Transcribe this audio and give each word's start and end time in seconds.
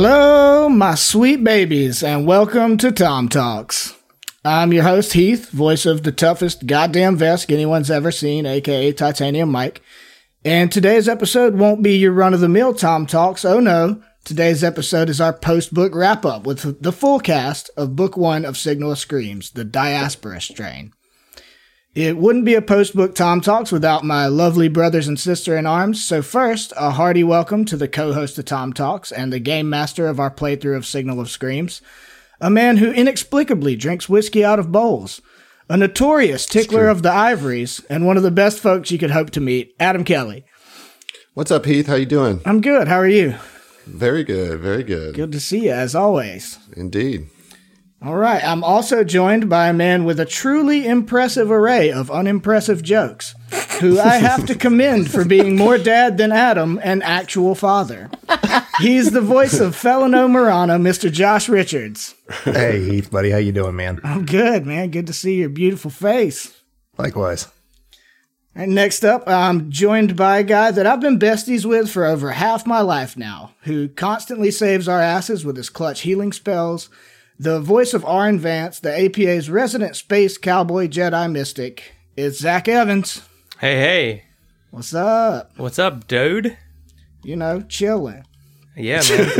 Hello, 0.00 0.68
my 0.68 0.94
sweet 0.94 1.42
babies, 1.42 2.04
and 2.04 2.24
welcome 2.24 2.76
to 2.76 2.92
Tom 2.92 3.28
Talks. 3.28 3.96
I'm 4.44 4.72
your 4.72 4.84
host, 4.84 5.14
Heath, 5.14 5.50
voice 5.50 5.86
of 5.86 6.04
the 6.04 6.12
toughest 6.12 6.68
goddamn 6.68 7.16
vest 7.16 7.50
anyone's 7.50 7.90
ever 7.90 8.12
seen, 8.12 8.46
aka 8.46 8.92
Titanium 8.92 9.50
Mike. 9.50 9.82
And 10.44 10.70
today's 10.70 11.08
episode 11.08 11.56
won't 11.56 11.82
be 11.82 11.96
your 11.96 12.12
run 12.12 12.32
of 12.32 12.38
the 12.38 12.48
mill 12.48 12.74
Tom 12.74 13.06
Talks. 13.06 13.44
Oh 13.44 13.58
no. 13.58 14.00
Today's 14.22 14.62
episode 14.62 15.08
is 15.08 15.20
our 15.20 15.32
post 15.32 15.74
book 15.74 15.92
wrap 15.92 16.24
up 16.24 16.46
with 16.46 16.80
the 16.80 16.92
full 16.92 17.18
cast 17.18 17.68
of 17.76 17.96
book 17.96 18.16
one 18.16 18.44
of 18.44 18.56
Signal 18.56 18.94
Screams, 18.94 19.50
the 19.50 19.64
Diaspora 19.64 20.40
Strain. 20.40 20.92
It 21.94 22.18
wouldn't 22.18 22.44
be 22.44 22.54
a 22.54 22.62
post 22.62 22.94
book 22.94 23.14
Tom 23.14 23.40
Talks 23.40 23.72
without 23.72 24.04
my 24.04 24.26
lovely 24.26 24.68
brothers 24.68 25.08
and 25.08 25.18
sister 25.18 25.56
in 25.56 25.66
arms. 25.66 26.04
So, 26.04 26.20
first, 26.20 26.72
a 26.76 26.90
hearty 26.90 27.24
welcome 27.24 27.64
to 27.64 27.76
the 27.76 27.88
co 27.88 28.12
host 28.12 28.38
of 28.38 28.44
Tom 28.44 28.72
Talks 28.72 29.10
and 29.10 29.32
the 29.32 29.40
game 29.40 29.70
master 29.70 30.06
of 30.06 30.20
our 30.20 30.30
playthrough 30.30 30.76
of 30.76 30.86
Signal 30.86 31.18
of 31.18 31.30
Screams, 31.30 31.80
a 32.40 32.50
man 32.50 32.76
who 32.76 32.92
inexplicably 32.92 33.74
drinks 33.74 34.08
whiskey 34.08 34.44
out 34.44 34.58
of 34.58 34.70
bowls, 34.70 35.22
a 35.68 35.76
notorious 35.78 36.46
tickler 36.46 36.88
of 36.88 37.02
the 37.02 37.10
ivories, 37.10 37.84
and 37.88 38.06
one 38.06 38.18
of 38.18 38.22
the 38.22 38.30
best 38.30 38.60
folks 38.60 38.90
you 38.90 38.98
could 38.98 39.10
hope 39.10 39.30
to 39.30 39.40
meet, 39.40 39.74
Adam 39.80 40.04
Kelly. 40.04 40.44
What's 41.32 41.50
up, 41.50 41.64
Heath? 41.64 41.86
How 41.86 41.94
you 41.94 42.06
doing? 42.06 42.42
I'm 42.44 42.60
good. 42.60 42.86
How 42.86 42.98
are 42.98 43.08
you? 43.08 43.34
Very 43.86 44.24
good, 44.24 44.60
very 44.60 44.82
good. 44.82 45.14
Good 45.14 45.32
to 45.32 45.40
see 45.40 45.64
you, 45.64 45.72
as 45.72 45.94
always. 45.94 46.58
Indeed. 46.76 47.28
All 48.00 48.14
right. 48.14 48.42
I'm 48.44 48.62
also 48.62 49.02
joined 49.02 49.48
by 49.48 49.68
a 49.68 49.72
man 49.72 50.04
with 50.04 50.20
a 50.20 50.24
truly 50.24 50.86
impressive 50.86 51.50
array 51.50 51.90
of 51.90 52.12
unimpressive 52.12 52.82
jokes, 52.82 53.34
who 53.80 53.98
I 53.98 54.16
have 54.16 54.46
to 54.46 54.54
commend 54.54 55.10
for 55.10 55.24
being 55.24 55.56
more 55.56 55.78
dad 55.78 56.16
than 56.16 56.30
Adam 56.30 56.78
and 56.82 57.02
actual 57.02 57.56
father. 57.56 58.08
He's 58.80 59.10
the 59.10 59.20
voice 59.20 59.58
of 59.58 59.74
Felino 59.74 60.30
Morana, 60.30 60.78
Mr. 60.78 61.10
Josh 61.10 61.48
Richards. 61.48 62.14
Hey 62.44 62.84
Heath, 62.84 63.10
buddy, 63.10 63.30
how 63.30 63.38
you 63.38 63.50
doing, 63.50 63.74
man? 63.74 64.00
I'm 64.04 64.24
good, 64.24 64.64
man. 64.64 64.90
Good 64.90 65.08
to 65.08 65.12
see 65.12 65.34
your 65.34 65.48
beautiful 65.48 65.90
face. 65.90 66.54
Likewise. 66.96 67.48
And 68.54 68.74
next 68.74 69.04
up, 69.04 69.28
I'm 69.28 69.70
joined 69.70 70.16
by 70.16 70.38
a 70.38 70.44
guy 70.44 70.70
that 70.70 70.86
I've 70.86 71.00
been 71.00 71.18
besties 71.18 71.64
with 71.64 71.90
for 71.90 72.04
over 72.04 72.32
half 72.32 72.66
my 72.66 72.80
life 72.80 73.16
now, 73.16 73.54
who 73.62 73.88
constantly 73.88 74.50
saves 74.52 74.88
our 74.88 75.00
asses 75.00 75.44
with 75.44 75.56
his 75.56 75.70
clutch 75.70 76.02
healing 76.02 76.32
spells. 76.32 76.88
The 77.40 77.60
voice 77.60 77.94
of 77.94 78.04
Arn 78.04 78.40
Vance, 78.40 78.80
the 78.80 78.90
APA's 78.90 79.48
resident 79.48 79.94
space 79.94 80.36
cowboy 80.36 80.88
Jedi 80.88 81.30
mystic, 81.30 81.94
is 82.16 82.40
Zach 82.40 82.66
Evans. 82.66 83.22
Hey, 83.60 83.76
hey. 83.76 84.24
What's 84.70 84.92
up? 84.92 85.52
What's 85.56 85.78
up, 85.78 86.08
dude? 86.08 86.58
You 87.22 87.36
know, 87.36 87.62
chilling. 87.62 88.24
Yeah, 88.76 89.02
man. 89.08 89.28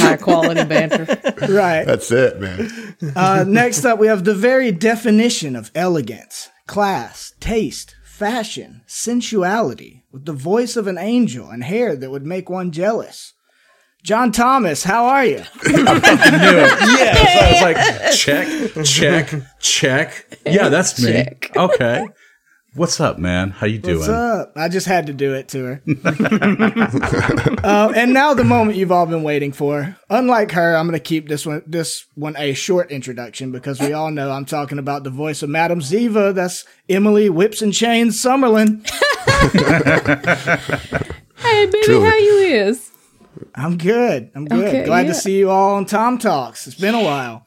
high 0.00 0.16
quality 0.16 0.64
banter. 0.64 1.06
Right. 1.48 1.84
That's 1.84 2.10
it, 2.10 2.40
man. 2.40 2.96
Uh, 3.14 3.44
next 3.46 3.84
up, 3.84 4.00
we 4.00 4.08
have 4.08 4.24
the 4.24 4.34
very 4.34 4.72
definition 4.72 5.54
of 5.54 5.70
elegance, 5.76 6.48
class, 6.66 7.34
taste, 7.38 7.94
fashion, 8.04 8.82
sensuality, 8.86 10.04
with 10.10 10.24
the 10.24 10.32
voice 10.32 10.76
of 10.76 10.88
an 10.88 10.98
angel 10.98 11.50
and 11.50 11.62
hair 11.62 11.94
that 11.94 12.10
would 12.10 12.26
make 12.26 12.50
one 12.50 12.72
jealous. 12.72 13.34
John 14.02 14.32
Thomas, 14.32 14.82
how 14.82 15.06
are 15.06 15.24
you? 15.24 15.42
Yeah, 17.00 17.14
so 17.14 17.38
I 17.38 17.52
was 17.52 17.62
like, 17.62 18.12
check, 18.14 18.84
check, 18.84 19.42
check. 19.60 20.38
Yeah, 20.46 20.68
that's 20.68 21.00
me. 21.02 21.12
Check. 21.12 21.56
Okay. 21.56 22.06
What's 22.74 23.00
up, 23.00 23.18
man? 23.18 23.50
How 23.50 23.66
you 23.66 23.78
doing? 23.78 23.98
What's 23.98 24.08
up? 24.08 24.52
I 24.54 24.68
just 24.68 24.86
had 24.86 25.08
to 25.08 25.12
do 25.12 25.34
it 25.34 25.48
to 25.48 25.64
her. 25.64 25.82
uh, 27.64 27.92
and 27.96 28.12
now 28.14 28.32
the 28.32 28.44
moment 28.44 28.78
you've 28.78 28.92
all 28.92 29.06
been 29.06 29.24
waiting 29.24 29.50
for. 29.50 29.96
Unlike 30.08 30.52
her, 30.52 30.76
I'm 30.76 30.86
going 30.86 30.98
to 30.98 31.02
keep 31.02 31.28
this 31.28 31.44
one 31.44 31.62
this 31.66 32.06
one 32.14 32.36
a 32.36 32.54
short 32.54 32.92
introduction 32.92 33.50
because 33.50 33.80
we 33.80 33.92
all 33.92 34.12
know 34.12 34.30
I'm 34.30 34.44
talking 34.44 34.78
about 34.78 35.02
the 35.02 35.10
voice 35.10 35.42
of 35.42 35.50
Madame 35.50 35.80
Ziva. 35.80 36.32
That's 36.32 36.64
Emily 36.88 37.28
Whips 37.28 37.60
and 37.60 37.74
Chains 37.74 38.22
Summerlin. 38.22 38.88
Hey, 41.36 41.66
baby, 41.66 41.78
Truly. 41.84 42.08
how 42.08 42.16
you 42.16 42.36
is? 42.38 42.89
I'm 43.54 43.76
good. 43.78 44.30
I'm 44.34 44.44
good. 44.44 44.66
Okay, 44.68 44.84
Glad 44.84 45.06
yeah. 45.06 45.12
to 45.12 45.18
see 45.18 45.38
you 45.38 45.50
all 45.50 45.76
on 45.76 45.86
Tom 45.86 46.18
Talks. 46.18 46.66
It's 46.66 46.78
been 46.78 46.94
a 46.94 47.02
while. 47.02 47.46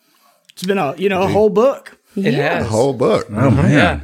It's 0.54 0.64
been 0.64 0.78
a 0.78 0.96
you 0.98 1.09
know 1.09 1.24
a 1.24 1.28
whole 1.28 1.50
book 1.50 1.98
It 2.16 2.34
has. 2.34 2.64
The 2.64 2.70
whole 2.70 2.94
book. 2.94 3.28
oh 3.30 3.52
man. 3.52 3.72
Yeah. 3.72 4.02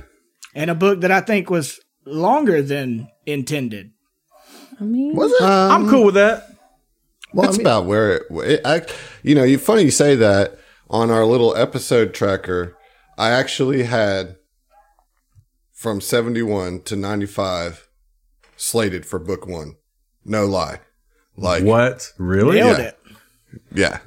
and 0.56 0.70
a 0.70 0.76
book 0.76 1.02
that 1.02 1.12
I 1.12 1.22
think 1.22 1.50
was 1.50 1.80
longer 2.06 2.62
than 2.62 3.10
intended. 3.26 3.92
I 4.80 4.84
mean, 4.84 5.16
Was 5.16 5.32
it? 5.32 5.44
I'm 5.44 5.84
um, 5.84 5.90
cool 5.90 6.06
with 6.06 6.16
that. 6.16 6.48
well, 7.34 7.46
that's 7.46 7.60
about 7.60 7.86
where 7.86 8.18
it, 8.18 8.24
it 8.32 8.62
I, 8.66 8.82
you 9.24 9.36
know, 9.36 9.44
you 9.44 9.58
funny 9.58 9.84
you 9.84 9.92
say 9.92 10.16
that 10.16 10.58
on 10.90 11.12
our 11.12 11.26
little 11.26 11.56
episode 11.56 12.14
tracker. 12.14 12.76
I 13.18 13.32
actually 13.32 13.84
had 13.84 14.38
from 15.74 16.00
71 16.00 16.82
to 16.84 16.96
95 16.96 17.90
slated 18.56 19.06
for 19.06 19.20
book 19.20 19.46
one. 19.46 19.76
No 20.24 20.46
lie. 20.46 20.80
Like, 21.42 21.64
What? 21.64 22.12
Really? 22.18 22.58
Nailed 22.60 22.78
Yeah. 22.78 22.84
it. 22.84 22.98
yeah. 23.74 24.00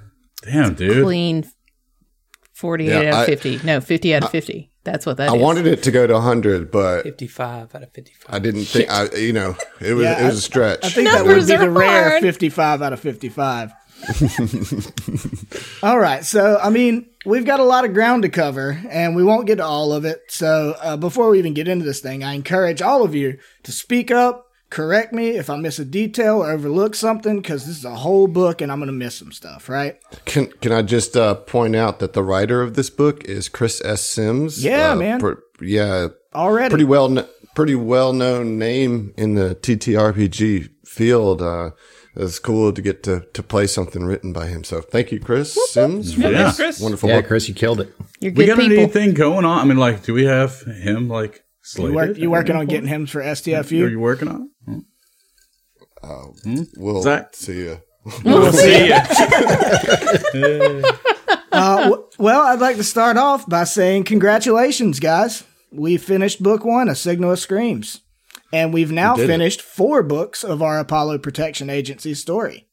Damn, 0.45 0.75
dude. 0.75 1.05
clean 1.05 1.45
48 2.55 2.89
Yeah, 2.89 2.99
out 2.99 3.05
of 3.07 3.15
I- 3.15 3.27
50. 3.27 3.61
No, 3.65 3.81
50 3.81 4.15
out 4.15 4.25
of 4.25 4.31
50. 4.31 4.71
That's 4.85 5.07
what 5.07 5.17
that 5.19 5.27
is. 5.29 5.33
I 5.33 5.37
wanted 5.37 5.67
it 5.69 5.83
to 5.85 5.91
go 5.93 6.07
to 6.09 6.15
100, 6.15 6.71
but 6.73 7.05
55 7.05 7.73
out 7.75 7.83
of 7.85 7.93
55. 7.93 8.35
I 8.35 8.39
didn't 8.41 8.65
think, 8.65 8.91
I, 8.91 9.09
you 9.17 9.33
know, 9.33 9.57
it 9.81 9.95
was, 9.95 10.05
Yeah, 10.05 10.23
it 10.23 10.27
was 10.27 10.39
a 10.39 10.41
stretch. 10.41 10.85
I 10.85 10.89
think 10.89 11.09
that 11.09 11.25
would 11.25 11.37
be 11.37 11.41
the 11.43 11.57
are 11.61 11.71
rare 11.71 12.11
hard. 12.11 12.23
55 12.23 12.83
out 12.83 12.93
of 12.93 12.99
55. 13.01 13.73
all 15.83 15.99
right. 15.99 16.25
So, 16.25 16.59
I 16.61 16.71
mean, 16.71 17.07
we've 17.25 17.45
got 17.45 17.61
a 17.61 17.65
lot 17.65 17.85
of 17.85 17.95
ground 17.95 18.23
to 18.25 18.29
cover 18.29 18.81
and 18.91 19.15
we 19.15 19.23
won't 19.23 19.47
get 19.47 19.57
to 19.57 19.65
all 19.65 19.93
of 19.93 20.05
it. 20.05 20.21
So, 20.29 20.75
uh, 20.83 20.97
before 20.97 21.31
we 21.31 21.39
even 21.39 21.55
get 21.55 21.69
into 21.69 21.85
this 21.85 22.01
thing, 22.01 22.25
I 22.25 22.35
encourage 22.35 22.83
all 22.83 23.05
of 23.05 23.15
you 23.15 23.39
to 23.63 23.71
speak 23.73 24.11
up, 24.11 24.47
correct 24.73 25.13
me 25.13 25.31
if 25.37 25.51
I 25.51 25.57
miss 25.57 25.79
a 25.79 25.85
detail 25.85 26.43
or 26.43 26.51
overlook 26.51 26.95
something 26.95 27.37
because 27.43 27.67
this 27.67 27.77
is 27.77 27.85
a 27.85 27.95
whole 27.95 28.27
book 28.27 28.61
and 28.63 28.73
I'm 28.73 28.79
going 28.79 28.87
to 28.87 28.93
miss 28.93 29.15
some 29.17 29.31
stuff, 29.33 29.69
right? 29.69 30.01
Can 30.25 30.47
can 30.63 30.73
I 30.73 30.81
just 30.83 31.17
uh, 31.17 31.35
point 31.35 31.77
out 31.77 31.99
that 31.99 32.15
the 32.15 32.23
writer 32.25 32.63
of 32.63 32.75
this 32.75 32.89
book 32.91 33.23
is 33.25 33.49
Chris 33.49 33.83
S. 33.85 34.01
Sims? 34.01 34.65
Yeah, 34.65 34.93
Uh, 34.93 34.97
man. 34.97 35.21
pr- 35.21 35.35
yeah, 35.61 36.09
Already. 36.35 36.71
pretty 36.71 36.85
well 36.85 37.29
pretty 37.55 37.75
well 37.75 38.13
known 38.15 38.59
name 38.59 39.13
in 39.19 39.35
the 39.35 39.55
TTRPG 39.55 40.71
field. 40.87 41.43
Uh, 41.43 41.71
it's 42.17 42.39
cool 42.39 42.73
to 42.73 42.83
get 42.83 43.03
to 43.05 43.21
to 43.35 43.43
play 43.43 43.67
something 43.67 44.05
written 44.05 44.33
by 44.33 44.47
him. 44.47 44.65
So 44.65 44.81
thank 44.81 45.13
you, 45.13 45.21
Chris 45.21 45.57
Sims. 45.73 46.15
For 46.15 46.21
Yeah. 46.23 46.45
this 46.45 46.57
Chris. 46.57 46.81
wonderful 46.81 47.09
Yeah, 47.11 47.17
work. 47.17 47.27
Chris, 47.29 47.49
you 47.49 47.55
killed 47.55 47.81
it. 47.81 47.95
You're 48.21 48.33
We 48.33 48.47
got 48.47 48.59
people. 48.59 48.79
anything 48.79 49.15
going 49.15 49.45
on? 49.45 49.59
I 49.61 49.65
mean, 49.65 49.79
like, 49.79 50.03
do 50.03 50.15
we 50.15 50.25
have 50.25 50.61
him 50.63 51.09
like 51.09 51.45
You, 51.79 51.93
work, 51.95 52.17
you 52.19 52.31
working 52.31 52.57
on 52.57 52.67
getting 52.67 52.89
him 52.89 53.07
for 53.07 53.21
STFU? 53.23 53.85
Are 53.85 53.89
you 53.89 54.01
working 54.01 54.29
on? 54.29 54.51
It? 56.03 56.69
We'll 56.77 57.03
Zach? 57.03 57.35
see 57.35 57.59
you. 57.59 57.81
We'll 58.25 58.53
see 58.53 58.89
ya. 58.89 59.01
Uh, 61.55 61.83
w- 61.91 62.05
well, 62.19 62.41
I'd 62.41 62.61
like 62.61 62.77
to 62.77 62.85
start 62.85 63.19
off 63.19 63.47
by 63.47 63.65
saying 63.65 64.05
congratulations, 64.05 64.99
guys. 65.01 65.45
We 65.71 65.99
finished 65.99 66.43
book 66.43 66.65
one, 66.65 66.89
A 66.89 66.95
Signal 66.95 67.33
of 67.33 67.39
Screams. 67.39 68.01
And 68.55 68.73
we've 68.73 68.91
now 68.91 69.17
did 69.17 69.25
it. 69.25 69.27
finished 69.27 69.61
four 69.61 70.03
books 70.03 70.45
of 70.45 70.63
our 70.63 70.79
Apollo 70.79 71.19
Protection 71.19 71.69
Agency 71.69 72.15
story. 72.15 72.69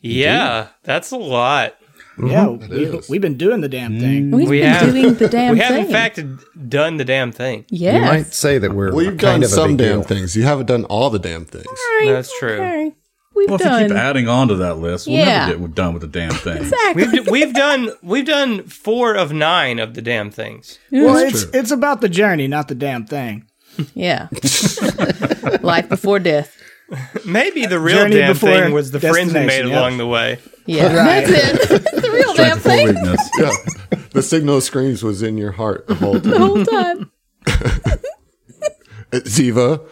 Yeah, 0.00 0.68
that's 0.84 1.10
a 1.10 1.16
lot. 1.16 1.74
Mm-hmm. 2.16 2.26
Yeah, 2.28 2.46
we, 2.46 2.84
is. 2.98 3.08
we've 3.08 3.20
been 3.20 3.36
doing 3.36 3.60
the 3.60 3.68
damn 3.68 3.94
mm. 3.94 4.00
thing. 4.00 4.30
We've 4.30 4.48
We 4.48 4.60
been 4.60 4.70
have- 4.70 4.92
doing 4.92 5.14
the 5.14 5.28
damn 5.28 5.30
thing. 5.30 5.52
we 5.54 5.58
have, 5.58 5.68
thing. 5.74 5.86
in 5.86 5.90
fact, 5.92 6.20
done 6.68 6.96
the 6.96 7.04
damn 7.04 7.32
thing. 7.32 7.64
Yeah, 7.70 7.96
You 7.96 8.00
might 8.02 8.26
say 8.34 8.58
that 8.58 8.72
we're 8.72 8.92
Well, 8.94 9.02
you've 9.04 9.18
kind 9.18 9.42
done 9.42 9.44
of 9.44 9.50
a 9.50 9.54
some 9.54 9.70
big 9.76 9.78
damn 9.78 9.98
deal. 9.98 10.02
things. 10.04 10.36
You 10.36 10.44
haven't 10.44 10.66
done 10.66 10.84
all 10.84 11.10
the 11.10 11.18
damn 11.18 11.44
things. 11.44 11.66
All 11.66 11.74
right, 11.98 12.12
That's 12.12 12.36
true. 12.38 12.52
okay. 12.54 12.92
We've 13.34 13.48
Well, 13.50 13.60
if 13.60 13.66
you 13.82 13.88
keep 13.88 13.96
adding 13.96 14.28
on 14.28 14.46
to 14.46 14.54
that 14.56 14.76
list, 14.78 15.08
we'll 15.08 15.16
Yeah. 15.16 15.46
never 15.48 15.58
get 15.66 15.74
done 15.74 15.92
with 15.92 16.02
the 16.02 16.08
damn 16.08 16.30
thing. 16.34 16.58
exactly. 16.58 17.04
We've, 17.08 17.28
we've 17.28 17.52
done 17.52 17.90
we've 18.00 18.24
done 18.26 18.62
four 18.62 19.14
of 19.16 19.32
nine 19.32 19.80
of 19.80 19.94
the 19.94 20.02
damn 20.02 20.30
things. 20.30 20.78
Mm-hmm. 20.92 21.04
Well, 21.04 21.16
it's, 21.16 21.42
it's 21.52 21.72
about 21.72 22.00
the 22.00 22.08
journey, 22.08 22.46
not 22.46 22.68
the 22.68 22.76
damn 22.76 23.06
thing. 23.06 23.46
yeah. 23.94 24.28
Life 25.62 25.88
before 25.88 26.20
death. 26.20 26.56
Maybe 27.26 27.66
the 27.66 27.80
real 27.80 27.98
Journey 27.98 28.16
damn 28.16 28.34
thing 28.34 28.72
was 28.72 28.90
the 28.90 29.00
friends 29.00 29.32
we 29.32 29.40
made 29.40 29.46
destination, 29.46 29.70
yeah. 29.70 29.80
along 29.80 29.98
the 29.98 30.06
way. 30.06 30.38
Yeah. 30.66 30.94
Right. 30.94 31.26
That's 31.26 31.70
it. 31.70 31.82
the 32.02 32.10
real 32.10 32.34
damn 32.34 32.58
Strength 32.58 32.96
before 32.96 33.16
thing. 33.16 33.98
Yeah, 33.98 34.04
the 34.12 34.22
signal 34.22 34.56
of 34.58 34.62
screams 34.62 35.02
was 35.02 35.22
in 35.22 35.38
your 35.38 35.52
heart 35.52 35.86
the 35.86 35.94
whole 35.94 36.20
time. 36.20 36.30
The 36.30 36.38
whole 36.38 36.64
time. 36.64 37.10
Ziva. 39.12 39.88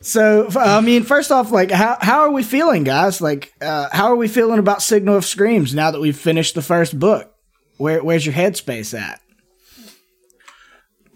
So, 0.00 0.48
I 0.58 0.82
mean, 0.82 1.02
first 1.02 1.32
off, 1.32 1.50
like, 1.50 1.70
how, 1.70 1.96
how 1.98 2.20
are 2.20 2.30
we 2.30 2.42
feeling, 2.42 2.84
guys? 2.84 3.22
Like, 3.22 3.54
uh, 3.62 3.88
how 3.90 4.08
are 4.08 4.16
we 4.16 4.28
feeling 4.28 4.58
about 4.58 4.82
Signal 4.82 5.16
of 5.16 5.24
Screams 5.24 5.74
now 5.74 5.90
that 5.90 6.00
we've 6.00 6.16
finished 6.16 6.54
the 6.54 6.60
first 6.60 6.98
book? 6.98 7.34
Where, 7.78 8.04
where's 8.04 8.26
your 8.26 8.34
headspace 8.34 8.92
at? 8.92 9.22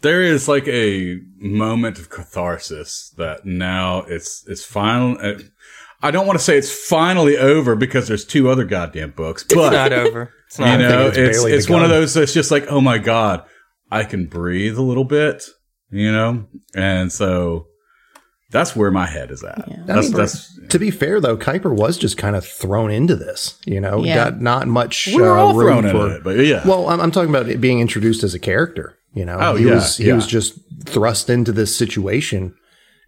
there 0.00 0.22
is 0.22 0.48
like 0.48 0.66
a 0.68 1.20
moment 1.40 1.98
of 1.98 2.10
catharsis 2.10 3.12
that 3.16 3.44
now 3.46 4.00
it's 4.08 4.44
it's 4.48 4.64
final. 4.64 5.16
uh, 5.20 5.34
I 6.00 6.10
don't 6.12 6.26
want 6.26 6.38
to 6.38 6.44
say 6.44 6.56
it's 6.56 6.70
finally 6.88 7.36
over 7.36 7.74
because 7.74 8.06
there's 8.06 8.24
two 8.24 8.48
other 8.48 8.64
goddamn 8.64 9.10
books, 9.12 9.42
but 9.44 9.58
It's 9.58 9.72
not 9.72 9.92
over. 9.92 10.32
It's 10.46 10.58
you 10.58 10.64
know, 10.64 11.08
it's 11.08 11.16
it's 11.18 11.44
it's 11.44 11.68
one 11.68 11.82
of 11.82 11.90
those 11.90 12.14
that's 12.14 12.32
just 12.32 12.50
like, 12.50 12.66
oh 12.70 12.80
my 12.80 12.98
god, 12.98 13.44
I 13.90 14.04
can 14.04 14.26
breathe 14.26 14.78
a 14.78 14.82
little 14.82 15.04
bit, 15.04 15.44
you 15.90 16.10
know, 16.12 16.46
and 16.74 17.12
so 17.12 17.66
that's 18.50 18.74
where 18.74 18.90
my 18.90 19.06
head 19.06 19.30
is 19.30 19.42
at. 19.44 19.64
Yeah. 19.68 19.82
That's 19.86 20.08
mean, 20.08 20.16
that's 20.16 20.58
To 20.68 20.78
be 20.78 20.90
fair, 20.90 21.20
though, 21.20 21.36
Kuiper 21.36 21.74
was 21.74 21.98
just 21.98 22.16
kind 22.16 22.34
of 22.36 22.46
thrown 22.46 22.90
into 22.90 23.14
this. 23.16 23.58
You 23.66 23.80
know, 23.80 24.02
Yeah. 24.02 24.14
got 24.30 24.40
not 24.40 24.68
much 24.68 25.08
we 25.08 25.16
were 25.20 25.36
uh, 25.36 25.42
all 25.42 25.54
room 25.54 25.82
thrown 25.82 25.82
for. 25.82 25.88
into 26.06 26.16
it, 26.16 26.24
but 26.24 26.38
yeah, 26.38 26.66
Well, 26.66 26.88
I'm, 26.88 27.00
I'm 27.00 27.10
talking 27.10 27.28
about 27.30 27.48
it 27.48 27.60
being 27.60 27.80
introduced 27.80 28.22
as 28.22 28.32
a 28.34 28.38
character. 28.38 28.94
You 29.14 29.24
know, 29.24 29.36
Oh, 29.40 29.56
he 29.56 29.66
yeah, 29.66 29.74
was 29.74 29.96
he 29.96 30.06
yeah. 30.08 30.14
was 30.14 30.26
just 30.26 30.58
thrust 30.84 31.28
into 31.30 31.50
this 31.52 31.76
situation, 31.76 32.54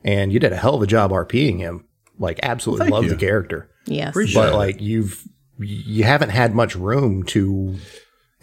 and 0.04 0.32
you 0.32 0.38
did 0.40 0.52
a 0.52 0.56
hell 0.56 0.74
of 0.74 0.82
a 0.82 0.86
job 0.86 1.10
RPing 1.10 1.58
him. 1.58 1.84
Like, 2.18 2.40
absolutely 2.42 2.84
Thank 2.84 2.92
love 2.94 3.08
the 3.08 3.16
character, 3.16 3.70
Yes. 3.86 4.10
Appreciate 4.10 4.40
but 4.42 4.52
it. 4.52 4.56
like 4.56 4.80
you've 4.80 5.22
you 5.58 6.04
haven't 6.04 6.30
had 6.30 6.54
much 6.54 6.74
room 6.74 7.22
to 7.24 7.76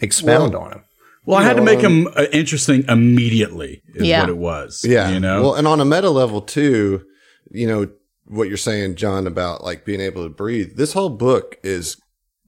expound 0.00 0.54
on 0.54 0.72
him. 0.72 0.84
well, 1.26 1.38
I 1.38 1.42
had 1.42 1.54
to 1.54 1.58
know, 1.58 1.64
make 1.64 1.80
him 1.80 2.06
uh, 2.16 2.26
interesting 2.32 2.84
immediately. 2.88 3.82
Is 3.94 4.06
Yeah. 4.06 4.20
what 4.20 4.28
it 4.30 4.36
was. 4.38 4.84
Yeah. 4.86 5.10
you 5.10 5.20
know. 5.20 5.42
Well, 5.42 5.54
and 5.54 5.66
on 5.66 5.80
a 5.80 5.84
meta 5.84 6.10
level 6.10 6.40
too, 6.40 7.04
you 7.50 7.66
know, 7.66 7.88
what 8.26 8.46
you're 8.48 8.56
saying, 8.56 8.94
John, 8.96 9.26
about 9.26 9.64
like 9.64 9.84
being 9.84 10.00
able 10.00 10.22
to 10.22 10.28
breathe. 10.28 10.76
This 10.76 10.92
whole 10.92 11.08
book 11.10 11.56
is 11.64 11.96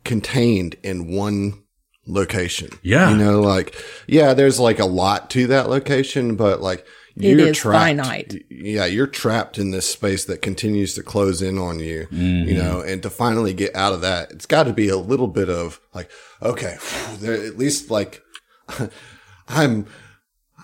contained 0.04 0.76
in 0.82 1.10
one 1.14 1.62
location. 2.10 2.70
Yeah. 2.82 3.10
You 3.10 3.16
know, 3.16 3.40
like, 3.40 3.74
yeah, 4.06 4.34
there's 4.34 4.58
like 4.60 4.78
a 4.78 4.84
lot 4.86 5.30
to 5.30 5.46
that 5.48 5.68
location, 5.70 6.36
but 6.36 6.60
like, 6.60 6.86
It 7.16 7.38
you're 7.38 7.48
is 7.48 7.56
trapped. 7.56 7.84
finite. 7.84 8.44
Yeah, 8.50 8.84
you're 8.86 9.06
trapped 9.06 9.58
in 9.58 9.70
this 9.70 9.88
space 9.88 10.24
that 10.26 10.42
continues 10.42 10.94
to 10.94 11.02
close 11.02 11.42
in 11.42 11.58
on 11.58 11.78
you, 11.80 12.06
you 12.10 12.18
mm-hmm. 12.18 12.58
know, 12.58 12.80
and 12.80 13.02
to 13.02 13.10
finally 13.10 13.52
get 13.54 13.74
out 13.74 13.92
of 13.92 14.00
that, 14.02 14.30
it's 14.32 14.46
got 14.46 14.64
to 14.64 14.72
be 14.72 14.88
a 14.88 14.96
little 14.96 15.28
bit 15.28 15.48
of 15.48 15.80
like, 15.94 16.10
okay, 16.42 16.76
there, 17.18 17.34
at 17.34 17.56
least 17.58 17.90
like, 17.90 18.22
I'm, 19.48 19.86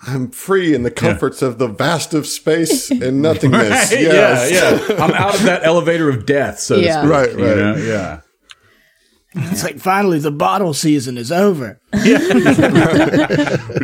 I'm 0.05 0.29
free 0.29 0.75
in 0.75 0.83
the 0.83 0.91
comforts 0.91 1.41
of 1.41 1.57
the 1.57 1.67
vast 1.67 2.13
of 2.13 2.27
space 2.27 2.91
and 2.91 3.21
nothingness. 3.23 3.91
Right? 3.91 4.01
Yes. 4.01 4.51
Yeah, 4.51 4.95
yeah. 4.95 5.03
I'm 5.03 5.11
out 5.11 5.35
of 5.35 5.43
that 5.43 5.63
elevator 5.65 6.07
of 6.09 6.25
death, 6.25 6.59
so 6.59 6.75
Yeah. 6.75 7.01
to 7.01 7.01
speak. 7.01 7.11
Right, 7.11 7.31
you 7.37 7.45
right. 7.45 7.57
know? 7.57 7.75
Yeah. 7.75 8.21
It's 9.51 9.63
like 9.63 9.79
finally 9.79 10.19
the 10.19 10.31
bottle 10.31 10.73
season 10.73 11.17
is 11.17 11.31
over. 11.31 11.79
We 11.93 11.99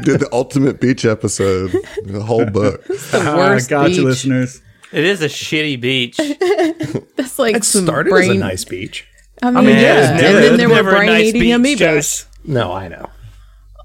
did 0.01 0.19
the 0.19 0.29
ultimate 0.31 0.79
beach 0.81 1.05
episode, 1.05 1.71
the 2.05 2.21
whole 2.23 2.45
book. 2.45 2.83
The 2.85 3.21
ah, 3.25 3.37
worst 3.37 3.67
I 3.67 3.75
got 3.75 3.87
beach. 3.87 3.97
you, 3.97 4.03
listeners. 4.03 4.61
It 4.91 5.03
is 5.05 5.21
a 5.21 5.27
shitty 5.27 5.79
beach. 5.81 6.17
That's 7.15 7.39
like 7.39 7.55
It 7.57 7.63
started 7.65 8.09
brain. 8.11 8.29
as 8.31 8.35
a 8.35 8.39
nice 8.39 8.65
beach. 8.65 9.07
I 9.41 9.51
mean, 9.51 9.65
mean, 9.65 9.77
yeah. 9.77 10.13
it's 10.15 10.23
And 10.23 10.35
then 10.43 10.57
there 10.57 10.69
were 10.69 10.75
never 10.75 10.91
brain 10.91 11.07
nice 11.07 11.25
eating 11.33 11.61
beach, 11.63 11.79
amoebas. 11.79 11.79
Josh. 11.79 12.25
No, 12.45 12.71
I 12.71 12.87
know. 12.87 13.09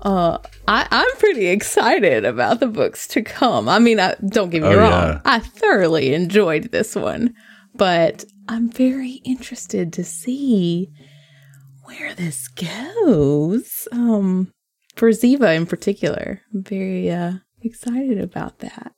Uh, 0.03 0.39
I, 0.69 0.87
I'm 0.91 1.17
pretty 1.19 1.47
excited 1.47 2.25
about 2.25 2.61
the 2.61 2.67
books 2.69 3.07
to 3.09 3.23
come. 3.23 3.69
I 3.69 3.79
mean, 3.79 3.99
I, 3.99 4.15
don't 4.29 4.51
get 4.51 4.63
me 4.63 4.69
Oh, 4.69 4.77
wrong. 4.79 4.93
yeah. 4.93 5.21
I 5.25 5.39
thoroughly 5.41 6.15
enjoyed 6.15 6.71
this 6.71 6.95
one, 6.95 7.35
but 7.75 8.25
I'm 8.49 8.71
very 8.71 9.21
interested 9.25 9.93
to 9.95 10.05
see 10.05 10.91
where 11.89 12.15
this 12.15 12.49
goes. 12.49 13.89
Um, 13.93 14.53
for 14.95 15.09
Ziva 15.11 15.57
in 15.57 15.65
particular, 15.67 16.43
I'm 16.55 16.63
very 16.63 17.11
uh, 17.11 17.33
excited 17.63 18.21
about 18.21 18.59
that. 18.61 18.93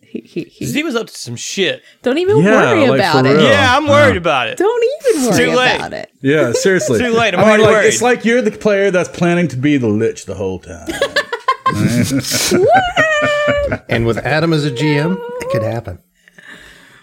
He, 0.00 0.20
he, 0.20 0.42
he- 0.44 0.72
He 0.72 0.82
was 0.82 0.94
up 0.96 1.08
to 1.08 1.12
some 1.12 1.36
shit. 1.36 1.82
don't 2.02 2.16
even 2.18 2.38
Yeah, 2.38 2.72
worry 2.72 2.88
like, 2.88 3.00
about 3.00 3.24
for 3.24 3.30
it. 3.30 3.34
real. 3.34 3.42
Yeah, 3.42 3.76
I'm 3.76 3.86
worried 3.86 4.16
about 4.16 4.48
it. 4.48 4.56
Don't 4.56 4.84
even 5.12 5.26
worry 5.26 5.36
too 5.36 5.52
late. 5.54 5.76
about 5.76 5.92
it. 5.92 6.10
Yeah, 6.22 6.52
seriously. 6.52 6.98
Too 7.04 7.10
late, 7.12 7.34
I'm 7.34 7.40
I 7.40 7.42
mean, 7.42 7.48
already 7.48 7.62
like, 7.64 7.72
worried. 7.72 7.86
It's 7.88 8.00
like 8.02 8.24
you're 8.24 8.40
the 8.40 8.50
player 8.52 8.90
that's 8.90 9.08
planning 9.10 9.48
to 9.48 9.56
be 9.56 9.76
the 9.76 9.88
lich 9.88 10.24
the 10.24 10.34
whole 10.34 10.60
time. 10.60 10.88
And 13.90 14.06
with 14.06 14.18
Adam 14.18 14.52
as 14.52 14.64
a 14.64 14.70
GM, 14.70 15.16
it 15.40 15.48
could 15.50 15.62
happen. 15.62 15.98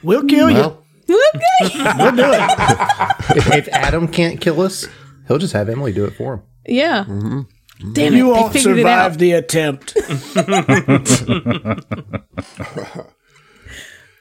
We'll 0.03 0.23
kill 0.25 0.47
Well, 0.47 0.83
Okay. 1.07 1.75
you. 1.75 1.93
We'll 1.97 2.15
do 2.15 2.31
it. 2.33 2.51
If, 3.37 3.53
if 3.53 3.67
Adam 3.69 4.07
can't 4.07 4.39
kill 4.39 4.61
us, 4.61 4.87
he'll 5.27 5.37
just 5.37 5.53
have 5.53 5.69
Emily 5.69 5.93
do 5.93 6.05
it 6.05 6.11
for 6.15 6.35
him. 6.35 6.43
Yeah. 6.65 7.05
Mm-hmm. 7.05 7.93
Damn 7.93 8.13
it. 8.13 8.17
You 8.17 8.25
they 8.25 8.31
won't 8.31 8.55
it 8.55 8.61
survive 8.61 9.13
out. 9.13 9.19
the 9.19 9.31
attempt. 9.33 9.97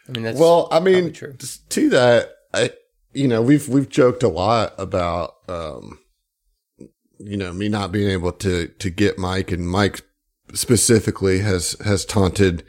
I 0.07 0.13
mean, 0.13 0.25
that's 0.25 0.39
well, 0.39 0.69
I 0.71 0.81
mean, 0.81 1.13
true. 1.13 1.35
to 1.35 1.89
that, 1.91 2.31
I, 2.53 2.71
you 3.13 3.29
know, 3.29 3.41
we've 3.41 3.69
we've 3.69 3.89
joked 3.89 4.23
a 4.23 4.29
lot 4.29 4.75
about, 4.77 5.37
um, 5.49 5.99
you 7.19 7.37
know, 7.37 7.53
me 7.53 7.69
not 7.69 7.93
being 7.93 8.11
able 8.11 8.33
to 8.33 8.69
to 8.69 8.91
get 8.91 9.19
Mike, 9.19 9.51
and 9.51 9.69
Mike 9.69 10.03
specifically 10.53 11.39
has 11.39 11.77
has 11.85 12.05
taunted, 12.05 12.65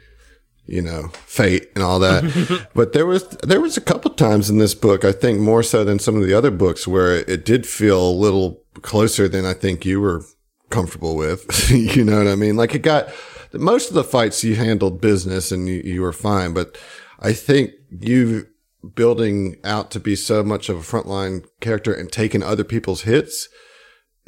you 0.66 0.82
know, 0.82 1.08
fate 1.26 1.70
and 1.74 1.82
all 1.82 1.98
that. 2.00 2.68
but 2.74 2.92
there 2.92 3.06
was 3.06 3.26
there 3.42 3.60
was 3.60 3.76
a 3.76 3.82
couple 3.82 4.10
times 4.12 4.50
in 4.50 4.58
this 4.58 4.74
book, 4.74 5.04
I 5.04 5.12
think 5.12 5.40
more 5.40 5.62
so 5.62 5.84
than 5.84 5.98
some 5.98 6.16
of 6.16 6.26
the 6.26 6.34
other 6.34 6.50
books, 6.50 6.86
where 6.86 7.16
it 7.16 7.44
did 7.44 7.66
feel 7.66 8.00
a 8.00 8.10
little 8.10 8.62
closer 8.82 9.28
than 9.28 9.44
I 9.44 9.54
think 9.54 9.84
you 9.84 10.00
were 10.00 10.24
comfortable 10.70 11.16
with. 11.16 11.70
you 11.70 12.04
know 12.04 12.18
what 12.18 12.28
I 12.28 12.34
mean? 12.34 12.56
Like 12.56 12.74
it 12.74 12.82
got 12.82 13.08
most 13.52 13.88
of 13.88 13.94
the 13.94 14.04
fights 14.04 14.44
you 14.44 14.56
handled 14.56 15.00
business 15.00 15.52
and 15.52 15.68
you, 15.68 15.82
you 15.84 16.02
were 16.02 16.12
fine, 16.12 16.52
but 16.52 16.76
I 17.20 17.32
think 17.32 17.70
you 17.90 18.46
building 18.94 19.56
out 19.64 19.90
to 19.90 20.00
be 20.00 20.14
so 20.14 20.42
much 20.42 20.68
of 20.68 20.76
a 20.76 20.80
frontline 20.80 21.44
character 21.60 21.92
and 21.92 22.10
taking 22.10 22.42
other 22.42 22.64
people's 22.64 23.02
hits 23.02 23.48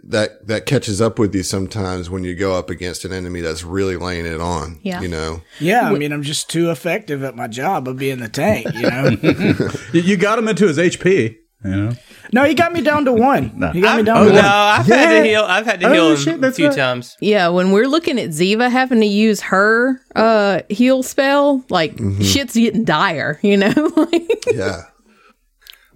that 0.05 0.47
that 0.47 0.65
catches 0.67 1.01
up 1.01 1.19
with 1.19 1.35
you 1.35 1.43
sometimes 1.43 2.09
when 2.09 2.25
you 2.25 2.35
go 2.35 2.55
up 2.57 2.71
against 2.71 3.05
an 3.05 3.13
enemy 3.13 3.41
that's 3.41 3.65
really 3.65 3.97
laying 3.97 4.27
it 4.27 4.41
on. 4.41 4.79
Yeah. 4.83 5.01
You 5.01 5.09
know. 5.09 5.43
Yeah, 5.61 5.91
I 5.91 5.99
mean, 5.99 6.13
I'm 6.13 6.23
just 6.23 6.49
too 6.49 6.71
effective 6.71 7.23
at 7.25 7.35
my 7.37 7.49
job 7.49 7.89
of 7.89 7.97
being 7.99 8.19
the 8.21 8.29
tank, 8.29 8.67
you 8.75 8.83
know? 8.89 9.11
you, 9.93 10.01
you 10.01 10.17
got 10.17 10.39
him 10.39 10.49
into 10.49 10.67
his 10.67 10.79
HP. 10.79 11.37
You 11.65 11.71
know. 11.71 11.93
no, 12.33 12.45
he 12.45 12.55
got 12.55 12.73
me 12.73 12.83
down 12.83 13.05
to 13.07 13.13
one. 13.13 13.49
He 13.73 13.81
got 13.81 13.97
me 13.97 14.05
down 14.05 14.19
Oh, 14.19 14.25
to 14.27 14.31
no, 14.31 14.37
one. 14.37 14.45
I've 14.45 14.87
had 14.87 15.19
to 15.23 15.25
heal. 15.29 15.43
I've 15.43 15.67
had 15.67 15.81
to 15.81 15.89
Oh, 15.89 15.93
heal 15.93 16.11
him 16.11 16.17
shit, 16.17 16.45
a 16.45 16.53
few 16.53 16.69
right. 16.69 16.77
times. 16.77 17.17
Yeah, 17.21 17.49
when 17.49 17.73
we're 17.73 17.89
looking 17.89 18.17
at 18.21 18.29
Ziva 18.31 18.71
having 18.71 19.01
to 19.01 19.07
use 19.07 19.41
her 19.41 20.01
uh 20.15 20.61
heal 20.71 21.03
spell, 21.03 21.65
like 21.69 21.97
Mm-hmm. 21.97 22.23
shit's 22.23 22.55
getting 22.55 22.85
dire, 22.85 23.41
you 23.43 23.57
know? 23.57 23.73
Like, 23.97 24.45
Yeah. 24.55 24.83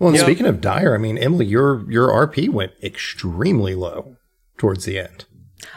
Well, 0.02 0.08
and 0.08 0.16
Yep. 0.16 0.26
speaking 0.26 0.46
of 0.46 0.60
dire, 0.60 0.96
I 0.96 0.98
mean, 0.98 1.16
Emily, 1.16 1.46
your 1.46 1.88
your 1.88 2.08
RP 2.08 2.48
went 2.48 2.72
extremely 2.82 3.76
low 3.76 4.16
towards 4.58 4.84
the 4.84 4.98
end. 4.98 5.26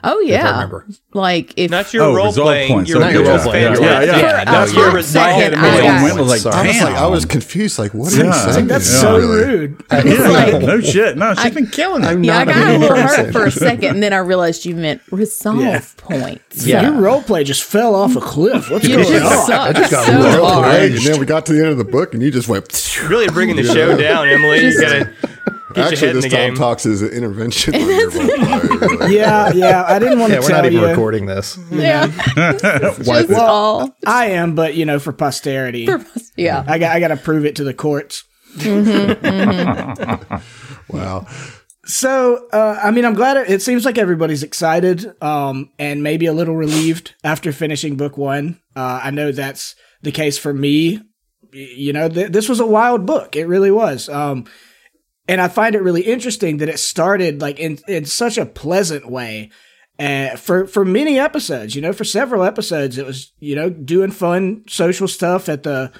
Oh 0.05 0.19
yeah. 0.21 0.47
I 0.49 0.51
remember. 0.53 0.85
Like 1.13 1.53
if 1.57 1.71
Not 1.71 1.93
your 1.93 2.03
Oh, 2.03 2.13
role 2.15 2.31
playing, 2.33 2.71
points. 2.73 2.89
Your 2.89 2.99
Not 2.99 3.13
your 3.13 3.23
role 3.23 3.37
role 3.37 3.43
playing. 3.45 3.75
playing. 3.75 3.83
Yeah, 3.83 4.01
yeah. 4.03 4.11
For 4.13 4.41
a 4.41 4.45
That's 4.45 4.71
hot 4.71 4.77
your 4.79 4.91
resolve. 4.93 5.25
second, 5.41 5.59
My 5.61 5.67
I 5.67 5.71
head 5.71 5.83
got- 5.83 6.03
went 6.03 6.17
was 6.17 6.45
like, 6.45 6.53
I 6.55 6.67
was 6.67 6.81
like, 6.81 6.95
I 6.95 7.07
was 7.07 7.25
confused. 7.25 7.79
Like, 7.79 7.93
what 7.93 8.13
are 8.13 8.17
you 8.17 8.23
Yeah. 8.25 8.51
saying? 8.51 8.67
That's 8.67 8.93
Yeah. 8.93 9.01
so 9.01 9.17
Really? 9.17 9.45
rude. 9.45 9.83
it's 9.91 10.33
like 10.33 10.61
no 10.61 10.81
shit. 10.81 11.17
No, 11.17 11.33
she's 11.35 11.53
been 11.53 11.67
killing 11.67 12.03
it. 12.03 12.07
I'm 12.07 12.23
yeah, 12.23 12.39
I 12.39 12.43
not 12.43 12.53
got 12.55 12.63
a 12.63 12.69
mean 12.71 12.81
little 12.81 12.97
person. 12.97 13.25
hurt 13.25 13.31
for 13.33 13.45
a 13.45 13.51
second, 13.51 13.89
and 13.95 14.03
then 14.03 14.13
I 14.13 14.17
realized 14.17 14.65
you 14.65 14.75
meant 14.75 15.01
resolve 15.11 15.95
points. 15.97 16.65
Yeah. 16.65 16.83
Your 16.83 16.91
roleplay 17.01 17.45
just 17.45 17.63
fell 17.63 17.95
off 17.95 18.15
a 18.15 18.21
cliff. 18.21 18.69
What's 18.69 18.87
You 18.87 18.97
going 18.97 19.07
just 19.07 19.25
on? 19.25 19.45
suck 19.47 19.75
just 19.75 19.91
got 19.91 20.05
so 20.05 20.13
real 20.17 20.45
hard. 20.45 20.81
And 20.91 20.97
then 20.97 21.19
we 21.19 21.25
got 21.25 21.45
to 21.47 21.53
the 21.53 21.59
end 21.59 21.69
of 21.69 21.77
the 21.77 21.83
book, 21.83 22.13
and 22.13 22.21
you 22.21 22.31
just 22.31 22.47
went. 22.47 22.65
Really 23.07 23.27
bringing 23.27 23.55
the 23.55 23.63
show 23.73 23.97
down, 23.97 24.27
Emily. 24.27 24.65
You 24.65 24.79
gotta 24.81 25.09
get 25.75 25.91
Actually, 25.91 25.97
your 25.97 26.07
head 26.07 26.09
in 26.09 26.15
this 26.15 26.23
the 26.25 26.29
Tom 26.29 26.39
game. 26.47 26.55
talks 26.55 26.85
is 26.85 27.01
an 27.01 27.09
intervention 27.09 27.75
on 27.81 27.81
your 27.81 28.09
role 28.09 28.11
play, 28.11 28.77
really. 28.97 29.15
Yeah, 29.15 29.51
yeah. 29.53 29.83
I 29.87 29.99
didn't 29.99 30.19
want 30.19 30.31
Yeah, 30.31 30.37
to 30.39 30.41
we're 30.43 30.47
tell 30.49 30.57
not 30.63 30.65
even 30.71 30.79
you. 30.81 30.87
recording 30.87 31.25
this. 31.25 31.57
Yeah, 31.71 32.07
just 32.57 33.07
Well, 33.29 33.41
all. 33.41 33.95
I 34.07 34.27
am, 34.27 34.55
but 34.55 34.75
you 34.75 34.85
know, 34.85 34.99
for 34.99 35.11
posterity, 35.13 35.87
Yeah, 36.35 36.63
I 36.67 36.77
got 36.79 36.95
I 36.95 36.99
got 36.99 37.09
to 37.09 37.17
prove 37.17 37.45
it 37.45 37.55
to 37.57 37.63
the 37.63 37.73
courts. 37.73 38.23
Wow. 40.89 41.27
So, 41.87 42.47
uh, 42.51 42.79
I 42.81 42.91
mean, 42.91 43.05
I'm 43.05 43.13
glad 43.13 43.37
it, 43.37 43.49
it 43.49 43.61
seems 43.61 43.85
like 43.85 43.97
everybody's 43.97 44.43
excited 44.43 45.11
um, 45.21 45.71
and 45.77 46.01
maybe 46.03 46.25
a 46.25 46.33
little 46.33 46.55
relieved 46.55 47.13
after 47.23 47.51
finishing 47.51 47.95
book 47.95 48.17
one. 48.17 48.59
Uh, 48.75 49.01
I 49.03 49.11
know 49.11 49.31
that's 49.31 49.75
the 50.01 50.11
case 50.11 50.37
for 50.37 50.53
me. 50.53 51.01
You 51.53 51.93
know, 51.93 52.09
th- 52.09 52.31
this 52.31 52.49
was 52.49 52.59
a 52.59 52.65
wild 52.65 53.05
book. 53.05 53.35
It 53.35 53.45
really 53.45 53.71
was. 53.71 54.09
Um, 54.09 54.45
and 55.27 55.41
I 55.41 55.47
find 55.47 55.75
it 55.75 55.81
really 55.81 56.01
interesting 56.01 56.57
that 56.57 56.69
it 56.69 56.79
started 56.79 57.41
like 57.41 57.59
in, 57.59 57.79
in 57.87 58.05
such 58.05 58.37
a 58.37 58.45
pleasant 58.45 59.09
way. 59.09 59.49
Uh, 59.97 60.35
for 60.35 60.67
for 60.67 60.83
many 60.83 61.17
episodes, 61.17 61.73
you 61.73 61.81
know, 61.81 61.93
for 61.93 62.03
several 62.03 62.43
episodes, 62.43 62.97
it 62.97 63.05
was 63.05 63.31
you 63.39 63.55
know 63.55 63.69
doing 63.69 64.11
fun 64.11 64.63
social 64.67 65.07
stuff 65.07 65.47
at 65.47 65.63
the 65.63 65.91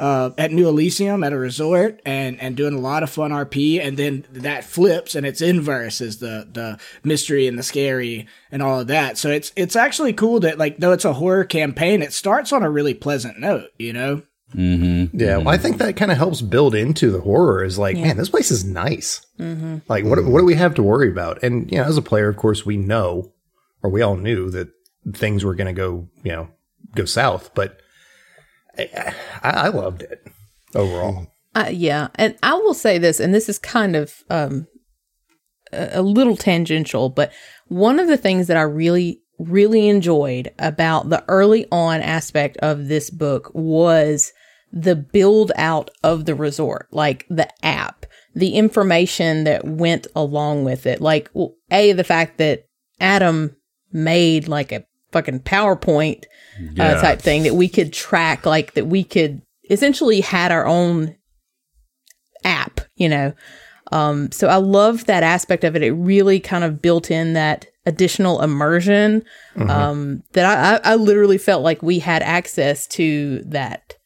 uh, 0.00 0.30
at 0.38 0.50
New 0.50 0.66
Elysium 0.66 1.22
at 1.22 1.32
a 1.34 1.38
resort 1.38 2.00
and, 2.06 2.40
and 2.40 2.56
doing 2.56 2.72
a 2.72 2.80
lot 2.80 3.02
of 3.02 3.10
fun 3.10 3.32
RP, 3.32 3.78
and 3.78 3.98
then 3.98 4.24
that 4.32 4.64
flips 4.64 5.14
and 5.14 5.26
it's 5.26 5.42
inverse 5.42 6.00
is 6.00 6.18
the 6.18 6.48
the 6.50 6.78
mystery 7.04 7.46
and 7.46 7.58
the 7.58 7.62
scary 7.62 8.26
and 8.50 8.62
all 8.62 8.80
of 8.80 8.86
that. 8.86 9.18
So 9.18 9.30
it's 9.30 9.52
it's 9.56 9.76
actually 9.76 10.14
cool 10.14 10.40
that 10.40 10.56
like 10.56 10.78
though 10.78 10.92
it's 10.92 11.04
a 11.04 11.12
horror 11.12 11.44
campaign, 11.44 12.02
it 12.02 12.14
starts 12.14 12.52
on 12.52 12.62
a 12.62 12.70
really 12.70 12.94
pleasant 12.94 13.38
note, 13.38 13.68
you 13.78 13.92
know. 13.92 14.22
Mm-hmm. 14.54 15.16
Yeah, 15.18 15.38
well, 15.38 15.48
I 15.48 15.58
think 15.58 15.78
that 15.78 15.96
kind 15.96 16.10
of 16.10 16.18
helps 16.18 16.40
build 16.40 16.74
into 16.74 17.10
the 17.10 17.20
horror. 17.20 17.62
Is 17.62 17.78
like, 17.78 17.96
man, 17.96 18.16
this 18.16 18.28
place 18.28 18.50
is 18.50 18.64
nice. 18.64 19.24
Like, 19.88 20.04
what 20.04 20.24
what 20.24 20.40
do 20.40 20.44
we 20.44 20.56
have 20.56 20.74
to 20.74 20.82
worry 20.82 21.10
about? 21.10 21.42
And 21.42 21.70
you 21.70 21.78
know, 21.78 21.84
as 21.84 21.96
a 21.96 22.02
player, 22.02 22.28
of 22.28 22.36
course, 22.36 22.66
we 22.66 22.76
know, 22.76 23.32
or 23.82 23.90
we 23.90 24.02
all 24.02 24.16
knew 24.16 24.50
that 24.50 24.68
things 25.14 25.44
were 25.44 25.54
going 25.54 25.72
to 25.72 25.72
go, 25.72 26.08
you 26.24 26.32
know, 26.32 26.48
go 26.94 27.04
south. 27.04 27.54
But 27.54 27.80
I, 28.76 29.14
I 29.42 29.50
I 29.50 29.68
loved 29.68 30.02
it 30.02 30.26
overall. 30.74 31.28
Uh, 31.54 31.70
yeah, 31.70 32.08
and 32.14 32.36
I 32.42 32.54
will 32.54 32.74
say 32.74 32.98
this, 32.98 33.18
and 33.20 33.34
this 33.34 33.48
is 33.48 33.58
kind 33.58 33.96
of 33.96 34.22
um, 34.30 34.66
a, 35.72 35.90
a 35.94 36.02
little 36.02 36.36
tangential, 36.36 37.08
but 37.08 37.32
one 37.66 37.98
of 37.98 38.08
the 38.08 38.16
things 38.16 38.46
that 38.46 38.56
I 38.56 38.62
really, 38.62 39.20
really 39.38 39.88
enjoyed 39.88 40.52
about 40.58 41.08
the 41.08 41.24
early 41.28 41.66
on 41.72 42.00
aspect 42.02 42.56
of 42.58 42.88
this 42.88 43.10
book 43.10 43.50
was 43.54 44.32
the 44.72 44.96
build 44.96 45.52
out 45.56 45.90
of 46.02 46.24
the 46.24 46.34
resort, 46.34 46.88
like 46.90 47.26
the 47.28 47.48
app, 47.64 48.06
the 48.34 48.54
information 48.54 49.44
that 49.44 49.64
went 49.64 50.06
along 50.14 50.64
with 50.64 50.86
it. 50.86 51.00
Like, 51.00 51.30
well, 51.34 51.54
A, 51.70 51.92
the 51.92 52.04
fact 52.04 52.38
that 52.38 52.66
Adam 53.00 53.56
made 53.92 54.48
like 54.48 54.72
a 54.72 54.84
fucking 55.12 55.40
PowerPoint 55.40 56.24
uh, 56.78 57.00
type 57.00 57.20
thing 57.20 57.42
that 57.42 57.54
we 57.54 57.68
could 57.68 57.92
track, 57.92 58.46
like 58.46 58.74
that 58.74 58.86
we 58.86 59.02
could 59.02 59.42
essentially 59.68 60.20
had 60.20 60.52
our 60.52 60.66
own 60.66 61.16
app, 62.44 62.80
you 62.96 63.08
know. 63.08 63.32
Um, 63.92 64.30
so 64.30 64.46
I 64.46 64.56
love 64.56 65.06
that 65.06 65.24
aspect 65.24 65.64
of 65.64 65.74
it. 65.74 65.82
It 65.82 65.92
really 65.92 66.38
kind 66.38 66.62
of 66.62 66.80
built 66.80 67.10
in 67.10 67.32
that 67.32 67.66
additional 67.86 68.40
immersion 68.40 69.24
um, 69.56 70.22
that 70.32 70.44
I, 70.44 70.76
I, 70.76 70.92
I 70.92 70.94
literally 70.94 71.38
felt 71.38 71.64
like 71.64 71.82
we 71.82 71.98
had 71.98 72.22
access 72.22 72.86
to 72.88 73.42
that 73.46 73.96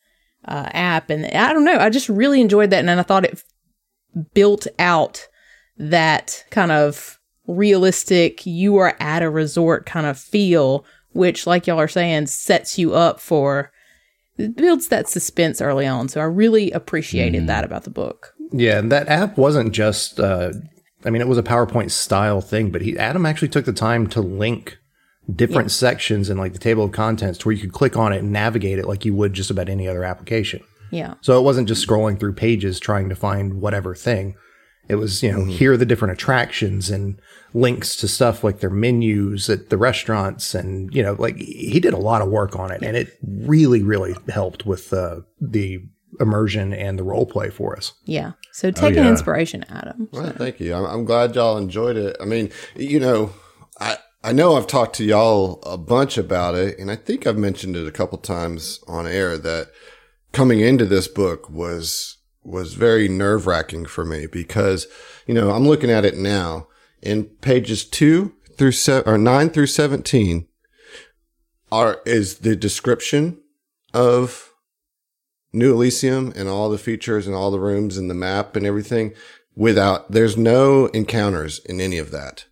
uh, 0.46 0.68
app, 0.72 1.10
and 1.10 1.26
I 1.26 1.52
don't 1.52 1.64
know. 1.64 1.78
I 1.78 1.90
just 1.90 2.08
really 2.08 2.40
enjoyed 2.40 2.70
that, 2.70 2.80
and 2.80 2.90
I 2.90 3.02
thought 3.02 3.24
it 3.24 3.42
built 4.32 4.66
out 4.78 5.26
that 5.76 6.44
kind 6.50 6.72
of 6.72 7.18
realistic. 7.46 8.46
You 8.46 8.76
are 8.76 8.96
at 9.00 9.22
a 9.22 9.30
resort 9.30 9.86
kind 9.86 10.06
of 10.06 10.18
feel, 10.18 10.84
which, 11.12 11.46
like 11.46 11.66
y'all 11.66 11.80
are 11.80 11.88
saying, 11.88 12.26
sets 12.26 12.78
you 12.78 12.94
up 12.94 13.20
for 13.20 13.72
it 14.36 14.56
builds 14.56 14.88
that 14.88 15.08
suspense 15.08 15.60
early 15.60 15.86
on. 15.86 16.08
So 16.08 16.20
I 16.20 16.24
really 16.24 16.70
appreciated 16.72 17.46
that 17.46 17.64
about 17.64 17.84
the 17.84 17.90
book. 17.90 18.34
Yeah, 18.52 18.78
and 18.78 18.90
that 18.92 19.08
app 19.08 19.36
wasn't 19.36 19.72
just. 19.72 20.18
Uh, 20.20 20.52
I 21.04 21.10
mean, 21.10 21.22
it 21.22 21.28
was 21.28 21.38
a 21.38 21.42
PowerPoint 21.42 21.90
style 21.90 22.40
thing, 22.40 22.70
but 22.70 22.82
he 22.82 22.98
Adam 22.98 23.26
actually 23.26 23.48
took 23.48 23.64
the 23.64 23.72
time 23.72 24.06
to 24.08 24.20
link 24.20 24.78
different 25.32 25.70
sections 25.70 26.28
in 26.28 26.36
like 26.36 26.52
the 26.52 26.58
table 26.58 26.84
of 26.84 26.92
contents 26.92 27.38
to 27.38 27.48
where 27.48 27.54
you 27.54 27.60
could 27.60 27.72
click 27.72 27.96
on 27.96 28.12
it 28.12 28.18
and 28.18 28.32
navigate 28.32 28.78
it 28.78 28.86
like 28.86 29.04
you 29.04 29.14
would 29.14 29.32
just 29.32 29.50
about 29.50 29.68
any 29.68 29.88
other 29.88 30.04
application. 30.04 30.62
Yeah. 30.90 31.14
So 31.22 31.38
it 31.38 31.42
wasn't 31.42 31.68
just 31.68 31.86
scrolling 31.86 32.20
through 32.20 32.34
pages 32.34 32.78
trying 32.78 33.08
to 33.08 33.16
find 33.16 33.60
whatever 33.60 33.94
thing. 33.94 34.36
It 34.86 34.96
was, 34.96 35.22
you 35.22 35.32
know, 35.32 35.44
here 35.46 35.72
are 35.72 35.76
the 35.78 35.86
different 35.86 36.12
attractions 36.12 36.90
and 36.90 37.18
links 37.54 37.96
to 37.96 38.08
stuff 38.08 38.44
like 38.44 38.60
their 38.60 38.68
menus 38.68 39.48
at 39.48 39.70
the 39.70 39.78
restaurants. 39.78 40.54
And, 40.54 40.94
you 40.94 41.02
know, 41.02 41.14
like 41.14 41.36
he 41.36 41.80
did 41.80 41.94
a 41.94 41.98
lot 41.98 42.20
of 42.20 42.28
work 42.28 42.54
on 42.58 42.70
it 42.70 42.82
and 42.82 42.94
it 42.94 43.18
really, 43.26 43.82
really 43.82 44.14
helped 44.28 44.66
with 44.66 44.92
uh, 44.92 45.20
the 45.40 45.80
immersion 46.20 46.74
and 46.74 46.98
the 46.98 47.02
role 47.02 47.24
play 47.24 47.48
for 47.48 47.74
us. 47.74 47.94
Yeah. 48.04 48.32
So 48.52 48.70
take 48.70 48.96
an 48.96 49.04
yeah. 49.04 49.10
inspiration, 49.10 49.64
Adam. 49.70 50.08
Well, 50.12 50.32
thank 50.32 50.60
you. 50.60 50.74
I'm, 50.74 50.84
I'm 50.84 51.04
glad 51.06 51.34
y'all 51.34 51.56
enjoyed 51.56 51.96
it. 51.96 52.16
I 52.20 52.26
mean, 52.26 52.52
you 52.76 53.00
know, 53.00 53.32
I 53.80 53.96
I 54.24 54.32
know 54.32 54.56
I've 54.56 54.66
talked 54.66 54.96
to 54.96 55.04
y'all 55.04 55.60
a 55.64 55.76
bunch 55.76 56.16
about 56.16 56.54
it, 56.54 56.78
and 56.78 56.90
I 56.90 56.96
think 56.96 57.26
I've 57.26 57.36
mentioned 57.36 57.76
it 57.76 57.86
a 57.86 57.92
couple 57.92 58.16
times 58.16 58.82
on 58.88 59.06
air 59.06 59.36
that 59.36 59.68
coming 60.32 60.60
into 60.60 60.86
this 60.86 61.08
book 61.08 61.50
was 61.50 62.16
was 62.42 62.72
very 62.72 63.06
nerve 63.06 63.46
wracking 63.46 63.84
for 63.84 64.02
me 64.02 64.26
because 64.26 64.86
you 65.26 65.34
know 65.34 65.50
I'm 65.50 65.68
looking 65.68 65.90
at 65.90 66.06
it 66.06 66.16
now 66.16 66.68
in 67.02 67.24
pages 67.24 67.84
two 67.84 68.32
through 68.56 68.72
se- 68.72 69.02
or 69.04 69.18
nine 69.18 69.50
through 69.50 69.66
seventeen 69.66 70.48
are 71.70 72.00
is 72.06 72.38
the 72.38 72.56
description 72.56 73.42
of 73.92 74.54
New 75.52 75.74
Elysium 75.74 76.32
and 76.34 76.48
all 76.48 76.70
the 76.70 76.78
features 76.78 77.26
and 77.26 77.36
all 77.36 77.50
the 77.50 77.60
rooms 77.60 77.98
and 77.98 78.08
the 78.08 78.14
map 78.14 78.56
and 78.56 78.64
everything 78.64 79.12
without, 79.54 80.10
there's 80.10 80.36
no 80.36 80.86
encounters 80.86 81.60
in 81.60 81.80
any 81.80 81.98
of 81.98 82.10
that. 82.10 82.46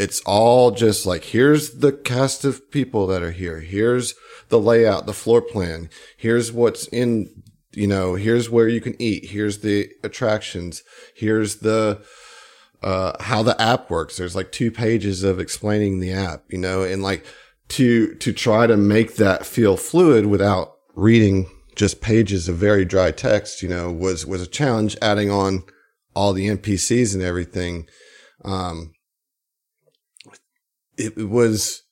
It's 0.00 0.22
all 0.24 0.70
just 0.70 1.04
like, 1.04 1.24
here's 1.24 1.80
the 1.80 1.92
cast 1.92 2.46
of 2.46 2.70
people 2.70 3.06
that 3.08 3.22
are 3.22 3.32
here. 3.32 3.60
Here's 3.60 4.14
the 4.48 4.58
layout, 4.58 5.04
the 5.04 5.12
floor 5.12 5.42
plan. 5.42 5.90
Here's 6.16 6.50
what's 6.50 6.86
in, 6.88 7.42
you 7.72 7.86
know, 7.86 8.14
here's 8.14 8.48
where 8.48 8.66
you 8.66 8.80
can 8.80 8.96
eat. 8.98 9.26
Here's 9.26 9.58
the 9.58 9.90
attractions. 10.02 10.82
Here's 11.14 11.56
the, 11.56 12.02
uh, 12.82 13.22
how 13.22 13.42
the 13.42 13.60
app 13.60 13.90
works. 13.90 14.16
There's 14.16 14.34
like 14.34 14.52
two 14.52 14.70
pages 14.70 15.22
of 15.22 15.38
explaining 15.38 16.00
the 16.00 16.12
app, 16.12 16.44
you 16.48 16.56
know, 16.56 16.82
and 16.82 17.02
like 17.02 17.26
to, 17.68 18.14
to 18.14 18.32
try 18.32 18.66
to 18.66 18.78
make 18.78 19.16
that 19.16 19.44
feel 19.44 19.76
fluid 19.76 20.24
without 20.24 20.78
reading 20.94 21.46
just 21.76 22.00
pages 22.00 22.48
of 22.48 22.56
very 22.56 22.86
dry 22.86 23.10
text, 23.10 23.62
you 23.62 23.68
know, 23.68 23.92
was, 23.92 24.24
was 24.24 24.40
a 24.40 24.46
challenge 24.46 24.96
adding 25.02 25.30
on 25.30 25.62
all 26.16 26.32
the 26.32 26.48
NPCs 26.48 27.12
and 27.12 27.22
everything. 27.22 27.86
Um, 28.46 28.94
it, 31.00 31.28
was, 31.28 31.82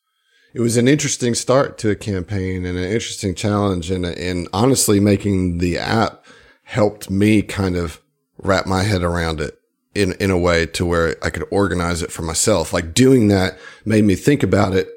it 0.55 0.61
was 0.61 0.77
an 0.77 0.89
interesting 0.89 1.35
start 1.35 1.79
to 1.79 1.91
a 1.91 1.97
campaign 1.97 2.65
and 2.65 2.79
an 2.79 2.85
interesting 2.85 3.35
challenge 3.35 3.91
and, 3.91 4.05
and 4.05 4.49
honestly 4.53 5.01
making 5.01 5.59
the 5.59 5.79
app 5.79 6.25
helped 6.65 7.11
me 7.11 7.43
kind 7.43 7.77
of 7.77 8.01
wrap 8.39 8.67
my 8.67 8.83
head 8.83 9.03
around 9.03 9.41
it 9.41 9.59
in, 9.95 10.13
in 10.15 10.31
a 10.31 10.39
way 10.39 10.67
to 10.67 10.85
where 10.85 11.17
I 11.23 11.31
could 11.31 11.47
organize 11.51 12.03
it 12.03 12.13
for 12.13 12.23
myself. 12.23 12.73
Like 12.73 12.95
doing 12.95 13.29
that 13.29 13.59
made 13.85 14.05
me 14.05 14.15
think 14.15 14.43
about 14.43 14.75
it 14.75 14.89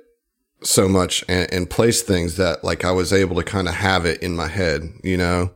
so 0.63 0.87
much 0.87 1.23
and, 1.27 1.51
and 1.51 1.69
place 1.69 2.01
things 2.01 2.37
that 2.37 2.63
like 2.63 2.85
I 2.85 2.91
was 2.91 3.11
able 3.11 3.35
to 3.37 3.43
kind 3.43 3.67
of 3.67 3.75
have 3.75 4.05
it 4.05 4.21
in 4.21 4.35
my 4.35 4.47
head, 4.47 4.83
you 5.03 5.17
know? 5.17 5.51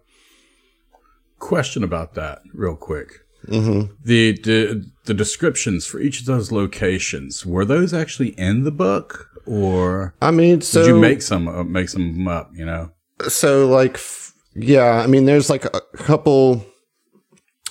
Question 1.37 1.83
about 1.83 2.15
that, 2.15 2.41
real 2.53 2.75
quick. 2.75 3.19
Mm-hmm. 3.47 3.93
The, 4.03 4.31
the 4.41 4.91
the 5.05 5.13
descriptions 5.13 5.85
for 5.85 5.99
each 5.99 6.19
of 6.19 6.25
those 6.25 6.51
locations 6.51 7.45
were 7.45 7.65
those 7.65 7.93
actually 7.93 8.29
in 8.39 8.63
the 8.63 8.71
book, 8.71 9.29
or 9.45 10.15
I 10.21 10.31
mean, 10.31 10.61
so 10.61 10.81
did 10.81 10.87
you 10.87 10.99
make 10.99 11.21
some 11.21 11.47
uh, 11.47 11.63
make 11.63 11.89
some 11.89 12.27
up? 12.27 12.51
You 12.53 12.65
know, 12.65 12.91
so 13.27 13.67
like 13.67 13.95
f- 13.95 14.33
yeah 14.55 15.01
i 15.03 15.07
mean 15.07 15.25
there's 15.25 15.49
like 15.49 15.65
a 15.65 15.81
couple 15.97 16.65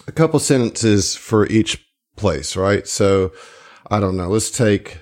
a 0.06 0.12
couple 0.12 0.38
sentences 0.38 1.16
for 1.16 1.46
each 1.46 1.84
place 2.16 2.56
right? 2.56 2.86
So 2.86 3.32
i 3.90 4.00
don't 4.00 4.16
know 4.16 4.28
let's 4.28 4.50
take 4.50 5.00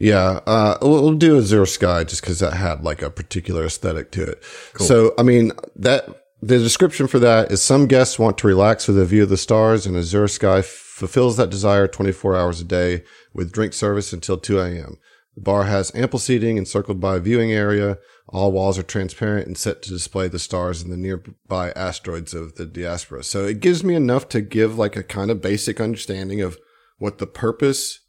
yeah 0.00 0.40
uh 0.46 0.78
we'll, 0.82 1.02
we'll 1.02 1.14
do 1.14 1.38
Azure 1.38 1.66
Sky 1.66 2.04
just 2.04 2.22
because 2.22 2.40
that 2.40 2.54
had 2.54 2.84
like 2.84 3.02
a 3.02 3.10
particular 3.10 3.64
aesthetic 3.64 4.10
to 4.12 4.22
it. 4.22 4.44
So 4.76 5.14
i 5.18 5.22
mean 5.22 5.52
that 5.76 6.19
the 6.42 6.58
description 6.58 7.06
for 7.06 7.18
that 7.18 7.52
is 7.52 7.62
some 7.62 7.86
guests 7.86 8.18
want 8.18 8.38
to 8.38 8.46
relax 8.46 8.88
with 8.88 8.98
a 8.98 9.04
view 9.04 9.24
of 9.24 9.28
the 9.28 9.36
stars 9.36 9.86
and 9.86 9.96
Azure 9.96 10.28
Sky 10.28 10.62
fulfills 10.62 11.36
that 11.36 11.50
desire 11.50 11.86
24 11.86 12.36
hours 12.36 12.60
a 12.60 12.64
day 12.64 13.04
with 13.34 13.52
drink 13.52 13.72
service 13.72 14.12
until 14.12 14.38
2 14.38 14.58
a.m. 14.58 14.96
The 15.34 15.42
bar 15.42 15.64
has 15.64 15.94
ample 15.94 16.18
seating 16.18 16.56
encircled 16.56 17.00
by 17.00 17.16
a 17.16 17.20
viewing 17.20 17.52
area. 17.52 17.98
All 18.28 18.52
walls 18.52 18.78
are 18.78 18.82
transparent 18.82 19.46
and 19.46 19.56
set 19.56 19.82
to 19.82 19.90
display 19.90 20.28
the 20.28 20.38
stars 20.38 20.82
and 20.82 20.92
the 20.92 20.96
nearby 20.96 21.72
asteroids 21.72 22.34
of 22.34 22.56
the 22.56 22.66
diaspora. 22.66 23.24
So 23.24 23.44
it 23.44 23.60
gives 23.60 23.84
me 23.84 23.94
enough 23.94 24.28
to 24.30 24.40
give 24.40 24.78
like 24.78 24.96
a 24.96 25.02
kind 25.02 25.30
of 25.30 25.42
basic 25.42 25.80
understanding 25.80 26.40
of 26.40 26.58
what 26.98 27.18
the 27.18 27.26
purpose 27.26 28.00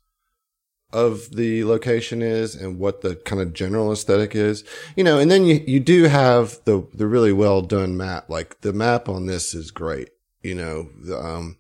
of 0.94 1.30
the 1.36 1.64
location 1.64 2.22
is 2.22 2.56
and 2.56 2.78
what 2.80 3.02
the 3.02 3.16
kind 3.16 3.42
of 3.42 3.54
general 3.54 3.92
aesthetic 3.92 4.36
is. 4.36 4.64
You 4.96 5.04
know, 5.04 5.20
and 5.20 5.32
then 5.32 5.46
you, 5.46 5.64
you 5.66 5.80
do 5.80 6.04
have 6.06 6.60
the, 6.66 6.86
the 6.94 7.08
really 7.08 7.32
well 7.34 7.62
done 7.62 7.96
map. 7.98 8.30
Like 8.30 8.62
the 8.62 8.74
map 8.74 9.08
on 9.08 9.26
this 9.26 9.54
is 9.54 9.72
great. 9.72 10.10
You 10.42 10.56
know, 10.56 10.90
the, 11.00 11.18
um, 11.20 11.58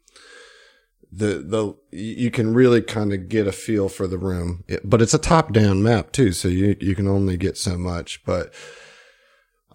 the, 1.12 1.36
the, 1.46 1.76
you 1.96 2.32
can 2.32 2.54
really 2.54 2.82
kind 2.82 3.14
of 3.14 3.28
get 3.30 3.46
a 3.48 3.52
feel 3.52 3.90
for 3.90 4.08
the 4.08 4.18
room, 4.18 4.64
It- 4.68 4.90
but 4.90 5.02
it's 5.02 5.14
a 5.14 5.18
top 5.20 5.52
down 5.54 5.84
map 5.84 6.12
too. 6.12 6.32
So 6.32 6.48
you, 6.48 6.76
you 6.80 6.96
can 6.96 7.08
only 7.08 7.38
get 7.38 7.58
so 7.58 7.78
much, 7.78 8.24
but 8.26 8.54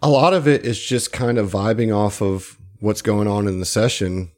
a 0.03 0.09
lot 0.09 0.35
of 0.35 0.47
it 0.49 0.65
is 0.65 0.83
just 0.83 1.13
kind 1.13 1.39
of 1.39 1.51
vibing 1.51 1.95
off 1.95 2.21
of 2.21 2.59
what's 2.81 3.03
going 3.03 3.27
on 3.29 3.49
in 3.49 3.61
the 3.61 3.65
session 3.67 4.33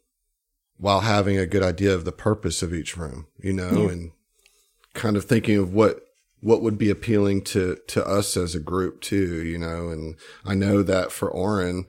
while 0.77 1.01
having 1.01 1.37
a 1.37 1.47
good 1.47 1.63
idea 1.63 1.93
of 1.93 2.05
the 2.05 2.13
purpose 2.13 2.63
of 2.63 2.73
each 2.73 2.97
room, 2.97 3.27
you 3.41 3.53
know, 3.53 3.89
and 3.89 4.13
kind 4.95 5.17
of 5.17 5.25
thinking 5.25 5.57
of 5.57 5.73
what 5.73 6.01
what 6.41 6.63
would 6.63 6.79
be 6.79 6.91
appealing 6.91 7.43
to 7.43 7.79
to 7.89 8.07
us 8.07 8.37
as 8.37 8.55
a 8.55 8.61
group 8.61 9.01
too, 9.01 9.45
you 9.45 9.59
know. 9.59 9.89
And 9.89 10.17
I 10.45 10.55
know 10.55 10.83
that 10.83 11.13
for 11.13 11.31
Oren, 11.31 11.87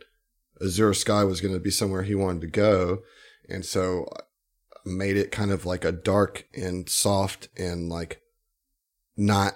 Azure 0.61 0.93
Sky 0.93 1.23
was 1.23 1.41
going 1.41 1.53
to 1.53 1.59
be 1.59 1.71
somewhere 1.71 2.03
he 2.03 2.15
wanted 2.15 2.41
to 2.41 2.47
go. 2.47 2.99
And 3.47 3.65
so 3.65 4.07
made 4.85 5.17
it 5.17 5.31
kind 5.31 5.51
of 5.51 5.65
like 5.65 5.85
a 5.85 5.91
dark 5.91 6.45
and 6.53 6.89
soft 6.89 7.49
and 7.57 7.89
like 7.89 8.21
not 9.15 9.55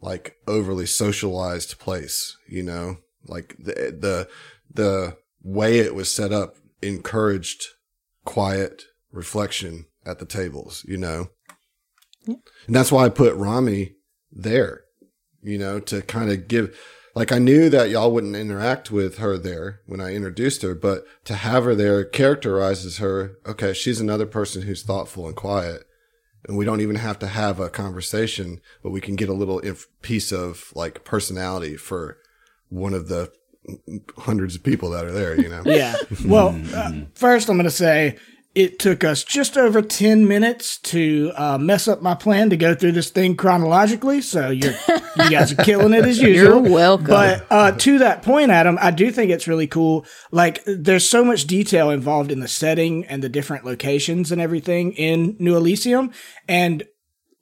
like 0.00 0.36
overly 0.46 0.86
socialized 0.86 1.78
place, 1.78 2.36
you 2.48 2.62
know, 2.62 2.98
like 3.26 3.56
the, 3.58 3.72
the, 3.98 4.28
the 4.72 5.16
way 5.42 5.78
it 5.78 5.94
was 5.94 6.12
set 6.12 6.32
up 6.32 6.56
encouraged 6.82 7.64
quiet 8.24 8.84
reflection 9.10 9.86
at 10.04 10.18
the 10.18 10.26
tables, 10.26 10.84
you 10.86 10.96
know? 10.96 11.28
And 12.26 12.74
that's 12.74 12.92
why 12.92 13.04
I 13.04 13.08
put 13.08 13.34
Rami 13.34 13.94
there, 14.32 14.82
you 15.42 15.58
know, 15.58 15.80
to 15.80 16.02
kind 16.02 16.30
of 16.30 16.48
give, 16.48 16.78
like 17.14 17.32
I 17.32 17.38
knew 17.38 17.68
that 17.70 17.90
y'all 17.90 18.12
wouldn't 18.12 18.36
interact 18.36 18.90
with 18.90 19.18
her 19.18 19.38
there 19.38 19.80
when 19.86 20.00
I 20.00 20.14
introduced 20.14 20.62
her, 20.62 20.74
but 20.74 21.04
to 21.24 21.34
have 21.34 21.64
her 21.64 21.74
there 21.74 22.04
characterizes 22.04 22.98
her. 22.98 23.38
Okay. 23.46 23.72
She's 23.72 24.00
another 24.00 24.26
person 24.26 24.62
who's 24.62 24.82
thoughtful 24.82 25.26
and 25.26 25.36
quiet. 25.36 25.84
And 26.48 26.56
we 26.56 26.64
don't 26.64 26.80
even 26.80 26.96
have 26.96 27.18
to 27.20 27.26
have 27.26 27.58
a 27.58 27.68
conversation, 27.68 28.60
but 28.82 28.90
we 28.90 29.00
can 29.00 29.16
get 29.16 29.28
a 29.28 29.34
little 29.34 29.58
inf- 29.60 29.88
piece 30.02 30.30
of 30.30 30.72
like 30.76 31.04
personality 31.04 31.76
for 31.76 32.18
one 32.68 32.94
of 32.94 33.08
the 33.08 33.32
hundreds 34.18 34.54
of 34.54 34.62
people 34.62 34.90
that 34.90 35.04
are 35.04 35.12
there, 35.12 35.40
you 35.40 35.48
know? 35.48 35.62
Yeah. 35.64 35.96
Well, 36.24 36.60
uh, 36.72 36.92
first 37.14 37.48
I'm 37.48 37.56
going 37.56 37.64
to 37.64 37.70
say 37.70 38.16
it 38.56 38.78
took 38.78 39.04
us 39.04 39.22
just 39.22 39.58
over 39.58 39.82
10 39.82 40.26
minutes 40.26 40.78
to 40.78 41.30
uh, 41.36 41.58
mess 41.58 41.86
up 41.86 42.00
my 42.00 42.14
plan 42.14 42.48
to 42.48 42.56
go 42.56 42.74
through 42.74 42.92
this 42.92 43.10
thing 43.10 43.36
chronologically. 43.36 44.22
So 44.22 44.48
you're, 44.48 44.72
you 45.16 45.30
guys 45.30 45.52
are 45.52 45.62
killing 45.62 45.92
it 45.92 46.06
as 46.06 46.18
usual. 46.22 46.62
You're 46.64 46.72
welcome. 46.72 47.06
But 47.08 47.46
uh, 47.50 47.72
to 47.72 47.98
that 47.98 48.22
point, 48.22 48.50
Adam, 48.50 48.78
I 48.80 48.92
do 48.92 49.10
think 49.10 49.30
it's 49.30 49.46
really 49.46 49.66
cool. 49.66 50.06
Like, 50.30 50.62
there's 50.66 51.06
so 51.06 51.22
much 51.22 51.46
detail 51.46 51.90
involved 51.90 52.32
in 52.32 52.40
the 52.40 52.48
setting 52.48 53.04
and 53.04 53.22
the 53.22 53.28
different 53.28 53.66
locations 53.66 54.32
and 54.32 54.40
everything 54.40 54.92
in 54.92 55.36
New 55.38 55.54
Elysium. 55.54 56.10
And 56.48 56.82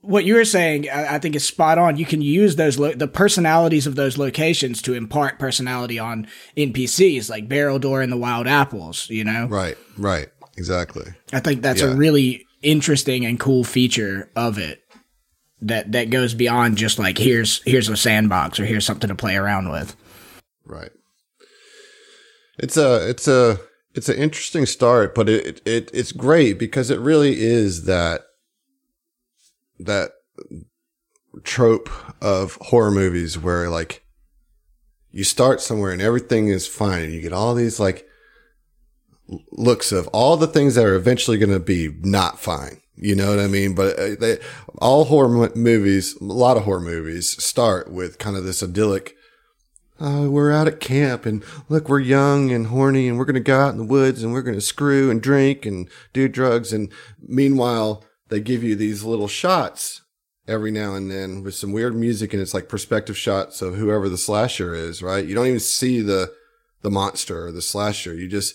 what 0.01 0.25
you 0.25 0.35
were 0.35 0.45
saying, 0.45 0.91
I, 0.91 1.15
I 1.15 1.19
think 1.19 1.35
is 1.35 1.47
spot 1.47 1.79
on. 1.79 1.97
You 1.97 2.05
can 2.05 2.21
use 2.23 2.57
those 2.57 2.79
lo- 2.79 2.93
the 2.93 3.09
personalities 3.09 3.87
of 3.87 3.95
those 3.95 4.19
locations 4.19 4.83
to 4.83 4.95
impart 4.95 5.39
personality 5.39 5.99
on 5.99 6.27
NPCs, 6.59 7.31
like 7.31 7.49
Barrel 7.49 7.79
Door 7.79 8.03
and 8.03 8.13
the 8.13 8.17
Wild 8.19 8.47
Apples. 8.47 9.09
You 9.09 9.25
know, 9.25 9.47
Right. 9.47 9.79
Right. 9.97 10.29
Exactly. 10.57 11.13
I 11.33 11.41
think 11.41 11.63
that's 11.63 11.81
Yeah. 11.83 11.89
a 11.93 11.97
really 11.97 12.47
interesting 12.63 13.27
and 13.27 13.39
cool 13.39 13.65
feature 13.65 14.31
of 14.37 14.59
it 14.59 14.81
that 15.61 15.93
that 15.93 16.11
goes 16.11 16.35
beyond 16.35 16.77
just 16.79 16.99
like 16.99 17.19
here's 17.19 17.63
here's 17.65 17.89
a 17.89 17.97
sandbox 17.97 18.59
or 18.61 18.65
here's 18.65 18.85
something 18.87 19.09
to 19.09 19.15
play 19.15 19.37
around 19.37 19.71
with. 19.71 19.97
Right. 20.65 20.91
It's 22.59 22.77
a 22.77 23.09
it's 23.09 23.27
a 23.29 23.59
it's 23.95 24.09
an 24.09 24.17
interesting 24.17 24.67
start, 24.67 25.15
but 25.15 25.29
it, 25.29 25.61
it 25.67 25.91
it's 25.93 26.13
great 26.13 26.59
because 26.59 26.91
it 26.91 26.99
really 27.01 27.41
is 27.41 27.85
that 27.85 28.23
that 29.79 30.13
trope 31.43 31.91
of 32.23 32.57
horror 32.61 32.91
movies 32.91 33.37
where 33.39 33.69
like 33.69 34.03
you 35.11 35.25
start 35.25 35.61
somewhere 35.61 35.91
and 35.93 36.01
everything 36.03 36.49
is 36.49 36.67
fine 36.67 37.03
and 37.03 37.13
you 37.13 37.21
get 37.21 37.33
all 37.33 37.55
these 37.55 37.79
like 37.81 38.07
looks 39.53 39.93
of 39.93 40.07
all 40.09 40.37
the 40.37 40.47
things 40.47 40.75
that 40.75 40.85
are 40.85 40.95
eventually 40.95 41.39
going 41.39 41.53
to 41.53 41.61
be 41.61 41.95
not 42.01 42.39
fine. 42.39 42.81
You 42.97 43.17
know 43.17 43.31
what 43.31 43.41
I 43.41 43.49
mean? 43.49 43.75
But 43.75 43.99
uh, 43.99 44.15
they, 44.19 44.39
all 44.79 45.05
horror 45.05 45.29
mo- 45.29 45.53
movies, 45.55 46.17
a 46.21 46.25
lot 46.25 46.57
of 46.57 46.65
horror 46.65 46.81
movies 46.81 47.43
start 47.43 47.91
with 47.91 48.19
kind 48.19 48.37
of 48.37 48.45
this 48.45 48.63
idyllic, 48.63 49.17
uh, 50.01 50.27
we're 50.29 50.53
out 50.53 50.67
at 50.69 50.81
camp 50.81 51.25
and 51.25 51.45
look, 51.69 51.89
we're 51.89 52.01
young 52.01 52.51
and 52.51 52.69
horny 52.69 53.09
and 53.09 53.17
we're 53.17 53.25
going 53.25 53.35
to 53.35 53.41
go 53.41 53.61
out 53.61 53.73
in 53.73 53.79
the 53.79 53.85
woods 53.85 54.23
and 54.23 54.33
we're 54.33 54.43
going 54.43 54.57
to 54.57 54.61
screw 54.61 55.11
and 55.11 55.23
drink 55.23 55.65
and 55.65 55.89
do 56.13 56.29
drugs. 56.29 56.73
And 56.73 56.91
meanwhile, 57.21 58.05
they 58.29 58.41
give 58.41 58.63
you 58.63 58.75
these 58.75 59.05
little 59.05 59.29
shots 59.29 60.03
every 60.47 60.71
now 60.71 60.95
and 60.95 61.11
then 61.11 61.43
with 61.43 61.55
some 61.55 61.73
weird 61.73 61.95
music 61.95 62.33
and 62.33 62.43
it's 62.43 62.55
like 62.55 62.69
perspective 62.69 63.17
shots 63.17 63.63
of 63.63 63.77
whoever 63.77 64.09
the 64.09 64.19
slasher 64.19 64.75
is, 64.75 65.03
right? 65.03 65.25
You 65.25 65.35
don't 65.35 65.47
even 65.47 65.61
see 65.61 66.01
the, 66.01 66.33
the 66.83 66.91
monster 66.91 67.47
or 67.47 67.53
the 67.53 67.63
slasher. 67.63 68.15
You 68.15 68.29
just 68.29 68.55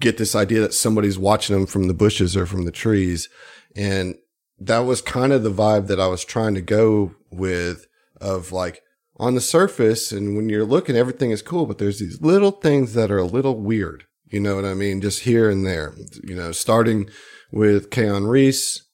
get 0.00 0.18
this 0.18 0.34
idea 0.34 0.60
that 0.60 0.74
somebody's 0.74 1.18
watching 1.18 1.56
them 1.56 1.66
from 1.66 1.88
the 1.88 1.94
bushes 1.94 2.36
or 2.36 2.46
from 2.46 2.64
the 2.64 2.72
trees. 2.72 3.28
And 3.76 4.16
that 4.58 4.80
was 4.80 5.00
kind 5.00 5.32
of 5.32 5.42
the 5.42 5.52
vibe 5.52 5.86
that 5.88 6.00
I 6.00 6.06
was 6.06 6.24
trying 6.24 6.54
to 6.54 6.62
go 6.62 7.14
with 7.30 7.86
of 8.20 8.52
like 8.52 8.82
on 9.16 9.34
the 9.34 9.40
surface 9.40 10.12
and 10.12 10.36
when 10.36 10.48
you're 10.48 10.64
looking, 10.64 10.96
everything 10.96 11.30
is 11.30 11.42
cool, 11.42 11.66
but 11.66 11.78
there's 11.78 12.00
these 12.00 12.20
little 12.20 12.50
things 12.50 12.94
that 12.94 13.10
are 13.10 13.18
a 13.18 13.24
little 13.24 13.60
weird. 13.60 14.04
You 14.26 14.40
know 14.40 14.56
what 14.56 14.64
I 14.64 14.74
mean? 14.74 15.00
Just 15.00 15.20
here 15.20 15.48
and 15.48 15.64
there, 15.64 15.94
you 16.24 16.34
know, 16.34 16.50
starting 16.50 17.08
with 17.52 17.90
Keon 17.90 18.26
Reese 18.26 18.84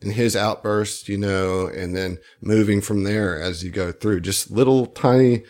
and 0.00 0.12
his 0.12 0.36
outburst, 0.36 1.08
you 1.08 1.18
know, 1.18 1.66
and 1.66 1.96
then 1.96 2.18
moving 2.40 2.80
from 2.80 3.02
there 3.04 3.40
as 3.40 3.64
you 3.64 3.70
go 3.70 3.90
through 3.90 4.20
just 4.20 4.50
little 4.50 4.86
tiny, 4.86 5.42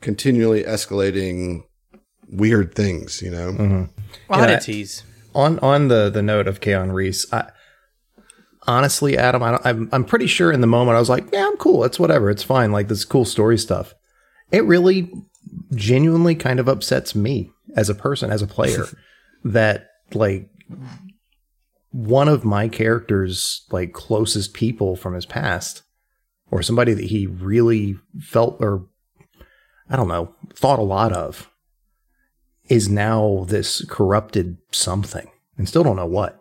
continually 0.00 0.62
escalating 0.62 1.64
weird 2.30 2.74
things, 2.74 3.22
you 3.22 3.30
know? 3.30 3.52
Mm-hmm. 3.52 3.84
Oddities. 4.32 5.04
on 5.34 5.58
on 5.60 5.88
the 5.88 6.10
the 6.10 6.22
note 6.22 6.48
of 6.48 6.60
Keon 6.60 6.92
Reese, 6.92 7.30
I, 7.32 7.50
honestly, 8.66 9.16
Adam, 9.16 9.42
I 9.42 9.50
don't, 9.52 9.66
I'm 9.66 9.88
I'm 9.92 10.04
pretty 10.04 10.26
sure 10.26 10.52
in 10.52 10.60
the 10.60 10.66
moment 10.66 10.96
I 10.96 11.00
was 11.00 11.08
like, 11.08 11.26
yeah, 11.32 11.46
I'm 11.46 11.56
cool. 11.56 11.84
It's 11.84 11.98
whatever. 11.98 12.30
It's 12.30 12.42
fine. 12.42 12.72
Like 12.72 12.88
this 12.88 13.04
cool 13.04 13.24
story 13.24 13.58
stuff. 13.58 13.94
It 14.50 14.64
really, 14.64 15.12
genuinely, 15.74 16.34
kind 16.34 16.58
of 16.60 16.68
upsets 16.68 17.14
me 17.14 17.50
as 17.76 17.88
a 17.88 17.94
person, 17.94 18.30
as 18.30 18.42
a 18.42 18.46
player, 18.46 18.86
that 19.44 19.88
like 20.12 20.50
one 21.92 22.28
of 22.28 22.44
my 22.44 22.68
character's 22.68 23.64
like 23.70 23.92
closest 23.92 24.54
people 24.54 24.96
from 24.96 25.14
his 25.14 25.26
past, 25.26 25.82
or 26.50 26.62
somebody 26.62 26.94
that 26.94 27.06
he 27.06 27.26
really 27.26 27.96
felt 28.20 28.56
or 28.60 28.86
I 29.88 29.96
don't 29.96 30.08
know 30.08 30.34
thought 30.54 30.78
a 30.78 30.82
lot 30.82 31.12
of 31.12 31.49
is 32.70 32.88
now 32.88 33.44
this 33.48 33.84
corrupted 33.90 34.56
something 34.72 35.28
and 35.58 35.68
still 35.68 35.82
don't 35.82 35.96
know 35.96 36.06
what 36.06 36.40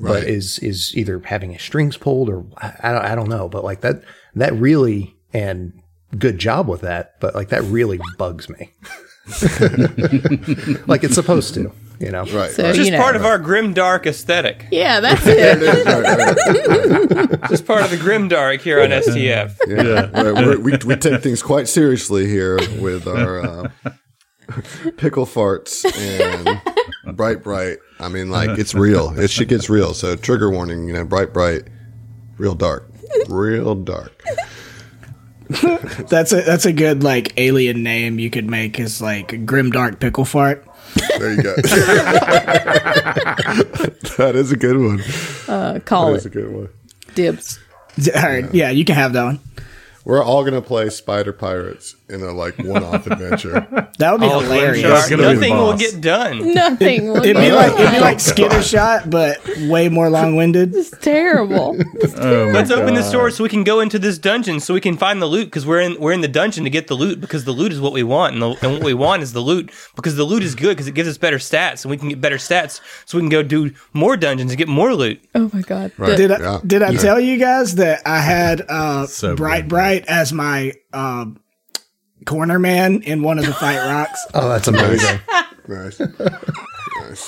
but 0.00 0.24
is 0.24 0.58
is 0.60 0.92
either 0.96 1.20
having 1.24 1.52
his 1.52 1.62
strings 1.62 1.96
pulled 1.96 2.28
or 2.30 2.44
I, 2.58 2.72
I, 2.82 2.92
don't, 2.92 3.04
I 3.04 3.14
don't 3.14 3.28
know 3.28 3.48
but 3.48 3.62
like 3.64 3.82
that 3.82 4.02
that 4.34 4.52
really 4.54 5.14
and 5.32 5.72
good 6.18 6.38
job 6.38 6.66
with 6.68 6.80
that 6.80 7.20
but 7.20 7.34
like 7.34 7.50
that 7.50 7.62
really 7.64 8.00
bugs 8.18 8.48
me 8.48 8.70
like 10.86 11.04
it's 11.04 11.14
supposed 11.14 11.54
to 11.54 11.72
you 12.00 12.10
know 12.10 12.24
Right. 12.24 12.50
So, 12.50 12.64
right. 12.64 12.74
you 12.74 12.80
Just 12.82 12.90
know. 12.92 12.98
part 13.00 13.14
of 13.16 13.24
our 13.24 13.38
grim 13.38 13.72
dark 13.72 14.04
aesthetic. 14.06 14.66
Yeah, 14.72 14.98
that's 15.00 15.22
it. 15.26 15.86
Right, 15.86 17.30
right. 17.30 17.40
Just 17.48 17.66
part 17.66 17.84
of 17.84 17.90
the 17.90 17.96
grim 17.96 18.26
dark 18.28 18.60
here 18.62 18.82
on 18.82 18.90
STF. 18.90 19.54
Yeah, 19.68 20.10
Right, 20.22 20.34
we're- 20.34 20.56
we 20.56 20.72
we 20.84 20.96
take 20.96 21.22
things 21.22 21.40
quite 21.42 21.68
seriously 21.68 22.26
here 22.26 22.56
with 22.80 23.06
our 23.06 23.40
uh, 23.44 23.68
pickle 24.96 25.26
farts 25.26 25.84
and 25.98 26.60
bright 27.16 27.42
bright. 27.42 27.78
I 28.00 28.08
mean, 28.08 28.30
like 28.30 28.58
it's 28.58 28.74
real. 28.76 29.18
It 29.18 29.30
shit 29.30 29.48
gets 29.48 29.68
real. 29.70 29.94
So 29.94 30.16
trigger 30.16 30.50
warning. 30.50 30.86
You 30.88 30.94
know, 30.94 31.04
bright 31.04 31.32
bright, 31.32 31.64
real 32.38 32.54
dark, 32.54 32.88
real 33.28 33.74
dark. 33.74 34.22
That's 36.08 36.32
a 36.32 36.40
that's 36.42 36.64
a 36.66 36.72
good 36.72 37.02
like 37.02 37.34
alien 37.36 37.82
name 37.82 38.18
you 38.18 38.30
could 38.30 38.48
make 38.48 38.80
is 38.80 39.00
like 39.02 39.44
grim 39.46 39.70
dark 39.70 40.00
Pickle 40.00 40.24
Fart. 40.24 40.66
There 41.18 41.32
you 41.32 41.42
go. 41.42 41.54
that 44.16 44.32
is 44.34 44.52
a 44.52 44.56
good 44.56 44.78
one. 44.78 45.00
Uh, 45.48 45.80
call 45.84 46.10
That 46.12 46.16
is 46.18 46.26
a 46.26 46.30
good 46.30 46.52
one. 46.52 46.68
dibs. 47.14 47.58
All 48.16 48.22
right, 48.22 48.52
yeah, 48.54 48.70
you 48.70 48.84
can 48.84 48.94
have 48.96 49.12
that 49.12 49.24
one. 49.24 49.40
We're 50.04 50.22
all 50.22 50.44
gonna 50.44 50.62
play 50.62 50.88
Spider 50.90 51.32
Pirates 51.32 51.94
in 52.08 52.20
a 52.22 52.32
like 52.32 52.58
one-off 52.58 53.06
adventure. 53.06 53.66
That 53.98 54.10
would 54.10 54.22
be 54.22 54.26
All 54.26 54.40
hilarious. 54.40 54.80
Shark. 54.80 55.08
be 55.08 55.16
Nothing 55.16 55.56
will 55.56 55.76
get 55.76 56.00
done. 56.00 56.52
Nothing. 56.54 57.06
will 57.10 57.18
It'd 57.18 57.36
be 57.36 57.42
get 57.42 57.54
like 57.54 57.72
it'd 57.74 57.78
be 57.78 57.92
done. 57.92 58.00
like 58.00 58.16
Skittershot, 58.18 59.08
but 59.08 59.38
way 59.68 59.88
more 59.88 60.10
long-winded. 60.10 60.74
It's 60.74 60.90
terrible. 60.98 61.76
Oh 62.16 62.50
Let's 62.52 62.70
open 62.70 62.94
this 62.94 63.06
God. 63.06 63.12
door 63.12 63.30
so 63.30 63.42
we 63.44 63.48
can 63.48 63.64
go 63.64 63.80
into 63.80 63.98
this 63.98 64.18
dungeon 64.18 64.60
so 64.60 64.74
we 64.74 64.80
can 64.80 64.96
find 64.96 65.20
the 65.22 65.26
loot 65.26 65.46
because 65.46 65.64
we're 65.66 65.80
in 65.80 65.98
we're 66.00 66.12
in 66.12 66.20
the 66.20 66.28
dungeon 66.28 66.64
to 66.64 66.70
get 66.70 66.86
the 66.88 66.94
loot 66.94 67.20
because 67.20 67.44
the 67.44 67.52
loot 67.52 67.72
is 67.72 67.80
what 67.80 67.92
we 67.92 68.02
want 68.02 68.34
and, 68.34 68.42
the, 68.42 68.50
and 68.62 68.72
what 68.74 68.82
we 68.82 68.94
want 68.94 69.22
is 69.22 69.32
the 69.32 69.40
loot 69.40 69.72
because 69.96 70.16
the 70.16 70.24
loot 70.24 70.42
is 70.42 70.54
good 70.54 70.70
because 70.70 70.86
it 70.86 70.92
gives 70.94 71.08
us 71.08 71.16
better 71.18 71.38
stats 71.38 71.84
and 71.84 71.90
we 71.90 71.96
can 71.96 72.08
get 72.08 72.20
better 72.20 72.36
stats 72.36 72.80
so 73.04 73.16
we 73.18 73.22
can 73.22 73.28
go 73.30 73.42
do 73.42 73.72
more 73.92 74.16
dungeons 74.16 74.50
and 74.50 74.58
get 74.58 74.68
more 74.68 74.94
loot. 74.94 75.20
Oh 75.34 75.50
my 75.52 75.62
god. 75.62 75.92
Right. 75.96 76.16
Did 76.16 76.30
I, 76.32 76.38
Yeah. 76.40 76.60
did 76.66 76.82
I 76.82 76.94
tell 76.94 77.18
you 77.20 77.36
guys 77.38 77.76
that 77.76 78.02
I 78.06 78.20
had 78.20 78.62
uh, 78.68 79.06
So 79.06 79.34
Bright 79.36 79.62
good. 79.62 79.68
Bright 79.70 80.06
as 80.06 80.32
my 80.32 80.72
uh, 80.92 81.26
corner 82.24 82.58
man 82.58 83.02
in 83.02 83.22
one 83.22 83.38
of 83.38 83.46
the 83.46 83.52
fight 83.54 83.78
rocks? 83.90 84.26
oh 84.34 84.48
that's 84.48 84.68
amazing 84.68 85.20
nice. 85.68 86.00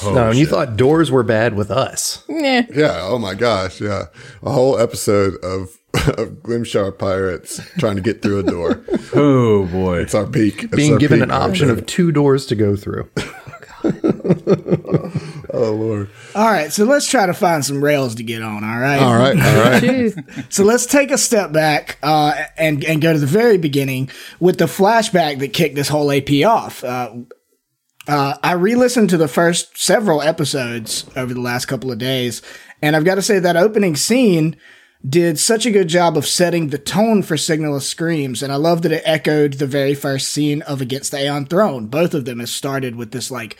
Oh, 0.04 0.12
no 0.14 0.30
and 0.30 0.38
you 0.38 0.46
thought 0.46 0.76
doors 0.76 1.10
were 1.10 1.22
bad 1.22 1.54
with 1.54 1.70
us 1.70 2.24
Yeah. 2.28 2.66
Yeah. 2.72 3.00
Oh 3.02 3.18
my 3.18 3.34
gosh. 3.34 3.80
Yeah. 3.80 4.04
A 4.42 4.50
whole 4.50 4.78
episode 4.78 5.34
of 5.44 5.78
of 6.18 6.42
Glimshar 6.42 6.96
Pirates 6.98 7.60
trying 7.78 7.96
to 7.96 8.02
get 8.02 8.20
through 8.22 8.40
a 8.40 8.42
door. 8.42 8.82
Oh 9.14 9.66
boy. 9.66 9.98
It's 10.00 10.14
our 10.14 10.26
peak. 10.26 10.64
It's 10.64 10.74
being 10.76 10.94
our 10.94 10.98
given 10.98 11.20
peak 11.20 11.24
an 11.24 11.30
option 11.30 11.68
there. 11.68 11.76
of 11.78 11.86
two 11.86 12.10
doors 12.12 12.44
to 12.46 12.54
go 12.54 12.76
through 12.76 13.08
oh 15.52 15.72
Lord! 15.72 16.10
All 16.34 16.46
right, 16.46 16.72
so 16.72 16.84
let's 16.84 17.08
try 17.08 17.26
to 17.26 17.34
find 17.34 17.64
some 17.64 17.82
rails 17.82 18.14
to 18.16 18.22
get 18.22 18.42
on. 18.42 18.64
All 18.64 18.78
right. 18.78 19.00
All 19.00 19.16
right, 19.16 19.38
all 19.38 19.70
right. 19.70 20.52
So 20.52 20.64
let's 20.64 20.86
take 20.86 21.10
a 21.10 21.18
step 21.18 21.52
back 21.52 21.98
uh, 22.02 22.34
and 22.56 22.84
and 22.84 23.00
go 23.00 23.12
to 23.12 23.18
the 23.18 23.26
very 23.26 23.58
beginning 23.58 24.10
with 24.40 24.58
the 24.58 24.66
flashback 24.66 25.38
that 25.38 25.52
kicked 25.52 25.74
this 25.74 25.88
whole 25.88 26.10
AP 26.10 26.44
off. 26.44 26.82
Uh, 26.82 27.14
uh, 28.08 28.36
I 28.42 28.52
re-listened 28.52 29.10
to 29.10 29.16
the 29.16 29.28
first 29.28 29.76
several 29.78 30.22
episodes 30.22 31.06
over 31.16 31.34
the 31.34 31.40
last 31.40 31.66
couple 31.66 31.90
of 31.90 31.98
days, 31.98 32.42
and 32.82 32.94
I've 32.94 33.04
got 33.04 33.16
to 33.16 33.22
say 33.22 33.38
that 33.38 33.56
opening 33.56 33.96
scene 33.96 34.56
did 35.08 35.38
such 35.38 35.66
a 35.66 35.70
good 35.70 35.88
job 35.88 36.16
of 36.16 36.26
setting 36.26 36.68
the 36.68 36.78
tone 36.78 37.22
for 37.22 37.36
Signal 37.36 37.76
of 37.76 37.82
Screams, 37.82 38.42
and 38.42 38.52
I 38.52 38.56
love 38.56 38.82
that 38.82 38.92
it 38.92 39.02
echoed 39.04 39.54
the 39.54 39.66
very 39.66 39.94
first 39.94 40.28
scene 40.28 40.62
of 40.62 40.80
Against 40.80 41.10
the 41.10 41.22
Aeon 41.22 41.46
Throne. 41.46 41.86
Both 41.86 42.14
of 42.14 42.24
them 42.24 42.40
has 42.40 42.52
started 42.52 42.96
with 42.96 43.12
this 43.12 43.30
like 43.30 43.56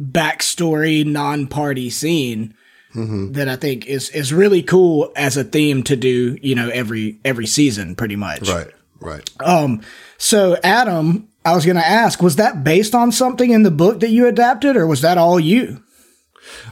backstory, 0.00 1.04
non-party 1.04 1.90
scene 1.90 2.54
that 2.94 3.48
I 3.48 3.56
think 3.56 3.86
is 3.86 4.10
is 4.10 4.32
really 4.32 4.62
cool 4.62 5.12
as 5.14 5.36
a 5.36 5.44
theme 5.44 5.82
to 5.84 5.96
do. 5.96 6.38
You 6.42 6.54
know, 6.54 6.68
every 6.68 7.20
every 7.24 7.46
season, 7.46 7.94
pretty 7.94 8.16
much. 8.16 8.48
Right, 8.48 8.70
right. 9.00 9.30
Um. 9.40 9.82
So, 10.16 10.56
Adam, 10.64 11.28
I 11.44 11.54
was 11.54 11.64
going 11.64 11.76
to 11.76 11.86
ask, 11.86 12.20
was 12.20 12.36
that 12.36 12.64
based 12.64 12.94
on 12.94 13.12
something 13.12 13.50
in 13.50 13.62
the 13.62 13.70
book 13.70 14.00
that 14.00 14.10
you 14.10 14.26
adapted, 14.26 14.76
or 14.76 14.86
was 14.86 15.00
that 15.02 15.16
all 15.16 15.38
you? 15.38 15.82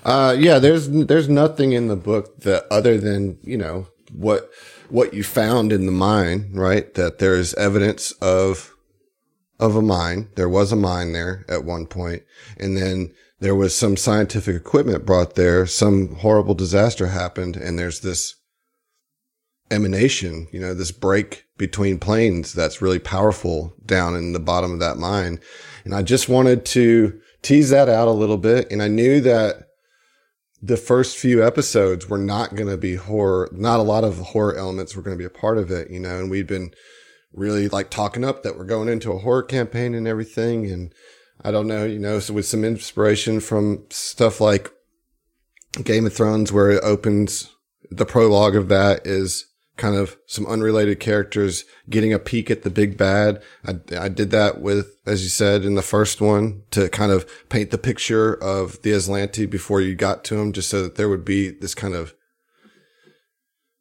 Uh, 0.05 0.35
yeah, 0.39 0.59
there's 0.59 0.89
there's 0.89 1.29
nothing 1.29 1.73
in 1.73 1.89
the 1.89 1.97
book 1.97 2.41
that 2.41 2.67
other 2.71 2.99
than 2.99 3.39
you 3.43 3.57
know 3.57 3.87
what 4.13 4.51
what 4.89 5.15
you 5.15 5.23
found 5.23 5.73
in 5.73 5.87
the 5.87 5.93
mine, 5.93 6.51
right? 6.53 6.93
That 6.95 7.19
there's 7.19 7.55
evidence 7.55 8.13
of 8.13 8.75
of 9.59 9.77
a 9.77 9.83
mine. 9.83 10.29
There 10.37 10.49
was 10.49 10.73
a 10.73 10.77
mine 10.77 11.13
there 11.13 11.45
at 11.49 11.65
one 11.65 11.87
point, 11.87 12.23
and 12.59 12.77
then 12.77 13.13
there 13.41 13.55
was 13.55 13.75
some 13.75 13.97
scientific 13.97 14.57
equipment 14.57 15.07
brought 15.07 15.35
there. 15.35 15.67
Some 15.67 16.17
horrible 16.17 16.55
disaster 16.55 17.09
happened, 17.09 17.57
and 17.57 17.79
there's 17.79 18.01
this 18.01 18.35
emanation, 19.71 20.47
you 20.53 20.61
know, 20.61 20.75
this 20.75 20.93
break 20.93 21.45
between 21.59 21.99
planes 21.99 22.53
that's 22.53 22.83
really 22.83 22.99
powerful 22.99 23.75
down 23.85 24.15
in 24.15 24.33
the 24.33 24.41
bottom 24.41 24.73
of 24.73 24.81
that 24.81 24.97
mine. 24.97 25.41
And 25.85 25.95
I 25.95 26.03
just 26.03 26.29
wanted 26.29 26.65
to 26.67 27.19
tease 27.43 27.71
that 27.71 27.89
out 27.89 28.09
a 28.09 28.13
little 28.13 28.37
bit. 28.37 28.71
And 28.71 28.83
I 28.83 28.89
knew 28.89 29.21
that 29.23 29.69
the 30.67 30.77
first 30.77 31.17
few 31.17 31.47
episodes 31.47 32.09
were 32.09 32.19
not 32.19 32.57
going 32.57 32.69
to 32.69 32.77
be 32.77 32.97
horror. 32.97 33.49
Not 33.53 33.79
a 33.79 33.85
lot 33.85 34.03
of 34.03 34.19
horror 34.19 34.57
elements 34.57 34.97
were 34.97 35.03
going 35.03 35.17
to 35.17 35.19
be 35.21 35.25
a 35.27 35.31
part 35.31 35.59
of 35.59 35.71
it, 35.71 35.91
you 35.91 36.01
know, 36.01 36.19
and 36.19 36.29
we'd 36.29 36.49
been 36.49 36.73
really 37.33 37.69
like 37.69 37.89
talking 37.89 38.25
up 38.25 38.43
that 38.43 38.59
we're 38.59 38.65
going 38.65 38.89
into 38.89 39.13
a 39.13 39.19
horror 39.19 39.45
campaign 39.45 39.95
and 39.95 40.09
everything. 40.09 40.69
And 40.71 40.93
I 41.45 41.53
don't 41.53 41.69
know, 41.69 41.85
you 41.85 42.01
know, 42.01 42.19
so 42.19 42.35
with 42.35 42.47
some 42.47 42.65
inspiration 42.65 43.39
from 43.39 43.85
stuff 43.91 44.41
like 44.41 44.73
Game 45.85 46.05
of 46.05 46.15
Thrones, 46.15 46.53
where 46.53 46.73
it 46.73 46.83
opens 46.83 47.53
the 47.89 48.07
prologue 48.07 48.57
of 48.57 48.69
that 48.69 49.07
is 49.07 49.47
kind 49.77 49.95
of 49.95 50.17
some 50.27 50.47
unrelated 50.47 51.01
characters 51.01 51.65
getting 51.91 52.13
a 52.13 52.19
peek 52.19 52.51
at 52.51 52.63
the 52.63 52.71
big 52.71 52.97
bad. 52.97 53.43
I, 53.65 53.79
I 53.99 54.09
did 54.09 54.31
that 54.31 54.61
with, 54.61 54.97
as 55.05 55.23
you 55.23 55.29
said, 55.29 55.65
in 55.65 55.75
the 55.75 55.83
first 55.83 56.21
one 56.21 56.63
to 56.71 56.89
kind 56.89 57.13
of 57.13 57.27
paint 57.49 57.71
the 57.71 57.79
picture 57.79 58.33
of 58.33 58.81
the 58.83 58.93
Azlanti 58.93 59.49
before 59.49 59.81
you 59.81 59.95
got 59.95 60.25
to 60.25 60.41
him, 60.41 60.53
just 60.53 60.71
so 60.71 60.83
that 60.83 60.95
there 60.95 61.09
would 61.09 61.25
be 61.25 61.51
this 61.51 61.75
kind 61.75 61.95
of 61.95 62.15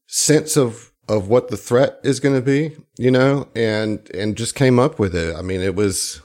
sense 0.07 0.57
of, 0.57 0.91
of 1.07 1.29
what 1.29 1.47
the 1.47 1.57
threat 1.57 1.99
is 2.03 2.19
going 2.19 2.35
to 2.35 2.41
be, 2.41 2.75
you 2.97 3.11
know, 3.11 3.47
and, 3.55 4.09
and 4.13 4.35
just 4.35 4.53
came 4.53 4.79
up 4.79 4.99
with 4.99 5.15
it. 5.15 5.35
I 5.35 5.41
mean, 5.41 5.61
it 5.61 5.75
was, 5.75 6.21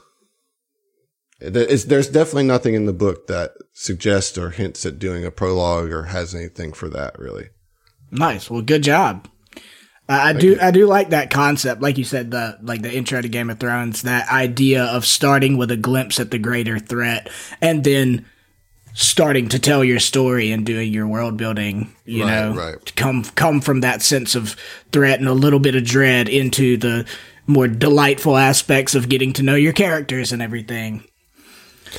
there's 1.39 2.09
definitely 2.09 2.43
nothing 2.43 2.73
in 2.73 2.87
the 2.87 2.93
book 2.93 3.27
that 3.27 3.51
suggests 3.73 4.37
or 4.37 4.49
hints 4.49 4.85
at 4.85 4.99
doing 4.99 5.25
a 5.25 5.31
prologue 5.31 5.91
or 5.91 6.03
has 6.03 6.35
anything 6.35 6.73
for 6.73 6.89
that 6.89 7.17
really. 7.17 7.49
Nice. 8.11 8.49
Well, 8.49 8.61
good 8.61 8.83
job. 8.83 9.29
I 10.19 10.33
do. 10.33 10.57
I 10.61 10.71
do 10.71 10.85
like 10.87 11.09
that 11.09 11.29
concept, 11.29 11.81
like 11.81 11.97
you 11.97 12.03
said, 12.03 12.31
the 12.31 12.57
like 12.61 12.81
the 12.81 12.93
intro 12.93 13.21
to 13.21 13.29
Game 13.29 13.49
of 13.49 13.59
Thrones. 13.59 14.01
That 14.03 14.29
idea 14.29 14.83
of 14.83 15.05
starting 15.05 15.57
with 15.57 15.71
a 15.71 15.77
glimpse 15.77 16.19
at 16.19 16.31
the 16.31 16.39
greater 16.39 16.79
threat, 16.79 17.29
and 17.61 17.83
then 17.83 18.25
starting 18.93 19.47
to 19.47 19.57
tell 19.59 19.83
your 19.83 19.99
story 19.99 20.51
and 20.51 20.65
doing 20.65 20.91
your 20.91 21.07
world 21.07 21.37
building. 21.37 21.95
You 22.05 22.23
Right, 22.25 22.29
know, 22.29 22.53
right. 22.55 22.85
to 22.85 22.93
come 22.93 23.23
come 23.23 23.61
from 23.61 23.81
that 23.81 24.01
sense 24.01 24.35
of 24.35 24.55
threat 24.91 25.19
and 25.19 25.27
a 25.29 25.33
little 25.33 25.59
bit 25.59 25.75
of 25.75 25.83
dread 25.85 26.27
into 26.27 26.77
the 26.77 27.05
more 27.47 27.67
delightful 27.67 28.37
aspects 28.37 28.95
of 28.95 29.09
getting 29.09 29.33
to 29.33 29.43
know 29.43 29.55
your 29.55 29.73
characters 29.73 30.31
and 30.31 30.41
everything. 30.41 31.03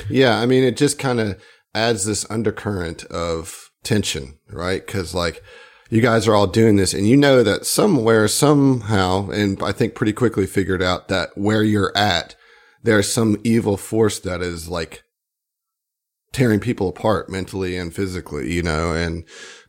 Yeah, 0.09 0.39
I 0.39 0.45
mean, 0.45 0.63
it 0.63 0.77
just 0.77 0.97
kind 0.99 1.19
of 1.19 1.41
adds 1.75 2.05
this 2.05 2.29
undercurrent 2.29 3.03
of 3.05 3.69
tension, 3.83 4.37
right? 4.49 4.85
Because 4.85 5.13
like 5.13 5.43
you 5.93 6.01
guys 6.01 6.27
are 6.27 6.33
all 6.33 6.47
doing 6.47 6.75
this, 6.75 6.91
and 6.91 7.07
you 7.07 7.15
know 7.15 7.43
that 7.43 7.67
somewhere, 7.67 8.27
somehow, 8.27 9.29
and 9.29 9.61
I 9.61 9.71
think 9.71 9.93
pretty 9.93 10.11
quickly 10.11 10.47
figured 10.47 10.81
out 10.81 11.07
that 11.09 11.37
where 11.37 11.61
you're 11.61 11.95
at, 11.95 12.35
there's 12.81 13.13
some 13.13 13.37
evil 13.43 13.77
force 13.77 14.17
that 14.21 14.41
is 14.41 14.67
like 14.67 15.03
tearing 16.31 16.59
people 16.59 16.89
apart 16.89 17.29
mentally 17.29 17.77
and 17.77 17.93
physically, 17.93 18.51
you 18.51 18.63
know, 18.63 18.91
and 18.91 19.23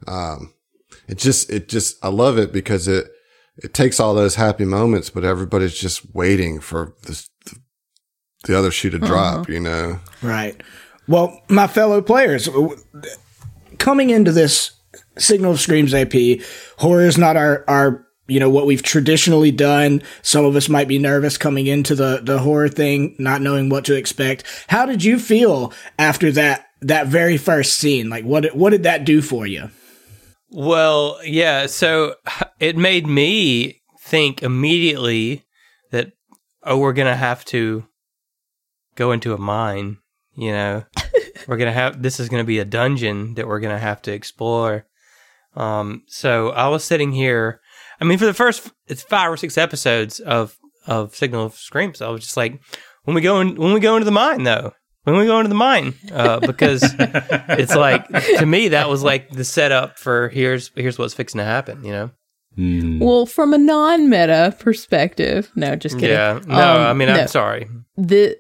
um, 0.07 0.55
it 1.07 1.19
just, 1.19 1.51
it 1.51 1.69
just, 1.69 2.03
I 2.03 2.09
love 2.09 2.39
it 2.39 2.55
because 2.55 2.89
it 2.89 3.11
it 3.59 3.75
takes 3.75 4.01
all 4.01 4.15
those 4.15 4.37
happy 4.37 4.65
moments, 4.65 5.11
but 5.11 5.25
everybody's 5.25 5.79
just 5.79 6.15
waiting 6.15 6.59
for 6.59 6.95
this. 7.03 7.29
The 8.47 8.59
other 8.59 8.71
shoe 8.71 8.91
to 8.91 8.99
drop, 8.99 9.49
you 9.51 9.61
know. 9.61 10.01
Right. 10.23 10.59
Well, 11.07 11.43
my 11.51 11.67
fellow 11.67 12.01
players, 12.01 12.49
coming 13.79 14.09
into 14.09 14.33
this 14.33 14.74
Signal 15.19 15.53
of 15.53 15.61
Screams 15.61 15.95
AP, 15.95 16.41
horror 16.79 17.07
is 17.07 17.19
not 17.19 17.37
our, 17.37 17.65
our, 17.69 18.07
you 18.27 18.41
know, 18.41 18.51
what 18.51 18.67
we've 18.67 18.83
traditionally 18.83 19.51
done. 19.51 20.03
Some 20.23 20.45
of 20.45 20.57
us 20.57 20.69
might 20.69 20.89
be 20.89 20.99
nervous 20.99 21.37
coming 21.37 21.67
into 21.67 21.95
the, 21.95 22.21
the 22.23 22.39
horror 22.39 22.69
thing, 22.69 23.15
not 23.19 23.43
knowing 23.43 23.69
what 23.69 23.85
to 23.87 23.95
expect. 23.95 24.45
How 24.69 24.87
did 24.87 25.05
you 25.05 25.19
feel 25.19 25.73
after 25.99 26.33
that, 26.33 26.67
that 26.81 27.07
very 27.07 27.37
first 27.37 27.77
scene? 27.77 28.09
Like, 28.09 28.25
what, 28.25 28.55
what 28.57 28.71
did 28.71 28.85
that 28.85 29.05
do 29.05 29.21
for 29.21 29.47
you? 29.47 29.71
Well, 30.51 31.19
yeah. 31.25 31.67
So 31.67 32.15
it 32.61 32.77
made 32.77 33.07
me 33.07 33.83
think 34.01 34.43
immediately 34.43 35.45
that, 35.91 36.13
oh, 36.63 36.79
we're 36.79 36.93
going 36.93 37.13
to 37.13 37.17
have 37.17 37.45
to 37.47 37.87
go 38.95 39.13
into 39.13 39.35
a 39.35 39.39
mine. 39.39 39.99
You 40.37 40.53
know, 40.53 40.85
we're 41.49 41.57
going 41.57 41.69
to 41.73 41.79
have, 41.79 42.03
this 42.03 42.19
is 42.21 42.29
going 42.29 42.43
to 42.43 42.47
be 42.47 42.59
a 42.59 42.65
dungeon 42.65 43.35
that 43.35 43.47
we're 43.47 43.61
going 43.61 43.75
to 43.75 43.79
have 43.81 44.03
to 44.03 44.13
explore. 44.13 44.87
Um, 45.57 46.03
so 46.07 46.51
I 46.51 46.69
was 46.69 46.85
sitting 46.85 47.13
here. 47.13 47.61
I 48.01 48.05
mean, 48.05 48.19
for 48.19 48.27
the 48.27 48.35
first, 48.35 48.71
it's 48.87 49.03
five 49.03 49.31
or 49.31 49.37
six 49.37 49.57
episodes 49.57 50.21
of, 50.21 50.57
of 50.87 51.15
Signal 51.15 51.47
of 51.47 51.55
Screams. 51.55 52.03
I 52.03 52.09
was 52.09 52.23
just 52.23 52.37
like, 52.37 52.61
when 53.05 53.15
we 53.15 53.21
go 53.21 53.41
in, 53.41 53.57
when 53.57 53.73
we 53.73 53.81
go 53.81 53.97
into 53.97 54.05
the 54.05 54.11
mine 54.11 54.43
though, 54.45 54.73
when 55.05 55.17
we 55.17 55.27
go 55.27 55.39
into 55.39 55.49
the 55.51 55.55
mine, 55.55 55.95
uh, 56.13 56.41
because 56.47 56.83
it's 56.99 57.75
like 57.77 58.09
to 58.09 58.47
me 58.47 58.69
that 58.69 58.89
was 58.89 59.03
like 59.03 59.29
the 59.31 59.45
setup 59.45 59.99
for 59.99 60.29
here's 60.31 60.71
here's 60.75 60.99
what's 60.99 61.15
fixing 61.15 61.39
to 61.39 61.45
happen. 61.45 61.85
You 61.85 61.93
know? 61.93 62.11
Well, 62.57 63.27
from 63.27 63.53
a 63.53 63.59
non-meta 63.59 64.57
perspective, 64.59 65.51
no, 65.55 65.77
just 65.77 65.97
kidding. 65.97 66.11
Yeah. 66.17 66.41
No, 66.47 66.55
Um, 66.77 66.81
I 66.87 66.93
mean 66.95 67.09
no. 67.09 67.15
I'm 67.15 67.29
sorry. 67.29 67.69
the 67.97 68.37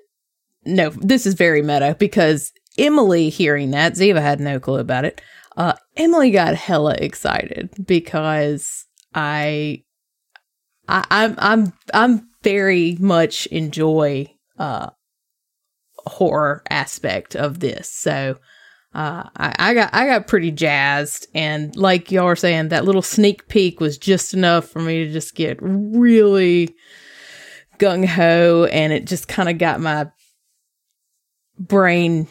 no, 0.64 0.88
this 0.90 1.26
is 1.26 1.34
very 1.34 1.60
meta 1.62 1.94
because 1.98 2.50
Emily 2.78 3.28
hearing 3.28 3.70
that, 3.70 3.94
Ziva 3.94 4.20
had 4.20 4.40
no 4.40 4.58
clue 4.58 4.78
about 4.78 5.04
it. 5.04 5.20
Uh, 5.56 5.74
Emily 5.96 6.30
got 6.30 6.54
hella 6.54 6.94
excited 6.94 7.70
because 7.86 8.86
I, 9.14 9.84
I 10.88 11.04
I'm 11.10 11.34
I'm 11.38 11.72
I'm 11.92 12.28
very 12.42 12.96
much 12.98 13.46
enjoy 13.46 14.34
uh 14.58 14.90
horror 16.06 16.62
aspect 16.68 17.36
of 17.36 17.60
this. 17.60 17.88
So 17.90 18.36
uh, 18.94 19.28
I, 19.36 19.54
I 19.58 19.74
got 19.74 19.90
I 19.92 20.06
got 20.06 20.28
pretty 20.28 20.52
jazzed, 20.52 21.26
and 21.34 21.74
like 21.74 22.12
y'all 22.12 22.26
were 22.26 22.36
saying, 22.36 22.68
that 22.68 22.84
little 22.84 23.02
sneak 23.02 23.48
peek 23.48 23.80
was 23.80 23.98
just 23.98 24.34
enough 24.34 24.68
for 24.68 24.80
me 24.80 25.04
to 25.04 25.12
just 25.12 25.34
get 25.34 25.58
really 25.60 26.74
gung 27.78 28.06
ho, 28.06 28.68
and 28.70 28.92
it 28.92 29.06
just 29.06 29.26
kind 29.26 29.48
of 29.48 29.58
got 29.58 29.80
my 29.80 30.08
brain 31.58 32.28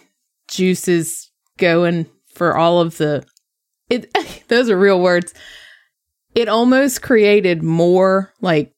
juices 0.48 1.32
going 1.58 2.08
for 2.34 2.58
all 2.58 2.80
of 2.80 2.98
the. 2.98 3.26
It 3.90 4.14
those 4.48 4.70
are 4.70 4.78
real 4.78 5.02
words. 5.02 5.34
It 6.36 6.50
almost 6.50 7.02
created 7.02 7.62
more 7.62 8.34
like 8.42 8.74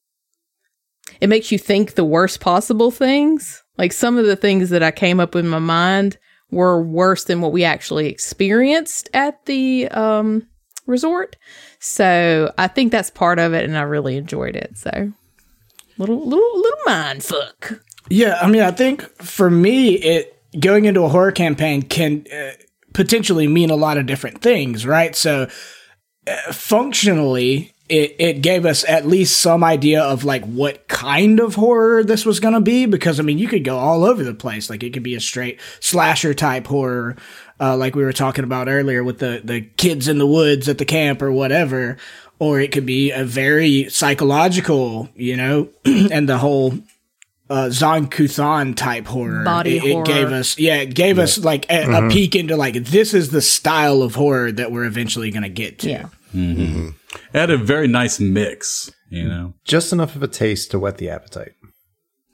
it 1.20 1.28
makes 1.28 1.50
you 1.50 1.58
think 1.58 1.94
the 1.94 2.04
worst 2.04 2.40
possible 2.40 2.90
things. 2.90 3.62
Like 3.78 3.92
some 3.92 4.18
of 4.18 4.26
the 4.26 4.36
things 4.36 4.70
that 4.70 4.82
I 4.82 4.90
came 4.90 5.20
up 5.20 5.34
with 5.34 5.44
in 5.44 5.50
my 5.50 5.58
mind 5.58 6.18
were 6.50 6.82
worse 6.82 7.24
than 7.24 7.40
what 7.40 7.52
we 7.52 7.64
actually 7.64 8.08
experienced 8.08 9.08
at 9.12 9.44
the 9.46 9.88
um, 9.88 10.46
resort. 10.86 11.36
So 11.80 12.52
I 12.56 12.68
think 12.68 12.92
that's 12.92 13.10
part 13.10 13.38
of 13.38 13.52
it, 13.52 13.64
and 13.64 13.76
I 13.76 13.82
really 13.82 14.16
enjoyed 14.16 14.56
it. 14.56 14.76
So 14.76 15.12
little 15.98 16.26
little 16.26 16.60
little 16.60 16.80
mind 16.86 17.24
fuck. 17.24 17.80
Yeah, 18.08 18.38
I 18.40 18.48
mean, 18.48 18.62
I 18.62 18.70
think 18.70 19.02
for 19.22 19.50
me, 19.50 19.94
it 19.94 20.35
going 20.58 20.84
into 20.84 21.02
a 21.02 21.08
horror 21.08 21.32
campaign 21.32 21.82
can 21.82 22.26
uh, 22.32 22.52
potentially 22.92 23.46
mean 23.46 23.70
a 23.70 23.76
lot 23.76 23.98
of 23.98 24.06
different 24.06 24.40
things, 24.40 24.86
right? 24.86 25.14
So 25.14 25.48
uh, 26.26 26.52
functionally, 26.52 27.74
it, 27.88 28.16
it 28.18 28.42
gave 28.42 28.66
us 28.66 28.84
at 28.88 29.06
least 29.06 29.40
some 29.40 29.62
idea 29.62 30.02
of 30.02 30.24
like 30.24 30.44
what 30.44 30.88
kind 30.88 31.38
of 31.38 31.54
horror 31.54 32.02
this 32.02 32.26
was 32.26 32.40
going 32.40 32.54
to 32.54 32.60
be 32.60 32.86
because 32.86 33.20
I 33.20 33.22
mean 33.22 33.38
you 33.38 33.46
could 33.46 33.64
go 33.64 33.78
all 33.78 34.04
over 34.04 34.24
the 34.24 34.34
place 34.34 34.68
like 34.68 34.82
it 34.82 34.92
could 34.92 35.04
be 35.04 35.14
a 35.14 35.20
straight 35.20 35.60
slasher 35.78 36.34
type 36.34 36.66
horror 36.66 37.16
uh, 37.60 37.76
like 37.76 37.94
we 37.94 38.02
were 38.02 38.12
talking 38.12 38.44
about 38.44 38.68
earlier 38.68 39.04
with 39.04 39.20
the 39.20 39.40
the 39.44 39.60
kids 39.60 40.08
in 40.08 40.18
the 40.18 40.26
woods 40.26 40.68
at 40.68 40.78
the 40.78 40.84
camp 40.84 41.22
or 41.22 41.30
whatever 41.30 41.96
or 42.40 42.60
it 42.60 42.72
could 42.72 42.86
be 42.86 43.12
a 43.12 43.24
very 43.24 43.88
psychological 43.88 45.08
you 45.14 45.36
know 45.36 45.68
and 45.84 46.28
the 46.28 46.38
whole 46.38 46.74
uh, 47.48 47.70
Zon-Kuthon 47.70 48.76
type 48.76 49.06
horror. 49.06 49.44
Body 49.44 49.78
it, 49.78 49.84
it 49.84 50.04
gave 50.04 50.32
us, 50.32 50.58
yeah, 50.58 50.76
it 50.76 50.94
gave 50.94 51.18
us 51.18 51.38
like 51.38 51.70
a, 51.70 51.82
a 51.82 51.86
mm-hmm. 51.86 52.08
peek 52.08 52.34
into 52.34 52.56
like 52.56 52.74
this 52.74 53.14
is 53.14 53.30
the 53.30 53.42
style 53.42 54.02
of 54.02 54.14
horror 54.14 54.52
that 54.52 54.72
we're 54.72 54.84
eventually 54.84 55.30
going 55.30 55.42
to 55.42 55.48
get 55.48 55.78
to. 55.80 55.90
Yeah. 55.90 56.08
Mm-hmm. 56.34 56.88
It 57.32 57.38
had 57.38 57.50
a 57.50 57.56
very 57.56 57.88
nice 57.88 58.20
mix, 58.20 58.90
you 59.10 59.28
know. 59.28 59.54
Just 59.64 59.92
enough 59.92 60.16
of 60.16 60.22
a 60.22 60.28
taste 60.28 60.70
to 60.72 60.78
whet 60.78 60.98
the 60.98 61.08
appetite. 61.08 61.52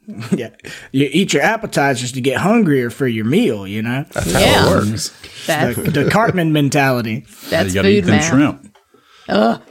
yeah. 0.32 0.50
You 0.90 1.08
eat 1.12 1.32
your 1.32 1.42
appetizers 1.42 2.12
to 2.12 2.20
get 2.20 2.38
hungrier 2.38 2.90
for 2.90 3.06
your 3.06 3.24
meal, 3.24 3.66
you 3.66 3.82
know? 3.82 4.04
that's 4.10 4.32
yeah. 4.32 4.66
Works. 4.68 5.10
Mm-hmm. 5.10 5.46
That's, 5.46 5.76
the, 5.76 5.90
the 6.04 6.10
Cartman 6.10 6.52
mentality. 6.52 7.26
that's 7.50 7.68
you 7.68 7.74
gotta 7.74 7.88
eat 7.88 8.02
food, 8.02 8.08
them 8.08 8.16
man. 8.16 8.30
shrimp. 8.30 8.76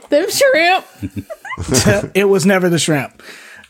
Them 0.08 0.30
shrimp. 0.30 0.86
it 2.14 2.28
was 2.28 2.46
never 2.46 2.68
the 2.68 2.78
shrimp. 2.78 3.22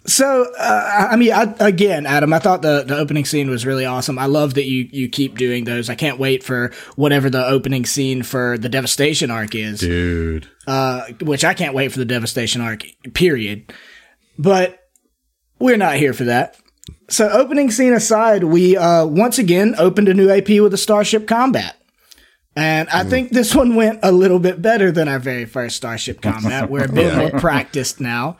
So, 0.04 0.52
uh, 0.58 1.08
I 1.10 1.16
mean, 1.16 1.32
I, 1.32 1.54
again, 1.60 2.06
Adam, 2.06 2.32
I 2.32 2.40
thought 2.40 2.62
the, 2.62 2.82
the 2.82 2.96
opening 2.96 3.24
scene 3.24 3.48
was 3.48 3.64
really 3.64 3.84
awesome. 3.84 4.18
I 4.18 4.26
love 4.26 4.54
that 4.54 4.64
you, 4.64 4.88
you 4.90 5.08
keep 5.08 5.38
doing 5.38 5.64
those. 5.64 5.88
I 5.88 5.94
can't 5.94 6.18
wait 6.18 6.42
for 6.42 6.72
whatever 6.96 7.30
the 7.30 7.46
opening 7.46 7.86
scene 7.86 8.24
for 8.24 8.58
the 8.58 8.68
Devastation 8.68 9.30
arc 9.30 9.54
is. 9.54 9.80
Dude. 9.80 10.48
uh, 10.66 11.04
which 11.20 11.44
I 11.44 11.54
can't 11.54 11.74
wait 11.74 11.92
for 11.92 11.98
the 11.98 12.04
Devastation 12.04 12.60
arc, 12.60 12.82
period. 13.14 13.72
But 14.36 14.80
we're 15.60 15.76
not 15.76 15.96
here 15.96 16.12
for 16.12 16.24
that. 16.24 16.56
So, 17.08 17.28
opening 17.28 17.70
scene 17.70 17.92
aside, 17.92 18.42
we 18.42 18.76
uh, 18.76 19.06
once 19.06 19.38
again 19.38 19.76
opened 19.78 20.08
a 20.08 20.14
new 20.14 20.30
AP 20.30 20.48
with 20.48 20.74
a 20.74 20.78
Starship 20.78 21.28
Combat. 21.28 21.76
And 22.56 22.88
I 22.90 23.04
think 23.04 23.30
this 23.30 23.54
one 23.54 23.76
went 23.76 24.00
a 24.02 24.12
little 24.12 24.38
bit 24.38 24.60
better 24.60 24.90
than 24.90 25.08
our 25.08 25.18
very 25.18 25.44
first 25.46 25.76
Starship 25.76 26.20
Combat. 26.20 26.68
We're 26.68 26.84
a 26.84 26.92
bit 26.92 27.16
more 27.32 27.40
practiced 27.40 28.00
now. 28.00 28.38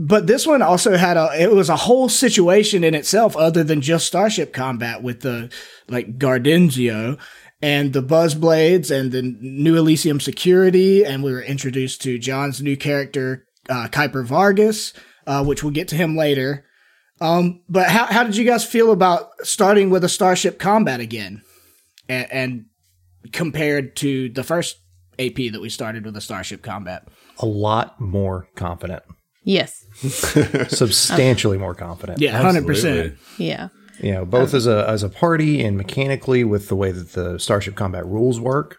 But 0.00 0.28
this 0.28 0.46
one 0.46 0.62
also 0.62 0.96
had 0.96 1.16
a, 1.16 1.30
it 1.36 1.50
was 1.50 1.68
a 1.68 1.74
whole 1.74 2.08
situation 2.08 2.84
in 2.84 2.94
itself 2.94 3.36
other 3.36 3.64
than 3.64 3.80
just 3.80 4.06
Starship 4.06 4.52
Combat 4.52 5.02
with 5.02 5.22
the, 5.22 5.50
like, 5.88 6.18
Gardenzio 6.18 7.18
and 7.60 7.92
the 7.92 8.02
Buzzblades 8.02 8.96
and 8.96 9.10
the 9.10 9.22
New 9.22 9.74
Elysium 9.74 10.20
security. 10.20 11.04
And 11.04 11.24
we 11.24 11.32
were 11.32 11.42
introduced 11.42 12.00
to 12.02 12.16
John's 12.16 12.62
new 12.62 12.76
character, 12.76 13.44
uh, 13.68 13.88
Kuiper 13.88 14.24
Vargas, 14.24 14.92
uh, 15.26 15.44
which 15.44 15.64
we'll 15.64 15.72
get 15.72 15.88
to 15.88 15.96
him 15.96 16.16
later. 16.16 16.64
Um, 17.20 17.62
but 17.68 17.88
how, 17.88 18.06
how 18.06 18.22
did 18.22 18.36
you 18.36 18.44
guys 18.44 18.64
feel 18.64 18.92
about 18.92 19.30
starting 19.42 19.90
with 19.90 20.04
a 20.04 20.08
Starship 20.08 20.60
Combat 20.60 21.00
again? 21.00 21.42
And, 22.08 22.32
and 22.32 22.64
compared 23.32 23.96
to 23.96 24.28
the 24.28 24.44
first 24.44 24.78
AP 25.18 25.50
that 25.50 25.60
we 25.60 25.68
started 25.68 26.04
with 26.04 26.16
a 26.16 26.20
Starship 26.20 26.62
Combat? 26.62 27.08
A 27.38 27.46
lot 27.46 28.00
more 28.00 28.46
confident. 28.54 29.02
Yes. 29.48 29.86
Substantially 30.68 31.56
more 31.56 31.74
confident. 31.74 32.20
Yeah, 32.20 32.38
100%. 32.42 33.16
Yeah. 33.38 33.68
You 33.98 34.12
know, 34.12 34.24
both 34.26 34.52
as 34.52 34.66
a 34.66 34.86
as 34.86 35.02
a 35.02 35.08
party 35.08 35.64
and 35.64 35.76
mechanically 35.76 36.44
with 36.44 36.68
the 36.68 36.76
way 36.76 36.92
that 36.92 37.14
the 37.14 37.38
Starship 37.38 37.74
Combat 37.74 38.04
rules 38.04 38.38
work. 38.38 38.76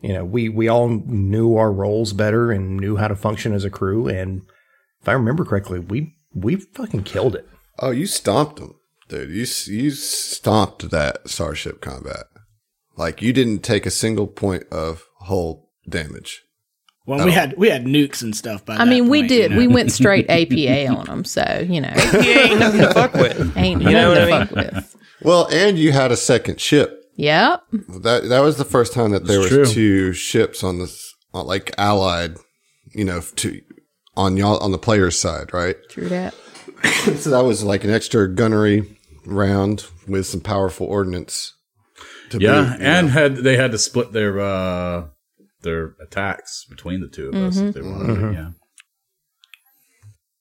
You 0.00 0.12
know, 0.12 0.24
we 0.24 0.50
we 0.50 0.68
all 0.68 0.88
knew 0.88 1.56
our 1.56 1.72
roles 1.72 2.12
better 2.12 2.52
and 2.52 2.76
knew 2.76 2.96
how 2.96 3.08
to 3.08 3.16
function 3.16 3.54
as 3.54 3.64
a 3.64 3.70
crew. 3.70 4.06
And 4.06 4.42
if 5.00 5.08
I 5.08 5.12
remember 5.12 5.46
correctly, 5.46 5.78
we 5.78 6.14
we 6.34 6.56
fucking 6.56 7.04
killed 7.04 7.34
it. 7.34 7.48
Oh, 7.78 7.90
you 7.90 8.06
stomped 8.06 8.56
them, 8.56 8.74
dude. 9.08 9.30
You 9.30 9.46
you 9.74 9.90
stomped 9.92 10.90
that 10.90 11.28
Starship 11.28 11.80
Combat. 11.80 12.26
Like 12.96 13.22
you 13.22 13.32
didn't 13.32 13.60
take 13.60 13.86
a 13.86 13.90
single 13.90 14.26
point 14.26 14.64
of 14.70 15.06
hull 15.22 15.70
damage. 15.88 16.42
Well, 17.06 17.24
we 17.24 17.32
had 17.32 17.54
we 17.56 17.68
had 17.68 17.84
nukes 17.84 18.22
and 18.22 18.34
stuff. 18.36 18.64
By 18.64 18.74
I 18.74 18.78
that 18.78 18.86
mean, 18.86 19.08
we 19.08 19.26
did. 19.26 19.50
you 19.50 19.56
know? 19.56 19.56
We 19.58 19.66
went 19.66 19.90
straight 20.00 20.30
APA 20.30 20.86
on 20.94 21.06
them. 21.06 21.24
So, 21.24 21.66
you 21.68 21.80
know, 21.80 21.92
You 22.12 22.20
ain't 22.20 22.60
nothing 22.60 22.80
to 22.80 22.94
fuck 22.94 23.12
with. 23.14 23.56
ain't 23.56 23.82
You 23.82 23.90
know 23.90 24.14
nothing 24.14 24.30
what 24.30 24.48
to 24.50 24.60
I 24.62 24.64
fuck 24.66 24.74
with. 24.74 24.96
Well, 25.22 25.48
and 25.52 25.78
you 25.78 25.92
had 25.92 26.12
a 26.12 26.16
second 26.16 26.60
ship. 26.60 26.98
Yep. 27.16 27.62
That 28.02 28.28
that 28.28 28.40
was 28.40 28.56
the 28.56 28.64
first 28.64 28.92
time 28.92 29.10
that 29.10 29.26
there 29.26 29.40
was 29.40 29.48
true. 29.48 29.66
two 29.66 30.12
ships 30.12 30.62
on 30.64 30.78
this, 30.78 31.12
like 31.32 31.72
allied, 31.76 32.36
you 32.94 33.04
know, 33.04 33.20
to 33.36 33.60
on 34.16 34.36
y'all 34.36 34.58
on 34.58 34.70
the 34.72 34.78
player's 34.78 35.18
side, 35.20 35.52
right? 35.52 35.76
True 35.90 36.08
that. 36.08 36.34
So 37.16 37.30
that 37.30 37.44
was 37.44 37.62
like 37.64 37.84
an 37.84 37.90
extra 37.90 38.28
gunnery 38.28 38.98
round 39.24 39.86
with 40.08 40.26
some 40.26 40.40
powerful 40.40 40.86
ordnance. 40.86 41.54
To 42.30 42.38
Yeah, 42.40 42.62
boot, 42.62 42.80
and 42.80 43.06
know. 43.08 43.12
had 43.12 43.36
they 43.36 43.56
had 43.56 43.70
to 43.72 43.78
split 43.78 44.12
their 44.12 44.40
uh 44.40 45.06
their 45.62 45.94
attacks 46.00 46.64
between 46.68 47.00
the 47.00 47.08
two 47.08 47.28
of 47.28 47.34
us 47.34 47.56
Mm-hmm. 47.56 47.68
if 47.68 47.74
they 47.74 47.82
wanted. 47.82 48.34
Yeah. 48.34 48.50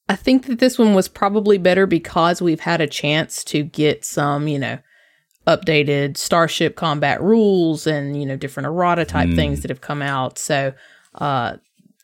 I 0.10 0.16
think 0.16 0.48
that 0.48 0.60
this 0.60 0.78
one 0.78 0.94
was 0.94 1.08
probably 1.08 1.58
better 1.58 1.86
because 1.86 2.42
we've 2.42 2.60
had 2.60 2.82
a 2.82 2.88
chance 2.88 3.44
to 3.46 3.64
get 3.64 4.04
some, 4.04 4.48
you 4.48 4.60
know, 4.60 4.80
updated 5.48 6.18
Starship 6.18 6.76
combat 6.76 7.22
rules 7.22 7.88
and, 7.88 8.20
you 8.20 8.26
know, 8.26 8.36
different 8.36 8.68
errata 8.68 9.06
type 9.06 9.34
things 9.34 9.62
that 9.62 9.70
have 9.72 9.82
come 9.82 10.02
out. 10.02 10.38
So 10.38 10.74
uh 11.16 11.58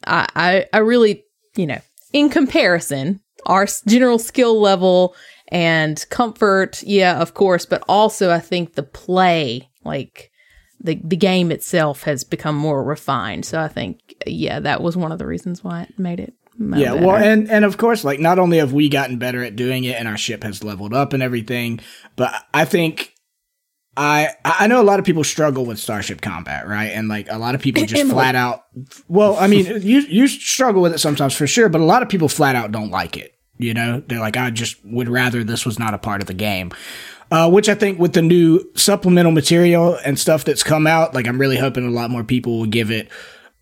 I, 0.06 0.28
I 0.36 0.66
I 0.74 0.78
really, 0.80 1.24
you 1.56 1.68
know, 1.68 1.80
in 2.14 2.30
comparison, 2.30 3.20
our 3.46 3.68
general 3.88 4.20
skill 4.20 4.60
level 4.60 5.16
and 5.50 6.04
comfort, 6.10 6.82
yeah, 6.84 7.20
of 7.22 7.34
course, 7.34 7.66
but 7.66 7.84
also 7.88 8.32
I 8.32 8.40
think 8.40 8.74
the 8.74 8.84
play, 8.84 9.70
like 9.84 10.32
the 10.80 11.00
the 11.04 11.18
game 11.18 11.52
itself 11.52 12.04
has 12.04 12.24
become 12.24 12.56
more 12.56 12.84
refined. 12.84 13.46
So 13.46 13.60
I 13.60 13.68
think 13.68 14.16
yeah, 14.26 14.60
that 14.60 14.82
was 14.82 14.96
one 14.98 15.12
of 15.12 15.20
the 15.20 15.28
reasons 15.28 15.64
why 15.64 15.84
it 15.84 15.98
made 16.00 16.20
it 16.20 16.34
Yeah, 16.60 16.94
better. 16.94 17.06
well, 17.06 17.16
and 17.18 17.50
and 17.50 17.66
of 17.66 17.78
course, 17.78 18.04
like 18.04 18.20
not 18.20 18.40
only 18.40 18.58
have 18.58 18.74
we 18.74 18.90
gotten 18.90 19.18
better 19.18 19.44
at 19.44 19.56
doing 19.56 19.84
it, 19.84 19.96
and 20.00 20.08
our 20.08 20.18
ship 20.18 20.44
has 20.44 20.64
leveled 20.64 20.94
up 20.94 21.14
and 21.14 21.24
everything, 21.24 21.80
but 22.16 22.34
I 22.54 22.66
think 22.66 23.14
I 23.96 24.30
I 24.46 24.68
know 24.68 24.80
a 24.80 24.84
lot 24.84 25.00
of 25.00 25.06
people 25.06 25.24
struggle 25.24 25.66
with 25.66 25.80
Starship 25.80 26.22
Combat, 26.22 26.68
right? 26.68 26.92
And 26.92 27.08
like 27.08 27.28
a 27.32 27.38
lot 27.40 27.56
of 27.56 27.62
people 27.62 27.84
just 27.88 28.12
flat 28.12 28.36
out. 28.36 28.64
Well, 29.08 29.36
I 29.38 29.48
mean, 29.48 29.66
you 29.82 30.02
you 30.02 30.28
struggle 30.28 30.82
with 30.84 30.94
it 30.94 31.00
sometimes 31.00 31.36
for 31.36 31.48
sure, 31.48 31.70
but 31.70 31.82
a 31.82 31.86
lot 31.86 32.04
of 32.04 32.10
people 32.10 32.30
flat 32.30 32.56
out 32.56 32.72
don't 32.72 32.92
like 32.92 33.18
it. 33.18 33.34
You 33.60 33.74
know, 33.74 34.04
they're 34.06 34.20
like, 34.20 34.38
I 34.38 34.52
just 34.52 34.78
would 34.86 35.10
rather 35.10 35.44
this 35.44 35.66
was 35.66 35.80
not 35.80 35.96
a 35.96 35.98
part 35.98 36.22
of 36.22 36.28
the 36.28 36.36
game. 36.36 36.72
Uh, 37.30 37.50
which 37.50 37.68
I 37.68 37.76
think 37.76 38.00
with 38.00 38.14
the 38.14 38.22
new 38.22 38.62
supplemental 38.76 39.34
material 39.34 39.96
and 40.06 40.18
stuff 40.18 40.46
that's 40.46 40.64
come 40.64 40.88
out, 40.88 41.14
like 41.14 41.28
I'm 41.28 41.40
really 41.40 41.58
hoping 41.58 41.86
a 41.86 41.92
lot 41.92 42.10
more 42.10 42.24
people 42.24 42.60
will 42.60 42.68
give 42.68 42.90
it 42.90 43.10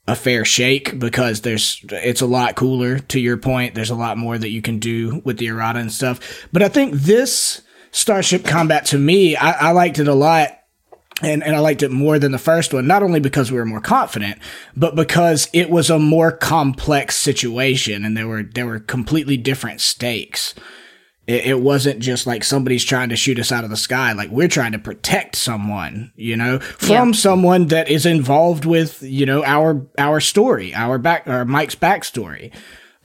a 0.08 0.16
fair 0.16 0.46
shake 0.46 1.00
because 1.00 1.42
there's 1.42 1.84
it's 1.90 2.22
a 2.22 2.28
lot 2.28 2.56
cooler 2.56 3.00
to 3.00 3.20
your 3.20 3.38
point 3.38 3.74
there's 3.74 3.90
a 3.90 3.96
lot 3.96 4.18
more 4.20 4.38
that 4.38 4.50
you 4.50 4.62
can 4.62 4.78
do 4.78 5.20
with 5.26 5.40
the 5.40 5.48
errata 5.48 5.80
and 5.80 5.92
stuff 5.92 6.48
but 6.54 6.62
i 6.62 6.68
think 6.68 6.94
this 6.94 7.64
starship 7.90 8.46
combat 8.46 8.86
to 8.86 9.00
me 9.00 9.36
i, 9.36 9.70
I 9.70 9.72
liked 9.72 9.98
it 9.98 10.08
a 10.08 10.14
lot 10.14 10.60
and, 11.22 11.44
and 11.44 11.56
I 11.56 11.60
liked 11.60 11.82
it 11.82 11.92
more 11.92 12.20
than 12.20 12.34
the 12.34 12.38
first 12.38 12.74
one, 12.74 12.88
not 12.88 13.02
only 13.02 13.22
because 13.22 13.50
we 13.52 13.58
were 13.58 13.66
more 13.66 13.80
confident, 13.80 14.38
but 14.76 14.96
because 14.96 15.48
it 15.54 15.70
was 15.70 15.90
a 15.90 15.98
more 15.98 16.32
complex 16.32 17.16
situation 17.16 18.04
and 18.04 18.18
there 18.18 18.28
were 18.28 18.44
there 18.44 18.66
were 18.66 18.80
completely 18.80 19.38
different 19.38 19.80
stakes. 19.80 20.54
It, 21.28 21.46
it 21.48 21.60
wasn't 21.62 22.00
just 22.00 22.28
like 22.28 22.44
somebody's 22.44 22.84
trying 22.84 23.10
to 23.10 23.16
shoot 23.16 23.40
us 23.40 23.52
out 23.52 23.64
of 23.64 23.70
the 23.70 23.78
sky. 23.78 24.14
Like 24.14 24.30
we're 24.30 24.48
trying 24.48 24.74
to 24.74 24.80
protect 24.80 25.36
someone, 25.36 26.12
you 26.16 26.36
know, 26.38 26.60
from 26.60 27.14
someone 27.14 27.68
that 27.68 27.90
is 27.90 28.06
involved 28.06 28.66
with, 28.66 29.02
you 29.02 29.26
know, 29.26 29.44
our 29.44 29.86
our 29.98 30.20
story, 30.20 30.74
our 30.74 30.98
back, 30.98 31.28
or 31.28 31.44
Mike's 31.46 31.76
backstory, 31.76 32.54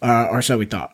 uh, 0.02 0.28
or 0.30 0.42
so 0.42 0.58
we 0.58 0.66
thought. 0.66 0.92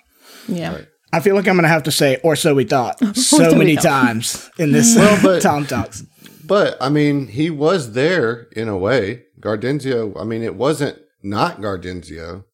yeah. 0.49 0.83
I 1.13 1.21
feel 1.21 1.35
like 1.37 1.49
I'm 1.49 1.57
gonna 1.57 1.69
have 1.69 1.85
to 1.85 1.93
say, 1.93 2.19
or 2.23 2.37
so 2.37 2.55
we 2.55 2.65
thought, 2.65 2.99
so 3.17 3.39
so 3.51 3.55
many 3.55 3.77
times 3.77 4.51
in 4.59 4.73
this 4.73 4.95
Well, 4.97 5.19
but- 5.23 5.43
Tom 5.43 5.67
Talks. 5.67 6.05
But 6.45 6.77
I 6.81 6.91
mean, 6.91 7.27
he 7.27 7.51
was 7.51 7.93
there 7.93 8.43
in 8.53 8.69
a 8.69 8.77
way. 8.79 9.25
Gardenzio. 9.41 10.21
I 10.21 10.25
mean, 10.25 10.43
it 10.43 10.55
wasn't 10.55 10.99
not 11.23 11.61
Gardenzio. 11.61 12.45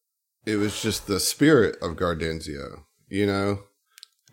It 0.47 0.55
was 0.55 0.81
just 0.81 1.05
the 1.07 1.19
spirit 1.19 1.75
of 1.81 1.95
Gardenzio. 1.95 2.83
You 3.07 3.27
know. 3.27 3.59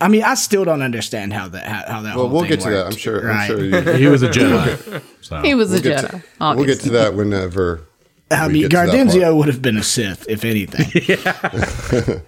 I 0.01 0.09
mean, 0.09 0.23
I 0.23 0.35
still 0.35 0.65
don't 0.65 0.83
understand 0.83 1.33
how 1.33 1.49
that 1.49 1.67
how, 1.67 1.93
how 1.93 2.03
that. 2.03 2.17
Well, 2.17 2.27
whole 2.27 2.33
we'll 2.33 2.41
thing 2.43 2.51
get 2.51 2.61
to 2.61 2.71
that. 2.71 2.87
I'm 2.87 2.97
sure. 2.97 3.23
Right. 3.23 3.51
I'm 3.51 3.71
sure. 3.71 3.95
He 3.99 4.07
was 4.07 4.23
a 4.23 4.29
Jedi. 4.29 5.03
So 5.21 5.43
He 5.43 5.55
was 5.55 5.73
a 5.73 5.81
Jedi. 5.81 6.11
to- 6.11 6.23
we'll 6.57 6.65
get 6.65 6.81
to 6.81 6.91
that 6.91 7.15
whenever. 7.15 7.83
I 8.31 8.47
we 8.47 8.53
mean, 8.55 8.69
get 8.69 8.89
Gardenzio 8.89 9.37
would 9.37 9.49
have 9.49 9.61
been 9.61 9.77
a 9.77 9.83
Sith, 9.83 10.29
if 10.29 10.45
anything. 10.45 10.87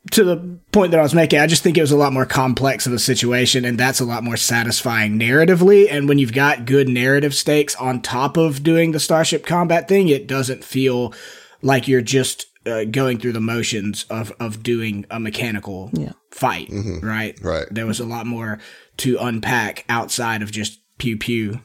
to 0.10 0.24
the 0.24 0.58
point 0.72 0.90
that 0.90 1.00
I 1.00 1.02
was 1.02 1.14
making, 1.14 1.40
I 1.40 1.46
just 1.46 1.62
think 1.62 1.78
it 1.78 1.82
was 1.82 1.90
a 1.90 1.96
lot 1.96 2.12
more 2.12 2.26
complex 2.26 2.86
of 2.86 2.92
a 2.92 2.98
situation, 2.98 3.64
and 3.64 3.78
that's 3.78 4.00
a 4.00 4.04
lot 4.04 4.24
more 4.24 4.36
satisfying 4.36 5.18
narratively. 5.18 5.86
And 5.90 6.08
when 6.08 6.18
you've 6.18 6.34
got 6.34 6.66
good 6.66 6.88
narrative 6.88 7.34
stakes 7.34 7.74
on 7.76 8.02
top 8.02 8.36
of 8.36 8.62
doing 8.62 8.92
the 8.92 9.00
starship 9.00 9.46
combat 9.46 9.88
thing, 9.88 10.08
it 10.08 10.26
doesn't 10.26 10.64
feel 10.64 11.14
like 11.62 11.88
you're 11.88 12.02
just 12.02 12.46
uh, 12.66 12.84
going 12.84 13.18
through 13.18 13.32
the 13.32 13.40
motions 13.40 14.04
of 14.10 14.32
of 14.40 14.62
doing 14.62 15.06
a 15.10 15.18
mechanical 15.20 15.90
Yeah. 15.92 16.12
fight, 16.30 16.68
right? 17.02 17.38
Right. 17.42 17.66
There 17.70 17.86
was 17.86 18.00
a 18.00 18.06
lot 18.06 18.26
more 18.26 18.58
to 18.98 19.16
unpack 19.18 19.84
outside 19.88 20.42
of 20.42 20.50
just 20.50 20.78
pew 20.98 21.16
pew, 21.16 21.60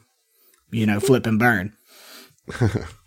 you 0.70 0.86
know, 0.86 1.00
flip 1.00 1.26
and 1.26 1.38
burn. 1.38 1.72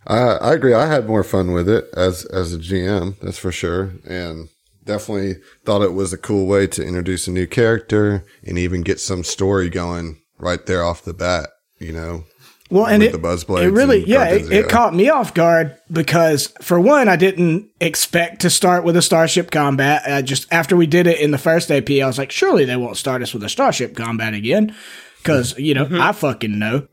I, 0.07 0.17
I 0.17 0.53
agree. 0.53 0.73
I 0.73 0.87
had 0.87 1.07
more 1.07 1.23
fun 1.23 1.51
with 1.51 1.69
it 1.69 1.85
as 1.95 2.25
as 2.25 2.53
a 2.53 2.57
GM, 2.57 3.19
that's 3.21 3.37
for 3.37 3.51
sure, 3.51 3.93
and 4.07 4.49
definitely 4.85 5.35
thought 5.65 5.81
it 5.83 5.93
was 5.93 6.13
a 6.13 6.17
cool 6.17 6.45
way 6.47 6.67
to 6.67 6.83
introduce 6.85 7.27
a 7.27 7.31
new 7.31 7.45
character 7.47 8.23
and 8.43 8.57
even 8.57 8.81
get 8.81 8.99
some 8.99 9.23
story 9.23 9.69
going 9.69 10.19
right 10.39 10.65
there 10.65 10.83
off 10.83 11.03
the 11.03 11.13
bat. 11.13 11.49
You 11.79 11.93
know, 11.93 12.23
Well, 12.71 12.85
and 12.85 13.01
with 13.01 13.15
it, 13.15 13.21
the 13.21 13.27
Buzzblades 13.27 13.63
it 13.63 13.71
really, 13.71 13.99
and 13.99 14.07
yeah, 14.07 14.25
it, 14.25 14.43
Gardenzio. 14.43 14.51
it 14.51 14.69
caught 14.69 14.95
me 14.95 15.09
off 15.09 15.33
guard 15.33 15.75
because, 15.91 16.53
for 16.61 16.79
one, 16.79 17.07
I 17.07 17.15
didn't 17.15 17.69
expect 17.81 18.41
to 18.41 18.49
start 18.51 18.83
with 18.83 18.95
a 18.95 19.01
starship 19.01 19.49
combat. 19.49 20.03
I 20.05 20.21
just 20.21 20.51
after 20.53 20.77
we 20.77 20.85
did 20.85 21.07
it 21.07 21.19
in 21.19 21.31
the 21.31 21.39
first 21.39 21.71
AP, 21.71 21.89
I 21.89 22.05
was 22.05 22.19
like, 22.19 22.31
surely 22.31 22.65
they 22.65 22.75
won't 22.75 22.97
start 22.97 23.23
us 23.23 23.33
with 23.33 23.43
a 23.43 23.49
starship 23.49 23.95
combat 23.95 24.35
again, 24.35 24.75
because 25.17 25.57
you 25.57 25.73
know 25.73 25.85
mm-hmm. 25.85 25.99
I 25.99 26.11
fucking 26.11 26.59
know. 26.59 26.87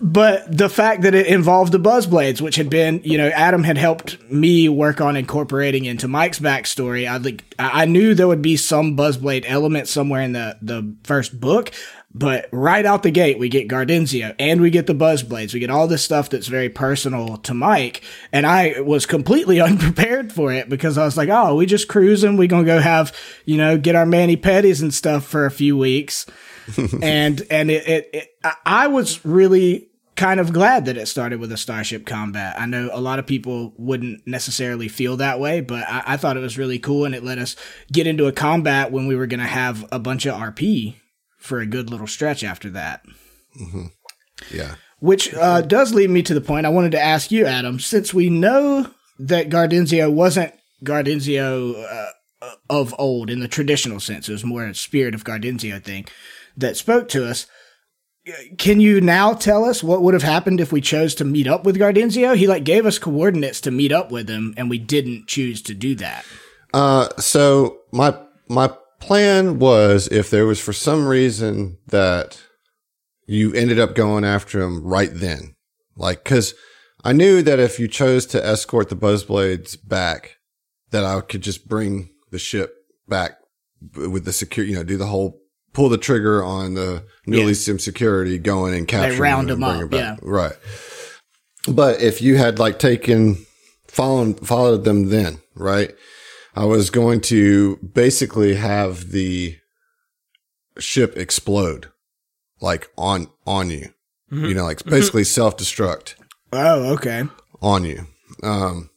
but 0.00 0.56
the 0.56 0.70
fact 0.70 1.02
that 1.02 1.14
it 1.14 1.26
involved 1.26 1.72
the 1.72 1.78
Buzzblades, 1.78 2.40
which 2.40 2.56
had 2.56 2.70
been, 2.70 3.02
you 3.04 3.18
know, 3.18 3.28
Adam 3.28 3.64
had 3.64 3.76
helped 3.76 4.18
me 4.30 4.68
work 4.70 5.02
on 5.02 5.14
incorporating 5.14 5.84
into 5.84 6.08
Mike's 6.08 6.38
backstory. 6.38 7.06
I 7.06 7.18
like, 7.18 7.44
I 7.58 7.82
I 7.82 7.84
knew 7.84 8.14
there 8.14 8.28
would 8.28 8.40
be 8.40 8.56
some 8.56 8.96
Buzzblade 8.96 9.44
element 9.46 9.88
somewhere 9.88 10.22
in 10.22 10.32
the 10.32 10.56
the 10.62 10.96
first 11.04 11.38
book, 11.38 11.70
but 12.14 12.48
right 12.52 12.86
out 12.86 13.02
the 13.02 13.10
gate, 13.10 13.38
we 13.38 13.48
get 13.48 13.68
Gardenzio 13.68 14.34
and 14.38 14.60
we 14.60 14.70
get 14.70 14.86
the 14.86 14.94
Buzzblades. 14.94 15.52
We 15.52 15.60
get 15.60 15.70
all 15.70 15.88
this 15.88 16.04
stuff 16.04 16.30
that's 16.30 16.46
very 16.46 16.68
personal 16.68 17.38
to 17.38 17.54
Mike, 17.54 18.02
and 18.32 18.46
I 18.46 18.80
was 18.80 19.04
completely 19.06 19.60
unprepared 19.68 20.32
for 20.32 20.52
it 20.52 20.68
because 20.68 20.96
I 20.96 21.04
was 21.04 21.16
like, 21.16 21.28
oh, 21.28 21.56
we 21.56 21.66
just 21.66 21.88
cruising. 21.88 22.36
We're 22.36 22.48
gonna 22.48 22.64
go 22.64 22.78
have, 22.80 23.14
you 23.44 23.56
know, 23.56 23.76
get 23.76 23.96
our 23.96 24.06
mani 24.06 24.36
petties 24.36 24.80
and 24.80 24.94
stuff 24.94 25.24
for 25.26 25.44
a 25.46 25.50
few 25.50 25.76
weeks 25.76 26.26
and 27.02 27.42
and 27.50 27.70
it, 27.70 27.86
it, 27.88 28.10
it 28.12 28.28
I- 28.44 28.54
I 28.64 28.86
was 28.86 29.24
really 29.24 29.88
kind 30.16 30.38
of 30.38 30.52
glad 30.52 30.84
that 30.84 30.96
it 30.96 31.06
started 31.08 31.40
with 31.40 31.50
a 31.50 31.56
starship 31.56 32.06
combat. 32.06 32.54
I 32.58 32.66
know 32.66 32.88
a 32.92 33.00
lot 33.00 33.18
of 33.18 33.26
people 33.26 33.74
wouldn't 33.76 34.24
necessarily 34.26 34.86
feel 34.86 35.16
that 35.16 35.40
way, 35.40 35.60
but 35.60 35.82
I, 35.88 36.02
I 36.06 36.16
thought 36.16 36.36
it 36.36 36.40
was 36.40 36.56
really 36.56 36.78
cool, 36.78 37.04
and 37.04 37.14
it 37.16 37.24
let 37.24 37.38
us 37.38 37.56
get 37.92 38.06
into 38.06 38.26
a 38.26 38.32
combat 38.32 38.92
when 38.92 39.08
we 39.08 39.16
were 39.16 39.26
going 39.26 39.40
to 39.40 39.46
have 39.46 39.84
a 39.90 39.98
bunch 39.98 40.24
of 40.24 40.36
RP 40.36 40.94
for 41.44 41.60
a 41.60 41.66
good 41.66 41.90
little 41.90 42.06
stretch 42.06 42.42
after 42.42 42.70
that. 42.70 43.04
yeah. 44.50 44.76
Which 44.98 45.34
uh, 45.34 45.60
does 45.60 45.92
lead 45.92 46.08
me 46.08 46.22
to 46.22 46.32
the 46.32 46.40
point 46.40 46.64
I 46.64 46.70
wanted 46.70 46.92
to 46.92 47.00
ask 47.00 47.30
you, 47.30 47.44
Adam. 47.44 47.78
Since 47.78 48.14
we 48.14 48.30
know 48.30 48.90
that 49.18 49.50
Gardenzio 49.50 50.10
wasn't 50.10 50.54
Gardenzio 50.82 51.84
uh, 51.84 52.50
of 52.70 52.94
old 52.98 53.28
in 53.28 53.40
the 53.40 53.48
traditional 53.48 54.00
sense, 54.00 54.28
it 54.28 54.32
was 54.32 54.44
more 54.44 54.64
a 54.64 54.74
spirit 54.74 55.14
of 55.14 55.24
Gardenzio 55.24 55.82
thing 55.82 56.06
that 56.56 56.78
spoke 56.78 57.08
to 57.10 57.28
us. 57.28 57.46
Can 58.56 58.80
you 58.80 59.02
now 59.02 59.34
tell 59.34 59.66
us 59.66 59.84
what 59.84 60.00
would 60.00 60.14
have 60.14 60.22
happened 60.22 60.58
if 60.58 60.72
we 60.72 60.80
chose 60.80 61.14
to 61.16 61.26
meet 61.26 61.46
up 61.46 61.64
with 61.64 61.76
Gardenzio? 61.76 62.34
He 62.34 62.46
like 62.46 62.64
gave 62.64 62.86
us 62.86 62.98
coordinates 62.98 63.60
to 63.62 63.70
meet 63.70 63.92
up 63.92 64.10
with 64.10 64.30
him, 64.30 64.54
and 64.56 64.70
we 64.70 64.78
didn't 64.78 65.26
choose 65.26 65.60
to 65.62 65.74
do 65.74 65.94
that. 65.96 66.24
Uh, 66.72 67.08
so 67.18 67.80
my 67.92 68.18
my 68.48 68.72
plan 69.06 69.58
was 69.58 70.08
if 70.08 70.30
there 70.30 70.46
was 70.46 70.60
for 70.60 70.72
some 70.72 71.06
reason 71.06 71.78
that 71.88 72.42
you 73.26 73.52
ended 73.54 73.78
up 73.78 73.94
going 73.94 74.24
after 74.24 74.60
him 74.60 74.82
right 74.84 75.10
then, 75.12 75.54
like 75.96 76.24
because 76.24 76.54
I 77.02 77.12
knew 77.12 77.42
that 77.42 77.58
if 77.58 77.78
you 77.78 77.88
chose 77.88 78.26
to 78.26 78.44
escort 78.44 78.88
the 78.88 78.96
Buzzblades 78.96 79.76
back, 79.86 80.38
that 80.90 81.04
I 81.04 81.20
could 81.20 81.42
just 81.42 81.68
bring 81.68 82.10
the 82.30 82.38
ship 82.38 82.74
back 83.08 83.32
with 83.94 84.24
the 84.24 84.32
secure, 84.32 84.64
you 84.64 84.74
know, 84.74 84.84
do 84.84 84.96
the 84.96 85.06
whole 85.06 85.40
pull 85.72 85.88
the 85.88 85.98
trigger 85.98 86.42
on 86.42 86.74
the 86.74 87.04
newly 87.26 87.48
Yeah. 87.48 87.52
sim 87.54 87.78
security 87.78 88.38
going 88.38 88.74
and 88.74 88.86
capture 88.88 89.20
round 89.20 89.50
and 89.50 89.62
them 89.62 89.70
bring 89.70 89.82
up, 89.84 89.90
back. 89.90 90.18
right? 90.22 90.52
But 91.68 92.00
if 92.00 92.22
you 92.22 92.36
had 92.36 92.58
like 92.58 92.78
taken 92.78 93.44
followed 93.88 94.46
followed 94.46 94.84
them 94.84 95.08
then, 95.10 95.38
right? 95.54 95.94
I 96.54 96.64
was 96.64 96.90
going 96.90 97.20
to 97.22 97.76
basically 97.78 98.54
have 98.54 99.10
the 99.10 99.56
ship 100.78 101.16
explode, 101.16 101.88
like 102.60 102.90
on 102.96 103.28
on 103.46 103.70
you. 103.70 103.90
You 104.30 104.52
know, 104.52 104.64
like 104.64 104.84
basically 104.84 105.22
self 105.22 105.56
destruct 105.56 106.14
Oh, 106.52 106.92
okay. 106.94 107.22
on 107.62 107.84
you. 107.84 108.08
Um, 108.42 108.90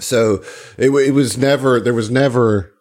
so 0.00 0.42
it 0.78 0.88
it 0.90 1.10
was 1.12 1.36
never 1.36 1.80
there 1.80 1.92
was 1.92 2.10
never 2.10 2.72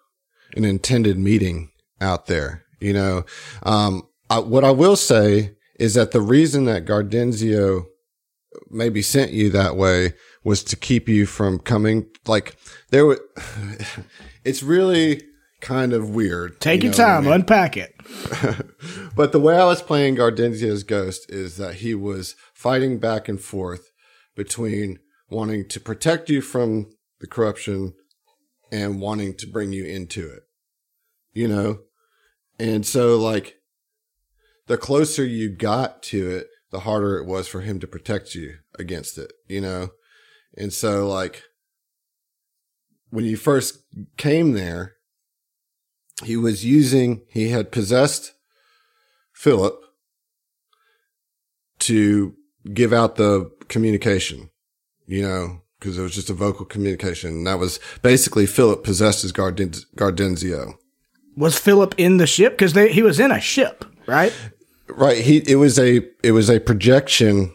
an 0.55 0.63
intended 0.63 1.17
meeting 1.17 1.71
out 1.99 2.27
there. 2.27 2.63
You 2.79 2.93
know, 2.93 3.25
um, 3.63 4.03
I, 4.29 4.39
what 4.39 4.63
I 4.63 4.71
will 4.71 4.95
say 4.95 5.55
is 5.77 5.95
that 5.95 6.11
the 6.11 6.21
reason 6.21 6.65
that 6.65 6.85
Gardenzio 6.85 7.85
maybe 8.69 9.01
sent 9.01 9.31
you 9.31 9.49
that 9.49 9.75
way 9.75 10.13
was 10.45 10.63
to 10.65 10.77
keep 10.77 11.09
you 11.09 11.25
from 11.25 11.59
coming. 11.59 12.05
Like 12.27 12.55
there 12.95 13.05
were, 13.05 13.19
it's 14.45 14.63
really 14.63 15.21
kind 15.59 15.91
of 15.91 16.11
weird. 16.11 16.61
Take 16.61 16.81
you 16.81 16.91
your 16.91 16.97
what 16.97 16.99
I 17.01 17.13
time, 17.13 17.23
mean? 17.25 17.33
unpack 17.33 17.77
it. 17.77 17.93
But 19.15 19.31
the 19.31 19.39
way 19.39 19.57
I 19.57 19.63
was 19.63 19.81
playing 19.81 20.17
Gardenzio's 20.17 20.83
ghost 20.83 21.29
is 21.29 21.55
that 21.55 21.75
he 21.75 21.95
was 21.95 22.35
fighting 22.53 22.99
back 22.99 23.29
and 23.29 23.39
forth 23.39 23.91
between 24.35 24.99
wanting 25.29 25.69
to 25.69 25.79
protect 25.79 26.29
you 26.29 26.41
from 26.41 26.89
the 27.21 27.27
corruption 27.27 27.93
and 28.73 28.99
wanting 28.99 29.35
to 29.37 29.47
bring 29.47 29.71
you 29.71 29.85
into 29.85 30.29
it. 30.29 30.43
You 31.33 31.47
know? 31.47 31.79
And 32.59 32.85
so 32.85 33.17
like 33.17 33.55
the 34.67 34.77
closer 34.77 35.23
you 35.23 35.49
got 35.49 36.03
to 36.03 36.29
it, 36.29 36.47
the 36.71 36.81
harder 36.81 37.17
it 37.17 37.25
was 37.25 37.47
for 37.47 37.61
him 37.61 37.79
to 37.79 37.87
protect 37.87 38.35
you 38.35 38.55
against 38.77 39.17
it, 39.17 39.31
you 39.47 39.61
know? 39.61 39.91
And 40.57 40.73
so 40.73 41.07
like 41.07 41.43
when 43.15 43.23
you 43.23 43.37
first 43.37 43.79
came 44.17 44.51
there, 44.51 44.95
he 46.23 46.35
was 46.35 46.65
using, 46.65 47.21
he 47.29 47.49
had 47.49 47.71
possessed 47.71 48.33
Philip 49.33 49.81
to 51.79 52.35
give 52.73 52.91
out 52.91 53.15
the 53.15 53.49
communication, 53.69 54.49
you 55.07 55.21
know, 55.21 55.61
because 55.79 55.97
it 55.97 56.01
was 56.01 56.13
just 56.13 56.29
a 56.29 56.33
vocal 56.33 56.65
communication. 56.65 57.31
And 57.31 57.47
that 57.47 57.57
was 57.57 57.79
basically 58.01 58.45
Philip 58.45 58.83
possessed 58.83 59.21
his 59.21 59.31
Garden- 59.31 59.71
Gardenzio. 59.95 60.73
Was 61.37 61.57
Philip 61.57 61.95
in 61.97 62.17
the 62.17 62.27
ship? 62.27 62.57
Because 62.57 62.73
he 62.73 63.01
was 63.01 63.19
in 63.19 63.31
a 63.31 63.39
ship, 63.39 63.85
right? 64.07 64.33
Right. 64.89 65.19
He, 65.19 65.37
it 65.47 65.55
was 65.55 65.79
a, 65.79 66.01
it 66.21 66.33
was 66.33 66.49
a 66.49 66.59
projection 66.59 67.53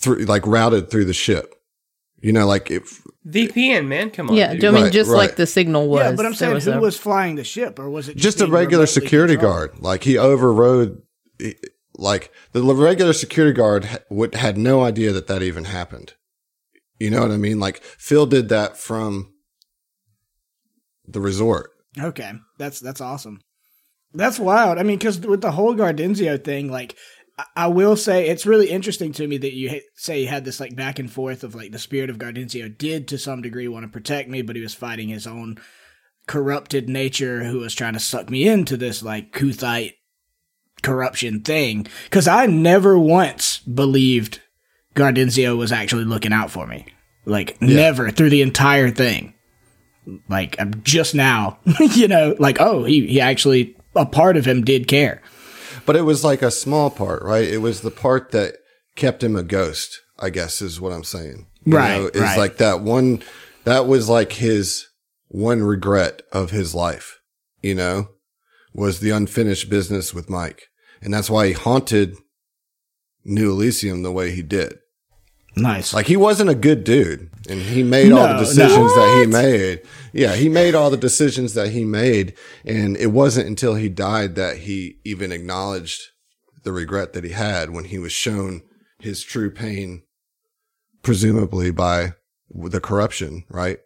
through, 0.00 0.24
like 0.24 0.46
routed 0.46 0.90
through 0.90 1.04
the 1.04 1.12
ship. 1.12 1.54
You 2.20 2.32
know, 2.32 2.46
like 2.46 2.70
if, 2.70 3.02
VPN, 3.26 3.86
man, 3.86 4.10
come 4.10 4.30
on. 4.30 4.36
Yeah, 4.36 4.54
dude. 4.54 4.64
I 4.64 4.70
mean, 4.70 4.82
Right, 4.84 4.92
just 4.92 5.10
right. 5.10 5.16
like 5.18 5.36
the 5.36 5.46
signal 5.46 5.88
was. 5.88 6.00
yeah, 6.00 6.12
but 6.12 6.24
I'm 6.24 6.32
there 6.32 6.36
saying 6.38 6.54
was 6.54 6.64
who 6.64 6.72
a- 6.72 6.80
was 6.80 6.96
flying 6.96 7.34
the 7.36 7.44
ship, 7.44 7.78
or 7.78 7.90
was 7.90 8.08
it 8.08 8.14
just, 8.16 8.22
just 8.24 8.40
a 8.40 8.44
being 8.44 8.52
regular 8.54 8.84
remotely 8.84 9.02
security 9.02 9.34
controlled? 9.34 9.70
guard. 9.72 9.80
Like 9.82 10.04
he 10.04 10.16
overrode, 10.16 11.02
like 11.96 12.32
the 12.52 12.62
regular 12.62 13.12
security 13.12 13.54
guard 13.54 13.84
ha- 13.84 13.98
would, 14.08 14.34
had 14.34 14.56
no 14.56 14.82
idea 14.82 15.12
that 15.12 15.26
that 15.26 15.42
even 15.42 15.64
happened. 15.64 16.14
You 16.98 17.10
know 17.10 17.20
what 17.20 17.30
I 17.30 17.36
mean? 17.36 17.60
Like 17.60 17.82
Phil 17.82 18.26
did 18.26 18.48
that 18.48 18.76
from 18.78 19.32
the 21.06 21.20
resort. 21.20 21.70
Okay, 21.98 22.32
that's 22.58 22.80
that's 22.80 23.00
awesome. 23.00 23.40
That's 24.12 24.38
wild. 24.38 24.78
I 24.78 24.82
mean, 24.82 24.98
because 24.98 25.20
with 25.20 25.40
the 25.40 25.52
whole 25.52 25.74
Gardenzio 25.74 26.42
thing, 26.42 26.70
like 26.70 26.96
I, 27.56 27.68
will 27.68 27.96
say, 27.96 28.28
it's 28.28 28.46
really 28.46 28.70
interesting 28.70 29.12
to 29.12 29.26
me 29.26 29.38
that 29.38 29.54
you 29.54 29.80
say 29.94 30.22
you 30.22 30.28
had 30.28 30.44
this 30.44 30.60
like 30.60 30.74
back 30.74 30.98
and 30.98 31.10
forth 31.10 31.44
of 31.44 31.54
like 31.54 31.72
the 31.72 31.78
spirit 31.78 32.10
of 32.10 32.18
Gardenzio 32.18 32.76
did 32.76 33.08
to 33.08 33.18
some 33.18 33.42
degree 33.42 33.68
want 33.68 33.84
to 33.84 33.88
protect 33.88 34.28
me, 34.28 34.42
but 34.42 34.56
he 34.56 34.62
was 34.62 34.74
fighting 34.74 35.08
his 35.08 35.26
own 35.26 35.58
corrupted 36.26 36.88
nature 36.88 37.44
who 37.44 37.58
was 37.58 37.74
trying 37.74 37.94
to 37.94 38.00
suck 38.00 38.30
me 38.30 38.46
into 38.46 38.76
this 38.76 39.02
like 39.02 39.32
Kuthite 39.32 39.94
corruption 40.82 41.40
thing. 41.40 41.86
Because 42.04 42.28
I 42.28 42.46
never 42.46 42.98
once 42.98 43.58
believed 43.58 44.40
Gardenzio 44.94 45.56
was 45.56 45.72
actually 45.72 46.04
looking 46.04 46.32
out 46.32 46.50
for 46.50 46.66
me. 46.66 46.86
Like 47.26 47.60
never 47.60 48.10
through 48.10 48.30
the 48.30 48.42
entire 48.42 48.90
thing 48.90 49.34
like 50.28 50.58
I'm 50.58 50.82
just 50.82 51.14
now, 51.14 51.58
you 51.80 52.08
know, 52.08 52.34
like 52.38 52.60
oh, 52.60 52.84
he 52.84 53.06
he 53.06 53.20
actually 53.20 53.76
a 53.94 54.06
part 54.06 54.36
of 54.36 54.44
him 54.44 54.64
did 54.64 54.88
care. 54.88 55.22
But 55.86 55.96
it 55.96 56.02
was 56.02 56.24
like 56.24 56.42
a 56.42 56.50
small 56.50 56.90
part, 56.90 57.22
right? 57.22 57.44
It 57.48 57.58
was 57.58 57.80
the 57.80 57.90
part 57.90 58.30
that 58.32 58.56
kept 58.96 59.22
him 59.22 59.36
a 59.36 59.42
ghost, 59.42 59.98
I 60.18 60.30
guess 60.30 60.60
is 60.62 60.80
what 60.80 60.92
I'm 60.92 61.04
saying. 61.04 61.46
You 61.64 61.76
Right, 61.76 62.00
know, 62.00 62.06
it's 62.06 62.18
right. 62.18 62.38
like 62.38 62.56
that 62.58 62.80
one, 62.80 63.22
that 63.64 63.86
was 63.86 64.08
like 64.08 64.32
his 64.32 64.86
one 65.28 65.62
regret 65.62 66.22
of 66.32 66.50
his 66.50 66.74
life, 66.74 67.18
you 67.62 67.74
know, 67.74 68.08
was 68.72 69.00
the 69.00 69.10
unfinished 69.10 69.68
business 69.70 70.12
with 70.14 70.30
Mike. 70.30 70.62
And 71.02 71.12
that's 71.14 71.30
why 71.30 71.48
he 71.48 71.52
haunted 71.52 72.16
New 73.24 73.50
Elysium 73.52 74.02
the 74.02 74.12
way 74.12 74.30
he 74.32 74.42
did. 74.42 74.78
Nice. 75.56 75.92
Like 75.92 76.06
he 76.06 76.16
wasn't 76.16 76.50
a 76.50 76.54
good 76.54 76.84
dude 76.84 77.30
and 77.48 77.60
he 77.60 77.82
made 77.82 78.12
all 78.12 78.28
the 78.28 78.38
decisions 78.38 78.94
no. 78.94 78.94
that 78.94 79.20
he 79.20 79.26
made. 79.26 79.82
Yeah, 80.12 80.34
he 80.34 80.48
made 80.48 80.74
all 80.74 80.90
the 80.90 80.96
decisions 80.96 81.54
that 81.54 81.70
he 81.70 81.84
made. 81.84 82.34
And 82.64 82.96
it 82.96 83.08
wasn't 83.08 83.48
until 83.48 83.74
he 83.74 83.88
died 83.88 84.36
that 84.36 84.58
he 84.58 84.98
even 85.04 85.32
acknowledged 85.32 86.00
the 86.62 86.72
regret 86.72 87.12
that 87.12 87.24
he 87.24 87.30
had 87.30 87.70
when 87.70 87.84
he 87.86 87.98
was 87.98 88.12
shown 88.12 88.62
his 89.00 89.22
true 89.22 89.50
pain, 89.50 90.02
presumably 91.02 91.70
by 91.70 92.12
the 92.54 92.80
corruption, 92.80 93.44
right? 93.48 93.78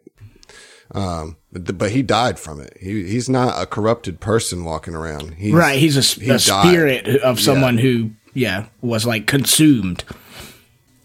Um, 0.91 1.37
but, 1.51 1.77
but 1.77 1.91
he 1.91 2.03
died 2.03 2.37
from 2.37 2.59
it. 2.59 2.77
He, 2.79 3.07
he's 3.07 3.29
not 3.29 3.61
a 3.61 3.65
corrupted 3.65 4.19
person 4.19 4.63
walking 4.63 4.93
around. 4.93 5.35
He's, 5.35 5.53
right. 5.53 5.79
He's 5.79 5.97
a, 5.97 6.21
he 6.21 6.29
a 6.29 6.39
spirit 6.39 7.07
of 7.07 7.39
someone 7.39 7.77
who, 7.77 8.11
yeah, 8.33 8.67
was 8.81 9.05
like 9.05 9.25
consumed. 9.25 10.03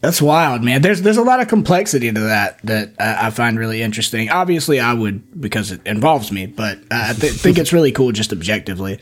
That's 0.01 0.23
wild, 0.23 0.63
man. 0.65 0.81
There's 0.81 1.03
there's 1.03 1.19
a 1.19 1.23
lot 1.23 1.41
of 1.41 1.49
complexity 1.49 2.11
to 2.11 2.21
that 2.21 2.63
that 2.63 2.95
I, 2.99 3.27
I 3.27 3.31
find 3.31 3.59
really 3.59 3.83
interesting. 3.83 4.31
Obviously, 4.31 4.81
I 4.81 4.95
would 4.95 5.41
because 5.41 5.73
it 5.73 5.87
involves 5.87 6.33
me, 6.33 6.47
but 6.47 6.79
I 6.91 7.13
th- 7.13 7.35
think 7.35 7.59
it's 7.59 7.73
really 7.73 7.93
cool 7.93 8.11
just 8.11 8.33
objectively. 8.33 8.99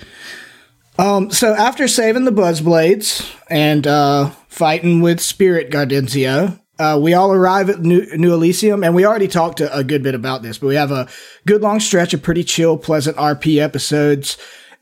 Um, 0.99 1.31
so 1.31 1.55
after 1.55 1.87
saving 1.87 2.25
the 2.25 2.33
Buzzblades 2.33 3.33
and 3.49 3.87
uh, 3.87 4.31
fighting 4.49 5.01
with 5.01 5.21
Spirit 5.21 5.71
Gardenzio, 5.71 6.59
uh, 6.81 6.99
we 7.01 7.15
all 7.15 7.33
arrive 7.33 7.71
at 7.71 7.81
New, 7.81 8.05
New 8.17 8.35
Elysium, 8.35 8.83
and 8.83 8.97
we 8.97 9.07
already 9.07 9.29
talked 9.29 9.61
a, 9.61 9.77
a 9.77 9.85
good 9.85 10.03
bit 10.03 10.17
about 10.17 10.43
this, 10.43 10.59
but 10.59 10.67
we 10.67 10.75
have 10.75 10.91
a 10.91 11.09
good 11.47 11.63
long 11.63 11.79
stretch 11.79 12.15
of 12.15 12.23
pretty 12.23 12.43
chill, 12.43 12.77
pleasant 12.77 13.17
RP 13.17 13.61
episodes. 13.63 14.37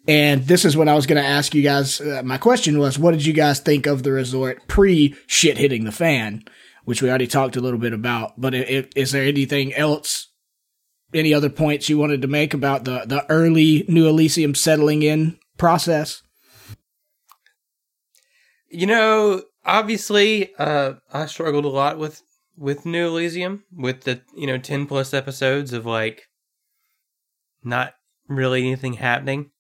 And 0.08 0.46
this 0.46 0.64
is 0.64 0.76
when 0.76 0.88
I 0.88 0.94
was 0.94 1.06
going 1.06 1.22
to 1.22 1.28
ask 1.28 1.54
you 1.54 1.62
guys. 1.62 2.00
Uh, 2.00 2.22
my 2.24 2.38
question 2.38 2.78
was, 2.78 2.98
what 2.98 3.10
did 3.10 3.26
you 3.26 3.32
guys 3.32 3.58
think 3.60 3.86
of 3.86 4.02
the 4.02 4.12
resort 4.12 4.66
pre 4.68 5.16
shit 5.26 5.58
hitting 5.58 5.84
the 5.84 5.92
fan? 5.92 6.44
Which 6.84 7.02
we 7.02 7.08
already 7.08 7.26
talked 7.26 7.56
a 7.56 7.60
little 7.60 7.80
bit 7.80 7.92
about. 7.92 8.40
But 8.40 8.54
i 8.54 8.58
i 8.58 8.88
is 8.94 9.10
there 9.10 9.24
anything 9.24 9.74
else, 9.74 10.28
any 11.12 11.34
other 11.34 11.50
points 11.50 11.88
you 11.88 11.98
wanted 11.98 12.22
to 12.22 12.28
make 12.28 12.54
about 12.54 12.84
the 12.84 13.04
the 13.06 13.28
early 13.28 13.84
New 13.88 14.06
Elysium 14.06 14.54
settling 14.54 15.02
in 15.02 15.38
process? 15.58 16.22
You 18.68 18.86
know, 18.86 19.42
obviously, 19.64 20.54
uh, 20.56 20.94
I 21.12 21.26
struggled 21.26 21.64
a 21.64 21.68
lot 21.68 21.98
with 21.98 22.22
with 22.56 22.86
New 22.86 23.08
Elysium 23.08 23.64
with 23.72 24.02
the 24.02 24.20
you 24.36 24.46
know 24.46 24.58
ten 24.58 24.86
plus 24.86 25.12
episodes 25.12 25.72
of 25.72 25.84
like 25.84 26.28
not 27.64 27.94
really 28.28 28.60
anything 28.62 28.94
happening. 28.94 29.50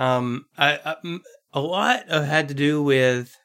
Um, 0.00 0.46
I, 0.56 0.78
I 0.84 1.18
a 1.52 1.60
lot 1.60 2.08
of 2.08 2.24
had 2.24 2.48
to 2.48 2.54
do 2.54 2.82
with. 2.82 3.36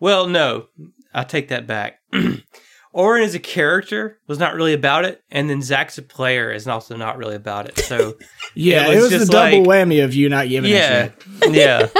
Well, 0.00 0.26
no, 0.26 0.66
I 1.14 1.24
take 1.24 1.48
that 1.48 1.66
back. 1.66 2.00
Oren 2.92 3.22
as 3.24 3.34
a 3.34 3.38
character 3.38 4.18
was 4.26 4.38
not 4.38 4.54
really 4.54 4.72
about 4.72 5.04
it, 5.04 5.22
and 5.30 5.50
then 5.50 5.60
Zach's 5.60 5.98
a 5.98 6.02
player 6.02 6.50
is 6.50 6.66
also 6.66 6.96
not 6.96 7.18
really 7.18 7.36
about 7.36 7.68
it. 7.68 7.78
So 7.78 8.16
Yeah, 8.54 8.88
It 8.88 8.96
it 8.96 9.00
was 9.02 9.12
was, 9.12 9.26
the 9.28 9.32
double 9.32 9.64
like- 9.64 9.86
whammy 9.86 10.02
of 10.02 10.14
you 10.14 10.28
not 10.30 10.48
giving 10.48 10.70
a 10.70 10.74
yeah, 10.74 11.04
shit. 11.04 11.14
yeah. 11.54 11.88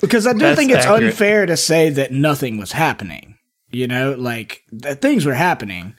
Because 0.00 0.26
I 0.26 0.32
do 0.32 0.40
That's 0.40 0.58
think 0.58 0.72
it's 0.72 0.84
accurate. 0.84 1.12
unfair 1.12 1.46
to 1.46 1.56
say 1.56 1.88
that 1.90 2.10
nothing 2.10 2.58
was 2.58 2.72
happening. 2.72 3.36
You 3.70 3.86
know, 3.86 4.16
like 4.18 4.62
that 4.72 5.00
things 5.00 5.24
were 5.24 5.32
happening, 5.34 5.94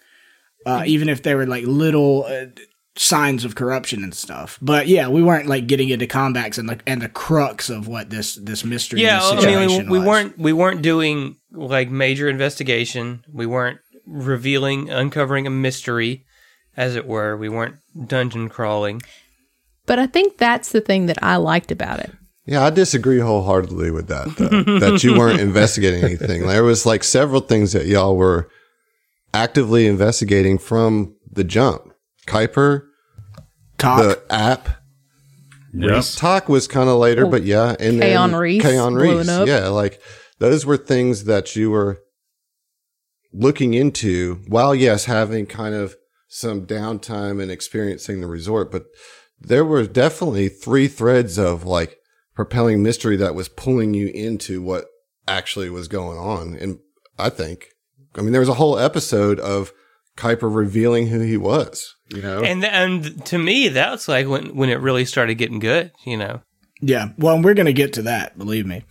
uh, 0.65 0.83
even 0.85 1.07
if 1.07 1.23
they 1.23 1.35
were 1.35 1.47
like 1.47 1.63
little 1.65 2.25
uh, 2.27 2.47
signs 2.95 3.43
of 3.43 3.55
corruption 3.55 4.03
and 4.03 4.13
stuff. 4.13 4.59
But 4.61 4.87
yeah, 4.87 5.07
we 5.07 5.23
weren't 5.23 5.47
like 5.47 5.67
getting 5.67 5.89
into 5.89 6.07
combats 6.07 6.57
and 6.57 6.69
the 6.69 6.79
and 6.85 7.01
the 7.01 7.09
crux 7.09 7.69
of 7.69 7.87
what 7.87 8.09
this 8.09 8.35
this 8.35 8.63
mystery. 8.63 9.01
yeah 9.01 9.19
this 9.35 9.45
i 9.45 9.65
mean 9.65 9.85
we, 9.85 9.89
we 9.93 9.99
was. 9.99 10.07
weren't 10.07 10.37
we 10.37 10.53
weren't 10.53 10.81
doing 10.81 11.37
like 11.51 11.89
major 11.89 12.29
investigation 12.29 13.23
we 13.31 13.45
weren't 13.45 13.79
revealing 14.05 14.89
uncovering 14.89 15.47
a 15.47 15.49
mystery 15.49 16.25
as 16.75 16.95
it 16.95 17.05
were 17.07 17.37
we 17.37 17.49
weren't 17.49 17.75
dungeon 18.07 18.49
crawling 18.49 19.01
But 19.85 19.99
I 19.99 20.07
think 20.07 20.37
that's 20.37 20.71
the 20.71 20.81
thing 20.81 21.07
that 21.07 21.17
I 21.23 21.35
liked 21.37 21.71
about 21.71 21.99
it. 21.99 22.11
Yeah, 22.45 22.63
I 22.65 22.69
disagree 22.69 23.19
wholeheartedly 23.19 23.91
with 23.91 24.07
that. 24.07 24.27
Though, 24.37 24.79
that 24.79 25.03
you 25.03 25.17
weren't 25.17 25.39
investigating 25.39 26.03
anything. 26.03 26.45
There 26.47 26.63
was 26.63 26.85
like 26.85 27.03
several 27.03 27.41
things 27.41 27.71
that 27.73 27.85
y'all 27.85 28.15
were 28.17 28.49
actively 29.33 29.87
investigating 29.87 30.57
from 30.57 31.15
the 31.31 31.43
jump. 31.43 31.92
Kuiper, 32.27 32.83
talk. 33.77 34.01
the 34.01 34.21
app. 34.29 34.69
Yep. 35.75 36.03
Talk 36.15 36.49
was 36.49 36.67
kind 36.67 36.87
of 36.87 36.99
later, 36.99 37.25
but 37.25 37.43
yeah, 37.43 37.75
and 37.79 37.99
then 37.99 38.15
Kaon 38.15 38.35
Reese 38.35 38.61
Kaon 38.61 38.93
blowing 38.93 39.17
Reese, 39.17 39.29
up. 39.29 39.47
yeah, 39.47 39.69
like 39.69 39.99
those 40.37 40.65
were 40.65 40.77
things 40.77 41.23
that 41.23 41.55
you 41.55 41.71
were 41.71 41.99
looking 43.33 43.73
into 43.73 44.41
while 44.47 44.75
yes, 44.75 45.05
having 45.05 45.47
kind 45.47 45.73
of 45.73 45.95
some 46.27 46.65
downtime 46.65 47.41
and 47.41 47.51
experiencing 47.51 48.21
the 48.21 48.27
resort, 48.27 48.71
but 48.71 48.85
there 49.39 49.65
were 49.65 49.85
definitely 49.85 50.49
three 50.49 50.87
threads 50.87 51.37
of 51.37 51.63
like 51.63 51.97
propelling 52.35 52.81
mystery 52.81 53.15
that 53.17 53.35
was 53.35 53.49
pulling 53.49 53.93
you 53.93 54.07
into 54.07 54.61
what 54.61 54.85
actually 55.27 55.69
was 55.69 55.87
going 55.87 56.17
on. 56.17 56.55
And 56.55 56.79
I 57.17 57.29
think, 57.29 57.67
I 58.15 58.21
mean, 58.21 58.31
there 58.31 58.41
was 58.41 58.49
a 58.49 58.55
whole 58.55 58.79
episode 58.79 59.39
of 59.39 59.71
Kuiper 60.17 60.53
revealing 60.53 61.07
who 61.07 61.19
he 61.19 61.37
was, 61.37 61.95
you 62.13 62.21
know? 62.21 62.43
and 62.43 62.63
and 62.63 63.25
to 63.25 63.37
me 63.37 63.67
that's 63.67 64.07
like 64.07 64.27
when 64.27 64.55
when 64.55 64.69
it 64.69 64.79
really 64.79 65.05
started 65.05 65.35
getting 65.35 65.59
good 65.59 65.91
you 66.05 66.15
know 66.17 66.41
Yeah, 66.85 67.09
well, 67.17 67.41
we're 67.41 67.53
going 67.53 67.67
to 67.67 67.73
get 67.73 67.93
to 67.93 68.01
that, 68.03 68.37
believe 68.37 68.65
me. 68.65 68.83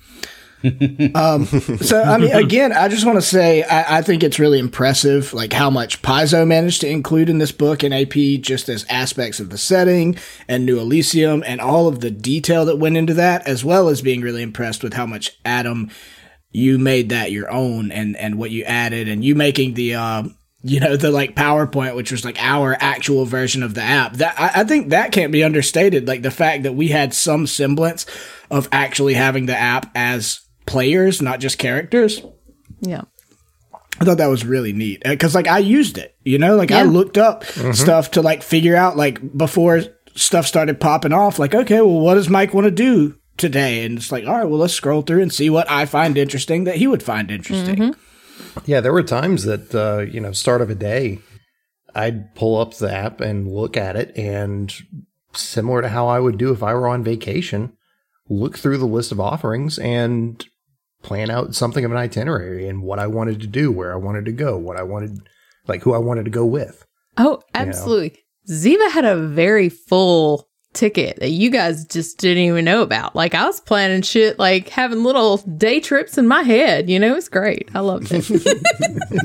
um, 1.14 1.44
so, 1.44 2.00
I 2.00 2.16
mean, 2.16 2.30
again, 2.32 2.72
I 2.72 2.88
just 2.88 3.04
want 3.04 3.16
to 3.16 3.22
say 3.22 3.64
I, 3.64 3.98
I 3.98 4.02
think 4.02 4.22
it's 4.22 4.38
really 4.38 4.58
impressive, 4.58 5.34
like 5.34 5.52
how 5.52 5.68
much 5.68 6.00
Paizo 6.00 6.46
managed 6.46 6.80
to 6.82 6.88
include 6.88 7.28
in 7.28 7.38
this 7.38 7.52
book 7.52 7.82
and 7.82 7.92
AP, 7.92 8.40
just 8.40 8.70
as 8.70 8.86
aspects 8.88 9.40
of 9.40 9.50
the 9.50 9.58
setting 9.58 10.16
and 10.48 10.64
New 10.64 10.78
Elysium 10.78 11.42
and 11.44 11.60
all 11.60 11.86
of 11.86 12.00
the 12.00 12.10
detail 12.10 12.64
that 12.64 12.76
went 12.78 12.96
into 12.96 13.12
that, 13.14 13.46
as 13.46 13.62
well 13.64 13.88
as 13.88 14.00
being 14.00 14.22
really 14.22 14.42
impressed 14.42 14.82
with 14.82 14.94
how 14.94 15.04
much 15.04 15.36
Adam 15.44 15.90
you 16.50 16.78
made 16.78 17.08
that 17.10 17.32
your 17.32 17.50
own 17.50 17.90
and 17.90 18.16
and 18.16 18.38
what 18.38 18.50
you 18.50 18.62
added 18.64 19.08
and 19.08 19.24
you 19.24 19.34
making 19.34 19.74
the 19.74 19.94
um 19.94 20.36
you 20.62 20.80
know 20.80 20.96
the 20.96 21.10
like 21.10 21.34
PowerPoint, 21.34 21.96
which 21.96 22.12
was 22.12 22.24
like 22.24 22.38
our 22.40 22.76
actual 22.78 23.24
version 23.24 23.62
of 23.62 23.74
the 23.74 23.82
app. 23.82 24.14
That 24.14 24.38
I, 24.38 24.60
I 24.60 24.64
think 24.64 24.90
that 24.90 25.12
can't 25.12 25.32
be 25.32 25.44
understated. 25.44 26.06
Like 26.06 26.22
the 26.22 26.30
fact 26.30 26.62
that 26.62 26.74
we 26.74 26.88
had 26.88 27.14
some 27.14 27.46
semblance 27.46 28.06
of 28.50 28.68
actually 28.70 29.14
having 29.14 29.46
the 29.46 29.56
app 29.56 29.90
as 29.94 30.40
players, 30.66 31.20
not 31.20 31.40
just 31.40 31.58
characters. 31.58 32.22
Yeah. 32.80 33.02
I 34.00 34.04
thought 34.04 34.18
that 34.18 34.28
was 34.28 34.44
really 34.44 34.72
neat 34.72 35.02
uh, 35.04 35.10
because 35.10 35.34
like 35.34 35.46
I 35.46 35.58
used 35.58 35.98
it, 35.98 36.16
you 36.24 36.38
know, 36.38 36.56
like 36.56 36.72
I 36.72 36.82
looked 36.82 37.18
up 37.18 37.44
mm-hmm. 37.44 37.72
stuff 37.72 38.12
to 38.12 38.22
like 38.22 38.42
figure 38.42 38.74
out 38.74 38.96
like 38.96 39.36
before 39.36 39.82
stuff 40.14 40.46
started 40.46 40.80
popping 40.80 41.12
off. 41.12 41.38
Like, 41.38 41.54
okay, 41.54 41.80
well, 41.80 42.00
what 42.00 42.14
does 42.14 42.28
Mike 42.28 42.54
want 42.54 42.64
to 42.64 42.70
do 42.70 43.16
today? 43.36 43.84
And 43.84 43.98
it's 43.98 44.10
like, 44.10 44.26
all 44.26 44.38
right, 44.38 44.48
well, 44.48 44.58
let's 44.58 44.74
scroll 44.74 45.02
through 45.02 45.22
and 45.22 45.32
see 45.32 45.50
what 45.50 45.70
I 45.70 45.86
find 45.86 46.16
interesting 46.16 46.64
that 46.64 46.76
he 46.76 46.86
would 46.86 47.02
find 47.02 47.30
interesting. 47.30 47.76
Mm-hmm. 47.76 48.00
Yeah, 48.66 48.80
there 48.80 48.93
were 48.93 49.03
times 49.03 49.45
that 49.45 49.74
uh, 49.74 50.01
you 50.11 50.20
know, 50.20 50.32
start 50.32 50.61
of 50.61 50.70
a 50.70 50.74
day, 50.74 51.18
I'd 51.95 52.34
pull 52.34 52.59
up 52.59 52.74
the 52.74 52.93
app 52.93 53.20
and 53.20 53.51
look 53.51 53.76
at 53.76 53.97
it, 53.97 54.16
and 54.16 54.72
similar 55.34 55.82
to 55.82 55.88
how 55.88 56.09
I 56.09 56.20
would 56.20 56.38
do 56.38 56.53
if 56.53 56.62
I 56.62 56.74
were 56.74 56.88
on 56.88 57.03
vacation, 57.03 57.72
look 58.28 58.59
through 58.59 58.78
the 58.78 58.86
list 58.86 59.12
of 59.12 59.20
offerings 59.20 59.78
and 59.78 60.45
plan 61.03 61.30
out 61.30 61.55
something 61.55 61.84
of 61.84 61.90
an 61.90 61.97
itinerary 61.97 62.68
and 62.68 62.82
what 62.82 62.99
I 62.99 63.07
wanted 63.07 63.40
to 63.40 63.47
do, 63.47 63.72
where 63.72 63.93
I 63.93 63.97
wanted 63.97 64.24
to 64.26 64.32
go, 64.32 64.57
what 64.57 64.76
I 64.76 64.82
wanted, 64.82 65.18
like 65.66 65.82
who 65.82 65.95
I 65.95 65.99
wanted 65.99 66.24
to 66.24 66.30
go 66.30 66.47
with. 66.47 66.86
Oh, 67.16 67.43
absolutely. 67.55 68.18
Ziva 68.49 68.90
had 68.90 69.05
a 69.05 69.16
very 69.16 69.68
full 69.68 70.49
ticket 70.72 71.18
that 71.20 71.30
you 71.30 71.50
guys 71.50 71.84
just 71.84 72.18
didn't 72.18 72.44
even 72.44 72.64
know 72.64 72.82
about. 72.82 73.14
Like 73.14 73.34
I 73.34 73.46
was 73.46 73.60
planning 73.60 74.02
shit, 74.02 74.38
like 74.38 74.68
having 74.68 75.02
little 75.04 75.38
day 75.38 75.80
trips 75.80 76.18
in 76.18 76.26
my 76.26 76.42
head. 76.42 76.88
You 76.88 76.98
know, 76.98 77.14
it's 77.14 77.28
great. 77.28 77.68
I 77.74 77.80
loved 77.80 78.08
it. 78.10 78.28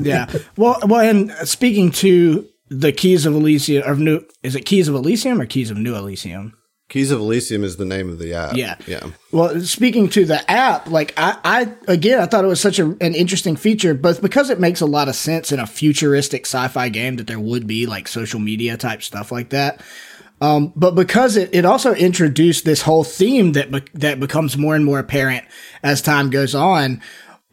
yeah. 0.02 0.30
Well, 0.56 0.78
well, 0.86 1.00
and 1.00 1.30
speaking 1.48 1.90
to 1.92 2.46
the 2.68 2.92
Keys 2.92 3.26
of 3.26 3.34
Elysium, 3.34 3.88
or 3.88 3.94
New, 3.96 4.24
is 4.42 4.54
it 4.54 4.62
Keys 4.62 4.88
of 4.88 4.94
Elysium 4.94 5.40
or 5.40 5.46
Keys 5.46 5.70
of 5.70 5.78
New 5.78 5.94
Elysium? 5.94 6.54
Keys 6.88 7.10
of 7.10 7.20
Elysium 7.20 7.64
is 7.64 7.76
the 7.76 7.84
name 7.84 8.08
of 8.08 8.18
the 8.18 8.32
app. 8.32 8.56
Yeah. 8.56 8.76
Yeah. 8.86 9.10
Well, 9.30 9.60
speaking 9.60 10.08
to 10.10 10.24
the 10.24 10.50
app, 10.50 10.88
like 10.88 11.12
I, 11.18 11.36
I 11.44 11.72
again, 11.86 12.18
I 12.18 12.26
thought 12.26 12.44
it 12.44 12.48
was 12.48 12.62
such 12.62 12.78
a, 12.78 12.84
an 13.02 13.14
interesting 13.14 13.56
feature, 13.56 13.92
both 13.92 14.22
because 14.22 14.48
it 14.48 14.58
makes 14.58 14.80
a 14.80 14.86
lot 14.86 15.08
of 15.08 15.14
sense 15.14 15.52
in 15.52 15.60
a 15.60 15.66
futuristic 15.66 16.46
sci-fi 16.46 16.88
game 16.88 17.16
that 17.16 17.26
there 17.26 17.38
would 17.38 17.66
be 17.66 17.84
like 17.84 18.08
social 18.08 18.40
media 18.40 18.78
type 18.78 19.02
stuff 19.02 19.30
like 19.30 19.50
that. 19.50 19.82
Um, 20.40 20.72
but 20.76 20.94
because 20.94 21.36
it, 21.36 21.50
it 21.52 21.64
also 21.64 21.94
introduced 21.94 22.64
this 22.64 22.82
whole 22.82 23.04
theme 23.04 23.52
that 23.52 23.70
be- 23.70 23.82
that 23.94 24.20
becomes 24.20 24.56
more 24.56 24.76
and 24.76 24.84
more 24.84 24.98
apparent 25.00 25.44
as 25.82 26.00
time 26.00 26.30
goes 26.30 26.54
on 26.54 27.00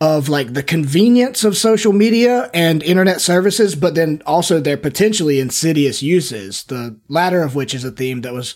of 0.02 0.28
like 0.30 0.54
the 0.54 0.62
convenience 0.64 1.44
of 1.44 1.56
social 1.58 1.94
media 1.94 2.50
and 2.54 2.84
internet 2.84 3.22
services, 3.22 3.76
but 3.76 3.96
then 3.96 4.22
also 4.26 4.60
their 4.60 4.78
potentially 4.78 5.40
insidious 5.40 6.04
uses. 6.04 6.64
The 6.66 7.00
latter 7.08 7.42
of 7.42 7.56
which 7.56 7.74
is 7.74 7.84
a 7.86 7.92
theme 7.92 8.22
that 8.22 8.34
was 8.34 8.56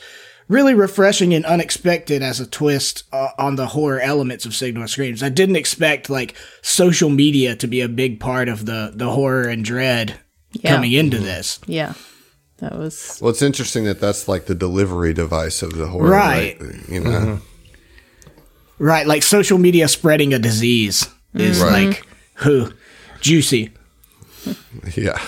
really 0.49 0.73
refreshing 0.73 1.34
and 1.34 1.45
unexpected 1.45 2.21
as 2.21 2.39
a 2.39 2.45
twist 2.47 3.03
uh, 3.13 3.30
on 3.38 3.55
the 3.55 3.67
horror 3.67 4.01
elements 4.01 4.45
of 4.45 4.53
Signal 4.53 4.82
and 4.84 4.89
Screams. 4.89 5.23
I 5.23 5.30
didn't 5.30 5.55
expect 5.55 6.09
like 6.09 6.36
social 6.61 7.09
media 7.09 7.55
to 7.55 7.67
be 7.67 7.82
a 7.82 7.88
big 7.88 8.19
part 8.19 8.49
of 8.49 8.65
the 8.65 8.91
the 8.93 9.09
horror 9.09 9.47
and 9.47 9.63
dread 9.63 10.19
Yeah. 10.51 10.71
coming 10.75 10.91
into 10.91 11.19
this. 11.19 11.59
Yeah. 11.67 11.93
That 12.62 12.78
was 12.78 13.20
Well, 13.22 13.30
it's 13.32 13.41
interesting 13.41 13.86
that 13.86 13.99
that's 13.99 14.28
like 14.28 14.45
the 14.45 14.55
delivery 14.55 15.14
device 15.14 15.62
of 15.62 15.74
the 15.76 15.88
horror, 15.88 16.10
Right. 16.10 16.60
right? 16.60 16.89
You 16.89 16.99
know, 17.01 17.10
mm-hmm. 17.10 17.36
Right, 18.84 19.05
like 19.05 19.24
social 19.24 19.57
media 19.57 19.88
spreading 19.88 20.34
a 20.34 20.39
disease 20.39 21.07
is 21.34 21.62
Right. 21.62 21.88
like 21.88 22.07
who 22.36 22.72
juicy. 23.20 23.72
yeah. 24.95 25.20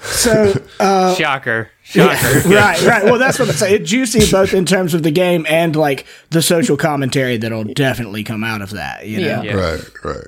So 0.00 0.54
uh, 0.80 1.14
Shocker. 1.14 1.70
Shocker. 1.82 2.48
right, 2.48 2.80
right. 2.82 3.04
Well, 3.04 3.18
that's 3.18 3.38
what 3.38 3.48
I'm 3.48 3.54
saying. 3.54 3.82
It's 3.82 3.90
juicy 3.90 4.30
both 4.30 4.54
in 4.54 4.64
terms 4.66 4.94
of 4.94 5.02
the 5.02 5.10
game 5.10 5.44
and 5.48 5.74
like 5.76 6.06
the 6.30 6.42
social 6.42 6.76
commentary 6.76 7.36
that'll 7.36 7.64
definitely 7.64 8.22
come 8.24 8.44
out 8.44 8.62
of 8.62 8.70
that. 8.70 9.06
You 9.06 9.20
know. 9.20 9.26
Yeah. 9.26 9.42
Yeah. 9.42 9.54
Right, 9.54 10.04
right. 10.04 10.26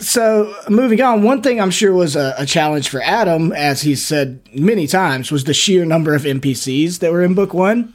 So 0.00 0.54
moving 0.68 1.02
on, 1.02 1.22
one 1.22 1.42
thing 1.42 1.60
I'm 1.60 1.70
sure 1.70 1.92
was 1.92 2.16
a, 2.16 2.34
a 2.38 2.46
challenge 2.46 2.88
for 2.88 3.02
Adam, 3.02 3.52
as 3.52 3.82
he 3.82 3.94
said 3.94 4.40
many 4.54 4.86
times, 4.86 5.30
was 5.30 5.44
the 5.44 5.52
sheer 5.52 5.84
number 5.84 6.14
of 6.14 6.22
NPCs 6.22 7.00
that 7.00 7.12
were 7.12 7.22
in 7.22 7.34
book 7.34 7.52
one. 7.52 7.92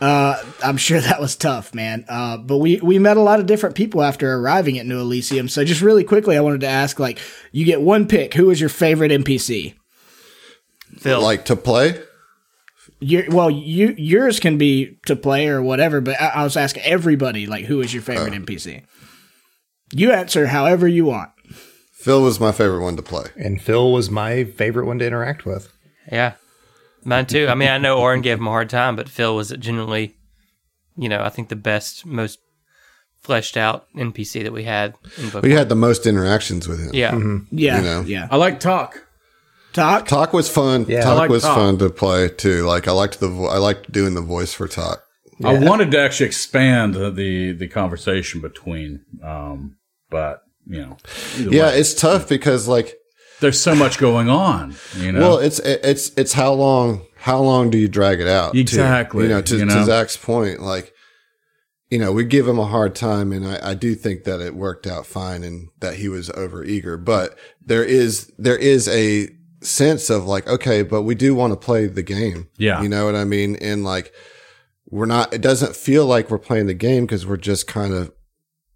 Uh, 0.00 0.42
I'm 0.64 0.78
sure 0.78 0.98
that 1.00 1.20
was 1.20 1.36
tough, 1.36 1.74
man. 1.74 2.06
Uh, 2.08 2.38
but 2.38 2.56
we 2.56 2.80
we 2.80 2.98
met 2.98 3.18
a 3.18 3.22
lot 3.22 3.38
of 3.38 3.46
different 3.46 3.76
people 3.76 4.02
after 4.02 4.34
arriving 4.34 4.78
at 4.78 4.86
New 4.86 4.98
Elysium. 4.98 5.48
So 5.48 5.62
just 5.62 5.82
really 5.82 6.04
quickly, 6.04 6.38
I 6.38 6.40
wanted 6.40 6.62
to 6.62 6.68
ask, 6.68 6.98
like, 6.98 7.18
you 7.52 7.66
get 7.66 7.82
one 7.82 8.08
pick. 8.08 8.32
Who 8.34 8.48
is 8.50 8.58
your 8.58 8.70
favorite 8.70 9.12
NPC? 9.12 9.74
Phil. 10.96 11.20
Like 11.20 11.44
to 11.46 11.56
play? 11.56 12.00
Your, 12.98 13.24
well, 13.30 13.50
you 13.50 13.94
yours 13.96 14.40
can 14.40 14.58
be 14.58 14.98
to 15.06 15.16
play 15.16 15.48
or 15.48 15.62
whatever, 15.62 16.00
but 16.00 16.20
I, 16.20 16.28
I 16.28 16.44
was 16.44 16.56
asking 16.56 16.82
everybody, 16.84 17.46
like, 17.46 17.66
who 17.66 17.82
is 17.82 17.92
your 17.92 18.02
favorite 18.02 18.32
NPC? 18.32 18.84
You 19.92 20.12
answer 20.12 20.46
however 20.48 20.86
you 20.88 21.04
want. 21.06 21.30
Phil 21.92 22.22
was 22.22 22.40
my 22.40 22.52
favorite 22.52 22.82
one 22.82 22.96
to 22.96 23.02
play. 23.02 23.26
And 23.36 23.60
Phil 23.60 23.92
was 23.92 24.10
my 24.10 24.44
favorite 24.44 24.86
one 24.86 24.98
to 25.00 25.06
interact 25.06 25.44
with. 25.44 25.70
Yeah. 26.10 26.34
Mine 27.04 27.26
too. 27.26 27.46
I 27.48 27.54
mean, 27.54 27.68
I 27.68 27.78
know 27.78 27.98
Oren 27.98 28.20
gave 28.22 28.38
him 28.38 28.46
a 28.46 28.50
hard 28.50 28.70
time, 28.70 28.96
but 28.96 29.08
Phil 29.08 29.34
was 29.36 29.50
genuinely, 29.58 30.16
you 30.96 31.08
know, 31.08 31.20
I 31.22 31.28
think 31.28 31.48
the 31.48 31.56
best, 31.56 32.04
most 32.06 32.38
fleshed 33.20 33.56
out 33.56 33.86
NPC 33.96 34.42
that 34.44 34.52
we 34.52 34.64
had 34.64 34.94
in 35.18 35.28
book. 35.30 35.42
We 35.42 35.52
had 35.52 35.68
the 35.68 35.74
most 35.74 36.06
interactions 36.06 36.66
with 36.68 36.80
him. 36.80 36.90
yeah. 36.94 37.14
Yeah, 37.50 37.76
You 37.78 37.84
know. 37.84 38.00
yeah. 38.02 38.28
I 38.30 38.36
like 38.36 38.60
talk. 38.60 39.06
Talk. 39.72 40.06
Talk 40.08 40.32
was 40.32 40.48
fun. 40.48 40.86
Yeah. 40.88 41.02
Talk 41.02 41.18
like 41.18 41.30
was 41.30 41.42
Talk. 41.42 41.56
fun 41.56 41.78
to 41.78 41.90
play 41.90 42.28
too. 42.28 42.64
Like 42.66 42.88
I 42.88 42.92
liked 42.92 43.20
the 43.20 43.28
vo- 43.28 43.46
I 43.46 43.58
liked 43.58 43.92
doing 43.92 44.14
the 44.14 44.20
voice 44.22 44.52
for 44.54 44.66
Talk. 44.66 45.02
I 45.44 45.58
wanted 45.58 45.90
to 45.92 45.98
actually 46.00 46.26
expand 46.26 46.94
the 46.94 47.10
the, 47.10 47.52
the 47.52 47.68
conversation 47.68 48.40
between, 48.42 49.04
um, 49.24 49.76
but 50.10 50.42
you 50.66 50.80
know, 50.80 50.96
Yeah, 51.38 51.68
way. 51.68 51.78
it's 51.78 51.94
tough 51.94 52.28
because 52.28 52.68
like 52.68 52.96
there's 53.40 53.60
so 53.60 53.74
much 53.74 53.98
going 53.98 54.28
on. 54.28 54.74
You 54.96 55.12
know, 55.12 55.20
well, 55.20 55.38
it's 55.38 55.58
it's 55.60 56.10
it's 56.16 56.32
how 56.34 56.52
long 56.52 57.06
how 57.16 57.40
long 57.40 57.70
do 57.70 57.78
you 57.78 57.88
drag 57.88 58.20
it 58.20 58.28
out? 58.28 58.54
Exactly, 58.54 59.24
You 59.24 59.30
know, 59.30 59.42
to, 59.42 59.56
you 59.58 59.64
to? 59.64 59.84
Zach's 59.84 60.16
point, 60.16 60.60
like 60.60 60.92
you 61.90 61.98
know, 61.98 62.12
we 62.12 62.24
give 62.24 62.46
him 62.46 62.58
a 62.58 62.66
hard 62.66 62.94
time, 62.94 63.32
and 63.32 63.44
I, 63.44 63.70
I 63.70 63.74
do 63.74 63.96
think 63.96 64.22
that 64.24 64.40
it 64.40 64.54
worked 64.54 64.86
out 64.86 65.06
fine, 65.06 65.42
and 65.42 65.68
that 65.80 65.94
he 65.94 66.08
was 66.08 66.30
over 66.30 66.62
eager. 66.64 66.96
But 66.96 67.36
there 67.64 67.84
is 67.84 68.32
there 68.38 68.56
is 68.56 68.86
a 68.88 69.28
sense 69.60 70.08
of 70.08 70.24
like, 70.24 70.46
okay, 70.46 70.82
but 70.82 71.02
we 71.02 71.14
do 71.16 71.34
want 71.34 71.52
to 71.52 71.56
play 71.56 71.86
the 71.86 72.02
game. 72.02 72.48
Yeah. 72.56 72.80
you 72.80 72.88
know 72.88 73.06
what 73.06 73.16
I 73.16 73.24
mean, 73.24 73.56
and 73.56 73.82
like 73.84 74.12
we're 74.88 75.06
not. 75.06 75.32
It 75.34 75.40
doesn't 75.40 75.74
feel 75.74 76.06
like 76.06 76.30
we're 76.30 76.38
playing 76.38 76.66
the 76.66 76.74
game 76.74 77.06
because 77.06 77.26
we're 77.26 77.36
just 77.36 77.66
kind 77.66 77.92
of 77.92 78.12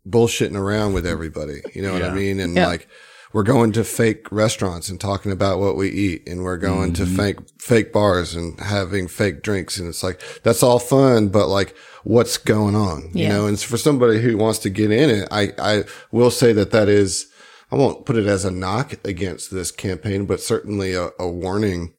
bullshitting 0.09 0.57
around 0.57 0.93
with 0.93 1.07
everybody. 1.07 1.63
You 1.75 1.83
know 1.83 1.93
what 1.93 2.03
I 2.03 2.13
mean? 2.13 2.41
And 2.41 2.55
Yeah. 2.55 2.67
like 2.67 2.89
we're 3.35 3.43
going 3.43 3.73
to 3.73 3.83
fake 3.83 4.31
restaurants 4.31 4.89
and 4.89 5.01
talking 5.01 5.33
about 5.33 5.59
what 5.59 5.77
we 5.77 5.91
eat 5.91 6.29
and 6.29 6.45
we're 6.45 6.57
going 6.57 6.93
to 6.93 7.03
mm-hmm. 7.03 7.17
fake 7.17 7.39
fake 7.59 7.93
bars 7.93 8.37
and 8.37 8.61
having 8.61 9.09
fake 9.09 9.43
drinks. 9.43 9.77
And 9.77 9.89
it's 9.89 10.05
like 10.05 10.21
that's 10.45 10.63
all 10.63 10.79
fun 10.79 11.29
but 11.29 11.49
like 11.49 11.75
what's 12.05 12.39
going 12.39 12.77
on? 12.77 13.11
You 13.13 13.29
know? 13.29 13.47
And 13.47 13.59
for 13.59 13.77
somebody 13.77 14.21
who 14.21 14.37
wants 14.37 14.61
to 14.61 14.71
get 14.71 14.93
in 14.93 15.11
it 15.11 15.29
I 15.33 15.53
I 15.59 15.85
will 16.13 16.31
say 16.31 16.53
that 16.53 16.71
that 16.71 16.89
is 16.89 17.27
I 17.73 17.77
won't 17.77 18.07
put 18.07 18.17
it 18.17 18.27
as 18.27 18.45
a 18.45 18.53
knock 18.53 18.95
against 19.05 19.51
this 19.51 19.73
campaign 19.73 20.27
but 20.27 20.41
certainly 20.41 20.95
a, 20.95 21.11
a 21.19 21.29
warning 21.29 21.95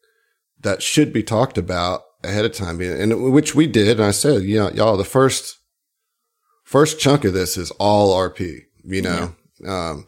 that 0.62 0.82
should 0.82 1.12
be 1.12 1.22
talked 1.22 1.58
about 1.58 2.03
ahead 2.24 2.45
of 2.45 2.53
time. 2.53 2.80
And 2.82 3.34
which 3.34 3.53
we 3.53 3.68
did 3.68 3.99
and 3.99 4.08
I 4.08 4.12
said 4.12 4.43
you 4.43 4.58
know 4.58 4.70
y'all 4.72 4.95
the 4.95 5.03
first 5.03 5.58
first 6.66 6.99
chunk 6.99 7.24
of 7.24 7.34
this 7.34 7.55
is 7.55 7.72
all 7.72 8.13
RP, 8.13 8.63
you 8.84 9.01
know? 9.01 9.36
Um, 9.66 10.05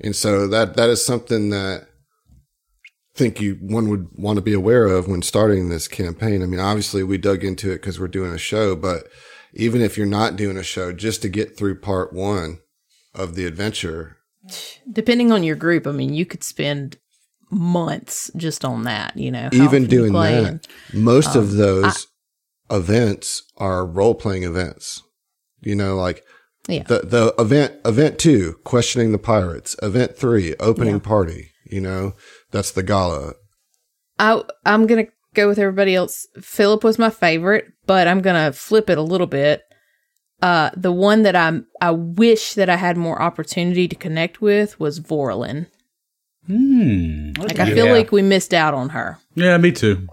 and 0.00 0.14
so 0.14 0.46
that, 0.48 0.76
that 0.76 0.90
is 0.90 1.04
something 1.04 1.48
that 1.50 1.86
I 3.14 3.18
think 3.18 3.40
you, 3.40 3.54
one 3.62 3.88
would 3.88 4.08
want 4.16 4.36
to 4.36 4.42
be 4.42 4.52
aware 4.52 4.86
of 4.86 5.08
when 5.08 5.22
starting 5.22 5.68
this 5.68 5.88
campaign. 5.88 6.42
I 6.42 6.46
mean, 6.46 6.60
obviously 6.60 7.02
we 7.02 7.16
dug 7.16 7.42
into 7.42 7.70
it 7.70 7.76
because 7.76 7.98
we're 7.98 8.08
doing 8.08 8.32
a 8.32 8.38
show, 8.38 8.76
but 8.76 9.04
even 9.54 9.80
if 9.80 9.96
you're 9.96 10.06
not 10.06 10.36
doing 10.36 10.56
a 10.56 10.62
show, 10.62 10.92
just 10.92 11.22
to 11.22 11.28
get 11.28 11.56
through 11.56 11.80
part 11.80 12.12
one 12.12 12.58
of 13.14 13.36
the 13.36 13.46
adventure, 13.46 14.18
depending 14.90 15.32
on 15.32 15.42
your 15.42 15.56
group. 15.56 15.86
I 15.86 15.92
mean, 15.92 16.12
you 16.12 16.26
could 16.26 16.44
spend 16.44 16.98
months 17.50 18.30
just 18.36 18.64
on 18.64 18.84
that. 18.84 19.16
You 19.16 19.30
know, 19.30 19.48
even 19.52 19.86
doing 19.86 20.12
that, 20.12 20.66
most 20.92 21.36
of 21.36 21.52
those 21.52 22.08
events 22.70 23.42
are 23.56 23.86
role 23.86 24.14
playing 24.14 24.42
events. 24.42 25.02
You 25.64 25.74
know, 25.74 25.96
like 25.96 26.22
Yeah. 26.68 26.82
the 26.84 27.00
the 27.00 27.34
event 27.38 27.74
event 27.84 28.18
two, 28.18 28.56
questioning 28.64 29.12
the 29.12 29.18
pirates. 29.18 29.76
Event 29.82 30.16
three, 30.16 30.54
opening 30.60 31.00
party. 31.00 31.50
You 31.70 31.80
know, 31.80 32.14
that's 32.50 32.70
the 32.70 32.82
gala. 32.82 33.34
I 34.18 34.42
I'm 34.66 34.86
gonna 34.86 35.06
go 35.34 35.48
with 35.48 35.58
everybody 35.58 35.94
else. 35.94 36.26
Philip 36.40 36.84
was 36.84 36.98
my 36.98 37.10
favorite, 37.10 37.66
but 37.86 38.06
I'm 38.06 38.20
gonna 38.20 38.52
flip 38.52 38.88
it 38.90 38.98
a 38.98 39.02
little 39.02 39.26
bit. 39.26 39.62
Uh, 40.42 40.70
the 40.76 40.92
one 40.92 41.22
that 41.22 41.34
I 41.36 41.60
I 41.80 41.90
wish 41.92 42.54
that 42.54 42.68
I 42.68 42.76
had 42.76 42.96
more 42.96 43.20
opportunity 43.22 43.88
to 43.88 43.96
connect 43.96 44.40
with 44.42 44.78
was 44.78 45.00
Vorlin. 45.00 45.66
Hmm. 46.46 47.32
Like 47.38 47.58
I 47.58 47.66
feel 47.72 47.86
Yeah. 47.86 47.92
like 47.92 48.12
we 48.12 48.20
missed 48.22 48.52
out 48.52 48.74
on 48.74 48.90
her. 48.90 49.18
yeah, 49.34 49.56
me 49.56 49.72
too. 49.72 50.06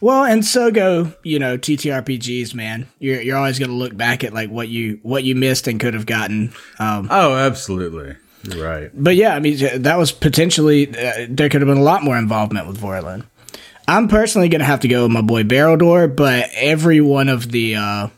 Well, 0.00 0.24
and 0.24 0.44
so 0.44 0.70
go, 0.70 1.12
you 1.22 1.38
know, 1.38 1.58
TTRPGs, 1.58 2.54
man. 2.54 2.88
You're 2.98 3.20
you're 3.20 3.36
always 3.36 3.58
gonna 3.58 3.72
look 3.72 3.96
back 3.96 4.24
at 4.24 4.32
like 4.32 4.50
what 4.50 4.68
you 4.68 4.98
what 5.02 5.24
you 5.24 5.34
missed 5.34 5.66
and 5.68 5.78
could 5.78 5.94
have 5.94 6.06
gotten. 6.06 6.52
Um, 6.78 7.08
Oh, 7.10 7.34
absolutely. 7.36 8.16
You're 8.44 8.64
right. 8.66 8.90
but 8.94 9.16
yeah, 9.16 9.34
I 9.34 9.40
mean 9.40 9.82
that 9.82 9.98
was 9.98 10.12
potentially 10.12 10.88
uh, 10.88 11.26
there 11.28 11.48
could 11.50 11.60
have 11.60 11.68
been 11.68 11.76
a 11.78 11.82
lot 11.82 12.02
more 12.02 12.16
involvement 12.16 12.66
with 12.66 12.80
Vorlin. 12.80 13.26
I'm 13.86 14.08
personally 14.08 14.48
gonna 14.48 14.64
have 14.64 14.80
to 14.80 14.88
go 14.88 15.02
with 15.02 15.12
my 15.12 15.20
boy 15.20 15.42
Barrowdoor, 15.42 16.16
but 16.16 16.48
every 16.54 17.00
one 17.02 17.28
of 17.28 17.50
the 17.50 17.74
uh, 17.76 18.08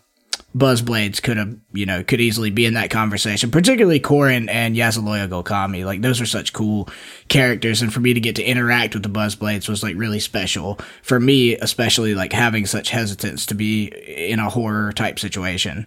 Buzzblades 0.55 1.22
could 1.22 1.38
have, 1.38 1.57
you 1.72 1.86
know, 1.86 2.05
could 2.05 2.20
easily 2.20 2.50
be 2.50 2.66
in 2.66 2.74
that 2.74 2.90
conversation. 2.90 3.50
Particularly 3.50 4.00
Korin 4.00 4.50
and 4.50 4.76
Yazaloya 4.76 5.28
Gokami, 5.28 5.84
like 5.84 6.03
those 6.03 6.20
are 6.20 6.26
such 6.26 6.53
cool 6.53 6.88
characters, 7.28 7.80
and 7.80 7.92
for 7.92 8.00
me 8.00 8.12
to 8.12 8.20
get 8.20 8.36
to 8.36 8.44
interact 8.44 8.94
with 8.94 9.03
the 9.03 9.09
Buzzblades 9.09 9.68
was 9.68 9.82
like 9.82 9.96
really 9.96 10.20
special 10.20 10.78
for 11.03 11.18
me, 11.18 11.57
especially 11.57 12.14
like 12.14 12.32
having 12.32 12.66
such 12.66 12.90
hesitance 12.90 13.46
to 13.46 13.55
be 13.55 13.86
in 14.30 14.38
a 14.38 14.50
horror 14.50 14.92
type 14.92 15.18
situation. 15.18 15.86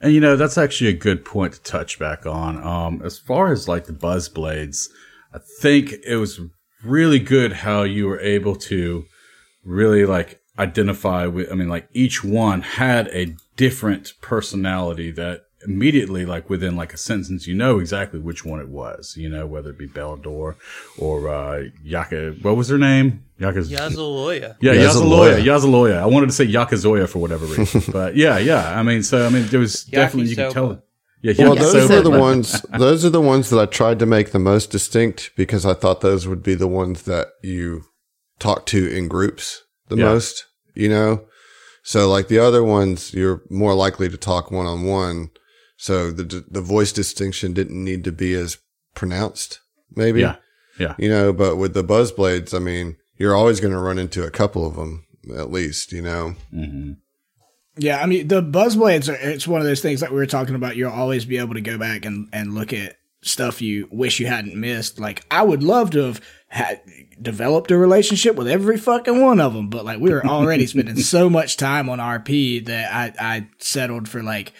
And 0.00 0.14
you 0.14 0.20
know, 0.20 0.36
that's 0.36 0.58
actually 0.58 0.90
a 0.90 0.94
good 0.94 1.24
point 1.24 1.54
to 1.54 1.62
touch 1.62 1.98
back 1.98 2.24
on. 2.26 2.62
Um, 2.62 3.02
as 3.04 3.18
far 3.18 3.52
as 3.52 3.68
like 3.68 3.84
the 3.84 3.92
buzz 3.92 4.28
blades, 4.28 4.88
I 5.34 5.38
think 5.60 5.92
it 6.06 6.16
was 6.16 6.40
really 6.82 7.18
good 7.18 7.52
how 7.52 7.82
you 7.82 8.06
were 8.06 8.20
able 8.20 8.56
to 8.56 9.04
really 9.64 10.06
like 10.06 10.40
identify 10.58 11.26
with, 11.26 11.50
I 11.50 11.54
mean, 11.54 11.68
like 11.68 11.88
each 11.92 12.24
one 12.24 12.62
had 12.62 13.08
a 13.08 13.34
different 13.56 14.12
personality 14.20 15.10
that 15.12 15.42
immediately, 15.66 16.24
like 16.24 16.48
within 16.48 16.76
like 16.76 16.92
a 16.94 16.96
sentence, 16.96 17.46
you 17.46 17.54
know 17.54 17.78
exactly 17.78 18.20
which 18.20 18.44
one 18.44 18.60
it 18.60 18.68
was, 18.68 19.16
you 19.16 19.28
know, 19.28 19.46
whether 19.46 19.70
it 19.70 19.78
be 19.78 19.86
Bellador 19.86 20.56
or, 20.98 21.28
uh, 21.28 21.64
Yaka, 21.82 22.36
what 22.42 22.56
was 22.56 22.68
her 22.68 22.78
name? 22.78 23.24
Yaka's, 23.38 23.70
Yazaloya. 23.70 24.56
yeah, 24.60 24.72
Yazaloya. 24.74 25.38
Yazaloya. 25.38 25.44
Yazaloya. 25.44 25.96
I 25.98 26.06
wanted 26.06 26.26
to 26.26 26.32
say 26.32 26.46
Yakazoya 26.46 27.08
for 27.08 27.18
whatever 27.18 27.44
reason, 27.46 27.82
but 27.92 28.16
yeah, 28.16 28.38
yeah. 28.38 28.78
I 28.78 28.82
mean, 28.82 29.02
so 29.02 29.26
I 29.26 29.28
mean, 29.28 29.46
there 29.48 29.60
was 29.60 29.84
definitely 29.84 30.30
you 30.30 30.36
could 30.36 30.52
tell. 30.52 30.82
Yeah, 31.22 31.32
Well, 31.38 31.56
Yakisoba. 31.56 31.72
those 31.72 31.90
are 31.90 32.00
the 32.02 32.10
ones. 32.10 32.62
Those 32.78 33.04
are 33.04 33.10
the 33.10 33.20
ones 33.20 33.50
that 33.50 33.58
I 33.58 33.66
tried 33.66 33.98
to 33.98 34.06
make 34.06 34.30
the 34.30 34.38
most 34.38 34.70
distinct 34.70 35.32
because 35.36 35.66
I 35.66 35.74
thought 35.74 36.00
those 36.00 36.26
would 36.28 36.42
be 36.42 36.54
the 36.54 36.68
ones 36.68 37.02
that 37.02 37.28
you 37.42 37.84
talk 38.38 38.64
to 38.66 38.86
in 38.86 39.08
groups 39.08 39.64
the 39.88 39.96
Yeah. 39.96 40.04
most. 40.04 40.45
You 40.76 40.88
know, 40.90 41.24
so 41.82 42.08
like 42.08 42.28
the 42.28 42.38
other 42.38 42.62
ones, 42.62 43.12
you're 43.14 43.42
more 43.50 43.74
likely 43.74 44.08
to 44.08 44.16
talk 44.16 44.50
one 44.50 44.66
on 44.66 44.84
one. 44.84 45.30
so 45.76 46.10
the 46.10 46.44
the 46.50 46.60
voice 46.60 46.92
distinction 46.92 47.52
didn't 47.52 47.82
need 47.84 48.04
to 48.04 48.12
be 48.12 48.34
as 48.34 48.58
pronounced. 48.94 49.60
Maybe, 49.94 50.20
Yeah. 50.20 50.36
Yeah. 50.78 50.94
you 50.98 51.08
know. 51.08 51.32
But 51.32 51.56
with 51.56 51.74
the 51.74 51.84
Buzzblades, 51.84 52.54
I 52.54 52.58
mean, 52.58 52.96
you're 53.18 53.34
always 53.36 53.60
going 53.60 53.72
to 53.72 53.78
run 53.80 53.98
into 53.98 54.24
a 54.24 54.30
couple 54.30 54.66
of 54.66 54.76
them 54.76 55.06
at 55.36 55.50
least, 55.50 55.92
you 55.92 56.02
know. 56.02 56.34
hmm 56.50 56.92
Yeah, 57.78 58.00
I 58.02 58.06
mean 58.06 58.28
the 58.28 58.42
Buzzblades. 58.42 59.08
Are, 59.08 59.16
it's 59.30 59.46
one 59.48 59.60
of 59.60 59.66
those 59.66 59.80
things 59.82 60.00
that 60.00 60.10
we 60.10 60.16
were 60.16 60.26
talking 60.26 60.54
about. 60.54 60.76
You'll 60.76 60.90
always 60.92 61.24
be 61.24 61.38
able 61.38 61.54
to 61.54 61.60
go 61.60 61.78
back 61.78 62.04
and 62.04 62.28
and 62.32 62.54
look 62.54 62.72
at 62.72 62.96
stuff 63.22 63.60
you 63.60 63.88
wish 63.90 64.20
you 64.20 64.26
hadn't 64.26 64.54
missed. 64.54 64.98
Like 65.00 65.24
I 65.30 65.42
would 65.42 65.62
love 65.62 65.90
to 65.90 66.02
have 66.04 66.20
had 66.48 66.80
developed 67.20 67.70
a 67.70 67.78
relationship 67.78 68.36
with 68.36 68.48
every 68.48 68.76
fucking 68.76 69.20
one 69.20 69.40
of 69.40 69.54
them, 69.54 69.68
but 69.68 69.84
like 69.84 70.00
we 70.00 70.10
were 70.10 70.24
already 70.26 70.66
spending 70.66 70.96
so 70.96 71.30
much 71.30 71.56
time 71.56 71.88
on 71.88 71.98
RP 71.98 72.64
that 72.66 72.92
I 72.92 73.12
I 73.18 73.48
settled 73.58 74.08
for 74.08 74.22
like. 74.22 74.52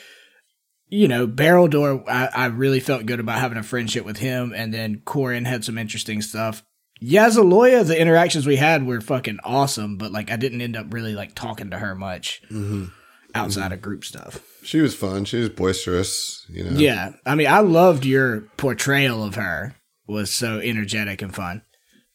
You 0.88 1.08
know, 1.08 1.26
Barrel 1.26 1.66
Door, 1.66 2.08
I, 2.08 2.26
I 2.26 2.46
really 2.46 2.78
felt 2.78 3.06
good 3.06 3.18
about 3.18 3.40
having 3.40 3.58
a 3.58 3.64
friendship 3.64 4.04
with 4.04 4.18
him. 4.18 4.52
And 4.54 4.72
then 4.72 5.02
Corin 5.04 5.44
had 5.44 5.64
some 5.64 5.78
interesting 5.78 6.22
stuff. 6.22 6.62
Yazaloya, 7.02 7.86
the 7.86 8.00
interactions 8.00 8.46
we 8.46 8.56
had 8.56 8.86
were 8.86 9.00
fucking 9.00 9.38
awesome, 9.44 9.96
but 9.96 10.12
like 10.12 10.30
I 10.30 10.36
didn't 10.36 10.60
end 10.60 10.76
up 10.76 10.92
really 10.92 11.14
like 11.14 11.34
talking 11.34 11.70
to 11.70 11.78
her 11.78 11.94
much 11.94 12.40
mm-hmm. 12.50 12.86
outside 13.34 13.64
mm-hmm. 13.64 13.72
of 13.74 13.82
group 13.82 14.04
stuff. 14.04 14.40
She 14.62 14.80
was 14.80 14.94
fun. 14.94 15.24
She 15.24 15.38
was 15.38 15.48
boisterous, 15.50 16.46
you 16.48 16.64
know. 16.64 16.78
Yeah, 16.78 17.12
I 17.24 17.34
mean, 17.34 17.48
I 17.48 17.60
loved 17.60 18.04
your 18.04 18.42
portrayal 18.56 19.22
of 19.22 19.34
her. 19.34 19.76
Was 20.08 20.32
so 20.32 20.60
energetic 20.60 21.20
and 21.20 21.34
fun. 21.34 21.62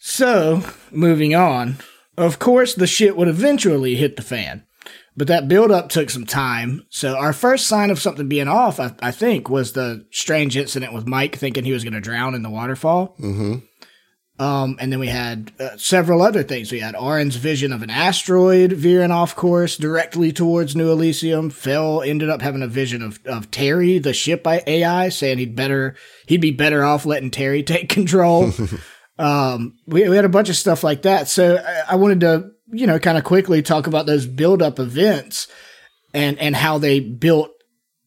So, 0.03 0.63
moving 0.89 1.35
on. 1.35 1.77
Of 2.17 2.39
course, 2.39 2.73
the 2.73 2.87
shit 2.87 3.15
would 3.15 3.27
eventually 3.27 3.95
hit 3.95 4.15
the 4.15 4.23
fan, 4.23 4.65
but 5.15 5.27
that 5.27 5.47
build 5.47 5.71
up 5.71 5.89
took 5.89 6.09
some 6.09 6.25
time. 6.25 6.87
So, 6.89 7.15
our 7.15 7.33
first 7.33 7.67
sign 7.67 7.91
of 7.91 8.01
something 8.01 8.27
being 8.27 8.47
off, 8.47 8.79
I, 8.79 8.95
I 8.99 9.11
think, 9.11 9.47
was 9.47 9.73
the 9.73 10.07
strange 10.09 10.57
incident 10.57 10.91
with 10.91 11.07
Mike 11.07 11.35
thinking 11.35 11.65
he 11.65 11.71
was 11.71 11.83
going 11.83 11.93
to 11.93 12.01
drown 12.01 12.33
in 12.33 12.41
the 12.41 12.49
waterfall. 12.49 13.15
Mm-hmm. 13.19 14.43
Um, 14.43 14.75
and 14.79 14.91
then 14.91 14.99
we 14.99 15.05
had 15.05 15.51
uh, 15.59 15.77
several 15.77 16.23
other 16.23 16.41
things. 16.41 16.71
We 16.71 16.79
had 16.79 16.95
Arin's 16.95 17.35
vision 17.35 17.71
of 17.71 17.83
an 17.83 17.91
asteroid 17.91 18.71
veering 18.71 19.11
off 19.11 19.35
course 19.35 19.77
directly 19.77 20.31
towards 20.31 20.75
New 20.75 20.89
Elysium. 20.89 21.51
Phil 21.51 22.01
ended 22.01 22.27
up 22.27 22.41
having 22.41 22.63
a 22.63 22.67
vision 22.67 23.03
of, 23.03 23.19
of 23.27 23.51
Terry, 23.51 23.99
the 23.99 24.13
ship 24.13 24.47
AI, 24.47 25.09
saying 25.09 25.37
he'd 25.37 25.55
better 25.55 25.95
he'd 26.25 26.41
be 26.41 26.49
better 26.49 26.83
off 26.83 27.05
letting 27.05 27.29
Terry 27.29 27.61
take 27.61 27.87
control. 27.89 28.51
um, 29.21 29.77
we, 29.85 30.07
we 30.09 30.15
had 30.15 30.25
a 30.25 30.29
bunch 30.29 30.49
of 30.49 30.55
stuff 30.55 30.83
like 30.83 31.03
that. 31.03 31.27
So 31.27 31.57
I, 31.57 31.93
I 31.93 31.95
wanted 31.95 32.21
to 32.21 32.51
you 32.71 32.87
know 32.87 32.99
kind 32.99 33.17
of 33.17 33.23
quickly 33.23 33.61
talk 33.61 33.87
about 33.87 34.05
those 34.05 34.25
build 34.25 34.61
up 34.61 34.79
events 34.79 35.47
and 36.13 36.39
and 36.39 36.55
how 36.55 36.77
they 36.77 36.99
built 36.99 37.51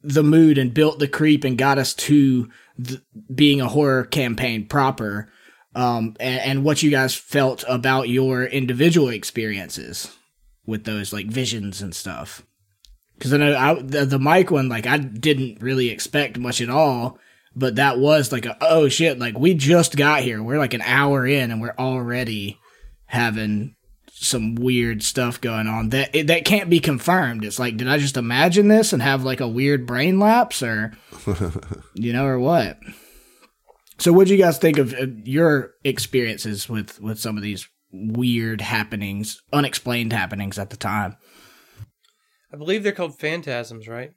the 0.02 0.22
mood 0.22 0.58
and 0.58 0.74
built 0.74 0.98
the 0.98 1.08
creep 1.08 1.44
and 1.44 1.56
got 1.56 1.78
us 1.78 1.94
to 1.94 2.50
th- 2.82 3.00
being 3.34 3.60
a 3.60 3.68
horror 3.68 4.04
campaign 4.04 4.66
proper 4.66 5.30
um, 5.74 6.14
and, 6.20 6.40
and 6.40 6.64
what 6.64 6.82
you 6.82 6.90
guys 6.90 7.14
felt 7.14 7.64
about 7.68 8.08
your 8.08 8.44
individual 8.44 9.08
experiences 9.08 10.14
with 10.66 10.84
those 10.84 11.12
like 11.12 11.26
visions 11.26 11.80
and 11.80 11.94
stuff. 11.94 12.42
Because 13.16 13.32
I 13.32 13.36
know 13.38 13.56
I, 13.56 13.74
the, 13.80 14.04
the 14.04 14.18
Mike 14.18 14.50
one, 14.50 14.68
like 14.68 14.86
I 14.86 14.98
didn't 14.98 15.62
really 15.62 15.88
expect 15.88 16.38
much 16.38 16.60
at 16.60 16.70
all, 16.70 17.18
but 17.56 17.76
that 17.76 17.98
was 17.98 18.32
like 18.32 18.46
a 18.46 18.56
oh 18.60 18.88
shit, 18.88 19.18
like 19.18 19.38
we 19.38 19.54
just 19.54 19.96
got 19.96 20.22
here. 20.22 20.42
We're 20.42 20.58
like 20.58 20.74
an 20.74 20.82
hour 20.82 21.26
in, 21.26 21.50
and 21.50 21.60
we're 21.60 21.74
already 21.78 22.58
having 23.06 23.76
some 24.10 24.54
weird 24.54 25.02
stuff 25.02 25.40
going 25.40 25.66
on 25.66 25.90
that 25.90 26.14
it, 26.14 26.26
that 26.28 26.44
can't 26.44 26.70
be 26.70 26.80
confirmed. 26.80 27.44
It's 27.44 27.58
like, 27.58 27.76
did 27.76 27.88
I 27.88 27.98
just 27.98 28.16
imagine 28.16 28.68
this 28.68 28.92
and 28.92 29.02
have 29.02 29.24
like 29.24 29.40
a 29.40 29.48
weird 29.48 29.86
brain 29.86 30.18
lapse, 30.18 30.62
or 30.62 30.92
you 31.94 32.12
know, 32.12 32.26
or 32.26 32.38
what? 32.38 32.78
So, 33.98 34.12
what 34.12 34.26
do 34.26 34.34
you 34.34 34.42
guys 34.42 34.58
think 34.58 34.78
of 34.78 34.92
uh, 34.94 35.06
your 35.24 35.72
experiences 35.84 36.68
with 36.68 37.00
with 37.00 37.18
some 37.18 37.36
of 37.36 37.42
these 37.42 37.68
weird 37.92 38.60
happenings, 38.60 39.40
unexplained 39.52 40.12
happenings 40.12 40.58
at 40.58 40.70
the 40.70 40.76
time? 40.76 41.16
I 42.52 42.56
believe 42.56 42.82
they're 42.82 42.92
called 42.92 43.18
phantasms, 43.18 43.88
right? 43.88 44.12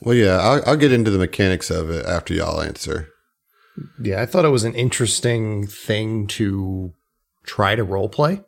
Well, 0.00 0.14
yeah, 0.14 0.38
I'll, 0.38 0.62
I'll 0.66 0.76
get 0.76 0.92
into 0.92 1.10
the 1.10 1.18
mechanics 1.18 1.70
of 1.70 1.90
it 1.90 2.06
after 2.06 2.32
y'all 2.32 2.60
answer. 2.60 3.08
Yeah, 4.02 4.22
I 4.22 4.26
thought 4.26 4.44
it 4.44 4.48
was 4.50 4.64
an 4.64 4.74
interesting 4.74 5.66
thing 5.66 6.26
to 6.28 6.92
try 7.44 7.74
to 7.74 7.84
role 7.84 8.08
play 8.08 8.42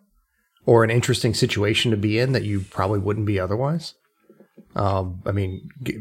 or 0.64 0.84
an 0.84 0.90
interesting 0.90 1.34
situation 1.34 1.90
to 1.90 1.96
be 1.96 2.18
in 2.18 2.32
that 2.32 2.44
you 2.44 2.61
probably 2.61 2.98
wouldn't 2.98 3.26
be 3.26 3.38
otherwise. 3.38 3.94
Um, 4.74 5.22
I 5.26 5.32
mean, 5.32 5.68
g- 5.82 6.00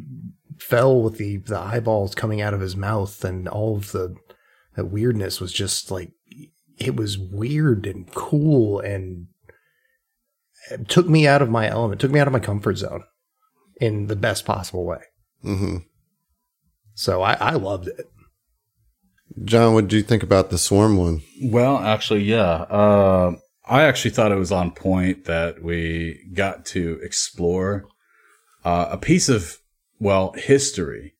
fell 0.59 1.01
with 1.01 1.17
the, 1.17 1.37
the 1.37 1.59
eyeballs 1.59 2.15
coming 2.15 2.41
out 2.41 2.53
of 2.53 2.61
his 2.61 2.75
mouth 2.75 3.23
and 3.23 3.47
all 3.47 3.75
of 3.75 3.91
the, 3.91 4.15
the 4.75 4.85
weirdness 4.85 5.41
was 5.41 5.51
just 5.51 5.91
like, 5.91 6.11
it 6.77 6.95
was 6.95 7.17
weird 7.17 7.85
and 7.85 8.11
cool 8.13 8.79
and 8.79 9.27
took 10.87 11.07
me 11.07 11.27
out 11.27 11.41
of 11.41 11.49
my 11.49 11.67
element, 11.67 11.99
took 11.99 12.11
me 12.11 12.19
out 12.19 12.27
of 12.27 12.33
my 12.33 12.39
comfort 12.39 12.77
zone 12.77 13.03
in 13.79 14.07
the 14.07 14.15
best 14.15 14.45
possible 14.45 14.85
way. 14.85 15.01
Hmm 15.41 15.77
So 16.93 17.21
I, 17.21 17.33
I 17.33 17.51
loved 17.51 17.87
it. 17.87 18.07
John, 19.45 19.73
what 19.73 19.87
did 19.87 19.95
you 19.95 20.03
think 20.03 20.23
about 20.23 20.49
the 20.49 20.57
swarm 20.57 20.97
one? 20.97 21.21
Well, 21.41 21.77
actually, 21.77 22.23
yeah. 22.23 22.63
Uh, 22.69 23.35
I 23.65 23.83
actually 23.83 24.11
thought 24.11 24.31
it 24.31 24.37
was 24.37 24.51
on 24.51 24.71
point 24.71 25.25
that 25.25 25.63
we 25.63 26.29
got 26.33 26.65
to 26.67 26.99
explore 27.01 27.85
uh, 28.65 28.89
a 28.91 28.97
piece 28.97 29.29
of, 29.29 29.57
well, 29.99 30.33
history 30.33 31.13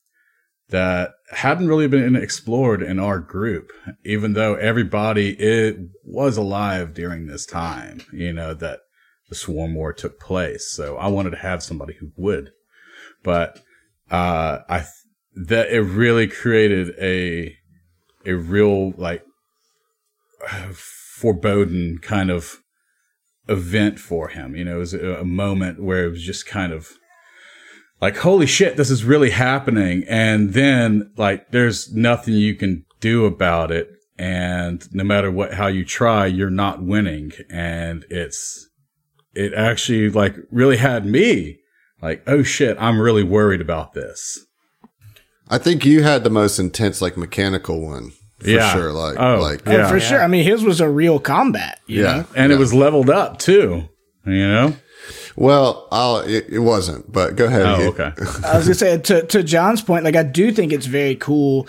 that 0.69 1.11
hadn't 1.31 1.67
really 1.67 1.87
been 1.87 2.15
explored 2.15 2.81
in 2.81 2.99
our 2.99 3.19
group, 3.19 3.71
even 4.03 4.33
though 4.33 4.55
everybody 4.55 5.31
it 5.39 5.77
was 6.03 6.37
alive 6.37 6.93
during 6.93 7.27
this 7.27 7.45
time, 7.45 8.01
you 8.11 8.33
know, 8.33 8.53
that 8.53 8.81
the 9.29 9.35
swarm 9.35 9.73
war 9.73 9.93
took 9.93 10.19
place. 10.19 10.69
So 10.69 10.97
I 10.97 11.07
wanted 11.07 11.31
to 11.31 11.37
have 11.37 11.63
somebody 11.63 11.93
who 11.93 12.11
would, 12.17 12.51
but, 13.23 13.61
uh, 14.11 14.59
I, 14.69 14.79
th- 14.79 15.47
that 15.47 15.69
it 15.71 15.81
really 15.81 16.27
created 16.27 16.93
a, 17.01 17.55
a 18.25 18.33
real, 18.33 18.91
like, 18.91 19.23
foreboding 20.73 21.99
kind 22.01 22.31
of 22.31 22.57
event 23.47 23.99
for 23.99 24.29
him. 24.29 24.55
You 24.55 24.65
know, 24.65 24.77
it 24.77 24.79
was 24.79 24.93
a 24.93 25.23
moment 25.23 25.81
where 25.81 26.05
it 26.05 26.09
was 26.09 26.23
just 26.23 26.47
kind 26.47 26.73
of 26.73 26.89
like, 28.01 28.17
holy 28.17 28.47
shit, 28.47 28.75
this 28.75 28.89
is 28.89 29.03
really 29.03 29.29
happening. 29.29 30.03
And 30.07 30.53
then 30.53 31.11
like, 31.17 31.51
there's 31.51 31.93
nothing 31.93 32.33
you 32.33 32.55
can 32.55 32.85
do 32.99 33.25
about 33.25 33.71
it. 33.71 33.89
And 34.17 34.87
no 34.91 35.03
matter 35.03 35.29
what, 35.29 35.53
how 35.53 35.67
you 35.67 35.85
try, 35.85 36.25
you're 36.25 36.49
not 36.49 36.81
winning. 36.81 37.31
And 37.51 38.05
it's, 38.09 38.67
it 39.35 39.53
actually 39.53 40.09
like 40.09 40.35
really 40.49 40.77
had 40.77 41.05
me 41.05 41.59
like, 42.01 42.23
oh 42.27 42.43
shit, 42.43 42.77
I'm 42.79 42.99
really 42.99 43.23
worried 43.23 43.61
about 43.61 43.93
this. 43.93 44.45
I 45.49 45.57
think 45.57 45.85
you 45.85 46.03
had 46.03 46.23
the 46.23 46.29
most 46.29 46.59
intense, 46.59 47.01
like 47.01 47.17
mechanical 47.17 47.81
one 47.85 48.11
for 48.39 48.49
Yeah. 48.49 48.71
sure. 48.73 48.91
Like, 48.93 49.17
Oh, 49.19 49.39
like 49.41 49.61
Oh, 49.67 49.71
Yeah. 49.71 49.89
for 49.89 49.99
sure. 49.99 50.21
I 50.21 50.27
mean, 50.27 50.43
his 50.45 50.63
was 50.63 50.79
a 50.81 50.89
real 50.89 51.19
combat. 51.19 51.79
You 51.87 52.03
yeah, 52.03 52.11
know? 52.17 52.25
And 52.35 52.49
yeah. 52.51 52.55
it 52.55 52.59
was 52.59 52.73
leveled 52.73 53.09
up 53.09 53.37
too, 53.39 53.89
you 54.25 54.47
know? 54.47 54.75
Well, 55.35 55.87
I'll, 55.91 56.17
it, 56.17 56.45
it 56.49 56.59
wasn't, 56.59 57.11
but 57.11 57.35
go 57.35 57.45
ahead. 57.45 57.65
Oh, 57.65 57.87
okay. 57.89 58.11
I 58.45 58.57
was 58.57 58.65
gonna 58.65 58.73
say 58.75 58.97
to 58.97 59.23
to 59.27 59.43
John's 59.43 59.81
point, 59.81 60.03
like 60.03 60.15
I 60.15 60.23
do 60.23 60.51
think 60.51 60.71
it's 60.73 60.85
very 60.85 61.15
cool 61.15 61.67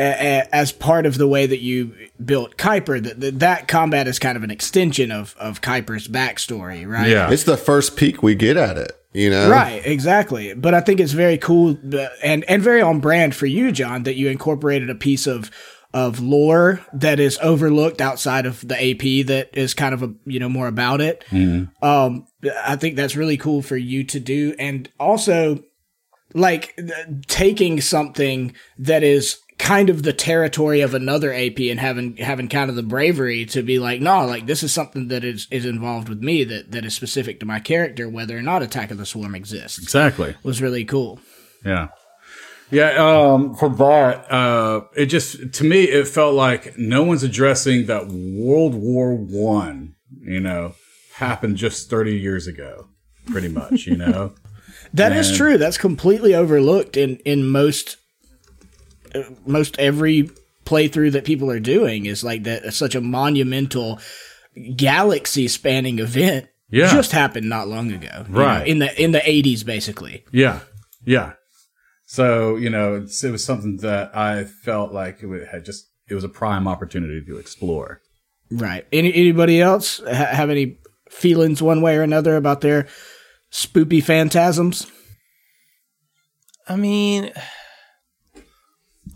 as 0.00 0.72
part 0.72 1.06
of 1.06 1.18
the 1.18 1.28
way 1.28 1.46
that 1.46 1.60
you 1.60 1.94
built 2.24 2.56
Kuiper. 2.56 3.02
That, 3.02 3.20
that 3.20 3.38
that 3.40 3.68
combat 3.68 4.08
is 4.08 4.18
kind 4.18 4.36
of 4.36 4.42
an 4.42 4.50
extension 4.50 5.10
of 5.10 5.36
of 5.38 5.60
Kuiper's 5.60 6.08
backstory, 6.08 6.88
right? 6.88 7.08
Yeah. 7.08 7.30
It's 7.30 7.44
the 7.44 7.56
first 7.56 7.96
peek 7.96 8.22
we 8.22 8.34
get 8.34 8.56
at 8.56 8.76
it, 8.78 8.92
you 9.12 9.30
know? 9.30 9.50
Right, 9.50 9.82
exactly. 9.84 10.54
But 10.54 10.74
I 10.74 10.80
think 10.80 11.00
it's 11.00 11.12
very 11.12 11.38
cool 11.38 11.78
uh, 11.94 12.08
and 12.22 12.44
and 12.44 12.62
very 12.62 12.80
on 12.82 13.00
brand 13.00 13.34
for 13.34 13.46
you, 13.46 13.72
John, 13.72 14.04
that 14.04 14.14
you 14.14 14.28
incorporated 14.28 14.90
a 14.90 14.94
piece 14.94 15.26
of 15.26 15.50
of 15.92 16.20
lore 16.20 16.80
that 16.92 17.18
is 17.18 17.36
overlooked 17.42 18.00
outside 18.00 18.46
of 18.46 18.66
the 18.66 18.76
AP 18.76 19.26
that 19.26 19.50
is 19.52 19.74
kind 19.74 19.92
of 19.92 20.02
a 20.02 20.14
you 20.24 20.38
know 20.38 20.48
more 20.48 20.68
about 20.68 21.00
it. 21.00 21.24
Um, 21.82 22.26
I 22.64 22.76
think 22.76 22.96
that's 22.96 23.16
really 23.16 23.36
cool 23.36 23.60
for 23.60 23.76
you 23.76 24.04
to 24.04 24.20
do, 24.20 24.54
and 24.58 24.88
also 24.98 25.62
like 26.32 26.76
th- 26.76 26.92
taking 27.26 27.80
something 27.80 28.54
that 28.78 29.02
is 29.02 29.40
kind 29.60 29.90
of 29.90 30.02
the 30.02 30.12
territory 30.12 30.80
of 30.80 30.94
another 30.94 31.32
AP 31.32 31.60
and 31.60 31.78
having 31.78 32.16
having 32.16 32.48
kind 32.48 32.70
of 32.70 32.76
the 32.76 32.82
bravery 32.82 33.44
to 33.46 33.62
be 33.62 33.78
like, 33.78 34.00
no, 34.00 34.26
like 34.26 34.46
this 34.46 34.62
is 34.62 34.72
something 34.72 35.08
that 35.08 35.22
is 35.24 35.46
is 35.50 35.64
involved 35.66 36.08
with 36.08 36.20
me 36.22 36.42
that 36.44 36.72
that 36.72 36.84
is 36.84 36.94
specific 36.94 37.38
to 37.40 37.46
my 37.46 37.60
character, 37.60 38.08
whether 38.08 38.36
or 38.36 38.42
not 38.42 38.62
Attack 38.62 38.90
of 38.90 38.98
the 38.98 39.06
Swarm 39.06 39.34
exists, 39.34 39.78
Exactly. 39.78 40.34
was 40.42 40.60
really 40.62 40.84
cool. 40.84 41.20
Yeah. 41.64 41.88
Yeah, 42.72 42.92
um, 42.98 43.56
for 43.56 43.68
that, 43.68 44.30
uh, 44.32 44.82
it 44.96 45.06
just 45.06 45.52
to 45.54 45.64
me 45.64 45.82
it 45.84 46.06
felt 46.06 46.34
like 46.34 46.78
no 46.78 47.02
one's 47.02 47.24
addressing 47.24 47.86
that 47.86 48.06
World 48.06 48.74
War 48.74 49.14
One, 49.16 49.96
you 50.22 50.38
know, 50.40 50.74
happened 51.14 51.56
just 51.56 51.90
thirty 51.90 52.16
years 52.16 52.46
ago, 52.46 52.86
pretty 53.26 53.48
much, 53.48 53.86
you 53.86 53.96
know. 53.96 54.34
That 54.94 55.12
is 55.12 55.28
And- 55.28 55.36
true. 55.36 55.58
That's 55.58 55.78
completely 55.78 56.34
overlooked 56.34 56.96
in 56.96 57.16
in 57.24 57.46
most 57.46 57.96
most 59.46 59.78
every 59.78 60.30
playthrough 60.64 61.12
that 61.12 61.24
people 61.24 61.50
are 61.50 61.60
doing 61.60 62.06
is 62.06 62.22
like 62.24 62.44
that. 62.44 62.72
Such 62.74 62.94
a 62.94 63.00
monumental 63.00 63.98
galaxy 64.76 65.48
spanning 65.48 65.98
event. 65.98 66.46
Yeah. 66.72 66.92
just 66.92 67.10
happened 67.10 67.48
not 67.48 67.66
long 67.66 67.90
ago. 67.90 68.24
you 68.28 68.34
Right. 68.34 68.58
know, 68.60 68.64
in 68.64 68.78
the 68.78 69.02
in 69.02 69.10
the 69.12 69.28
eighties, 69.28 69.64
basically. 69.64 70.24
Yeah, 70.32 70.60
yeah. 71.04 71.32
So 72.06 72.54
you 72.56 72.70
know, 72.70 72.94
it's, 72.96 73.22
it 73.24 73.30
was 73.32 73.44
something 73.44 73.78
that 73.78 74.16
I 74.16 74.44
felt 74.44 74.92
like 74.92 75.22
it 75.22 75.48
had 75.48 75.64
just 75.64 75.88
it 76.08 76.14
was 76.14 76.22
a 76.24 76.28
prime 76.28 76.68
opportunity 76.68 77.22
to 77.26 77.38
explore. 77.38 78.00
Right. 78.52 78.86
Any 78.92 79.12
anybody 79.14 79.60
else 79.60 79.98
ha- 80.04 80.26
have 80.32 80.48
any 80.50 80.78
feelings 81.08 81.60
one 81.60 81.82
way 81.82 81.96
or 81.96 82.02
another 82.02 82.36
about 82.36 82.60
their 82.60 82.86
spoopy 83.52 84.02
phantasms? 84.02 84.86
I 86.68 86.76
mean, 86.76 87.32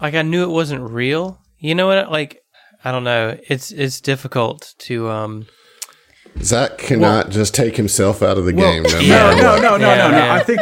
like 0.01 0.15
I 0.15 0.23
knew 0.23 0.43
it 0.45 0.51
wasn't 0.53 0.91
real. 0.91 1.41
You 1.59 1.75
know 1.75 1.87
what? 1.87 2.11
Like 2.11 2.41
I 2.85 2.93
don't 2.93 3.05
know. 3.05 3.39
It's 3.49 3.71
it's 3.73 4.01
difficult 4.01 4.75
to 4.81 5.09
um. 5.09 5.47
Zach 6.43 6.79
cannot 6.79 7.31
just 7.31 7.55
take 7.55 7.77
himself 7.77 8.21
out 8.21 8.39
of 8.39 8.45
the 8.45 8.53
game. 8.53 8.83
No 8.83 8.89
No, 8.89 9.09
matter 9.09 9.43
no, 9.43 9.57
no, 9.57 9.77
no, 9.77 9.89
Yeah, 9.89 9.97
no, 9.97 10.11
no. 10.11 10.17
yeah. 10.17 10.35
I 10.35 10.43
think 10.43 10.61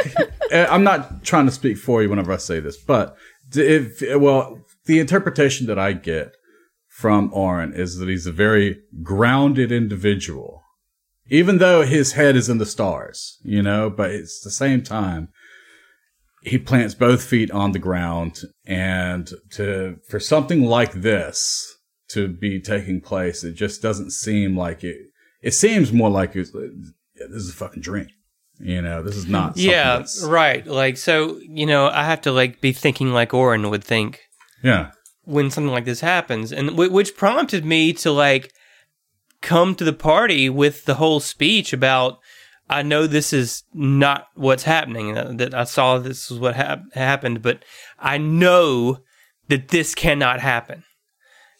uh, 0.52 0.66
I'm 0.68 0.84
not 0.84 1.24
trying 1.24 1.46
to 1.46 1.52
speak 1.52 1.78
for 1.78 2.02
you 2.02 2.10
whenever 2.10 2.30
I 2.30 2.36
say 2.36 2.60
this, 2.60 2.76
but 2.76 3.16
if 3.54 4.02
well, 4.20 4.58
the 4.84 4.98
interpretation 5.00 5.66
that 5.68 5.78
I 5.78 5.92
get 5.94 6.32
from 6.88 7.30
Oren 7.32 7.72
is 7.72 7.96
that 7.96 8.08
he's 8.08 8.26
a 8.26 8.32
very 8.32 8.80
grounded 9.02 9.72
individual, 9.72 10.62
even 11.30 11.56
though 11.56 11.82
his 11.82 12.12
head 12.12 12.36
is 12.36 12.50
in 12.50 12.58
the 12.58 12.66
stars, 12.66 13.38
you 13.42 13.62
know. 13.62 13.88
But 13.88 14.10
it's 14.10 14.40
the 14.42 14.50
same 14.50 14.82
time 14.82 15.28
he 16.42 16.58
plants 16.58 16.94
both 16.94 17.22
feet 17.22 17.50
on 17.50 17.72
the 17.72 17.78
ground, 17.78 18.40
and 18.66 19.30
to 19.52 19.96
for 20.08 20.18
something 20.20 20.62
like 20.64 20.92
this 20.92 21.76
to 22.08 22.28
be 22.28 22.60
taking 22.60 23.00
place, 23.00 23.42
it 23.44 23.52
just 23.54 23.80
doesn't 23.80 24.10
seem 24.10 24.56
like 24.56 24.84
it. 24.84 24.98
It 25.40 25.54
seems 25.54 25.92
more 25.92 26.10
like 26.10 26.36
it's, 26.36 26.52
yeah, 26.54 27.26
this 27.30 27.42
is 27.42 27.50
a 27.50 27.54
fucking 27.54 27.82
dream. 27.82 28.08
You 28.58 28.82
know, 28.82 29.02
this 29.02 29.16
is 29.16 29.26
not. 29.26 29.56
Yeah, 29.56 30.04
right. 30.24 30.66
Like 30.66 30.96
so, 30.96 31.38
you 31.40 31.66
know, 31.66 31.88
I 31.88 32.04
have 32.04 32.20
to 32.22 32.32
like 32.32 32.60
be 32.60 32.72
thinking 32.72 33.12
like 33.12 33.32
Oren 33.34 33.70
would 33.70 33.82
think 33.84 34.20
Yeah. 34.62 34.90
when 35.24 35.50
something 35.50 35.72
like 35.72 35.84
this 35.84 36.00
happens, 36.00 36.52
and 36.52 36.68
w- 36.70 36.90
which 36.92 37.16
prompted 37.16 37.64
me 37.64 37.92
to 37.94 38.10
like 38.12 38.52
come 39.40 39.74
to 39.74 39.84
the 39.84 39.92
party 39.92 40.48
with 40.48 40.84
the 40.84 40.94
whole 40.94 41.20
speech 41.20 41.72
about. 41.72 42.18
I 42.72 42.82
know 42.82 43.06
this 43.06 43.32
is 43.32 43.64
not 43.74 44.26
what's 44.34 44.62
happening. 44.62 45.16
uh, 45.16 45.32
That 45.36 45.54
I 45.54 45.64
saw 45.64 45.98
this 45.98 46.30
is 46.30 46.38
what 46.38 46.54
hap- 46.56 46.92
happened, 46.94 47.42
but 47.42 47.64
I 47.98 48.18
know 48.18 48.98
that 49.48 49.68
this 49.68 49.94
cannot 49.94 50.40
happen. 50.40 50.84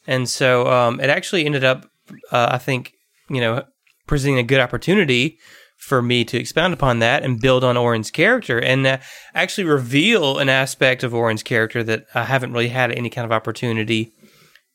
And 0.06 0.28
so 0.28 0.66
um, 0.68 1.00
it 1.00 1.10
actually 1.10 1.44
ended 1.44 1.64
up, 1.64 1.86
uh, 2.30 2.48
I 2.52 2.58
think, 2.58 2.94
you 3.28 3.40
know, 3.40 3.64
presenting 4.06 4.38
a 4.38 4.42
good 4.42 4.60
opportunity 4.60 5.38
for 5.76 6.00
me 6.00 6.24
to 6.24 6.38
expound 6.38 6.72
upon 6.72 7.00
that 7.00 7.22
and 7.24 7.40
build 7.40 7.64
on 7.64 7.76
Oren's 7.76 8.10
character 8.10 8.58
and 8.58 8.86
uh, 8.86 8.98
actually 9.34 9.64
reveal 9.64 10.38
an 10.38 10.48
aspect 10.48 11.02
of 11.02 11.12
Oren's 11.12 11.42
character 11.42 11.82
that 11.84 12.04
I 12.14 12.24
haven't 12.24 12.52
really 12.52 12.68
had 12.68 12.92
any 12.92 13.10
kind 13.10 13.24
of 13.24 13.32
opportunity 13.32 14.12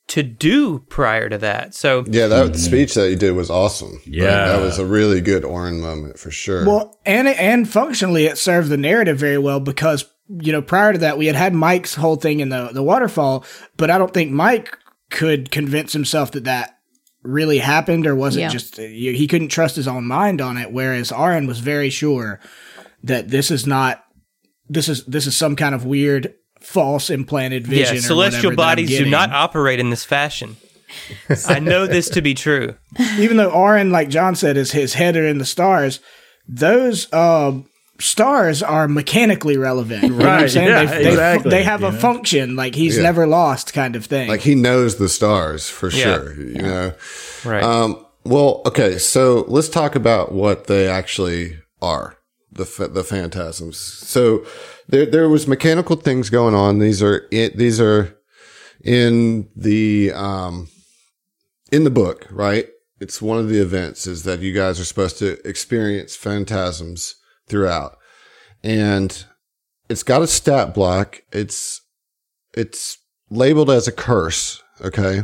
to 0.08 0.24
do 0.24 0.80
prior 0.88 1.28
to 1.30 1.38
that. 1.40 1.76
So 1.76 2.06
Yeah, 2.08 2.28
that 2.28 2.46
mm-hmm. 2.46 2.56
speech 2.56 2.94
that 2.96 3.10
you 3.10 3.16
did 3.16 3.32
was 3.32 3.50
awesome. 3.50 3.94
Like, 3.94 4.02
Yeah. 4.06 4.48
that 4.48 4.62
was 4.62 4.80
a 4.80 4.86
really 4.86 5.20
good 5.22 5.44
Oren 5.44 5.82
moment 5.82 6.18
for 6.18 6.32
sure. 6.32 6.66
Well, 6.66 6.98
and 7.06 7.28
and 7.28 7.70
functionally, 7.70 8.26
it 8.26 8.38
served 8.38 8.70
the 8.70 8.78
narrative 8.78 9.18
very 9.18 9.38
well 9.38 9.60
because 9.60 10.06
you 10.42 10.52
know 10.52 10.62
prior 10.62 10.94
to 10.94 11.00
that 11.00 11.18
we 11.18 11.26
had 11.28 11.36
had 11.36 11.54
Mike's 11.54 11.96
whole 11.96 12.16
thing 12.16 12.40
in 12.40 12.50
the 12.50 12.70
the 12.72 12.84
waterfall, 12.84 13.46
but 13.76 13.90
I 13.92 13.98
don't 13.98 14.14
think 14.14 14.32
Mike 14.32 14.78
could 15.10 15.52
convince 15.52 15.94
himself 15.94 16.32
that 16.32 16.46
that 16.46 16.78
really 17.24 17.58
happened 17.58 18.08
or 18.08 18.16
was 18.16 18.38
Yeah. 18.38 18.48
it 18.48 18.52
just 18.52 18.78
he 18.78 19.28
couldn't 19.28 19.50
trust 19.50 19.76
his 19.76 19.88
own 19.88 20.06
mind 20.06 20.40
on 20.42 20.56
it. 20.58 20.72
Whereas 20.72 21.12
Aaron 21.12 21.48
was 21.48 21.60
very 21.60 21.90
sure 21.90 22.40
that 23.04 23.30
this 23.30 23.52
is 23.52 23.68
not 23.68 24.04
this 24.70 24.88
is 24.88 25.04
this 25.06 25.28
is 25.28 25.36
some 25.36 25.56
kind 25.58 25.76
of 25.76 25.86
weird 25.86 26.34
false 26.68 27.10
implanted 27.10 27.66
vision. 27.66 27.96
yeah, 27.96 28.00
or 28.00 28.02
celestial 28.02 28.52
whatever 28.52 28.56
that 28.56 28.62
I'm 28.62 28.76
bodies 28.76 28.90
do 28.98 29.10
not 29.10 29.32
operate 29.32 29.80
in 29.80 29.90
this 29.90 30.04
fashion. 30.04 30.58
I 31.48 31.60
know 31.60 31.88
this 31.88 32.10
to 32.10 32.22
be 32.22 32.34
true. 32.34 32.76
even 33.18 33.38
though 33.38 33.52
Aaron, 33.52 33.90
like 33.92 34.10
John 34.10 34.36
said, 34.36 34.58
is 34.58 34.72
his 34.72 34.94
head 34.94 35.16
are 35.16 35.26
in 35.26 35.38
the 35.38 35.46
stars, 35.46 36.00
those 36.48 37.12
uh, 37.14 37.54
stars 38.00 38.62
are 38.64 38.88
mechanically 38.88 39.58
relevant. 39.58 40.04
You 40.04 40.10
know 40.10 40.16
I'm 40.28 40.42
Right, 40.42 40.52
saying? 40.52 40.68
yeah, 40.68 40.86
they, 40.86 41.04
they, 41.04 41.10
exactly, 41.10 41.52
they 41.52 41.64
have 41.64 41.82
you 41.82 41.88
a 41.88 41.92
function, 41.94 42.56
like 42.56 42.76
he's 42.76 42.98
Yeah. 42.98 43.04
never 43.04 43.28
lost, 43.28 43.74
kind 43.74 43.96
of 43.96 44.06
thing. 44.06 44.28
like 44.28 44.42
he 44.42 44.56
knows 44.56 44.98
the 44.98 45.10
stars 45.10 45.70
for 45.70 45.90
Yeah. 45.90 46.04
sure. 46.04 46.34
You 46.42 46.62
know. 46.62 46.94
Right. 47.46 47.64
Um, 47.64 48.06
well, 48.26 48.62
okay, 48.66 48.98
so 48.98 49.46
let's 49.48 49.70
talk 49.70 49.96
about 49.96 50.32
what 50.34 50.68
they 50.68 50.88
actually 50.88 51.60
are 51.82 52.18
the 52.52 52.90
the 52.94 53.04
phantasms. 53.04 53.78
So 53.78 54.46
there 54.88 55.06
there 55.06 55.30
was 55.30 55.48
mechanical 55.48 55.96
things 55.96 56.30
going 56.30 56.56
on. 56.56 56.80
These 56.80 57.02
are 57.04 57.28
it, 57.32 57.58
these 57.58 57.80
are 57.80 58.18
in 58.84 59.50
the 59.56 60.12
um 60.14 60.70
in 61.72 61.84
the 61.84 61.92
book, 61.92 62.28
right? 62.32 62.68
It's 63.00 63.22
one 63.22 63.38
of 63.38 63.50
the 63.50 63.62
events 63.62 64.08
is 64.08 64.24
that 64.24 64.40
you 64.40 64.54
guys 64.54 64.80
are 64.80 64.86
supposed 64.86 65.20
to 65.20 65.38
experience 65.48 66.16
phantasms 66.16 67.16
throughout, 67.48 67.98
and 68.64 69.26
it's 69.90 70.04
got 70.04 70.22
a 70.22 70.28
stat 70.28 70.74
block. 70.74 71.22
It's 71.32 71.82
it's 72.54 72.98
labeled 73.30 73.70
as 73.70 73.88
a 73.88 73.92
curse. 73.92 74.62
Okay. 74.82 75.24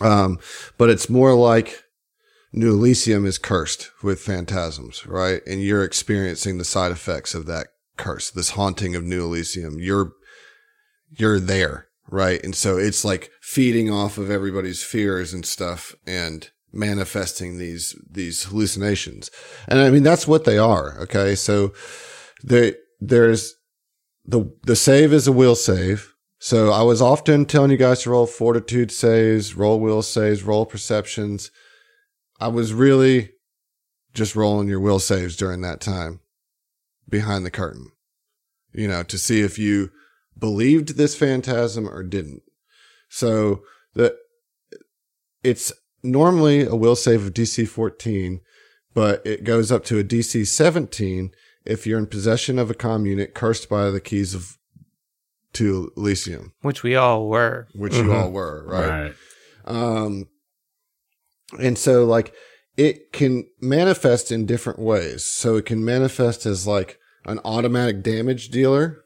Um, 0.00 0.38
but 0.78 0.88
it's 0.88 1.10
more 1.10 1.34
like 1.34 1.82
New 2.52 2.70
Elysium 2.70 3.26
is 3.26 3.36
cursed 3.36 3.90
with 4.02 4.20
phantasms, 4.20 5.06
right? 5.06 5.42
And 5.46 5.62
you're 5.62 5.84
experiencing 5.84 6.56
the 6.56 6.64
side 6.64 6.90
effects 6.90 7.34
of 7.34 7.44
that 7.46 7.66
curse, 8.00 8.30
this 8.30 8.50
haunting 8.50 8.96
of 8.96 9.04
New 9.04 9.26
Elysium. 9.26 9.78
You're, 9.78 10.12
you're 11.10 11.38
there, 11.38 11.88
right? 12.08 12.42
And 12.42 12.56
so 12.56 12.78
it's 12.78 13.04
like 13.04 13.30
feeding 13.40 13.90
off 13.90 14.18
of 14.18 14.30
everybody's 14.30 14.82
fears 14.82 15.32
and 15.32 15.44
stuff 15.44 15.94
and 16.06 16.50
manifesting 16.72 17.58
these, 17.58 17.94
these 18.10 18.44
hallucinations. 18.44 19.30
And 19.68 19.78
I 19.78 19.90
mean, 19.90 20.02
that's 20.02 20.26
what 20.26 20.44
they 20.44 20.58
are. 20.58 20.98
Okay. 21.00 21.34
So 21.34 21.72
there, 22.42 22.74
there's 23.00 23.54
the, 24.24 24.52
the 24.64 24.76
save 24.76 25.12
is 25.12 25.26
a 25.26 25.32
will 25.32 25.56
save. 25.56 26.14
So 26.38 26.72
I 26.72 26.82
was 26.82 27.02
often 27.02 27.44
telling 27.44 27.70
you 27.70 27.76
guys 27.76 28.02
to 28.02 28.10
roll 28.10 28.26
fortitude 28.26 28.90
saves, 28.90 29.54
roll 29.54 29.78
will 29.78 30.00
saves, 30.00 30.42
roll 30.42 30.64
perceptions. 30.64 31.50
I 32.40 32.48
was 32.48 32.72
really 32.72 33.32
just 34.14 34.34
rolling 34.34 34.68
your 34.68 34.80
will 34.80 35.00
saves 35.00 35.36
during 35.36 35.60
that 35.60 35.80
time 35.80 36.20
behind 37.10 37.44
the 37.44 37.50
curtain, 37.50 37.90
you 38.72 38.88
know, 38.88 39.02
to 39.02 39.18
see 39.18 39.40
if 39.40 39.58
you 39.58 39.90
believed 40.38 40.96
this 40.96 41.14
phantasm 41.14 41.88
or 41.88 42.02
didn't. 42.02 42.42
So 43.08 43.62
the, 43.94 44.16
it's 45.42 45.72
normally 46.02 46.62
a 46.62 46.76
will 46.76 46.96
save 46.96 47.26
of 47.26 47.34
DC 47.34 47.68
14, 47.68 48.40
but 48.94 49.24
it 49.26 49.44
goes 49.44 49.70
up 49.72 49.84
to 49.86 49.98
a 49.98 50.04
DC 50.04 50.46
17 50.46 51.32
if 51.64 51.86
you're 51.86 51.98
in 51.98 52.06
possession 52.06 52.58
of 52.58 52.70
a 52.70 52.74
comm 52.74 53.06
unit 53.06 53.34
cursed 53.34 53.68
by 53.68 53.90
the 53.90 54.00
keys 54.00 54.34
of 54.34 54.56
to 55.52 55.92
Elysium, 55.96 56.52
Which 56.62 56.84
we 56.84 56.94
all 56.94 57.28
were. 57.28 57.66
which 57.74 57.94
you 57.96 58.12
all 58.12 58.30
were, 58.30 58.64
right? 58.66 58.88
Right. 58.88 59.14
Um, 59.64 60.28
and 61.58 61.76
so 61.76 62.04
like 62.04 62.32
it 62.76 63.12
can 63.12 63.46
manifest 63.60 64.30
in 64.30 64.46
different 64.46 64.78
ways. 64.78 65.24
So 65.24 65.56
it 65.56 65.66
can 65.66 65.84
manifest 65.84 66.46
as 66.46 66.68
like 66.68 66.99
an 67.24 67.40
automatic 67.44 68.02
damage 68.02 68.48
dealer 68.48 69.04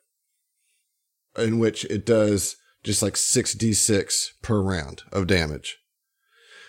in 1.36 1.58
which 1.58 1.84
it 1.86 2.06
does 2.06 2.56
just 2.82 3.02
like 3.02 3.14
6d6 3.14 4.26
per 4.42 4.60
round 4.60 5.02
of 5.10 5.26
damage. 5.26 5.78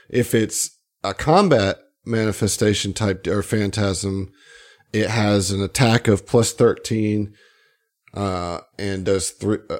If 0.10 0.34
it's 0.34 0.78
a 1.04 1.14
combat 1.14 1.78
manifestation 2.06 2.93
type 2.93 3.28
or 3.28 3.43
phantasm, 3.43 4.32
it 4.93 5.10
has 5.10 5.52
an 5.52 5.62
attack 5.62 6.08
of 6.08 6.26
plus 6.26 6.54
13 6.54 7.34
uh, 8.14 8.62
and 8.80 9.06
does 9.06 9.32
three. 9.32 9.58
Uh, 9.70 9.80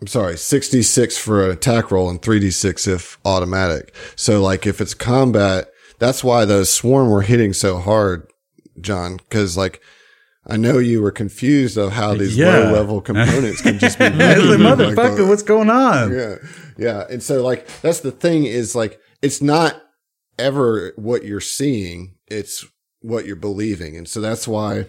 I'm 0.00 0.06
sorry, 0.06 0.36
66 0.36 1.18
for 1.18 1.44
an 1.44 1.50
attack 1.50 1.90
roll 1.90 2.10
and 2.10 2.20
3d6 2.20 2.88
if 2.88 3.18
automatic. 3.24 3.94
So, 4.16 4.42
like, 4.42 4.66
if 4.66 4.80
it's 4.80 4.94
combat, 4.94 5.68
that's 6.04 6.22
why 6.22 6.44
those 6.44 6.70
swarm 6.72 7.08
were 7.08 7.22
hitting 7.22 7.52
so 7.52 7.78
hard, 7.78 8.30
John, 8.80 9.16
because, 9.16 9.56
like, 9.56 9.80
I 10.46 10.56
know 10.58 10.78
you 10.78 11.00
were 11.00 11.10
confused 11.10 11.78
of 11.78 11.92
how 11.92 12.14
these 12.14 12.36
Yeah. 12.36 12.58
low 12.58 12.72
level 12.72 13.00
components 13.00 13.62
can 13.62 13.78
just 13.78 13.98
be 13.98 14.04
It's 14.04 14.16
like, 14.18 14.58
motherfucker, 14.58 15.26
what's 15.26 15.42
going 15.42 15.70
on? 15.70 16.12
Yeah. 16.12 16.36
Yeah. 16.76 17.04
And 17.08 17.22
so 17.22 17.42
like 17.42 17.66
that's 17.80 18.00
the 18.00 18.10
thing 18.12 18.44
is 18.44 18.74
like 18.74 19.00
it's 19.22 19.40
not 19.40 19.80
ever 20.38 20.92
what 20.96 21.24
you're 21.24 21.40
seeing, 21.40 22.16
it's 22.26 22.66
what 23.00 23.24
you're 23.24 23.36
believing. 23.36 23.96
And 23.96 24.06
so 24.06 24.20
that's 24.20 24.46
why 24.46 24.80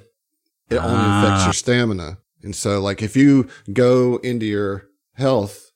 it 0.69 0.77
only 0.77 1.05
affects 1.05 1.43
Ah. 1.43 1.45
your 1.45 1.53
stamina 1.53 2.17
And 2.43 2.53
so, 2.55 2.81
like, 2.81 3.01
if 3.01 3.15
you 3.15 3.47
go 3.71 4.17
into 4.23 4.45
your 4.45 4.87
health 5.13 5.71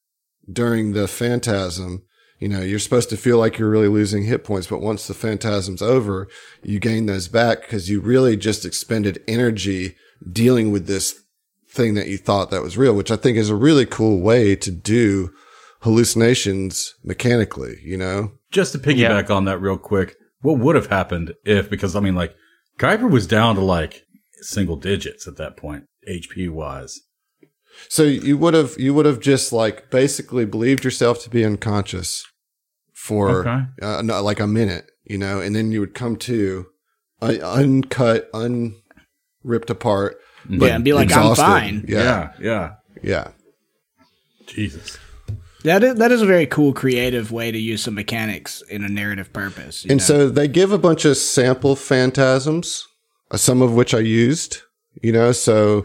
during 0.52 0.92
the 0.94 1.08
phantasm, 1.08 2.04
you 2.40 2.48
know, 2.48 2.62
you're 2.62 2.80
supposed 2.80 3.10
to 3.10 3.18
feel 3.18 3.38
like 3.38 3.58
you're 3.58 3.70
really 3.70 3.90
losing 3.90 4.24
hit 4.24 4.46
points, 4.46 4.68
but 4.68 4.82
once 4.82 5.08
the 5.08 5.14
phantasm's 5.14 5.82
over, 5.82 6.28
you 6.64 6.80
gain 6.80 7.06
those 7.06 7.28
back 7.28 7.62
because 7.62 7.90
you 7.90 8.00
really 8.00 8.38
just 8.38 8.66
expended 8.66 9.22
energy 9.28 9.96
dealing 10.32 10.72
with 10.72 10.88
this 10.88 11.22
thing 11.70 11.94
that 11.96 12.08
you 12.08 12.18
thought 12.18 12.50
that 12.50 12.64
was 12.64 12.78
real, 12.78 12.96
which 12.96 13.12
I 13.12 13.18
think 13.18 13.38
is 13.38 13.50
a 13.50 13.56
really 13.56 13.86
cool 13.86 14.22
way 14.22 14.56
to 14.56 14.72
do 14.72 15.32
hallucinations 15.82 16.96
mechanically, 17.04 17.78
you 17.84 17.98
know? 17.98 18.32
Just 18.52 18.72
to 18.72 18.80
piggyback 18.80 19.30
on 19.30 19.46
that 19.46 19.60
real 19.60 19.78
quick, 19.78 20.16
what 20.42 20.60
would 20.60 20.76
have 20.76 20.88
happened 20.88 21.34
if, 21.44 21.70
because 21.70 21.96
I 21.96 22.00
mean, 22.00 22.16
like, 22.16 22.36
Kuiper 22.80 23.12
was 23.12 23.28
down 23.28 23.56
to 23.56 23.62
like 23.62 24.06
single 24.42 24.78
digits 24.78 25.28
at 25.28 25.36
that 25.36 25.58
point, 25.58 25.84
HP 26.10 26.50
wise. 26.50 27.02
So 27.88 28.04
you 28.04 28.38
would 28.38 28.54
have 28.54 28.76
you 28.78 28.94
would 28.94 29.06
have 29.06 29.20
just 29.20 29.54
like 29.54 29.90
basically 29.90 30.46
believed 30.46 30.84
yourself 30.84 31.22
to 31.24 31.30
be 31.30 31.46
unconscious 31.46 32.26
for 33.00 33.40
Okay. 33.48 33.60
uh, 33.82 34.02
no, 34.02 34.22
like 34.22 34.40
a 34.42 34.48
minute, 34.48 34.92
you 35.06 35.18
know, 35.18 35.40
and 35.40 35.56
then 35.56 35.72
you 35.72 35.80
would 35.80 35.94
come 35.94 36.18
to 36.18 36.66
un- 37.22 37.42
uncut, 37.42 38.30
unripped 38.34 39.70
apart. 39.70 40.18
Yeah, 40.50 40.76
and 40.76 40.84
be 40.84 40.92
like, 40.94 41.12
I'm 41.12 41.34
fine. 41.36 41.86
Yeah, 41.88 42.04
Yeah. 42.04 42.32
Yeah. 42.42 42.74
yeah. 43.02 43.28
Jesus. 44.48 44.98
That 45.64 45.84
is, 45.84 45.96
that 45.96 46.12
is 46.12 46.22
a 46.22 46.26
very 46.26 46.46
cool, 46.46 46.74
creative 46.74 47.32
way 47.32 47.52
to 47.52 47.58
use 47.58 47.84
some 47.84 47.94
mechanics 47.96 48.62
in 48.70 48.84
a 48.84 48.90
narrative 48.90 49.32
purpose. 49.34 49.86
you 49.86 49.92
And 49.92 50.00
know? 50.00 50.06
so 50.06 50.30
they 50.30 50.48
give 50.48 50.72
a 50.72 50.78
bunch 50.78 51.06
of 51.06 51.18
sample 51.18 51.76
phantasms, 51.76 52.86
uh, 53.32 53.38
some 53.38 53.62
of 53.62 53.74
which 53.74 53.94
I 53.94 54.00
used, 54.00 54.62
you 55.02 55.12
know, 55.12 55.32
so 55.32 55.84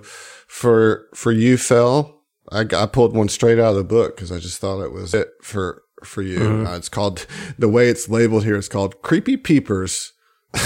for, 0.48 1.06
for 1.14 1.30
you, 1.32 1.56
Fell, 1.56 2.22
I 2.52 2.64
pulled 2.86 3.16
one 3.16 3.28
straight 3.28 3.58
out 3.58 3.70
of 3.70 3.76
the 3.76 3.84
book 3.84 4.14
because 4.16 4.30
I 4.32 4.38
just 4.38 4.60
thought 4.60 4.82
it 4.82 4.92
was 4.92 5.14
it 5.14 5.28
for, 5.42 5.82
for 6.04 6.22
you. 6.22 6.64
Uh, 6.66 6.76
it's 6.76 6.88
called, 6.88 7.26
the 7.58 7.68
way 7.68 7.88
it's 7.88 8.08
labeled 8.08 8.44
here 8.44 8.56
is 8.56 8.68
called 8.68 9.02
Creepy 9.02 9.36
Peepers. 9.36 10.12
uh, 10.54 10.60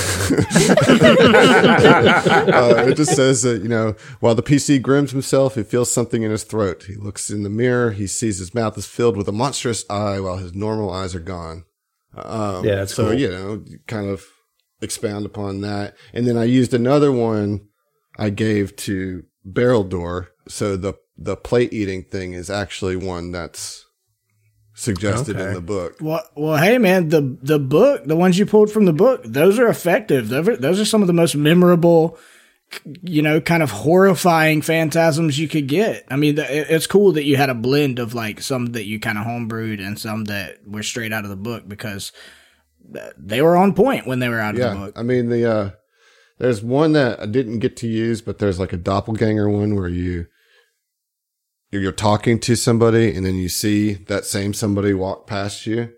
it 2.89 2.97
just 2.97 3.17
says 3.17 3.43
that, 3.43 3.63
you 3.63 3.69
know, 3.69 3.95
while 4.21 4.35
the 4.35 4.43
PC 4.43 4.81
grims 4.81 5.11
himself, 5.11 5.55
he 5.55 5.63
feels 5.63 5.93
something 5.93 6.23
in 6.23 6.31
his 6.31 6.45
throat. 6.45 6.85
He 6.87 6.95
looks 6.95 7.31
in 7.31 7.43
the 7.43 7.51
mirror. 7.51 7.93
He 7.93 8.07
sees 8.07 8.39
his 8.39 8.55
mouth 8.55 8.77
is 8.77 8.87
filled 8.87 9.17
with 9.17 9.29
a 9.29 9.33
monstrous 9.33 9.85
eye 9.89 10.21
while 10.21 10.37
his 10.37 10.55
normal 10.55 10.91
eyes 10.91 11.15
are 11.15 11.21
gone. 11.21 11.65
Um, 12.15 12.65
Yeah, 12.65 12.85
so, 12.85 13.11
cool. 13.11 13.15
you 13.15 13.31
know, 13.31 13.65
kind 13.87 14.09
of 14.09 14.25
expound 14.81 15.27
upon 15.27 15.61
that. 15.63 15.97
And 16.13 16.27
then 16.27 16.37
I 16.37 16.45
used 16.45 16.75
another 16.75 17.13
one 17.13 17.67
I 18.19 18.31
gave 18.31 18.77
to 18.77 19.25
Barrel 19.45 19.85
Door. 19.85 20.31
So 20.49 20.77
the, 20.77 20.95
the 21.17 21.37
plate 21.37 21.73
eating 21.73 22.05
thing 22.05 22.33
is 22.33 22.51
actually 22.51 22.97
one 22.97 23.33
that's 23.33 23.85
suggested 24.79 25.39
in 25.41 25.55
the 25.55 25.61
book. 25.61 25.97
Well, 26.01 26.23
well, 26.37 26.57
hey, 26.57 26.79
man, 26.79 27.09
the 27.09 27.37
the 27.43 27.59
book, 27.59 28.05
the 28.05 28.15
ones 28.15 28.39
you 28.39 28.47
pulled 28.47 28.71
from 28.71 28.85
the 28.85 28.93
book, 28.93 29.23
those 29.25 29.59
are 29.59 29.67
effective. 29.67 30.29
Those 30.29 30.49
are, 30.49 30.57
those 30.57 30.81
are 30.81 30.85
some 30.85 31.03
of 31.03 31.09
the 31.09 31.13
most 31.13 31.35
memorable, 31.35 32.17
you 33.03 33.21
know, 33.21 33.41
kind 33.41 33.63
of 33.63 33.73
horrifying 33.73 34.63
phantasms 34.63 35.39
you 35.39 35.49
could 35.49 35.67
get. 35.67 36.05
I 36.09 36.17
mean, 36.17 36.37
it's 36.39 36.87
cool 36.87 37.13
that 37.13 37.25
you 37.25 37.37
had 37.37 37.51
a 37.51 37.55
blend 37.55 37.99
of 37.99 38.15
like 38.15 38.41
some 38.41 38.67
that 38.67 38.85
you 38.85 39.01
kind 39.01 39.19
of 39.19 39.25
homebrewed 39.25 39.85
and 39.85 39.99
some 39.99 40.25
that 40.27 40.59
were 40.65 40.85
straight 40.85 41.13
out 41.13 41.25
of 41.25 41.31
the 41.31 41.37
book 41.37 41.69
because 41.69 42.13
they 43.19 43.43
were 43.43 43.57
on 43.57 43.75
point 43.75 44.07
when 44.07 44.21
they 44.21 44.29
were 44.29 44.41
out 44.41 44.55
of 44.55 44.61
the 44.61 44.79
book. 44.79 44.99
I 44.99 45.03
mean, 45.03 45.29
the, 45.29 45.51
uh, 45.51 45.71
there's 46.39 46.63
one 46.63 46.93
that 46.93 47.21
I 47.21 47.27
didn't 47.27 47.59
get 47.59 47.77
to 47.79 47.89
use, 47.89 48.23
but 48.23 48.39
there's 48.39 48.61
like 48.61 48.73
a 48.73 48.79
doppelganger 48.79 49.49
one 49.51 49.75
where 49.75 49.89
you, 49.89 50.27
you're 51.71 51.83
you're 51.83 51.93
talking 51.93 52.39
to 52.41 52.57
somebody 52.57 53.15
and 53.15 53.25
then 53.27 53.35
you 53.37 53.49
see 53.49 53.95
that 53.95 54.25
same 54.25 54.55
somebody 54.55 54.95
walk 54.95 55.27
past 55.27 55.67
you. 55.67 55.93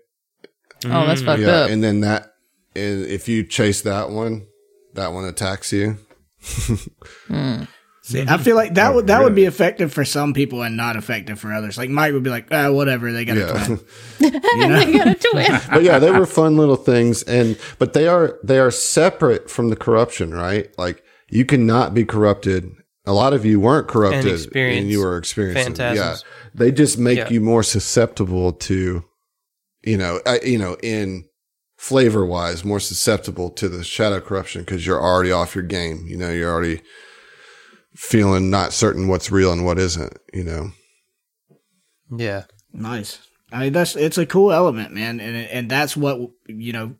Oh, 0.85 1.05
that's 1.05 1.21
fucked 1.21 1.41
yeah. 1.41 1.49
up. 1.49 1.69
And 1.69 1.83
then 1.83 2.01
that, 2.01 2.33
and 2.75 3.05
if 3.05 3.27
you 3.27 3.43
chase 3.43 3.81
that 3.81 4.09
one, 4.09 4.47
that 4.93 5.13
one 5.13 5.25
attacks 5.25 5.71
you. 5.71 5.97
See, 8.03 8.25
I 8.27 8.37
feel 8.39 8.55
like 8.55 8.73
that 8.73 8.95
would 8.95 9.07
that 9.07 9.21
would 9.23 9.35
be 9.35 9.45
effective 9.45 9.93
for 9.93 10.03
some 10.03 10.33
people 10.33 10.63
and 10.63 10.75
not 10.75 10.95
effective 10.95 11.39
for 11.39 11.53
others. 11.53 11.77
Like 11.77 11.89
Mike 11.91 12.13
would 12.13 12.23
be 12.23 12.31
like, 12.31 12.47
ah, 12.51 12.71
whatever, 12.71 13.11
they 13.13 13.25
got 13.25 13.37
a 13.37 13.41
Yeah. 13.41 13.65
twin. 13.65 13.79
You 14.57 14.67
know? 14.67 14.75
I 14.75 14.91
got 14.91 15.07
a 15.07 15.15
twin. 15.15 15.61
but 15.71 15.83
yeah, 15.83 15.99
they 15.99 16.11
were 16.11 16.25
fun 16.25 16.57
little 16.57 16.75
things, 16.75 17.21
and 17.23 17.57
but 17.77 17.93
they 17.93 18.07
are 18.07 18.39
they 18.43 18.57
are 18.59 18.71
separate 18.71 19.49
from 19.51 19.69
the 19.69 19.75
corruption, 19.75 20.33
right? 20.33 20.67
Like 20.79 21.03
you 21.29 21.45
cannot 21.45 21.93
be 21.93 22.03
corrupted. 22.03 22.71
A 23.05 23.13
lot 23.13 23.33
of 23.33 23.45
you 23.45 23.59
weren't 23.59 23.87
corrupted, 23.87 24.25
and, 24.25 24.33
experience 24.33 24.87
you 24.87 24.99
were 24.99 25.17
experiencing. 25.17 25.75
Yeah, 25.75 26.17
they 26.53 26.71
just 26.71 26.97
make 26.99 27.17
Yeah. 27.17 27.29
you 27.29 27.41
more 27.41 27.63
susceptible 27.63 28.51
to, 28.53 29.03
you 29.83 29.97
know, 29.97 30.21
uh, 30.25 30.37
you 30.43 30.59
know, 30.59 30.77
in 30.83 31.25
flavor 31.77 32.23
wise, 32.23 32.63
more 32.63 32.79
susceptible 32.79 33.49
to 33.49 33.67
the 33.67 33.83
shadow 33.83 34.21
corruption 34.21 34.61
because 34.61 34.85
you're 34.85 35.01
already 35.01 35.31
off 35.31 35.55
your 35.55 35.63
game. 35.63 36.05
You 36.07 36.15
know, 36.17 36.29
you're 36.31 36.51
already 36.51 36.81
feeling 37.95 38.51
not 38.51 38.71
certain 38.71 39.07
what's 39.07 39.31
real 39.31 39.51
and 39.51 39.65
what 39.65 39.79
isn't. 39.79 40.15
You 40.31 40.43
know. 40.43 40.71
Yeah. 42.15 42.43
Nice. 42.71 43.19
I 43.51 43.59
mean, 43.61 43.73
that's 43.73 43.95
it's 43.95 44.17
a 44.17 44.25
cool 44.25 44.51
element, 44.51 44.93
man, 44.93 45.19
and 45.19 45.35
and 45.35 45.69
that's 45.69 45.97
what 45.97 46.19
you 46.47 46.71
know 46.71 46.85
f- 46.85 46.95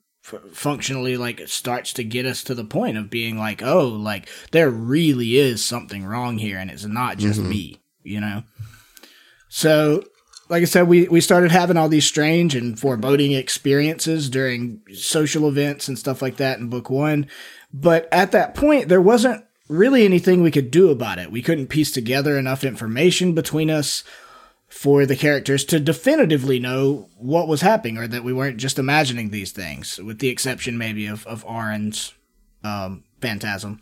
functionally 0.51 1.17
like 1.17 1.47
starts 1.47 1.93
to 1.93 2.03
get 2.03 2.25
us 2.25 2.43
to 2.43 2.55
the 2.55 2.63
point 2.63 2.97
of 2.97 3.09
being 3.09 3.37
like, 3.37 3.61
oh, 3.61 3.87
like 3.87 4.27
there 4.51 4.69
really 4.69 5.37
is 5.37 5.63
something 5.63 6.05
wrong 6.05 6.37
here, 6.37 6.57
and 6.57 6.69
it's 6.71 6.85
not 6.85 7.17
just 7.17 7.39
mm-hmm. 7.39 7.49
me, 7.49 7.81
you 8.03 8.19
know. 8.19 8.43
So, 9.49 10.03
like 10.49 10.61
I 10.61 10.65
said, 10.65 10.87
we 10.87 11.07
we 11.07 11.21
started 11.21 11.51
having 11.51 11.77
all 11.77 11.89
these 11.89 12.05
strange 12.05 12.55
and 12.55 12.79
foreboding 12.79 13.33
experiences 13.33 14.29
during 14.29 14.81
social 14.93 15.47
events 15.47 15.87
and 15.87 15.97
stuff 15.97 16.21
like 16.21 16.37
that 16.37 16.59
in 16.59 16.69
book 16.69 16.89
one, 16.89 17.27
but 17.73 18.07
at 18.11 18.31
that 18.31 18.55
point 18.55 18.89
there 18.89 19.01
wasn't 19.01 19.43
really 19.67 20.03
anything 20.03 20.41
we 20.41 20.51
could 20.51 20.69
do 20.69 20.89
about 20.89 21.17
it. 21.17 21.31
We 21.31 21.41
couldn't 21.41 21.67
piece 21.67 21.91
together 21.91 22.37
enough 22.37 22.63
information 22.63 23.33
between 23.33 23.69
us 23.69 24.03
for 24.71 25.05
the 25.05 25.17
characters 25.17 25.65
to 25.65 25.81
definitively 25.81 26.57
know 26.57 27.09
what 27.17 27.49
was 27.49 27.59
happening 27.59 27.97
or 27.97 28.07
that 28.07 28.23
we 28.23 28.31
weren't 28.31 28.55
just 28.55 28.79
imagining 28.79 29.29
these 29.29 29.51
things, 29.51 29.99
with 29.99 30.19
the 30.19 30.29
exception 30.29 30.77
maybe 30.77 31.05
of, 31.07 31.27
of 31.27 31.45
Oren's 31.45 32.13
um, 32.63 33.03
phantasm. 33.19 33.81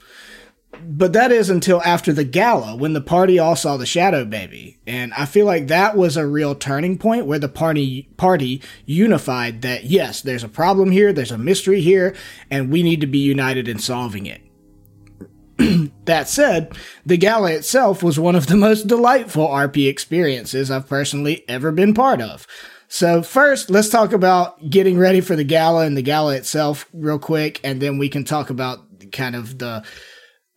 But 0.84 1.14
that 1.14 1.32
is 1.32 1.50
until 1.50 1.82
after 1.84 2.12
the 2.12 2.24
gala 2.24 2.76
when 2.76 2.94
the 2.94 3.02
party 3.02 3.38
all 3.38 3.56
saw 3.56 3.78
the 3.78 3.86
shadow 3.86 4.26
baby. 4.26 4.80
And 4.88 5.14
I 5.14 5.26
feel 5.26 5.46
like 5.46 5.68
that 5.68 5.96
was 5.96 6.18
a 6.18 6.26
real 6.26 6.56
turning 6.56 6.98
point 6.98 7.28
where 7.28 7.40
the 7.40 7.48
party 7.48 8.10
party 8.18 8.62
unified 8.86 9.62
that 9.62 9.84
yes, 9.84 10.22
there's 10.22 10.44
a 10.44 10.50
problem 10.50 10.90
here, 10.90 11.14
there's 11.14 11.32
a 11.32 11.38
mystery 11.38 11.82
here, 11.82 12.16
and 12.50 12.72
we 12.72 12.82
need 12.82 13.02
to 13.02 13.08
be 13.08 13.20
united 13.20 13.68
in 13.68 13.78
solving 13.78 14.26
it. 14.26 14.42
That 16.05 16.28
said, 16.28 16.76
the 17.05 17.18
gala 17.18 17.51
itself 17.51 18.01
was 18.01 18.20
one 18.20 18.36
of 18.36 18.47
the 18.47 18.55
most 18.55 18.88
delightful 18.88 19.47
RP 19.47 19.88
experiences 19.88 20.72
I've 20.72 20.89
personally 20.89 21.43
ever 21.47 21.72
been 21.72 21.93
part 21.93 22.20
of. 22.20 22.47
So, 22.88 23.22
first, 23.22 23.70
let's 23.70 23.89
talk 23.89 24.12
about 24.12 24.72
getting 24.72 24.97
ready 24.97 25.22
for 25.22 25.36
the 25.36 25.43
gala 25.43 25.86
and 25.86 25.95
the 25.95 26.01
gala 26.01 26.36
itself, 26.36 26.88
real 26.93 27.20
quick, 27.20 27.60
and 27.64 27.80
then 27.80 27.99
we 27.99 28.10
can 28.10 28.24
talk 28.24 28.49
about 28.49 28.80
kind 29.12 29.36
of 29.36 29.60
the 29.60 29.86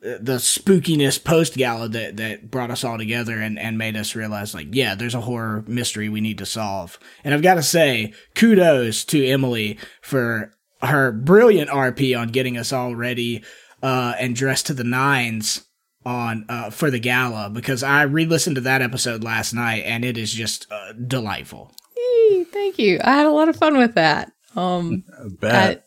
the 0.00 0.38
spookiness 0.38 1.22
post 1.22 1.54
gala 1.54 1.88
that 1.88 2.16
that 2.16 2.50
brought 2.50 2.70
us 2.70 2.82
all 2.82 2.98
together 2.98 3.38
and 3.38 3.56
and 3.56 3.78
made 3.78 3.96
us 3.96 4.16
realize 4.16 4.52
like 4.52 4.66
yeah 4.72 4.96
there's 4.96 5.14
a 5.14 5.20
horror 5.20 5.62
mystery 5.68 6.08
we 6.08 6.20
need 6.20 6.38
to 6.38 6.44
solve 6.44 6.98
and 7.22 7.32
i've 7.32 7.42
got 7.42 7.54
to 7.54 7.62
say 7.62 8.12
kudos 8.34 9.04
to 9.04 9.24
emily 9.24 9.78
for 10.00 10.52
her 10.82 11.12
brilliant 11.12 11.70
rp 11.70 12.18
on 12.18 12.28
getting 12.28 12.58
us 12.58 12.72
all 12.72 12.96
ready 12.96 13.44
uh 13.82 14.14
and 14.18 14.34
dressed 14.36 14.66
to 14.66 14.74
the 14.74 14.84
nines 14.84 15.64
on 16.04 16.44
uh 16.48 16.70
for 16.70 16.90
the 16.90 16.98
gala 16.98 17.48
because 17.50 17.82
i 17.82 18.02
re-listened 18.02 18.56
to 18.56 18.62
that 18.62 18.82
episode 18.82 19.22
last 19.22 19.52
night 19.52 19.82
and 19.84 20.04
it 20.04 20.16
is 20.18 20.32
just 20.32 20.66
uh, 20.70 20.92
delightful 20.92 21.72
Yay, 21.96 22.44
Thank 22.44 22.78
you. 22.78 22.98
I 23.04 23.12
had 23.12 23.26
a 23.26 23.30
lot 23.30 23.48
of 23.48 23.56
fun 23.56 23.76
with 23.78 23.94
that. 23.94 24.32
Um, 24.56 25.04
I 25.18 25.28
bet. 25.40 25.84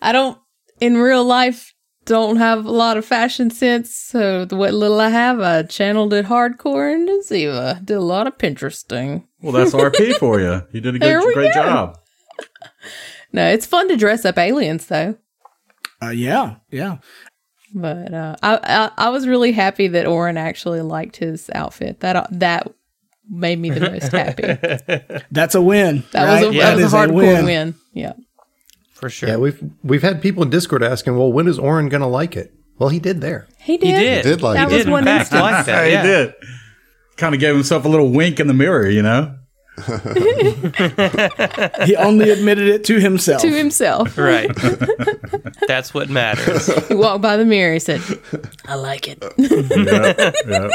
I, 0.00 0.08
I 0.08 0.12
don't 0.12 0.38
in 0.80 0.96
real 0.96 1.24
life 1.24 1.74
don't 2.06 2.36
have 2.36 2.64
a 2.64 2.70
lot 2.70 2.96
of 2.96 3.04
fashion 3.04 3.50
sense, 3.50 3.94
so 3.94 4.44
the 4.44 4.56
what 4.56 4.72
little 4.74 5.00
I 5.00 5.08
have, 5.10 5.40
I 5.40 5.62
channeled 5.64 6.12
it 6.14 6.26
hardcore 6.26 6.92
into 6.94 7.22
Ziva. 7.26 7.84
Did 7.84 7.96
a 7.96 8.00
lot 8.00 8.26
of 8.26 8.38
Pinteresting. 8.38 9.24
well, 9.42 9.52
that's 9.52 9.72
RP 9.72 10.14
for 10.18 10.40
you. 10.40 10.62
You 10.72 10.80
did 10.80 10.96
a 10.96 10.98
good, 10.98 11.34
great 11.34 11.54
go. 11.54 11.62
job. 11.62 11.98
No, 13.32 13.48
it's 13.48 13.66
fun 13.66 13.88
to 13.88 13.96
dress 13.96 14.24
up 14.24 14.38
aliens 14.38 14.86
though. 14.86 15.16
Uh 16.06 16.10
yeah 16.10 16.56
yeah 16.70 16.98
But 17.74 18.14
uh, 18.14 18.36
I, 18.42 18.58
I 18.98 19.06
I 19.06 19.08
was 19.10 19.26
really 19.26 19.52
happy 19.52 19.88
that 19.88 20.06
Oren 20.06 20.36
actually 20.36 20.80
liked 20.80 21.16
his 21.16 21.50
outfit. 21.54 22.00
That 22.00 22.28
that 22.38 22.72
made 23.28 23.58
me 23.58 23.70
the 23.70 23.80
most 23.90 24.12
happy. 24.12 25.22
that's 25.30 25.54
a 25.54 25.60
win 25.62 26.04
That 26.12 26.24
right? 26.24 26.46
was 26.46 26.54
a, 26.54 26.58
That 26.58 26.76
that 26.76 26.82
was 26.82 26.92
a 26.94 26.96
hardcore 26.96 27.44
win. 27.44 27.74
Yeah. 27.92 28.12
For 28.92 29.10
sure. 29.10 29.28
Yeah, 29.28 29.36
we've 29.38 29.60
we've 29.82 30.02
had 30.02 30.22
people 30.22 30.42
in 30.44 30.50
Discord 30.50 30.82
asking, 30.84 31.16
well, 31.18 31.32
when 31.32 31.48
is 31.48 31.58
Oren 31.58 31.88
gonna 31.88 32.08
like 32.08 32.36
it? 32.36 32.54
Well, 32.78 32.88
he 32.90 32.98
did 33.00 33.20
there. 33.20 33.46
He 33.58 33.76
did. 33.76 33.86
He 33.86 33.92
did. 33.92 34.22
did 34.24 34.42
like 34.42 34.56
That 34.56 34.68
it. 34.70 34.72
was 34.72 34.78
did, 34.78 34.86
in 34.86 34.92
one 34.92 35.04
fact, 35.04 35.20
instance. 35.32 35.42
like 35.42 35.66
that. 35.66 35.84
he 36.04 36.08
did. 36.08 36.34
Kind 37.16 37.34
of 37.34 37.40
gave 37.40 37.54
himself 37.54 37.84
a 37.84 37.88
little 37.88 38.10
wink 38.10 38.40
in 38.40 38.46
the 38.46 38.54
mirror, 38.54 38.88
you 38.88 39.02
know. 39.02 39.34
He 41.84 41.96
only 41.96 42.30
admitted 42.30 42.68
it 42.68 42.84
to 42.84 43.00
himself. 43.00 43.42
To 43.42 43.50
himself. 43.50 44.16
Right. 44.16 44.50
That's 45.66 45.92
what 45.92 46.08
matters. 46.08 46.66
He 46.88 46.94
walked 46.94 47.22
by 47.22 47.36
the 47.36 47.44
mirror. 47.44 47.74
He 47.74 47.80
said, 47.80 48.00
I 48.66 48.76
like 48.76 49.08
it. 49.08 49.22
Yeah, 49.36 50.32
yeah. 50.46 50.68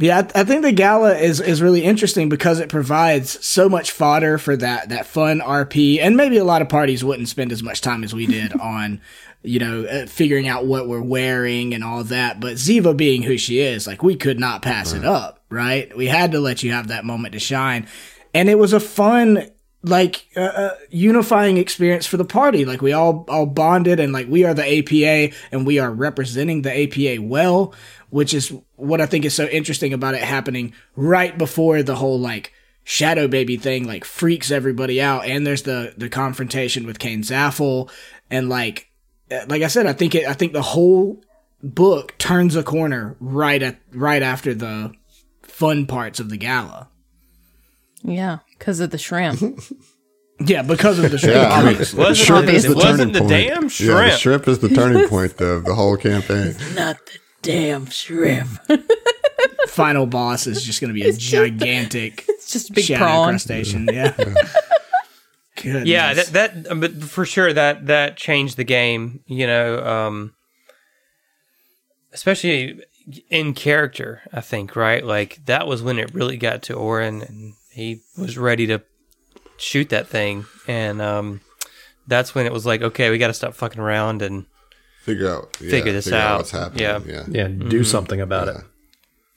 Yeah, 0.00 0.18
I, 0.18 0.40
I 0.40 0.44
think 0.44 0.62
the 0.62 0.70
gala 0.70 1.16
is 1.16 1.40
is 1.40 1.60
really 1.60 1.82
interesting 1.82 2.28
because 2.28 2.60
it 2.60 2.68
provides 2.68 3.44
so 3.44 3.68
much 3.68 3.90
fodder 3.90 4.38
for 4.38 4.56
that 4.56 4.90
that 4.90 5.06
fun 5.06 5.40
RP, 5.40 5.98
and 6.00 6.16
maybe 6.16 6.36
a 6.36 6.44
lot 6.44 6.62
of 6.62 6.68
parties 6.68 7.02
wouldn't 7.02 7.28
spend 7.28 7.50
as 7.50 7.64
much 7.64 7.80
time 7.80 8.04
as 8.04 8.14
we 8.14 8.26
did 8.26 8.52
on, 8.52 9.00
you 9.42 9.58
know, 9.58 9.84
uh, 9.84 10.06
figuring 10.06 10.48
out 10.48 10.66
what 10.66 10.88
we're 10.88 11.00
wearing 11.00 11.74
and 11.74 11.84
all 11.84 12.02
that. 12.04 12.40
But 12.40 12.54
Ziva 12.54 12.96
being 12.96 13.22
who 13.22 13.38
she 13.38 13.60
is, 13.60 13.86
like 13.86 14.02
we 14.02 14.16
could 14.16 14.40
not 14.40 14.62
pass 14.62 14.92
it 14.92 15.04
up, 15.04 15.42
right? 15.48 15.94
We 15.96 16.06
had 16.06 16.32
to 16.32 16.40
let 16.40 16.62
you 16.62 16.72
have 16.72 16.88
that 16.88 17.04
moment 17.04 17.32
to 17.34 17.38
shine, 17.38 17.86
and 18.34 18.48
it 18.48 18.58
was 18.58 18.72
a 18.72 18.80
fun. 18.80 19.50
Like 19.84 20.26
uh, 20.36 20.40
uh, 20.40 20.74
unifying 20.90 21.56
experience 21.56 22.04
for 22.04 22.16
the 22.16 22.24
party, 22.24 22.64
like 22.64 22.82
we 22.82 22.92
all 22.92 23.24
all 23.28 23.46
bonded, 23.46 24.00
and 24.00 24.12
like 24.12 24.26
we 24.28 24.42
are 24.44 24.52
the 24.52 24.78
APA, 24.78 25.36
and 25.52 25.64
we 25.64 25.78
are 25.78 25.92
representing 25.92 26.62
the 26.62 26.82
APA 26.82 27.22
well, 27.22 27.72
which 28.10 28.34
is 28.34 28.52
what 28.74 29.00
I 29.00 29.06
think 29.06 29.24
is 29.24 29.34
so 29.34 29.46
interesting 29.46 29.92
about 29.92 30.14
it 30.14 30.22
happening 30.22 30.72
right 30.96 31.38
before 31.38 31.84
the 31.84 31.94
whole 31.94 32.18
like 32.18 32.52
shadow 32.82 33.28
baby 33.28 33.58
thing 33.58 33.86
like 33.86 34.02
freaks 34.02 34.50
everybody 34.50 34.98
out 34.98 35.26
and 35.26 35.46
there's 35.46 35.64
the 35.64 35.92
the 35.98 36.08
confrontation 36.08 36.86
with 36.86 36.98
Kane 36.98 37.20
Zaffel 37.20 37.90
and 38.30 38.48
like 38.48 38.87
like 39.48 39.62
I 39.62 39.68
said 39.68 39.86
I 39.86 39.92
think 39.92 40.14
it 40.14 40.26
I 40.26 40.32
think 40.32 40.52
the 40.52 40.62
whole 40.62 41.22
book 41.62 42.16
turns 42.18 42.56
a 42.56 42.62
corner 42.62 43.16
right 43.20 43.62
at 43.62 43.78
right 43.92 44.22
after 44.22 44.54
the 44.54 44.92
fun 45.42 45.86
parts 45.86 46.20
of 46.20 46.30
the 46.30 46.36
gala. 46.36 46.88
Yeah, 48.02 48.38
because 48.58 48.80
of 48.80 48.90
the 48.90 48.98
shrimp. 48.98 49.40
Yeah, 50.40 50.62
because 50.62 51.00
of 51.00 51.10
the 51.10 51.18
shrimp. 51.18 51.34
Yeah, 51.34 51.48
I 51.48 51.58
mean, 51.62 51.68
obviously. 51.70 51.98
Wasn't 51.98 52.24
shrimp 52.24 52.46
the- 52.46 52.52
is 52.52 52.62
the 52.62 52.70
it 52.70 52.76
wasn't 52.76 52.96
turning 52.98 53.12
the 53.12 53.18
point. 53.18 53.30
damn 53.30 53.48
Yeah, 53.54 53.60
the 53.62 53.68
shrimp. 53.70 54.12
shrimp 54.20 54.46
is 54.48 54.58
the 54.60 54.68
turning 54.68 55.08
point 55.08 55.40
of 55.40 55.64
the 55.64 55.74
whole 55.74 55.96
campaign. 55.96 56.54
Not 56.76 56.96
the 57.06 57.18
damn 57.42 57.86
shrimp. 57.86 58.48
final 59.66 60.06
boss 60.06 60.46
is 60.46 60.62
just 60.64 60.80
going 60.80 60.90
to 60.90 60.94
be 60.94 61.02
a 61.08 61.12
gigantic 61.12 62.24
It's 62.28 62.52
just 62.52 62.70
a 62.70 62.72
big 62.72 62.84
shadow 62.84 63.04
prawn. 63.04 63.28
crustacean. 63.30 63.88
Yeah. 63.92 64.14
Goodness. 65.62 65.88
Yeah, 65.88 66.14
that 66.14 66.26
that 66.28 66.70
um, 66.70 66.80
but 66.80 67.02
for 67.02 67.24
sure 67.24 67.52
that 67.52 67.86
that 67.86 68.16
changed 68.16 68.56
the 68.56 68.64
game. 68.64 69.20
You 69.26 69.46
know, 69.46 69.84
um, 69.84 70.34
especially 72.12 72.82
in 73.30 73.54
character. 73.54 74.22
I 74.32 74.40
think 74.40 74.76
right, 74.76 75.04
like 75.04 75.44
that 75.46 75.66
was 75.66 75.82
when 75.82 75.98
it 75.98 76.14
really 76.14 76.36
got 76.36 76.62
to 76.64 76.74
Oren, 76.74 77.22
and 77.22 77.54
he 77.70 78.00
was 78.16 78.38
ready 78.38 78.66
to 78.66 78.82
shoot 79.56 79.88
that 79.90 80.08
thing, 80.08 80.46
and 80.66 81.00
um, 81.02 81.40
that's 82.06 82.34
when 82.34 82.46
it 82.46 82.52
was 82.52 82.66
like, 82.66 82.82
okay, 82.82 83.10
we 83.10 83.18
got 83.18 83.28
to 83.28 83.34
stop 83.34 83.54
fucking 83.54 83.80
around 83.80 84.22
and 84.22 84.46
Figure 85.02 85.30
out, 85.30 85.56
yeah, 85.58 85.70
Figure 85.70 85.92
this 85.92 86.12
out. 86.12 86.36
what's 86.36 86.50
happening. 86.50 86.82
Yeah. 86.82 87.00
yeah. 87.06 87.24
Yeah, 87.28 87.48
do 87.48 87.82
something 87.82 88.20
about 88.20 88.48
it. 88.48 88.56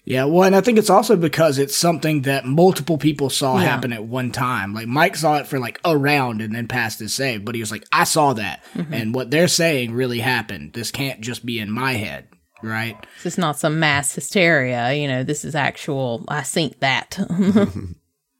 Yeah, 0.03 0.25
well, 0.25 0.43
and 0.43 0.55
I 0.55 0.61
think 0.61 0.79
it's 0.79 0.89
also 0.89 1.15
because 1.15 1.59
it's 1.59 1.77
something 1.77 2.23
that 2.23 2.43
multiple 2.45 2.97
people 2.97 3.29
saw 3.29 3.57
Yeah. 3.59 3.65
happen 3.65 3.93
at 3.93 4.03
one 4.05 4.31
time. 4.31 4.73
Like 4.73 4.87
Mike 4.87 5.15
saw 5.15 5.37
it 5.37 5.45
for 5.47 5.59
like 5.59 5.79
a 5.85 5.95
round 5.95 6.41
and 6.41 6.55
then 6.55 6.67
passed 6.67 6.99
his 6.99 7.13
save, 7.13 7.45
but 7.45 7.53
he 7.53 7.61
was 7.61 7.69
like, 7.71 7.85
"I 7.93 8.03
saw 8.05 8.33
that, 8.33 8.63
and 8.91 9.13
what 9.13 9.29
they're 9.29 9.47
saying 9.47 9.93
really 9.93 10.19
happened. 10.19 10.73
This 10.73 10.89
can't 10.89 11.21
just 11.21 11.45
be 11.45 11.59
in 11.59 11.69
my 11.69 11.93
head, 11.93 12.27
right?" 12.63 12.97
This 13.23 13.33
is 13.33 13.37
not 13.37 13.59
some 13.59 13.79
mass 13.79 14.15
hysteria. 14.15 14.91
You 14.93 15.07
know, 15.07 15.23
this 15.23 15.45
is 15.45 15.53
actual. 15.53 16.25
I 16.27 16.41
think 16.41 16.79
that. 16.79 17.19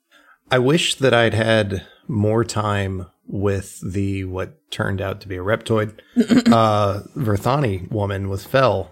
I 0.51 0.57
wish 0.59 0.95
that 0.95 1.14
I'd 1.14 1.34
had 1.36 1.86
more 2.07 2.43
time 2.43 3.05
with 3.28 3.80
the 3.93 4.26
what 4.26 4.70
turned 4.72 4.99
out 4.99 5.22
to 5.22 5.28
be 5.28 5.38
a 5.38 5.41
reptoid 5.41 5.93
uh 6.51 7.01
Verthani 7.16 7.89
woman 7.91 8.30
with 8.30 8.45
Fell. 8.45 8.91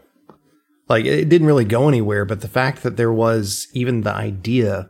Like 0.90 1.06
it 1.06 1.30
didn't 1.30 1.48
really 1.48 1.66
go 1.66 1.88
anywhere, 1.88 2.26
but 2.26 2.42
the 2.42 2.48
fact 2.48 2.84
that 2.84 2.98
there 2.98 3.14
was 3.14 3.68
even 3.74 4.02
the 4.02 4.14
idea 4.14 4.90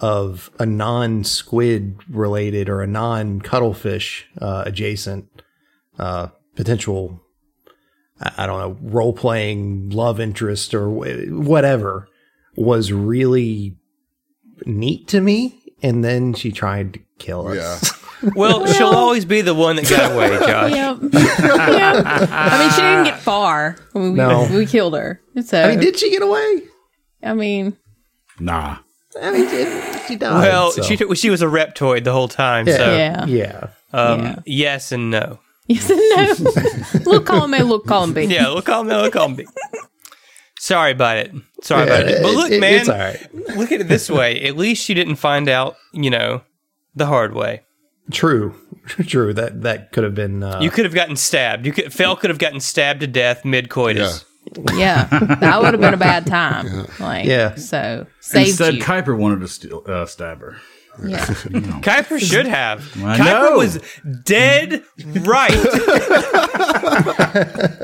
of 0.00 0.50
a 0.58 0.66
non 0.66 1.24
squid 1.24 1.98
related 2.08 2.68
or 2.68 2.80
a 2.82 2.86
non 2.86 3.40
cuttlefish 3.40 4.26
uh, 4.40 4.64
adjacent 4.66 5.28
uh, 5.98 6.28
potential, 6.54 7.22
I 8.20 8.46
don't 8.46 8.60
know, 8.60 8.90
role 8.90 9.12
playing 9.12 9.90
love 9.90 10.20
interest 10.20 10.74
or 10.74 10.88
wh- 10.88 11.30
whatever 11.30 12.08
was 12.56 12.92
really 12.92 13.76
neat 14.64 15.06
to 15.08 15.20
me. 15.20 15.62
And 15.82 16.02
then 16.02 16.32
she 16.32 16.50
tried 16.52 16.94
to 16.94 17.00
kill 17.18 17.48
us. 17.48 17.56
Yeah. 18.22 18.30
well, 18.34 18.66
she'll 18.66 18.86
always 18.88 19.24
be 19.24 19.40
the 19.42 19.54
one 19.54 19.76
that 19.76 19.88
got 19.88 20.12
away, 20.12 20.28
Josh. 20.46 20.72
yep. 20.72 20.98
yep. 21.12 22.04
I 22.30 22.58
mean, 22.58 22.70
she 22.70 22.80
didn't 22.80 23.04
get 23.04 23.20
far. 23.20 23.76
I 23.94 23.98
mean, 23.98 24.12
we, 24.12 24.16
No. 24.18 24.48
we 24.52 24.66
killed 24.66 24.94
her. 24.94 25.20
So 25.44 25.62
I 25.62 25.68
mean, 25.70 25.80
did 25.80 25.98
she 25.98 26.10
get 26.10 26.22
away? 26.22 26.62
I 27.22 27.34
mean, 27.34 27.76
Nah. 28.40 28.78
I 29.20 29.30
mean, 29.30 29.46
it, 29.48 30.02
she 30.06 30.16
died. 30.16 30.40
Well, 30.42 30.70
so. 30.72 30.82
she 30.82 30.96
she 31.14 31.30
was 31.30 31.40
a 31.42 31.46
reptoid 31.46 32.04
the 32.04 32.12
whole 32.12 32.28
time. 32.28 32.66
yeah, 32.68 32.76
So 32.76 32.96
Yeah. 32.96 33.26
yeah. 33.26 33.66
um, 33.92 34.20
Yeah. 34.22 34.38
yes 34.46 34.92
and 34.92 35.10
no. 35.10 35.38
yes 35.68 35.88
and 35.90 36.44
no. 37.04 37.10
look 37.10 37.26
column 37.26 37.54
A, 37.54 37.62
look 37.62 37.86
column 37.86 38.12
B. 38.12 38.24
Yeah, 38.24 38.48
look 38.48 38.68
on 38.68 38.86
me, 38.88 38.94
look 38.94 39.16
on 39.16 39.36
me. 39.36 39.46
Sorry 40.58 40.92
about 40.92 41.18
it. 41.18 41.32
Sorry 41.62 41.84
about 41.84 42.06
it. 42.08 42.22
But 42.22 42.34
look, 42.34 42.50
it- 42.50 42.60
man, 42.60 42.74
it's 42.80 42.88
all 42.88 42.96
right. 42.98 43.34
look 43.56 43.72
at 43.72 43.80
it 43.80 43.88
this 43.88 44.08
way. 44.10 44.40
At 44.42 44.56
least 44.56 44.82
she 44.84 44.94
didn't 44.94 45.16
find 45.16 45.48
out, 45.48 45.76
you 45.92 46.10
know, 46.10 46.42
the 46.94 47.06
hard 47.06 47.34
way. 47.34 47.62
True, 48.10 48.54
true. 48.86 49.32
That 49.34 49.62
that 49.62 49.92
could 49.92 50.04
have 50.04 50.14
been. 50.14 50.42
Uh, 50.42 50.60
You 50.60 50.70
could 50.70 50.84
have 50.84 50.94
gotten 50.94 51.16
stabbed. 51.16 51.66
You 51.66 51.72
could 51.72 51.92
Fell 51.92 52.16
could 52.16 52.30
have 52.30 52.38
gotten 52.38 52.60
stabbed 52.60 53.00
to 53.00 53.06
death 53.06 53.44
mid 53.44 53.68
coitus. 53.68 54.24
Yeah, 54.74 55.06
that 55.40 55.60
would 55.60 55.74
have 55.74 55.80
been 55.80 55.94
a 55.94 55.96
bad 55.96 56.24
time. 56.26 56.86
Like, 57.00 57.26
Yeah. 57.26 57.56
So 57.56 58.06
saved 58.20 58.48
Instead, 58.50 58.74
you. 58.76 58.82
Kuiper 58.82 59.16
wanted 59.18 59.40
to 59.40 59.48
steal, 59.48 59.82
uh, 59.86 60.06
stab 60.06 60.38
her. 60.40 60.56
Yeah. 61.04 61.24
Kuiper 61.24 62.18
should 62.20 62.46
have. 62.46 62.80
I 63.04 63.18
Kuiper 63.18 63.50
know. 63.50 63.56
was 63.58 63.78
dead 64.24 64.82
right. 65.26 65.52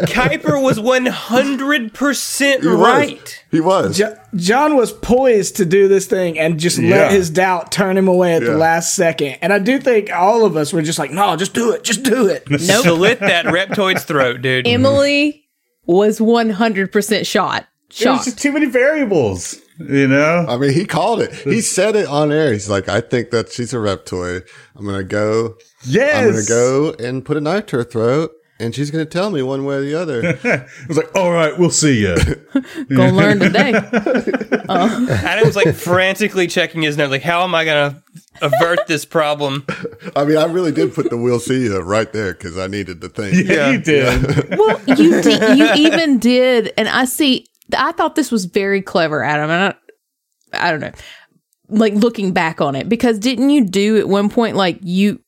Kuiper 0.09 0.63
was 0.63 0.79
one 0.81 1.07
hundred 1.07 1.95
percent 1.95 2.63
He 2.63 2.69
was. 2.69 2.79
right. 2.79 3.45
He 3.51 3.61
was. 3.61 3.97
Jo- 3.99 4.17
John 4.37 4.77
was 4.77 4.93
poised 4.93 5.57
to 5.57 5.65
do 5.65 5.89
this 5.89 6.07
thing 6.07 6.39
and 6.39 6.59
just 6.59 6.79
Yeah. 6.79 6.97
let 6.97 7.13
his 7.13 7.31
doubt 7.31 7.71
turn 7.73 7.97
him 7.97 8.09
away 8.09 8.35
at 8.35 8.43
Yeah. 8.43 8.51
the 8.51 8.57
last 8.59 8.95
second. 8.95 9.37
And 9.43 9.53
I 9.53 9.59
do 9.59 9.79
think 9.79 10.11
all 10.13 10.45
of 10.45 10.57
us 10.57 10.73
were 10.73 10.83
just 10.83 10.99
like, 10.99 11.11
"No, 11.11 11.37
just 11.37 11.55
do 11.55 11.73
it, 11.73 11.85
just 11.85 12.03
do 12.03 12.27
it." 12.29 12.45
Nope. 12.51 12.85
Slit 12.85 13.21
that 13.21 13.47
reptoid's 13.47 14.05
throat, 14.05 14.41
dude. 14.43 14.67
Emily 14.69 15.45
was 15.85 16.19
100% 16.21 17.27
shot. 17.27 17.67
There 17.99 18.13
was 18.13 18.25
just 18.25 18.39
too 18.39 18.53
many 18.53 18.67
variables, 18.67 19.57
you 19.79 20.07
know? 20.09 20.47
I 20.49 20.57
mean, 20.59 20.73
he 20.73 20.85
called 20.85 21.21
it. 21.21 21.33
He 21.35 21.61
said 21.61 21.97
it 21.97 22.07
on 22.07 22.31
air. 22.33 22.53
He's 22.53 22.69
like, 22.69 22.89
I 22.89 23.01
think 23.01 23.31
that 23.31 23.51
she's 23.53 23.73
a 23.73 23.79
reptoid. 23.79 24.47
I'm 24.77 24.85
gonna 24.87 25.05
go. 25.05 25.57
yes. 25.85 26.17
I'm 26.17 26.31
gonna 26.33 26.45
go 26.47 26.95
and 27.05 27.25
put 27.25 27.37
a 27.37 27.41
knife 27.41 27.67
to 27.67 27.79
her 27.79 27.85
throat, 27.85 28.33
and 28.61 28.75
she's 28.75 28.91
gonna 28.91 29.05
tell 29.07 29.31
me 29.31 29.43
one 29.43 29.65
way 29.65 29.77
or 29.77 29.81
the 29.81 29.95
other. 29.95 30.39
I 30.45 30.67
was 30.89 30.97
like, 30.97 31.15
all 31.17 31.33
right, 31.33 31.59
we'll 31.59 31.71
see 31.71 32.01
you. 32.03 32.17
Gonna 32.95 33.13
learn 33.13 33.39
today. 33.39 33.73
Uh. 34.69 35.07
Adam 35.11 35.45
was 35.47 35.57
like 35.57 35.75
frantically 35.75 36.47
checking 36.47 36.81
his 36.83 36.97
notes, 36.97 37.11
like, 37.11 37.21
how 37.23 37.43
am 37.43 37.55
I 37.55 37.65
gonna 37.67 38.03
avert 38.41 38.87
this 38.87 39.05
problem? 39.05 39.67
I 40.17 40.25
mean, 40.25 40.39
I 40.39 40.45
really 40.45 40.73
did 40.73 40.95
put 40.95 41.11
the 41.11 41.17
"we'll 41.19 41.41
see 41.41 41.65
you" 41.65 41.79
right 41.81 42.11
there 42.13 42.33
because 42.33 42.57
I 42.57 42.69
needed 42.69 43.01
to 43.03 43.09
think. 43.11 43.49
yeah, 43.49 43.71
you 43.73 43.79
did. 43.81 44.57
well, 44.59 44.81
you 44.87 45.21
did, 45.21 45.59
you 45.59 45.73
even 45.91 46.19
did, 46.19 46.73
and 46.79 46.89
I 46.89 47.05
see. 47.05 47.47
I 47.77 47.93
thought 47.93 48.15
this 48.15 48.31
was 48.31 48.47
very 48.47 48.83
clever, 48.83 49.23
Adam. 49.23 49.51
And 49.51 49.75
I, 50.53 50.69
I 50.69 50.71
don't 50.71 50.81
know, 50.81 50.93
like 51.69 51.95
looking 51.95 52.33
back 52.33 52.61
on 52.61 52.75
it, 52.75 52.89
because 52.89 53.19
didn't 53.19 53.51
you 53.51 53.65
do 53.65 53.99
at 53.99 54.09
one 54.09 54.29
point 54.29 54.57
like 54.57 54.79
you, 54.83 55.21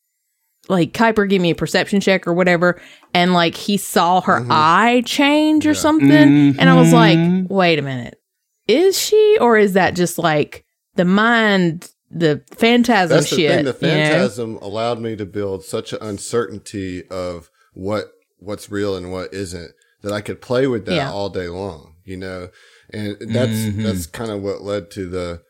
like 0.69 0.93
Kuiper 0.93 1.29
gave 1.29 1.41
me 1.41 1.51
a 1.51 1.55
perception 1.55 2.01
check 2.01 2.27
or 2.27 2.35
whatever, 2.35 2.81
and 3.13 3.33
like 3.33 3.55
he 3.55 3.77
saw 3.77 4.21
her 4.23 4.41
mm-hmm. 4.41 4.53
eye 4.53 5.03
change 5.05 5.67
or 5.67 5.75
something, 5.75 6.11
and 6.59 6.71
I 6.71 6.75
was 6.75 6.93
mm-hmm. 6.93 7.43
like, 7.43 7.51
wait 7.51 7.79
a 7.79 7.83
minute, 7.83 8.21
is 8.67 8.99
she 8.99 9.39
or 9.41 9.59
is 9.59 9.75
that 9.75 9.95
just 9.95 10.19
like 10.19 10.65
the 10.95 11.05
mind, 11.05 11.91
the 12.11 12.43
phantasm 12.53 13.17
That's 13.17 13.31
the 13.31 13.37
shit? 13.37 13.51
thing. 13.51 13.65
The 13.65 13.87
you 13.87 13.95
know? 13.95 14.11
phantasm 14.11 14.57
allowed 14.59 15.01
me 15.01 15.17
to 15.17 15.27
build 15.27 15.65
such 15.65 15.93
an 15.93 15.99
uncertainty 16.01 17.07
of 17.09 17.51
what 17.75 18.07
what's 18.39 18.71
real 18.71 18.97
and 18.97 19.11
what 19.11 19.33
isn't 19.33 19.73
that 20.03 20.13
I 20.13 20.21
could 20.21 20.41
play 20.41 20.67
with 20.67 20.85
that 20.87 20.95
Yeah. 20.95 21.11
all 21.11 21.31
day 21.31 21.49
long. 21.49 21.94
You 22.05 22.19
know, 22.19 22.49
and 22.91 23.17
that's 23.21 23.53
mm-hmm. 23.53 23.83
that's 23.83 24.07
kind 24.07 24.31
of 24.31 24.43
what 24.43 24.63
led 24.63 24.91
to 24.93 25.09
the 25.09 25.43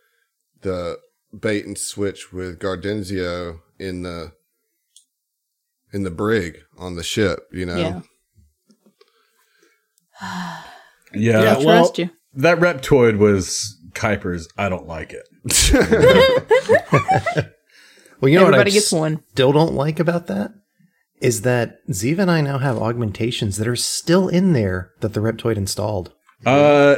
the 0.62 0.98
bait 1.38 1.66
and 1.66 1.76
switch 1.76 2.32
with 2.32 2.58
Gardenzio 2.60 3.58
in 3.78 4.02
the 4.02 4.32
in 5.92 6.04
the 6.04 6.10
brig 6.10 6.58
on 6.78 6.96
the 6.96 7.02
ship. 7.02 7.40
You 7.52 7.66
know. 7.66 8.02
Yeah. 10.20 10.20
Yeah, 11.16 11.42
Yeah, 11.42 11.58
well- 11.58 11.84
Trust 11.84 11.98
you. 12.00 12.10
that 12.34 12.58
Reptoid 12.58 13.18
was 13.18 13.78
Kuiper's. 13.92 14.48
I 14.58 14.68
don't 14.68 14.88
like 14.88 15.12
it. 15.12 15.28
Well, 18.24 18.30
you 18.30 18.38
know 18.38 18.46
Everybody 18.46 18.70
what 18.70 18.72
I 18.72 18.78
gets 18.78 18.90
one. 18.90 19.22
still 19.32 19.52
don't 19.52 19.74
like 19.74 20.00
about 20.00 20.28
that 20.28 20.54
is 21.20 21.42
that 21.42 21.86
Ziva 21.88 22.20
and 22.20 22.30
I 22.30 22.40
now 22.40 22.56
have 22.56 22.78
augmentations 22.78 23.58
that 23.58 23.68
are 23.68 23.76
still 23.76 24.28
in 24.28 24.54
there 24.54 24.92
that 25.00 25.12
the 25.12 25.20
Reptoid 25.20 25.58
installed. 25.58 26.14
Uh, 26.46 26.96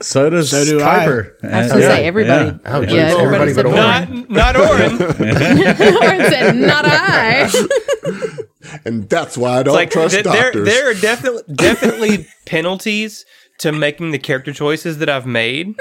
so 0.00 0.30
does 0.30 0.50
So 0.50 0.64
do 0.64 0.80
I. 0.80 1.06
Kuiper. 1.06 1.44
I 1.44 1.62
was 1.62 1.72
gonna 1.72 1.82
say 1.82 2.06
everybody. 2.06 2.58
Oh, 2.64 2.80
yeah, 2.82 2.86
geez, 2.86 2.98
everybody 2.98 3.50
everybody 3.50 3.54
said 3.54 3.64
but 3.64 3.74
Not, 3.74 4.30
not 4.30 4.56
Oren. 4.56 4.92
Oren 5.96 6.30
said, 6.30 6.56
"Not 6.56 6.84
I." 6.86 7.50
And 8.84 9.08
that's 9.08 9.38
why 9.38 9.60
I 9.60 9.62
don't 9.62 9.74
like 9.74 9.90
trust 9.90 10.12
th- 10.12 10.24
there, 10.24 10.52
doctors. 10.52 10.66
there 10.68 10.90
are 10.90 10.94
definitely 10.94 11.42
definitely 11.54 12.26
penalties 12.44 13.24
to 13.60 13.72
making 13.72 14.10
the 14.10 14.18
character 14.18 14.52
choices 14.52 14.98
that 14.98 15.08
I've 15.08 15.24
made. 15.26 15.74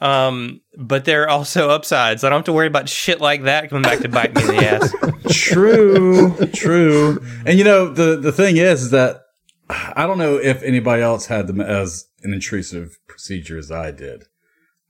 Um, 0.00 0.60
but 0.78 1.04
there 1.06 1.24
are 1.24 1.28
also 1.28 1.70
upsides. 1.70 2.22
I 2.22 2.28
don't 2.30 2.38
have 2.38 2.44
to 2.44 2.52
worry 2.52 2.68
about 2.68 2.88
shit 2.88 3.20
like 3.20 3.42
that 3.44 3.68
coming 3.68 3.82
back 3.82 3.98
to 4.00 4.08
bite 4.08 4.32
me 4.34 4.42
in 4.42 4.46
the 4.48 4.64
ass. 4.64 4.94
True, 5.34 6.36
true. 6.54 7.20
And 7.44 7.58
you 7.58 7.64
know 7.64 7.88
the 7.92 8.16
the 8.16 8.32
thing 8.32 8.56
is, 8.58 8.84
is 8.84 8.90
that 8.92 9.22
I 9.96 10.06
don't 10.06 10.18
know 10.18 10.36
if 10.36 10.62
anybody 10.62 11.02
else 11.02 11.26
had 11.26 11.46
them 11.46 11.60
as 11.60 12.06
an 12.22 12.32
intrusive 12.32 12.98
procedure 13.06 13.58
as 13.58 13.70
I 13.70 13.90
did. 13.90 14.24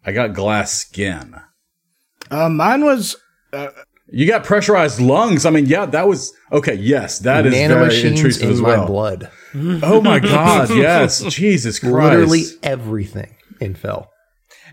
I 0.04 0.12
got 0.12 0.32
glass 0.32 0.72
skin. 0.72 1.34
Uh, 2.30 2.48
mine 2.48 2.84
was 2.84 3.16
You 4.08 4.26
got 4.26 4.44
pressurized 4.44 5.00
lungs. 5.00 5.44
I 5.46 5.50
mean, 5.50 5.66
yeah, 5.66 5.86
that 5.86 6.08
was 6.08 6.32
okay. 6.52 6.74
Yes, 6.74 7.18
that 7.20 7.46
is 7.46 7.54
very 7.54 8.06
intrusive 8.06 8.44
in 8.44 8.50
as 8.52 8.60
my 8.60 8.68
well. 8.68 8.86
blood. 8.86 9.30
Oh 9.54 10.00
my 10.00 10.18
god, 10.20 10.70
yes, 10.70 11.22
Jesus 11.24 11.78
Christ! 11.78 11.94
Literally 11.94 12.44
everything 12.62 13.34
in 13.60 13.74
Fell. 13.74 14.10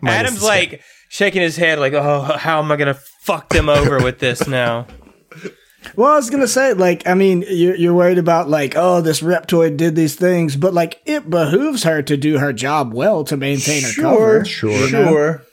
Adam's 0.06 0.44
like 0.44 0.82
shaking 1.10 1.42
his 1.42 1.58
head, 1.58 1.80
like, 1.80 1.94
"Oh, 1.94 2.22
how 2.22 2.60
am 2.62 2.72
I 2.72 2.76
gonna 2.78 2.98
fuck 3.22 3.50
them 3.50 3.70
over 3.70 3.98
with 4.00 4.20
this 4.20 4.48
now?" 4.48 4.88
Well, 5.96 6.12
I 6.12 6.16
was 6.16 6.30
gonna 6.30 6.48
say, 6.48 6.74
like, 6.74 7.08
I 7.08 7.14
mean, 7.14 7.44
you're, 7.48 7.76
you're 7.76 7.94
worried 7.94 8.18
about 8.18 8.50
like, 8.50 8.74
oh, 8.76 9.02
this 9.02 9.22
Reptoid 9.22 9.78
did 9.78 9.96
these 9.96 10.16
things, 10.16 10.56
but 10.56 10.74
like, 10.74 11.02
it 11.06 11.30
behooves 11.30 11.84
her 11.84 12.02
to 12.04 12.18
do 12.18 12.38
her 12.40 12.54
job 12.54 12.94
well 12.94 13.24
to 13.26 13.38
maintain 13.38 13.84
her 13.84 14.02
cover. 14.02 14.46
sure, 14.46 14.72
you 14.72 14.92
know? 14.92 15.08
sure. 15.08 15.44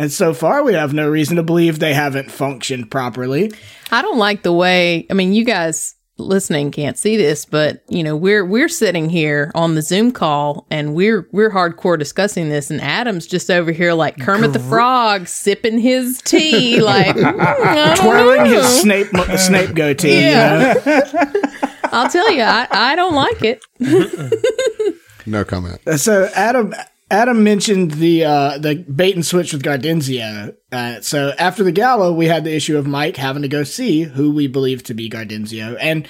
And 0.00 0.12
so 0.12 0.32
far, 0.32 0.62
we 0.62 0.74
have 0.74 0.94
no 0.94 1.08
reason 1.08 1.36
to 1.36 1.42
believe 1.42 1.80
they 1.80 1.92
haven't 1.92 2.30
functioned 2.30 2.88
properly. 2.88 3.52
I 3.90 4.00
don't 4.00 4.18
like 4.18 4.44
the 4.44 4.52
way. 4.52 5.06
I 5.10 5.14
mean, 5.14 5.32
you 5.32 5.44
guys 5.44 5.96
listening 6.18 6.70
can't 6.70 6.98
see 6.98 7.16
this, 7.16 7.44
but 7.44 7.82
you 7.88 8.02
know, 8.02 8.16
we're 8.16 8.44
we're 8.44 8.68
sitting 8.68 9.08
here 9.08 9.50
on 9.54 9.74
the 9.74 9.82
Zoom 9.82 10.12
call 10.12 10.66
and 10.70 10.94
we're 10.94 11.26
we're 11.32 11.50
hardcore 11.50 11.98
discussing 11.98 12.48
this, 12.48 12.70
and 12.70 12.80
Adam's 12.80 13.26
just 13.26 13.50
over 13.50 13.72
here 13.72 13.92
like 13.94 14.18
Kermit 14.18 14.52
the 14.52 14.58
Frog 14.60 15.26
sipping 15.26 15.78
his 15.78 16.20
tea, 16.22 16.80
like 16.82 17.16
"Mm, 17.16 17.96
twirling 17.96 18.44
know. 18.44 18.62
his 18.62 18.80
snape 18.80 19.12
mo- 19.12 19.36
snape 19.36 19.74
goatee, 19.74 20.20
yeah. 20.20 20.74
you 20.74 20.80
know? 20.84 21.42
I'll 21.84 22.10
tell 22.10 22.30
you, 22.30 22.42
I, 22.42 22.66
I 22.70 22.96
don't 22.96 23.14
like 23.14 23.42
it. 23.42 23.64
no 25.26 25.44
comment. 25.44 25.80
So 25.98 26.28
Adam 26.34 26.74
Adam 27.10 27.42
mentioned 27.42 27.92
the 27.92 28.24
uh, 28.24 28.58
the 28.58 28.74
bait 28.76 29.14
and 29.14 29.24
switch 29.24 29.52
with 29.52 29.62
Gardenzio. 29.62 30.54
Uh, 30.70 31.00
so 31.00 31.32
after 31.38 31.64
the 31.64 31.72
gala, 31.72 32.12
we 32.12 32.26
had 32.26 32.44
the 32.44 32.54
issue 32.54 32.76
of 32.76 32.86
Mike 32.86 33.16
having 33.16 33.42
to 33.42 33.48
go 33.48 33.64
see 33.64 34.02
who 34.02 34.30
we 34.30 34.46
believe 34.46 34.82
to 34.84 34.94
be 34.94 35.08
Gardenzio, 35.08 35.76
and 35.80 36.06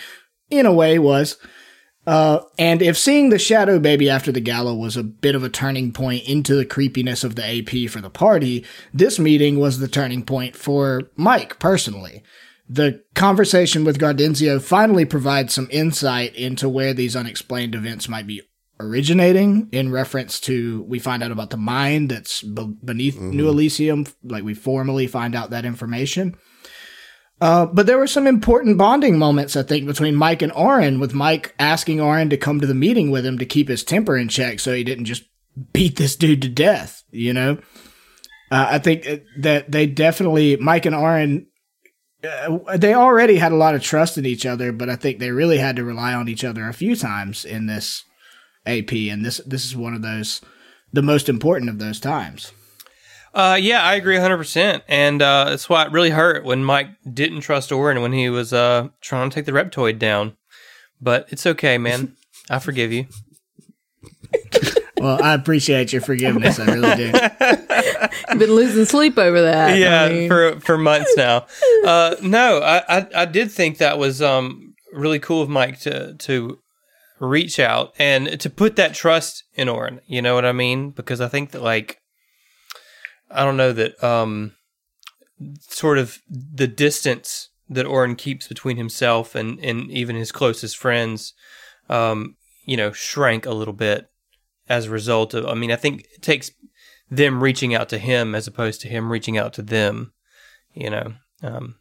in 0.51 0.67
a 0.67 0.73
way 0.73 0.99
was. 0.99 1.37
Uh, 2.07 2.41
and 2.59 2.81
if 2.81 2.97
seeing 2.97 3.29
the 3.29 3.39
shadow 3.39 3.79
baby 3.79 4.09
after 4.09 4.33
the 4.33 4.41
gala 4.41 4.75
was 4.75 4.97
a 4.97 5.03
bit 5.03 5.35
of 5.35 5.45
a 5.45 5.51
turning 5.51 5.93
point 5.93 6.27
into 6.27 6.55
the 6.55 6.65
creepiness 6.65 7.23
of 7.23 7.35
the 7.35 7.45
AP 7.45 7.91
for 7.91 8.01
the 8.01 8.09
party, 8.09 8.65
this 8.95 9.19
meeting 9.19 9.61
was 9.61 9.79
the 9.79 9.89
turning 9.89 10.25
point 10.25 10.57
for 10.57 11.03
Mike 11.17 11.59
personally. 11.59 12.23
The 12.67 13.03
conversation 13.15 13.85
with 13.85 13.99
Gardenzio 13.99 14.61
finally 14.61 15.05
provides 15.05 15.53
some 15.53 15.69
insight 15.71 16.35
into 16.35 16.67
where 16.67 16.95
these 16.95 17.15
unexplained 17.15 17.75
events 17.75 18.09
might 18.09 18.27
be 18.27 18.41
originating 18.81 19.69
in 19.73 19.91
reference 19.91 20.41
to 20.41 20.83
we 20.85 20.99
find 20.99 21.23
out 21.23 21.33
about 21.33 21.51
the 21.51 21.57
mine 21.57 22.09
that's 22.09 22.43
be- 22.43 22.77
beneath 22.85 23.19
New 23.19 23.49
Elysium 23.49 24.07
like 24.23 24.45
we 24.45 24.55
formally 24.55 25.07
find 25.07 25.35
out 25.35 25.51
that 25.51 25.65
information 25.65 26.37
uh, 27.41 27.67
but 27.67 27.87
there 27.87 27.99
were 27.99 28.07
some 28.07 28.27
important 28.27 28.79
bonding 28.79 29.19
moments, 29.19 29.55
I 29.55 29.63
think, 29.63 29.87
between 29.87 30.17
Mike 30.17 30.43
and 30.43 30.53
Oren, 30.53 30.99
with 30.99 31.15
Mike 31.15 31.55
asking 31.59 32.01
Oren 32.01 32.31
to 32.31 32.37
come 32.37 32.61
to 32.61 32.67
the 32.67 32.75
meeting 32.75 33.11
with 33.11 33.25
him 33.25 33.39
to 33.39 33.47
keep 33.47 33.69
his 33.69 33.85
temper 33.85 34.17
in 34.17 34.29
check 34.29 34.59
so 34.59 34.75
he 34.75 34.83
didn't 34.83 35.05
just 35.05 35.23
beat 35.73 35.97
this 35.97 36.17
dude 36.17 36.43
to 36.43 36.49
death, 36.49 37.05
you 37.11 37.33
know? 37.33 37.59
Uh, 38.51 38.67
I 38.71 38.79
think 38.79 39.07
that 39.39 39.71
they 39.71 39.87
definitely, 39.87 40.57
Mike 40.57 40.87
and 40.87 40.97
Oren, 40.97 41.47
uh, 42.25 42.59
they 42.77 42.95
already 42.95 43.37
had 43.37 43.53
a 43.53 43.57
lot 43.57 43.77
of 43.77 43.83
trust 43.83 44.19
in 44.19 44.27
each 44.27 44.45
other, 44.45 44.73
but 44.73 44.91
I 44.91 44.97
think 44.97 45.19
they 45.19 45.31
really 45.31 45.59
had 45.59 45.77
to 45.77 45.85
rely 45.85 46.15
on 46.15 46.29
each 46.29 46.45
other 46.45 46.69
a 46.69 46.75
few 46.75 46.97
times 46.97 47.45
in 47.45 47.67
this 47.67 48.05
AP, 48.69 48.93
and 48.93 49.25
this 49.25 49.41
this 49.47 49.65
is 49.65 49.75
one 49.75 49.95
of 49.95 50.03
those, 50.03 50.41
the 50.93 51.03
most 51.03 51.29
important 51.29 51.71
of 51.71 51.79
those 51.79 51.99
times. 51.99 52.53
Uh, 53.35 53.57
yeah, 53.61 53.83
I 53.83 53.95
agree 53.95 54.17
100%. 54.17 54.83
And 54.89 55.23
uh, 55.23 55.51
that's 55.51 55.69
why 55.69 55.85
it 55.85 55.93
really 55.93 56.11
hurt 56.11 56.45
when 56.45 56.65
Mike 56.65 56.89
didn't 57.13 57.43
trust 57.43 57.71
Oren 57.71 58.01
when 58.01 58.13
he 58.13 58.31
was 58.31 58.53
uh, 58.53 58.89
trying 59.01 59.31
to 59.31 59.35
take 59.35 59.45
the 59.45 59.53
Reptoid 59.53 59.99
down. 59.99 60.37
But 61.01 61.29
it's 61.31 61.47
okay, 61.47 61.79
man. 61.79 62.17
I 62.51 62.59
forgive 62.59 62.93
you. 62.93 63.07
Well, 65.01 65.23
I 65.23 65.35
appreciate 65.35 65.93
your 65.93 66.03
forgiveness, 66.03 66.59
I 66.59 66.75
really 66.75 66.97
do. 66.97 67.13
You've 68.31 68.39
been 68.41 68.53
losing 68.53 68.85
sleep 68.85 69.17
over 69.17 69.43
that. 69.43 69.79
yeah, 69.79 70.03
I 70.03 70.09
mean, 70.09 70.29
for 70.29 70.59
for 70.59 70.77
months 70.77 71.15
now. 71.17 71.47
Uh, 71.85 72.17
no, 72.21 72.59
I, 72.59 72.99
I 72.99 73.07
I 73.15 73.25
did 73.25 73.53
think 73.53 73.79
that 73.79 73.97
was 73.97 74.21
um 74.21 74.75
really 74.93 75.21
cool 75.21 75.41
of 75.41 75.49
Mike 75.49 75.79
to 75.83 76.15
to 76.15 76.59
reach 77.21 77.59
out 77.59 77.95
and 77.99 78.41
to 78.41 78.51
put 78.51 78.77
that 78.77 78.95
trust 78.95 79.45
in 79.55 79.69
Oren. 79.69 80.01
You 80.07 80.23
know 80.23 80.35
what 80.35 80.45
I 80.45 80.53
mean? 80.53 80.91
Because 80.91 81.21
I 81.21 81.29
think 81.29 81.51
that 81.51 81.63
like 81.63 82.01
I 83.31 83.45
don't 83.45 83.57
know 83.57 83.73
that 83.73 84.03
um 84.03 84.55
sort 85.61 85.99
of 85.99 86.19
the 86.29 86.67
distance 86.67 87.51
that 87.69 87.87
Oren 87.87 88.17
keeps 88.17 88.49
between 88.49 88.77
himself 88.77 89.35
and 89.35 89.59
and 89.61 89.91
even 89.91 90.17
his 90.17 90.33
closest 90.33 90.77
friends, 90.77 91.35
um, 91.89 92.37
you 92.65 92.77
know, 92.77 92.93
shrank 92.93 93.47
a 93.47 93.55
little 93.55 93.75
bit 93.75 94.11
as 94.69 94.87
a 94.87 94.91
result 94.91 95.35
of. 95.35 95.47
I 95.47 95.55
mean, 95.55 95.73
I 95.73 95.77
think 95.77 96.07
it 96.15 96.23
takes 96.23 96.51
them 97.11 97.43
reaching 97.43 97.75
out 97.75 97.89
to 97.91 97.99
him 97.99 98.35
as 98.35 98.47
opposed 98.47 98.81
to 98.83 98.89
him 98.89 99.11
reaching 99.11 99.39
out 99.39 99.53
to 99.55 99.63
them, 99.63 100.13
you 100.75 100.91
know, 100.91 101.15
um, 101.43 101.77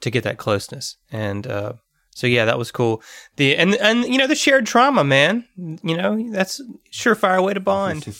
to 0.00 0.10
get 0.10 0.24
that 0.24 0.38
closeness. 0.38 0.96
And 1.10 1.46
uh, 1.46 1.74
so, 2.16 2.26
yeah, 2.26 2.46
that 2.46 2.56
was 2.56 2.72
cool. 2.72 3.02
The 3.36 3.58
and 3.58 3.74
and 3.74 4.06
you 4.06 4.16
know 4.16 4.26
the 4.26 4.34
shared 4.34 4.64
trauma, 4.64 5.04
man. 5.04 5.44
You 5.58 5.98
know, 5.98 6.30
that's 6.32 6.62
surefire 6.90 7.44
way 7.44 7.52
to 7.52 7.60
bond. 7.60 8.06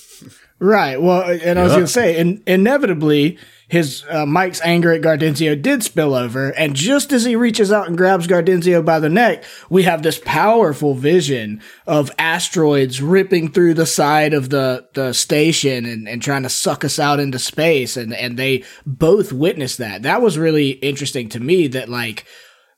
Right. 0.59 1.01
Well, 1.01 1.23
and 1.23 1.59
I 1.59 1.65
was 1.65 1.73
going 1.73 1.85
to 1.85 1.87
say, 1.87 2.17
in, 2.17 2.43
inevitably, 2.47 3.37
his 3.69 4.07
uh, 4.09 4.25
Mike's 4.25 4.63
anger 4.63 4.91
at 4.91 5.03
Gardenzio 5.03 5.61
did 5.61 5.83
spill 5.83 6.15
over, 6.15 6.49
and 6.49 6.75
just 6.75 7.13
as 7.13 7.27
he 7.27 7.37
reaches 7.37 7.71
out 7.71 7.89
and 7.89 7.99
grabs 7.99 8.27
Gardenzio 8.27 8.83
by 8.83 8.99
the 8.99 9.11
neck, 9.11 9.45
we 9.69 9.83
have 9.83 10.03
this 10.03 10.19
powerful 10.25 10.95
vision 10.95 11.61
of 11.87 12.11
asteroids 12.19 13.03
ripping 13.03 13.53
through 13.53 13.75
the 13.75 13.85
side 13.85 14.33
of 14.33 14.49
the, 14.49 14.89
the 14.95 15.13
station 15.13 15.85
and, 15.85 16.09
and 16.09 16.23
trying 16.23 16.45
to 16.45 16.49
suck 16.49 16.87
us 16.87 16.99
out 16.99 17.21
into 17.21 17.39
space, 17.39 17.99
and 17.99 18.15
and 18.15 18.39
they 18.39 18.65
both 18.87 19.35
witnessed 19.35 19.77
that. 19.77 20.05
That 20.05 20.23
was 20.23 20.39
really 20.39 20.71
interesting 20.71 21.29
to 21.31 21.41
me. 21.41 21.67
That 21.67 21.91
like 21.91 22.25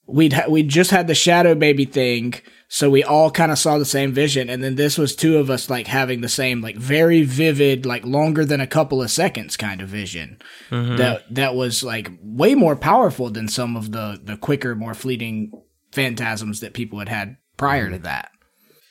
we'd 0.09 0.33
ha- 0.33 0.49
we 0.49 0.63
just 0.63 0.91
had 0.91 1.07
the 1.07 1.15
shadow 1.15 1.55
baby 1.55 1.85
thing 1.85 2.35
so 2.71 2.91
we 2.91 3.03
all 3.03 3.31
kind 3.31 3.53
of 3.53 3.59
saw 3.59 3.79
the 3.79 3.85
same 3.85 4.13
vision 4.13 4.51
and 4.51 4.63
then 4.63 4.75
this 4.75 4.99
was 4.99 5.15
two 5.15 5.39
of 5.39 5.51
us 5.51 5.71
like 5.71 5.87
having 5.87 6.21
the 6.21 6.29
same 6.29 6.61
like 6.61 6.77
very 6.77 7.23
vivid 7.23 7.87
like 7.87 8.05
longer 8.05 8.45
than 8.45 8.61
a 8.61 8.67
couple 8.67 9.03
of 9.03 9.11
seconds 9.11 9.57
kind 9.57 9.81
of 9.81 9.89
vision 9.89 10.39
mm-hmm. 10.71 10.97
that 10.97 11.23
that 11.33 11.55
was 11.55 11.83
like 11.83 12.11
way 12.23 12.55
more 12.55 12.77
powerful 12.77 13.31
than 13.31 13.49
some 13.49 13.77
of 13.77 13.93
the 13.93 14.21
the 14.23 14.37
quicker 14.37 14.75
more 14.75 14.95
fleeting 14.95 15.53
phantasms 15.93 16.61
that 16.61 16.75
people 16.75 16.99
had 16.99 17.09
had 17.09 17.37
prior 17.57 17.91
to 17.91 17.99
mm. 17.99 18.03
that. 18.03 18.31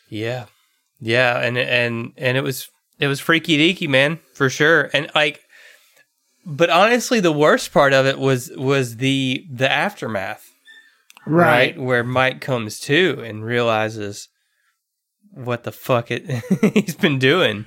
Yeah, 0.09 0.45
yeah, 0.99 1.39
and 1.39 1.57
and 1.57 2.13
and 2.17 2.37
it 2.37 2.43
was 2.43 2.69
it 2.99 3.07
was 3.07 3.19
freaky 3.19 3.57
deaky, 3.57 3.89
man, 3.89 4.19
for 4.33 4.49
sure. 4.49 4.89
And 4.93 5.09
like, 5.13 5.41
but 6.45 6.69
honestly, 6.69 7.19
the 7.19 7.31
worst 7.31 7.73
part 7.73 7.93
of 7.93 8.05
it 8.05 8.19
was 8.19 8.51
was 8.55 8.97
the 8.97 9.45
the 9.51 9.71
aftermath, 9.71 10.46
right? 11.27 11.77
Where 11.77 12.03
Mike 12.03 12.41
comes 12.41 12.79
to 12.81 13.21
and 13.23 13.43
realizes 13.43 14.29
what 15.31 15.63
the 15.63 15.71
fuck 15.71 16.11
it 16.11 16.25
he's 16.73 16.95
been 16.95 17.19
doing. 17.19 17.65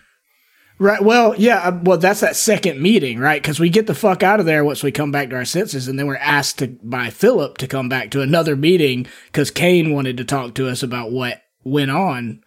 Right. 0.81 1.03
Well, 1.03 1.35
yeah. 1.37 1.59
uh, 1.59 1.78
Well, 1.82 1.99
that's 1.99 2.20
that 2.20 2.37
second 2.37 2.81
meeting, 2.81 3.19
right? 3.19 3.41
Because 3.41 3.61
we 3.61 3.69
get 3.69 3.87
the 3.87 3.95
fuck 3.95 4.23
out 4.23 4.41
of 4.41 4.47
there 4.47 4.65
once 4.65 4.82
we 4.82 4.91
come 4.91 5.12
back 5.12 5.28
to 5.28 5.37
our 5.37 5.45
senses, 5.45 5.89
and 5.89 5.99
then 5.99 6.07
we're 6.07 6.16
asked 6.16 6.59
to 6.61 6.69
by 6.82 7.11
Philip 7.11 7.59
to 7.59 7.66
come 7.66 7.91
back 7.91 8.11
to 8.12 8.23
another 8.23 8.57
meeting 8.57 9.07
because 9.27 9.51
Kane 9.51 9.93
wanted 9.93 10.16
to 10.16 10.24
talk 10.24 10.55
to 10.55 10.69
us 10.69 10.82
about 10.82 11.12
what 11.12 11.43
went 11.65 11.91
on, 11.91 12.43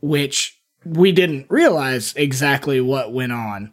which 0.00 0.56
we 0.84 1.10
didn't 1.10 1.46
realize 1.50 2.14
exactly 2.14 2.80
what 2.80 3.12
went 3.12 3.32
on. 3.32 3.72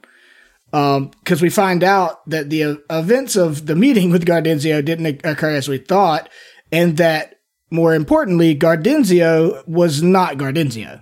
Because 0.72 1.42
we 1.42 1.52
find 1.52 1.84
out 1.84 2.28
that 2.28 2.50
the 2.50 2.64
uh, 2.64 2.76
events 2.90 3.36
of 3.36 3.68
the 3.68 3.76
meeting 3.76 4.10
with 4.10 4.26
Gardenzio 4.26 4.84
didn't 4.84 5.24
occur 5.24 5.52
as 5.52 5.68
we 5.68 5.78
thought, 5.78 6.28
and 6.72 6.98
that 6.98 7.36
more 7.70 7.94
importantly, 7.94 8.56
Gardenzio 8.56 9.66
was 9.68 10.02
not 10.02 10.38
Gardenzio. 10.38 11.02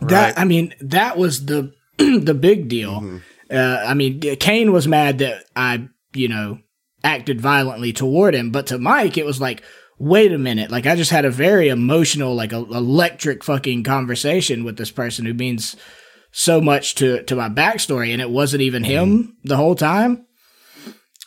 That 0.00 0.38
I 0.38 0.44
mean, 0.44 0.74
that 0.80 1.16
was 1.16 1.46
the 1.46 1.72
the 1.98 2.34
big 2.34 2.68
deal. 2.68 3.20
Uh, 3.50 3.84
I 3.86 3.94
mean, 3.94 4.20
Kane 4.20 4.72
was 4.72 4.88
mad 4.88 5.18
that 5.18 5.44
I, 5.54 5.88
you 6.14 6.28
know, 6.28 6.58
acted 7.04 7.40
violently 7.40 7.92
toward 7.92 8.34
him, 8.34 8.50
but 8.50 8.68
to 8.68 8.78
Mike, 8.78 9.18
it 9.18 9.26
was 9.26 9.40
like, 9.40 9.62
wait 9.98 10.32
a 10.32 10.38
minute, 10.38 10.70
like 10.70 10.86
I 10.86 10.96
just 10.96 11.10
had 11.10 11.24
a 11.24 11.30
very 11.30 11.68
emotional, 11.68 12.34
like 12.34 12.52
a, 12.52 12.56
electric 12.56 13.44
fucking 13.44 13.84
conversation 13.84 14.64
with 14.64 14.76
this 14.76 14.90
person 14.90 15.26
who 15.26 15.34
means 15.34 15.76
so 16.32 16.60
much 16.60 16.94
to 16.96 17.22
to 17.24 17.36
my 17.36 17.48
backstory, 17.48 18.12
and 18.12 18.20
it 18.20 18.30
wasn't 18.30 18.62
even 18.62 18.84
him 18.84 19.36
the 19.44 19.56
whole 19.56 19.74
time. 19.74 20.26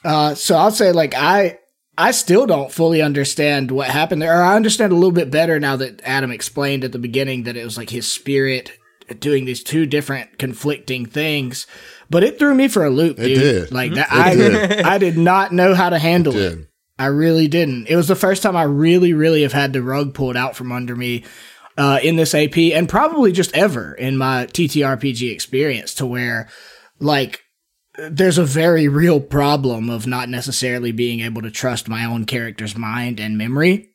Uh, 0.04 0.36
so 0.36 0.56
I'll 0.58 0.72
say, 0.72 0.92
like 0.92 1.14
I. 1.16 1.60
I 1.98 2.12
still 2.12 2.46
don't 2.46 2.72
fully 2.72 3.02
understand 3.02 3.72
what 3.72 3.90
happened 3.90 4.22
there. 4.22 4.38
Or 4.38 4.44
I 4.44 4.56
understand 4.56 4.92
a 4.92 4.96
little 4.96 5.12
bit 5.12 5.32
better 5.32 5.60
now 5.60 5.76
that 5.78 6.02
Adam 6.04 6.32
explained 6.32 6.84
at 6.84 6.92
the 6.92 7.00
beginning 7.00 7.44
that 7.44 7.56
it 7.56 7.64
was 7.64 7.78
like 7.78 7.90
his 7.90 8.12
spirit 8.12 8.72
doing 9.20 9.46
these 9.46 9.64
two 9.64 9.86
different 9.86 10.38
conflicting 10.38 11.06
things. 11.06 11.68
But 12.10 12.24
it 12.24 12.38
threw 12.38 12.54
me 12.54 12.68
for 12.68 12.84
a 12.86 12.90
loop, 12.90 13.18
dude. 13.18 13.40
did. 13.40 13.72
Like 13.72 13.94
that, 13.94 14.08
It 14.12 14.14
I 14.14 14.36
did. 14.36 14.82
I 14.86 14.98
did 14.98 15.18
not 15.18 15.54
know 15.54 15.74
how 15.74 15.90
to 15.90 16.00
handle 16.00 16.36
it. 16.36 16.50
did. 16.56 16.68
I 16.98 17.08
really 17.08 17.48
didn't. 17.48 17.88
It 17.88 17.96
was 17.96 18.08
the 18.08 18.16
first 18.16 18.42
time 18.42 18.56
I 18.56 18.64
really, 18.64 19.14
really 19.14 19.42
have 19.42 19.52
had 19.54 19.74
the 19.74 19.82
rug 19.82 20.14
pulled 20.14 20.38
out 20.38 20.56
from 20.56 20.72
under 20.72 20.96
me 20.96 21.26
uh, 21.78 22.00
in 22.02 22.16
this 22.16 22.34
AP, 22.34 22.58
and 22.58 22.88
probably 22.88 23.34
just 23.34 23.54
ever 23.54 23.94
in 23.94 24.18
my 24.18 24.46
TTRPG 24.48 25.32
experience, 25.32 25.94
to 25.96 26.06
where 26.06 26.48
like 27.00 27.44
there's 27.98 28.38
a 28.38 28.46
very 28.46 28.88
real 28.88 29.20
problem 29.20 29.90
of 29.90 30.06
not 30.08 30.30
necessarily 30.30 30.92
being 30.92 31.22
able 31.22 31.42
to 31.42 31.52
trust 31.52 31.88
my 31.88 32.06
own 32.06 32.26
character's 32.26 32.76
mind 32.78 33.20
and 33.20 33.38
memory. 33.38 33.90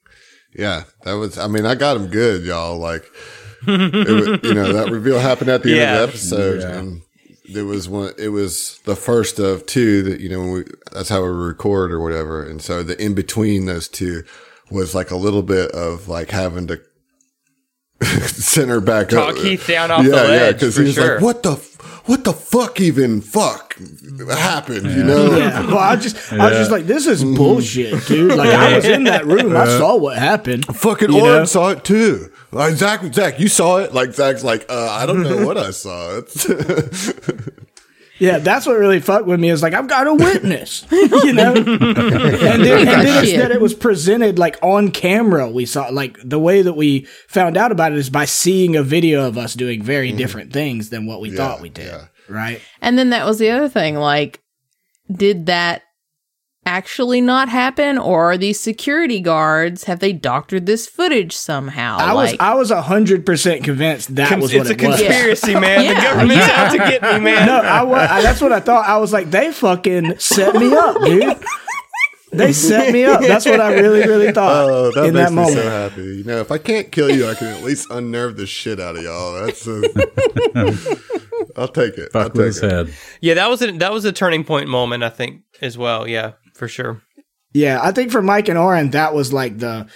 Yeah, 0.55 0.85
that 1.05 1.13
was. 1.15 1.39
I 1.39 1.47
mean, 1.47 1.65
I 1.67 1.75
got 1.75 1.97
him 1.97 2.09
good, 2.09 2.45
y'all. 2.45 2.79
Like, 2.79 3.05
it 3.67 4.09
was, 4.09 4.41
you 4.43 4.55
know, 4.55 4.73
that 4.73 4.91
reveal 4.91 5.19
happened 5.21 5.51
at 5.51 5.63
the 5.63 5.79
end 5.81 5.91
of 5.91 5.97
the 5.99 6.09
episode, 6.09 6.61
Yeah. 6.63 6.79
and 6.79 7.03
it 7.55 7.63
was 7.63 7.89
one. 7.89 8.13
It 8.19 8.29
was 8.31 8.81
the 8.85 8.97
first 8.97 9.39
of 9.39 9.67
two 9.67 10.03
that 10.05 10.21
you 10.21 10.29
know. 10.29 10.41
When 10.41 10.53
we, 10.53 10.65
that's 10.93 11.09
how 11.09 11.23
we 11.23 11.29
record 11.29 11.93
or 11.93 12.01
whatever, 12.01 12.43
and 12.45 12.61
so 12.61 12.83
the 12.83 13.01
in 13.01 13.15
between 13.15 13.67
those 13.67 13.87
two 13.89 14.25
was 14.71 14.95
like 14.95 15.11
a 15.11 15.17
little 15.17 15.43
bit 15.43 15.71
of 15.73 16.09
like 16.09 16.31
having 16.31 16.67
to 16.69 16.81
center 18.27 18.81
back 18.81 19.09
Talk 19.09 19.37
up. 19.37 19.43
Heath 19.43 19.67
down 19.67 19.91
off 19.91 20.05
yeah, 20.05 20.09
the 20.11 20.17
ledge. 20.17 20.29
yeah, 20.31 20.37
ledge, 20.47 20.55
because 20.57 20.75
for 20.75 20.81
he 20.83 20.87
was 20.89 20.95
sure. 20.95 21.15
like, 21.17 21.23
"What 21.23 21.43
the, 21.43 21.53
f- 21.53 21.70
what 22.11 22.25
the 22.25 22.33
fuck, 22.33 22.81
even 22.81 23.21
fuck 23.21 23.77
happened?" 24.29 24.87
You 24.91 25.05
know? 25.05 25.37
Yeah. 25.37 25.61
Well, 25.71 25.79
I 25.79 25.97
just, 25.97 26.33
I 26.33 26.49
was 26.49 26.59
just 26.59 26.71
like, 26.71 26.87
this 26.87 27.07
is 27.07 27.23
bullshit, 27.25 28.07
dude. 28.07 28.35
Like, 28.37 28.51
I 28.51 28.77
was 28.77 28.85
in 28.85 29.05
that 29.05 29.25
room. 29.25 29.57
I 29.57 29.67
saw 29.67 29.97
what 29.97 30.19
happened. 30.19 30.67
Fucking 30.67 31.11
You 31.13 31.21
Oren 31.21 31.39
know? 31.41 31.45
saw 31.45 31.69
it 31.71 31.85
too. 31.85 32.31
Like 32.53 32.75
Zach, 32.75 33.01
Zach, 33.15 33.39
you 33.39 33.47
saw 33.49 33.79
it. 33.79 33.95
Like 33.95 34.13
Zach's 34.13 34.43
like, 34.43 34.67
uh, 34.69 34.89
I 34.91 35.07
don't 35.07 35.23
know 35.23 35.47
what 35.47 35.57
I 35.57 35.71
saw. 35.71 36.21
It's 38.21 38.27
Yeah, 38.27 38.39
that's 38.39 38.67
what 38.67 38.79
really 38.79 39.01
fucked 39.01 39.27
with 39.27 39.41
me. 39.41 39.51
Is 39.51 39.63
like 39.63 39.75
I've 39.75 39.89
got 39.89 40.07
a 40.07 40.15
witness, 40.15 40.87
you 40.93 41.33
know. 41.33 41.55
and 41.55 41.67
then, 41.67 41.79
and 41.79 42.65
then 42.65 43.25
it's 43.25 43.33
that 43.33 43.51
it 43.51 43.61
was 43.61 43.75
presented 43.75 44.39
like 44.39 44.59
on 44.63 44.91
camera. 44.91 45.49
We 45.49 45.67
saw 45.67 45.89
like 45.89 46.19
the 46.23 46.39
way 46.39 46.63
that 46.63 46.75
we 46.75 47.07
found 47.29 47.57
out 47.57 47.73
about 47.73 47.93
it 47.93 47.99
is 47.99 48.11
by 48.11 48.27
seeing 48.27 48.77
a 48.77 48.83
video 48.83 49.27
of 49.27 49.39
us 49.39 49.55
doing 49.55 49.83
very 49.83 50.09
mm-hmm. 50.09 50.19
different 50.19 50.53
things 50.53 50.91
than 50.91 51.07
what 51.07 51.21
we 51.21 51.31
thought 51.31 51.61
we 51.61 51.71
did. 51.71 51.87
yeah. 51.87 52.07
Right? 52.29 52.61
And 52.81 52.99
then 52.99 53.11
that 53.11 53.27
was 53.27 53.39
the 53.39 53.51
other 53.51 53.69
thing. 53.69 53.97
Like, 53.97 54.41
did 55.11 55.47
that 55.47 55.83
actually 56.71 57.21
not 57.21 57.49
happen, 57.49 57.99
or 57.99 58.31
are 58.33 58.39
these 58.39 58.61
security 58.61 59.21
guards 59.21 59.85
have 59.85 59.99
they 59.99 60.13
doctored 60.13 60.67
this 60.67 60.87
footage 60.87 61.37
somehow? 61.37 61.97
I 61.99 62.15
was 62.15 62.35
I 62.39 62.55
was 62.55 62.71
hundred 62.71 63.27
percent 63.27 63.65
convinced 63.65 64.15
that 64.15 64.39
was 64.41 64.55
it's 64.55 64.69
what 64.69 64.79
a 64.81 64.83
it 64.85 64.89
was. 64.89 65.01
conspiracy, 65.01 65.55
man. 65.55 65.83
Yeah. 65.85 65.95
The 65.95 66.01
government's 66.07 66.47
Yeah. 66.47 66.63
out 66.65 66.71
to 66.73 66.79
get 66.79 67.03
me, 67.03 67.21
man. 67.21 67.47
No, 67.47 67.57
I, 67.61 67.83
wa- 67.83 67.97
I 68.09 68.23
that's 68.23 68.41
what 68.41 68.53
I 68.53 68.61
thought. 68.61 68.87
I 68.89 68.99
was 68.99 69.13
like, 69.13 69.31
they 69.31 69.51
fucking 69.53 70.19
set 70.19 70.55
me 70.55 70.73
up, 70.75 70.97
dude. 71.03 71.37
They 72.33 72.53
set 72.53 72.93
me 72.93 73.05
up. 73.05 73.21
That's 73.23 73.45
what 73.45 73.61
I 73.61 73.73
really, 73.75 74.07
really 74.07 74.31
thought 74.39 74.71
oh, 74.71 74.93
that 74.93 75.07
in 75.07 75.15
makes 75.15 75.25
that 75.25 75.31
me 75.31 75.37
moment. 75.37 75.57
so 75.57 75.69
happy. 75.69 76.03
You 76.19 76.25
know, 76.25 76.39
if 76.39 76.53
I 76.53 76.59
can't 76.59 76.93
kill 76.93 77.11
you, 77.11 77.27
I 77.29 77.35
can 77.35 77.49
at 77.49 77.65
least 77.65 77.89
unnerve 77.91 78.37
the 78.37 78.47
shit 78.47 78.79
out 78.79 78.97
of 78.97 79.03
y'all. 79.03 79.45
That's. 79.45 79.67
Uh, 79.67 79.83
I'll 81.57 81.67
take 81.69 81.99
it. 81.99 82.11
I'll 82.15 82.25
Fuck 82.25 82.35
with 82.35 82.47
his 82.47 82.61
take 82.61 82.71
it. 82.71 82.73
head. 82.73 82.95
Yeah, 83.21 83.35
that 83.35 83.51
was 83.51 83.63
a, 83.63 83.73
that 83.79 83.93
was 83.93 84.05
a 84.05 84.13
turning 84.13 84.45
point 84.45 84.69
moment, 84.69 85.03
I 85.03 85.09
think, 85.09 85.43
as 85.61 85.77
well. 85.77 86.07
Yeah, 86.07 86.33
for 86.61 86.69
sure. 86.69 87.03
Yeah, 87.53 87.81
I 87.83 87.91
think 87.91 88.13
for 88.13 88.23
Mike 88.23 88.49
and 88.49 88.57
Oren, 88.59 88.91
that 88.91 89.13
was 89.15 89.33
like 89.33 89.59
the 89.59 89.89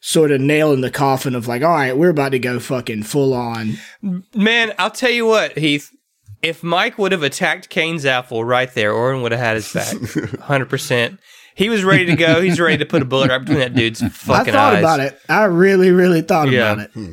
sort 0.00 0.30
of 0.30 0.40
nail 0.40 0.72
in 0.72 0.80
the 0.80 0.90
coffin 0.90 1.34
of 1.34 1.46
like, 1.48 1.62
all 1.62 1.68
right, 1.74 1.96
we're 1.96 2.08
about 2.10 2.30
to 2.30 2.38
go 2.38 2.58
fucking 2.58 3.02
full 3.02 3.34
on. 3.34 3.74
Man, 4.34 4.72
I'll 4.78 4.90
tell 4.90 5.10
you 5.10 5.26
what, 5.26 5.58
Heath. 5.58 5.90
If 6.40 6.62
Mike 6.62 6.98
would 6.98 7.12
have 7.12 7.22
attacked 7.22 7.68
Kane 7.68 7.96
Zaffel 7.96 8.44
right 8.46 8.72
there, 8.74 8.92
Oren 8.92 9.22
would 9.22 9.32
have 9.32 9.40
had 9.40 9.56
his 9.56 9.72
back, 9.72 9.94
hundred 10.40 10.70
percent. 10.70 11.20
He 11.54 11.68
was 11.68 11.84
ready 11.84 12.06
to 12.06 12.16
go. 12.16 12.40
He's 12.40 12.58
ready 12.58 12.78
to 12.78 12.86
put 12.86 13.02
a 13.02 13.04
bullet 13.04 13.28
right 13.28 13.38
between 13.38 13.58
that 13.58 13.74
dude's 13.74 14.00
fucking 14.00 14.10
eyes. 14.10 14.14
I 14.28 14.38
fucking 14.38 14.52
thought 14.54 14.72
eyes. 14.74 14.80
about 14.80 15.00
it. 15.00 15.18
I 15.28 15.44
really, 15.44 15.90
really 15.90 16.22
thought 16.22 16.48
Yeah. 16.50 16.72
about 16.72 16.84
it. 16.86 16.90
Hmm. 16.92 17.12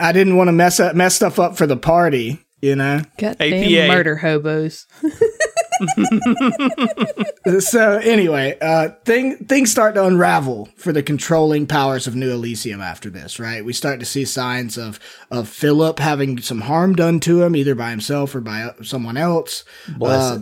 I 0.00 0.12
didn't 0.12 0.36
want 0.36 0.48
to 0.48 0.52
mess 0.52 0.80
up, 0.80 0.94
mess 0.96 1.14
stuff 1.16 1.38
up 1.38 1.56
for 1.56 1.66
the 1.66 1.76
party, 1.76 2.44
you 2.60 2.74
know. 2.76 3.02
goddamn 3.18 3.52
APA. 3.52 3.88
murder 3.88 4.16
hobos. 4.16 4.86
So 7.60 7.98
anyway, 7.98 8.58
uh, 8.60 8.90
thing 9.04 9.36
things 9.38 9.70
start 9.70 9.94
to 9.94 10.04
unravel 10.04 10.68
for 10.76 10.92
the 10.92 11.02
controlling 11.02 11.66
powers 11.66 12.06
of 12.06 12.14
New 12.14 12.30
Elysium 12.30 12.82
after 12.82 13.08
this, 13.08 13.40
right? 13.40 13.64
We 13.64 13.72
start 13.72 14.00
to 14.00 14.06
see 14.06 14.26
signs 14.26 14.76
of 14.76 15.00
of 15.30 15.48
Philip 15.48 15.98
having 15.98 16.40
some 16.40 16.62
harm 16.62 16.94
done 16.94 17.20
to 17.20 17.42
him, 17.42 17.56
either 17.56 17.74
by 17.74 17.90
himself 17.90 18.34
or 18.34 18.40
by 18.40 18.62
uh, 18.62 18.82
someone 18.82 19.16
else. 19.16 19.64
Uh, 20.00 20.40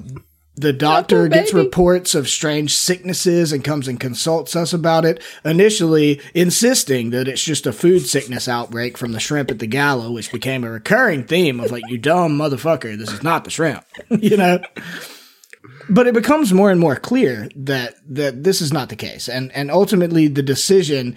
the 0.57 0.73
doctor 0.73 1.21
Poor 1.21 1.29
gets 1.29 1.53
baby. 1.53 1.65
reports 1.65 2.15
of 2.15 2.29
strange 2.29 2.75
sicknesses 2.75 3.53
and 3.53 3.63
comes 3.63 3.89
and 3.89 4.01
consults 4.01 4.57
us 4.57 4.73
about 4.73 5.05
it, 5.05 5.23
initially 5.45 6.21
insisting 6.35 7.11
that 7.11 7.29
it's 7.29 7.45
just 7.45 7.67
a 7.67 7.73
food 7.73 8.01
sickness 8.01 8.49
outbreak 8.49 8.97
from 8.97 9.13
the 9.13 9.21
shrimp 9.21 9.51
at 9.51 9.59
the 9.59 9.67
gala, 9.67 10.11
which 10.11 10.33
became 10.33 10.65
a 10.65 10.71
recurring 10.71 11.25
theme 11.25 11.61
of 11.61 11.71
like, 11.71 11.85
you 11.89 11.99
dumb 11.99 12.39
motherfucker, 12.39 12.97
this 12.97 13.13
is 13.13 13.23
not 13.23 13.45
the 13.45 13.51
shrimp, 13.51 13.85
you 14.09 14.39
know? 14.39 14.61
But 15.89 16.07
it 16.07 16.15
becomes 16.15 16.53
more 16.53 16.71
and 16.71 16.81
more 16.81 16.97
clear 16.97 17.49
that, 17.55 17.97
that 18.09 18.45
this 18.45 18.61
is 18.61 18.73
not 18.73 18.89
the 18.89 18.97
case. 18.97 19.29
And, 19.29 19.53
and 19.53 19.71
ultimately 19.71 20.29
the 20.29 20.43
decision 20.43 21.17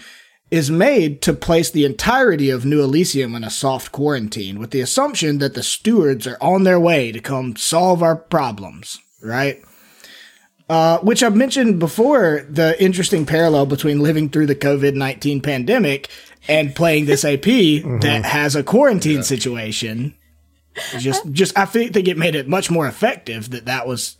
is 0.51 0.71
made 0.71 1.21
to 1.21 1.33
place 1.33 1.69
the 1.69 1.85
entirety 1.85 2.49
of 2.49 2.65
New 2.65 2.81
Elysium 2.81 3.35
in 3.35 3.43
a 3.43 3.49
soft 3.49 3.91
quarantine 3.91 4.59
with 4.59 4.71
the 4.71 4.81
assumption 4.81 5.37
that 5.39 5.53
the 5.53 5.63
stewards 5.63 6.25
are 6.25 6.37
on 6.41 6.63
their 6.63 6.79
way 6.79 7.11
to 7.11 7.19
come 7.19 7.55
solve 7.55 8.01
our 8.01 8.15
problems, 8.15 8.99
right? 9.21 9.61
Uh, 10.67 10.99
which 10.99 11.23
I've 11.23 11.35
mentioned 11.35 11.79
before 11.79 12.45
the 12.49 12.81
interesting 12.81 13.25
parallel 13.25 13.65
between 13.65 14.01
living 14.01 14.29
through 14.29 14.45
the 14.47 14.55
COVID 14.55 14.93
19 14.93 15.41
pandemic 15.41 16.09
and 16.47 16.75
playing 16.75 17.05
this 17.05 17.25
AP 17.25 17.41
that 18.01 18.21
has 18.25 18.55
a 18.55 18.63
quarantine 18.63 19.23
situation. 19.23 20.15
Just, 20.97 21.29
just, 21.31 21.57
I 21.57 21.65
think 21.65 22.07
it 22.07 22.17
made 22.17 22.35
it 22.35 22.47
much 22.47 22.71
more 22.71 22.87
effective 22.87 23.49
that 23.49 23.65
that 23.65 23.85
was 23.87 24.15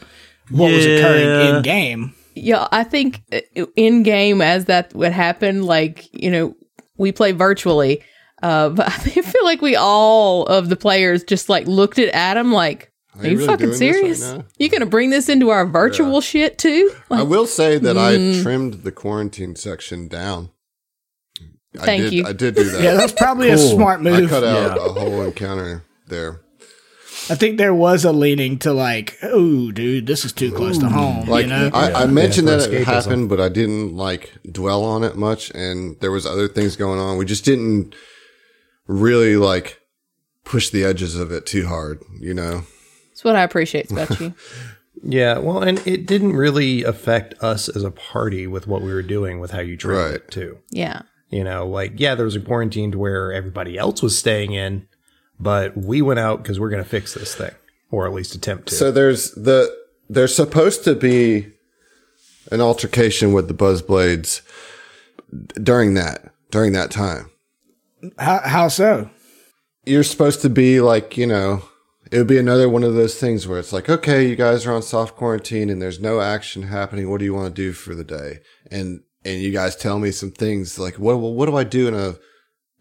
what 0.50 0.72
was 0.72 0.86
occurring 0.86 1.56
in 1.56 1.62
game. 1.62 2.14
Yeah, 2.36 2.68
I 2.72 2.84
think 2.84 3.22
in 3.76 4.04
game 4.04 4.42
as 4.42 4.66
that 4.66 4.94
would 4.94 5.12
happen, 5.12 5.64
like 5.64 6.08
you 6.14 6.32
know, 6.32 6.56
we 6.98 7.12
play 7.12 7.32
virtually. 7.32 8.02
Uh, 8.42 8.70
but 8.78 8.88
I 8.88 8.92
feel 8.92 9.44
like 9.44 9.62
we 9.62 9.76
all 9.76 10.46
of 10.46 10.70
the 10.70 10.76
players 10.78 11.24
just 11.24 11.50
like 11.50 11.68
looked 11.68 12.00
at 12.00 12.10
Adam 12.16 12.54
like, 12.54 12.92
"Are, 13.18 13.26
you 13.26 13.32
you 13.32 13.38
really 13.38 13.48
fucking 13.48 13.66
doing 13.68 13.80
this 13.80 13.82
right 13.82 13.96
serious? 13.96 14.22
now?" 14.22 14.46
you 14.58 14.70
gonna 14.70 14.86
bring 14.86 15.10
this 15.10 15.28
into 15.28 15.50
our 15.50 15.66
virtual 15.66 16.22
shit 16.22 16.58
too?" 16.58 16.92
I 17.12 17.24
will 17.24 17.46
say 17.48 17.78
that 17.78 17.96
Mm. 17.98 18.40
I 18.40 18.44
trimmed 18.44 18.74
the 18.84 18.92
quarantine 18.92 19.56
section 19.58 20.08
down. 20.08 20.52
I 21.80 21.86
Thank 21.86 22.04
did, 22.04 22.14
you. 22.14 22.26
I 22.26 22.34
did 22.34 22.56
do 22.56 22.64
that. 22.64 22.82
Yeah, 22.82 22.94
that's 22.96 23.14
probably 23.14 23.50
a 23.50 23.58
smart 23.58 24.02
move. 24.02 24.26
I 24.26 24.30
cut 24.30 24.44
out 24.44 24.78
Yeah. 24.78 24.86
a 24.86 24.90
whole 24.90 25.22
encounter 25.22 25.84
there. 26.08 26.42
I 27.30 27.36
think 27.36 27.58
there 27.58 27.74
was 27.74 28.06
a 28.06 28.12
leaning 28.12 28.58
to 28.60 28.74
like, 28.74 29.18
oh, 29.24 29.72
dude, 29.72 30.08
this 30.08 30.26
is 30.26 30.34
too 30.34 30.52
close 30.52 30.78
to 30.80 30.88
home. 30.90 31.28
Like 31.28 31.44
you 31.46 31.50
know, 31.50 31.70
I, 31.74 31.92
I 31.92 32.00
Yeah, 32.02 32.12
mentioned 32.12 32.48
for 32.48 32.58
that 32.58 32.74
it 32.74 32.86
happened, 32.86 33.30
but 33.30 33.40
I 33.40 33.50
didn't 33.50 33.96
like 33.96 34.34
dwell 34.52 34.84
on 34.84 35.04
it 35.04 35.16
much, 35.16 35.52
and 35.52 36.00
there 36.00 36.12
was 36.12 36.26
other 36.26 36.48
things 36.48 36.76
going 36.76 37.00
on. 37.00 37.18
We 37.18 37.26
just 37.26 37.46
didn't 37.46 37.94
really 38.88 39.36
like 39.38 39.80
push 40.44 40.70
the 40.70 40.84
edges 40.84 41.16
of 41.16 41.32
it 41.32 41.46
too 41.46 41.68
hard, 41.68 42.02
you 42.20 42.34
know. 42.34 42.64
that's 43.10 43.24
what 43.24 43.36
I 43.36 43.44
appreciate 43.44 43.92
about 43.92 44.20
you. 44.20 44.34
Yeah, 45.02 45.38
well, 45.38 45.62
and 45.64 45.80
it 45.88 46.06
didn't 46.06 46.34
really 46.36 46.84
affect 46.84 47.34
us 47.42 47.70
as 47.70 47.86
a 47.86 47.92
party 47.92 48.48
with 48.48 48.68
what 48.68 48.82
we 48.82 48.92
were 48.92 49.02
doing 49.02 49.40
with 49.40 49.52
how 49.52 49.62
you 49.62 49.78
treated 49.78 49.98
Right. 50.04 50.16
it 50.16 50.30
too. 50.30 50.58
Yeah, 50.72 51.04
You 51.30 51.46
know, 51.46 51.66
like, 51.66 51.94
yeah, 51.96 52.16
there 52.16 52.26
was 52.26 52.36
a 52.36 52.42
quarantine 52.42 52.92
to 52.92 52.98
where 52.98 53.32
everybody 53.32 53.78
else 53.78 54.02
was 54.02 54.18
staying 54.18 54.52
in, 54.52 54.89
but 55.40 55.76
we 55.78 56.02
went 56.02 56.20
out 56.20 56.44
because 56.44 56.60
we're 56.60 56.70
going 56.70 56.84
to 56.84 56.90
fix 56.90 57.14
this 57.14 57.34
thing, 57.36 57.52
or 57.92 58.06
at 58.06 58.14
least 58.14 58.36
attempt 58.36 58.70
to. 58.70 58.76
So 58.76 58.92
there's 58.92 59.32
the 59.32 59.76
there's 60.10 60.36
supposed 60.36 60.84
to 60.84 60.96
be 60.96 61.48
an 62.52 62.62
altercation 62.62 63.32
with 63.34 63.48
the 63.48 63.54
Buzzblades 63.54 64.42
during 65.62 65.94
that 65.94 66.34
during 66.52 66.74
that 66.74 66.92
time. 66.92 67.30
How, 68.18 68.42
how 68.44 68.68
so? 68.68 69.10
You're 69.86 70.04
supposed 70.04 70.42
to 70.42 70.50
be 70.50 70.82
like 70.82 71.18
you 71.18 71.28
know 71.28 71.64
it 72.12 72.18
would 72.18 72.28
be 72.28 72.38
another 72.38 72.68
one 72.68 72.84
of 72.84 72.96
those 72.96 73.20
things 73.20 73.48
where 73.48 73.60
it's 73.60 73.74
like 73.74 73.90
okay 73.90 74.28
you 74.28 74.36
guys 74.36 74.66
are 74.66 74.74
on 74.74 74.82
soft 74.82 75.16
quarantine 75.16 75.70
and 75.70 75.82
there's 75.82 76.00
no 76.00 76.22
action 76.22 76.64
happening. 76.64 77.10
What 77.10 77.20
do 77.20 77.26
you 77.26 77.34
want 77.34 77.56
to 77.56 77.62
do 77.62 77.72
for 77.72 77.96
the 77.96 78.04
day? 78.04 78.40
And 78.70 79.02
and 79.24 79.42
you 79.42 79.52
guys 79.52 79.76
tell 79.76 80.00
me 80.00 80.12
some 80.12 80.32
things 80.32 80.80
like 80.80 80.96
what 81.00 81.18
what 81.18 81.46
do 81.46 81.56
I 81.56 81.64
do 81.64 81.88
in 81.88 81.94
a 81.94 82.16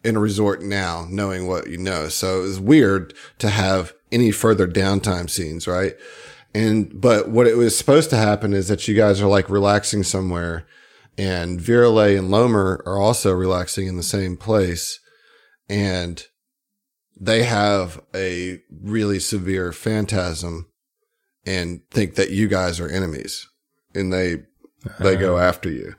in 0.05 0.16
a 0.16 0.20
resort 0.20 0.62
now, 0.62 1.07
knowing 1.09 1.47
what 1.47 1.69
you 1.69 1.79
know. 1.79 2.09
So 2.09 2.41
it 2.41 2.43
was 2.43 2.61
weird 2.61 3.15
to 3.39 3.49
have 3.49 3.93
any 4.12 4.31
further 4.31 4.66
downtime 4.66 5.29
scenes, 5.29 5.66
right? 5.66 5.95
And, 6.55 7.01
but 7.01 7.29
what 7.29 7.47
it 7.47 7.57
was 7.57 7.77
supposed 7.77 8.11
to 8.11 8.16
happen 8.16 8.53
is 8.53 8.69
that 8.69 8.89
you 8.89 8.95
guys 8.95 9.20
are 9.20 9.29
like 9.29 9.51
relaxing 9.51 10.03
somewhere 10.03 10.66
and 11.19 11.61
Virale 11.61 12.16
and 12.16 12.31
Lomer 12.31 12.81
are 12.87 12.99
also 12.99 13.33
relaxing 13.33 13.89
in 13.89 13.97
the 13.97 14.03
same 14.05 14.37
place. 14.37 15.01
And 15.69 16.25
they 17.20 17.43
have 17.43 18.01
a 18.15 18.61
really 18.70 19.19
severe 19.19 19.73
phantasm 19.73 20.70
and 21.45 21.81
think 21.91 22.15
that 22.15 22.31
you 22.31 22.47
guys 22.47 22.79
are 22.79 22.89
enemies 22.89 23.49
and 23.95 24.12
they, 24.12 24.45
they 25.01 25.16
go 25.16 25.37
uh-huh. 25.37 25.45
after 25.45 25.69
you. 25.69 25.97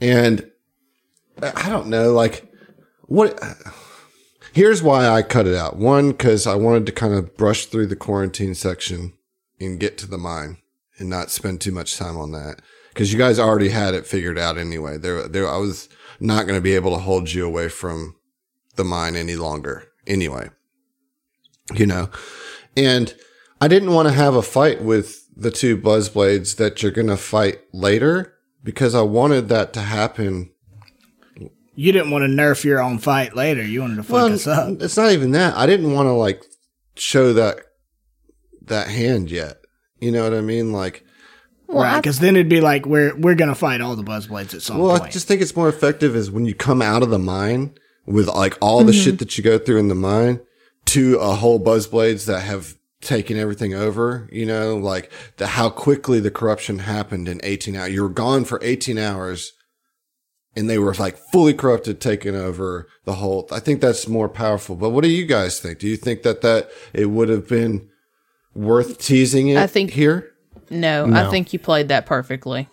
And 0.00 0.50
I 1.40 1.70
don't 1.70 1.86
know, 1.86 2.12
like 2.12 2.51
what, 3.12 3.38
here's 4.52 4.82
why 4.82 5.06
I 5.06 5.22
cut 5.22 5.46
it 5.46 5.54
out. 5.54 5.76
One, 5.76 6.14
cause 6.14 6.46
I 6.46 6.54
wanted 6.54 6.86
to 6.86 6.92
kind 6.92 7.12
of 7.12 7.36
brush 7.36 7.66
through 7.66 7.88
the 7.88 7.96
quarantine 7.96 8.54
section 8.54 9.12
and 9.60 9.78
get 9.78 9.98
to 9.98 10.06
the 10.06 10.16
mine 10.16 10.56
and 10.98 11.10
not 11.10 11.30
spend 11.30 11.60
too 11.60 11.72
much 11.72 11.98
time 11.98 12.16
on 12.16 12.32
that. 12.32 12.62
Cause 12.94 13.12
you 13.12 13.18
guys 13.18 13.38
already 13.38 13.68
had 13.68 13.94
it 13.94 14.06
figured 14.06 14.38
out 14.38 14.56
anyway. 14.56 14.96
There, 14.96 15.28
there, 15.28 15.48
I 15.48 15.58
was 15.58 15.90
not 16.20 16.46
going 16.46 16.56
to 16.56 16.62
be 16.62 16.74
able 16.74 16.92
to 16.92 17.02
hold 17.02 17.32
you 17.32 17.46
away 17.46 17.68
from 17.68 18.16
the 18.76 18.84
mine 18.84 19.14
any 19.14 19.36
longer 19.36 19.88
anyway, 20.06 20.48
you 21.74 21.84
know, 21.84 22.08
and 22.76 23.14
I 23.60 23.68
didn't 23.68 23.92
want 23.92 24.08
to 24.08 24.14
have 24.14 24.34
a 24.34 24.42
fight 24.42 24.82
with 24.82 25.28
the 25.36 25.50
two 25.50 25.76
Buzzblades 25.76 26.56
that 26.56 26.82
you're 26.82 26.92
going 26.92 27.08
to 27.08 27.18
fight 27.18 27.60
later 27.74 28.34
because 28.64 28.94
I 28.94 29.02
wanted 29.02 29.50
that 29.50 29.74
to 29.74 29.80
happen 29.80 30.51
You 31.74 31.92
didn't 31.92 32.10
want 32.10 32.22
to 32.22 32.28
nerf 32.28 32.64
your 32.64 32.80
own 32.80 32.98
fight 32.98 33.34
later. 33.34 33.62
You 33.62 33.80
wanted 33.80 33.96
to 33.96 34.02
fuck 34.02 34.30
us 34.30 34.46
up. 34.46 34.80
It's 34.82 34.96
not 34.96 35.12
even 35.12 35.30
that. 35.32 35.56
I 35.56 35.66
didn't 35.66 35.92
want 35.92 36.06
to 36.06 36.12
like 36.12 36.44
show 36.96 37.32
that 37.32 37.60
that 38.62 38.88
hand 38.88 39.30
yet. 39.30 39.58
You 40.00 40.10
know 40.10 40.24
what 40.24 40.34
I 40.34 40.40
mean? 40.40 40.72
Like, 40.72 41.04
Well, 41.66 41.84
right, 41.84 41.96
because 41.96 42.18
then 42.18 42.36
it'd 42.36 42.48
be 42.48 42.60
like 42.60 42.86
we're 42.86 43.14
we're 43.16 43.34
gonna 43.34 43.54
fight 43.54 43.80
all 43.80 43.96
the 43.96 44.02
Buzzblades 44.02 44.54
at 44.54 44.62
some 44.62 44.78
well, 44.78 44.98
point. 44.98 45.02
I 45.02 45.10
just 45.10 45.28
think 45.28 45.40
it's 45.40 45.56
more 45.56 45.68
effective 45.68 46.14
is 46.14 46.30
when 46.30 46.44
you 46.44 46.54
come 46.54 46.82
out 46.82 47.02
of 47.02 47.10
the 47.10 47.18
mine 47.18 47.74
with 48.04 48.28
like 48.28 48.58
all 48.60 48.84
the 48.84 48.92
mm-hmm. 48.92 49.00
shit 49.00 49.18
that 49.20 49.38
you 49.38 49.44
go 49.44 49.58
through 49.58 49.78
in 49.78 49.88
the 49.88 49.94
mine 49.94 50.40
to 50.86 51.18
a 51.18 51.34
whole 51.34 51.60
Buzzblades 51.60 52.26
that 52.26 52.40
have 52.40 52.76
taken 53.00 53.36
everything 53.36 53.74
over. 53.74 54.28
You 54.32 54.44
know, 54.44 54.76
like 54.76 55.10
the 55.36 55.46
how 55.46 55.70
quickly 55.70 56.20
the 56.20 56.30
corruption 56.30 56.80
happened 56.80 57.28
in 57.28 57.40
18 57.42 57.76
hours. 57.76 57.92
You 57.92 58.02
were 58.02 58.08
gone 58.08 58.44
for 58.44 58.58
18 58.62 58.98
hours. 58.98 59.52
And 60.54 60.68
they 60.68 60.78
were 60.78 60.92
like 60.94 61.16
fully 61.32 61.54
corrupted, 61.54 62.00
taking 62.00 62.34
over 62.36 62.86
the 63.04 63.14
whole. 63.14 63.48
I 63.50 63.58
think 63.58 63.80
that's 63.80 64.06
more 64.06 64.28
powerful. 64.28 64.76
But 64.76 64.90
what 64.90 65.02
do 65.02 65.08
you 65.10 65.24
guys 65.24 65.58
think? 65.58 65.78
Do 65.78 65.88
you 65.88 65.96
think 65.96 66.22
that 66.24 66.42
that 66.42 66.68
it 66.92 67.06
would 67.06 67.30
have 67.30 67.48
been 67.48 67.88
worth 68.54 68.98
teasing 68.98 69.48
it 69.48 69.56
I 69.56 69.66
think- 69.66 69.92
here? 69.92 70.28
no, 70.68 71.06
No. 71.06 71.26
I 71.26 71.30
think 71.30 71.52
you 71.52 71.58
played 71.58 71.88
that 71.88 72.04
perfectly. 72.06 72.68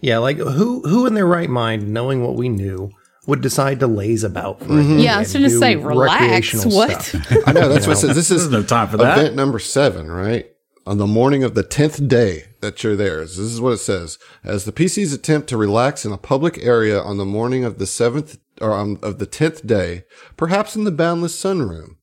yeah, 0.00 0.18
like 0.18 0.38
who 0.38 0.80
who 0.88 1.06
in 1.06 1.14
their 1.14 1.26
right 1.26 1.50
mind, 1.50 1.92
knowing 1.92 2.22
what 2.22 2.36
we 2.36 2.48
knew, 2.48 2.90
would 3.26 3.42
decide 3.42 3.80
to 3.80 3.86
laze 3.86 4.24
about 4.24 4.60
for 4.60 4.64
a 4.64 4.68
mm-hmm. 4.68 4.96
day 4.96 5.02
Yeah, 5.04 5.16
I 5.16 5.18
was 5.20 5.32
going 5.34 5.42
to 5.42 5.50
say, 5.50 5.76
relax. 5.76 6.64
What? 6.64 7.14
I 7.46 7.52
know 7.52 7.68
that's 7.68 7.86
what 7.86 7.98
it 7.98 8.00
says. 8.00 8.16
This 8.16 8.30
is 8.30 8.48
There's 8.48 8.50
no 8.50 8.62
time 8.62 8.88
for 8.88 8.96
that. 8.96 9.18
event 9.18 9.34
number 9.34 9.58
seven, 9.58 10.10
right? 10.10 10.46
On 10.88 10.96
the 10.96 11.06
morning 11.06 11.44
of 11.44 11.54
the 11.54 11.62
tenth 11.62 12.08
day 12.08 12.44
that 12.62 12.82
you're 12.82 12.96
there, 12.96 13.20
this 13.20 13.36
is 13.36 13.60
what 13.60 13.74
it 13.74 13.78
says: 13.80 14.18
as 14.42 14.64
the 14.64 14.72
PCs 14.72 15.14
attempt 15.14 15.46
to 15.50 15.58
relax 15.58 16.06
in 16.06 16.12
a 16.12 16.16
public 16.16 16.56
area 16.64 16.98
on 16.98 17.18
the 17.18 17.26
morning 17.26 17.62
of 17.62 17.78
the 17.78 17.86
seventh 17.86 18.38
or 18.58 18.72
um, 18.72 18.98
of 19.02 19.18
the 19.18 19.26
tenth 19.26 19.66
day, 19.66 20.04
perhaps 20.38 20.76
in 20.76 20.84
the 20.84 20.90
boundless 20.90 21.38
sunroom, 21.38 21.96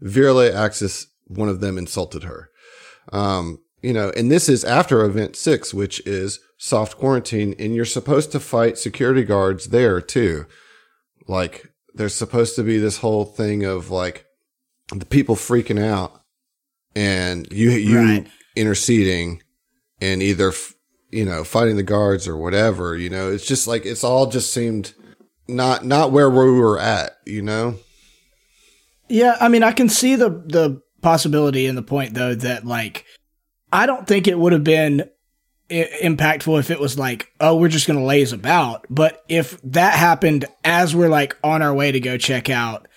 Virale 0.00 0.54
Axis, 0.54 1.08
one 1.26 1.48
of 1.48 1.60
them, 1.60 1.76
insulted 1.76 2.22
her. 2.22 2.48
Um, 3.12 3.58
you 3.82 3.92
know, 3.92 4.12
and 4.16 4.30
this 4.30 4.48
is 4.48 4.62
after 4.62 5.04
event 5.04 5.34
six, 5.34 5.74
which 5.74 5.98
is 6.06 6.38
soft 6.58 6.98
quarantine, 6.98 7.56
and 7.58 7.74
you're 7.74 7.84
supposed 7.84 8.30
to 8.30 8.38
fight 8.38 8.78
security 8.78 9.24
guards 9.24 9.70
there 9.70 10.00
too. 10.00 10.46
Like, 11.26 11.72
there's 11.92 12.14
supposed 12.14 12.54
to 12.54 12.62
be 12.62 12.78
this 12.78 12.98
whole 12.98 13.24
thing 13.24 13.64
of 13.64 13.90
like 13.90 14.26
the 14.94 15.06
people 15.06 15.34
freaking 15.34 15.84
out 15.84 16.22
and 16.96 17.46
you, 17.52 17.70
you 17.70 17.98
Right. 17.98 18.26
interceding 18.56 19.42
and 20.00 20.22
either, 20.22 20.52
you 21.10 21.24
know, 21.24 21.44
fighting 21.44 21.76
the 21.76 21.82
guards 21.82 22.26
or 22.26 22.36
whatever, 22.36 22.96
you 22.96 23.08
know, 23.10 23.30
it's 23.30 23.46
just 23.46 23.68
like, 23.68 23.86
it's 23.86 24.02
all 24.02 24.26
just 24.26 24.52
seemed 24.52 24.94
not, 25.46 25.84
not 25.84 26.10
where 26.10 26.28
we 26.30 26.50
were 26.50 26.78
at, 26.80 27.12
you 27.26 27.42
know? 27.42 27.76
Yeah, 29.08 29.36
I 29.40 29.48
mean, 29.48 29.62
I 29.62 29.70
can 29.72 29.88
see 29.88 30.16
the 30.16 30.30
the 30.30 30.82
possibility 31.02 31.66
and 31.66 31.78
the 31.78 31.82
point 31.82 32.14
though 32.14 32.34
that 32.34 32.64
like 32.66 33.04
I 33.72 33.86
don't 33.86 34.04
think 34.06 34.26
it 34.26 34.36
would 34.36 34.52
have 34.52 34.64
been 34.64 35.08
I- 35.70 35.88
impactful 36.02 36.58
if 36.58 36.70
it 36.72 36.80
was 36.80 36.98
like, 36.98 37.30
oh, 37.38 37.54
we're 37.54 37.68
just 37.68 37.86
gonna 37.86 38.04
laze 38.04 38.32
about. 38.32 38.84
But 38.90 39.22
if 39.28 39.60
that 39.62 39.94
happened 39.94 40.46
as 40.64 40.96
we're 40.96 41.08
like 41.08 41.36
on 41.44 41.62
our 41.62 41.72
way 41.72 41.92
to 41.92 42.00
go 42.00 42.16
check 42.18 42.50
out 42.50 42.88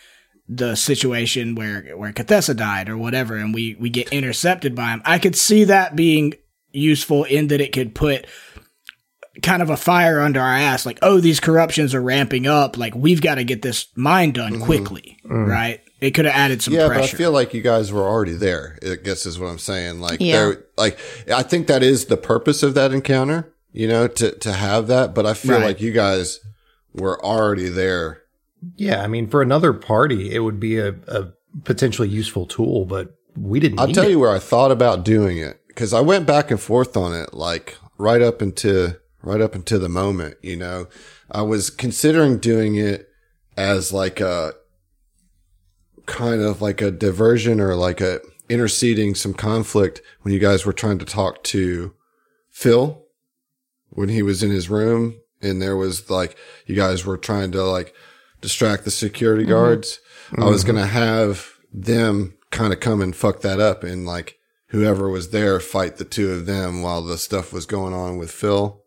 the 0.50 0.76
situation 0.76 1.56
where 1.56 1.96
where 1.96 2.12
Cathessa 2.12 2.54
died 2.54 2.90
or 2.90 2.98
whatever, 2.98 3.36
and 3.36 3.54
we 3.54 3.76
we 3.80 3.90
get 3.90 4.10
intercepted 4.10 4.76
by 4.76 4.92
him, 4.92 5.02
I 5.06 5.20
could 5.20 5.36
see 5.36 5.66
that 5.66 5.96
being 5.96 6.34
useful 6.72 7.24
in 7.24 7.48
that 7.48 7.62
it 7.62 7.72
could 7.72 7.96
put 7.96 8.26
kind 9.42 9.62
of 9.62 9.70
a 9.70 9.78
fire 9.78 10.20
under 10.20 10.42
our 10.42 10.56
ass 10.56 10.86
like 10.86 11.00
oh 11.02 11.20
these 11.22 11.40
corruptions 11.40 11.96
are 11.96 12.02
ramping 12.02 12.46
up 12.46 12.78
like 12.78 12.94
we've 12.94 13.22
got 13.22 13.36
to 13.36 13.44
get 13.44 13.62
this 13.62 13.88
mine 13.96 14.32
done 14.32 14.54
mm-hmm. 14.54 14.66
quickly 14.66 15.18
mm-hmm. 15.24 15.46
right 15.46 15.82
it 16.02 16.12
could 16.12 16.26
have 16.26 16.36
added 16.36 16.62
some 16.62 16.74
yeah, 16.74 16.88
pressure 16.88 17.02
but 17.02 17.14
I 17.14 17.18
feel 17.18 17.32
like 17.32 17.54
you 17.54 17.62
guys 17.62 17.92
were 17.92 18.04
already 18.04 18.34
there. 18.34 18.80
I 18.82 18.96
guess 18.96 19.26
is 19.26 19.38
what 19.38 19.48
I'm 19.48 19.60
saying. 19.60 20.00
Like, 20.00 20.20
Yeah. 20.22 20.34
there, 20.34 20.66
like 20.78 20.98
I 21.32 21.44
think 21.44 21.68
that 21.68 21.84
is 21.84 22.06
the 22.06 22.18
purpose 22.18 22.64
of 22.64 22.74
that 22.76 22.94
encounter. 22.94 23.54
You 23.72 23.88
know, 23.88 24.08
to 24.08 24.32
to 24.32 24.54
have 24.54 24.88
that. 24.88 25.14
But 25.14 25.26
I 25.26 25.34
feel 25.34 25.58
Right. 25.58 25.66
like 25.66 25.82
you 25.82 25.92
guys 25.92 26.40
were 26.94 27.24
already 27.24 27.70
there. 27.70 28.24
Yeah, 28.76 29.04
I 29.04 29.08
mean, 29.08 29.28
for 29.28 29.42
another 29.42 29.74
party, 29.74 30.34
it 30.34 30.40
would 30.40 30.60
be 30.60 30.78
a, 30.78 30.96
a 31.08 31.32
potentially 31.64 32.10
useful 32.10 32.46
tool, 32.46 32.86
but 32.86 33.16
we 33.38 33.60
didn't. 33.60 33.80
I'll 33.80 33.88
tell 33.92 34.06
it. 34.06 34.12
you 34.12 34.20
where 34.20 34.32
I 34.34 34.40
thought 34.40 34.72
about 34.72 35.06
doing 35.06 35.38
it 35.38 35.62
because 35.68 35.94
I 35.94 36.02
went 36.02 36.26
back 36.26 36.52
and 36.52 36.60
forth 36.60 36.98
on 36.98 37.14
it, 37.14 37.34
like 37.34 37.78
right 37.98 38.22
up 38.22 38.42
into 38.42 39.00
right 39.22 39.42
up 39.42 39.56
into 39.56 39.80
the 39.80 39.90
moment. 39.90 40.38
You 40.42 40.58
know, 40.58 40.88
I 41.32 41.42
was 41.42 41.70
considering 41.70 42.40
doing 42.40 42.76
it 42.76 43.10
as 43.56 43.94
like 43.94 44.20
a 44.20 44.54
kind 46.06 46.42
of 46.42 46.62
like 46.62 46.82
a 46.82 46.92
diversion 46.92 47.62
or 47.62 47.76
like 47.76 48.02
a 48.02 48.20
interceding 48.50 49.14
some 49.14 49.34
conflict 49.34 50.02
when 50.22 50.34
you 50.34 50.40
guys 50.40 50.66
were 50.66 50.74
trying 50.74 50.98
to 50.98 51.06
talk 51.06 51.44
to 51.44 51.94
Phil 52.50 53.04
when 53.90 54.10
he 54.10 54.24
was 54.24 54.42
in 54.42 54.50
his 54.50 54.70
room 54.70 55.20
and 55.42 55.62
there 55.62 55.78
was 55.78 56.10
like 56.10 56.36
you 56.66 56.76
guys 56.76 57.06
were 57.06 57.18
trying 57.18 57.52
to 57.52 57.64
like 57.64 57.94
distract 58.42 58.86
the 58.86 58.92
security 58.92 59.44
mm-hmm. 59.44 59.52
guards. 59.52 60.00
I 60.38 60.46
was 60.46 60.64
mm-hmm. 60.64 60.74
going 60.74 60.84
to 60.84 60.92
have 60.92 61.54
them 61.74 62.38
kind 62.52 62.74
of 62.74 62.80
come 62.80 63.02
and 63.02 63.16
fuck 63.16 63.42
that 63.42 63.60
up 63.60 63.84
and 63.84 64.06
like 64.06 64.38
whoever 64.68 65.10
was 65.10 65.30
there 65.30 65.60
fight 65.60 65.98
the 65.98 66.06
two 66.06 66.32
of 66.32 66.46
them 66.46 66.82
while 66.82 67.02
the 67.02 67.18
stuff 67.18 67.54
was 67.54 67.66
going 67.66 67.94
on 67.94 68.18
with 68.18 68.32
Phil. 68.32 68.84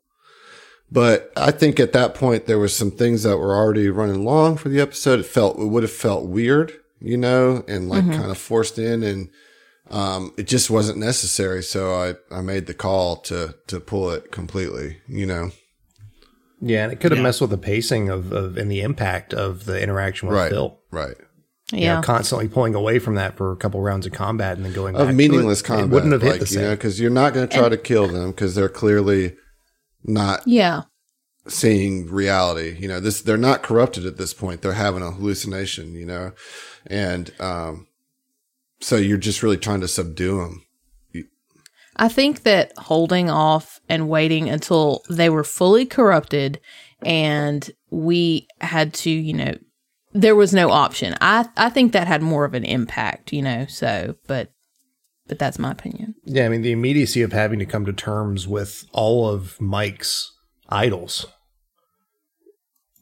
But 0.91 1.33
I 1.37 1.51
think 1.51 1.81
at 1.81 1.93
that 1.93 2.15
point 2.15 2.47
there 2.47 2.59
was 2.59 2.77
some 2.77 2.91
things 2.91 3.23
that 3.23 3.39
were 3.39 3.57
already 3.57 3.89
running 3.89 4.25
long 4.25 4.57
for 4.57 4.69
the 4.69 4.81
episode. 4.81 5.21
It 5.21 5.27
felt 5.27 5.59
it 5.59 5.67
would 5.67 5.83
have 5.83 5.93
felt 5.93 6.29
weird, 6.29 6.73
you 7.01 7.17
know, 7.17 7.65
and 7.67 7.89
like 7.89 8.05
mm-hmm. 8.05 8.21
kind 8.21 8.31
of 8.31 8.39
forced 8.39 8.79
in 8.79 9.03
and 9.03 9.31
um, 9.91 10.33
it 10.37 10.47
just 10.47 10.71
wasn't 10.71 10.99
necessary. 10.99 11.63
So 11.63 11.95
I, 11.95 12.37
I 12.37 12.41
made 12.41 12.67
the 12.67 12.75
call 12.75 13.17
to, 13.17 13.55
to 13.69 13.81
pull 13.81 14.11
it 14.11 14.31
completely, 14.31 14.99
you 15.09 15.27
know? 15.27 15.51
Yeah, 16.65 16.85
and 16.85 16.93
it 16.93 17.01
could 17.01 17.11
have 17.11 17.19
Yeah. 17.19 17.25
messed 17.25 17.41
with 17.41 17.51
the 17.51 17.59
pacing 17.59 18.09
of, 18.09 18.33
of 18.33 18.57
and 18.57 18.71
the 18.71 18.81
impact 18.83 19.35
of 19.35 19.65
the 19.65 19.83
interaction 19.83 20.29
with 20.29 20.39
Right. 20.39 20.51
Phil. 20.51 20.79
Right. 20.93 21.17
You 21.73 21.81
Yeah. 21.81 21.95
know, 21.97 22.03
constantly 22.03 22.47
pulling 22.49 22.75
away 22.77 22.99
from 23.01 23.17
that 23.17 23.37
for 23.37 23.51
a 23.51 23.57
couple 23.57 23.81
rounds 23.81 24.07
of 24.07 24.13
combat 24.13 24.57
and 24.57 24.65
then 24.65 24.73
going 24.73 24.93
back 24.95 25.03
Of 25.03 25.09
to 25.09 25.13
meaningless 25.15 25.61
it, 25.61 25.65
combat. 25.65 25.87
It 25.87 25.91
wouldn't 25.91 26.13
have 26.13 26.23
hit 26.23 26.31
like, 26.31 26.41
the 26.41 26.47
you 26.47 26.55
same. 26.55 26.63
know, 26.65 26.77
cause 26.77 27.01
you're 27.01 27.11
not 27.11 27.35
going 27.35 27.49
to 27.49 27.57
try 27.59 27.69
to 27.69 27.77
kill 27.77 28.07
them 28.07 28.31
because 28.31 28.55
they're 28.55 28.69
clearly 28.69 29.35
not 30.05 30.43
yeah. 30.47 30.83
seeing 31.49 32.09
reality. 32.11 32.77
You 32.79 32.87
know, 32.89 33.01
this 33.01 33.21
they're 33.23 33.37
not 33.37 33.63
corrupted 33.65 34.07
at 34.07 34.17
this 34.19 34.33
point. 34.33 34.63
They're 34.63 34.73
having 34.75 35.03
a 35.03 35.11
hallucination. 35.11 35.95
You 35.95 36.07
know, 36.07 36.33
and 36.87 37.33
um, 37.41 37.87
so 38.81 38.97
you're 38.97 39.17
just 39.19 39.43
really 39.43 39.57
trying 39.57 39.81
to 39.81 39.89
subdue 39.89 40.39
them. 40.39 40.63
I 42.03 42.09
think 42.09 42.43
that 42.43 42.73
holding 42.77 43.31
off 43.31 43.81
and 43.89 44.09
waiting 44.09 44.51
until 44.51 45.03
they 45.09 45.31
were 45.31 45.45
fully 45.45 45.87
corrupted 45.87 46.61
and 47.03 47.71
we 47.91 48.49
had 48.61 48.93
to, 48.95 49.11
you 49.11 49.33
know, 49.35 49.55
there 50.13 50.35
was 50.37 50.53
no 50.53 50.71
option. 50.71 51.15
I 51.21 51.47
I 51.57 51.71
think 51.71 51.93
that 51.93 52.09
had 52.09 52.21
more 52.21 52.45
of 52.45 52.55
an 52.55 52.65
impact, 52.65 53.33
you 53.33 53.41
know. 53.41 53.67
So, 53.69 54.17
but 54.27 54.51
but 55.29 55.39
that's 55.39 55.59
my 55.61 55.71
opinion. 55.71 56.15
Yeah, 56.25 56.45
I 56.47 56.49
mean 56.49 56.63
the 56.63 56.73
immediacy 56.73 57.23
of 57.23 57.33
having 57.33 57.61
to 57.61 57.67
come 57.67 57.87
to 57.87 57.93
terms 57.93 58.49
with 58.49 58.85
all 58.93 59.29
of 59.29 59.61
Mike's 59.61 60.31
idols 60.69 61.27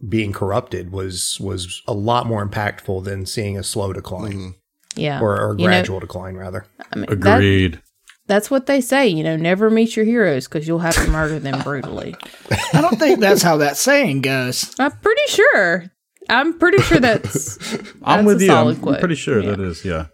being 0.06 0.32
corrupted 0.32 0.92
was 0.92 1.38
was 1.40 1.82
a 1.86 1.94
lot 1.94 2.26
more 2.26 2.46
impactful 2.46 3.04
than 3.04 3.24
seeing 3.26 3.58
a 3.58 3.62
slow 3.62 3.92
decline 3.94 4.32
Mhm. 4.32 4.54
Yeah. 4.96 5.20
or, 5.20 5.40
or 5.40 5.52
You 5.58 5.64
know, 5.64 5.70
gradual 5.70 6.00
decline 6.00 6.36
rather. 6.36 6.66
I 6.92 6.96
mean, 6.96 7.06
that- 7.06 7.12
Agreed. 7.38 7.80
That's 8.30 8.50
what 8.50 8.66
they 8.66 8.80
say, 8.80 9.08
you 9.08 9.22
know, 9.24 9.36
never 9.36 9.68
meet 9.70 9.96
your 9.96 10.04
heroes 10.04 10.46
because 10.48 10.66
you'll 10.68 10.78
have 10.78 10.94
to 10.94 11.08
murder 11.10 11.38
them 11.38 11.60
brutally. 11.62 12.14
I 12.72 12.80
don't 12.80 12.98
think 12.98 13.20
that's 13.20 13.42
how 13.42 13.56
that 13.58 13.76
saying 13.76 14.20
goes. 14.22 14.74
I'm 14.78 14.92
pretty 14.92 15.22
sure. 15.28 15.90
I'm 16.28 16.58
pretty 16.58 16.78
sure 16.82 17.00
that's. 17.00 17.58
I'm 18.04 18.24
with 18.24 18.40
a 18.40 18.44
you. 18.44 18.52
I'm, 18.52 18.74
solid 18.76 18.94
I'm 18.94 19.00
pretty 19.00 19.16
sure 19.16 19.40
Yeah. 19.40 19.50
that 19.50 19.60
is. 19.60 19.84
Yeah. 19.84 20.06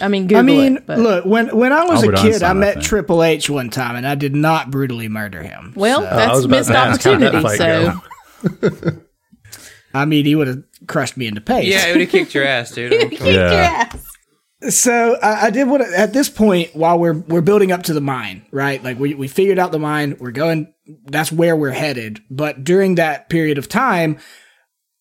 I 0.00 0.08
mean, 0.08 0.22
Google 0.28 0.38
I 0.38 0.42
mean, 0.42 0.76
it, 0.78 0.86
but, 0.86 0.98
look 0.98 1.24
when 1.26 1.54
when 1.54 1.72
I 1.74 1.84
was 1.84 2.02
Albert 2.02 2.14
a 2.14 2.22
kid, 2.22 2.32
Einstein, 2.32 2.46
I 2.48 2.50
I 2.50 2.54
met 2.54 2.74
think. 2.74 2.86
Triple 2.86 3.22
H 3.22 3.50
one 3.50 3.68
time, 3.68 3.96
and 3.96 4.06
I 4.06 4.14
did 4.14 4.34
not 4.34 4.70
brutally 4.70 5.08
murder 5.08 5.42
him. 5.42 5.74
well, 5.76 6.00
So, 6.00 6.04
that's 6.06 6.36
was 6.36 6.48
missed 6.48 6.70
to 6.70 6.76
ask 6.78 7.02
how 7.02 7.18
that 7.18 7.34
opportunity. 7.34 8.00
So. 8.72 9.00
I 9.94 10.04
mean, 10.06 10.24
he 10.24 10.34
would 10.36 10.46
have 10.46 10.62
crushed 10.86 11.16
me 11.18 11.26
into 11.26 11.40
paste. 11.42 11.66
Yeah, 11.68 11.84
he 11.86 11.92
would 11.92 12.00
have 12.00 12.10
kicked 12.10 12.34
your 12.34 12.46
ass, 12.46 12.70
dude. 12.70 12.92
kick 13.10 13.20
your 13.20 13.42
ass. 13.44 14.06
So 14.68 15.16
I, 15.22 15.46
I 15.46 15.50
did 15.50 15.68
what 15.68 15.80
at 15.80 16.12
this 16.12 16.28
point 16.28 16.74
while 16.76 16.98
we're 16.98 17.14
we're 17.18 17.40
building 17.40 17.72
up 17.72 17.84
to 17.84 17.94
the 17.94 18.00
mine, 18.00 18.44
right? 18.50 18.82
Like 18.82 18.98
we 18.98 19.14
we 19.14 19.26
figured 19.28 19.58
out 19.58 19.72
the 19.72 19.78
mine, 19.78 20.16
we're 20.20 20.30
going. 20.32 20.72
That's 21.06 21.32
where 21.32 21.56
we're 21.56 21.70
headed. 21.70 22.20
But 22.30 22.64
during 22.64 22.96
that 22.96 23.28
period 23.28 23.58
of 23.58 23.68
time, 23.68 24.18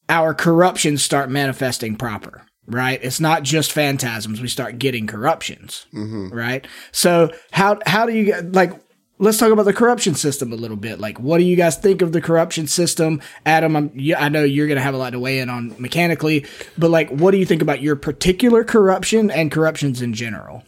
our 0.07 0.33
corruptions 0.33 1.03
start 1.03 1.29
manifesting 1.29 1.95
proper, 1.95 2.45
right? 2.67 2.99
It's 3.03 3.19
not 3.19 3.43
just 3.43 3.71
phantasms. 3.71 4.39
We 4.39 4.47
start 4.47 4.79
getting 4.79 5.07
corruptions, 5.07 5.87
mm-hmm. 5.93 6.29
right? 6.29 6.65
So 6.91 7.31
how 7.51 7.79
how 7.85 8.05
do 8.05 8.13
you 8.13 8.39
like? 8.41 8.73
Let's 9.21 9.37
talk 9.37 9.51
about 9.51 9.63
the 9.63 9.73
corruption 9.73 10.15
system 10.15 10.53
a 10.53 10.55
little 10.55 10.77
bit. 10.77 11.01
Like, 11.01 11.19
what 11.19 11.39
do 11.39 11.43
you 11.43 11.57
guys 11.57 11.75
think 11.75 12.01
of 12.01 12.13
the 12.13 12.21
corruption 12.21 12.67
system, 12.67 13.21
Adam? 13.45 13.75
I'm, 13.75 13.91
I 14.17 14.29
know 14.29 14.45
you're 14.45 14.67
going 14.67 14.77
to 14.77 14.81
have 14.81 14.93
a 14.93 14.97
lot 14.97 15.09
to 15.09 15.19
weigh 15.19 15.39
in 15.39 15.49
on 15.49 15.75
mechanically, 15.77 16.45
but 16.77 16.89
like, 16.89 17.09
what 17.09 17.31
do 17.31 17.37
you 17.37 17.45
think 17.45 17.61
about 17.61 17.81
your 17.81 17.97
particular 17.97 18.63
corruption 18.63 19.29
and 19.29 19.51
corruptions 19.51 20.01
in 20.01 20.13
general? 20.13 20.63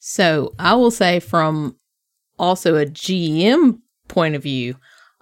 So 0.00 0.54
I 0.58 0.74
will 0.74 0.90
say, 0.90 1.20
from 1.20 1.76
also 2.36 2.74
a 2.74 2.84
GM 2.84 3.78
point 4.08 4.34
of 4.34 4.42
view, 4.42 4.74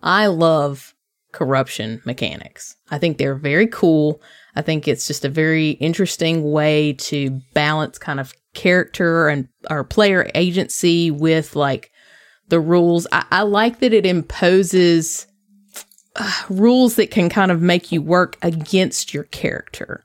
I 0.03 0.29
love 0.29 0.95
corruption 1.33 2.01
mechanics. 2.07 2.75
I 2.91 2.99
think 2.99 3.19
they're 3.19 3.35
very 3.35 3.67
cool. 3.67 4.23
I 4.57 4.63
think 4.63 4.89
it's 4.89 5.07
just 5.07 5.27
a 5.27 5.29
very 5.29 5.73
interesting 5.73 6.51
way 6.51 6.95
to 6.95 7.43
balance 7.53 7.99
kind 7.99 8.19
of 8.19 8.33
character 8.55 9.29
and 9.29 9.49
our 9.69 9.85
player 9.85 10.31
agency 10.35 11.11
with 11.11 11.55
like 11.55 11.93
the 12.51 12.61
rules. 12.61 13.07
I, 13.11 13.25
I 13.31 13.43
like 13.43 13.81
that 13.81 13.93
it 13.93 14.05
imposes 14.05 15.27
uh, 16.17 16.43
rules 16.49 16.97
that 16.97 17.11
can 17.11 17.29
kind 17.29 17.51
of 17.51 17.63
make 17.63 17.91
you 17.91 18.03
work 18.03 18.37
against 18.43 19.15
your 19.15 19.25
character. 19.25 20.05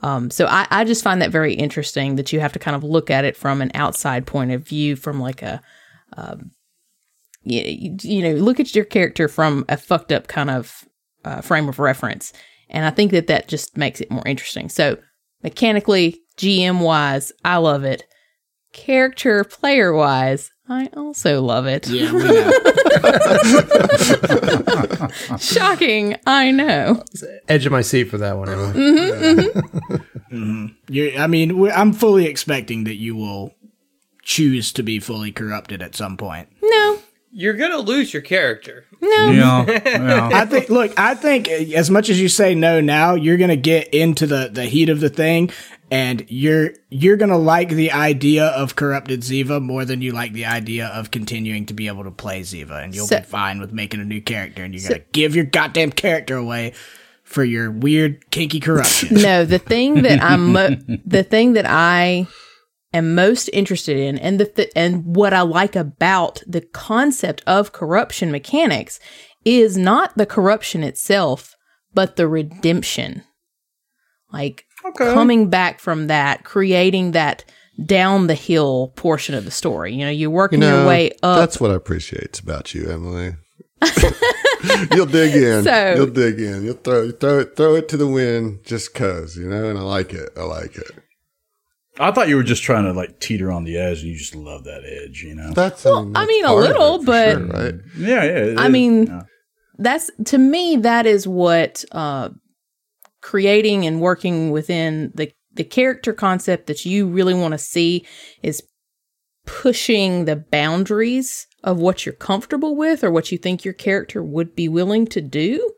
Um, 0.00 0.30
so 0.30 0.46
I, 0.46 0.66
I 0.70 0.84
just 0.84 1.02
find 1.02 1.20
that 1.22 1.32
very 1.32 1.54
interesting 1.54 2.16
that 2.16 2.32
you 2.32 2.40
have 2.40 2.52
to 2.52 2.58
kind 2.58 2.76
of 2.76 2.84
look 2.84 3.10
at 3.10 3.24
it 3.24 3.36
from 3.36 3.60
an 3.60 3.72
outside 3.74 4.26
point 4.26 4.52
of 4.52 4.66
view, 4.66 4.94
from 4.94 5.20
like 5.20 5.42
a, 5.42 5.60
um, 6.16 6.52
you, 7.42 7.96
you 8.02 8.22
know, 8.22 8.34
look 8.34 8.60
at 8.60 8.74
your 8.74 8.84
character 8.84 9.26
from 9.26 9.64
a 9.68 9.76
fucked 9.76 10.12
up 10.12 10.28
kind 10.28 10.50
of 10.50 10.84
uh, 11.24 11.40
frame 11.40 11.68
of 11.68 11.78
reference. 11.78 12.32
And 12.70 12.84
I 12.84 12.90
think 12.90 13.10
that 13.12 13.26
that 13.26 13.48
just 13.48 13.76
makes 13.76 14.00
it 14.00 14.10
more 14.10 14.26
interesting. 14.26 14.68
So 14.68 14.98
mechanically, 15.42 16.20
GM 16.36 16.80
wise, 16.80 17.32
I 17.44 17.56
love 17.56 17.84
it. 17.84 18.04
Character 18.78 19.42
player 19.42 19.92
wise, 19.92 20.52
I 20.68 20.88
also 20.96 21.42
love 21.42 21.66
it. 21.66 21.88
Yeah, 21.88 22.12
we 22.12 22.22
know. 22.28 22.52
Shocking, 25.38 26.16
I 26.26 26.52
know. 26.52 27.02
Edge 27.48 27.66
of 27.66 27.72
my 27.72 27.82
seat 27.82 28.04
for 28.04 28.18
that 28.18 28.36
one. 28.36 28.48
Emily. 28.48 28.72
Mm-hmm, 28.72 29.24
mm-hmm. 29.24 29.96
mm-hmm. 30.32 30.66
You're, 30.88 31.18
I 31.18 31.26
mean, 31.26 31.68
I'm 31.70 31.92
fully 31.92 32.26
expecting 32.26 32.84
that 32.84 32.94
you 32.94 33.16
will 33.16 33.52
choose 34.22 34.72
to 34.74 34.84
be 34.84 35.00
fully 35.00 35.32
corrupted 35.32 35.82
at 35.82 35.96
some 35.96 36.16
point. 36.16 36.48
No, 36.62 37.00
You're 37.30 37.54
gonna 37.54 37.78
lose 37.78 38.12
your 38.12 38.22
character. 38.22 38.84
no. 39.00 39.30
Yeah. 39.30 39.64
yeah. 39.84 40.30
I 40.34 40.46
think. 40.46 40.68
Look, 40.70 40.98
I 40.98 41.14
think 41.14 41.48
as 41.48 41.90
much 41.90 42.08
as 42.08 42.20
you 42.20 42.28
say 42.28 42.54
no 42.54 42.80
now, 42.80 43.14
you're 43.14 43.36
gonna 43.36 43.56
get 43.56 43.88
into 43.94 44.26
the 44.26 44.48
the 44.52 44.64
heat 44.64 44.88
of 44.88 45.00
the 45.00 45.08
thing, 45.10 45.50
and 45.90 46.24
you're 46.28 46.70
you're 46.88 47.16
gonna 47.16 47.38
like 47.38 47.68
the 47.68 47.92
idea 47.92 48.46
of 48.46 48.76
corrupted 48.76 49.20
Ziva 49.20 49.60
more 49.62 49.84
than 49.84 50.00
you 50.02 50.12
like 50.12 50.32
the 50.32 50.46
idea 50.46 50.86
of 50.88 51.10
continuing 51.10 51.66
to 51.66 51.74
be 51.74 51.86
able 51.86 52.04
to 52.04 52.10
play 52.10 52.40
Ziva, 52.40 52.82
and 52.82 52.94
you'll 52.94 53.06
So- 53.06 53.18
be 53.20 53.24
fine 53.26 53.60
with 53.60 53.72
making 53.72 54.00
a 54.00 54.04
new 54.04 54.20
character, 54.22 54.64
and 54.64 54.74
you're 54.74 54.88
gonna 54.88 55.02
give 55.12 55.36
your 55.36 55.44
goddamn 55.44 55.92
character 55.92 56.36
away 56.36 56.72
for 57.24 57.44
your 57.44 57.70
weird 57.70 58.30
kinky 58.30 58.58
corruption. 58.58 59.14
no 59.20 59.44
the 59.44 59.58
thing 59.58 60.00
that 60.00 60.22
i'm 60.22 60.52
mo- 60.54 60.78
the 61.04 61.22
thing 61.22 61.52
that 61.52 61.66
i 61.68 62.26
am 62.92 63.14
most 63.14 63.48
interested 63.52 63.96
in 63.96 64.18
and 64.18 64.40
the 64.40 64.44
th- 64.46 64.70
and 64.74 65.04
what 65.16 65.32
i 65.34 65.40
like 65.42 65.76
about 65.76 66.42
the 66.46 66.60
concept 66.60 67.42
of 67.46 67.72
corruption 67.72 68.30
mechanics 68.30 68.98
is 69.44 69.76
not 69.76 70.16
the 70.16 70.26
corruption 70.26 70.82
itself 70.82 71.54
but 71.94 72.16
the 72.16 72.26
redemption 72.28 73.22
like 74.32 74.64
coming 74.96 75.48
back 75.50 75.80
from 75.80 76.06
that 76.06 76.44
creating 76.44 77.12
that 77.12 77.44
down 77.84 78.26
the 78.26 78.34
hill 78.34 78.92
portion 78.96 79.34
of 79.34 79.44
the 79.44 79.50
story 79.50 79.92
you 79.94 80.04
know 80.04 80.10
you're 80.10 80.30
You 80.30 80.30
working 80.30 80.60
know, 80.60 80.78
your 80.80 80.86
way 80.88 81.10
up 81.22 81.38
that's 81.38 81.60
what 81.60 81.70
I 81.70 81.74
appreciate 81.74 82.40
about 82.40 82.74
you, 82.74 82.90
Emily. 82.90 83.34
You'll 84.92 85.06
dig 85.06 85.36
in. 85.36 85.62
So- 85.62 85.94
You'll 85.94 86.06
dig 86.08 86.40
in. 86.40 86.64
You'll 86.64 86.74
throw 86.74 87.10
throw 87.12 87.38
it 87.40 87.56
throw 87.56 87.76
it 87.76 87.88
to 87.90 87.96
the 87.96 88.08
wind 88.08 88.64
just 88.64 88.92
cause, 88.94 89.36
you 89.36 89.48
know, 89.48 89.68
and 89.70 89.78
I 89.78 89.82
like 89.82 90.12
it. 90.12 90.30
I 90.36 90.42
like 90.42 90.76
it. 90.76 90.90
I 92.00 92.10
thought 92.12 92.28
you 92.28 92.36
were 92.36 92.42
just 92.42 92.62
trying 92.62 92.84
to 92.84 92.92
like 92.92 93.20
teeter 93.20 93.50
on 93.50 93.64
the 93.64 93.76
edge, 93.76 94.00
and 94.00 94.08
you 94.08 94.16
just 94.16 94.34
love 94.34 94.64
that 94.64 94.82
edge, 94.84 95.22
you 95.22 95.34
know. 95.34 95.52
That's 95.52 95.84
Well, 95.84 96.10
I 96.14 96.20
that's 96.20 96.28
mean, 96.28 96.44
a 96.44 96.54
little, 96.54 97.00
it 97.00 97.06
but- 97.06 97.34
sure, 97.38 97.46
right. 97.46 97.74
Yeah, 97.96 98.24
yeah. 98.24 98.30
it 98.52 98.58
I 98.58 98.66
is. 98.66 98.72
mean, 98.72 99.06
Yeah. 99.06 99.22
that's 99.78 100.10
to 100.26 100.38
me 100.38 100.76
that 100.76 101.06
is 101.06 101.26
what 101.26 101.84
uh 101.92 102.30
creating 103.20 103.84
and 103.86 104.00
working 104.00 104.50
within 104.50 105.10
the 105.14 105.30
the 105.54 105.64
character 105.64 106.12
concept 106.12 106.66
that 106.68 106.84
you 106.86 107.06
really 107.08 107.34
want 107.34 107.52
to 107.52 107.58
see 107.58 108.06
is 108.42 108.62
pushing 109.44 110.24
the 110.24 110.36
boundaries 110.36 111.46
of 111.64 111.78
what 111.80 112.04
you're 112.06 112.12
comfortable 112.14 112.76
with 112.76 113.02
or 113.02 113.10
what 113.10 113.32
you 113.32 113.38
think 113.38 113.64
your 113.64 113.74
character 113.74 114.22
would 114.22 114.54
be 114.54 114.68
willing 114.68 115.06
to 115.06 115.20
do 115.20 115.72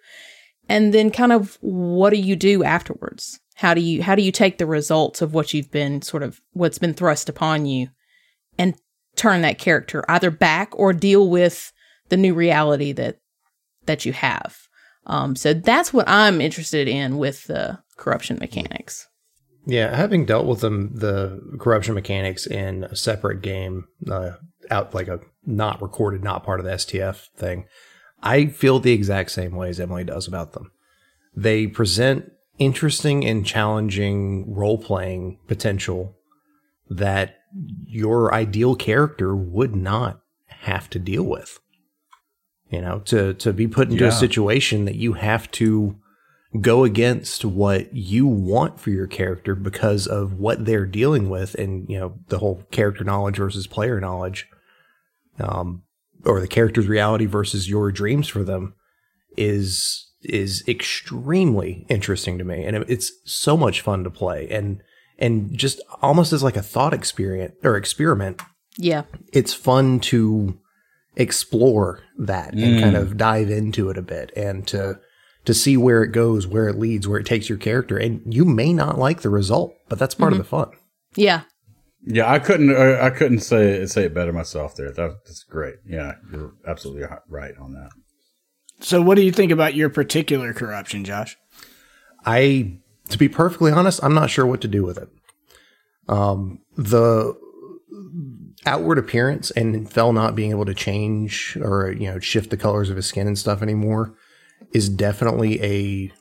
and 0.68 0.92
then 0.92 1.10
kind 1.10 1.32
of 1.32 1.56
what 1.60 2.10
do 2.10 2.16
you 2.18 2.36
do 2.36 2.62
afterwards 2.64 3.40
how 3.60 3.74
do 3.74 3.82
you 3.82 4.02
how 4.02 4.14
do 4.14 4.22
you 4.22 4.32
take 4.32 4.56
the 4.56 4.64
results 4.64 5.20
of 5.20 5.34
what 5.34 5.52
you've 5.52 5.70
been 5.70 6.00
sort 6.00 6.22
of 6.22 6.40
what's 6.54 6.78
been 6.78 6.94
thrust 6.94 7.28
upon 7.28 7.66
you 7.66 7.88
and 8.56 8.74
turn 9.16 9.42
that 9.42 9.58
character 9.58 10.02
either 10.08 10.30
back 10.30 10.70
or 10.72 10.94
deal 10.94 11.28
with 11.28 11.70
the 12.08 12.16
new 12.16 12.32
reality 12.32 12.92
that 12.92 13.18
that 13.84 14.06
you 14.06 14.14
have. 14.14 14.56
Um, 15.04 15.36
so 15.36 15.52
that's 15.52 15.92
what 15.92 16.08
I'm 16.08 16.40
interested 16.40 16.88
in 16.88 17.18
with 17.18 17.44
the 17.48 17.78
corruption 17.98 18.38
mechanics. 18.40 19.06
Yeah, 19.66 19.94
having 19.94 20.24
dealt 20.24 20.46
with 20.46 20.60
them, 20.60 20.92
the 20.94 21.38
corruption 21.58 21.94
mechanics 21.94 22.46
in 22.46 22.84
a 22.84 22.96
separate 22.96 23.42
game, 23.42 23.84
uh, 24.10 24.32
out 24.70 24.94
like 24.94 25.08
a 25.08 25.20
not 25.44 25.82
recorded, 25.82 26.24
not 26.24 26.44
part 26.44 26.60
of 26.60 26.66
the 26.66 26.72
STF 26.72 27.28
thing, 27.36 27.66
I 28.22 28.46
feel 28.46 28.80
the 28.80 28.92
exact 28.92 29.32
same 29.32 29.54
way 29.54 29.68
as 29.68 29.80
Emily 29.80 30.04
does 30.04 30.26
about 30.26 30.54
them. 30.54 30.72
They 31.36 31.66
present 31.66 32.32
interesting 32.60 33.24
and 33.24 33.44
challenging 33.44 34.54
role 34.54 34.78
playing 34.78 35.38
potential 35.48 36.14
that 36.88 37.38
your 37.84 38.32
ideal 38.32 38.76
character 38.76 39.34
would 39.34 39.74
not 39.74 40.20
have 40.46 40.88
to 40.90 41.00
deal 41.00 41.24
with. 41.24 41.58
You 42.70 42.80
know, 42.80 43.00
to 43.06 43.34
to 43.34 43.52
be 43.52 43.66
put 43.66 43.90
into 43.90 44.06
a 44.06 44.12
situation 44.12 44.84
that 44.84 44.94
you 44.94 45.14
have 45.14 45.50
to 45.52 45.96
go 46.60 46.84
against 46.84 47.44
what 47.44 47.94
you 47.94 48.26
want 48.26 48.80
for 48.80 48.90
your 48.90 49.06
character 49.06 49.54
because 49.54 50.06
of 50.06 50.34
what 50.34 50.64
they're 50.64 50.86
dealing 50.86 51.30
with 51.30 51.54
and 51.54 51.88
you 51.88 51.98
know 51.98 52.18
the 52.28 52.38
whole 52.38 52.64
character 52.72 53.04
knowledge 53.04 53.36
versus 53.36 53.68
player 53.68 54.00
knowledge 54.00 54.48
um 55.38 55.82
or 56.24 56.40
the 56.40 56.48
character's 56.48 56.88
reality 56.88 57.24
versus 57.24 57.68
your 57.68 57.92
dreams 57.92 58.26
for 58.26 58.42
them 58.42 58.74
is 59.36 60.09
is 60.22 60.62
extremely 60.68 61.86
interesting 61.88 62.38
to 62.38 62.44
me, 62.44 62.64
and 62.64 62.76
it's 62.88 63.12
so 63.24 63.56
much 63.56 63.80
fun 63.80 64.04
to 64.04 64.10
play, 64.10 64.48
and 64.50 64.82
and 65.18 65.56
just 65.56 65.80
almost 66.02 66.32
as 66.32 66.42
like 66.42 66.56
a 66.56 66.62
thought 66.62 66.94
experience 66.94 67.54
or 67.62 67.76
experiment. 67.76 68.40
Yeah. 68.78 69.02
It's 69.32 69.52
fun 69.52 70.00
to 70.00 70.58
explore 71.16 72.02
that 72.18 72.52
and 72.54 72.78
Mm. 72.78 72.80
kind 72.80 72.96
of 72.96 73.16
dive 73.16 73.50
into 73.50 73.90
it 73.90 73.98
a 73.98 74.02
bit, 74.02 74.32
and 74.36 74.66
to 74.68 74.98
to 75.46 75.54
see 75.54 75.76
where 75.76 76.02
it 76.02 76.12
goes, 76.12 76.46
where 76.46 76.68
it 76.68 76.78
leads, 76.78 77.08
where 77.08 77.18
it 77.18 77.24
takes 77.26 77.48
your 77.48 77.56
character, 77.58 77.96
and 77.96 78.20
you 78.26 78.44
may 78.44 78.72
not 78.74 78.98
like 78.98 79.22
the 79.22 79.30
result, 79.30 79.72
but 79.88 79.98
that's 79.98 80.14
part 80.14 80.32
of 80.32 80.38
the 80.38 80.44
fun. 80.44 80.68
Yeah. 81.16 81.42
Yeah, 82.06 82.30
I 82.30 82.38
couldn't. 82.38 82.70
Uh, 82.74 82.98
I 83.00 83.10
couldn't 83.10 83.40
say 83.40 83.84
say 83.86 84.04
it 84.04 84.14
better 84.14 84.32
myself. 84.32 84.74
There, 84.76 84.90
that, 84.90 85.10
that's 85.26 85.42
great. 85.44 85.76
Yeah, 85.86 86.12
you're 86.32 86.52
absolutely 86.66 87.06
right 87.28 87.54
on 87.60 87.72
that. 87.74 87.90
So, 88.80 89.02
what 89.02 89.16
do 89.16 89.22
you 89.22 89.32
think 89.32 89.52
about 89.52 89.74
your 89.74 89.88
particular 89.88 90.52
corruption, 90.52 91.04
Josh? 91.04 91.36
I, 92.24 92.78
to 93.08 93.18
be 93.18 93.28
perfectly 93.28 93.72
honest, 93.72 94.02
I'm 94.02 94.14
not 94.14 94.30
sure 94.30 94.46
what 94.46 94.60
to 94.62 94.68
do 94.68 94.84
with 94.84 94.98
it. 94.98 95.08
Um, 96.08 96.60
the 96.76 97.38
outward 98.66 98.98
appearance 98.98 99.50
and 99.50 99.90
Fell 99.90 100.12
not 100.12 100.34
being 100.34 100.50
able 100.50 100.66
to 100.66 100.74
change 100.74 101.56
or 101.60 101.92
you 101.92 102.10
know 102.10 102.18
shift 102.18 102.50
the 102.50 102.56
colors 102.56 102.90
of 102.90 102.96
his 102.96 103.06
skin 103.06 103.26
and 103.26 103.38
stuff 103.38 103.62
anymore 103.62 104.14
is 104.72 104.88
definitely 104.88 105.62
a 105.62 106.12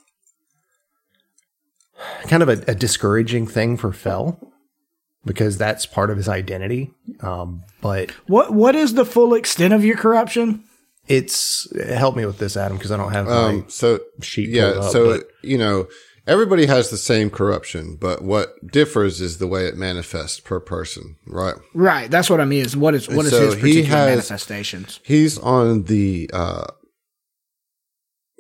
kind 2.28 2.44
of 2.44 2.50
a, 2.50 2.64
a 2.72 2.76
discouraging 2.76 3.46
thing 3.48 3.78
for 3.78 3.92
Fell 3.92 4.40
because 5.26 5.58
that's 5.58 5.86
part 5.86 6.10
of 6.10 6.18
his 6.18 6.30
identity. 6.30 6.92
Um, 7.22 7.64
but 7.82 8.12
What 8.28 8.54
What 8.54 8.76
is 8.76 8.94
the 8.94 9.06
full 9.06 9.34
extent 9.34 9.74
of 9.74 9.84
your 9.84 9.98
corruption? 9.98 10.64
It's 11.10 11.68
help 11.88 12.16
me 12.16 12.26
with 12.26 12.38
this, 12.38 12.56
Adam, 12.56 12.78
because 12.78 12.92
I 12.92 12.98
don't 12.98 13.12
have 13.12 13.26
my 13.26 13.32
Um, 13.34 13.66
so 13.68 14.00
sheet 14.22 14.50
yeah, 14.50 14.68
up, 14.68 14.92
so 14.92 15.18
but- 15.18 15.28
you 15.42 15.58
know, 15.58 15.88
everybody 16.28 16.68
has 16.68 16.90
the 16.92 16.98
same 16.98 17.30
corruption, 17.32 17.98
but 18.00 18.22
what 18.24 18.54
differs 18.72 19.20
is 19.20 19.40
the 19.40 19.48
way 19.48 19.66
it 19.66 19.76
manifests 19.76 20.40
per 20.40 20.60
person, 20.60 21.16
right? 21.26 21.56
Right, 21.74 22.10
that's 22.12 22.30
what 22.30 22.40
I 22.40 22.46
mean. 22.46 22.64
Is 22.64 22.78
what 22.78 22.94
is 22.96 23.10
what 23.10 23.26
is 23.26 23.32
So 23.32 23.46
his 23.48 23.56
particular 23.56 23.88
has- 23.98 24.10
manifestations? 24.10 25.00
He's 25.04 25.38
on 25.40 25.84
the 25.86 26.30
uh, 26.32 26.68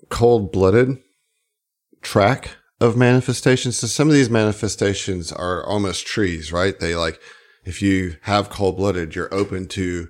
cold 0.10 0.52
blooded 0.52 0.98
track 2.02 2.52
of 2.80 2.96
manifestations. 2.96 3.78
So 3.78 3.88
some 3.88 4.08
of 4.08 4.14
these 4.14 4.30
manifestations 4.30 5.32
are 5.32 5.66
almost 5.66 6.06
trees, 6.08 6.52
right? 6.54 6.80
They 6.80 6.96
like, 6.96 7.20
if 7.66 7.82
you 7.82 8.16
have 8.22 8.50
cold 8.50 8.78
blooded, 8.78 9.16
you're 9.16 9.34
open 9.34 9.68
to 9.70 10.10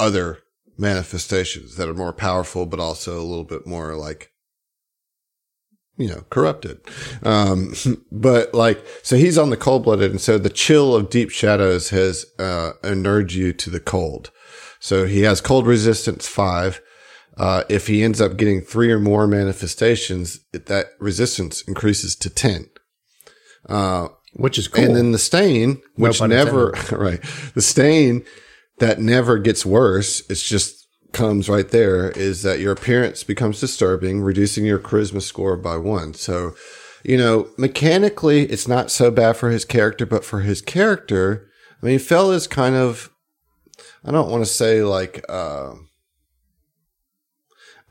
other 0.00 0.38
manifestations 0.78 1.76
that 1.76 1.88
are 1.88 1.94
more 1.94 2.12
powerful, 2.12 2.64
but 2.64 2.80
also 2.80 3.18
a 3.18 3.24
little 3.24 3.44
bit 3.44 3.66
more 3.66 3.96
like, 3.96 4.30
you 5.96 6.08
know, 6.08 6.24
corrupted. 6.30 6.80
Um, 7.24 7.74
but 8.12 8.54
like, 8.54 8.84
so 9.02 9.16
he's 9.16 9.36
on 9.36 9.50
the 9.50 9.56
cold 9.56 9.84
blooded. 9.84 10.10
And 10.12 10.20
so 10.20 10.38
the 10.38 10.48
chill 10.48 10.94
of 10.94 11.10
deep 11.10 11.30
shadows 11.30 11.90
has, 11.90 12.24
uh, 12.38 12.72
inured 12.84 13.32
you 13.32 13.52
to 13.54 13.70
the 13.70 13.80
cold. 13.80 14.30
So 14.80 15.06
he 15.06 15.22
has 15.22 15.40
cold 15.40 15.66
resistance 15.66 16.28
five. 16.28 16.80
Uh, 17.36 17.64
if 17.68 17.88
he 17.88 18.02
ends 18.02 18.20
up 18.20 18.36
getting 18.36 18.60
three 18.60 18.90
or 18.92 18.98
more 18.98 19.26
manifestations, 19.26 20.40
it, 20.52 20.66
that 20.66 20.86
resistance 21.00 21.62
increases 21.62 22.16
to 22.16 22.30
10. 22.30 22.70
Uh, 23.68 24.08
which 24.34 24.58
is 24.58 24.68
cool. 24.68 24.84
and 24.84 24.94
then 24.94 25.12
the 25.12 25.18
stain, 25.18 25.80
which 25.96 26.18
pun 26.18 26.30
never, 26.30 26.70
right. 26.92 27.20
The 27.54 27.62
stain 27.62 28.24
that 28.78 29.00
never 29.00 29.38
gets 29.38 29.66
worse. 29.66 30.28
It's 30.30 30.46
just 30.46 30.86
comes 31.12 31.48
right 31.48 31.68
there 31.70 32.10
is 32.10 32.42
that 32.42 32.60
your 32.60 32.72
appearance 32.72 33.24
becomes 33.24 33.60
disturbing, 33.60 34.20
reducing 34.20 34.64
your 34.64 34.78
charisma 34.78 35.22
score 35.22 35.56
by 35.56 35.76
one. 35.76 36.14
So, 36.14 36.54
you 37.02 37.16
know, 37.16 37.48
mechanically, 37.56 38.42
it's 38.42 38.68
not 38.68 38.90
so 38.90 39.10
bad 39.10 39.36
for 39.36 39.50
his 39.50 39.64
character, 39.64 40.04
but 40.04 40.24
for 40.24 40.40
his 40.40 40.60
character, 40.60 41.48
I 41.82 41.86
mean, 41.86 41.98
Fell 41.98 42.30
is 42.30 42.46
kind 42.46 42.74
of, 42.74 43.10
I 44.04 44.10
don't 44.10 44.30
want 44.30 44.44
to 44.44 44.50
say 44.50 44.82
like, 44.82 45.24
uh, 45.28 45.74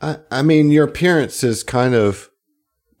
I, 0.00 0.18
I 0.30 0.42
mean, 0.42 0.70
your 0.70 0.84
appearance 0.84 1.42
is 1.42 1.64
kind 1.64 1.94
of 1.94 2.30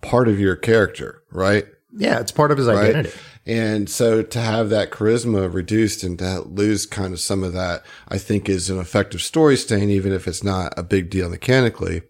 part 0.02 0.28
of 0.28 0.40
your 0.40 0.56
character, 0.56 1.22
right? 1.30 1.66
yeah, 1.96 2.20
it's 2.20 2.32
part 2.32 2.50
of 2.50 2.58
his 2.58 2.66
Right. 2.66 3.14
Identity. 3.48 3.76
And 3.76 3.90
so 3.90 4.22
to 4.22 4.38
have 4.40 4.68
that 4.70 4.90
charisma 4.90 5.52
reduced 5.52 6.02
and 6.02 6.18
to 6.18 6.40
lose 6.42 6.86
kind 6.86 7.12
of 7.12 7.20
some 7.20 7.42
of 7.42 7.52
that, 7.54 7.82
I 8.08 8.18
think 8.18 8.48
is 8.48 8.70
an 8.70 8.78
effective 8.78 9.22
story 9.22 9.56
stain, 9.56 9.90
even 9.90 10.12
if 10.12 10.26
it's 10.28 10.44
not 10.44 10.74
a 10.76 10.82
big 10.82 11.10
deal 11.10 11.28
mechanically. 11.28 12.02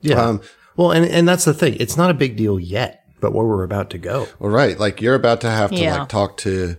Yeah. 0.00 0.20
Um, 0.22 0.40
well, 0.76 0.92
and 0.92 1.06
and 1.06 1.26
that's 1.26 1.44
the 1.44 1.54
thing. 1.54 1.76
It's 1.80 1.96
not 1.96 2.10
a 2.10 2.14
big 2.14 2.36
deal 2.36 2.60
yet, 2.60 3.02
but 3.20 3.32
where 3.32 3.46
we're 3.46 3.64
about 3.64 3.90
to 3.90 3.98
go. 3.98 4.28
Well, 4.38 4.50
right. 4.50 4.78
Like 4.78 5.00
you're 5.00 5.14
about 5.14 5.40
to 5.42 5.50
have 5.50 5.70
to 5.70 5.76
Yeah. 5.76 6.00
like 6.00 6.08
talk 6.08 6.36
to 6.38 6.76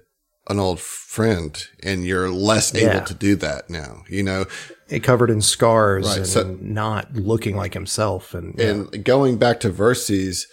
an 0.49 0.59
old 0.59 0.79
friend 0.79 1.61
and 1.83 2.05
you're 2.05 2.29
less 2.29 2.73
Yeah. 2.73 2.95
able 2.97 3.05
to 3.07 3.13
do 3.13 3.35
that 3.37 3.69
now, 3.69 4.03
you 4.07 4.23
know, 4.23 4.45
It 4.87 5.01
covered 5.03 5.29
in 5.29 5.41
scars 5.41 6.05
Right, 6.07 6.17
and 6.19 6.27
so- 6.27 6.57
not 6.61 7.13
looking 7.15 7.57
like 7.57 7.73
himself, 7.73 8.33
and, 8.33 8.55
yeah. 8.57 8.67
and 8.67 9.03
going 9.03 9.37
back 9.37 9.59
to 9.61 9.69
Verces 9.69 10.45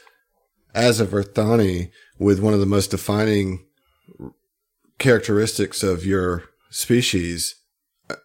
as 0.74 1.00
a 1.00 1.06
Verthani 1.06 1.90
with 2.18 2.40
one 2.40 2.54
of 2.54 2.60
the 2.60 2.66
most 2.66 2.90
defining 2.90 3.64
characteristics 4.98 5.82
of 5.82 6.04
your 6.04 6.44
species, 6.70 7.56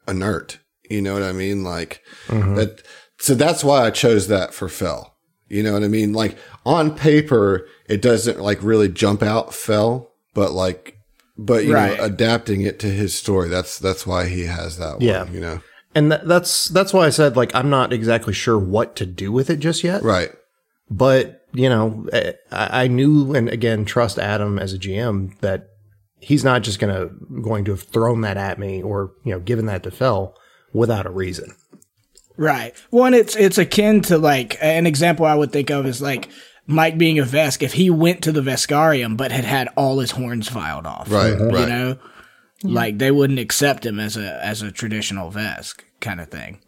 inert. 0.07 0.59
You 0.89 1.01
know 1.01 1.13
what 1.13 1.23
I 1.23 1.31
mean? 1.31 1.63
Like 1.63 2.01
mm-hmm. 2.27 2.55
that. 2.55 2.83
So 3.19 3.35
that's 3.35 3.63
why 3.63 3.85
I 3.85 3.91
chose 3.91 4.27
that 4.27 4.53
for 4.53 4.69
Fell. 4.69 5.15
You 5.47 5.63
know 5.63 5.73
what 5.73 5.83
I 5.83 5.87
mean? 5.87 6.13
Like 6.13 6.37
on 6.65 6.95
paper, 6.95 7.67
it 7.87 8.01
doesn't 8.01 8.39
like 8.39 8.61
really 8.61 8.87
jump 8.87 9.21
out 9.21 9.53
Fell, 9.53 10.11
but 10.33 10.51
like, 10.51 10.97
but 11.37 11.65
you 11.65 11.73
Right. 11.73 11.97
know, 11.97 12.03
adapting 12.05 12.61
it 12.61 12.79
to 12.79 12.87
his 12.87 13.13
story. 13.15 13.49
That's, 13.49 13.77
that's 13.79 14.05
why 14.05 14.27
he 14.27 14.45
has 14.45 14.77
that 14.77 15.01
Yeah. 15.01 15.23
one, 15.23 15.33
you 15.33 15.39
know? 15.39 15.61
and 15.95 16.11
that, 16.11 16.27
that's 16.27 16.67
that's 16.69 16.93
why 16.93 17.07
I 17.07 17.09
said 17.09 17.35
like 17.35 17.53
I'm 17.55 17.69
not 17.69 17.91
exactly 17.91 18.33
sure 18.33 18.59
what 18.59 18.95
to 18.97 19.05
do 19.05 19.31
with 19.31 19.49
it 19.49 19.59
just 19.59 19.83
yet. 19.83 20.03
Right. 20.03 20.31
But 20.89 21.38
you 21.53 21.69
know, 21.69 22.05
eh, 22.13 22.33
I, 22.51 22.83
I 22.83 22.87
knew, 22.87 23.33
and 23.35 23.49
again, 23.49 23.85
trust 23.85 24.19
Adam 24.19 24.59
as 24.59 24.73
a 24.73 24.79
GM 24.79 25.37
that 25.39 25.67
he's 26.19 26.43
not 26.43 26.63
just 26.63 26.79
gonna 26.79 27.09
going 27.41 27.65
to 27.65 27.71
have 27.71 27.83
thrown 27.83 28.21
that 28.21 28.37
at 28.37 28.59
me 28.59 28.81
or 28.83 29.11
you 29.23 29.31
know 29.33 29.39
given 29.39 29.65
that 29.67 29.83
to 29.83 29.91
Fell 29.91 30.35
without 30.73 31.05
a 31.05 31.09
reason. 31.11 31.55
Right. 32.37 32.73
One, 32.89 33.13
it's 33.13 33.35
it's 33.35 33.57
akin 33.57 34.01
to 34.03 34.17
like 34.17 34.57
an 34.61 34.85
example 34.87 35.25
I 35.25 35.35
would 35.35 35.51
think 35.51 35.69
of 35.69 35.85
is 35.85 36.01
like 36.01 36.29
Mike 36.67 36.97
being 36.97 37.19
a 37.19 37.23
Vesk. 37.23 37.61
If 37.63 37.73
he 37.73 37.89
went 37.89 38.21
to 38.23 38.31
the 38.31 38.41
Veskarium 38.41 39.17
but 39.17 39.31
had 39.31 39.43
had 39.45 39.67
all 39.75 39.99
his 39.99 40.11
horns 40.11 40.47
filed 40.47 40.85
off, 40.85 41.11
Right, 41.11 41.37
You 41.37 41.49
right. 41.49 41.67
know, 41.67 41.97
like 42.63 42.97
they 42.97 43.11
wouldn't 43.11 43.39
accept 43.39 43.85
him 43.85 43.99
as 43.99 44.15
a 44.15 44.43
as 44.45 44.61
a 44.61 44.71
traditional 44.71 45.31
Vesk 45.31 45.81
kind 45.99 46.21
of 46.21 46.29
thing. 46.29 46.59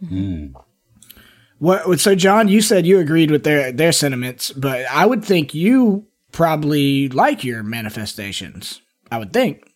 What? 1.61 1.99
So, 1.99 2.15
John, 2.15 2.47
you 2.47 2.59
said 2.59 2.88
you 2.88 2.97
agreed 2.97 3.29
with 3.29 3.43
their 3.43 3.71
their 3.71 3.91
sentiments, 3.91 4.51
but 4.51 4.83
I 4.88 5.05
would 5.05 5.23
think 5.23 5.53
you 5.53 6.07
probably 6.31 7.07
like 7.09 7.43
your 7.43 7.61
manifestations. 7.61 8.81
I 9.11 9.19
would 9.19 9.31
think. 9.31 9.71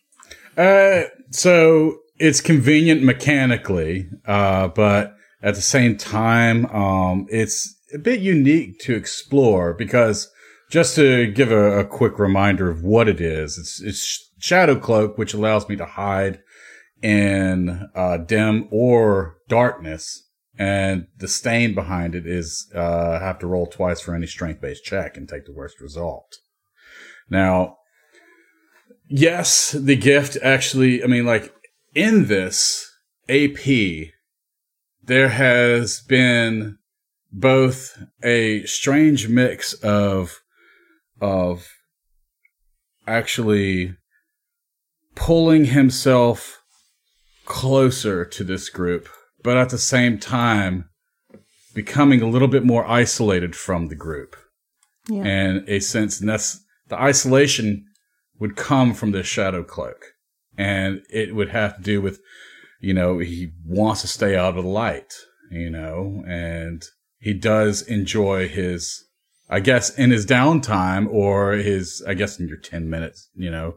Uh, 0.56 1.04
so 1.30 1.98
it's 2.18 2.40
convenient 2.40 3.04
mechanically, 3.04 4.08
uh, 4.26 4.66
but 4.66 5.16
at 5.42 5.54
the 5.54 5.62
same 5.62 5.96
time, 5.96 6.66
um, 6.74 7.28
it's 7.30 7.76
a 7.94 7.98
bit 7.98 8.18
unique 8.18 8.80
to 8.80 8.96
explore 8.96 9.72
because 9.72 10.28
just 10.68 10.96
to 10.96 11.30
give 11.30 11.52
a, 11.52 11.78
a 11.78 11.84
quick 11.84 12.18
reminder 12.18 12.68
of 12.68 12.82
what 12.82 13.06
it 13.06 13.20
is, 13.20 13.58
it's, 13.58 13.80
it's 13.80 14.28
Shadow 14.40 14.74
Cloak, 14.74 15.18
which 15.18 15.34
allows 15.34 15.68
me 15.68 15.76
to 15.76 15.84
hide 15.84 16.40
in 17.00 17.88
uh, 17.94 18.16
dim 18.16 18.66
or 18.72 19.36
darkness. 19.46 20.25
And 20.58 21.06
the 21.18 21.28
stain 21.28 21.74
behind 21.74 22.14
it 22.14 22.26
is 22.26 22.70
uh, 22.74 23.20
have 23.20 23.38
to 23.40 23.46
roll 23.46 23.66
twice 23.66 24.00
for 24.00 24.14
any 24.14 24.26
strength 24.26 24.60
based 24.60 24.84
check 24.84 25.16
and 25.16 25.28
take 25.28 25.44
the 25.44 25.52
worst 25.52 25.80
result. 25.80 26.38
Now, 27.28 27.78
yes, 29.08 29.72
the 29.72 29.96
gift 29.96 30.38
actually, 30.42 31.02
I 31.02 31.06
mean, 31.06 31.26
like 31.26 31.54
in 31.94 32.26
this 32.26 32.90
AP, 33.28 34.12
there 35.02 35.28
has 35.28 36.00
been 36.00 36.78
both 37.32 38.02
a 38.22 38.64
strange 38.64 39.28
mix 39.28 39.74
of, 39.74 40.40
of 41.20 41.68
actually 43.06 43.94
pulling 45.14 45.66
himself 45.66 46.62
closer 47.44 48.24
to 48.24 48.44
this 48.44 48.68
group, 48.68 49.08
but 49.46 49.56
at 49.56 49.68
the 49.68 49.78
same 49.78 50.18
time 50.18 50.88
becoming 51.72 52.20
a 52.20 52.28
little 52.28 52.48
bit 52.48 52.64
more 52.64 52.84
isolated 52.84 53.54
from 53.54 53.86
the 53.86 53.94
group. 53.94 54.34
Yeah. 55.08 55.22
And 55.22 55.68
a 55.68 55.78
sense, 55.78 56.18
and 56.18 56.28
that's 56.28 56.64
the 56.88 57.00
isolation 57.00 57.86
would 58.40 58.56
come 58.56 58.92
from 58.92 59.12
this 59.12 59.28
shadow 59.28 59.62
cloak. 59.62 60.14
And 60.58 61.02
it 61.08 61.32
would 61.32 61.50
have 61.50 61.76
to 61.76 61.82
do 61.82 62.02
with, 62.02 62.18
you 62.80 62.92
know, 62.92 63.18
he 63.20 63.52
wants 63.64 64.00
to 64.00 64.08
stay 64.08 64.34
out 64.34 64.58
of 64.58 64.64
the 64.64 64.68
light, 64.68 65.14
you 65.52 65.70
know, 65.70 66.24
and 66.26 66.82
he 67.20 67.32
does 67.32 67.82
enjoy 67.82 68.48
his, 68.48 69.04
I 69.48 69.60
guess, 69.60 69.96
in 69.96 70.10
his 70.10 70.26
downtime 70.26 71.06
or 71.08 71.52
his, 71.52 72.02
I 72.04 72.14
guess, 72.14 72.40
in 72.40 72.48
your 72.48 72.58
10 72.58 72.90
minutes, 72.90 73.30
you 73.36 73.52
know, 73.52 73.76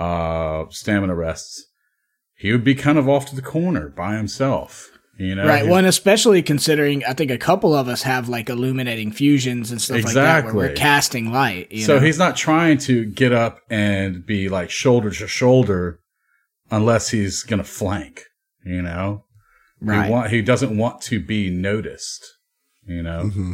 uh, 0.00 0.70
stamina 0.70 1.14
rests, 1.14 1.66
he 2.34 2.50
would 2.50 2.64
be 2.64 2.74
kind 2.74 2.96
of 2.96 3.10
off 3.10 3.26
to 3.26 3.36
the 3.36 3.42
corner 3.42 3.90
by 3.90 4.16
himself. 4.16 4.91
You 5.18 5.34
know, 5.34 5.46
Right. 5.46 5.64
He- 5.64 5.70
One, 5.70 5.84
especially 5.84 6.42
considering 6.42 7.04
I 7.04 7.12
think 7.12 7.30
a 7.30 7.38
couple 7.38 7.74
of 7.74 7.86
us 7.86 8.02
have 8.02 8.28
like 8.28 8.48
illuminating 8.48 9.12
fusions 9.12 9.70
and 9.70 9.80
stuff 9.80 10.04
like 10.04 10.14
that 10.14 10.44
where 10.46 10.54
we're 10.54 10.72
casting 10.74 11.30
light. 11.30 11.70
You 11.70 11.84
so 11.84 11.96
know? 11.96 12.04
he's 12.04 12.18
not 12.18 12.34
trying 12.36 12.78
to 12.78 13.04
get 13.04 13.32
up 13.32 13.58
and 13.70 14.24
be 14.24 14.48
like 14.48 14.70
shoulder 14.70 15.10
to 15.10 15.26
shoulder 15.28 16.00
unless 16.70 17.10
he's 17.10 17.42
going 17.42 17.58
to 17.58 17.68
flank, 17.68 18.22
you 18.64 18.80
know? 18.82 19.24
right. 19.80 20.06
He, 20.06 20.10
want, 20.10 20.30
he 20.30 20.42
doesn't 20.42 20.76
want 20.76 21.02
to 21.02 21.20
be 21.20 21.50
noticed, 21.50 22.24
you 22.86 23.02
know? 23.02 23.24
Mm-hmm. 23.24 23.52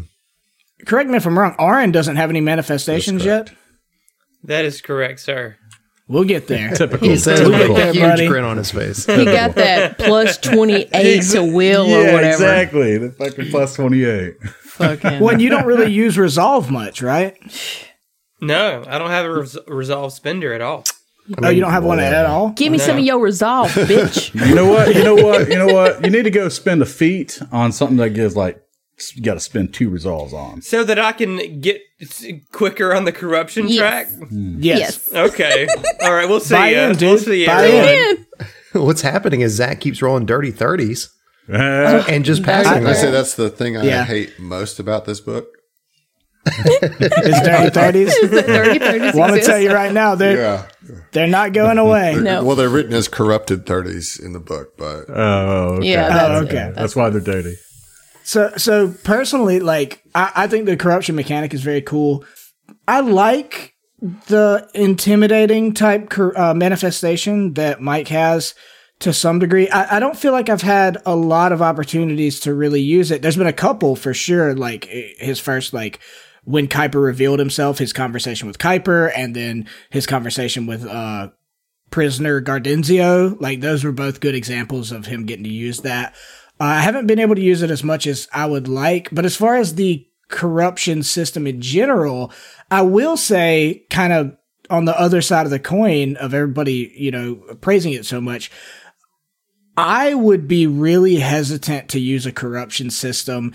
Correct 0.87 1.11
me 1.11 1.17
if 1.17 1.27
I'm 1.27 1.37
wrong. 1.39 1.57
Oren 1.59 1.91
doesn't 1.91 2.17
have 2.17 2.31
any 2.31 2.41
manifestations 2.41 3.25
yet. 3.25 3.51
That 4.45 4.65
is 4.65 4.81
correct, 4.81 5.19
sir. 5.21 5.57
We'll 6.09 6.25
get 6.25 6.47
there. 6.49 6.71
Typical. 6.75 7.07
He's 7.09 7.23
Says 7.25 7.41
We'll 7.41 7.51
with 7.51 7.61
get 7.61 7.71
a 7.71 7.75
there, 7.75 7.93
huge 7.93 8.03
buddy. 8.03 8.27
grin 8.29 8.45
on 8.45 8.57
his 8.57 8.71
face. 8.71 9.05
He 9.07 9.25
got 9.27 9.55
that 9.57 9.99
plus 9.99 10.39
28 10.43 10.91
to 11.33 11.45
will 11.45 11.85
or 11.85 11.89
yeah, 12.03 12.13
whatever. 12.15 12.33
exactly. 12.33 12.99
The 12.99 13.11
fucking 13.13 13.51
plus 13.51 13.75
28. 13.75 14.43
Fucking. 14.43 15.21
well, 15.21 15.41
you 15.41 15.51
don't 15.51 15.67
really 15.67 15.93
use 15.93 16.17
resolve 16.17 16.71
much, 16.71 17.03
right? 17.03 17.37
No, 18.41 18.85
I 18.87 18.99
don't 18.99 19.11
have 19.11 19.27
a 19.27 19.33
res- 19.41 19.59
resolve 19.67 20.13
spender 20.13 20.53
at 20.55 20.61
all. 20.61 20.85
oh, 21.43 21.49
you 21.51 21.61
don't 21.61 21.73
have 21.73 21.85
one 21.85 21.99
at 22.01 22.25
all. 22.27 22.51
Give 22.51 22.71
me 22.73 22.79
No. 22.79 22.85
some 22.85 22.97
of 22.99 23.05
your 23.05 23.19
resolve, 23.19 23.71
bitch. 23.73 24.33
You 24.49 24.55
know 24.55 24.67
what? 24.67 24.95
You 24.95 25.05
know 25.05 25.15
what? 25.17 25.49
You 25.49 25.57
know 25.57 25.67
what? 25.75 26.05
You 26.05 26.11
need 26.11 26.23
to 26.23 26.31
go 26.31 26.49
spend 26.49 26.81
a 26.81 26.87
feat 26.87 27.41
on 27.53 27.73
something 27.73 27.97
that 27.99 28.11
gives 28.11 28.37
like, 28.37 28.55
you 28.57 28.63
got 29.23 29.35
to 29.35 29.41
spend 29.41 29.73
two 29.75 29.89
resolves 29.91 30.33
on. 30.33 30.63
So 30.63 30.85
that 30.85 30.99
I 30.99 31.13
can 31.13 31.61
get 31.61 31.81
quicker 32.53 32.95
on 32.95 33.05
the 33.05 33.13
corruption 33.13 33.69
Yes. 33.69 33.79
track? 33.79 34.07
Yes. 34.31 35.09
yes. 35.13 35.33
Okay. 35.33 35.69
All 36.03 36.13
right, 36.13 36.29
we'll 36.29 36.41
see 36.41 36.55
Buy 36.55 36.71
ya. 36.71 36.89
in, 36.91 36.93
dude. 36.97 37.03
We'll 37.09 37.19
see 37.19 37.45
ya, 37.45 37.55
Buy 37.57 37.67
everyone. 37.69 38.27
Man, 38.39 38.47
What's 38.87 39.01
happening 39.03 39.41
is 39.41 39.53
Zach 39.55 39.81
keeps 39.81 40.03
rolling 40.03 40.27
dirty 40.27 40.53
30s 40.53 41.09
Uh, 41.51 42.05
and 42.09 42.25
just 42.27 42.43
That's 42.43 42.69
passing 42.69 42.83
I 42.87 42.93
them. 42.93 42.95
say 42.95 43.11
that's 43.11 43.33
the 43.35 43.49
thing 43.49 43.77
I 43.79 43.83
Yeah. 43.85 44.05
hate 44.05 44.39
most 44.39 44.79
about 44.79 45.07
this 45.07 45.19
book. 45.21 45.47
It's 46.47 47.41
dirty 47.41 47.71
thirties. 47.71 48.21
the 48.31 48.43
30 48.43 48.79
30s 48.79 49.15
Well, 49.15 49.23
I'm 49.25 49.31
gonna 49.31 49.43
tell 49.43 49.59
you 49.59 49.73
right 49.73 49.93
now, 49.93 50.15
they're 50.15 50.37
Yeah. 50.39 50.67
they're 51.13 51.27
not 51.27 51.53
going 51.53 51.79
away. 51.79 52.17
No. 52.17 52.45
Well, 52.45 52.57
they're 52.57 52.69
written 52.69 52.93
as 52.95 53.09
corrupted 53.09 53.65
30s 53.67 54.23
in 54.23 54.33
the 54.35 54.41
book, 54.41 54.77
but 54.77 55.05
oh, 55.09 55.77
okay. 55.79 55.93
Yeah, 55.93 56.07
Oh, 56.07 56.11
that's, 56.41 56.47
okay. 56.53 56.73
That's 56.75 56.95
why 56.97 57.11
they're 57.11 57.21
dirty. 57.21 57.57
So, 58.29 58.53
so 58.59 58.89
personally, 59.05 59.59
like 59.59 60.03
I, 60.15 60.31
I 60.37 60.47
think 60.49 60.67
the 60.67 60.77
corruption 60.77 61.17
mechanic 61.17 61.55
is 61.55 61.63
very 61.63 61.81
cool. 61.81 62.27
I 62.87 63.01
like 63.01 63.75
the 64.03 64.69
intimidating 64.75 65.73
type 65.73 66.13
uh, 66.19 66.53
manifestation 66.53 67.55
that 67.55 67.81
Mike 67.81 68.09
has 68.09 68.55
to 68.99 69.15
some 69.15 69.39
degree. 69.39 69.71
I, 69.71 69.97
I 69.97 69.99
don't 69.99 70.15
feel 70.15 70.33
like 70.33 70.51
I've 70.51 70.61
had 70.61 70.99
a 71.07 71.17
lot 71.17 71.53
of 71.53 71.63
opportunities 71.63 72.41
to 72.41 72.53
really 72.53 72.83
use 72.83 73.11
it. 73.11 73.23
There's 73.23 73.39
been 73.39 73.47
a 73.47 73.53
couple 73.55 73.97
for 73.97 74.13
sure, 74.13 74.55
like 74.55 74.85
his 74.85 75.41
first 75.41 75.73
like 75.73 75.99
when 76.45 76.69
Kuiper 76.69 77.03
revealed 77.03 77.39
himself, 77.39 77.79
his 77.79 77.95
conversation 77.95 78.47
with 78.47 78.59
Kuiper, 78.59 79.11
and 79.17 79.35
then 79.35 79.67
his 79.89 80.07
conversation 80.07 80.67
with 80.67 80.85
uh 80.85 81.31
prisoner 81.91 82.43
Gardenzio. 82.43 83.41
Like 83.41 83.63
those 83.63 83.85
were 83.85 83.93
both 83.93 84.21
good 84.21 84.35
examples 84.35 84.93
of 84.93 85.07
him 85.07 85.25
getting 85.25 85.45
to 85.45 85.51
use 85.51 85.81
that. 85.81 86.15
Uh, 86.61 86.65
I 86.65 86.81
haven't 86.81 87.07
been 87.07 87.19
able 87.19 87.35
to 87.35 87.41
use 87.41 87.63
it 87.63 87.71
as 87.71 87.85
much 87.85 88.07
as 88.07 88.29
I 88.33 88.47
would 88.47 88.69
like, 88.69 89.09
but 89.13 89.25
as 89.25 89.37
far 89.37 89.57
as 89.57 89.75
the 89.75 90.07
corruption 90.29 91.03
system 91.03 91.47
in 91.47 91.61
general, 91.61 92.33
I 92.71 92.83
will 92.83 93.17
say 93.17 93.85
kind 93.91 94.13
of 94.13 94.37
on 94.71 94.85
the 94.85 94.99
other 94.99 95.23
side 95.23 95.47
of 95.47 95.51
the 95.51 95.59
coin 95.59 96.17
of 96.17 96.35
everybody, 96.35 96.93
you 96.97 97.11
know, 97.11 97.37
praising 97.61 97.93
it 97.93 98.07
so 98.07 98.21
much. 98.21 98.51
I 99.77 100.15
would 100.15 100.49
be 100.49 100.67
really 100.67 101.17
hesitant 101.17 101.91
to 101.91 102.01
use 102.01 102.27
a 102.27 102.33
corruption 102.33 102.91
system 102.91 103.55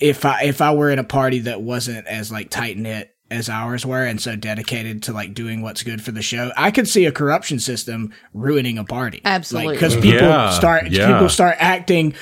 if 0.00 0.24
I 0.24 0.44
if 0.44 0.60
I 0.60 0.74
were 0.74 0.90
in 0.90 0.98
a 0.98 1.04
party 1.04 1.40
that 1.40 1.60
wasn't 1.60 2.06
as 2.06 2.32
like 2.32 2.50
tight 2.50 2.76
knit 2.78 3.11
as 3.32 3.48
ours 3.48 3.84
were 3.84 4.04
and 4.04 4.20
so 4.20 4.36
dedicated 4.36 5.02
to 5.04 5.12
like 5.12 5.34
doing 5.34 5.62
what's 5.62 5.82
good 5.82 6.02
for 6.02 6.12
the 6.12 6.22
show. 6.22 6.52
I 6.56 6.70
could 6.70 6.86
see 6.88 7.06
a 7.06 7.12
corruption 7.12 7.58
system 7.58 8.12
ruining 8.34 8.78
a 8.78 8.84
party. 8.84 9.20
Absolutely. 9.24 9.74
Because 9.74 9.94
people 9.96 10.20
Yeah, 10.28 10.50
start 10.50 10.90
yeah. 10.90 11.12
people 11.12 11.28
start 11.28 11.56
acting 11.58 12.14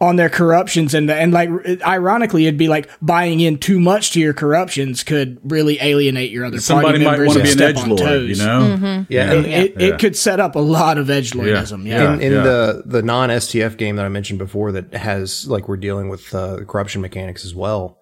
on 0.00 0.16
their 0.16 0.28
corruptions 0.28 0.94
and 0.94 1.08
and 1.08 1.32
like 1.32 1.48
ironically 1.86 2.46
it'd 2.46 2.58
be 2.58 2.66
like 2.66 2.88
buying 3.00 3.38
in 3.38 3.56
too 3.56 3.78
much 3.78 4.10
to 4.10 4.18
your 4.18 4.32
corruptions 4.34 5.04
could 5.04 5.38
really 5.48 5.78
alienate 5.80 6.32
your 6.32 6.44
other 6.44 6.58
Somebody 6.58 6.98
party 6.98 7.04
might 7.04 7.10
members 7.12 7.28
want 7.28 7.36
to 7.36 7.40
and 7.40 7.46
be 7.46 7.50
an 7.52 7.56
step 7.58 7.76
edge 7.76 7.82
on 7.84 7.88
lord, 7.90 8.00
toes. 8.00 8.38
you 8.40 8.44
know? 8.44 9.06
Yeah. 9.08 9.32
It, 9.32 9.44
it, 9.46 9.74
Yeah. 9.78 9.86
it 9.94 10.00
could 10.00 10.16
set 10.16 10.40
up 10.40 10.56
a 10.56 10.58
lot 10.58 10.98
of 10.98 11.08
edge 11.08 11.30
lordism. 11.32 11.86
Yeah. 11.86 12.02
Yeah. 12.02 12.14
in, 12.14 12.20
in 12.20 12.32
the 12.32 12.82
the 12.84 13.02
non 13.02 13.28
STF 13.28 13.76
game 13.76 13.94
that 13.94 14.04
I 14.04 14.08
mentioned 14.08 14.40
before 14.40 14.72
that 14.72 14.92
has 14.92 15.46
like 15.46 15.68
we're 15.68 15.76
dealing 15.76 16.08
with 16.08 16.34
uh, 16.34 16.64
corruption 16.66 17.00
mechanics 17.00 17.44
as 17.44 17.54
well. 17.54 17.98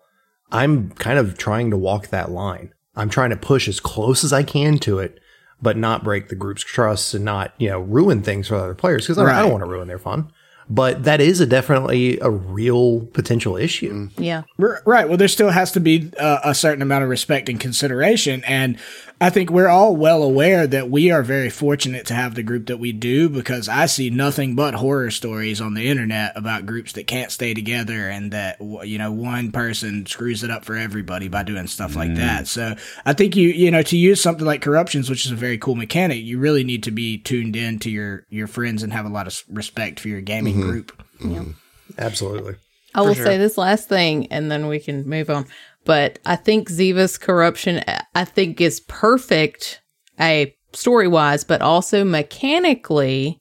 I'm 0.52 0.90
kind 0.92 1.18
of 1.18 1.38
trying 1.38 1.70
to 1.70 1.76
walk 1.76 2.08
that 2.08 2.30
line. 2.30 2.72
I'm 2.96 3.08
trying 3.08 3.30
to 3.30 3.36
push 3.36 3.68
as 3.68 3.80
close 3.80 4.24
as 4.24 4.32
I 4.32 4.42
can 4.42 4.78
to 4.80 4.98
it, 4.98 5.20
but 5.62 5.76
not 5.76 6.02
break 6.04 6.28
the 6.28 6.34
group's 6.34 6.62
trust 6.62 7.14
and 7.14 7.24
not 7.24 7.54
you 7.58 7.68
know 7.70 7.80
ruin 7.80 8.22
things 8.22 8.48
for 8.48 8.56
other 8.56 8.74
players 8.74 9.04
because 9.06 9.18
I, 9.18 9.38
I 9.38 9.42
don't 9.42 9.52
want 9.52 9.64
to 9.64 9.70
ruin 9.70 9.88
their 9.88 9.98
fun. 9.98 10.32
But 10.72 11.02
that 11.02 11.20
is 11.20 11.40
a 11.40 11.46
definitely 11.46 12.20
a 12.20 12.30
real 12.30 13.00
potential 13.06 13.56
issue. 13.56 14.08
Yeah. 14.16 14.42
R- 14.60 14.80
Right. 14.86 15.08
Well, 15.08 15.16
there 15.16 15.26
still 15.26 15.50
has 15.50 15.72
to 15.72 15.80
be 15.80 16.12
uh, 16.16 16.38
a 16.44 16.54
certain 16.54 16.80
amount 16.80 17.02
of 17.02 17.10
respect 17.10 17.48
and 17.48 17.58
consideration. 17.58 18.44
And 18.44 18.78
I 19.22 19.28
think 19.28 19.50
we're 19.50 19.68
all 19.68 19.94
well 19.96 20.22
aware 20.22 20.66
that 20.66 20.88
we 20.88 21.10
are 21.10 21.22
very 21.22 21.50
fortunate 21.50 22.06
to 22.06 22.14
have 22.14 22.34
the 22.34 22.42
group 22.42 22.68
that 22.68 22.78
we 22.78 22.92
do 22.92 23.28
because 23.28 23.68
I 23.68 23.84
see 23.84 24.08
nothing 24.08 24.54
but 24.54 24.72
horror 24.72 25.10
stories 25.10 25.60
on 25.60 25.74
the 25.74 25.88
internet 25.88 26.32
about 26.36 26.64
groups 26.64 26.92
that 26.92 27.06
can't 27.06 27.30
stay 27.30 27.52
together 27.52 28.08
and 28.08 28.32
that, 28.32 28.58
you 28.60 28.96
know, 28.96 29.12
one 29.12 29.52
person 29.52 30.06
screws 30.06 30.42
it 30.42 30.50
up 30.50 30.64
for 30.64 30.74
everybody 30.74 31.28
by 31.28 31.42
doing 31.42 31.66
stuff 31.66 31.96
like 31.96 32.12
mm. 32.12 32.16
that. 32.16 32.48
So 32.48 32.76
I 33.04 33.12
think 33.12 33.36
you, 33.36 33.48
you 33.50 33.70
know, 33.70 33.82
to 33.82 33.96
use 33.96 34.22
something 34.22 34.46
like 34.46 34.62
corruptions, 34.62 35.10
which 35.10 35.26
is 35.26 35.32
a 35.32 35.36
very 35.36 35.58
cool 35.58 35.74
mechanic, 35.74 36.24
you 36.24 36.38
really 36.38 36.64
need 36.64 36.84
to 36.84 36.90
be 36.90 37.18
tuned 37.18 37.56
in 37.56 37.78
to 37.80 37.90
your, 37.90 38.24
your 38.30 38.46
friends 38.46 38.82
and 38.82 38.90
have 38.90 39.04
a 39.04 39.10
lot 39.10 39.26
of 39.26 39.42
respect 39.50 40.00
for 40.00 40.08
your 40.08 40.22
gaming 40.22 40.54
mm-hmm. 40.54 40.70
group. 40.70 41.02
Mm-hmm. 41.20 41.50
Absolutely. 41.98 42.54
I 42.94 43.02
will 43.02 43.14
say 43.14 43.38
this 43.38 43.56
last 43.56 43.88
thing 43.88 44.26
and 44.28 44.50
then 44.50 44.66
we 44.66 44.80
can 44.80 45.08
move 45.08 45.30
on. 45.30 45.46
But 45.90 46.20
I 46.24 46.36
think 46.36 46.70
Ziva's 46.70 47.18
corruption, 47.18 47.82
I 48.14 48.24
think, 48.24 48.60
is 48.60 48.78
perfect, 48.78 49.82
a 50.20 50.54
story 50.72 51.08
wise, 51.08 51.42
but 51.42 51.62
also 51.62 52.04
mechanically, 52.04 53.40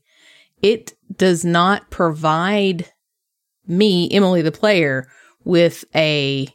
it 0.63 0.93
does 1.15 1.45
not 1.45 1.91
provide 1.91 2.91
me, 3.67 4.09
Emily 4.09 4.41
the 4.41 4.51
player, 4.51 5.07
with 5.43 5.85
a 5.93 6.47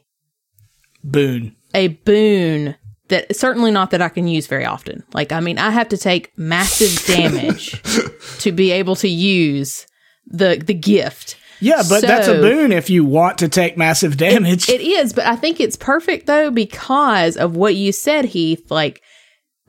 Boon. 1.01 1.55
a 1.73 1.87
boon 1.87 2.75
that 3.07 3.33
certainly 3.33 3.71
not 3.71 3.91
that 3.91 4.01
I 4.01 4.09
can 4.09 4.27
use 4.27 4.47
very 4.47 4.65
often. 4.65 5.05
Like, 5.13 5.31
I 5.31 5.39
mean, 5.39 5.57
I 5.57 5.69
have 5.69 5.87
to 5.87 5.97
take 5.97 6.37
massive 6.37 7.05
damage 7.05 7.81
to 8.39 8.51
be 8.51 8.71
able 8.71 8.97
to 8.97 9.07
use 9.07 9.87
the 10.27 10.61
the 10.61 10.73
gift. 10.73 11.37
Yeah, 11.59 11.83
but 11.87 12.01
that's 12.01 12.27
a 12.27 12.35
boon 12.41 12.71
if 12.71 12.89
you 12.89 13.05
want 13.05 13.37
to 13.39 13.49
take 13.49 13.77
massive 13.77 14.17
damage. 14.17 14.69
It 14.69 14.81
is, 14.81 15.13
but 15.13 15.25
I 15.25 15.35
think 15.35 15.59
it's 15.59 15.75
perfect 15.75 16.27
though 16.27 16.51
because 16.51 17.37
of 17.37 17.55
what 17.55 17.75
you 17.75 17.91
said, 17.91 18.25
Heath. 18.25 18.69
Like, 18.69 19.01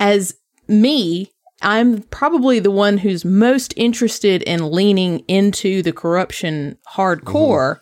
as 0.00 0.34
me, 0.68 1.30
I'm 1.62 2.02
probably 2.02 2.58
the 2.58 2.70
one 2.70 2.98
who's 2.98 3.24
most 3.24 3.72
interested 3.76 4.42
in 4.42 4.70
leaning 4.70 5.20
into 5.28 5.82
the 5.82 5.92
corruption 5.92 6.76
hardcore, 6.94 7.78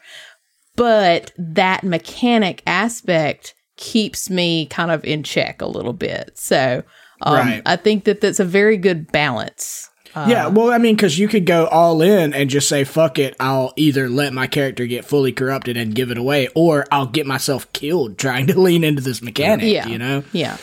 but 0.76 1.32
that 1.38 1.82
mechanic 1.82 2.62
aspect 2.66 3.54
keeps 3.76 4.30
me 4.30 4.66
kind 4.66 4.90
of 4.90 5.04
in 5.04 5.22
check 5.22 5.60
a 5.60 5.66
little 5.66 5.92
bit. 5.92 6.32
So, 6.38 6.84
um, 7.22 7.34
Right. 7.34 7.62
I 7.66 7.76
think 7.76 8.04
that 8.04 8.20
that's 8.20 8.40
a 8.40 8.44
very 8.44 8.76
good 8.76 9.10
balance. 9.10 9.90
Yeah, 10.16 10.46
well, 10.48 10.70
I 10.70 10.78
mean, 10.78 10.94
because 10.96 11.18
you 11.18 11.28
could 11.28 11.44
go 11.46 11.66
all 11.66 12.00
in 12.02 12.32
and 12.34 12.48
just 12.50 12.68
say, 12.68 12.84
fuck 12.84 13.18
it, 13.18 13.34
I'll 13.40 13.72
either 13.76 14.08
let 14.08 14.32
my 14.32 14.46
character 14.46 14.86
get 14.86 15.04
fully 15.04 15.32
corrupted 15.32 15.76
and 15.76 15.94
give 15.94 16.10
it 16.10 16.18
away, 16.18 16.48
or 16.54 16.84
I'll 16.92 17.06
get 17.06 17.26
myself 17.26 17.72
killed 17.72 18.18
trying 18.18 18.46
to 18.48 18.58
lean 18.60 18.84
into 18.84 19.02
this 19.02 19.22
mechanic, 19.22 19.66
Yeah. 19.72 19.86
you 19.88 19.98
know? 19.98 20.24
Yeah. 20.32 20.56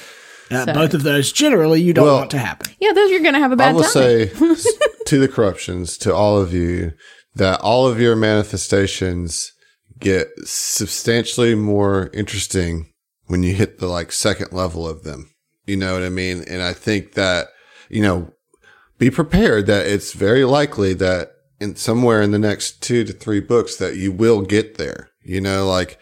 Uh, 0.49 0.65
So- 0.65 0.73
Both 0.73 0.93
of 0.93 1.03
those 1.03 1.31
generally 1.31 1.81
you 1.81 1.93
don't 1.93 2.05
Well- 2.05 2.17
want 2.19 2.31
to 2.31 2.37
happen. 2.39 2.73
Yeah, 2.79 2.93
those 2.93 3.09
you're 3.11 3.21
going 3.21 3.33
to 3.35 3.39
have 3.39 3.51
a 3.51 3.55
bad 3.55 3.69
I 3.69 3.73
will 3.73 3.83
time. 3.83 3.91
say 3.91 4.25
to 5.07 5.19
the 5.19 5.27
corruptions, 5.27 5.97
to 5.99 6.13
all 6.13 6.37
of 6.39 6.53
you, 6.53 6.91
that 7.35 7.61
all 7.61 7.87
of 7.87 7.99
your 8.01 8.15
manifestations 8.17 9.51
get 9.99 10.27
substantially 10.43 11.55
more 11.55 12.09
interesting 12.13 12.91
when 13.27 13.43
you 13.43 13.53
hit 13.53 13.79
the 13.79 13.87
like 13.87 14.11
second 14.11 14.51
level 14.51 14.87
of 14.87 15.03
them. 15.03 15.29
You 15.65 15.77
know 15.77 15.93
what 15.93 16.03
I 16.03 16.09
mean? 16.09 16.43
And 16.49 16.61
I 16.61 16.73
think 16.73 17.13
that, 17.13 17.47
you 17.89 18.01
know, 18.01 18.31
be 19.01 19.09
prepared 19.09 19.65
that 19.65 19.87
it's 19.87 20.13
very 20.13 20.45
likely 20.45 20.93
that 20.93 21.31
in 21.59 21.75
somewhere 21.75 22.21
in 22.21 22.29
the 22.29 22.37
next 22.37 22.83
two 22.83 23.03
to 23.03 23.11
three 23.11 23.39
books 23.39 23.77
that 23.77 23.95
you 23.95 24.11
will 24.11 24.43
get 24.43 24.77
there. 24.77 25.09
You 25.23 25.41
know, 25.41 25.67
like 25.67 25.97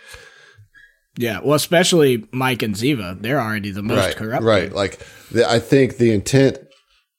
Yeah, 1.17 1.39
well, 1.39 1.55
especially 1.55 2.27
Mike 2.33 2.61
and 2.61 2.75
Ziva, 2.75 3.21
they're 3.21 3.39
already 3.39 3.71
the 3.71 3.81
most 3.81 4.05
right, 4.05 4.15
corrupt. 4.17 4.43
right. 4.43 4.73
Like 4.73 4.99
the, 5.31 5.49
I 5.49 5.59
think 5.59 5.95
the 5.95 6.11
intent, 6.11 6.57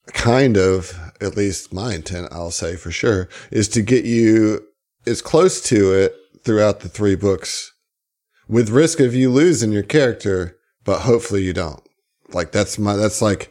kind 0.09 0.59
of, 0.59 0.93
at 1.19 1.35
least 1.35 1.73
my 1.73 1.95
intent, 1.95 2.29
I'll 2.31 2.51
say 2.51 2.77
for 2.77 2.91
sure, 2.91 3.31
is 3.51 3.67
to 3.71 3.81
get 3.81 4.05
you 4.05 4.61
as 5.07 5.23
close 5.23 5.63
to 5.63 5.95
it 5.95 6.15
throughout 6.45 6.81
the 6.81 6.91
three 6.91 7.15
books, 7.15 7.73
with 8.47 8.69
risk 8.69 9.01
of 9.01 9.15
you 9.15 9.31
losing 9.31 9.73
your 9.73 9.83
character, 9.83 10.59
but 10.85 11.01
hopefully 11.01 11.43
you 11.43 11.55
don't. 11.55 11.83
Like 12.29 12.53
that's 12.53 12.79
my 12.79 12.97
that's 12.97 13.23
like 13.23 13.51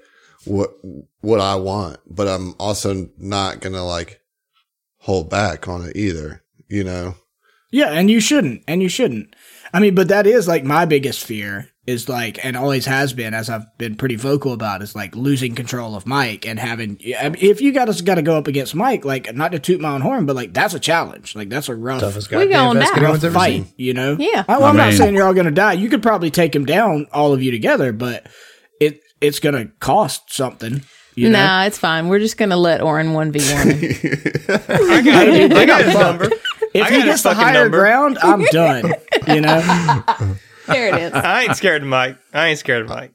what 0.50 0.72
what 1.22 1.40
I 1.40 1.56
want, 1.56 2.00
but 2.08 2.28
I'm 2.28 2.56
also 2.60 3.10
not 3.18 3.62
gonna 3.62 3.86
like 3.86 4.20
hold 4.98 5.30
back 5.30 5.68
on 5.68 5.86
it 5.86 5.96
either. 5.96 6.44
You 6.68 6.84
know. 6.84 7.16
Yeah, 7.72 7.90
and 7.92 8.10
you 8.10 8.20
shouldn't, 8.20 8.64
and 8.68 8.82
you 8.82 8.90
shouldn't. 8.90 9.36
I 9.74 9.80
mean, 9.80 9.94
but 9.94 10.08
that 10.08 10.26
is 10.26 10.48
like 10.48 10.64
my 10.64 10.86
biggest 10.86 11.24
fear 11.24 11.70
is 11.86 12.10
like, 12.10 12.44
and 12.44 12.58
always 12.58 12.86
has 12.88 13.14
been, 13.14 13.34
as 13.34 13.50
I've 13.50 13.78
been 13.78 13.96
pretty 13.96 14.16
vocal 14.16 14.54
about, 14.54 14.82
is 14.82 14.96
like 14.96 15.16
losing 15.16 15.54
control 15.56 15.96
of 15.96 16.08
Mike 16.08 16.48
and 16.48 16.60
having. 16.60 17.00
I 17.20 17.30
mean, 17.30 17.42
if 17.42 17.62
you 17.62 17.72
got 17.72 17.90
us 17.90 18.02
got 18.02 18.16
to 18.16 18.22
go 18.24 18.38
up 18.38 18.48
against 18.48 18.74
Mike, 18.74 19.06
like 19.06 19.34
not 19.36 19.52
to 19.52 19.60
toot 19.60 19.82
my 19.82 19.94
own 19.94 20.02
horn, 20.02 20.26
but 20.26 20.36
like 20.36 20.54
that's 20.54 20.74
a 20.74 20.80
challenge. 20.80 21.36
Like 21.36 21.50
that's 21.50 21.70
a 21.70 21.76
rough, 21.76 22.02
Toughest 22.02 22.32
We 22.32 22.38
goddamn 22.38 22.50
going 22.52 22.78
vest 22.80 22.92
back. 22.92 22.98
anyone's 22.98 23.24
rough 23.24 23.30
ever 23.30 23.34
fight. 23.34 23.66
You 23.78 23.94
know? 23.94 24.18
Yeah. 24.20 24.46
I, 24.48 24.58
well, 24.58 24.68
I'm 24.68 24.80
I 24.80 24.90
not 24.90 24.94
saying 24.94 25.14
you're 25.14 25.28
all 25.28 25.34
going 25.36 25.46
to 25.46 25.52
die. 25.52 25.74
You 25.74 25.90
could 25.90 26.02
probably 26.02 26.32
take 26.32 26.56
him 26.56 26.66
down, 26.66 27.08
all 27.12 27.34
of 27.34 27.44
you 27.44 27.52
together, 27.52 27.94
but 27.94 28.24
it 28.24 28.32
it's 29.22 29.40
going 29.40 29.56
to 29.56 29.72
cost 29.80 30.34
something. 30.34 30.82
You 31.20 31.30
know? 31.30 31.40
Nah, 31.40 31.66
it's 31.66 31.78
fine. 31.78 32.08
We're 32.08 32.20
just 32.20 32.38
gonna 32.38 32.56
let 32.56 32.82
Oren 32.82 33.12
one 33.12 33.34
v 33.34 33.40
one. 33.40 33.68
I 33.68 35.02
got, 35.02 35.28
I 35.58 35.66
got 35.66 35.84
his 35.84 35.94
number. 35.94 36.30
If 36.74 36.88
I 36.88 36.92
he 36.92 37.04
gets 37.04 37.24
the 37.24 37.34
higher 37.34 37.64
number. 37.64 37.78
ground, 37.78 38.18
I'm 38.22 38.44
done. 38.46 38.94
You 39.28 39.42
know. 39.42 39.60
there 40.68 40.96
it 40.96 41.02
is. 41.02 41.14
I 41.14 41.44
ain't 41.44 41.58
scared 41.58 41.82
of 41.82 41.90
Mike. 41.90 42.18
I 42.34 42.48
ain't 42.48 42.60
scared 42.60 42.84
of 42.84 42.90
Mike. 42.90 43.12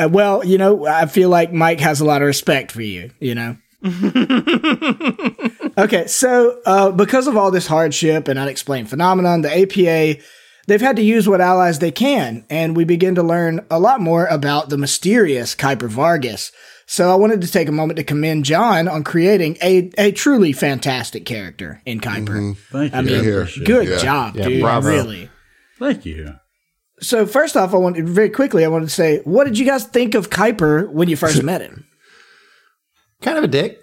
Uh, 0.00 0.08
well, 0.10 0.44
you 0.44 0.58
know, 0.58 0.84
I 0.84 1.06
feel 1.06 1.28
like 1.28 1.52
Mike 1.52 1.78
has 1.78 2.00
a 2.00 2.04
lot 2.04 2.22
of 2.22 2.26
respect 2.26 2.72
for 2.72 2.82
you, 2.82 3.12
you 3.20 3.36
know? 3.36 3.56
okay, 5.78 6.08
so 6.08 6.60
uh, 6.66 6.90
because 6.90 7.28
of 7.28 7.36
all 7.36 7.52
this 7.52 7.68
hardship 7.68 8.26
and 8.26 8.36
unexplained 8.36 8.90
phenomenon, 8.90 9.42
the 9.42 9.56
APA, 9.56 10.20
they've 10.66 10.80
had 10.80 10.96
to 10.96 11.02
use 11.02 11.28
what 11.28 11.40
allies 11.40 11.78
they 11.78 11.90
can, 11.90 12.44
and 12.50 12.76
we 12.76 12.84
begin 12.84 13.14
to 13.16 13.22
learn 13.22 13.64
a 13.70 13.78
lot 13.78 14.00
more 14.00 14.26
about 14.26 14.68
the 14.68 14.78
mysterious 14.78 15.54
Kuiper 15.54 15.88
Vargas. 15.88 16.52
So 16.86 17.10
I 17.10 17.14
wanted 17.14 17.40
to 17.40 17.50
take 17.50 17.68
a 17.68 17.72
moment 17.72 17.96
to 17.96 18.04
commend 18.04 18.44
John 18.44 18.88
on 18.88 19.04
creating 19.04 19.56
a, 19.62 19.90
a 19.96 20.12
truly 20.12 20.52
fantastic 20.52 21.24
character 21.24 21.80
in 21.86 22.00
Kuiper. 22.00 22.28
Mm-hmm. 22.28 22.52
Thank 22.52 22.92
you. 22.92 22.98
I 22.98 23.02
mean, 23.02 23.24
Here. 23.24 23.48
Good. 23.64 23.88
Yeah. 23.88 23.98
job, 23.98 24.36
Yeah, 24.36 24.48
dude. 24.48 24.60
bravo. 24.60 24.88
Really. 24.88 25.30
Thank 25.78 26.04
you. 26.04 26.34
So 27.00 27.26
first 27.26 27.56
off, 27.56 27.72
I 27.74 27.78
wanted 27.78 28.08
very 28.08 28.30
quickly. 28.30 28.64
I 28.64 28.68
wanted 28.68 28.84
to 28.86 28.94
say, 28.94 29.20
what 29.24 29.44
did 29.44 29.58
you 29.58 29.64
guys 29.64 29.84
think 29.84 30.14
of 30.14 30.28
Kuiper 30.30 30.88
when 30.90 31.08
you 31.08 31.16
first 31.16 31.42
met 31.42 31.60
him? 31.62 31.86
Kind 33.22 33.38
of 33.38 33.44
a 33.44 33.48
dick. 33.48 33.80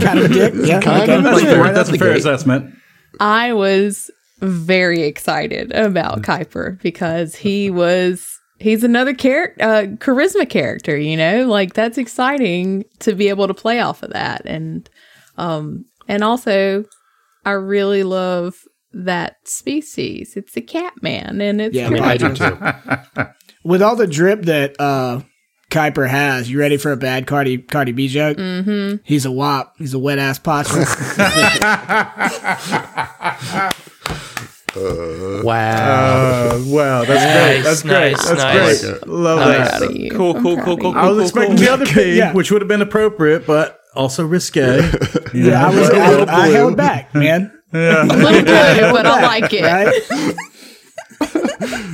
kind 0.00 0.18
of 0.18 0.24
a 0.24 0.28
dick. 0.28 0.54
Yeah. 0.66 0.80
Kind 0.80 1.02
okay. 1.02 1.14
of 1.14 1.20
a 1.20 1.22
That's, 1.22 1.40
dick. 1.40 1.48
fair. 1.48 1.60
Right 1.62 1.74
That's 1.74 1.88
a 1.88 1.92
the 1.92 1.98
fair 1.98 2.08
gate. 2.12 2.18
assessment. 2.18 2.74
I 3.20 3.52
was 3.52 4.10
very 4.40 5.02
excited 5.02 5.72
about 5.72 6.22
Kuiper 6.22 6.80
because 6.82 7.34
he 7.34 7.70
was 7.70 8.38
he's 8.58 8.84
another 8.84 9.14
character 9.14 9.62
uh, 9.62 9.82
charisma 9.96 10.48
character, 10.48 10.96
you 10.96 11.16
know? 11.16 11.46
Like 11.46 11.74
that's 11.74 11.98
exciting 11.98 12.84
to 13.00 13.14
be 13.14 13.28
able 13.28 13.48
to 13.48 13.54
play 13.54 13.80
off 13.80 14.02
of 14.02 14.12
that 14.12 14.42
and 14.44 14.88
um 15.38 15.84
and 16.08 16.22
also 16.22 16.84
I 17.44 17.52
really 17.52 18.02
love 18.02 18.56
that 18.92 19.36
species. 19.44 20.34
It's 20.36 20.56
a 20.56 20.62
cat 20.62 20.94
man 21.02 21.40
and 21.40 21.60
it's 21.60 21.74
Yeah, 21.74 21.86
I 21.86 21.90
mean. 21.90 22.02
I 22.02 22.16
do 22.16 22.34
too. 22.34 22.58
With 23.64 23.82
all 23.82 23.96
the 23.96 24.06
drip 24.06 24.42
that 24.42 24.78
uh 24.80 25.20
Kuiper 25.70 26.08
has, 26.08 26.48
you 26.50 26.58
ready 26.60 26.76
for 26.76 26.92
a 26.92 26.96
bad 26.96 27.26
Cardi 27.26 27.58
Cardi 27.58 27.92
B 27.92 28.06
joke? 28.08 28.36
Mm-hmm. 28.38 28.96
He's 29.04 29.24
a 29.26 29.32
wop. 29.32 29.74
He's 29.78 29.94
a 29.94 29.98
wet 29.98 30.18
ass 30.18 30.38
possum. 30.38 30.84
Wow. 34.76 36.50
Uh, 36.50 36.62
wow, 36.66 37.04
that's 37.04 37.24
great. 37.24 37.62
That's 37.62 37.82
great. 37.82 38.16
That's 38.16 38.30
nice. 38.42 38.84
great. 38.84 39.06
Love 39.08 39.38
I'm 39.38 39.48
that. 39.48 39.68
proud 39.78 39.82
of 39.90 39.96
you. 39.96 40.10
Cool, 40.10 40.34
cool, 40.34 40.60
cool, 40.62 40.76
cool. 40.76 40.94
I 40.94 41.08
was 41.08 41.16
cool, 41.16 41.22
expecting 41.42 41.56
cool. 41.56 41.64
the 41.64 41.72
other 41.72 41.86
P, 41.86 42.18
Yeah. 42.18 42.32
which 42.34 42.50
would 42.50 42.60
have 42.60 42.68
been 42.68 42.82
appropriate, 42.82 43.46
but 43.46 43.80
also 43.94 44.26
risque. 44.26 44.62
You 45.34 45.50
yeah, 45.50 45.66
I 45.66 45.70
was. 45.74 45.88
but 45.88 45.98
a 45.98 46.00
I, 46.00 46.08
little 46.10 46.30
I 46.30 46.48
held 46.48 46.76
back, 46.76 47.14
man. 47.14 47.52
A 47.72 48.04
little 48.04 48.42
blue, 48.42 48.44
but 48.44 49.06
I 49.06 49.22
like 49.22 49.52
it. 49.52 49.62
Right? 49.62 49.92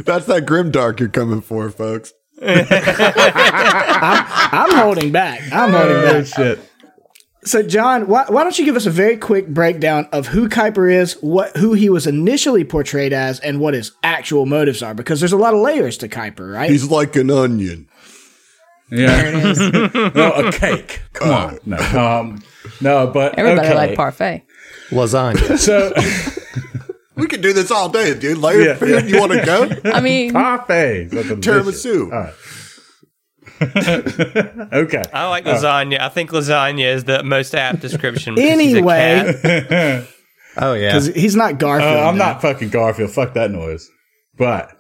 That's 0.05 0.27
that 0.27 0.45
grim 0.47 0.71
dark 0.71 1.01
you're 1.01 1.09
coming 1.09 1.41
for, 1.41 1.71
folks. 1.71 2.13
I'm 3.63 4.75
holding 4.77 5.13
back. 5.13 5.41
I'm 5.53 5.73
holding 5.73 5.97
Oh, 5.97 6.23
back. 6.23 6.27
shit. 6.27 6.59
So, 7.45 7.61
John, 7.63 8.07
why, 8.07 8.25
why 8.29 8.45
don't 8.45 8.57
you 8.57 8.65
give 8.65 8.77
us 8.77 8.87
a 8.87 8.91
very 8.91 9.17
quick 9.17 9.49
breakdown 9.49 10.07
of 10.13 10.29
who 10.29 10.49
Kuiper 10.49 10.93
is, 10.93 11.15
what 11.15 11.57
who 11.57 11.73
he 11.73 11.89
was 11.89 12.07
initially 12.07 12.63
portrayed 12.65 13.13
as, 13.13 13.41
and 13.41 13.59
what 13.59 13.75
his 13.75 13.91
actual 14.05 14.47
motives 14.47 14.81
are? 14.81 14.95
Because 14.95 15.19
there's 15.21 15.33
a 15.33 15.37
lot 15.37 15.53
of 15.53 15.61
layers 15.61 15.97
to 15.99 16.09
Kuiper, 16.09 16.53
right? 16.55 16.71
He's 16.71 16.89
like 16.89 17.17
an 17.17 17.31
onion. 17.31 17.89
Yeah. 18.93 19.31
no, 20.15 20.33
a 20.35 20.53
cake. 20.53 21.03
Come 21.15 21.31
on. 21.31 21.59
No. 21.67 21.77
Um, 21.79 22.43
no, 22.81 23.09
but 23.09 23.37
Everybody 23.39 23.69
okay. 23.69 23.77
like 23.77 23.97
parfait. 23.97 24.45
Lasagna. 24.91 25.59
So, 25.59 25.93
We 27.15 27.27
could 27.27 27.43
do 27.43 27.53
this 27.53 27.71
all 27.71 27.89
day, 27.89 28.15
dude. 28.19 28.39
Layer 28.39 28.61
Yeah, 28.63 28.75
food. 28.77 28.89
yeah. 28.91 29.01
You 29.05 29.21
want 29.21 29.33
to 29.33 29.45
go? 29.45 29.69
I 29.93 30.01
mean, 30.01 30.33
parfait. 30.33 31.05
That's 31.11 31.29
delicious. 31.41 31.85
Tiramisu. 31.87 32.05
All 32.13 32.19
right. 32.19 32.35
okay. 34.73 35.03
I 35.13 35.29
like 35.29 35.45
lasagna. 35.45 36.01
I 36.01 36.09
think 36.09 36.31
lasagna 36.31 36.95
is 36.95 37.05
the 37.05 37.23
most 37.23 37.55
apt 37.55 37.81
description. 37.81 38.35
because 38.35 38.61
he's 38.61 38.75
a 38.75 38.79
Anyway. 38.79 40.09
Oh 40.59 40.75
yeah. 40.75 40.89
because 40.91 41.07
he's 41.15 41.35
not 41.35 41.59
Garfield. 41.59 41.97
Uh, 41.97 42.09
I'm 42.09 42.19
though. 42.19 42.25
not 42.27 42.43
fucking 42.43 42.69
Garfield. 42.69 43.11
Fuck 43.11 43.33
that 43.35 43.51
noise. 43.51 43.89
But 44.37 44.77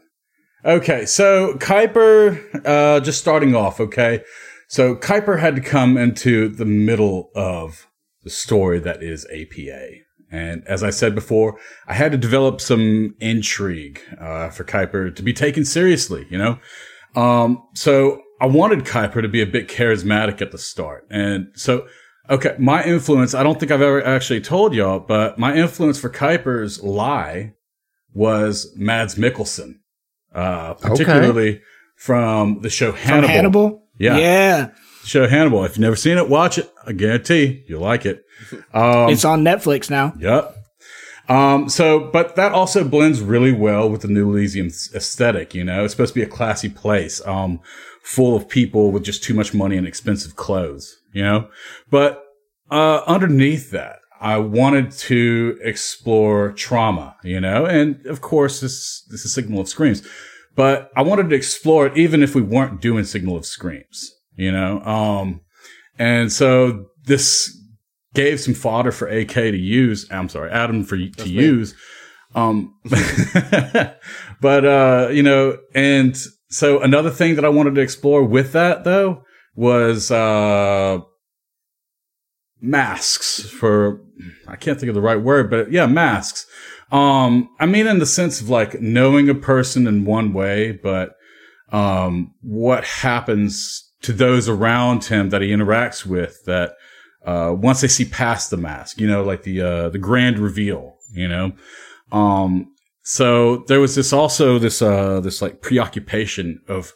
okay, 0.66 1.06
so 1.06 1.54
Kuiper, 1.54 2.60
uh, 2.66 3.00
just 3.00 3.18
starting 3.22 3.54
off. 3.54 3.80
Okay, 3.80 4.22
so 4.68 4.94
Kuiper 4.94 5.38
had 5.40 5.54
to 5.56 5.62
come 5.62 5.96
into 5.96 6.48
the 6.48 6.66
middle 6.66 7.30
of 7.34 7.86
the 8.22 8.28
story 8.28 8.80
that 8.80 9.02
is 9.02 9.26
APA, 9.34 9.88
and 10.32 10.66
as 10.66 10.82
I 10.82 10.90
said 10.90 11.14
before, 11.14 11.58
I 11.86 11.94
had 11.94 12.10
to 12.12 12.18
develop 12.18 12.60
some 12.60 13.14
intrigue 13.20 14.00
uh, 14.18 14.48
for 14.48 14.64
Kuiper 14.64 15.14
to 15.14 15.22
be 15.22 15.32
taken 15.32 15.64
seriously. 15.64 16.26
You 16.30 16.38
know, 16.38 16.58
um, 17.14 17.62
so 17.74 18.20
I 18.40 18.46
wanted 18.46 18.80
Kuiper 18.80 19.22
to 19.22 19.28
be 19.28 19.40
a 19.40 19.46
bit 19.46 19.68
charismatic 19.68 20.42
at 20.42 20.50
the 20.50 20.58
start. 20.58 21.06
And 21.10 21.48
so, 21.54 21.86
okay, 22.28 22.56
my 22.58 22.82
influence, 22.82 23.34
I 23.34 23.44
don't 23.44 23.60
think 23.60 23.70
I've 23.70 23.82
ever 23.82 24.04
actually 24.04 24.40
told 24.40 24.74
y'all, 24.74 24.98
but 24.98 25.38
my 25.38 25.54
influence 25.54 26.00
for 26.00 26.10
Kuiper's 26.10 26.82
lie 26.82 27.52
was 28.12 28.72
Mads 28.76 29.14
Mikkelsen, 29.14 29.74
uh, 30.34 30.74
particularly 30.74 31.60
from 31.94 32.62
the 32.62 32.70
show 32.70 32.90
From 32.90 33.00
Hannibal. 33.00 33.28
Hannibal. 33.28 33.82
Yeah. 33.98 34.16
yeah, 34.16 34.70
Show 35.04 35.26
Hannibal. 35.26 35.64
If 35.64 35.72
you've 35.72 35.80
never 35.80 35.96
seen 35.96 36.18
it, 36.18 36.28
watch 36.28 36.58
it. 36.58 36.72
I 36.86 36.92
guarantee 36.92 37.64
you'll 37.66 37.82
like 37.82 38.06
it. 38.06 38.24
Um, 38.72 39.08
it's 39.10 39.24
on 39.24 39.42
Netflix 39.42 39.90
now. 39.90 40.14
Yep. 40.18 40.56
Um, 41.28 41.68
so, 41.68 42.10
but 42.12 42.36
that 42.36 42.52
also 42.52 42.84
blends 42.84 43.20
really 43.20 43.52
well 43.52 43.88
with 43.88 44.02
the 44.02 44.08
New 44.08 44.30
Elysium 44.30 44.66
aesthetic, 44.66 45.54
you 45.54 45.64
know, 45.64 45.84
it's 45.84 45.94
supposed 45.94 46.14
to 46.14 46.20
be 46.20 46.24
a 46.24 46.28
classy 46.28 46.68
place, 46.68 47.24
um, 47.26 47.60
full 48.02 48.36
of 48.36 48.48
people 48.48 48.90
with 48.90 49.04
just 49.04 49.22
too 49.22 49.32
much 49.32 49.54
money 49.54 49.76
and 49.76 49.86
expensive 49.86 50.34
clothes, 50.34 50.96
you 51.12 51.22
know, 51.22 51.48
but, 51.90 52.24
uh, 52.70 53.02
underneath 53.06 53.70
that, 53.70 54.00
I 54.20 54.38
wanted 54.38 54.90
to 54.92 55.58
explore 55.62 56.52
trauma, 56.52 57.16
you 57.22 57.40
know, 57.40 57.66
and 57.66 58.04
of 58.06 58.20
course, 58.20 58.60
this, 58.60 59.04
this 59.10 59.24
is 59.24 59.32
Signal 59.32 59.60
of 59.60 59.68
Screams, 59.68 60.06
but 60.54 60.90
I 60.96 61.02
wanted 61.02 61.30
to 61.30 61.36
explore 61.36 61.86
it 61.86 61.96
even 61.96 62.22
if 62.22 62.34
we 62.34 62.42
weren't 62.42 62.80
doing 62.80 63.04
Signal 63.04 63.36
of 63.36 63.46
Screams, 63.46 64.12
you 64.36 64.52
know, 64.52 64.80
um, 64.80 65.40
and 65.98 66.32
so 66.32 66.86
this 67.04 67.58
gave 68.14 68.40
some 68.40 68.54
fodder 68.54 68.92
for 68.92 69.08
AK 69.08 69.32
to 69.32 69.56
use. 69.56 70.06
I'm 70.10 70.28
sorry, 70.28 70.50
Adam 70.50 70.84
for 70.84 70.96
to 70.96 71.28
use. 71.28 71.74
Um, 72.34 72.74
but 74.40 74.64
uh, 74.64 75.08
you 75.10 75.22
know, 75.22 75.58
and 75.74 76.16
so 76.48 76.80
another 76.80 77.10
thing 77.10 77.36
that 77.36 77.44
I 77.44 77.50
wanted 77.50 77.74
to 77.74 77.80
explore 77.80 78.24
with 78.24 78.52
that 78.52 78.84
though 78.84 79.24
was 79.54 80.10
uh 80.10 80.98
masks 82.60 83.42
for 83.42 84.00
I 84.46 84.56
can't 84.56 84.78
think 84.78 84.88
of 84.88 84.94
the 84.94 85.02
right 85.02 85.20
word, 85.20 85.50
but 85.50 85.72
yeah, 85.72 85.86
masks. 85.86 86.46
Um, 86.90 87.48
I 87.58 87.66
mean, 87.66 87.86
in 87.86 87.98
the 87.98 88.06
sense 88.06 88.40
of 88.40 88.48
like 88.48 88.80
knowing 88.80 89.28
a 89.28 89.34
person 89.34 89.86
in 89.86 90.04
one 90.04 90.32
way, 90.32 90.72
but 90.72 91.14
um, 91.70 92.34
what 92.42 92.84
happens 92.84 93.91
to 94.02 94.12
those 94.12 94.48
around 94.48 95.04
him 95.04 95.30
that 95.30 95.42
he 95.42 95.48
interacts 95.48 96.04
with 96.04 96.44
that 96.44 96.74
uh, 97.24 97.54
once 97.56 97.80
they 97.80 97.88
see 97.88 98.04
past 98.04 98.50
the 98.50 98.56
mask, 98.56 99.00
you 99.00 99.06
know, 99.06 99.22
like 99.22 99.42
the 99.42 99.60
uh, 99.60 99.88
the 99.88 99.98
grand 99.98 100.38
reveal, 100.38 100.96
you 101.12 101.28
know. 101.28 101.52
Um, 102.10 102.74
so 103.02 103.64
there 103.68 103.80
was 103.80 103.94
this 103.94 104.12
also 104.12 104.58
this 104.58 104.80
uh 104.80 105.20
this 105.20 105.42
like 105.42 105.60
preoccupation 105.60 106.60
of 106.68 106.92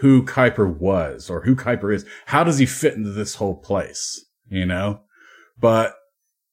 who 0.00 0.22
Kuiper 0.22 0.68
was 0.78 1.30
or 1.30 1.42
who 1.42 1.56
Kuiper 1.56 1.94
is. 1.94 2.04
How 2.26 2.44
does 2.44 2.58
he 2.58 2.66
fit 2.66 2.94
into 2.94 3.10
this 3.10 3.36
whole 3.36 3.56
place? 3.56 4.24
You 4.48 4.66
know? 4.66 5.00
But 5.58 5.94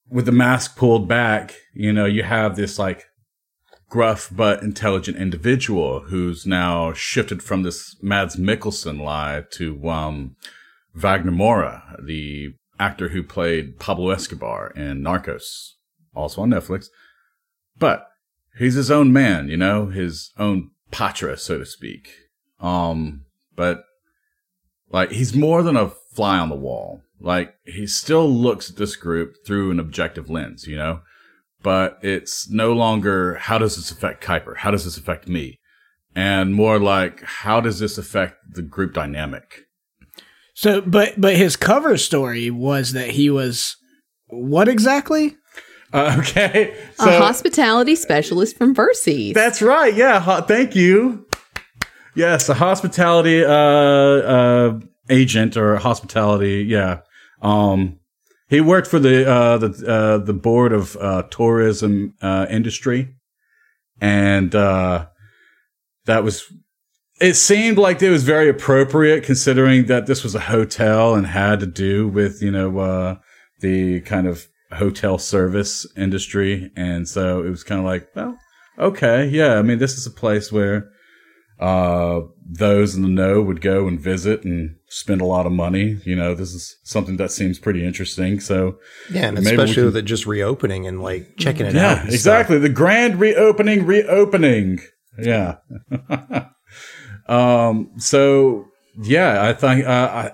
with 0.10 0.26
the 0.26 0.32
mask 0.32 0.78
pulled 0.78 1.08
back, 1.08 1.56
you 1.74 1.92
know, 1.92 2.06
you 2.06 2.24
have 2.24 2.56
this 2.56 2.80
like 2.80 3.06
gruff 3.94 4.28
but 4.32 4.64
intelligent 4.64 5.16
individual 5.16 6.00
who's 6.08 6.48
now 6.48 6.92
shifted 6.94 7.44
from 7.44 7.62
this 7.62 7.96
Mads 8.02 8.38
Mikkelsen 8.38 9.00
lie 9.00 9.44
to 9.52 9.88
um 9.88 10.36
Wagner 10.96 11.32
Moura, 11.32 12.04
the 12.04 12.56
actor 12.80 13.10
who 13.10 13.22
played 13.22 13.78
Pablo 13.78 14.10
Escobar 14.10 14.72
in 14.72 15.04
Narcos, 15.04 15.74
also 16.16 16.42
on 16.42 16.50
Netflix. 16.50 16.88
But 17.78 18.08
he's 18.58 18.74
his 18.74 18.90
own 18.90 19.14
man, 19.14 19.48
you 19.48 19.58
know, 19.58 19.86
his 19.86 20.32
own 20.40 20.72
patra, 20.90 21.38
so 21.38 21.60
to 21.60 21.66
speak. 21.66 22.10
Um, 22.60 23.26
but 23.56 23.84
like 24.90 25.12
he's 25.12 25.36
more 25.36 25.62
than 25.62 25.78
a 25.78 25.92
fly 26.16 26.40
on 26.40 26.50
the 26.50 26.56
wall. 26.56 27.04
Like 27.20 27.54
he 27.64 27.86
still 27.86 28.28
looks 28.28 28.72
at 28.72 28.78
this 28.78 28.96
group 28.96 29.36
through 29.46 29.70
an 29.70 29.80
objective 29.80 30.32
lens, 30.32 30.66
you 30.66 30.78
know, 30.78 31.02
but 31.64 31.98
it's 32.02 32.50
no 32.50 32.74
longer 32.74 33.36
how 33.36 33.58
does 33.58 33.76
this 33.78 33.90
affect 33.90 34.24
Kuiper? 34.24 34.58
How 34.58 34.70
does 34.70 34.86
this 34.86 34.98
affect 34.98 35.28
me? 35.28 35.60
And 36.16 36.54
more 36.54 36.80
like 36.80 37.24
how 37.24 37.60
does 37.62 37.80
this 37.80 37.98
affect 37.98 38.36
the 38.52 38.62
group 38.62 38.94
dynamic? 38.94 39.62
So, 40.54 40.82
but 40.82 41.20
but 41.20 41.36
his 41.36 41.56
cover 41.56 41.98
story 41.98 42.52
was 42.52 42.92
that 42.94 43.12
he 43.12 43.30
was 43.30 43.76
what 44.28 44.68
exactly? 44.68 45.36
Uh, 45.92 46.18
okay, 46.20 46.76
a 47.00 47.18
hospitality 47.18 47.96
specialist 47.96 48.58
from 48.58 48.76
Verces. 48.76 49.34
That's 49.34 49.62
right. 49.62 49.94
Yeah. 49.94 50.20
Ho- 50.20 50.42
thank 50.42 50.76
you. 50.76 51.28
Yes, 52.16 52.48
a 52.50 52.54
hospitality 52.54 53.44
uh, 53.44 53.52
uh, 53.52 54.80
agent 55.10 55.58
or 55.58 55.78
hospitality. 55.78 56.64
Yeah. 56.68 57.00
Um, 57.42 58.00
he 58.54 58.62
worked 58.62 58.88
for 58.88 59.00
the 59.00 59.28
uh, 59.28 59.58
the 59.58 59.88
uh, 59.88 60.18
the 60.20 60.34
board 60.34 60.74
of 60.74 60.96
uh, 60.98 61.24
tourism 61.24 62.14
uh, 62.22 62.46
industry, 62.50 63.16
and 64.00 64.54
uh, 64.54 65.08
that 66.06 66.24
was. 66.24 66.44
It 67.20 67.36
seemed 67.36 67.78
like 67.78 68.02
it 68.02 68.10
was 68.10 68.24
very 68.24 68.50
appropriate 68.50 69.24
considering 69.24 69.86
that 69.86 70.08
this 70.08 70.24
was 70.24 70.36
a 70.36 70.40
hotel 70.40 71.16
and 71.16 71.26
had 71.26 71.60
to 71.62 71.66
do 71.66 72.08
with 72.08 72.42
you 72.44 72.52
know 72.52 72.78
uh, 72.78 73.16
the 73.62 74.02
kind 74.02 74.28
of 74.28 74.48
hotel 74.72 75.18
service 75.18 75.88
industry, 75.98 76.72
and 76.76 77.08
so 77.08 77.44
it 77.44 77.50
was 77.50 77.64
kind 77.64 77.80
of 77.80 77.86
like, 77.86 78.08
well, 78.16 78.38
okay, 78.78 79.28
yeah. 79.28 79.56
I 79.56 79.64
mean, 79.64 79.80
this 79.80 79.98
is 79.98 80.06
a 80.06 80.12
place 80.12 80.52
where 80.52 80.92
uh, 81.64 82.22
those 82.46 82.94
in 82.96 83.02
the 83.04 83.08
know 83.08 83.42
would 83.42 83.62
go 83.62 83.88
and 83.88 84.00
visit 84.00 84.44
and 84.44 84.76
spend 84.90 85.22
a 85.22 85.26
lot 85.26 85.46
of 85.46 85.52
money. 85.54 86.00
You 86.06 86.16
know, 86.16 86.36
this 86.36 86.54
is 86.54 86.76
something 86.84 87.18
that 87.18 87.32
seems 87.32 87.58
pretty 87.60 87.86
interesting. 87.86 88.40
So 88.42 88.78
Yeah, 89.10 89.28
and 89.28 89.38
especially 89.38 89.74
can- 89.76 89.86
with 89.86 89.98
it 89.98 90.06
just 90.06 90.26
reopening 90.26 90.86
and 90.88 91.02
like 91.02 91.38
checking 91.38 91.66
it 91.66 91.76
out. 91.76 91.76
yeah, 91.76 91.92
and 91.94 92.02
stuff. 92.02 92.14
exactly. 92.14 92.58
The 92.60 92.70
grand 92.70 93.20
reopening, 93.20 93.86
reopening. 93.86 94.80
Yeah. 95.18 95.58
um. 97.28 97.92
So 97.98 98.66
yeah, 99.02 99.44
I 99.44 99.54
think 99.54 99.86
uh, 99.86 99.90
I, 99.90 100.32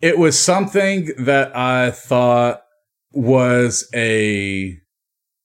it 0.00 0.18
was 0.18 0.38
something 0.38 1.10
that 1.18 1.54
I 1.56 1.90
thought 1.90 2.62
was 3.12 3.88
a 3.94 4.76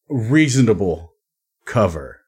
reasonable 0.10 1.14
cover 1.66 2.22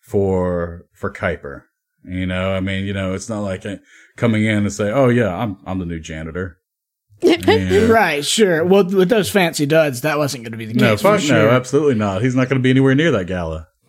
for 0.00 0.86
for 0.94 1.12
Kuiper. 1.12 1.62
You 2.08 2.26
know, 2.26 2.52
I 2.54 2.60
mean, 2.60 2.84
you 2.84 2.92
know, 2.92 3.14
it's 3.14 3.28
not 3.28 3.40
like 3.40 3.64
coming 4.16 4.44
in 4.44 4.58
and 4.58 4.72
say, 4.72 4.90
"Oh 4.90 5.08
yeah, 5.08 5.34
I'm 5.34 5.58
I'm 5.66 5.78
the 5.78 5.86
new 5.86 6.00
janitor." 6.00 6.58
Yeah. 7.20 7.86
Right, 7.86 8.24
sure. 8.24 8.64
Well, 8.64 8.84
with 8.84 9.08
those 9.08 9.28
fancy 9.28 9.66
duds, 9.66 10.02
that 10.02 10.18
wasn't 10.18 10.44
going 10.44 10.52
to 10.52 10.58
be 10.58 10.66
the 10.66 10.74
case. 10.74 10.80
No, 10.80 10.96
fuck 10.96 11.18
sure. 11.20 11.36
no, 11.36 11.50
absolutely 11.50 11.96
not. 11.96 12.22
He's 12.22 12.36
not 12.36 12.48
going 12.48 12.60
to 12.60 12.62
be 12.62 12.70
anywhere 12.70 12.94
near 12.94 13.10
that 13.10 13.26
gala. 13.26 13.66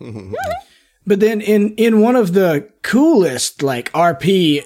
But 1.06 1.20
then 1.20 1.40
in 1.40 1.74
in 1.76 2.00
one 2.00 2.14
of 2.14 2.34
the 2.34 2.68
coolest 2.82 3.62
like 3.62 3.90
RP 3.92 4.64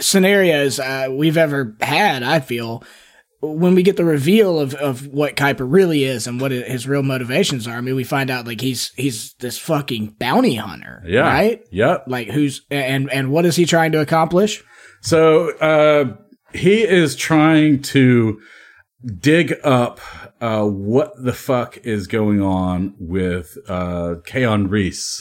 scenarios 0.00 0.78
uh, 0.78 1.08
we've 1.10 1.36
ever 1.36 1.76
had, 1.80 2.22
I 2.22 2.40
feel 2.40 2.84
when 3.44 3.74
we 3.74 3.82
get 3.82 3.96
the 3.96 4.04
reveal 4.04 4.60
of, 4.60 4.72
of 4.74 5.08
what 5.08 5.34
Kuiper 5.34 5.66
really 5.68 6.04
is 6.04 6.26
and 6.28 6.40
what 6.40 6.52
his 6.52 6.86
real 6.86 7.02
motivations 7.02 7.66
are. 7.66 7.76
I 7.76 7.80
mean, 7.80 7.96
we 7.96 8.04
find 8.04 8.30
out 8.30 8.46
like 8.46 8.60
he's 8.60 8.92
he's 8.96 9.34
this 9.40 9.58
fucking 9.58 10.14
bounty 10.18 10.54
hunter, 10.54 11.02
Yeah. 11.04 11.22
right? 11.22 11.62
Yep. 11.72 12.04
Like 12.06 12.28
who's 12.28 12.62
and 12.70 13.10
and 13.10 13.32
what 13.32 13.44
is 13.44 13.56
he 13.56 13.64
trying 13.66 13.92
to 13.92 14.00
accomplish? 14.00 14.62
So 15.00 15.50
uh, 15.58 16.16
he 16.54 16.82
is 16.82 17.16
trying 17.16 17.82
to 17.82 18.40
dig 19.18 19.54
up 19.64 19.98
uh, 20.40 20.64
what 20.64 21.12
the 21.22 21.32
fuck 21.32 21.78
is 21.78 22.06
going 22.06 22.40
on 22.40 22.94
with 23.00 23.58
uh, 23.68 24.16
Keon 24.24 24.68
Reese, 24.68 25.20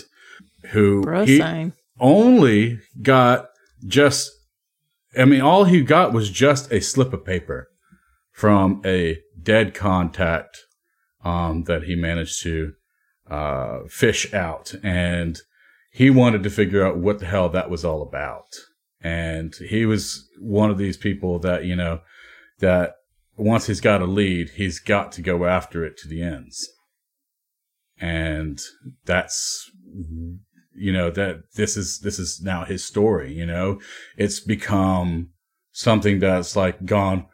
who 0.69 1.01
Bro 1.01 1.25
he 1.25 1.39
sign. 1.39 1.73
only 1.99 2.79
got 3.01 3.47
just. 3.87 4.29
I 5.17 5.25
mean, 5.25 5.41
all 5.41 5.63
he 5.65 5.81
got 5.81 6.13
was 6.13 6.29
just 6.29 6.71
a 6.71 6.79
slip 6.81 7.11
of 7.13 7.25
paper 7.25 7.67
from 8.41 8.81
a 8.83 9.19
dead 9.39 9.75
contact 9.75 10.65
um, 11.23 11.65
that 11.65 11.83
he 11.83 11.93
managed 11.93 12.41
to 12.41 12.73
uh, 13.29 13.81
fish 13.87 14.33
out, 14.33 14.73
and 14.81 15.37
he 15.91 16.09
wanted 16.09 16.41
to 16.41 16.49
figure 16.49 16.83
out 16.83 16.97
what 16.97 17.19
the 17.19 17.27
hell 17.27 17.49
that 17.49 17.69
was 17.69 17.85
all 17.85 18.01
about. 18.01 18.47
And 18.99 19.53
he 19.69 19.85
was 19.85 20.27
one 20.39 20.71
of 20.71 20.79
these 20.79 20.97
people 20.97 21.37
that 21.37 21.65
you 21.65 21.75
know 21.75 22.01
that 22.57 22.95
once 23.37 23.67
he's 23.67 23.79
got 23.79 24.01
a 24.01 24.05
lead, 24.05 24.49
he's 24.55 24.79
got 24.79 25.11
to 25.11 25.21
go 25.21 25.45
after 25.45 25.85
it 25.85 25.95
to 25.97 26.07
the 26.07 26.23
ends. 26.23 26.67
And 27.99 28.59
that's 29.05 29.69
you 30.73 30.91
know 30.91 31.11
that 31.11 31.43
this 31.53 31.77
is 31.77 31.99
this 31.99 32.17
is 32.17 32.41
now 32.41 32.65
his 32.65 32.83
story 32.83 33.33
you 33.33 33.45
know 33.45 33.79
it's 34.15 34.39
become 34.39 35.29
something 35.73 36.17
that's 36.19 36.55
like 36.55 36.85
gone 36.85 37.27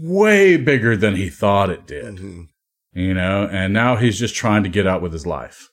way 0.00 0.56
bigger 0.56 0.96
than 0.96 1.16
he 1.16 1.28
thought 1.28 1.70
it 1.70 1.86
did 1.86 2.16
Mhm. 2.16 2.46
you 2.94 3.14
know 3.14 3.48
and 3.50 3.72
now 3.72 3.96
he's 3.96 4.18
just 4.18 4.34
trying 4.34 4.62
to 4.62 4.68
get 4.68 4.86
out 4.86 5.02
with 5.02 5.12
his 5.12 5.26
life 5.26 5.68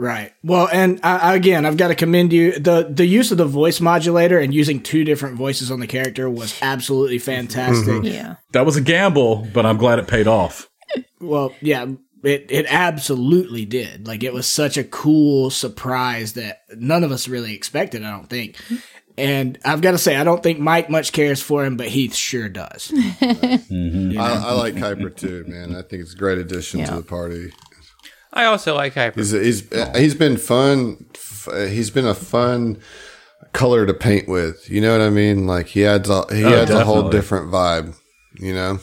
Right. 0.00 0.30
Well, 0.44 0.68
and 0.72 1.00
I, 1.02 1.34
again, 1.34 1.66
I've 1.66 1.76
got 1.76 1.88
to 1.88 1.96
commend 1.96 2.32
you. 2.32 2.52
the 2.56 2.86
The 2.88 3.04
use 3.04 3.32
of 3.32 3.38
the 3.38 3.44
voice 3.44 3.80
modulator 3.80 4.38
and 4.38 4.54
using 4.54 4.80
two 4.80 5.02
different 5.02 5.34
voices 5.36 5.72
on 5.72 5.80
the 5.80 5.88
character 5.88 6.30
was 6.30 6.56
absolutely 6.62 7.18
fantastic. 7.18 8.04
Yeah. 8.04 8.36
that 8.52 8.64
was 8.64 8.76
a 8.76 8.80
gamble 8.80 9.48
but 9.52 9.66
i'm 9.66 9.76
glad 9.76 9.98
it 9.98 10.06
paid 10.06 10.28
off 10.28 10.68
Well, 11.20 11.52
yeah, 11.60 11.84
it 12.22 12.46
it 12.48 12.66
absolutely 12.68 13.64
did. 13.64 14.06
Like 14.06 14.22
it 14.22 14.32
was 14.32 14.46
such 14.46 14.76
a 14.78 14.84
cool 14.84 15.50
surprise 15.50 16.34
that 16.34 16.60
none 16.76 17.02
of 17.02 17.10
us 17.10 17.26
really 17.26 17.54
expected. 17.54 18.04
I 18.04 18.10
don't 18.12 18.30
think. 18.30 18.54
And 19.18 19.58
I've 19.64 19.80
got 19.80 19.90
to 19.92 19.98
say, 19.98 20.16
I 20.16 20.24
don't 20.24 20.42
think 20.42 20.58
Mike 20.60 20.88
much 20.88 21.12
cares 21.12 21.42
for 21.42 21.64
him, 21.64 21.76
but 21.76 21.88
Heath 21.88 22.14
sure 22.14 22.48
does. 22.48 22.92
Mm-hmm. 23.68 24.18
I, 24.18 24.48
I 24.48 24.52
like 24.52 24.74
Kuiper 24.74 25.14
too, 25.14 25.44
man. 25.46 25.76
I 25.76 25.82
think 25.82 26.02
it's 26.02 26.14
a 26.14 26.16
great 26.16 26.38
addition 26.38 26.84
to 26.84 26.94
the 26.96 27.02
party. 27.02 27.52
I 28.32 28.44
also 28.44 28.74
like 28.74 28.94
Hyper. 28.94 29.18
He's 29.20 29.30
he's 29.32 29.68
he's 29.96 30.14
been 30.14 30.36
fun. 30.36 31.06
He's 31.52 31.90
been 31.90 32.06
a 32.06 32.14
fun 32.14 32.78
color 33.52 33.86
to 33.86 33.94
paint 33.94 34.28
with. 34.28 34.68
You 34.70 34.80
know 34.80 34.92
what 34.92 35.00
I 35.06 35.10
mean? 35.10 35.46
Like 35.46 35.66
he 35.68 35.84
adds 35.84 36.08
a, 36.08 36.24
he 36.34 36.44
Oh, 36.44 36.62
adds 36.62 36.70
a 36.70 36.84
whole 36.84 37.10
different 37.10 37.50
vibe. 37.50 37.94
You 38.38 38.54
know? 38.54 38.78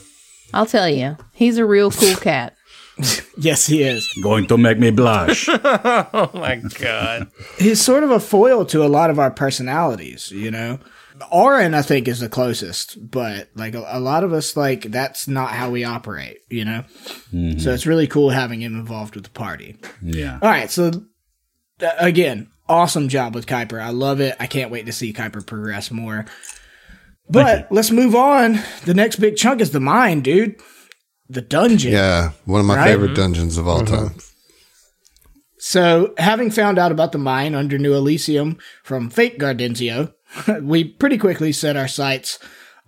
I'll 0.53 0.65
tell 0.65 0.89
you, 0.89 1.17
he's 1.33 1.57
a 1.57 1.65
real 1.65 1.91
cool 1.91 2.15
cat. 2.15 2.54
yes, 3.37 3.65
he 3.67 3.83
is. 3.83 4.07
going 4.23 4.47
to 4.47 4.57
make 4.57 4.79
me 4.79 4.89
blush 4.89 5.49
oh 5.51 6.31
my 6.33 6.61
god. 6.79 7.29
He's 7.57 7.81
sort 7.81 8.03
of 8.03 8.11
a 8.11 8.19
foil 8.19 8.65
to 8.67 8.83
a 8.85 8.87
lot 8.87 9.09
of 9.09 9.19
our 9.19 9.31
personalities. 9.31 10.31
You 10.31 10.51
know, 10.51 10.79
Oren, 11.31 11.73
I 11.73 11.81
think, 11.81 12.07
is 12.07 12.19
the 12.19 12.29
closest, 12.29 12.97
but 13.11 13.49
like 13.55 13.75
a, 13.75 13.83
a 13.87 13.99
lot 13.99 14.23
of 14.23 14.33
us, 14.33 14.55
like 14.55 14.83
that's 14.83 15.27
not 15.27 15.51
how 15.51 15.69
we 15.69 15.83
operate. 15.83 16.37
You 16.49 16.65
know, 16.65 16.83
so 17.57 17.73
it's 17.73 17.85
really 17.85 18.07
cool 18.07 18.29
having 18.29 18.61
him 18.61 18.75
involved 18.79 19.15
with 19.15 19.25
the 19.25 19.29
party. 19.31 19.77
yeah 20.01 20.39
All 20.41 20.49
right, 20.49 20.71
so 20.71 20.91
uh, 21.81 21.91
again, 21.97 22.49
awesome 22.69 23.09
job 23.09 23.35
with 23.35 23.45
Kuiper. 23.45 23.81
I 23.81 23.89
love 23.89 24.21
it. 24.21 24.35
I 24.39 24.47
can't 24.47 24.71
wait 24.71 24.85
to 24.85 24.93
see 24.93 25.13
Kuiper 25.13 25.45
progress 25.45 25.91
more. 25.91 26.25
But 27.29 27.71
let's 27.71 27.91
move 27.91 28.15
on. 28.15 28.59
The 28.85 28.93
next 28.93 29.15
big 29.15 29.35
chunk 29.35 29.59
is 29.59 29.71
the 29.71 29.79
mine, 29.79 30.21
dude. 30.21 30.61
The 31.29 31.41
dungeon. 31.41 31.91
Yeah, 31.93 32.31
one 32.45 32.59
of 32.59 32.65
my 32.67 32.75
Right? 32.75 32.87
favorite 32.91 33.15
dungeons 33.15 33.57
of 33.57 33.67
all 33.67 33.83
time. 33.83 34.15
So, 35.57 36.13
having 36.17 36.51
found 36.51 36.77
out 36.77 36.91
about 36.91 37.11
the 37.11 37.17
mine 37.17 37.55
under 37.55 37.77
New 37.77 37.93
Elysium 37.95 38.57
from 38.83 39.09
Fake 39.09 39.39
Gardenzio, 39.39 40.13
we 40.61 40.83
pretty 40.83 41.17
quickly 41.17 41.51
set 41.51 41.77
our 41.77 41.87
sights 41.87 42.37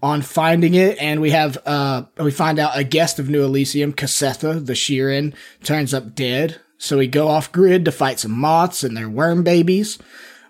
on 0.03 0.21
finding 0.21 0.75
it, 0.75 0.95
and 1.01 1.19
we 1.21 1.31
have 1.31 1.57
uh 1.65 2.03
we 2.19 2.29
find 2.29 2.59
out 2.59 2.77
a 2.77 2.83
guest 2.83 3.17
of 3.17 3.29
New 3.29 3.43
Elysium, 3.43 3.93
Casetha, 3.93 4.63
the 4.63 4.73
Shirren, 4.73 5.33
turns 5.63 5.93
up 5.93 6.13
dead 6.13 6.59
So 6.77 6.99
we 6.99 7.07
go 7.07 7.27
off 7.29 7.51
grid 7.51 7.85
to 7.85 7.91
fight 7.91 8.19
some 8.19 8.31
moths 8.37 8.83
and 8.83 8.95
their 8.95 9.09
worm 9.09 9.41
babies, 9.43 9.97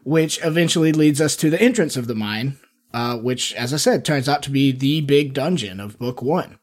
which 0.03 0.43
eventually 0.43 0.91
leads 0.91 1.21
us 1.21 1.37
to 1.37 1.49
the 1.49 1.61
entrance 1.61 1.95
of 1.95 2.07
the 2.07 2.15
mine, 2.15 2.57
uh, 2.93 3.15
which, 3.17 3.53
as 3.53 3.73
I 3.73 3.77
said, 3.77 4.03
turns 4.03 4.27
out 4.27 4.43
to 4.43 4.49
be 4.51 4.73
the 4.73 4.99
big 4.99 5.33
dungeon 5.33 5.79
of 5.79 5.97
book 5.97 6.21
one. 6.21 6.59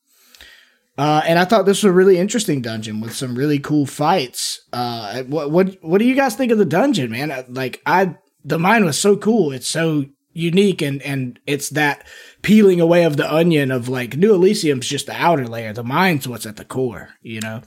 Uh, 0.97 1.23
and 1.27 1.39
I 1.39 1.45
thought 1.45 1.67
this 1.67 1.83
was 1.83 1.91
a 1.91 1.93
really 1.93 2.19
interesting 2.19 2.63
dungeon 2.63 3.01
with 3.01 3.15
some 3.15 3.35
really 3.35 3.59
cool 3.59 3.85
fights. 3.85 4.61
Uh, 4.73 5.23
what 5.25 5.51
what 5.51 5.77
what 5.83 5.99
do 5.99 6.05
you 6.05 6.15
guys 6.15 6.37
think 6.37 6.53
of 6.53 6.59
the 6.59 6.65
dungeon, 6.65 7.11
man? 7.11 7.31
Uh, 7.31 7.43
Like 7.49 7.83
I, 7.85 8.17
the 8.45 8.59
mine 8.59 8.85
was 8.85 8.99
so 8.99 9.17
cool. 9.17 9.51
It's 9.51 9.69
so 9.69 10.05
unique, 10.33 10.83
and 10.83 11.03
and 11.03 11.41
it's 11.47 11.71
that 11.71 12.07
peeling 12.43 12.81
away 12.81 13.05
of 13.05 13.17
the 13.17 13.33
onion 13.33 13.73
of 13.73 13.89
like 13.89 14.17
New 14.17 14.35
Elysium's 14.35 14.87
just 14.87 15.07
the 15.07 15.15
outer 15.15 15.49
layer. 15.49 15.73
The 15.73 15.83
mine's 15.83 16.29
what's 16.29 16.47
at 16.47 16.57
the 16.57 16.65
core, 16.65 17.11
you 17.23 17.41
know. 17.41 17.63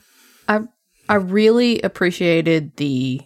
I 0.48 0.62
I 1.10 1.16
really 1.16 1.82
appreciated 1.82 2.78
the 2.78 3.22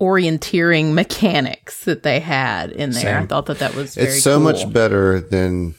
orienteering 0.00 0.94
mechanics 0.94 1.84
that 1.84 2.02
they 2.02 2.20
had 2.20 2.70
in 2.70 2.90
there. 2.90 3.18
I 3.18 3.26
thought 3.26 3.46
that 3.46 3.58
that 3.58 3.74
was 3.74 3.94
very 3.94 4.08
it's 4.08 4.22
so 4.22 4.36
cool. 4.36 4.44
much 4.44 4.72
better 4.72 5.20
than 5.20 5.74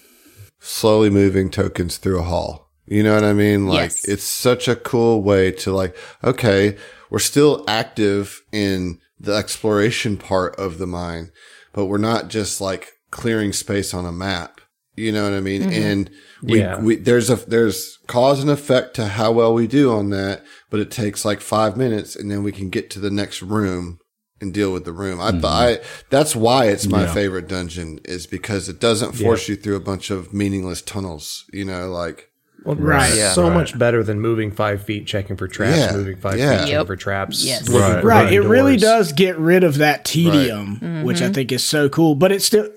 slowly 0.59 1.09
moving 1.09 1.49
tokens 1.49 1.97
through 1.97 2.19
a 2.19 2.23
hall. 2.23 2.68
You 2.89 3.03
know 3.03 3.13
what 3.13 3.23
I 3.23 3.33
mean? 3.33 3.67
Like 3.67 3.91
Yes. 3.91 4.05
it's 4.05 4.23
such 4.23 4.67
a 4.67 4.75
cool 4.75 5.21
way 5.21 5.51
to 5.51 5.71
like, 5.71 5.95
okay, 6.23 6.75
we're 7.11 7.19
still 7.19 7.63
active 7.67 8.41
in 8.51 8.99
the 9.19 9.33
exploration 9.35 10.17
part 10.17 10.55
of 10.57 10.79
the 10.79 10.87
mine, 10.87 11.31
but 11.71 11.85
we're 11.85 11.99
not 11.99 12.29
just 12.29 12.59
like 12.59 12.93
clearing 13.11 13.53
space 13.53 13.93
on 13.93 14.05
a 14.05 14.11
map. 14.11 14.59
You 14.95 15.11
know 15.11 15.23
what 15.23 15.33
I 15.33 15.39
mean? 15.39 15.61
Mm-hmm. 15.61 15.71
And 15.83 16.09
we, 16.41 16.59
Yeah. 16.59 16.79
we, 16.79 16.95
there's 16.95 17.29
a, 17.29 17.35
there's 17.35 17.99
cause 18.07 18.41
and 18.41 18.49
effect 18.49 18.95
to 18.95 19.05
how 19.07 19.31
well 19.31 19.53
we 19.53 19.67
do 19.67 19.93
on 19.93 20.09
that, 20.09 20.43
but 20.71 20.79
it 20.79 20.89
takes 20.91 21.23
like 21.23 21.41
five 21.41 21.77
minutes 21.77 22.15
and 22.15 22.29
then 22.31 22.41
we 22.43 22.51
can 22.51 22.69
get 22.69 22.89
to 22.91 22.99
the 22.99 23.11
next 23.11 23.41
room 23.43 23.99
and 24.41 24.53
deal 24.53 24.73
with 24.73 24.85
the 24.85 24.91
room. 24.93 25.21
I, 25.21 25.31
thought 25.31 25.67
mm-hmm. 25.67 25.83
I 25.83 25.87
that's 26.09 26.35
why 26.35 26.65
it's 26.65 26.87
my 26.87 27.03
Yeah. 27.03 27.13
favorite 27.13 27.47
dungeon 27.47 27.99
is 28.05 28.25
because 28.25 28.67
it 28.67 28.79
doesn't 28.79 29.11
force 29.13 29.47
you 29.47 29.55
through 29.55 29.75
a 29.75 29.81
bunch 29.81 30.09
of 30.09 30.33
meaningless 30.33 30.81
tunnels. 30.81 31.45
You 31.53 31.65
know, 31.65 31.89
like 31.91 32.28
Well, 32.63 32.75
Right. 32.75 33.11
it's 33.13 33.35
So 33.35 33.49
much 33.49 33.77
better 33.77 34.03
than 34.03 34.19
moving 34.19 34.51
five 34.51 34.83
feet, 34.83 35.05
checking 35.07 35.37
for 35.37 35.47
traps, 35.47 35.77
Yeah. 35.77 35.93
moving 35.93 36.17
five 36.17 36.37
Yeah. 36.37 36.65
feet, 36.65 36.67
checking 36.67 36.71
Yep. 36.71 36.87
for 36.87 36.95
traps. 36.95 37.43
Yes. 37.43 37.69
Right. 37.69 38.03
Right. 38.03 38.29
hidden 38.29 38.45
It 38.45 38.49
really 38.49 38.77
does 38.77 39.13
get 39.13 39.37
rid 39.37 39.63
of 39.63 39.77
that 39.77 40.05
tedium, 40.05 41.03
which 41.03 41.21
I 41.21 41.25
mm-hmm. 41.25 41.33
think 41.33 41.51
is 41.51 41.63
so 41.63 41.89
cool. 41.89 42.15
But 42.15 42.31
it 42.31 42.41
still, 42.41 42.67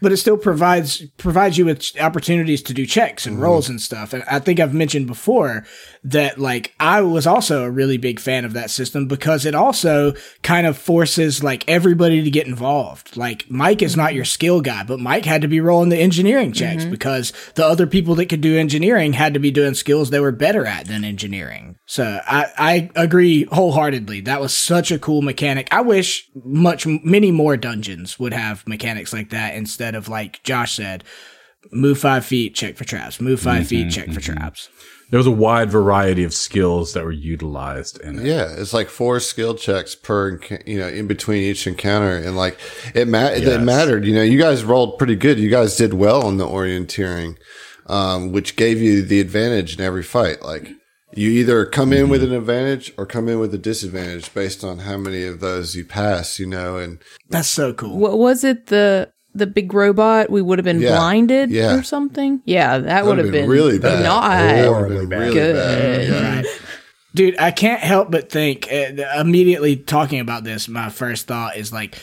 but 0.00 0.12
it 0.12 0.16
still 0.18 0.36
provides 0.36 1.06
provides 1.16 1.58
you 1.58 1.64
with 1.64 1.84
opportunities 2.00 2.62
to 2.62 2.74
do 2.74 2.86
checks 2.86 3.26
and 3.26 3.36
mm-hmm. 3.36 3.44
rolls 3.44 3.68
and 3.68 3.80
stuff. 3.80 4.12
And 4.12 4.22
I 4.24 4.38
think 4.38 4.60
I've 4.60 4.74
mentioned 4.74 5.06
before 5.06 5.64
that 6.04 6.38
like 6.38 6.74
I 6.78 7.00
was 7.00 7.26
also 7.26 7.64
a 7.64 7.70
really 7.70 7.96
big 7.96 8.20
fan 8.20 8.44
of 8.44 8.52
that 8.52 8.70
system 8.70 9.06
because 9.08 9.44
it 9.44 9.54
also 9.54 10.14
kind 10.42 10.66
of 10.66 10.76
forces 10.76 11.42
like 11.42 11.68
everybody 11.68 12.22
to 12.22 12.30
get 12.30 12.46
involved. 12.46 13.16
Like 13.16 13.50
Mike 13.50 13.82
is 13.82 13.96
not 13.96 14.08
mm-hmm. 14.08 14.16
your 14.16 14.24
skill 14.24 14.60
guy, 14.60 14.84
but 14.84 15.00
Mike 15.00 15.24
had 15.24 15.42
to 15.42 15.48
be 15.48 15.60
rolling 15.60 15.88
the 15.88 15.98
engineering 15.98 16.52
checks 16.52 16.82
mm-hmm. 16.82 16.90
because 16.90 17.32
the 17.54 17.66
other 17.66 17.86
people 17.86 18.14
that 18.16 18.26
could 18.26 18.40
do 18.40 18.58
engineering 18.58 19.12
had 19.12 19.34
to 19.34 19.40
be 19.40 19.50
doing 19.50 19.74
skills 19.74 20.10
they 20.10 20.20
were 20.20 20.32
better 20.32 20.66
at 20.66 20.86
than 20.86 21.04
engineering. 21.04 21.76
So 21.86 22.20
I, 22.26 22.52
I 22.58 22.90
agree 22.94 23.44
wholeheartedly. 23.44 24.22
That 24.22 24.40
was 24.40 24.54
such 24.54 24.90
a 24.90 24.98
cool 24.98 25.22
mechanic. 25.22 25.68
I 25.72 25.80
wish 25.80 26.28
much, 26.44 26.86
many 26.86 27.30
more 27.30 27.56
dungeons 27.56 28.18
would 28.18 28.32
have 28.32 28.66
mechanics 28.66 29.12
like 29.12 29.30
that 29.30 29.54
instead 29.54 29.85
of 29.94 30.08
like 30.08 30.42
Josh 30.42 30.74
said, 30.74 31.04
move 31.72 31.98
five 31.98 32.24
feet, 32.24 32.54
check 32.54 32.76
for 32.76 32.84
traps, 32.84 33.20
move 33.20 33.40
5 33.40 33.66
feet, 33.66 33.80
mm-hmm, 33.80 33.88
check 33.88 34.06
for 34.06 34.20
mm-hmm. 34.20 34.38
traps. 34.38 34.68
There 35.10 35.18
was 35.18 35.26
a 35.26 35.32
wide 35.32 35.70
variety 35.70 36.24
of 36.24 36.34
skills 36.34 36.92
that 36.94 37.04
were 37.04 37.12
utilized 37.12 38.00
in 38.00 38.18
it. 38.18 38.26
Yeah, 38.26 38.52
it's 38.56 38.74
like 38.74 38.88
four 38.88 39.20
skill 39.20 39.54
checks 39.54 39.94
per, 39.94 40.40
you 40.66 40.80
know, 40.80 40.88
in 40.88 41.06
between 41.06 41.42
each 41.42 41.66
encounter, 41.68 42.16
and 42.16 42.36
like 42.36 42.58
it 42.92 43.06
ma- 43.06 43.30
it 43.30 43.62
mattered. 43.62 44.04
You 44.04 44.16
know, 44.16 44.22
you 44.22 44.36
guys 44.36 44.64
rolled 44.64 44.98
pretty 44.98 45.14
good. 45.14 45.38
You 45.38 45.48
guys 45.48 45.76
did 45.76 45.94
well 45.94 46.26
on 46.26 46.38
the 46.38 46.46
orienteering, 46.46 47.36
um, 47.86 48.32
which 48.32 48.56
gave 48.56 48.82
you 48.82 49.00
the 49.02 49.20
advantage 49.20 49.78
in 49.78 49.84
every 49.84 50.02
fight. 50.02 50.42
Like 50.42 50.70
you 51.14 51.30
either 51.30 51.64
come 51.66 51.92
in 51.92 52.08
with 52.08 52.22
mm-hmm. 52.22 52.32
an 52.32 52.38
advantage 52.38 52.92
or 52.98 53.06
come 53.06 53.28
in 53.28 53.38
with 53.38 53.54
a 53.54 53.58
disadvantage 53.58 54.34
based 54.34 54.64
on 54.64 54.80
how 54.80 54.96
many 54.96 55.22
of 55.22 55.38
those 55.38 55.76
you 55.76 55.84
pass. 55.84 56.40
You 56.40 56.48
know, 56.48 56.78
and 56.78 57.00
That's 57.28 57.46
so 57.46 57.72
cool. 57.72 57.96
What 57.96 58.18
was 58.18 58.42
it? 58.42 58.66
The 58.66 59.12
the 59.36 59.46
big 59.46 59.72
robot? 59.74 60.30
We 60.30 60.42
would 60.42 60.58
have 60.58 60.64
been 60.64 60.80
Yeah. 60.80 60.90
blinded 60.96 61.50
Yeah. 61.50 61.76
or 61.76 61.82
something. 61.82 62.40
Yeah, 62.44 62.78
that 62.78 63.04
would 63.06 63.18
have 63.18 63.30
been, 63.32 63.48
really 63.48 63.78
bad. 63.78 64.02
Not 64.02 64.64
Horribly 64.66 64.98
been 65.00 65.08
bad. 65.08 65.18
really 65.20 65.34
Good. 65.34 65.56
bad. 65.56 66.44
Yeah. 66.44 66.50
Dude, 67.14 67.38
I 67.38 67.50
can't 67.50 67.80
help 67.80 68.10
but 68.10 68.30
think 68.30 68.68
uh, 68.70 68.92
immediately 69.18 69.76
talking 69.76 70.20
about 70.20 70.44
this. 70.44 70.68
My 70.68 70.90
first 70.90 71.26
thought 71.26 71.56
is 71.56 71.72
like 71.72 71.96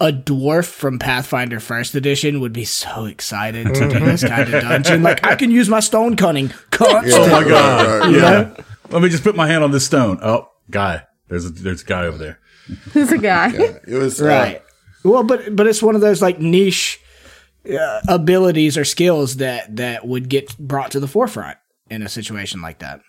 a 0.00 0.12
dwarf 0.12 0.64
from 0.66 0.98
Pathfinder 0.98 1.60
First 1.60 1.94
Edition 1.94 2.40
would 2.40 2.52
be 2.52 2.64
so 2.64 3.04
excited 3.04 3.72
to 3.74 3.88
do 3.88 3.98
this 4.00 4.22
kind 4.24 4.52
of 4.52 4.62
dungeon. 4.62 5.02
Like 5.04 5.24
I 5.24 5.36
can 5.36 5.50
use 5.52 5.68
my 5.68 5.80
stone 5.80 6.16
cunning 6.16 6.52
constantly. 6.72 7.12
Oh 7.20 7.28
my 7.30 7.44
god! 7.48 8.00
Right, 8.00 8.10
yeah. 8.14 8.20
know? 8.20 8.56
Let 8.90 9.02
me 9.02 9.08
just 9.10 9.22
put 9.22 9.36
my 9.36 9.46
hand 9.46 9.62
on 9.62 9.70
this 9.70 9.84
stone. 9.86 10.18
Oh, 10.22 10.48
guy. 10.70 11.02
There's 11.28 11.44
a 11.44 11.50
there's 11.50 11.82
a 11.82 11.84
guy 11.84 12.04
over 12.06 12.18
there. 12.18 12.38
There's 12.94 13.12
a 13.12 13.18
guy. 13.18 13.50
It 13.54 13.96
was 13.96 14.20
uh, 14.20 14.26
Right. 14.26 14.62
Well, 15.04 15.22
but 15.22 15.54
but 15.54 15.66
it's 15.66 15.82
one 15.82 15.94
of 15.94 16.00
those 16.00 16.22
like 16.22 16.40
niche 16.40 17.00
uh, 17.68 18.00
abilities 18.08 18.76
or 18.76 18.84
skills 18.84 19.36
that 19.36 19.76
that 19.76 20.06
would 20.06 20.28
get 20.28 20.56
brought 20.58 20.90
to 20.92 21.00
the 21.00 21.08
forefront 21.08 21.58
in 21.90 22.02
a 22.02 22.08
situation 22.08 22.62
like 22.62 22.80
that. 22.80 23.00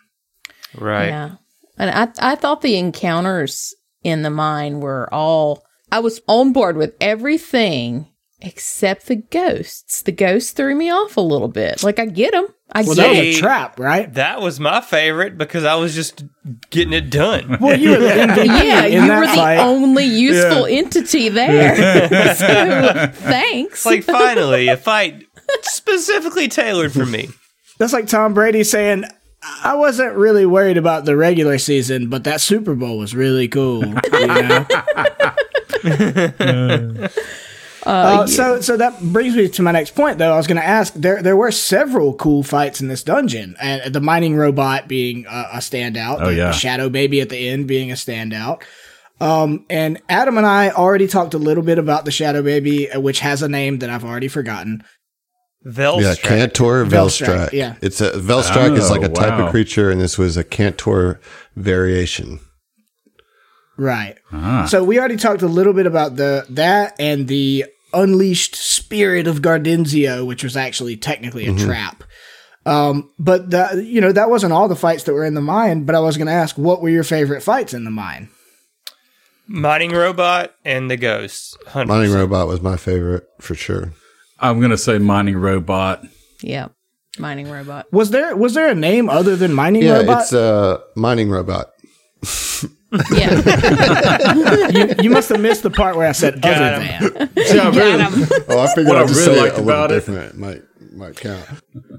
Right. 0.76 1.10
Yeah. 1.10 1.36
And 1.78 1.90
I 1.90 2.32
I 2.32 2.36
thought 2.36 2.62
the 2.62 2.78
encounters 2.78 3.74
in 4.04 4.22
the 4.22 4.30
mine 4.30 4.80
were 4.80 5.12
all 5.14 5.64
I 5.92 6.00
was 6.00 6.22
on 6.28 6.54
board 6.54 6.78
with 6.78 6.96
everything 7.02 8.09
except 8.42 9.08
the 9.08 9.16
ghosts. 9.18 10.02
The 10.02 10.12
ghosts 10.12 10.52
threw 10.52 10.76
me 10.76 10.90
off 10.90 11.18
a 11.18 11.22
little 11.22 11.48
bit. 11.48 11.84
Like 11.84 12.00
I 12.00 12.06
get 12.06 12.32
them. 12.32 12.48
I 12.72 12.84
Well, 12.84 12.96
get 12.96 13.02
that 13.02 13.10
was 13.26 13.36
a 13.38 13.40
trap, 13.40 13.80
right? 13.80 14.14
That 14.14 14.42
was 14.42 14.60
my 14.60 14.80
favorite 14.82 15.38
because 15.38 15.64
I 15.66 15.76
was 15.76 15.96
just 15.96 16.24
getting 16.70 16.94
it 16.94 17.10
done. 17.10 17.58
Well, 17.62 17.78
you 17.80 17.90
were 17.92 17.98
the 17.98 18.46
Yeah, 18.46 18.86
you 18.86 19.02
were 19.02 19.22
the 19.28 19.34
fight. 19.34 19.58
only 19.60 20.06
useful 20.06 20.66
entity 20.68 21.30
there. 21.30 21.76
so 22.36 23.08
thanks. 23.14 23.86
like 23.86 24.04
finally 24.04 24.68
a 24.68 24.78
fight 24.78 25.26
specifically 25.64 26.48
tailored 26.48 26.92
for 26.94 27.06
me. 27.06 27.30
That's 27.80 27.94
like 27.94 28.08
Tom 28.08 28.34
Brady 28.36 28.64
saying, 28.64 29.06
I 29.64 29.74
wasn't 29.76 30.16
really 30.16 30.46
worried 30.46 30.78
about 30.78 31.06
the 31.06 31.16
regular 31.18 31.58
season, 31.58 32.10
but 32.10 32.26
that 32.26 32.40
Super 32.42 32.76
Bowl 32.76 32.98
was 33.00 33.16
really 33.16 33.48
cool. 33.48 33.84
You 33.86 34.28
know? 34.28 34.68
Uh, 37.86 38.28
so, 38.28 38.60
so 38.62 38.76
that 38.78 39.00
brings 39.02 39.36
me 39.36 39.48
to 39.50 39.62
my 39.62 39.72
next 39.72 39.96
point. 39.96 40.18
Though 40.18 40.34
I 40.34 40.38
was 40.38 40.48
going 40.48 40.60
to 40.62 40.66
ask, 40.68 40.94
there 40.96 41.22
there 41.22 41.38
were 41.38 41.52
several 41.52 42.14
cool 42.14 42.44
fights 42.44 42.82
in 42.82 42.88
this 42.88 43.04
dungeon, 43.04 43.56
and 43.62 43.94
the 43.94 44.02
mining 44.02 44.36
robot 44.36 44.88
being 44.88 45.26
a, 45.28 45.48
a 45.54 45.58
standout, 45.58 46.18
Oh, 46.22 46.26
the, 46.28 46.36
yeah. 46.36 46.48
the 46.48 46.52
shadow 46.54 46.90
baby 46.90 47.22
at 47.22 47.30
the 47.30 47.50
end 47.50 47.68
being 47.68 47.92
a 47.92 47.96
standout. 47.96 48.64
Um, 49.22 49.66
and 49.70 50.02
Adam 50.08 50.38
and 50.38 50.48
I 50.48 50.70
already 50.72 51.08
talked 51.08 51.34
a 51.34 51.38
little 51.38 51.64
bit 51.64 51.78
about 51.78 52.06
the 52.06 52.12
shadow 52.12 52.42
baby, 52.42 52.90
uh, 52.90 53.00
which 53.02 53.20
has 53.20 53.42
a 53.42 53.50
name 53.50 53.80
that 53.80 53.90
I've 53.90 54.06
already 54.06 54.28
forgotten. 54.30 54.84
Yeah, 55.66 55.72
Velstrac. 55.72 56.22
Cantor 56.22 56.86
Velstrac, 56.86 57.28
Velstrac. 57.50 57.52
yeah. 57.52 57.76
It's 57.82 58.00
a 58.00 58.12
Velstrac 58.12 58.78
is 58.78 58.90
like 58.90 59.02
a 59.02 59.12
Oh, 59.12 59.14
type 59.14 59.40
of 59.40 59.52
creature, 59.52 59.90
and 59.90 60.00
this 60.00 60.18
was 60.18 60.38
a 60.38 60.44
Cantor 60.46 61.20
variation. 61.58 62.40
Right. 63.80 64.16
Ah. 64.32 64.66
So 64.70 64.84
we 64.84 65.00
already 65.00 65.16
talked 65.18 65.42
a 65.42 65.48
little 65.48 65.74
bit 65.74 65.86
about 65.88 66.16
the 66.18 66.46
that 66.52 66.96
and 67.00 67.28
the 67.28 67.66
unleashed 67.94 68.56
spirit 68.56 69.26
of 69.26 69.42
Gardenzio, 69.42 70.28
which 70.28 70.44
was 70.44 70.56
actually 70.58 70.98
technically 70.98 71.48
a 71.48 71.56
trap. 71.56 72.04
Um, 72.66 73.10
but 73.18 73.50
the, 73.50 73.82
you 73.84 74.02
know 74.02 74.12
that 74.12 74.30
wasn't 74.30 74.54
all 74.54 74.68
the 74.68 74.76
fights 74.76 75.04
that 75.06 75.14
were 75.14 75.26
in 75.26 75.34
the 75.34 75.42
mine. 75.42 75.86
But 75.86 75.96
I 75.96 76.00
was 76.02 76.18
going 76.18 76.28
to 76.28 76.34
ask, 76.34 76.58
what 76.58 76.82
were 76.82 76.90
your 76.90 77.06
favorite 77.06 77.42
fights 77.42 77.74
in 77.74 77.86
the 77.86 77.90
mine? 77.90 78.30
Mining 79.48 79.92
robot 79.92 80.54
and 80.64 80.92
the 80.92 80.98
ghosts. 80.98 81.58
100%. 81.68 81.88
Mining 81.88 82.12
robot 82.14 82.48
was 82.48 82.62
my 82.62 82.78
favorite 82.78 83.24
for 83.40 83.56
sure. 83.56 83.94
I'm 84.40 84.62
gonna 84.62 84.78
say 84.78 85.00
mining 85.00 85.38
robot. 85.38 86.04
yeah. 86.42 86.68
Mining 87.18 87.50
robot. 87.50 87.92
Was 87.92 88.12
there 88.12 88.36
was 88.38 88.54
there 88.54 88.70
a 88.70 88.76
name 88.76 89.10
other 89.10 89.36
than 89.36 89.54
mining 89.54 89.82
Yeah, 89.84 89.98
robot? 90.00 90.22
it's 90.22 90.34
a 90.34 90.82
mining 90.96 91.30
robot. 91.30 91.72
Yeah. 93.12 94.70
you, 94.70 94.96
you 95.04 95.10
must 95.10 95.30
have 95.30 95.40
missed 95.42 95.64
the 95.64 95.70
part 95.70 95.96
where 95.96 96.08
I 96.08 96.12
said 96.12 96.44
other 96.46 96.82
him. 96.82 97.14
than. 97.14 97.30
Yeah, 97.38 97.70
really. 97.70 97.98
Got 97.98 98.14
him. 98.14 98.44
Oh, 98.50 98.60
I 98.60 98.68
figured 98.68 98.88
What 98.88 98.98
I 98.98 99.02
I'd 99.02 99.08
just 99.08 99.20
really 99.28 99.36
say 99.38 99.42
liked 99.44 99.58
it 99.58 99.62
a 99.62 99.64
little 99.64 99.70
about 99.84 99.92
it- 99.92 99.96
different. 99.96 100.34
It 100.34 100.38
might 100.38 100.62
might 100.94 101.16
count. 101.18 101.46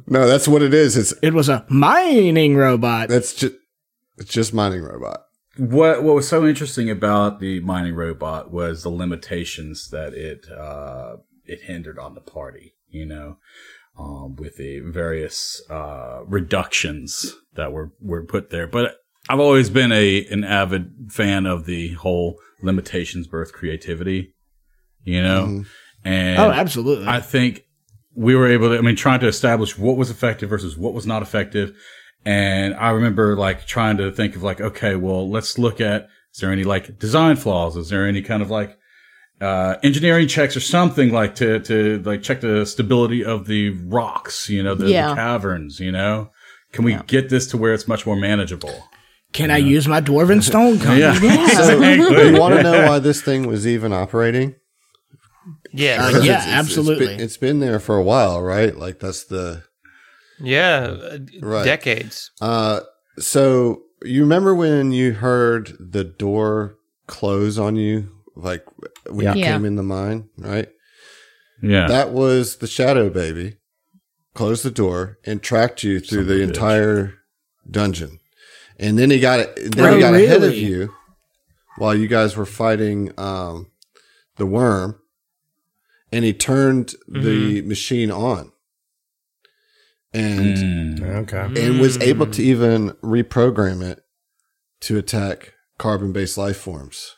No, 0.07 0.27
that's 0.27 0.49
what 0.49 0.63
it 0.63 0.75
is. 0.75 0.97
It's 0.97 1.13
It 1.23 1.33
was 1.35 1.49
a 1.49 1.65
mining 1.69 2.57
robot. 2.57 3.09
that's 3.09 3.35
just 3.35 3.55
it's 4.19 4.31
just 4.33 4.53
mining 4.53 4.83
robot. 4.83 5.23
What 5.57 6.03
what 6.03 6.15
was 6.15 6.29
so 6.29 6.47
interesting 6.47 6.91
about 6.91 7.39
the 7.41 7.61
mining 7.61 7.95
robot 7.95 8.51
was 8.51 8.83
the 8.83 8.89
limitations 8.91 9.89
that 9.91 10.13
it 10.15 10.47
uh, 10.51 11.17
it 11.45 11.63
hindered 11.63 11.99
on 11.99 12.15
the 12.15 12.21
party. 12.21 12.75
You 12.89 13.07
know, 13.07 13.37
um, 13.99 14.35
with 14.37 14.57
the 14.57 14.81
various 14.81 15.63
uh, 15.71 16.21
reductions 16.27 17.35
that 17.55 17.73
were 17.73 17.93
were 18.01 18.25
put 18.25 18.51
there. 18.51 18.67
But 18.67 18.97
I've 19.33 19.41
always 19.41 19.71
been 19.71 19.93
a 19.93 20.27
an 20.27 20.45
avid 20.45 20.93
fan 21.09 21.47
of 21.47 21.65
the 21.67 21.93
whole 21.95 22.37
limitations 22.63 23.27
birth 23.27 23.53
creativity, 23.53 24.35
you 25.05 25.23
know, 25.23 25.65
and 26.05 26.39
Oh, 26.39 26.51
absolutely. 26.51 27.07
I 27.07 27.21
think 27.21 27.65
we 28.15 28.35
were 28.35 28.49
able 28.49 28.71
to, 28.71 28.79
I 28.79 28.81
mean, 28.81 28.97
trying 28.97 29.21
to 29.21 29.29
establish 29.29 29.79
what 29.79 29.97
was 29.97 30.11
effective 30.11 30.49
versus 30.51 30.77
what 30.77 30.95
was 30.95 31.07
not 31.07 31.23
effective. 31.23 31.77
And 32.25 32.75
I 32.75 32.91
remember 32.91 33.37
like 33.37 33.67
trying 33.67 33.97
to 33.99 34.11
think 34.11 34.37
of 34.37 34.43
like, 34.43 34.61
okay, 34.61 34.97
well, 34.97 35.31
let's 35.31 35.59
look 35.59 35.81
at, 35.81 36.09
is 36.35 36.41
there 36.41 36.51
any 36.53 36.65
like 36.65 36.99
design 36.99 37.37
flaws? 37.37 37.77
Is 37.77 37.89
there 37.89 38.07
any 38.07 38.21
kind 38.23 38.43
of 38.43 38.51
like, 38.51 38.77
uh, 39.41 39.77
engineering 39.83 40.29
checks 40.29 40.55
or 40.57 40.61
something 40.61 41.11
like 41.13 41.35
to, 41.37 41.61
to 41.61 42.03
like 42.05 42.23
check 42.23 42.41
the 42.43 42.67
stability 42.67 43.25
of 43.25 43.47
the 43.47 43.71
rocks, 43.87 44.51
you 44.51 44.63
know, 44.63 44.75
the, 44.75 44.89
Yeah. 44.91 45.11
the 45.11 45.15
caverns, 45.15 45.81
you 45.81 45.93
know? 45.93 46.31
Can 46.73 46.85
we 46.85 46.97
get 47.07 47.31
this 47.31 47.47
to 47.49 47.57
where 47.57 47.73
it's 47.73 47.89
much 47.89 48.05
more 48.07 48.17
manageable? 48.17 48.85
Can 49.33 49.51
I 49.51 49.59
use 49.59 49.87
my 49.87 50.01
dwarven 50.01 50.43
stone 50.43 50.79
gun? 50.85 50.99
Yeah. 50.99 51.15
So, 51.51 51.81
you 51.81 52.39
want 52.41 52.55
to 52.57 52.63
know 52.63 52.87
why 52.89 52.99
this 52.99 53.23
thing 53.23 53.47
was 53.47 53.67
even 53.67 53.93
operating? 53.93 54.57
Yeah, 55.73 56.05
Uh, 56.07 56.11
yeah, 56.11 56.17
it's- 56.17 56.25
it's- 56.25 56.47
absolutely. 56.49 57.07
It's 57.07 57.15
been, 57.17 57.21
it's 57.25 57.37
been 57.37 57.61
there 57.61 57.79
for 57.81 57.97
a 57.97 58.03
while, 58.03 58.43
right? 58.43 58.77
Like 58.77 58.99
that's 58.99 59.25
the 59.25 59.63
yeah, 60.41 60.97
uh, 61.13 61.19
Right. 61.41 61.65
decades. 61.65 62.31
uh 62.41 62.81
so 63.19 63.83
you 64.03 64.23
remember 64.23 64.55
when 64.55 64.93
you 64.93 65.13
heard 65.13 65.77
the 65.79 66.05
door 66.05 66.77
close 67.07 67.59
on 67.59 67.77
you 67.77 68.09
like 68.35 68.65
when 69.11 69.27
you 69.27 69.41
Yeah. 69.43 69.53
came 69.53 69.65
in 69.67 69.77
the 69.77 69.83
mine, 69.83 70.29
right? 70.39 70.69
Yeah. 71.63 71.87
That 71.89 72.11
was 72.13 72.57
the 72.57 72.67
shadow 72.67 73.11
baby. 73.11 73.57
Closed 74.35 74.65
the 74.65 74.71
door 74.71 75.19
and 75.27 75.43
tracked 75.43 75.83
you 75.83 76.01
through 76.01 76.21
Son 76.21 76.29
the 76.29 76.35
bitch. 76.43 76.49
entire 76.49 77.15
dungeon. 77.71 78.20
And 78.83 78.99
then 78.99 79.11
he 79.11 79.21
got 79.21 79.41
it 79.41 79.77
then 79.77 79.87
Oh, 79.87 79.95
he 79.95 80.01
got 80.01 80.15
ahead 80.15 80.43
of 80.43 80.55
you 80.55 80.93
while 81.77 81.95
you 81.95 82.09
guys 82.09 82.37
were 82.37 82.47
fighting 82.47 83.13
um 83.19 83.71
the 84.37 84.47
worm 84.47 84.99
and 86.11 86.25
he 86.25 86.33
turned 86.33 86.95
the 87.07 87.61
machine 87.63 88.11
on. 88.11 88.53
And 90.13 90.57
Mm. 90.99 91.03
Okay. 91.33 91.63
and 91.67 91.79
was 91.81 91.97
able 91.99 92.27
to 92.27 92.43
even 92.43 92.91
reprogram 93.03 93.83
it 93.83 94.01
to 94.81 94.97
attack 94.99 95.55
carbon 95.79 96.13
based 96.13 96.37
life 96.37 96.57
forms. 96.57 97.17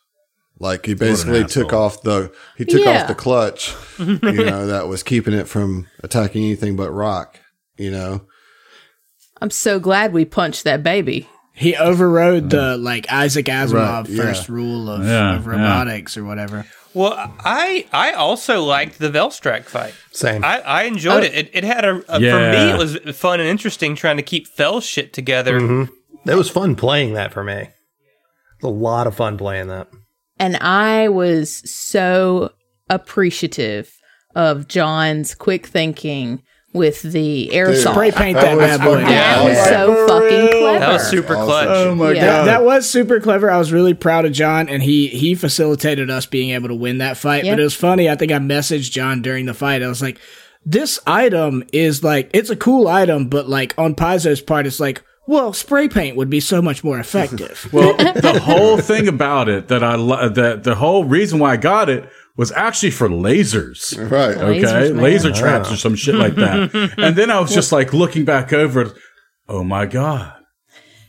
Like 0.58 0.84
he 0.86 0.94
basically 0.94 1.44
took 1.44 1.72
off 1.72 2.02
the 2.02 2.32
he 2.56 2.64
took 2.64 2.82
Yeah. 2.82 3.02
off 3.02 3.08
the 3.08 3.14
clutch, 3.14 3.74
you 3.98 4.18
know, 4.20 4.66
that 4.66 4.88
was 4.88 5.02
keeping 5.02 5.32
it 5.32 5.48
from 5.48 5.86
attacking 6.02 6.44
anything 6.44 6.76
but 6.76 6.90
rock, 6.92 7.40
you 7.78 7.90
know. 7.90 8.26
I'm 9.40 9.50
so 9.50 9.80
glad 9.80 10.12
we 10.12 10.24
punched 10.24 10.64
that 10.64 10.82
baby. 10.82 11.28
He 11.54 11.76
overrode 11.76 12.50
the 12.50 12.76
like 12.76 13.10
Isaac 13.12 13.46
Asimov 13.46 13.74
Right, 13.74 14.08
yeah. 14.08 14.22
first 14.22 14.48
rule 14.48 14.88
of, 14.88 15.04
Yeah, 15.04 15.36
of 15.36 15.44
yeah. 15.44 15.50
robotics 15.50 16.16
or 16.16 16.24
whatever. 16.24 16.66
Well, 16.94 17.14
I 17.40 17.86
I 17.92 18.12
also 18.12 18.62
liked 18.62 18.98
the 18.98 19.10
Velstrac 19.10 19.64
fight. 19.64 19.94
Same. 20.12 20.44
I, 20.44 20.60
I 20.60 20.82
enjoyed 20.84 21.24
oh. 21.24 21.26
it. 21.26 21.34
it. 21.34 21.50
It 21.52 21.64
had 21.64 21.84
a, 21.84 21.96
a 22.08 22.14
for 22.14 22.20
me 22.20 22.70
it 22.70 22.78
was 22.78 22.98
fun 23.16 23.40
and 23.40 23.48
interesting 23.48 23.94
trying 23.94 24.16
to 24.16 24.22
keep 24.22 24.46
Fell 24.46 24.80
shit 24.80 25.12
together. 25.12 25.60
Mm-hmm. 25.60 26.30
It 26.30 26.34
was 26.34 26.50
fun 26.50 26.76
playing 26.76 27.14
that 27.14 27.32
for 27.32 27.42
me. 27.42 27.54
It 27.54 27.70
a 28.62 28.68
lot 28.68 29.06
of 29.06 29.16
fun 29.16 29.36
playing 29.36 29.68
that. 29.68 29.88
And 30.38 30.56
I 30.56 31.08
was 31.08 31.68
so 31.70 32.52
appreciative 32.88 33.92
of 34.34 34.68
John's 34.68 35.34
quick 35.34 35.66
thinking 35.66 36.42
with 36.72 37.02
the 37.02 37.50
aerosol. 37.52 37.92
Spray 37.92 38.10
paint 38.10 38.36
That 38.38 38.44
that, 38.44 38.56
was 38.56 38.66
bad 38.66 38.80
boy. 38.80 38.92
fucking 38.92 39.06
that 39.06 39.42
Yeah. 39.42 39.48
was 39.48 39.58
so 39.68 40.06
fucking 40.08 40.48
clever. 40.60 40.78
That 40.78 40.92
was 40.94 41.06
super 41.08 41.36
Awesome. 41.36 41.46
clutch. 41.46 41.68
Oh 41.68 41.94
my 41.94 42.12
Yeah. 42.12 42.24
god. 42.26 42.46
That 42.46 42.64
was 42.64 42.88
super 42.88 43.20
clever. 43.20 43.50
I 43.50 43.58
was 43.58 43.72
really 43.72 43.94
proud 43.94 44.24
of 44.24 44.32
John, 44.32 44.68
and 44.68 44.82
he 44.82 45.08
he 45.08 45.34
facilitated 45.34 46.10
us 46.10 46.24
being 46.26 46.50
able 46.50 46.68
to 46.68 46.74
win 46.74 46.98
that 46.98 47.16
fight. 47.18 47.44
Yeah. 47.44 47.52
But 47.52 47.60
it 47.60 47.64
was 47.64 47.74
funny. 47.74 48.08
I 48.08 48.14
think 48.14 48.32
I 48.32 48.38
messaged 48.38 48.90
John 48.90 49.20
during 49.22 49.44
the 49.46 49.54
fight. 49.54 49.82
I 49.82 49.88
was 49.88 50.00
like, 50.00 50.18
"This 50.64 50.98
item 51.06 51.62
is 51.72 52.02
like 52.02 52.30
it's 52.32 52.48
a 52.50 52.56
cool 52.56 52.88
item, 52.88 53.26
but 53.26 53.48
like 53.48 53.74
on 53.76 53.94
Paizo's 53.94 54.40
part, 54.40 54.66
it's 54.66 54.80
like." 54.80 55.02
Well, 55.24 55.52
spray 55.52 55.86
paint 55.86 56.16
would 56.16 56.28
be 56.30 56.40
so 56.40 56.60
much 56.60 56.82
more 56.82 56.98
effective. 56.98 57.68
Well, 57.70 57.94
the 57.96 58.40
whole 58.42 58.76
thing 58.78 59.06
about 59.06 59.48
it 59.48 59.68
that 59.68 59.84
I 59.84 59.94
lo- 59.94 60.28
that 60.28 60.64
the 60.64 60.74
whole 60.74 61.04
reason 61.04 61.38
why 61.38 61.52
I 61.52 61.56
got 61.56 61.88
it 61.88 62.08
was 62.42 62.50
actually 62.52 62.90
for 62.90 63.08
lasers. 63.08 63.96
Right. 64.10 64.36
Okay, 64.36 64.60
Lasers, 64.62 65.00
laser 65.00 65.32
traps 65.32 65.70
or 65.70 65.76
some 65.76 65.94
shit 65.94 66.16
like 66.16 66.34
that. 66.34 66.94
and 66.98 67.14
then 67.14 67.30
I 67.30 67.38
was 67.38 67.54
just 67.54 67.70
like 67.70 67.92
looking 67.92 68.24
back 68.24 68.52
over. 68.52 68.92
Oh 69.48 69.62
my 69.62 69.86
god. 69.86 70.34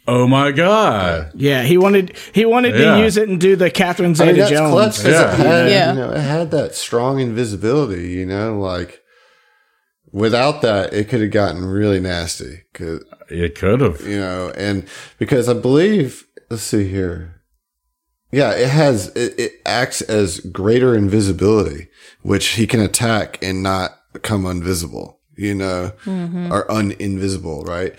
Oh 0.07 0.27
my 0.27 0.51
god. 0.51 1.31
yeah, 1.33 1.63
he 1.63 1.77
wanted 1.77 2.15
he 2.33 2.45
wanted 2.45 2.75
Yeah. 2.75 2.95
to 2.97 2.99
use 3.03 3.17
it 3.17 3.29
and 3.29 3.39
do 3.39 3.55
the 3.55 3.71
Catherine 3.71 4.07
I 4.07 4.09
mean, 4.09 4.15
Zeta 4.15 4.33
that's 4.35 4.51
Jones. 4.51 4.71
clutch 4.71 4.95
'cause 4.97 5.05
Yeah. 5.05 5.33
it 5.33 5.37
had, 5.39 5.69
Yeah. 5.71 5.93
you 5.93 5.99
know, 5.99 6.11
it 6.11 6.19
had 6.19 6.51
that 6.51 6.75
strong 6.75 7.19
invisibility, 7.19 8.09
you 8.11 8.25
know, 8.27 8.59
like 8.59 8.99
without 10.11 10.61
that, 10.61 10.93
it 10.93 11.09
could 11.09 11.21
have 11.21 11.31
gotten 11.31 11.65
really 11.65 11.99
nasty. 11.99 12.63
'Cause, 12.73 12.99
It 13.29 13.55
could 13.55 13.81
have. 13.81 14.01
you 14.05 14.19
know, 14.19 14.51
and 14.55 14.85
because 15.17 15.47
I 15.49 15.53
believe, 15.53 16.25
let's 16.51 16.63
see 16.63 16.87
here. 16.87 17.41
Yeah, 18.33 18.51
it 18.51 18.69
has, 18.69 19.07
it, 19.15 19.39
it 19.39 19.51
acts 19.65 20.01
as 20.01 20.39
greater 20.39 20.95
invisibility, 20.95 21.87
which 22.21 22.47
he 22.49 22.67
can 22.67 22.79
attack 22.81 23.37
and 23.43 23.61
not 23.63 23.91
become 24.11 24.45
invisible, 24.45 25.19
you 25.35 25.53
know, 25.55 25.91
or 26.05 26.65
uninvisible, 26.67 27.65
right? 27.65 27.95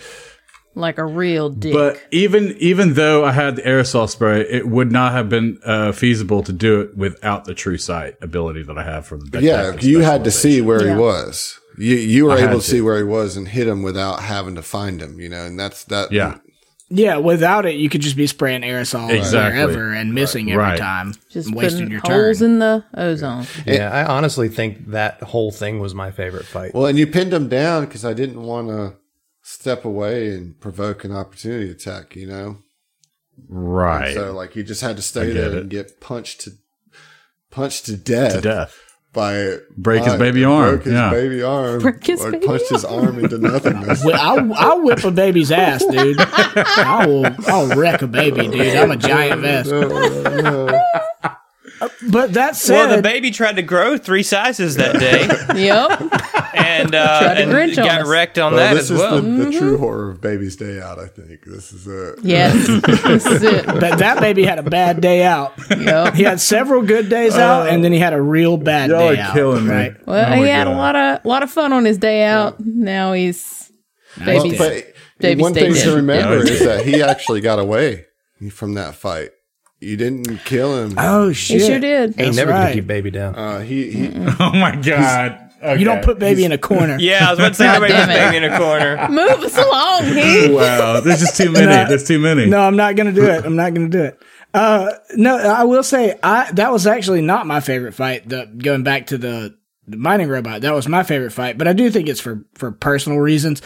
like 0.77 0.97
a 0.97 1.05
real 1.05 1.49
dick. 1.49 1.71
But 1.73 2.01
even 2.11 2.53
even 2.59 2.95
though 2.95 3.23
I 3.23 3.31
had 3.31 3.55
the 3.55 3.61
aerosol 3.61 4.09
spray, 4.09 4.41
it 4.41 4.67
would 4.67 4.91
not 4.91 5.13
have 5.13 5.29
been 5.29 5.57
uh, 5.63 5.93
feasible 5.93 6.43
to 6.43 6.51
do 6.51 6.81
it 6.81 6.97
without 6.97 7.45
the 7.45 7.53
true 7.53 7.77
sight 7.77 8.15
ability 8.21 8.63
that 8.63 8.77
I 8.77 8.83
have 8.83 9.07
from 9.07 9.21
the 9.27 9.41
Yeah, 9.41 9.77
you 9.79 10.01
had 10.01 10.25
to 10.25 10.31
see 10.31 10.59
where 10.61 10.85
Yeah. 10.85 10.93
he 10.95 10.99
was. 10.99 11.57
You 11.77 11.95
you 11.95 12.25
were 12.25 12.33
I 12.33 12.39
able 12.41 12.59
to 12.59 12.65
to. 12.65 12.69
see 12.71 12.81
where 12.81 12.97
he 12.97 13.03
was 13.03 13.37
and 13.37 13.47
hit 13.47 13.67
him 13.69 13.83
without 13.83 14.19
having 14.21 14.55
to 14.55 14.61
find 14.61 15.01
him, 15.01 15.17
you 15.17 15.29
know, 15.29 15.45
and 15.45 15.57
that's 15.57 15.85
that. 15.85 16.11
Yeah. 16.11 16.39
Yeah, 16.89 17.17
without 17.17 17.65
it, 17.65 17.75
you 17.75 17.89
could 17.89 18.01
just 18.01 18.15
be 18.15 18.27
spraying 18.27 18.61
aerosol 18.61 19.09
Exactly. 19.09 19.59
wherever 19.65 19.91
and 19.93 20.13
missing 20.13 20.51
every 20.51 20.63
Right. 20.63 20.77
time, 20.79 21.13
Just 21.31 21.47
and 21.47 21.55
wasting 21.55 21.79
putting 21.85 21.91
your 21.91 22.01
turn. 22.01 22.23
holes 22.23 22.41
in 22.41 22.59
the 22.59 22.83
ozone. 22.93 23.45
Yeah, 23.65 23.91
I 23.91 24.05
honestly 24.05 24.49
think 24.49 24.91
that 24.91 25.21
whole 25.21 25.51
thing 25.51 25.79
was 25.79 25.93
my 25.95 26.11
favorite 26.11 26.45
fight. 26.45 26.73
Well, 26.73 26.85
and 26.85 26.97
you 26.97 27.07
pinned 27.07 27.33
him 27.33 27.47
down 27.49 27.85
because 27.85 28.05
I 28.05 28.13
didn't 28.13 28.41
want 28.41 28.67
to 28.69 28.93
step 29.41 29.85
away 29.85 30.29
and 30.29 30.59
provoke 30.59 31.03
an 31.03 31.11
opportunity 31.11 31.69
attack, 31.71 32.15
you 32.15 32.27
know. 32.27 32.57
Right. 33.49 34.13
So 34.13 34.31
like 34.31 34.55
you 34.55 34.63
just 34.63 34.81
had 34.81 34.95
to 34.95 35.01
stay 35.01 35.27
get 35.27 35.33
there 35.33 35.49
it. 35.51 35.57
and 35.57 35.69
get 35.69 35.99
punched 35.99 36.41
to 36.41 36.51
punched 37.51 37.85
to 37.87 37.97
death, 37.97 38.33
to 38.33 38.41
death. 38.41 38.77
By 39.15 39.57
Break 39.77 40.03
his 40.03 40.15
baby 40.15 40.43
arm, 40.43 40.75
broke 40.75 40.83
his 40.83 40.93
yeah. 40.93 41.09
baby 41.09 41.41
arm, 41.41 41.79
Break 41.79 42.05
his 42.05 42.21
or 42.21 42.31
baby 42.31 42.45
punched 42.45 42.69
his 42.69 42.85
arm 42.85 43.17
into 43.17 43.37
nothingness. 43.37 44.03
Well, 44.05 44.19
I'll, 44.19 44.53
I'll 44.53 44.81
whip 44.83 45.03
a 45.03 45.11
baby's 45.11 45.51
ass, 45.51 45.83
dude. 45.85 46.17
I 46.19 47.05
will. 47.07 47.25
I'll 47.47 47.75
wreck 47.75 48.01
a 48.01 48.07
baby, 48.07 48.47
dude. 48.47 48.75
I'm 48.75 48.91
a 48.91 48.97
giant 48.97 49.41
vest. 49.41 49.71
But 52.09 52.33
that 52.33 52.55
said, 52.55 52.87
Well, 52.87 52.95
the 52.97 53.01
baby 53.01 53.31
tried 53.31 53.57
to 53.57 53.61
grow 53.61 53.97
three 53.97 54.23
sizes 54.23 54.75
that 54.75 54.97
day, 54.99 55.21
yep. 55.61 55.99
and 56.55 56.95
uh, 56.95 57.19
Tried 57.21 57.33
to 57.35 57.43
and 57.43 57.51
Grinch 57.51 57.75
got 57.75 58.01
us. 58.01 58.07
wrecked 58.07 58.39
on 58.39 58.53
Well, 58.53 58.61
that 58.67 58.73
this 58.75 58.83
as 58.85 58.91
is 58.91 58.99
well. 58.99 59.21
the, 59.21 59.45
the 59.45 59.51
true 59.51 59.77
horror 59.77 60.11
of 60.11 60.21
Baby's 60.21 60.55
Day 60.55 60.79
Out. 60.79 60.99
I 60.99 61.07
think 61.07 61.43
this 61.45 61.73
is 61.73 61.85
it. 61.87 62.19
Yes. 62.23 62.67
this 62.67 63.25
is 63.25 63.43
it. 63.43 63.65
but 63.65 63.99
that 63.99 64.19
baby 64.21 64.45
had 64.45 64.57
a 64.59 64.63
bad 64.63 65.01
day 65.01 65.23
out. 65.23 65.53
Yep. 65.69 66.13
He 66.15 66.23
had 66.23 66.39
several 66.39 66.81
good 66.81 67.09
days 67.09 67.35
out, 67.35 67.67
and 67.67 67.83
then 67.83 67.91
he 67.91 67.99
had 67.99 68.13
a 68.13 68.21
real 68.21 68.57
bad 68.57 68.89
Y'all 68.89 68.99
day 69.13 69.19
are 69.19 69.23
out. 69.23 69.33
killing 69.33 69.65
me. 69.67 69.73
right? 69.73 70.07
Well, 70.07 70.33
Oh 70.33 70.41
he 70.43 70.47
had 70.49 70.67
a 70.67 70.71
lot 70.75 70.95
of 70.95 71.25
lot 71.25 71.43
of 71.43 71.51
fun 71.51 71.73
on 71.73 71.83
his 71.85 71.97
day 71.97 72.23
out. 72.23 72.59
Now 72.59 73.13
he's 73.13 73.69
Well, 74.17 74.25
baby's 74.43 74.57
but 74.57 74.93
baby 75.19 75.41
one 75.41 75.53
thing 75.53 75.73
stayed 75.73 75.89
to 75.89 75.95
remember 75.97 76.37
Yeah. 76.37 76.51
is 76.53 76.59
that 76.65 76.85
he 76.85 77.01
actually 77.01 77.41
got 77.41 77.59
away 77.59 78.05
from 78.51 78.75
that 78.75 78.95
fight. 78.95 79.31
You 79.85 79.97
didn't 79.97 80.37
kill 80.45 80.75
him. 80.77 80.95
Oh 80.97 81.29
He 81.29 81.33
shit! 81.35 81.61
sure 81.61 81.79
did. 81.79 82.09
Ain't 82.09 82.17
That's 82.17 82.35
never 82.37 82.51
right. 82.51 82.61
gonna 82.63 82.73
keep 82.73 82.87
baby 82.87 83.11
down. 83.11 83.35
Uh, 83.35 83.59
he, 83.61 83.91
he 83.91 84.07
Oh 84.39 84.51
my 84.53 84.75
god. 84.75 85.41
Okay. 85.63 85.79
You 85.79 85.85
don't 85.85 86.03
put 86.03 86.19
baby 86.19 86.43
in 86.45 86.51
a 86.51 86.57
corner. 86.57 86.97
Yeah, 86.99 87.27
I 87.27 87.31
was 87.31 87.39
about 87.39 87.47
to 87.49 87.53
say 87.55 87.65
God 87.65 87.73
nobody 87.75 87.93
damn 87.93 88.07
was 88.07 88.15
it. 88.17 88.19
baby 88.19 88.37
in 88.37 88.51
a 88.51 88.57
corner. 88.57 89.07
Move 89.09 89.43
us 89.43 89.57
along, 89.57 90.03
Heath. 90.13 90.51
Wow, 90.51 90.99
there's 90.99 91.19
just 91.21 91.37
too 91.37 91.51
many. 91.51 91.65
No. 91.67 91.87
There's 91.87 92.03
too 92.07 92.19
many. 92.19 92.45
No, 92.45 92.59
I'm 92.59 92.75
not 92.75 92.95
gonna 92.95 93.13
do 93.13 93.25
it. 93.25 93.45
I'm 93.45 93.55
not 93.55 93.73
gonna 93.73 93.89
do 93.89 94.03
it. 94.03 94.19
Uh, 94.53 94.91
no, 95.15 95.37
I 95.37 95.63
will 95.63 95.83
say 95.83 96.17
I 96.23 96.51
that 96.53 96.71
was 96.71 96.85
actually 96.87 97.21
not 97.21 97.45
my 97.47 97.59
favorite 97.59 97.93
fight. 97.93 98.27
The 98.29 98.45
going 98.45 98.83
back 98.83 99.07
to 99.07 99.17
the, 99.17 99.55
the 99.87 99.97
mining 99.97 100.29
robot, 100.29 100.61
that 100.61 100.73
was 100.73 100.87
my 100.87 101.03
favorite 101.03 101.31
fight. 101.31 101.57
But 101.57 101.67
I 101.67 101.73
do 101.73 101.89
think 101.91 102.07
it's 102.09 102.21
for 102.21 102.45
for 102.55 102.71
personal 102.71 103.19
reasons. 103.19 103.61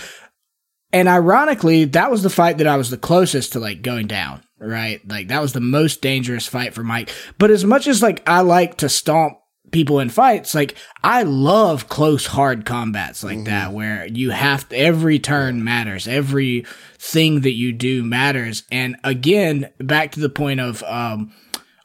And 0.92 1.08
ironically, 1.08 1.86
that 1.86 2.10
was 2.10 2.24
the 2.24 2.30
fight 2.32 2.58
that 2.58 2.68
I 2.68 2.76
was 2.78 2.90
the 2.90 2.98
closest 2.98 3.54
to 3.54 3.60
like 3.60 3.82
going 3.84 4.08
down. 4.08 4.42
Right, 4.60 5.08
like 5.08 5.30
that 5.30 5.42
was 5.42 5.54
the 5.54 5.62
most 5.62 6.02
dangerous 6.02 6.46
fight 6.46 6.74
for 6.74 6.84
Mike. 6.84 7.10
But 7.38 7.50
as 7.50 7.64
much 7.64 7.88
as 7.88 8.02
like 8.02 8.28
I 8.28 8.42
like 8.42 8.78
to 8.78 8.90
stomp 8.90 9.40
people 9.72 10.00
in 10.00 10.10
fights. 10.10 10.56
Like 10.56 10.76
I 11.04 11.24
love 11.24 11.90
close, 11.90 12.28
hard 12.28 12.66
combats 12.66 13.24
like 13.24 13.46
that, 13.46 13.74
where 13.74 14.08
you 14.08 14.32
have 14.32 14.68
to, 14.70 14.78
every 14.78 15.20
turn 15.20 15.64
matters, 15.64 16.08
every 16.08 16.66
thing 16.98 17.42
that 17.42 17.54
you 17.54 17.72
do 17.72 18.04
matters. 18.04 18.64
And 18.72 18.98
again, 19.04 19.70
back 19.80 20.12
to 20.14 20.20
the 20.20 20.30
point 20.30 20.60
of 20.60 20.84
um, 20.84 21.34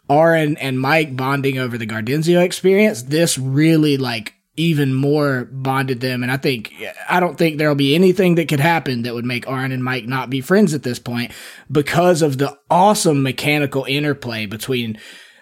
Oren 0.09 0.57
and 0.57 0.81
Mike 0.81 1.17
bonding 1.17 1.59
over 1.59 1.79
the 1.79 1.87
Gardenzio 1.87 2.43
experience. 2.43 3.03
This 3.03 3.39
really 3.39 3.97
like 3.97 4.34
even 4.57 4.95
more 4.95 5.47
bonded 5.51 6.01
them. 6.01 6.23
And 6.23 6.31
I 6.31 6.37
think, 6.37 6.73
I 7.09 7.19
don't 7.19 7.37
think 7.37 7.59
there'll 7.59 7.75
be 7.75 7.95
anything 7.95 8.37
that 8.37 8.49
could 8.49 8.61
happen 8.61 9.03
that 9.03 9.15
would 9.15 9.25
make 9.25 9.49
Oren 9.49 9.73
and 9.73 9.83
Mike 9.83 10.07
not 10.07 10.31
be 10.31 10.41
friends 10.41 10.75
at 10.75 10.85
this 10.85 10.99
point 10.99 11.33
because 11.71 12.23
of 12.23 12.39
the 12.39 12.57
awesome 12.71 13.23
mechanical 13.23 13.85
interplay 13.85 14.47
between 14.47 14.99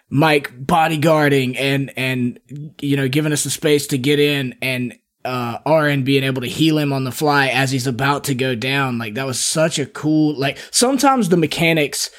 Mike 0.09 0.59
bodyguarding 0.59 1.57
and, 1.59 1.93
and, 1.97 2.41
you 2.81 2.97
know, 2.97 3.09
giving 3.09 3.33
us 3.33 3.45
the 3.45 3.51
space 3.51 3.87
to 3.89 3.99
get 3.99 4.19
in 4.19 4.55
and, 4.63 4.95
uh, 5.25 5.59
Oren 5.67 6.05
being 6.05 6.25
able 6.25 6.43
to 6.43 6.49
heal 6.49 6.79
him 6.79 6.93
on 6.93 7.05
the 7.05 7.13
fly 7.13 7.49
as 7.49 7.71
he's 7.71 7.87
about 7.87 8.25
to 8.25 8.35
go 8.35 8.55
down. 8.55 8.99
Like 8.99 9.15
that 9.15 9.27
was 9.27 9.39
such 9.39 9.79
a 9.79 9.87
cool, 9.87 10.39
like 10.39 10.59
sometimes 10.71 11.29
the 11.29 11.37
mechanics, 11.37 12.11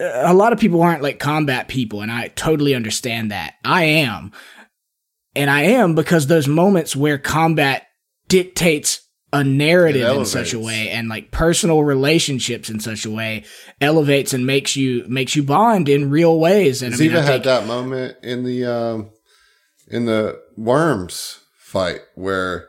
a 0.00 0.34
lot 0.34 0.52
of 0.52 0.58
people 0.58 0.82
aren't 0.82 1.02
like 1.02 1.18
combat 1.18 1.68
people 1.68 2.00
and 2.00 2.10
I 2.10 2.28
totally 2.28 2.74
understand 2.74 3.30
that. 3.30 3.54
I 3.64 3.84
am. 3.84 4.32
And 5.36 5.50
I 5.50 5.62
am 5.62 5.94
because 5.94 6.26
those 6.26 6.46
moments 6.48 6.94
where 6.94 7.18
combat 7.18 7.86
dictates 8.28 9.00
a 9.32 9.42
narrative 9.42 10.08
in 10.16 10.24
such 10.24 10.52
a 10.52 10.60
way 10.60 10.90
and 10.90 11.08
like 11.08 11.32
personal 11.32 11.82
relationships 11.82 12.70
in 12.70 12.78
such 12.78 13.04
a 13.04 13.10
way 13.10 13.44
elevates 13.80 14.32
and 14.32 14.46
makes 14.46 14.76
you 14.76 15.04
makes 15.08 15.34
you 15.34 15.42
bond 15.42 15.88
in 15.88 16.08
real 16.08 16.38
ways 16.38 16.82
and 16.82 16.94
I 16.94 16.98
mean, 16.98 17.10
Ziva 17.10 17.16
I 17.16 17.20
had 17.22 17.26
think, 17.32 17.44
that 17.44 17.66
moment 17.66 18.16
in 18.22 18.44
the 18.44 18.64
um, 18.64 19.10
in 19.88 20.06
the 20.06 20.40
worms 20.56 21.40
fight 21.58 22.02
where 22.14 22.68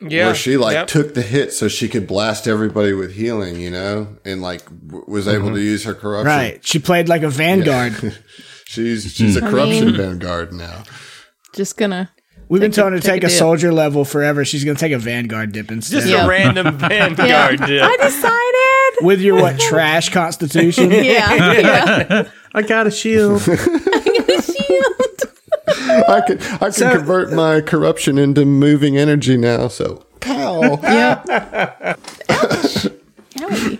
Yeah. 0.00 0.26
where 0.26 0.34
she 0.36 0.56
like 0.56 0.74
Yep. 0.74 0.86
took 0.86 1.14
the 1.14 1.22
hit 1.22 1.52
so 1.52 1.66
she 1.66 1.88
could 1.88 2.06
blast 2.06 2.46
everybody 2.46 2.92
with 2.92 3.14
healing, 3.14 3.60
you 3.60 3.70
know, 3.70 4.16
and 4.24 4.40
like 4.40 4.64
w- 4.66 5.04
was 5.08 5.26
able 5.26 5.50
to 5.50 5.60
use 5.60 5.82
her 5.82 5.94
corruption. 5.94 6.28
right 6.28 6.64
she 6.64 6.78
played 6.78 7.08
like 7.08 7.22
a 7.24 7.28
vanguard 7.30 8.16
She's 8.66 9.12
she's 9.12 9.36
a 9.36 9.44
I 9.44 9.50
corruption 9.50 9.86
mean- 9.88 9.96
vanguard 9.96 10.52
now. 10.52 10.84
Just 11.54 11.76
gonna. 11.76 12.10
we've 12.48 12.60
been 12.60 12.70
Take 12.70 12.74
a- 12.74 12.80
telling 12.80 12.92
her 12.94 12.98
to 13.00 13.06
take 13.06 13.14
take 13.22 13.24
a 13.24 13.26
a 13.34 13.38
soldier 13.38 13.72
level 13.72 14.04
forever 14.04 14.44
she's 14.44 14.64
gonna 14.64 14.78
take 14.78 14.92
a 14.92 14.98
vanguard 14.98 15.52
dip 15.52 15.70
instead 15.70 15.96
Just 15.96 16.08
Yeah. 16.08 16.24
a 16.26 16.28
random 16.28 16.76
vanguard. 16.78 17.60
Yeah. 17.60 17.66
dip. 17.66 17.82
I 17.82 17.96
decided. 18.02 19.06
with 19.06 19.20
your 19.20 19.36
what 19.40 19.58
trash 19.70 20.10
constitution 20.10 20.90
yeah, 20.90 21.00
yeah. 21.34 22.28
I 22.54 22.62
got 22.62 22.86
a 22.86 22.90
shield. 22.90 23.40
Shield. 23.42 23.56
I 26.08 26.22
can 26.26 26.38
I 26.60 26.70
can 26.70 26.90
convert 26.96 27.32
my 27.32 27.60
corruption 27.60 28.18
into 28.18 28.44
moving 28.44 28.96
energy 28.98 29.36
now. 29.36 29.68
So 29.68 30.04
pow. 30.20 30.60
Yep. 30.82 31.28
Ouch. 31.28 32.86
Owie. 33.38 33.78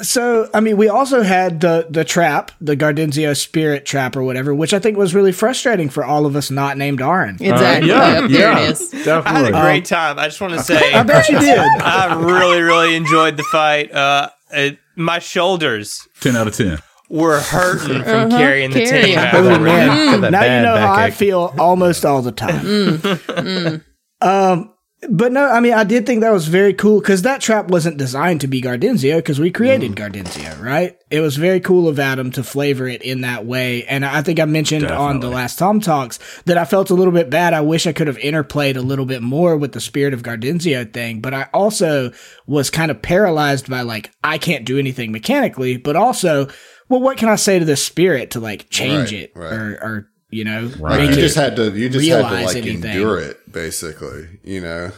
So, 0.00 0.48
I 0.54 0.60
mean, 0.60 0.78
we 0.78 0.88
also 0.88 1.22
had 1.22 1.60
the 1.60 1.86
the 1.90 2.04
trap, 2.04 2.52
the 2.60 2.74
Gardenzio 2.76 3.36
spirit 3.36 3.84
trap 3.84 4.16
or 4.16 4.22
whatever, 4.22 4.54
which 4.54 4.72
I 4.72 4.78
think 4.78 4.96
was 4.96 5.14
really 5.14 5.32
frustrating 5.32 5.90
for 5.90 6.04
all 6.04 6.24
of 6.24 6.36
us 6.36 6.50
not 6.50 6.78
named 6.78 7.02
Oren. 7.02 7.36
Exactly. 7.38 7.90
yeah, 7.90 8.20
Yep, 8.20 8.30
there 8.30 8.52
yeah. 8.52 8.60
it 8.60 8.70
is. 8.70 9.06
I 9.08 9.28
had 9.28 9.44
a 9.46 9.50
great 9.52 9.84
time. 9.84 10.18
I 10.18 10.24
just 10.24 10.40
want 10.40 10.54
to 10.54 10.62
say, 10.62 10.92
I 10.94 11.02
bet 11.02 11.28
you 11.28 11.38
did. 11.38 11.58
I 11.82 12.14
really, 12.18 12.62
really 12.62 12.94
enjoyed 12.96 13.36
the 13.36 13.42
fight. 13.44 13.92
Uh, 13.92 14.30
it, 14.52 14.78
my 14.96 15.18
shoulders 15.18 16.00
10 16.20 16.34
out 16.34 16.46
of 16.46 16.54
10. 16.56 16.78
were 17.10 17.40
hurting 17.40 18.02
from 18.04 18.28
Uh-huh, 18.28 18.38
carrying 18.38 18.70
the 18.70 18.84
carrying. 18.86 19.06
team 19.06 19.18
out. 19.18 19.34
Oh, 19.34 19.48
over. 19.50 19.60
man. 19.60 20.20
Got 20.22 20.30
now 20.30 20.42
you 20.56 20.62
know 20.62 20.76
how 20.78 20.94
I 20.94 21.10
feel 21.10 21.52
almost 21.58 22.06
all 22.06 22.22
the 22.22 22.32
time. 22.32 22.64
Mm, 22.64 23.84
Um, 24.22 24.72
but 25.10 25.32
no, 25.32 25.46
I 25.46 25.60
mean, 25.60 25.72
I 25.72 25.84
did 25.84 26.06
think 26.06 26.20
that 26.20 26.32
was 26.32 26.48
very 26.48 26.72
cool 26.74 27.00
because 27.00 27.22
that 27.22 27.40
trap 27.40 27.68
wasn't 27.70 27.96
designed 27.96 28.40
to 28.42 28.46
be 28.46 28.60
Gardenzio 28.62 29.16
because 29.18 29.38
we 29.40 29.50
created 29.50 29.92
Mm. 29.92 29.94
Gardenzio, 29.96 30.60
right? 30.62 30.96
It 31.10 31.20
was 31.20 31.36
very 31.36 31.60
cool 31.60 31.88
of 31.88 31.98
Adam 31.98 32.30
to 32.32 32.42
flavor 32.42 32.86
it 32.88 33.02
in 33.02 33.20
that 33.22 33.46
way. 33.46 33.84
And 33.84 34.04
I 34.04 34.22
think 34.22 34.40
I 34.40 34.44
mentioned 34.44 34.84
on 34.90 35.20
the 35.20 35.28
last 35.28 35.58
Tom 35.58 35.80
Talks 35.80 36.18
that 36.46 36.58
I 36.58 36.64
felt 36.64 36.90
a 36.90 36.94
little 36.94 37.12
bit 37.12 37.30
bad. 37.30 37.54
I 37.54 37.60
wish 37.60 37.86
I 37.86 37.92
could 37.92 38.06
have 38.06 38.18
interplayed 38.18 38.76
a 38.76 38.80
little 38.82 39.06
bit 39.06 39.22
more 39.22 39.56
with 39.56 39.72
the 39.72 39.80
spirit 39.80 40.14
of 40.14 40.22
Gardenzio 40.22 40.92
thing, 40.92 41.20
but 41.20 41.34
I 41.34 41.48
also 41.54 42.12
was 42.46 42.70
kind 42.70 42.90
of 42.90 43.00
paralyzed 43.02 43.68
by 43.70 43.82
like, 43.82 44.10
I 44.22 44.38
can't 44.38 44.64
do 44.64 44.78
anything 44.78 45.12
mechanically, 45.12 45.76
but 45.76 45.96
also, 45.96 46.48
well, 46.88 47.00
what 47.00 47.16
can 47.18 47.28
I 47.28 47.36
say 47.36 47.58
to 47.58 47.64
this 47.64 47.84
spirit 47.84 48.32
to 48.32 48.40
like 48.40 48.68
change 48.70 49.12
Right, 49.12 49.20
it 49.22 49.32
right. 49.34 49.52
or, 49.52 49.70
or, 49.82 50.10
you 50.30 50.44
know, 50.44 50.70
Right. 50.78 51.00
make 51.00 51.10
you 51.10 51.16
just 51.16 51.36
had 51.36 51.56
to 51.56 51.70
you 51.72 51.88
just 51.88 52.08
had 52.08 52.18
to 52.28 52.44
like 52.44 52.56
anything. 52.56 52.84
endure 52.84 53.18
it 53.20 53.38
basically, 53.50 54.28
you 54.42 54.60
know. 54.60 54.90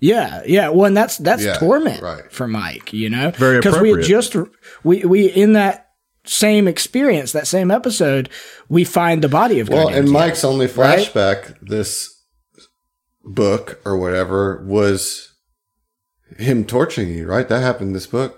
Yeah, 0.00 0.42
yeah. 0.46 0.68
Well, 0.68 0.84
and 0.86 0.96
that's 0.96 1.16
that's 1.18 1.44
Yeah, 1.44 1.54
torment 1.54 2.02
right. 2.02 2.30
for 2.30 2.46
Mike, 2.46 2.92
you 2.92 3.10
know, 3.10 3.30
Very 3.32 3.58
because 3.58 3.80
we 3.80 3.90
had 3.90 4.02
just 4.02 4.36
we 4.84 5.04
we 5.04 5.26
in 5.26 5.54
that 5.54 5.86
same 6.24 6.68
experience, 6.68 7.32
that 7.32 7.46
same 7.46 7.70
episode, 7.70 8.28
we 8.68 8.84
find 8.84 9.22
the 9.22 9.28
body 9.28 9.60
of 9.60 9.68
Well, 9.68 9.88
Gardenzio. 9.88 9.96
and 9.98 10.10
Mike's 10.10 10.44
only 10.44 10.66
right? 10.66 10.98
flashback 11.00 11.56
this 11.62 12.14
book 13.24 13.80
or 13.84 13.96
whatever 13.96 14.64
was 14.66 15.32
him 16.38 16.64
torturing 16.64 17.08
you, 17.10 17.26
right? 17.26 17.48
That 17.48 17.60
happened 17.62 17.88
in 17.88 17.92
this 17.94 18.06
book. 18.06 18.36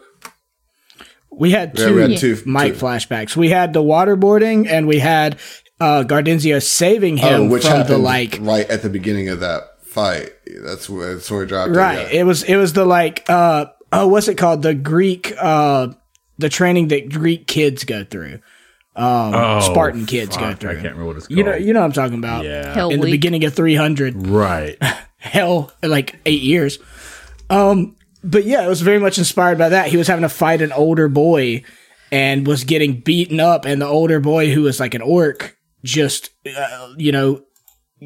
we 1.32 1.50
had 1.52 1.78
Yeah, 1.78 1.86
two 1.86 1.94
we 1.94 2.00
had 2.02 2.18
two- 2.18 2.42
Mike 2.44 2.74
two. 2.74 2.80
flashbacks. 2.86 3.36
We 3.36 3.48
had 3.50 3.72
the 3.72 3.82
waterboarding, 3.82 4.66
and 4.68 4.86
we 4.86 4.98
had 4.98 5.38
uh 5.80 6.04
Gardenzio 6.04 6.62
saving 6.62 7.16
him 7.16 7.42
oh, 7.42 7.48
which 7.48 7.62
from 7.64 7.72
the 7.72 7.78
happened 7.78 8.04
like 8.04 8.38
right 8.40 8.68
at 8.68 8.82
the 8.82 8.90
beginning 8.90 9.28
of 9.28 9.40
that 9.40 9.82
fight. 9.82 10.32
That's 10.46 10.88
where 10.88 11.14
that's 11.14 11.30
where 11.30 11.40
we 11.40 11.46
dropped 11.46 11.74
right. 11.74 11.98
It, 11.98 12.14
yeah. 12.14 12.20
It 12.20 12.24
was 12.24 12.42
it 12.42 12.56
was 12.56 12.72
the 12.72 12.84
like 12.84 13.24
uh 13.28 13.66
oh 13.92 14.06
what's 14.08 14.28
it 14.28 14.36
called 14.36 14.62
the 14.62 14.74
Greek 14.74 15.32
uh 15.38 15.88
the 16.38 16.48
training 16.48 16.88
that 16.88 17.10
Greek 17.10 17.46
kids 17.46 17.84
go 17.84 18.04
through. 18.04 18.40
Um, 18.96 19.34
Oh, 19.34 19.60
Spartan 19.60 20.04
kids 20.06 20.36
go 20.36 20.52
through. 20.54 20.70
I 20.70 20.74
can't 20.74 20.84
remember 20.84 21.06
what 21.06 21.16
it's 21.16 21.26
called. 21.28 21.38
You 21.38 21.44
know, 21.44 21.54
you 21.54 21.72
know 21.72 21.80
what 21.80 21.86
I'm 21.86 21.92
talking 21.92 22.18
about. 22.18 22.44
Yeah. 22.44 22.74
Hell 22.74 22.90
in 22.90 23.00
the 23.00 23.10
beginning 23.10 23.44
of 23.44 23.54
300 23.54 24.26
Right. 24.26 24.76
hell 25.20 25.70
like 25.82 26.18
eight 26.24 26.40
years 26.40 26.78
um 27.50 27.94
but 28.24 28.44
yeah 28.44 28.64
it 28.64 28.68
was 28.68 28.80
very 28.80 28.98
much 28.98 29.18
inspired 29.18 29.58
by 29.58 29.68
that 29.68 29.88
he 29.88 29.98
was 29.98 30.08
having 30.08 30.22
to 30.22 30.30
fight 30.30 30.62
an 30.62 30.72
older 30.72 31.08
boy 31.08 31.62
and 32.10 32.46
was 32.46 32.64
getting 32.64 33.00
beaten 33.00 33.38
up 33.38 33.66
and 33.66 33.82
the 33.82 33.86
older 33.86 34.18
boy 34.18 34.50
who 34.50 34.62
was 34.62 34.80
like 34.80 34.94
an 34.94 35.02
orc 35.02 35.58
just 35.84 36.30
uh, 36.56 36.92
you 36.96 37.12
know 37.12 37.42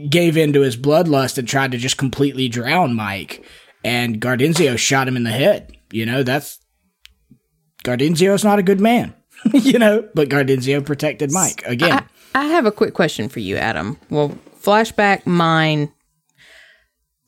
gave 0.09 0.37
in 0.37 0.53
to 0.53 0.61
his 0.61 0.77
bloodlust 0.77 1.39
and 1.39 1.47
tried 1.49 1.73
to 1.73 1.79
just 1.79 1.97
completely 1.97 2.49
drown 2.49 2.95
mike 2.95 3.45
and 3.85 4.21
gardenzio 4.21 4.77
shot 4.77 5.07
him 5.07 5.17
in 5.17 5.25
the 5.25 5.31
head 5.31 5.77
you 5.93 6.05
know 6.05 6.23
that's 6.23 6.59
gardenzio's 7.85 8.45
not 8.45 8.59
a 8.59 8.63
good 8.63 8.81
man 8.81 9.15
you 9.53 9.79
know 9.79 10.09
but 10.15 10.29
gardenzio 10.29 10.85
protected 10.85 11.31
mike 11.33 11.63
again 11.67 11.93
I, 11.93 12.05
I 12.35 12.45
have 12.47 12.67
a 12.67 12.73
quick 12.73 12.95
question 12.95 13.29
for 13.29 13.39
you, 13.39 13.57
Adam. 13.57 13.97
Well, 14.11 14.37
flashback 14.61 15.25
mine. 15.25 15.93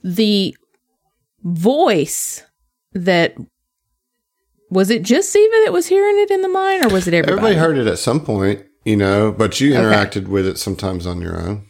The 0.03 0.57
voice 1.45 2.43
that 2.93 3.37
was 4.69 4.91
it 4.91 5.03
just 5.03 5.35
Ziva 5.35 5.65
that 5.65 5.73
was 5.73 5.87
hearing 5.87 6.19
it 6.19 6.31
in 6.33 6.43
the 6.43 6.49
mine, 6.49 6.85
or 6.85 6.89
was 6.89 7.07
it 7.07 7.15
everybody? 7.15 7.55
Everybody 7.55 7.55
heard 7.55 7.79
it 7.79 7.87
at 7.87 8.01
some 8.01 8.21
point, 8.21 8.66
you 8.87 8.97
know, 8.97 9.33
but 9.33 9.61
you 9.61 9.73
interacted 9.75 10.29
with 10.29 10.47
it 10.47 10.59
sometimes 10.59 11.07
on 11.07 11.21
your 11.21 11.39
own. 11.41 11.67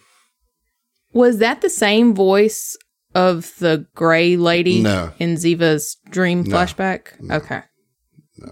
Was 1.12 1.38
that 1.38 1.62
the 1.62 1.70
same 1.70 2.14
voice 2.14 2.76
of 3.14 3.52
the 3.58 3.86
gray 3.94 4.36
lady 4.36 4.82
No. 4.82 5.12
in 5.18 5.36
Ziva's 5.36 5.96
dream 6.10 6.44
flashback? 6.44 7.08
Okay. 7.30 7.62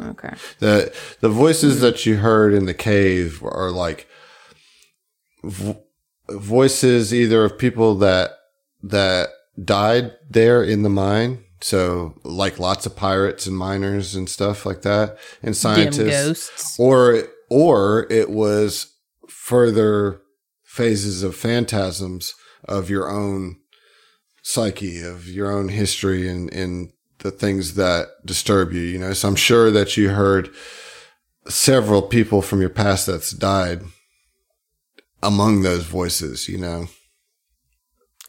Okay. 0.00 0.34
The 0.60 0.92
the 1.20 1.28
voices 1.28 1.80
that 1.82 2.06
you 2.06 2.16
heard 2.16 2.54
in 2.54 2.64
the 2.64 2.72
cave 2.72 3.42
are 3.44 3.70
like 3.70 4.08
vo- 5.44 5.82
voices 6.30 7.12
either 7.12 7.44
of 7.44 7.58
people 7.58 7.96
that 7.96 8.30
that 8.82 9.28
died 9.62 10.12
there 10.30 10.62
in 10.64 10.82
the 10.84 10.88
mine. 10.88 11.44
So 11.60 12.14
like 12.24 12.58
lots 12.58 12.86
of 12.86 12.96
pirates 12.96 13.46
and 13.46 13.56
miners 13.58 14.14
and 14.14 14.28
stuff 14.28 14.64
like 14.64 14.82
that, 14.82 15.18
and 15.42 15.54
scientists, 15.54 16.26
ghosts. 16.26 16.76
or 16.80 17.24
or 17.50 18.06
it 18.10 18.30
was 18.30 18.94
further 19.28 20.20
phases 20.62 21.22
of 21.22 21.36
phantasms 21.36 22.34
of 22.64 22.90
your 22.90 23.08
own 23.10 23.56
psyche, 24.42 25.00
of 25.02 25.28
your 25.28 25.50
own 25.50 25.68
history, 25.68 26.28
and 26.28 26.52
and 26.52 26.92
the 27.18 27.30
things 27.30 27.74
that 27.74 28.08
disturb 28.24 28.72
you. 28.72 28.82
You 28.82 28.98
know, 28.98 29.12
so 29.12 29.28
I'm 29.28 29.36
sure 29.36 29.70
that 29.70 29.96
you 29.96 30.10
heard 30.10 30.50
several 31.46 32.02
people 32.02 32.42
from 32.42 32.60
your 32.60 32.70
past 32.70 33.06
that's 33.06 33.30
died 33.30 33.82
among 35.22 35.62
those 35.62 35.84
voices. 35.84 36.48
You 36.48 36.58
know, 36.58 36.86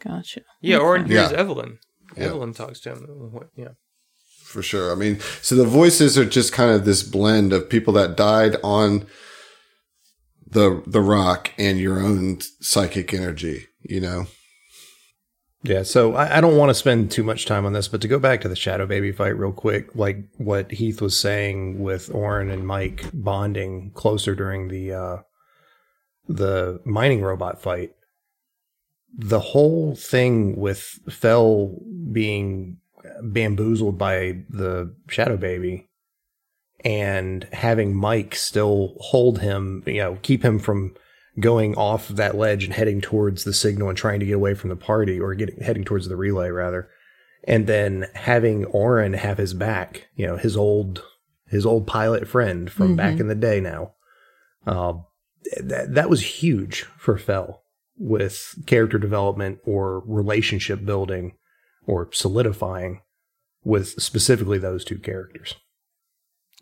Gotcha. 0.02 0.42
Yeah, 0.60 0.78
or 0.78 0.98
here's 0.98 1.30
Yeah. 1.32 1.36
Evelyn. 1.36 1.78
Yeah. 2.16 2.24
Evelyn 2.26 2.54
talks 2.54 2.80
to 2.80 2.92
him. 2.92 3.40
Yeah. 3.56 3.70
For 4.56 4.62
sure. 4.62 4.90
I 4.90 4.94
mean, 4.94 5.20
so 5.42 5.54
the 5.54 5.66
voices 5.66 6.16
are 6.16 6.24
just 6.24 6.50
kind 6.50 6.70
of 6.70 6.86
this 6.86 7.02
blend 7.02 7.52
of 7.52 7.68
people 7.68 7.92
that 7.92 8.16
died 8.16 8.56
on 8.64 9.04
the 10.46 10.82
the 10.86 11.02
rock 11.02 11.52
and 11.58 11.78
your 11.78 12.00
own 12.00 12.38
psychic 12.62 13.12
energy. 13.12 13.66
You 13.82 14.00
know. 14.00 14.26
Yeah, 15.62 15.82
so 15.82 16.14
I, 16.14 16.38
I 16.38 16.40
don't 16.40 16.56
want 16.56 16.70
to 16.70 16.74
spend 16.74 17.10
too 17.10 17.22
much 17.22 17.44
time 17.44 17.66
on 17.66 17.74
this, 17.74 17.86
but 17.86 18.00
to 18.00 18.08
go 18.08 18.18
back 18.18 18.40
to 18.40 18.48
the 18.48 18.56
Shadow 18.56 18.86
Baby 18.86 19.12
fight 19.12 19.36
real 19.36 19.52
quick, 19.52 19.94
like 19.94 20.24
what 20.38 20.70
Heath 20.70 21.02
was 21.02 21.18
saying 21.18 21.78
with 21.78 22.08
Oren 22.14 22.50
and 22.50 22.66
Mike 22.66 23.04
bonding 23.12 23.90
closer 23.90 24.34
during 24.34 24.68
the 24.68 24.94
uh, 24.94 25.16
the 26.26 26.80
mining 26.86 27.20
robot 27.20 27.60
fight, 27.60 27.92
the 29.14 29.40
whole 29.40 29.94
thing 29.94 30.56
with 30.56 30.80
Fell 31.10 31.76
being 32.10 32.78
bamboozled 33.22 33.98
by 33.98 34.42
the 34.48 34.94
Shadow 35.08 35.36
Baby 35.36 35.88
and 36.84 37.48
having 37.52 37.96
Mike 37.96 38.34
still 38.34 38.94
hold 39.00 39.40
him, 39.40 39.82
you 39.86 39.98
know, 39.98 40.18
keep 40.22 40.44
him 40.44 40.58
from 40.58 40.94
going 41.38 41.74
off 41.74 42.08
that 42.08 42.36
ledge 42.36 42.64
and 42.64 42.72
heading 42.72 43.00
towards 43.00 43.44
the 43.44 43.52
signal 43.52 43.88
and 43.88 43.98
trying 43.98 44.20
to 44.20 44.26
get 44.26 44.32
away 44.32 44.54
from 44.54 44.70
the 44.70 44.76
party 44.76 45.18
or 45.18 45.34
getting 45.34 45.60
heading 45.60 45.84
towards 45.84 46.08
the 46.08 46.16
relay 46.16 46.48
rather. 46.50 46.88
And 47.44 47.66
then 47.66 48.06
having 48.14 48.64
Oren 48.66 49.12
have 49.14 49.38
his 49.38 49.54
back, 49.54 50.08
you 50.16 50.26
know, 50.26 50.36
his 50.36 50.56
old 50.56 51.02
his 51.48 51.64
old 51.64 51.86
pilot 51.86 52.26
friend 52.26 52.70
from 52.70 52.96
back 52.96 53.20
in 53.20 53.28
the 53.28 53.34
day 53.34 53.60
now. 53.60 53.92
Uh, 54.66 54.94
that 55.62 55.94
that 55.94 56.10
was 56.10 56.42
huge 56.42 56.82
for 56.98 57.18
Fell 57.18 57.62
with 57.98 58.58
character 58.66 58.98
development 58.98 59.58
or 59.64 60.00
relationship 60.06 60.84
building 60.84 61.34
or 61.86 62.08
solidifying 62.12 63.00
with 63.66 64.00
specifically 64.00 64.58
those 64.58 64.84
two 64.84 64.96
characters. 64.96 65.56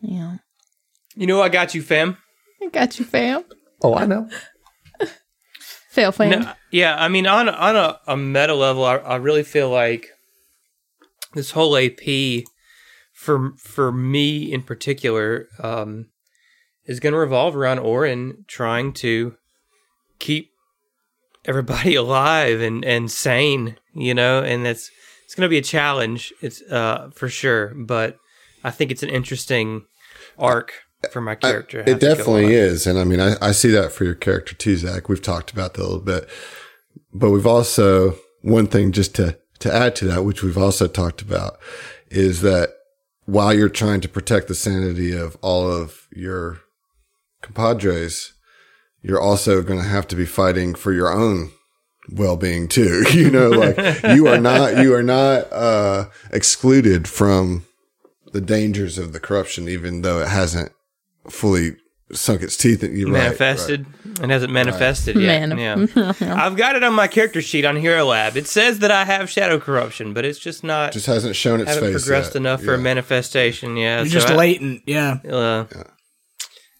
Yeah. 0.00 0.38
You 1.14 1.26
know, 1.26 1.42
I 1.42 1.50
got 1.50 1.74
you, 1.74 1.82
fam. 1.82 2.16
I 2.62 2.68
got 2.68 2.98
you, 2.98 3.04
fam. 3.04 3.44
Oh, 3.82 3.94
I 3.94 4.06
know. 4.06 4.28
Fail, 5.90 6.12
fam. 6.12 6.40
No, 6.40 6.52
yeah, 6.72 6.96
I 6.98 7.08
mean, 7.08 7.26
on 7.26 7.48
on 7.48 7.76
a, 7.76 8.00
a 8.06 8.16
meta 8.16 8.54
level, 8.54 8.84
I, 8.84 8.96
I 8.96 9.16
really 9.16 9.42
feel 9.42 9.68
like 9.68 10.08
this 11.34 11.50
whole 11.50 11.76
AP 11.76 12.44
for 13.12 13.52
for 13.58 13.92
me 13.92 14.50
in 14.50 14.62
particular 14.62 15.46
um, 15.62 16.06
is 16.86 17.00
going 17.00 17.12
to 17.12 17.18
revolve 17.18 17.54
around 17.54 17.80
Oren 17.80 18.44
trying 18.48 18.94
to 18.94 19.36
keep 20.18 20.50
everybody 21.44 21.94
alive 21.96 22.60
and 22.62 22.82
and 22.82 23.10
sane, 23.10 23.76
you 23.92 24.14
know, 24.14 24.42
and 24.42 24.64
that's 24.64 24.90
it's 25.34 25.40
going 25.40 25.46
to 25.46 25.50
be 25.50 25.58
a 25.58 25.62
challenge. 25.62 26.32
It's 26.40 26.62
uh 26.62 27.10
for 27.12 27.28
sure, 27.28 27.74
but 27.74 28.18
I 28.62 28.70
think 28.70 28.92
it's 28.92 29.02
an 29.02 29.08
interesting 29.08 29.84
arc 30.38 30.72
for 31.10 31.20
my 31.20 31.34
character. 31.34 31.82
It 31.84 31.98
definitely 31.98 32.54
is. 32.54 32.86
And 32.86 33.00
I 33.00 33.04
mean, 33.04 33.18
I, 33.20 33.34
I 33.42 33.50
see 33.50 33.70
that 33.72 33.90
for 33.90 34.04
your 34.04 34.14
character 34.14 34.54
too, 34.54 34.76
Zach. 34.76 35.08
We've 35.08 35.20
talked 35.20 35.50
about 35.50 35.74
that 35.74 35.80
a 35.80 35.82
little 35.82 35.98
bit, 35.98 36.28
but 37.12 37.30
we've 37.30 37.48
also, 37.48 38.14
one 38.42 38.68
thing 38.68 38.92
just 38.92 39.16
to, 39.16 39.36
to 39.58 39.74
add 39.74 39.96
to 39.96 40.04
that, 40.04 40.24
which 40.24 40.44
we've 40.44 40.56
also 40.56 40.86
talked 40.86 41.20
about 41.20 41.58
is 42.10 42.40
that 42.42 42.70
while 43.24 43.52
you're 43.52 43.68
trying 43.68 44.02
to 44.02 44.08
protect 44.08 44.46
the 44.46 44.54
sanity 44.54 45.10
of 45.16 45.36
all 45.42 45.68
of 45.68 46.06
your 46.12 46.60
compadres, 47.42 48.34
you're 49.02 49.20
also 49.20 49.62
going 49.62 49.80
to 49.80 49.88
have 49.88 50.06
to 50.08 50.16
be 50.16 50.26
fighting 50.26 50.76
for 50.76 50.92
your 50.92 51.12
own 51.12 51.50
well-being 52.10 52.68
too. 52.68 53.04
You 53.12 53.30
know, 53.30 53.48
like 53.48 53.76
you 54.16 54.26
are 54.28 54.38
not, 54.38 54.78
you 54.78 54.94
are 54.94 55.02
not, 55.02 55.52
uh, 55.52 56.06
excluded 56.32 57.08
from 57.08 57.64
the 58.32 58.40
dangers 58.40 58.98
of 58.98 59.12
the 59.12 59.20
corruption, 59.20 59.68
even 59.68 60.02
though 60.02 60.20
it 60.20 60.28
hasn't 60.28 60.72
fully 61.30 61.76
sunk 62.12 62.42
its 62.42 62.56
teeth 62.56 62.82
in 62.84 62.94
you. 62.96 63.08
manifested 63.08 63.86
and 64.20 64.30
hasn't 64.30 64.52
manifested 64.52 65.16
yet. 65.16 65.48
Manif- 65.48 66.20
yeah, 66.20 66.34
I've 66.44 66.56
got 66.56 66.76
it 66.76 66.84
on 66.84 66.92
my 66.92 67.08
character 67.08 67.40
sheet 67.40 67.64
on 67.64 67.76
Hero 67.76 68.04
Lab. 68.04 68.36
It 68.36 68.46
says 68.46 68.80
that 68.80 68.90
I 68.90 69.04
have 69.04 69.30
shadow 69.30 69.58
corruption, 69.58 70.12
but 70.12 70.24
it's 70.24 70.38
just 70.38 70.62
not. 70.62 70.92
Just 70.92 71.06
hasn't 71.06 71.34
shown 71.34 71.60
its 71.60 71.72
haven't 71.74 71.92
face. 71.92 72.02
progressed 72.02 72.34
yet. 72.34 72.40
enough 72.40 72.62
for 72.62 72.74
a 72.74 72.78
manifestation. 72.78 73.76
Yeah, 73.76 73.98
You're 74.00 74.06
so 74.06 74.12
just 74.12 74.28
I- 74.30 74.36
latent. 74.36 74.82
Yeah. 74.86 75.18
Uh, 75.28 75.64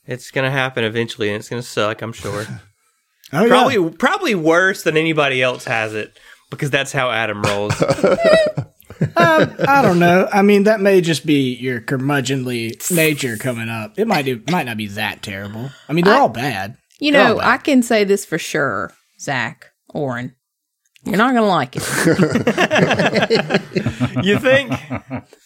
It's 0.06 0.30
gonna 0.30 0.50
happen 0.50 0.84
eventually, 0.84 1.28
and 1.30 1.36
it's 1.38 1.48
gonna 1.48 1.62
suck. 1.62 2.02
I'm 2.02 2.12
sure. 2.12 2.46
Oh, 3.34 3.48
probably, 3.48 3.76
yeah. 3.76 3.90
probably 3.98 4.34
worse 4.34 4.82
than 4.82 4.96
anybody 4.96 5.42
else 5.42 5.64
has 5.64 5.94
it 5.94 6.18
because 6.50 6.70
that's 6.70 6.92
how 6.92 7.10
Adam 7.10 7.42
rolls. 7.42 7.82
Um, 9.16 9.54
I 9.68 9.82
don't 9.82 9.98
know. 9.98 10.28
I 10.32 10.42
mean, 10.42 10.64
that 10.64 10.80
may 10.80 11.00
just 11.00 11.26
be 11.26 11.54
your 11.54 11.80
curmudgeonly 11.80 12.90
nature 12.90 13.36
coming 13.36 13.68
up. 13.68 13.98
It 13.98 14.06
might 14.06 14.24
do, 14.24 14.42
might 14.50 14.64
not 14.64 14.76
be 14.76 14.86
that 14.88 15.22
terrible. 15.22 15.70
I 15.88 15.92
mean, 15.92 16.04
they're 16.04 16.14
all 16.14 16.28
bad. 16.28 16.76
You 17.00 17.12
They're 17.12 17.24
know, 17.24 17.38
bad. 17.38 17.46
I 17.46 17.56
can 17.58 17.82
say 17.82 18.04
this 18.04 18.24
for 18.24 18.38
sure, 18.38 18.92
Zach, 19.20 19.70
Oren. 19.92 20.34
You're 21.04 21.16
not 21.16 21.34
gonna 21.34 21.46
like 21.46 21.76
it. 21.76 21.82
you 24.24 24.38
think? 24.38 24.72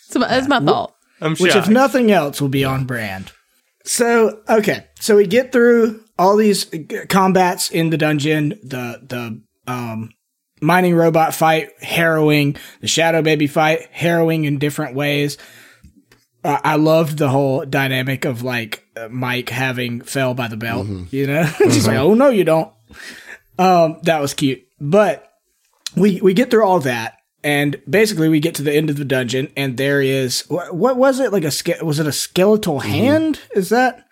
So 0.09 0.21
that's 0.21 0.47
my 0.47 0.61
thought. 0.61 0.95
I'm 1.21 1.35
which, 1.37 1.53
shocked. 1.53 1.67
if 1.67 1.73
nothing 1.73 2.13
else, 2.13 2.41
will 2.41 2.49
be 2.49 2.65
on 2.65 2.85
brand. 2.85 3.33
So, 3.85 4.43
okay, 4.49 4.87
so 5.01 5.17
we 5.17 5.27
get 5.27 5.51
through 5.51 6.05
all 6.19 6.37
these 6.37 6.67
combats 7.09 7.71
in 7.71 7.91
the 7.91 7.97
dungeon, 7.97 8.59
the 8.63 9.01
the 9.07 9.43
um, 9.71 10.11
mining 10.61 10.95
robot 10.95 11.35
fight, 11.35 11.71
harrowing, 11.81 12.57
the 12.81 12.89
shadow 12.89 13.23
baby 13.23 13.47
fight, 13.47 13.89
harrowing 13.93 14.45
in 14.45 14.59
different 14.59 14.95
ways. 14.95 15.39
I 16.45 16.61
I 16.65 16.77
loved 16.77 17.19
the 17.19 17.29
whole 17.29 17.65
dynamic 17.65 18.25
of 18.25 18.43
like 18.43 18.85
uh, 18.97 19.09
Mike 19.09 19.51
having 19.51 20.01
Fell 20.01 20.35
by 20.35 20.49
the 20.49 20.57
belt, 20.57 20.87
you 21.11 21.27
know, 21.27 21.45
just 21.59 21.87
like, 21.87 21.99
oh 21.99 22.15
no, 22.15 22.29
you 22.29 22.45
don't. 22.45 22.73
Um, 23.59 23.99
that 24.05 24.21
was 24.21 24.35
cute, 24.35 24.63
but 24.81 25.29
we 25.97 26.21
we 26.21 26.35
get 26.35 26.51
through 26.51 26.65
all 26.65 26.81
that 26.81 27.19
and 27.45 27.81
basically 27.89 28.29
we 28.29 28.41
get 28.41 28.55
to 28.57 28.63
the 28.63 28.73
end 28.73 28.91
of 28.91 28.97
the 28.97 29.05
dungeon 29.05 29.53
and 29.57 29.77
there 29.77 30.03
is 30.03 30.43
what, 30.49 30.75
what 30.75 30.97
was 30.97 31.21
it? 31.21 31.33
Like 31.33 31.45
a 31.45 31.51
ske- 31.51 31.83
was 31.83 31.99
it 32.01 32.07
a 32.07 32.13
skeletal 32.13 32.81
hand? 32.81 33.41
Is 33.55 33.69
that 33.71 34.08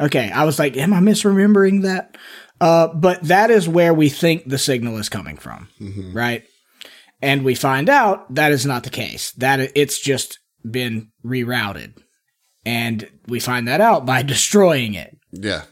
okay 0.00 0.30
i 0.30 0.44
was 0.44 0.58
like 0.58 0.76
am 0.76 0.92
i 0.92 1.00
misremembering 1.00 1.82
that 1.82 2.16
uh 2.60 2.88
but 2.88 3.22
that 3.22 3.50
is 3.50 3.68
where 3.68 3.92
we 3.94 4.08
think 4.08 4.44
the 4.48 4.58
signal 4.58 4.98
is 4.98 5.08
coming 5.08 5.36
from 5.36 5.68
right 6.14 6.44
and 7.22 7.44
we 7.44 7.54
find 7.54 7.88
out 7.88 8.32
that 8.34 8.52
is 8.52 8.64
not 8.66 8.82
the 8.84 8.90
case 8.90 9.32
that 9.32 9.58
it's 9.74 9.98
just 10.00 10.38
been 10.68 11.08
rerouted 11.24 11.94
and 12.64 13.08
we 13.28 13.38
find 13.40 13.66
that 13.68 13.80
out 13.80 14.04
by 14.04 14.22
destroying 14.34 14.94
it 14.94 15.16
Yeah. 15.32 15.62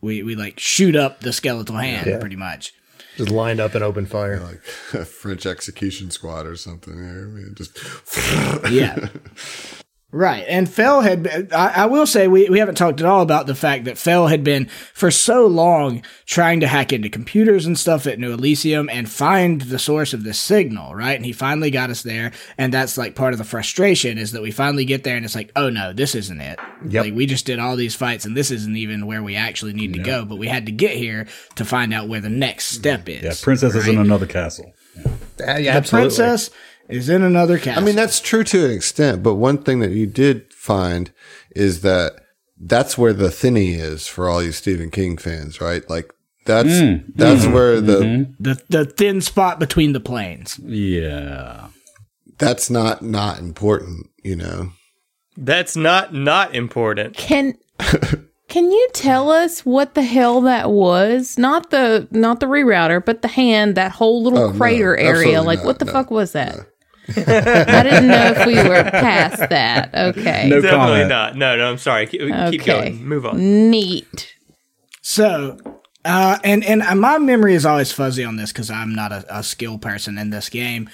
we 0.00 0.22
we 0.22 0.34
like 0.36 0.58
shoot 0.60 0.94
up 0.96 1.20
the 1.20 1.32
skeletal 1.32 1.76
hand 1.76 2.06
Yeah. 2.06 2.18
pretty 2.18 2.36
much 2.36 2.72
Just 3.16 3.30
lined 3.30 3.58
up 3.60 3.74
and 3.74 3.82
open 3.82 4.06
fire. 4.06 4.38
Like 4.38 4.60
a 4.92 5.04
French 5.20 5.44
execution 5.46 6.10
squad 6.12 6.46
or 6.46 6.54
something. 6.54 6.94
Yeah, 6.94 7.10
I 7.10 7.26
mean, 7.34 7.54
just 7.56 7.76
yeah. 8.70 9.08
Right. 10.10 10.46
And 10.48 10.66
Fell 10.66 11.02
had, 11.02 11.52
I, 11.52 11.82
I 11.82 11.86
will 11.86 12.06
say, 12.06 12.28
we, 12.28 12.48
we 12.48 12.60
haven't 12.60 12.76
talked 12.76 13.00
at 13.00 13.06
all 13.06 13.20
about 13.20 13.46
the 13.46 13.54
fact 13.54 13.84
that 13.84 13.98
Fell 13.98 14.28
had 14.28 14.42
been 14.42 14.68
for 14.94 15.10
so 15.10 15.46
long 15.46 16.02
trying 16.24 16.60
to 16.60 16.66
hack 16.66 16.94
into 16.94 17.10
computers 17.10 17.66
and 17.66 17.78
stuff 17.78 18.06
at 18.06 18.18
New 18.18 18.32
Elysium 18.32 18.88
and 18.88 19.10
find 19.10 19.60
the 19.60 19.78
source 19.78 20.14
of 20.14 20.24
this 20.24 20.40
signal, 20.40 20.94
right? 20.94 21.12
And 21.12 21.26
he 21.26 21.32
finally 21.34 21.70
got 21.70 21.90
us 21.90 22.02
there. 22.02 22.32
And 22.56 22.72
that's 22.72 22.96
like 22.96 23.16
part 23.16 23.34
of 23.34 23.38
the 23.38 23.44
frustration 23.44 24.16
is 24.16 24.32
that 24.32 24.40
we 24.40 24.50
finally 24.50 24.86
get 24.86 25.04
there 25.04 25.14
and 25.14 25.26
it's 25.26 25.34
like, 25.34 25.52
oh 25.56 25.68
no, 25.68 25.92
this 25.92 26.14
isn't 26.14 26.40
it. 26.40 26.58
Yep. 26.88 27.04
Like 27.04 27.14
we 27.14 27.26
just 27.26 27.44
did 27.44 27.58
all 27.58 27.76
these 27.76 27.94
fights 27.94 28.24
and 28.24 28.34
this 28.34 28.50
isn't 28.50 28.76
even 28.76 29.04
where 29.04 29.22
we 29.22 29.36
actually 29.36 29.74
need 29.74 29.92
to 29.92 29.98
go. 29.98 30.24
But 30.24 30.36
we 30.36 30.48
had 30.48 30.64
to 30.66 30.72
get 30.72 30.92
here 30.92 31.26
to 31.56 31.66
find 31.66 31.92
out 31.92 32.08
where 32.08 32.22
the 32.22 32.30
next 32.30 32.68
step 32.68 33.10
is. 33.10 33.22
Yeah, 33.22 33.34
princess 33.42 33.74
is 33.74 33.86
in 33.86 33.98
another 33.98 34.26
castle. 34.26 34.72
Yeah, 34.96 35.58
the 35.58 35.68
absolutely. 35.68 36.08
princess 36.08 36.50
is 36.88 37.08
in 37.08 37.22
another 37.22 37.58
castle. 37.58 37.82
I 37.82 37.86
mean, 37.86 37.96
that's 37.96 38.20
true 38.20 38.44
to 38.44 38.64
an 38.64 38.70
extent, 38.70 39.22
but 39.22 39.34
one 39.34 39.58
thing 39.58 39.80
that 39.80 39.90
you 39.90 40.06
did 40.06 40.52
find 40.52 41.12
is 41.54 41.82
that 41.82 42.20
that's 42.60 42.98
where 42.98 43.12
the 43.12 43.30
thinny 43.30 43.74
is 43.74 44.06
for 44.06 44.28
all 44.28 44.42
you 44.42 44.52
Stephen 44.52 44.90
King 44.90 45.16
fans, 45.16 45.60
right? 45.60 45.88
Like 45.88 46.12
that's 46.44 46.68
mm. 46.68 47.04
that's 47.14 47.44
mm-hmm. 47.44 47.52
where 47.52 47.80
the 47.80 48.00
mm-hmm. 48.00 48.32
the, 48.42 48.62
the 48.68 48.84
thin 48.84 49.20
spot 49.20 49.58
between 49.58 49.92
the 49.92 50.00
planes. 50.00 50.58
Yeah. 50.64 51.68
that's 52.38 52.70
not 52.70 53.02
not 53.02 53.38
important, 53.38 54.10
you 54.24 54.36
know. 54.36 54.72
That's 55.36 55.76
not 55.76 56.14
not 56.14 56.54
important. 56.54 57.16
Can 57.16 57.58
can 58.48 58.72
you 58.72 58.88
tell 58.92 59.30
us 59.30 59.64
what 59.64 59.94
the 59.94 60.02
hell 60.02 60.40
that 60.40 60.70
was? 60.70 61.38
Not 61.38 61.70
the 61.70 62.08
not 62.10 62.40
the 62.40 62.46
rerouter, 62.46 63.04
but 63.04 63.22
the 63.22 63.28
hand, 63.28 63.76
that 63.76 63.92
whole 63.92 64.22
little 64.22 64.38
Oh, 64.38 64.50
no, 64.52 64.58
crater 64.58 64.96
area. 64.96 65.42
Like 65.42 65.60
not, 65.60 65.66
what 65.66 65.78
the 65.78 65.84
no, 65.84 65.92
fuck 65.92 66.10
was 66.10 66.32
that? 66.32 66.66
I 67.16 67.82
didn't 67.82 68.08
know 68.08 68.32
if 68.36 68.46
we 68.46 68.56
were 68.56 68.82
past 68.84 69.38
that. 69.50 69.94
Okay. 69.94 70.48
No 70.48 70.60
Definitely 70.60 70.86
comment. 71.02 71.08
not. 71.08 71.36
No, 71.36 71.56
no. 71.56 71.70
I'm 71.70 71.78
sorry. 71.78 72.06
Keep, 72.06 72.20
keep 72.20 72.30
Okay. 72.32 72.56
going. 72.58 73.04
Move 73.06 73.24
on. 73.26 73.70
Neat. 73.70 74.34
So, 75.00 75.56
uh, 76.04 76.38
and 76.44 76.62
and 76.64 76.82
my 77.00 77.18
memory 77.18 77.54
is 77.54 77.64
always 77.64 77.92
fuzzy 77.92 78.24
on 78.24 78.36
this 78.36 78.52
because 78.52 78.70
I'm 78.70 78.94
not 78.94 79.12
a, 79.12 79.24
a 79.38 79.42
skill 79.42 79.78
person 79.78 80.18
in 80.18 80.30
this 80.30 80.48
game. 80.48 80.90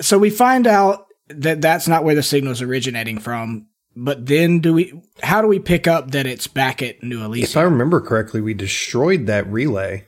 So 0.00 0.18
we 0.18 0.30
find 0.30 0.66
out 0.66 1.06
that 1.28 1.60
that's 1.60 1.86
not 1.86 2.02
where 2.04 2.14
the 2.14 2.22
signal 2.22 2.52
is 2.52 2.62
originating 2.62 3.18
from. 3.18 3.66
but 3.94 4.24
then 4.26 4.60
do 4.60 4.72
we? 4.72 4.92
How 5.22 5.42
do 5.42 5.48
we 5.48 5.58
pick 5.58 5.86
up 5.86 6.12
that 6.12 6.26
it's 6.26 6.46
back 6.46 6.82
at 6.82 7.02
New 7.02 7.32
If 7.34 7.56
I 7.56 7.62
remember 7.62 8.00
correctly, 8.00 8.40
we 8.40 8.54
destroyed 8.54 9.26
that 9.26 9.46
relay. 9.46 10.06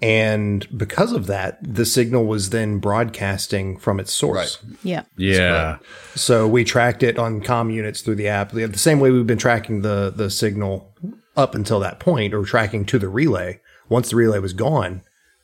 And 0.00 0.66
because 0.78 1.12
of 1.12 1.26
that, 1.26 1.58
the 1.62 1.84
signal 1.84 2.24
was 2.26 2.50
then 2.50 2.78
broadcasting 2.78 3.78
from 3.78 3.98
its 3.98 4.12
source. 4.12 4.58
Yeah. 4.84 5.02
Yeah. 5.16 5.78
So 6.14 6.46
we 6.46 6.62
tracked 6.62 7.02
it 7.02 7.18
on 7.18 7.40
comm 7.42 7.72
units 7.72 8.00
through 8.02 8.14
the 8.14 8.28
app. 8.28 8.52
The 8.52 8.72
same 8.78 9.00
way 9.00 9.10
we've 9.10 9.26
been 9.26 9.38
tracking 9.38 9.82
the, 9.82 10.12
the 10.14 10.30
signal 10.30 10.94
up 11.36 11.54
until 11.54 11.80
that 11.80 11.98
point, 12.00 12.32
or 12.34 12.44
tracking 12.44 12.84
to 12.86 12.98
the 12.98 13.08
relay. 13.08 13.60
Once 13.88 14.10
the 14.10 14.16
relay 14.16 14.38
was 14.38 14.52
gone, 14.52 15.02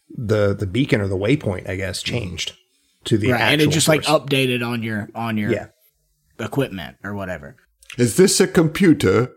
the, 0.09 0.55
the 0.55 0.67
beacon 0.67 1.01
or 1.01 1.09
the 1.09 1.17
waypoint, 1.17 1.69
I 1.69 1.77
guess, 1.77 2.03
changed 2.03 2.53
to 3.05 3.19
the 3.19 3.33
Right, 3.33 3.41
and 3.41 3.61
it 3.61 3.71
just 3.71 3.89
like 3.89 4.03
updated 4.03 4.67
on 4.67 4.83
your 4.83 5.09
on 5.15 5.37
your 5.37 5.53
Yeah. 5.53 5.67
equipment 6.39 6.97
or 7.05 7.15
whatever. 7.15 7.57
Is 7.99 8.17
this 8.17 8.41
a 8.41 8.47
computer? 8.47 9.31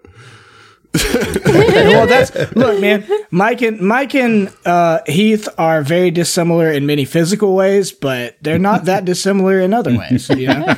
Well, 0.94 2.08
that's 2.08 2.34
look, 2.56 2.80
man. 2.82 3.08
Mike 3.30 3.62
and 3.62 3.80
Mike 3.80 4.16
and 4.16 4.52
uh, 4.66 5.00
Heath 5.06 5.48
are 5.58 5.84
very 5.84 6.12
dissimilar 6.12 6.72
in 6.72 6.86
many 6.86 7.06
physical 7.06 7.56
ways, 7.56 7.92
but 7.92 8.36
they're 8.42 8.58
not 8.58 8.86
that 8.86 9.06
dissimilar 9.06 9.60
in 9.60 9.74
other 9.74 9.98
ways. 9.98 10.30
You 10.30 10.48
know, 10.48 10.76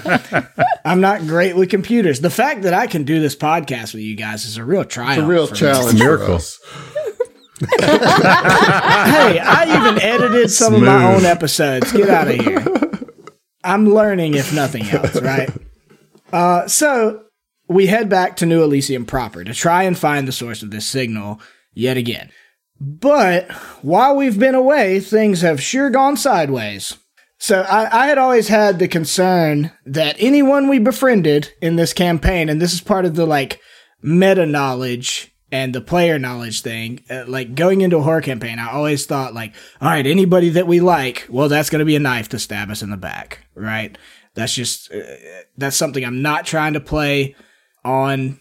I'm 0.86 1.02
not 1.02 1.22
great 1.22 1.56
with 1.56 1.69
computers. 1.69 2.22
The 2.22 2.30
fact 2.30 2.64
that 2.64 2.73
I 2.73 2.88
can 2.88 3.03
do 3.03 3.19
this 3.19 3.36
podcast 3.36 3.94
with 3.94 4.03
you 4.03 4.15
guys 4.15 4.45
is 4.45 4.57
a 4.57 4.64
real 4.65 4.84
triumph. 4.84 5.23
A 5.23 5.27
real 5.27 5.48
for 5.48 5.53
me. 5.53 5.60
challenge. 5.60 5.99
for 5.99 6.03
miracle. 6.03 6.40
Hey, 7.60 9.40
I 9.40 9.65
even 9.68 10.02
edited 10.02 10.49
some 10.49 10.73
of 10.73 10.81
my 10.81 11.14
own 11.14 11.26
episodes. 11.26 11.91
Get 11.91 12.10
out 12.10 12.27
of 12.30 12.36
here. 12.36 12.65
I'm 13.64 13.90
learning, 13.94 14.36
if 14.36 14.53
nothing 14.53 14.84
else, 14.90 15.22
right? 15.22 15.49
Uh, 16.31 16.68
so 16.68 17.26
we 17.70 17.86
head 17.86 18.10
back 18.10 18.36
to 18.38 18.46
New 18.46 18.64
Elysium 18.64 19.06
proper 19.06 19.44
to 19.44 19.54
try 19.54 19.84
and 19.84 19.98
find 19.98 20.28
the 20.28 20.34
source 20.34 20.64
of 20.64 20.72
this 20.72 20.88
signal 20.88 21.40
yet 21.74 21.96
again. 21.98 22.32
But 22.82 23.52
while 23.82 24.16
we've 24.16 24.40
been 24.40 24.56
away, 24.56 25.00
things 25.00 25.41
have 25.41 25.62
sure 25.62 25.90
gone 25.90 26.18
sideways. 26.18 26.98
So 27.38 27.62
I, 27.62 28.04
I 28.04 28.08
had 28.08 28.18
always 28.18 28.48
had 28.48 28.80
the 28.80 28.88
concern 28.88 29.72
that 29.86 30.16
anyone 30.20 30.68
we 30.68 30.80
befriended 30.80 31.54
in 31.62 31.76
this 31.76 31.94
campaign, 31.94 32.50
and 32.50 32.60
this 32.60 32.74
is 32.74 32.82
part 32.82 33.06
of 33.06 33.16
the 33.16 33.26
like 33.26 33.62
meta 34.02 34.46
knowledge 34.46 35.34
and 35.52 35.74
the 35.74 35.82
player 35.82 36.20
knowledge 36.20 36.62
thing, 36.62 37.04
uh, 37.10 37.26
like 37.28 37.56
going 37.56 37.82
into 37.82 37.98
a 37.98 38.02
horror 38.02 38.22
campaign, 38.22 38.60
I 38.60 38.72
always 38.72 39.06
thought 39.06 39.34
like, 39.34 39.54
all 39.82 39.90
right, 39.90 40.06
anybody 40.06 40.50
that 40.50 40.68
we 40.68 40.80
like, 40.80 41.28
well, 41.30 41.50
that's 41.50 41.70
going 41.70 41.80
to 41.80 41.86
be 41.86 41.96
a 41.96 42.00
knife 42.00 42.30
to 42.30 42.40
stab 42.40 42.70
us 42.70 42.82
in 42.82 42.90
the 42.90 42.98
back, 42.98 43.46
right? 43.56 43.98
That's 44.36 44.54
just 44.54 44.91
uh, 44.91 45.00
that's 45.58 45.76
something 45.76 46.04
I'm 46.04 46.22
not 46.22 46.46
trying 46.46 46.74
to 46.74 46.80
play 46.80 47.36
on 47.85 48.39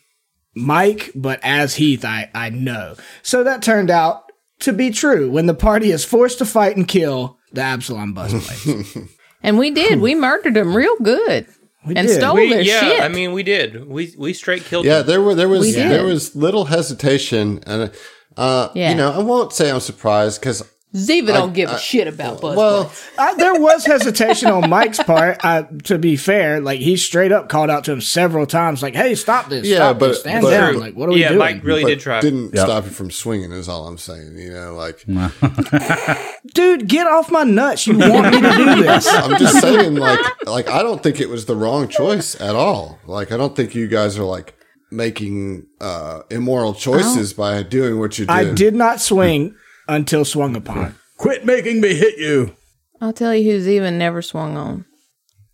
Mike, 0.54 1.10
but 1.14 1.40
as 1.42 1.76
Heath, 1.76 2.04
I, 2.04 2.30
I 2.34 2.50
know. 2.50 2.96
So 3.22 3.44
that 3.44 3.62
turned 3.62 3.90
out 3.90 4.24
to 4.60 4.72
be 4.72 4.90
true 4.90 5.30
when 5.30 5.46
the 5.46 5.54
party 5.54 5.90
is 5.90 6.04
forced 6.04 6.38
to 6.38 6.44
fight 6.46 6.76
and 6.76 6.86
kill 6.88 7.38
the 7.52 7.60
Absalom 7.62 8.14
Buzzblades. 8.14 9.08
And 9.40 9.56
we 9.56 9.70
did. 9.70 10.00
We 10.00 10.16
murdered 10.16 10.54
them 10.54 10.74
real 10.76 10.96
good. 11.00 11.46
and 11.84 11.94
did. 12.08 12.16
stole 12.18 12.34
We, 12.34 12.50
their 12.52 12.60
yeah, 12.60 12.80
shit. 12.80 13.00
I 13.02 13.06
mean, 13.06 13.30
we 13.32 13.44
did. 13.44 13.86
We 13.86 14.12
we 14.18 14.32
straight 14.32 14.64
killed. 14.64 14.84
Yeah, 14.84 14.98
them. 14.98 15.06
there 15.06 15.22
were 15.22 15.36
there 15.36 15.48
was 15.48 15.60
We 15.60 15.70
did. 15.72 15.92
there 15.92 16.04
was 16.04 16.34
little 16.34 16.64
hesitation, 16.64 17.60
and 17.64 17.92
uh, 18.36 18.70
Yeah. 18.74 18.90
you 18.90 18.96
know, 18.96 19.12
I 19.12 19.18
won't 19.20 19.52
say 19.52 19.70
I'm 19.70 19.78
surprised 19.78 20.40
because 20.40 20.68
Ziva 20.94 21.26
don't 21.28 21.52
give 21.52 21.68
a 21.70 21.78
shit 21.78 22.08
about 22.08 22.40
Buzz. 22.40 22.56
well, 22.56 22.90
I, 23.18 23.34
there 23.34 23.60
was 23.60 23.84
hesitation 23.84 24.48
on 24.48 24.70
Mike's 24.70 25.02
part. 25.02 25.38
Uh, 25.44 25.64
to 25.84 25.98
be 25.98 26.16
fair, 26.16 26.60
like 26.62 26.80
he 26.80 26.96
straight 26.96 27.30
up 27.30 27.50
called 27.50 27.68
out 27.68 27.84
to 27.84 27.92
him 27.92 28.00
several 28.00 28.46
times, 28.46 28.82
like, 28.82 28.94
"Hey, 28.94 29.14
stop 29.14 29.50
this! 29.50 29.66
Yeah, 29.66 29.76
stop 29.76 29.98
but- 29.98 30.08
this, 30.08 30.20
stand 30.20 30.42
but- 30.42 30.50
down! 30.50 30.78
Like, 30.80 30.94
what 30.94 31.10
are 31.10 31.12
we 31.12 31.20
yeah, 31.20 31.28
doing?" 31.28 31.38
Mike 31.40 31.62
really 31.62 31.82
but 31.82 31.88
did 31.88 32.00
try. 32.00 32.20
didn't 32.20 32.54
Yep. 32.54 32.64
stop 32.64 32.84
you 32.84 32.90
from 32.90 33.10
swinging. 33.10 33.52
Is 33.52 33.68
all 33.68 33.86
I'm 33.86 33.98
saying. 33.98 34.38
You 34.38 34.50
know, 34.50 34.74
like 34.74 35.04
Dude, 36.54 36.88
get 36.88 37.06
off 37.06 37.30
my 37.30 37.44
nuts! 37.44 37.86
You 37.86 37.98
want 37.98 38.32
me 38.34 38.40
to 38.40 38.50
do 38.56 38.82
this? 38.82 39.06
I'm 39.12 39.38
just 39.38 39.60
saying, 39.60 39.94
like 39.96 40.20
like 40.46 40.68
I 40.70 40.82
don't 40.82 41.02
think 41.02 41.20
it 41.20 41.28
was 41.28 41.44
the 41.44 41.54
wrong 41.56 41.88
choice 41.88 42.40
at 42.40 42.54
all. 42.54 42.98
Like 43.06 43.30
I 43.30 43.36
don't 43.36 43.54
think 43.54 43.74
you 43.74 43.88
guys 43.88 44.18
are 44.18 44.24
like 44.24 44.54
making 44.90 45.66
uh 45.82 46.22
immoral 46.30 46.72
choices 46.72 47.34
by 47.34 47.62
doing 47.62 47.98
what 47.98 48.18
you 48.18 48.24
did. 48.24 48.32
I 48.32 48.54
did 48.54 48.74
not 48.74 49.00
swing 49.02 49.54
until 49.88 50.24
swung 50.24 50.54
upon. 50.56 50.94
Quit 51.16 51.44
making 51.44 51.80
me 51.80 51.94
hit 51.94 52.18
you. 52.18 52.54
I'll 53.00 53.12
tell 53.12 53.34
you 53.34 53.50
who's 53.52 53.68
even 53.68 53.98
never 53.98 54.22
swung 54.22 54.56
on. 54.56 54.84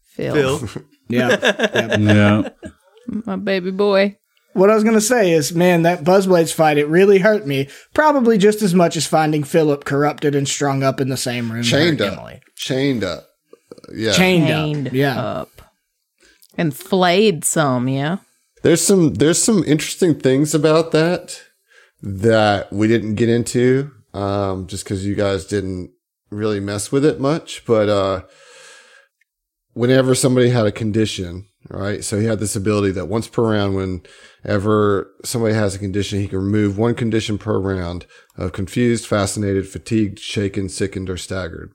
Phil. 0.08 0.58
Phil. 0.58 0.82
Yeah. 1.06 1.36
yeah. 1.42 1.96
Yeah. 1.98 2.48
My 3.26 3.36
baby 3.36 3.70
boy. 3.70 4.16
What 4.54 4.70
I 4.70 4.74
was 4.74 4.84
gonna 4.84 5.02
say 5.02 5.32
is, 5.32 5.54
man, 5.54 5.82
that 5.82 6.02
Buzzblades 6.02 6.54
fight 6.54 6.78
it 6.78 6.88
really 6.88 7.18
hurt 7.18 7.46
me. 7.46 7.68
Probably 7.92 8.38
just 8.38 8.62
as 8.62 8.72
much 8.74 8.96
as 8.96 9.06
finding 9.06 9.44
Philip 9.44 9.84
corrupted 9.84 10.34
and 10.34 10.48
strung 10.48 10.82
up 10.82 11.02
in 11.02 11.10
the 11.10 11.18
same 11.18 11.52
room. 11.52 11.62
chained 11.62 12.00
up, 12.00 12.12
Emily. 12.14 12.40
chained 12.56 13.04
up. 13.04 13.26
Yeah, 13.94 14.12
Chained, 14.12 14.46
Chained 14.46 14.86
up. 14.88 14.92
Yeah. 14.94 15.20
up. 15.20 15.50
And 16.56 16.74
flayed 16.74 17.44
some, 17.44 17.86
yeah. 17.88 18.18
There's 18.62 18.80
some 18.80 19.12
there's 19.14 19.42
some 19.42 19.62
interesting 19.64 20.14
things 20.18 20.54
about 20.54 20.92
that 20.92 21.42
that 22.00 22.72
we 22.72 22.88
didn't 22.88 23.16
get 23.16 23.28
into 23.28 23.90
um, 24.14 24.66
just 24.66 24.84
because 24.84 25.04
you 25.04 25.14
guys 25.14 25.44
didn't 25.44 25.90
really 26.30 26.60
mess 26.60 26.90
with 26.90 27.04
it 27.04 27.20
much. 27.20 27.64
But 27.66 27.88
uh, 27.88 28.22
whenever 29.74 30.14
somebody 30.14 30.48
had 30.50 30.66
a 30.66 30.72
condition, 30.72 31.48
right? 31.68 32.02
So 32.04 32.18
he 32.18 32.26
had 32.26 32.40
this 32.40 32.56
ability 32.56 32.92
that 32.92 33.08
once 33.08 33.28
per 33.28 33.50
round, 33.50 33.74
whenever 34.42 35.10
somebody 35.24 35.54
has 35.54 35.74
a 35.74 35.78
condition, 35.78 36.20
he 36.20 36.28
can 36.28 36.38
remove 36.38 36.78
one 36.78 36.94
condition 36.94 37.38
per 37.38 37.58
round 37.58 38.06
of 38.36 38.52
confused, 38.52 39.06
fascinated, 39.06 39.68
fatigued, 39.68 40.18
shaken, 40.18 40.68
sickened, 40.68 41.10
or 41.10 41.16
staggered. 41.16 41.72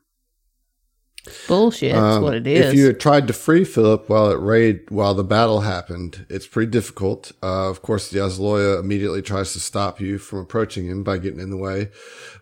Bullshit. 1.48 1.94
That's 1.94 2.18
Um, 2.18 2.24
what 2.24 2.34
it 2.36 2.46
is. 2.48 2.68
If 2.68 2.76
you 2.76 2.86
had 2.88 3.00
tried 3.00 3.28
to 3.28 3.34
free 3.34 3.64
Philip 3.64 4.10
while 4.10 4.30
it 4.32 4.40
raid 4.40 4.82
while 4.90 5.14
the 5.14 5.24
battle 5.24 5.62
happened, 5.62 6.26
it's 6.30 6.48
pretty 6.48 6.72
difficult. 6.72 7.32
Uh, 7.42 7.70
of 7.70 7.82
course, 7.82 8.10
the 8.10 8.20
Asloya 8.20 8.80
immediately 8.80 9.22
tries 9.22 9.54
to 9.54 9.60
stop 9.60 10.00
you 10.02 10.18
from 10.18 10.40
approaching 10.40 10.86
him 10.88 11.04
by 11.04 11.18
getting 11.18 11.40
in 11.40 11.50
the 11.50 11.58
way, 11.58 11.90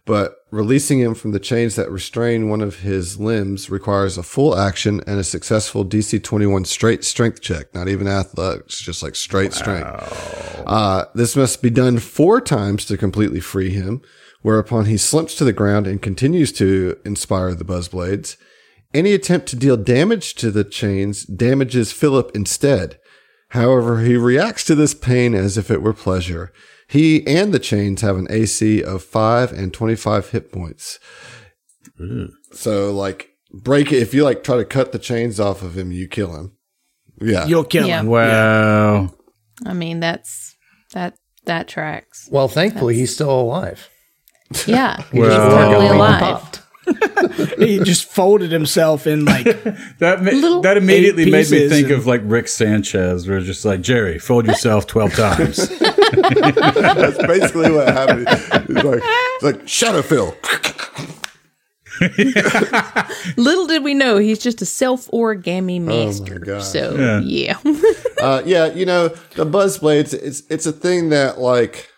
but 0.05 0.37
releasing 0.51 0.99
him 0.99 1.13
from 1.13 1.31
the 1.31 1.39
chains 1.39 1.75
that 1.75 1.91
restrain 1.91 2.49
one 2.49 2.61
of 2.61 2.79
his 2.79 3.19
limbs 3.19 3.69
requires 3.69 4.17
a 4.17 4.23
full 4.23 4.57
action 4.57 5.01
and 5.05 5.19
a 5.19 5.23
successful 5.23 5.83
DC 5.83 6.23
21 6.23 6.65
straight 6.65 7.03
strength 7.03 7.41
check. 7.41 7.73
Not 7.73 7.87
even 7.89 8.07
athletics, 8.07 8.79
just 8.79 9.03
like 9.03 9.15
straight 9.15 9.53
strength. 9.53 9.87
Uh, 10.65 11.05
this 11.15 11.35
must 11.35 11.61
be 11.61 11.69
done 11.69 11.97
four 11.99 12.39
times 12.41 12.85
to 12.85 12.97
completely 12.97 13.39
free 13.39 13.69
him, 13.71 14.01
whereupon 14.41 14.85
he 14.85 14.97
slumps 14.97 15.35
to 15.35 15.43
the 15.43 15.51
ground 15.53 15.87
and 15.87 16.01
continues 16.01 16.51
to 16.53 16.97
inspire 17.03 17.53
the 17.53 17.65
Buzzblades. 17.65 18.37
Any 18.93 19.13
attempt 19.13 19.47
to 19.49 19.55
deal 19.55 19.77
damage 19.77 20.33
to 20.35 20.49
the 20.51 20.63
chains 20.63 21.25
damages 21.25 21.91
Philip 21.91 22.31
instead. 22.33 22.99
However, 23.49 24.01
he 24.01 24.15
reacts 24.17 24.63
to 24.65 24.75
this 24.75 24.93
pain 24.93 25.33
as 25.33 25.57
if 25.57 25.69
it 25.71 25.81
were 25.81 25.93
pleasure. 25.93 26.51
He 26.87 27.25
and 27.27 27.53
the 27.53 27.59
chains 27.59 28.01
have 28.01 28.17
an 28.17 28.27
AC 28.29 28.81
of 28.83 29.03
5 29.03 29.51
and 29.51 29.73
25 29.73 30.29
hit 30.31 30.51
points. 30.51 30.99
Hmm. 31.97 32.25
So, 32.53 32.91
like, 32.93 33.29
break 33.51 33.91
it. 33.91 34.01
If 34.01 34.13
you, 34.13 34.23
like, 34.23 34.43
try 34.43 34.57
to 34.57 34.65
cut 34.65 34.91
the 34.91 34.99
chains 34.99 35.39
off 35.39 35.61
of 35.63 35.77
him, 35.77 35.91
you 35.91 36.07
kill 36.07 36.35
him. 36.35 36.53
Yeah. 37.19 37.45
You'll 37.45 37.63
kill 37.65 37.87
Yeah. 37.87 38.01
him. 38.01 38.07
Wow. 38.07 39.13
I 39.65 39.73
mean, 39.73 39.99
that's 39.99 40.55
that 40.93 41.15
that 41.45 41.67
tracks. 41.67 42.29
Well, 42.31 42.47
thankfully, 42.47 42.95
he's 42.95 43.13
still 43.13 43.31
alive. 43.41 43.89
Yeah. 44.65 44.97
he's 45.11 45.23
just 45.23 45.37
Well- 45.37 45.71
totally 45.71 45.87
alive. 45.87 46.63
Popped. 46.87 47.53
He 47.59 47.79
just 47.79 48.05
folded 48.05 48.51
himself 48.51 49.07
in 49.07 49.25
like 49.25 49.45
That 49.99 50.21
ma- 50.23 50.31
Little 50.31 50.61
that 50.61 50.77
immediately 50.77 51.23
eight 51.23 51.31
made 51.31 51.49
me 51.51 51.67
think 51.69 51.87
and- 51.89 51.97
of 51.97 52.05
like 52.07 52.21
Rick 52.23 52.47
Sanchez, 52.47 53.27
where 53.27 53.37
it's 53.37 53.47
just 53.47 53.65
like 53.65 53.81
Jerry, 53.81 54.19
fold 54.19 54.45
yourself 54.47 54.87
twelve 54.87 55.13
times. 55.13 55.67
That's 55.79 57.17
basically 57.27 57.71
what 57.71 57.87
happened. 57.89 58.27
It's 58.29 58.83
like, 58.83 59.01
it's 59.03 59.43
like 59.43 59.67
Shadow 59.67 60.01
Phil. 60.01 60.35
Little 63.37 63.65
did 63.67 63.83
we 63.83 63.93
know 63.93 64.17
he's 64.17 64.39
just 64.39 64.61
a 64.61 64.65
self 64.65 65.07
origami 65.11 65.81
master. 65.81 66.39
God. 66.39 66.61
So 66.63 67.19
yeah. 67.23 67.57
uh, 68.21 68.41
yeah, 68.45 68.67
you 68.73 68.85
know 68.85 69.09
the 69.35 69.45
Buzzblades. 69.45 70.13
It's 70.13 70.43
it's 70.49 70.65
a 70.65 70.71
thing 70.71 71.09
that 71.09 71.39
like 71.39 71.89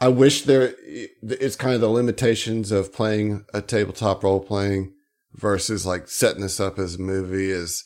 I 0.00 0.08
wish 0.08 0.42
there. 0.42 0.74
It's 1.22 1.56
kind 1.56 1.74
of 1.74 1.80
the 1.80 1.88
limitations 1.88 2.70
of 2.70 2.92
playing 2.92 3.44
a 3.54 3.62
tabletop 3.62 4.22
role 4.22 4.40
playing 4.40 4.92
versus 5.34 5.86
like 5.86 6.08
setting 6.08 6.42
this 6.42 6.60
up 6.60 6.78
as 6.78 6.96
a 6.96 7.00
movie 7.00 7.50
is 7.50 7.84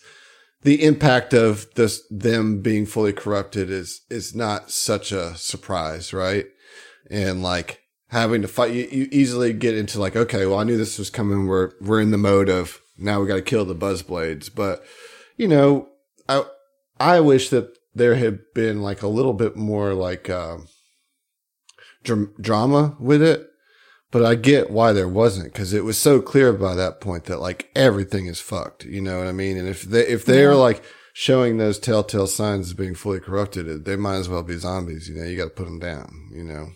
the 0.63 0.85
impact 0.85 1.33
of 1.33 1.73
this 1.75 2.03
them 2.11 2.61
being 2.61 2.87
fully 2.87 3.13
corrupted 3.13 3.71
is 3.71 4.03
is 4.11 4.35
not 4.35 4.71
such 4.71 5.13
a 5.13 5.37
surprise, 5.37 6.13
right? 6.13 6.47
And 7.11 7.43
like 7.43 7.81
having 8.09 8.43
to 8.43 8.49
fight, 8.49 8.73
you, 8.73 8.89
you 8.91 9.09
easily 9.11 9.53
get 9.53 9.77
into 9.77 10.01
like, 10.01 10.17
okay, 10.17 10.47
well, 10.47 10.59
I 10.59 10.65
knew 10.65 10.77
this 10.77 10.99
was 10.99 11.11
coming. 11.11 11.47
We're 11.47 11.73
we're 11.81 12.01
in 12.01 12.11
the 12.11 12.19
mode 12.19 12.49
of 12.49 12.81
now 12.99 13.21
we 13.21 13.29
got 13.29 13.37
to 13.37 13.43
kill 13.43 13.65
the 13.65 13.75
Buzzblades, 13.75 14.51
but 14.55 14.85
you 15.37 15.49
know, 15.49 15.89
I 16.29 16.45
I 16.99 17.21
wish 17.21 17.49
that 17.51 17.79
there 17.95 18.17
had 18.17 18.41
been 18.55 18.83
like 18.83 19.03
a 19.03 19.09
little 19.09 19.33
bit 19.33 19.57
more 19.57 19.95
like 19.95 20.29
um 20.29 20.69
dr- 22.03 22.37
drama 22.41 22.97
with 22.99 23.23
it. 23.23 23.47
But 24.13 24.25
I 24.25 24.35
get 24.35 24.71
why 24.71 24.93
there 24.93 25.09
wasn't 25.09 25.53
because 25.53 25.73
it 25.73 25.85
was 25.85 25.97
so 25.97 26.21
clear 26.21 26.53
by 26.53 26.75
that 26.75 27.01
point 27.01 27.25
that 27.27 27.39
like 27.39 27.71
everything 27.77 28.27
is 28.27 28.41
fucked. 28.41 28.85
You 28.85 29.01
know 29.01 29.19
what 29.19 29.29
I 29.29 29.33
mean? 29.33 29.57
And 29.57 29.69
if 29.69 29.83
they 29.83 30.05
if 30.07 30.25
they're 30.25 30.57
like 30.57 30.83
showing 31.13 31.59
those 31.59 31.79
telltale 31.79 32.27
signs 32.27 32.73
of 32.73 32.77
being 32.77 32.97
fully 32.97 33.21
corrupted, 33.21 33.85
they 33.85 33.95
might 33.95 34.17
as 34.17 34.29
well 34.29 34.43
be 34.43 34.57
zombies. 34.57 35.09
You 35.09 35.15
know, 35.15 35.25
you 35.25 35.37
got 35.37 35.45
to 35.45 35.51
put 35.51 35.67
them 35.67 35.79
down. 35.79 36.31
You 36.33 36.43
know, 36.43 36.69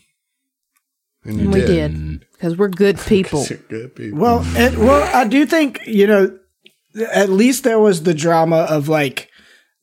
and 1.24 1.40
you 1.40 1.51
we 1.51 1.60
did 1.60 2.24
because 2.32 2.56
we're 2.56 2.68
good 2.68 3.01
people. 3.06 3.44
Good 3.68 3.96
people. 3.96 4.18
Well, 4.18 4.42
it, 4.56 4.78
well, 4.78 5.02
I 5.14 5.26
do 5.26 5.44
think 5.46 5.86
you 5.86 6.06
know. 6.06 6.38
At 7.12 7.28
least 7.28 7.64
there 7.64 7.80
was 7.80 8.05
the 8.05 8.14
drama 8.14 8.59
of 8.70 8.88
like 8.88 9.28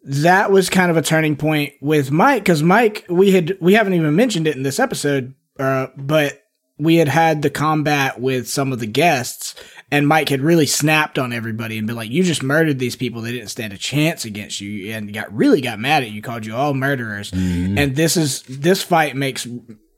that 0.04 0.52
was 0.52 0.70
kind 0.70 0.90
of 0.90 0.98
a 0.98 1.02
turning 1.02 1.36
point 1.36 1.74
with 1.82 2.12
Mike 2.12 2.44
because 2.44 2.64
Mike 2.64 3.06
we 3.10 3.32
had 3.32 3.58
we 3.62 3.74
haven't 3.74 3.94
even 3.94 4.16
mentioned 4.16 4.48
it 4.48 4.56
in 4.56 4.64
this 4.64 4.80
episode, 4.80 5.36
uh, 5.60 5.88
but 5.96 6.44
we 6.78 6.96
had 6.96 7.08
had 7.08 7.44
the 7.44 7.50
combat 7.52 8.20
with 8.20 8.48
some 8.48 8.74
of 8.74 8.80
the 8.80 8.88
guests, 8.88 9.54
and 9.92 10.08
Mike 10.08 10.30
had 10.30 10.42
really 10.42 10.66
snapped 10.66 11.20
on 11.20 11.32
everybody 11.32 11.78
and 11.78 11.86
been 11.86 11.96
like, 11.96 12.10
"You 12.10 12.24
just 12.24 12.42
murdered 12.42 12.80
these 12.80 12.96
people; 12.96 13.22
they 13.22 13.32
didn't 13.32 13.50
stand 13.50 13.74
a 13.74 13.78
chance 13.78 14.26
against 14.26 14.60
you," 14.60 14.92
and 14.92 15.14
got 15.14 15.32
really 15.32 15.62
got 15.62 15.80
mad 15.80 16.02
at 16.02 16.10
you, 16.10 16.22
called 16.24 16.46
you 16.46 16.56
all 16.56 16.74
murderers. 16.74 17.32
And 17.32 17.96
this 17.96 18.18
is 18.18 18.42
this 18.44 18.82
fight 18.82 19.16
makes 19.16 19.48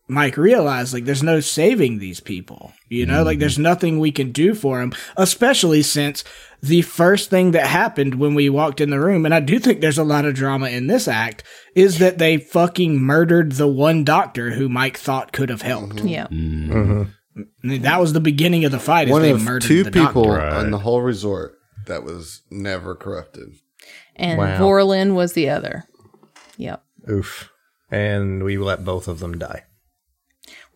Mike 0.10 0.36
realize 0.36 0.94
like 0.94 1.06
there's 1.06 1.24
no 1.24 1.40
saving 1.40 2.00
these 2.00 2.20
people. 2.20 2.74
You 2.90 3.06
know, 3.06 3.24
like 3.24 3.40
there's 3.40 3.58
nothing 3.58 4.00
we 4.00 4.12
can 4.12 4.32
do 4.34 4.54
for 4.54 4.80
them, 4.80 4.92
especially 5.16 5.82
since 5.82 6.26
the 6.64 6.82
first 6.82 7.30
thing 7.30 7.52
that 7.52 7.68
happened 7.68 8.16
when 8.16 8.36
we 8.36 8.50
walked 8.50 8.80
in 8.80 8.90
the 8.90 9.00
room, 9.00 9.26
and 9.26 9.34
I 9.36 9.42
do 9.42 9.60
think 9.60 9.82
there's 9.82 9.98
a 9.98 10.04
lot 10.04 10.24
of 10.24 10.34
drama 10.34 10.70
in 10.70 10.88
this 10.88 11.10
act, 11.10 11.44
is 11.76 12.00
that 12.00 12.20
they 12.20 12.38
fucking 12.38 12.98
murdered 12.98 13.54
the 13.54 13.68
one 13.68 14.06
doctor 14.06 14.52
who 14.52 14.70
Mike 14.70 14.98
thought 14.98 15.34
could 15.34 15.50
have 15.50 15.62
helped. 15.62 16.00
Yeah. 16.06 16.28
Mm-hmm. 16.28 16.74
Mm-hmm. 16.74 17.42
I 17.42 17.68
mean, 17.68 17.82
that 17.82 18.00
was 18.00 18.14
the 18.14 18.22
beginning 18.22 18.64
of 18.64 18.72
the 18.72 18.80
fight. 18.80 19.08
Is 19.10 19.12
One 19.12 19.24
they 19.24 19.32
of 19.32 19.44
murdered 19.44 19.68
two 19.68 19.84
the 19.84 19.92
people. 19.92 20.30
Right. 20.30 20.54
on 20.54 20.72
the 20.72 20.78
whole 20.80 21.02
resort 21.02 21.56
that 21.88 22.04
was 22.04 22.44
never 22.50 22.96
corrupted. 22.96 23.50
And 24.16 24.38
Wow. 24.38 24.60
Vorlin 24.60 25.16
was 25.16 25.34
the 25.34 25.50
other. 25.50 25.84
Yep. 26.56 26.82
Oof. 27.12 27.52
And 27.92 28.44
we 28.44 28.58
let 28.58 28.86
both 28.86 29.10
of 29.10 29.20
them 29.20 29.38
die. 29.38 29.64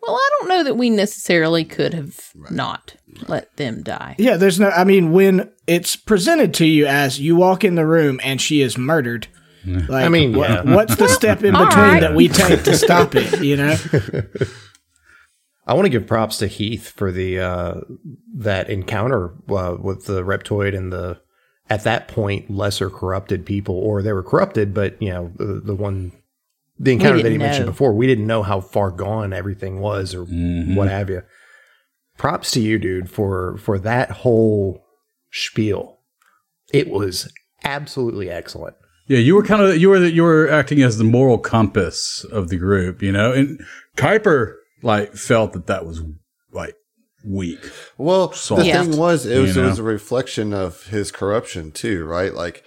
Well, 0.07 0.15
I 0.15 0.29
don't 0.39 0.49
know 0.49 0.63
that 0.63 0.75
we 0.77 0.89
necessarily 0.89 1.65
could 1.65 1.93
have 1.93 2.31
not 2.49 2.95
let 3.27 3.55
them 3.57 3.83
die. 3.83 4.15
Yeah, 4.17 4.37
there's 4.37 4.59
no. 4.59 4.69
I 4.69 4.85
mean, 4.85 5.11
when 5.11 5.51
it's 5.67 5.95
presented 5.97 6.53
to 6.55 6.65
you 6.65 6.85
as 6.87 7.19
you 7.19 7.35
walk 7.35 7.63
in 7.65 7.75
the 7.75 7.85
room 7.85 8.19
and 8.23 8.39
she 8.41 8.61
is 8.61 8.77
murdered. 8.77 9.27
Like, 9.67 10.05
I 10.05 10.07
mean, 10.07 10.33
what- 10.33 10.49
yeah. 10.49 10.75
what's 10.75 10.95
the 10.95 11.09
step 11.09 11.43
in 11.43 11.51
between 11.51 11.67
right. 11.67 11.99
that 11.99 12.15
we 12.15 12.29
take 12.29 12.63
to 12.63 12.77
stop 12.77 13.15
it? 13.15 13.43
You 13.43 13.57
know, 13.57 13.75
I 15.67 15.73
want 15.73 15.87
to 15.87 15.89
give 15.89 16.07
props 16.07 16.37
to 16.37 16.47
Heath 16.47 16.93
for 16.95 17.11
the 17.11 17.39
uh, 17.41 17.81
that 18.35 18.69
encounter 18.69 19.33
uh, 19.49 19.75
with 19.77 20.05
the 20.05 20.23
reptoid 20.23 20.73
and 20.73 20.93
the 20.93 21.19
at 21.69 21.83
that 21.83 22.07
point 22.07 22.49
lesser 22.49 22.89
corrupted 22.89 23.45
people, 23.45 23.75
or 23.75 24.01
they 24.01 24.13
were 24.13 24.23
corrupted, 24.23 24.73
but 24.73 25.01
you 25.01 25.09
know 25.09 25.33
the, 25.35 25.61
the 25.65 25.75
one 25.75 26.13
the 26.79 26.91
encounter 26.91 27.17
that 27.17 27.31
he 27.31 27.37
didn't 27.37 27.39
mentioned 27.39 27.65
before, 27.65 27.93
we 27.93 28.07
didn't 28.07 28.27
know 28.27 28.43
how 28.43 28.61
far 28.61 28.91
gone 28.91 29.33
everything 29.33 29.79
was 29.79 30.13
or 30.13 30.25
mm-hmm. 30.25 30.75
what 30.75 30.89
have 30.89 31.09
you. 31.09 31.23
Props 32.17 32.51
to 32.51 32.59
you, 32.59 32.79
dude, 32.79 33.09
for 33.09 33.57
for 33.57 33.77
that 33.79 34.11
whole 34.11 34.83
spiel. 35.31 35.99
It 36.73 36.89
was 36.89 37.31
absolutely 37.63 38.29
excellent. 38.29 38.75
Yeah, 39.07 39.19
you 39.19 39.35
were 39.35 39.43
kind 39.43 39.61
of 39.61 39.77
you 39.77 39.89
were 39.89 39.99
the, 39.99 40.11
you 40.11 40.23
were 40.23 40.49
acting 40.49 40.81
as 40.81 40.97
the 40.97 41.03
moral 41.03 41.37
compass 41.37 42.25
of 42.25 42.49
the 42.49 42.57
group, 42.57 43.01
you 43.01 43.11
know. 43.11 43.31
And 43.31 43.63
Kuiper 43.95 44.55
like 44.83 45.13
felt 45.13 45.53
that 45.53 45.67
that 45.67 45.85
was 45.85 46.01
like 46.51 46.75
weak. 47.23 47.59
Well, 47.97 48.31
Soft. 48.33 48.61
the 48.61 48.67
Yeah. 48.67 48.83
thing 48.83 48.97
was, 48.97 49.25
it 49.25 49.39
was, 49.39 49.55
You 49.55 49.63
it 49.63 49.65
was 49.65 49.79
a 49.79 49.83
reflection 49.83 50.53
of 50.53 50.87
his 50.87 51.11
corruption 51.11 51.71
too, 51.71 52.05
right? 52.05 52.33
Like 52.33 52.63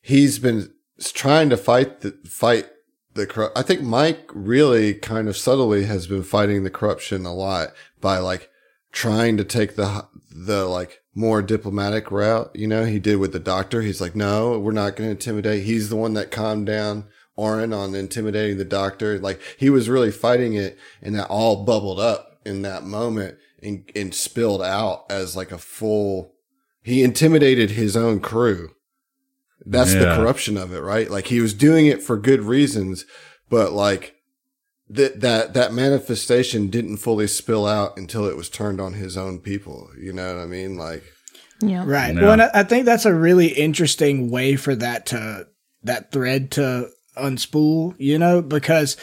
he's 0.00 0.38
been 0.38 0.72
trying 1.00 1.50
to 1.50 1.56
fight 1.56 2.00
the 2.00 2.12
fight 2.26 2.66
the 3.14 3.26
corrupt. 3.26 3.56
I 3.58 3.62
think 3.62 3.82
Mike 3.82 4.30
really 4.32 4.94
kind 4.94 5.28
of 5.28 5.36
subtly 5.36 5.84
has 5.84 6.06
been 6.06 6.22
fighting 6.22 6.64
the 6.64 6.70
corruption 6.70 7.26
a 7.26 7.34
lot 7.34 7.68
by 8.00 8.18
like 8.18 8.50
trying 8.92 9.36
to 9.36 9.44
take 9.44 9.76
the 9.76 10.06
the 10.30 10.66
like 10.66 11.02
more 11.14 11.42
diplomatic 11.42 12.10
route. 12.10 12.50
You 12.54 12.68
know, 12.68 12.84
he 12.84 12.98
did 12.98 13.16
with 13.16 13.32
the 13.32 13.40
doctor. 13.40 13.82
He's 13.82 14.00
like, 14.00 14.14
no, 14.14 14.58
we're 14.58 14.72
not 14.72 14.96
going 14.96 15.08
to 15.08 15.12
intimidate. 15.12 15.64
He's 15.64 15.88
the 15.88 15.96
one 15.96 16.14
that 16.14 16.30
calmed 16.30 16.66
down. 16.66 17.04
Oren 17.36 17.72
on 17.72 17.94
intimidating 17.94 18.58
the 18.58 18.64
doctor. 18.64 19.18
Like 19.18 19.40
he 19.56 19.70
was 19.70 19.88
really 19.88 20.10
fighting 20.10 20.54
it 20.54 20.76
and 21.00 21.14
that 21.14 21.28
all 21.28 21.64
bubbled 21.64 22.00
up 22.00 22.40
in 22.44 22.62
that 22.62 22.82
moment 22.82 23.36
and, 23.62 23.88
and 23.94 24.12
spilled 24.12 24.62
out 24.62 25.04
as 25.08 25.36
like 25.36 25.52
a 25.52 25.58
full, 25.58 26.34
he 26.82 27.02
intimidated 27.02 27.70
his 27.70 27.96
own 27.96 28.18
crew. 28.20 28.70
That's 29.66 29.92
the 29.92 30.14
corruption 30.16 30.56
of 30.56 30.72
it, 30.72 30.80
right? 30.80 31.10
Like 31.10 31.26
he 31.26 31.40
was 31.40 31.52
doing 31.54 31.86
it 31.86 32.02
for 32.02 32.16
good 32.16 32.40
reasons, 32.42 33.04
but 33.50 33.72
like 33.72 34.14
that, 34.88 35.20
that, 35.20 35.54
that 35.54 35.72
manifestation 35.72 36.68
didn't 36.68 36.98
fully 36.98 37.26
spill 37.26 37.66
out 37.66 37.96
until 37.98 38.26
it 38.26 38.36
was 38.36 38.48
turned 38.48 38.80
on 38.80 38.94
his 38.94 39.16
own 39.16 39.40
people. 39.40 39.90
You 40.00 40.12
know 40.12 40.34
what 40.34 40.42
I 40.42 40.46
mean? 40.46 40.76
Like, 40.78 41.02
Yeah. 41.60 41.84
right? 41.86 42.14
No. 42.14 42.22
Well, 42.22 42.32
and 42.32 42.42
I, 42.42 42.50
I 42.54 42.62
think 42.62 42.86
that's 42.86 43.04
a 43.04 43.14
really 43.14 43.48
interesting 43.48 44.30
way 44.30 44.56
for 44.56 44.74
that 44.76 45.06
to 45.06 45.48
that 45.82 46.12
thread 46.12 46.50
to 46.52 46.88
unspool. 47.16 47.94
You 47.98 48.18
know, 48.18 48.40
because 48.40 48.96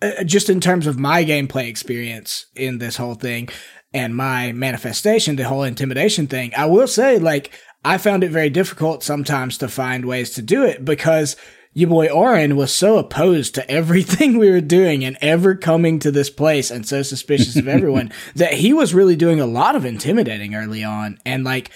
uh, 0.00 0.24
just 0.24 0.48
in 0.48 0.60
terms 0.60 0.86
of 0.86 0.98
my 0.98 1.24
gameplay 1.24 1.68
experience 1.68 2.46
in 2.54 2.78
this 2.78 2.96
whole 2.96 3.14
thing 3.16 3.48
and 3.92 4.16
my 4.16 4.52
manifestation, 4.52 5.36
the 5.36 5.44
whole 5.48 5.62
intimidation 5.64 6.26
thing, 6.26 6.52
I 6.56 6.66
will 6.66 6.86
say, 6.88 7.18
like, 7.18 7.50
I 7.86 7.98
found 7.98 8.24
it 8.24 8.32
very 8.32 8.50
difficult 8.50 9.04
sometimes 9.04 9.58
to 9.58 9.68
find 9.68 10.04
ways 10.04 10.30
to 10.30 10.42
do 10.42 10.64
it 10.64 10.84
because 10.84 11.36
your 11.72 11.88
boy 11.88 12.08
Oren 12.08 12.56
was 12.56 12.74
so 12.74 12.98
opposed 12.98 13.54
to 13.54 13.70
everything 13.70 14.38
we 14.38 14.50
were 14.50 14.60
doing 14.60 15.04
and 15.04 15.16
ever 15.20 15.54
coming 15.54 16.00
to 16.00 16.10
this 16.10 16.28
place 16.28 16.72
and 16.72 16.84
so 16.84 17.02
suspicious 17.02 17.54
of 17.54 17.68
everyone 17.68 18.12
that 18.34 18.54
he 18.54 18.72
was 18.72 18.92
really 18.92 19.14
doing 19.14 19.38
a 19.38 19.46
lot 19.46 19.76
of 19.76 19.84
intimidating 19.84 20.56
early 20.56 20.82
on. 20.82 21.18
And 21.24 21.44
like, 21.44 21.70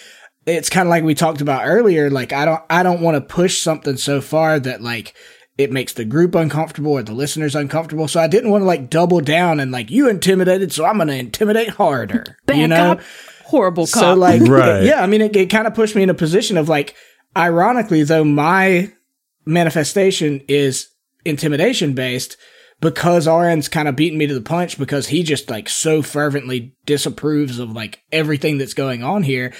it's 0.46 0.68
kind 0.68 0.88
of 0.88 0.90
like 0.90 1.04
we 1.04 1.14
talked 1.14 1.42
about 1.42 1.62
earlier. 1.64 2.10
Like, 2.10 2.32
I 2.32 2.44
don't, 2.44 2.62
I 2.68 2.82
don't 2.82 3.02
want 3.02 3.14
to 3.14 3.34
push 3.34 3.60
something 3.60 3.96
so 3.96 4.20
far 4.20 4.58
that 4.58 4.82
like, 4.82 5.14
it 5.58 5.70
makes 5.70 5.92
the 5.92 6.06
group 6.06 6.34
uncomfortable 6.34 6.92
or 6.92 7.02
the 7.02 7.12
listeners 7.12 7.54
uncomfortable. 7.54 8.08
So 8.08 8.18
I 8.18 8.26
didn't 8.26 8.50
want 8.50 8.62
to 8.62 8.66
like 8.66 8.90
double 8.90 9.20
down 9.20 9.60
and 9.60 9.70
like 9.70 9.90
you 9.90 10.08
intimidated, 10.08 10.72
so 10.72 10.86
I'm 10.86 10.96
going 10.96 11.08
to 11.08 11.16
intimidate 11.16 11.68
harder. 11.68 12.24
Bad 12.46 12.56
you 12.56 12.66
know, 12.66 12.96
cop, 12.96 13.00
horrible 13.50 13.86
cop. 13.86 14.00
so 14.02 14.14
like, 14.14 14.40
Right. 14.48 14.84
yeah, 14.84 15.02
I 15.02 15.06
mean, 15.06 15.20
it, 15.20 15.36
it 15.36 15.50
kind 15.50 15.66
of 15.66 15.74
pushed 15.74 15.94
me 15.96 16.02
in 16.02 16.10
a 16.10 16.14
position 16.14 16.56
of 16.56 16.68
like, 16.68 16.94
ironically, 17.36 18.02
though 18.02 18.24
my 18.24 18.92
manifestation 19.44 20.42
is 20.48 20.88
intimidation 21.24 21.92
based 21.94 22.36
because 22.80 23.28
Oren's 23.28 23.68
kind 23.68 23.88
of 23.88 23.96
beating 23.96 24.18
me 24.18 24.26
to 24.26 24.34
the 24.34 24.40
punch 24.40 24.78
because 24.78 25.08
he 25.08 25.22
just 25.22 25.50
like 25.50 25.68
so 25.68 26.02
fervently 26.02 26.74
disapproves 26.86 27.58
of 27.58 27.72
like 27.72 28.00
everything 28.10 28.58
that's 28.58 28.74
going 28.74 29.02
on 29.02 29.22
here 29.22 29.52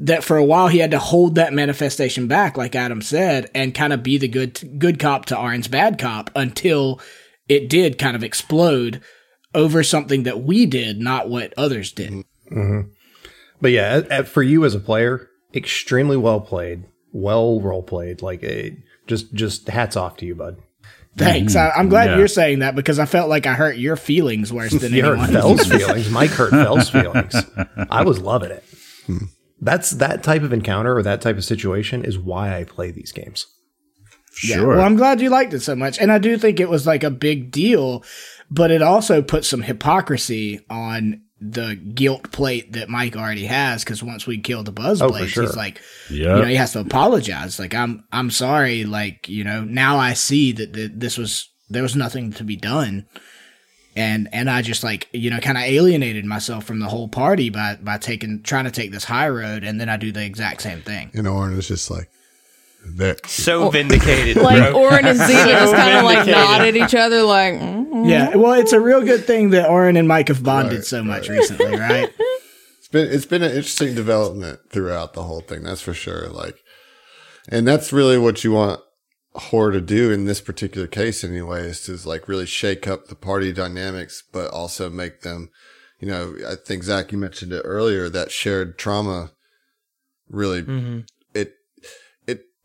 that 0.00 0.24
for 0.24 0.36
a 0.36 0.44
while 0.44 0.68
he 0.68 0.78
had 0.78 0.90
to 0.90 0.98
hold 0.98 1.36
that 1.36 1.52
manifestation 1.52 2.26
back, 2.26 2.56
like 2.56 2.74
Adam 2.74 3.00
said, 3.00 3.50
and 3.54 3.74
kind 3.74 3.92
of 3.92 4.02
be 4.02 4.18
the 4.18 4.28
good 4.28 4.78
good 4.78 4.98
cop 4.98 5.26
to 5.26 5.38
Oren's 5.38 5.68
bad 5.68 5.98
cop 5.98 6.30
until 6.34 7.00
it 7.48 7.68
did 7.70 7.98
kind 7.98 8.16
of 8.16 8.24
explode 8.24 9.00
over 9.54 9.82
something 9.82 10.24
that 10.24 10.42
we 10.42 10.66
did, 10.66 10.98
not 10.98 11.28
what 11.28 11.54
others 11.56 11.92
did. 11.92 12.10
Mm-hmm. 12.10 12.58
Mm-hmm. 12.58 12.90
But 13.62 13.70
yeah, 13.70 14.02
a- 14.10 14.20
a- 14.20 14.24
for 14.24 14.42
you 14.42 14.66
as 14.66 14.74
a 14.74 14.80
player, 14.80 15.28
extremely 15.54 16.18
well 16.18 16.40
played, 16.40 16.84
well 17.12 17.60
role 17.62 17.82
played. 17.82 18.20
Like 18.20 18.42
it, 18.42 18.74
just 19.06 19.32
just 19.32 19.68
hats 19.68 19.96
off 19.96 20.18
to 20.18 20.26
you, 20.26 20.34
bud. 20.34 20.56
Thanks. 21.16 21.54
Mm-hmm. 21.54 21.78
I, 21.78 21.80
I'm 21.80 21.88
glad 21.88 22.10
Yeah. 22.10 22.18
you're 22.18 22.28
saying 22.28 22.58
that 22.60 22.74
because 22.74 22.98
I 22.98 23.04
felt 23.06 23.28
like 23.28 23.46
I 23.46 23.54
hurt 23.54 23.76
your 23.76 23.96
feelings 23.96 24.52
worse 24.52 24.72
than 24.72 24.92
You 24.94 25.04
hurt 25.04 25.18
anyone. 25.18 25.32
Fell's 25.32 25.66
feelings. 25.70 26.10
Mike 26.10 26.30
hurt 26.30 26.50
Fell's 26.50 26.90
feelings. 26.98 27.34
I 27.90 28.02
was 28.02 28.18
loving 28.18 28.50
it. 28.50 28.64
Hmm. 29.06 29.16
That's 29.60 29.90
that 29.92 30.22
type 30.24 30.42
of 30.42 30.52
encounter 30.52 30.96
or 30.96 31.02
that 31.04 31.20
type 31.20 31.36
of 31.36 31.44
situation 31.44 32.04
is 32.04 32.18
why 32.18 32.58
I 32.58 32.64
play 32.64 32.90
these 32.90 33.12
games. 33.12 33.46
Yeah. 34.42 34.56
Sure. 34.56 34.68
Well, 34.68 34.80
I'm 34.80 34.96
glad 34.96 35.20
you 35.20 35.28
liked 35.30 35.52
it 35.52 35.60
so 35.60 35.76
much, 35.76 35.98
and 36.00 36.10
I 36.10 36.18
do 36.18 36.38
think 36.38 36.58
it 36.58 36.68
was 36.70 36.86
like 36.86 37.04
a 37.04 37.10
big 37.10 37.50
deal, 37.52 38.02
but 38.50 38.70
it 38.70 38.80
also 38.82 39.20
put 39.22 39.44
some 39.44 39.60
hypocrisy 39.62 40.64
on 40.70 41.20
the 41.44 41.74
guilt 41.74 42.30
plate 42.30 42.72
that 42.74 42.88
Mike 42.88 43.16
already 43.16 43.46
has 43.46 43.82
because 43.82 44.02
once 44.02 44.26
we 44.26 44.38
kill 44.38 44.62
the 44.62 44.70
buzz 44.72 45.02
Oh, 45.02 45.08
blades, 45.08 45.32
sure. 45.32 45.42
he's 45.44 45.56
like, 45.56 45.80
Yep. 46.10 46.18
you 46.18 46.24
know, 46.42 46.44
he 46.44 46.54
has 46.54 46.72
to 46.72 46.80
apologize. 46.80 47.58
Like, 47.58 47.74
I'm, 47.74 48.04
I'm 48.12 48.30
sorry. 48.30 48.84
Like, 48.84 49.28
you 49.28 49.42
know, 49.44 49.64
now 49.64 49.98
I 49.98 50.12
see 50.12 50.52
that 50.52 50.72
th- 50.72 50.92
this 50.94 51.18
was 51.18 51.48
there 51.68 51.82
was 51.82 51.96
nothing 51.96 52.32
to 52.34 52.44
be 52.44 52.54
done. 52.56 53.06
And 53.94 54.28
and 54.32 54.48
I 54.48 54.62
just 54.62 54.82
like 54.82 55.08
you 55.12 55.28
know 55.28 55.38
kind 55.38 55.58
of 55.58 55.64
alienated 55.64 56.24
myself 56.24 56.64
from 56.64 56.78
the 56.78 56.86
whole 56.88 57.08
party 57.08 57.50
by 57.50 57.76
by 57.76 57.98
taking 57.98 58.42
trying 58.42 58.64
to 58.64 58.70
take 58.70 58.90
this 58.90 59.04
high 59.04 59.28
road 59.28 59.64
and 59.64 59.78
then 59.78 59.90
I 59.90 59.98
do 59.98 60.10
the 60.12 60.24
exact 60.24 60.62
same 60.62 60.80
thing. 60.80 61.10
You 61.12 61.20
know, 61.22 61.30
and 61.32 61.38
Oren 61.38 61.58
is 61.58 61.68
just 61.68 61.90
like, 61.90 62.08
That 62.84 63.26
So 63.26 63.70
vindicated. 63.70 64.36
Like 64.42 64.72
bro. 64.72 64.82
Oren 64.82 65.06
and 65.06 65.18
Ziva 65.18 65.46
just 65.46 65.74
kind 65.74 65.98
of 65.98 66.04
like 66.04 66.24
vindicated. 66.24 66.34
nod 66.34 66.60
at 66.62 66.76
each 66.76 66.94
other, 66.94 67.22
like, 67.22 67.54
mm 67.54 68.08
Yeah, 68.08 68.34
well, 68.36 68.52
it's 68.54 68.72
a 68.72 68.80
real 68.80 69.02
good 69.02 69.24
thing 69.24 69.50
that 69.50 69.68
Oren 69.68 69.96
and 69.96 70.08
Mike 70.08 70.28
have 70.28 70.42
bonded 70.42 70.84
so 70.84 71.04
much 71.04 71.28
recently, 71.28 71.76
right? 71.76 72.12
it's 72.78 72.88
been 72.88 73.08
it's 73.08 73.26
been 73.26 73.42
an 73.42 73.50
interesting 73.50 73.94
development 73.94 74.60
throughout 74.70 75.14
the 75.14 75.22
whole 75.22 75.40
thing. 75.40 75.62
That's 75.62 75.80
for 75.80 75.94
sure. 75.94 76.28
Like, 76.28 76.56
and 77.48 77.66
that's 77.66 77.92
really 77.92 78.18
what 78.18 78.42
you 78.42 78.52
want 78.52 78.80
horror 79.34 79.72
to 79.72 79.80
do 79.80 80.10
in 80.10 80.24
this 80.24 80.40
particular 80.40 80.86
case, 80.86 81.22
anyway, 81.22 81.62
is 81.62 81.82
to 81.82 82.08
like 82.08 82.28
really 82.28 82.46
shake 82.46 82.88
up 82.88 83.06
the 83.06 83.14
party 83.14 83.52
dynamics, 83.52 84.22
but 84.32 84.50
also 84.50 84.90
make 84.90 85.20
them. 85.20 85.50
You 86.00 86.08
know, 86.08 86.34
I 86.48 86.56
think 86.56 86.82
Zach, 86.82 87.12
you 87.12 87.18
mentioned 87.18 87.52
it 87.52 87.62
earlier. 87.64 88.08
That 88.08 88.32
shared 88.32 88.76
trauma 88.76 89.30
really 90.28 90.60
it 90.60 91.04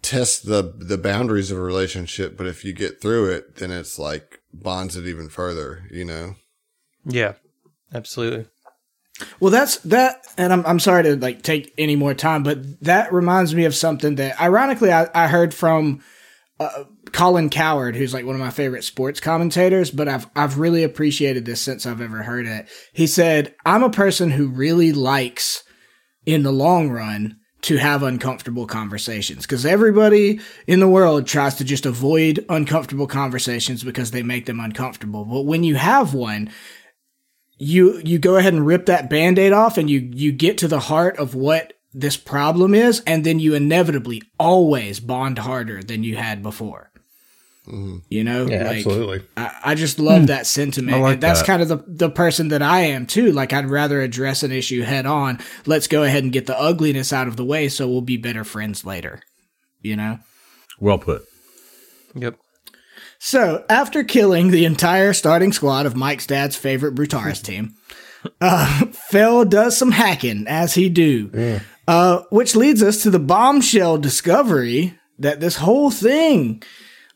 it 0.07 0.11
tests 0.11 0.39
the 0.39 0.73
the 0.77 0.97
boundaries 0.97 1.51
of 1.51 1.57
a 1.57 1.61
relationship, 1.61 2.37
but 2.37 2.47
if 2.47 2.63
you 2.63 2.73
get 2.73 3.01
through 3.01 3.31
it, 3.31 3.57
then 3.57 3.71
it's 3.71 3.99
like 3.99 4.39
bonds 4.53 4.95
it 4.95 5.05
even 5.05 5.29
further. 5.29 5.83
You 5.91 6.05
know. 6.05 6.35
yeah, 7.05 7.33
absolutely. 7.93 8.45
Well, 9.39 9.51
that's 9.51 9.77
that, 9.77 10.25
and 10.37 10.53
I'm 10.53 10.65
I'm 10.65 10.79
sorry 10.79 11.03
to 11.03 11.15
like 11.15 11.41
take 11.41 11.73
any 11.77 11.95
more 11.95 12.13
time, 12.13 12.43
but 12.43 12.79
that 12.81 13.11
reminds 13.11 13.55
me 13.55 13.65
of 13.65 13.75
something 13.75 14.15
that, 14.15 14.39
ironically, 14.39 14.91
I, 14.91 15.09
I 15.13 15.27
heard 15.27 15.53
from 15.53 16.03
uh, 16.59 16.83
Colin 17.11 17.49
Cowherd, 17.49 17.95
who's 17.95 18.13
like 18.13 18.25
one 18.25 18.35
of 18.35 18.41
my 18.41 18.51
favorite 18.51 18.83
sports 18.83 19.19
commentators. 19.19 19.89
But 19.89 20.07
I've 20.07 20.27
I've 20.35 20.59
really 20.59 20.83
appreciated 20.83 21.45
this 21.45 21.61
since 21.61 21.85
I've 21.85 22.01
ever 22.01 22.23
heard 22.23 22.45
it. 22.45 22.67
He 22.93 23.07
said, 23.07 23.55
"I'm 23.65 23.83
a 23.83 23.89
person 23.89 24.31
who 24.31 24.49
really 24.49 24.93
likes, 24.93 25.63
in 26.25 26.43
the 26.43 26.51
long 26.51 26.89
run." 26.91 27.37
To 27.63 27.77
have 27.77 28.03
uncomfortable 28.03 28.65
conversations 28.65 29.41
because 29.41 29.65
everybody 29.65 30.39
in 30.67 30.79
the 30.79 30.87
world 30.87 31.27
tries 31.27 31.55
to 31.55 31.65
just 31.65 31.85
avoid 31.85 32.45
uncomfortable 32.47 33.07
conversations 33.07 33.83
because 33.83 34.11
they 34.11 34.23
make 34.23 34.45
them 34.45 34.59
uncomfortable. 34.59 35.25
But 35.25 35.41
when 35.41 35.63
you 35.63 35.75
have 35.75 36.13
one, 36.13 36.49
you 37.57 37.99
you 38.05 38.19
go 38.19 38.37
ahead 38.37 38.53
and 38.53 38.65
rip 38.65 38.85
that 38.85 39.09
band-aid 39.09 39.51
off 39.51 39.77
and 39.77 39.89
you 39.89 39.99
you 40.13 40.31
get 40.31 40.59
to 40.59 40.67
the 40.67 40.79
heart 40.79 41.17
of 41.17 41.35
what 41.35 41.73
this 41.93 42.15
problem 42.15 42.75
is 42.75 43.01
and 43.07 43.25
then 43.25 43.39
you 43.39 43.55
inevitably 43.55 44.21
always 44.39 44.99
bond 44.99 45.39
harder 45.39 45.81
than 45.81 46.03
you 46.03 46.15
had 46.15 46.43
before 46.43 46.91
you 48.09 48.23
know 48.23 48.47
Yeah, 48.47 48.63
Like, 48.63 48.77
absolutely. 48.77 49.23
I, 49.35 49.55
I 49.65 49.75
just 49.75 49.99
love 49.99 50.27
that 50.27 50.47
sentiment 50.47 50.97
I 50.97 50.99
like 51.01 51.13
and 51.15 51.21
that's 51.23 51.39
that. 51.41 51.45
kind 51.47 51.61
of 51.61 51.67
the, 51.67 51.83
the 51.87 52.09
person 52.09 52.47
that 52.49 52.61
i 52.61 52.79
am 52.81 53.05
too 53.05 53.31
like 53.33 53.51
i'd 53.53 53.69
rather 53.69 54.01
address 54.01 54.43
an 54.43 54.51
issue 54.51 54.83
head 54.83 55.05
on 55.05 55.39
let's 55.65 55.87
go 55.87 56.03
ahead 56.03 56.23
and 56.23 56.31
get 56.31 56.45
the 56.45 56.57
ugliness 56.57 57.11
out 57.11 57.27
of 57.27 57.35
the 57.35 57.43
way 57.45 57.67
so 57.67 57.87
we'll 57.87 58.01
be 58.01 58.17
better 58.17 58.43
friends 58.43 58.85
later 58.85 59.21
you 59.81 59.95
know 59.95 60.19
Well 60.79 60.97
put. 60.97 61.23
Yep. 62.15 62.37
So, 63.19 63.65
after 63.69 64.03
killing 64.03 64.49
the 64.51 64.65
entire 64.65 65.11
starting 65.13 65.51
squad 65.51 65.85
of 65.85 65.95
Mike's 65.95 66.27
dad's 66.27 66.55
favorite 66.55 66.93
Brutaris 66.95 67.43
team, 67.43 67.73
uh, 68.41 68.85
Fell 68.87 69.43
does 69.43 69.75
some 69.75 69.91
hacking, 69.91 70.45
as 70.47 70.75
he 70.75 70.87
do, 70.89 71.59
uh, 71.87 72.21
which 72.29 72.55
leads 72.55 72.83
us 72.83 73.01
to 73.03 73.09
the 73.09 73.19
bombshell 73.19 73.97
discovery 73.97 74.97
that 75.19 75.39
this 75.39 75.57
whole 75.57 75.89
thing 75.89 76.61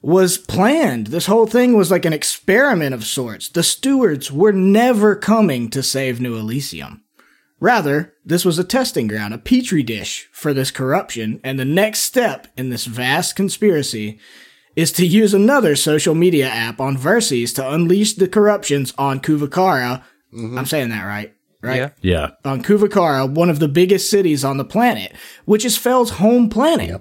was 0.01 0.37
planned. 0.37 1.07
This 1.07 1.27
whole 1.27 1.45
thing 1.45 1.77
was 1.77 1.91
like 1.91 2.05
an 2.05 2.13
experiment 2.13 2.93
of 2.93 3.05
sorts. 3.05 3.49
The 3.49 3.63
stewards 3.63 4.31
were 4.31 4.51
never 4.51 5.15
coming 5.15 5.69
to 5.69 5.83
save 5.83 6.19
New 6.19 6.35
Elysium. 6.35 7.03
Rather, 7.59 8.15
this 8.25 8.43
was 8.43 8.57
a 8.57 8.63
testing 8.63 9.07
ground, 9.07 9.35
a 9.35 9.37
petri 9.37 9.83
dish 9.83 10.27
for 10.31 10.51
this 10.51 10.71
corruption, 10.71 11.39
and 11.43 11.59
the 11.59 11.65
next 11.65 11.99
step 11.99 12.47
in 12.57 12.69
this 12.69 12.85
vast 12.85 13.35
conspiracy 13.35 14.19
is 14.75 14.91
to 14.93 15.05
use 15.05 15.33
another 15.33 15.75
social 15.75 16.15
media 16.15 16.47
app 16.47 16.81
on 16.81 16.97
Verces 16.97 17.53
to 17.53 17.71
unleash 17.71 18.13
the 18.13 18.27
corruptions 18.27 18.93
on 18.97 19.19
Kuvakara. 19.19 20.03
Mm-hmm. 20.33 20.57
I'm 20.57 20.65
saying 20.65 20.89
that 20.89 21.03
right, 21.03 21.35
right? 21.61 21.75
Yeah. 21.75 21.89
Yeah. 22.01 22.30
On 22.51 22.63
Kuvakara, 22.63 23.30
one 23.30 23.51
of 23.51 23.59
the 23.59 23.67
biggest 23.67 24.09
cities 24.09 24.43
on 24.43 24.57
the 24.57 24.65
planet, 24.65 25.13
which 25.45 25.63
is 25.63 25.77
Fell's 25.77 26.11
home 26.11 26.49
planet. 26.49 26.99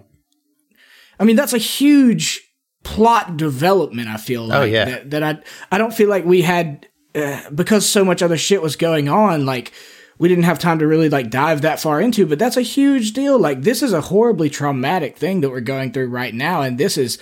I 1.18 1.24
mean, 1.24 1.36
that's 1.36 1.54
a 1.54 1.58
huge 1.58 2.49
plot 2.83 3.36
development. 3.36 4.09
I 4.09 4.17
feel 4.17 4.44
like 4.47 4.59
Oh, 4.59 4.65
yeah. 4.65 4.84
that, 4.86 5.10
that 5.10 5.23
I 5.23 5.39
I 5.70 5.78
don't 5.78 5.94
feel 5.94 6.09
like 6.09 6.25
we 6.25 6.42
had 6.42 6.86
uh, 7.15 7.50
because 7.50 7.89
so 7.89 8.05
much 8.05 8.23
other 8.23 8.36
shit 8.39 8.62
was 8.62 8.76
going 8.76 9.09
on. 9.09 9.44
Like 9.47 9.73
we 10.18 10.28
didn't 10.28 10.44
have 10.44 10.59
time 10.59 10.78
to 10.81 10.86
really 10.86 11.09
like 11.09 11.31
dive 11.31 11.62
that 11.62 11.81
far 11.81 12.00
into. 12.00 12.26
But 12.26 12.39
that's 12.39 12.57
a 12.57 12.62
huge 12.62 13.12
deal. 13.12 13.39
Like 13.39 13.62
this 13.62 13.83
is 13.83 13.92
a 13.92 14.00
horribly 14.02 14.50
traumatic 14.50 15.17
thing 15.17 15.41
that 15.41 15.50
we're 15.50 15.60
going 15.60 15.92
through 15.92 16.09
right 16.09 16.34
now, 16.34 16.62
and 16.62 16.78
this 16.78 16.97
is 16.99 17.18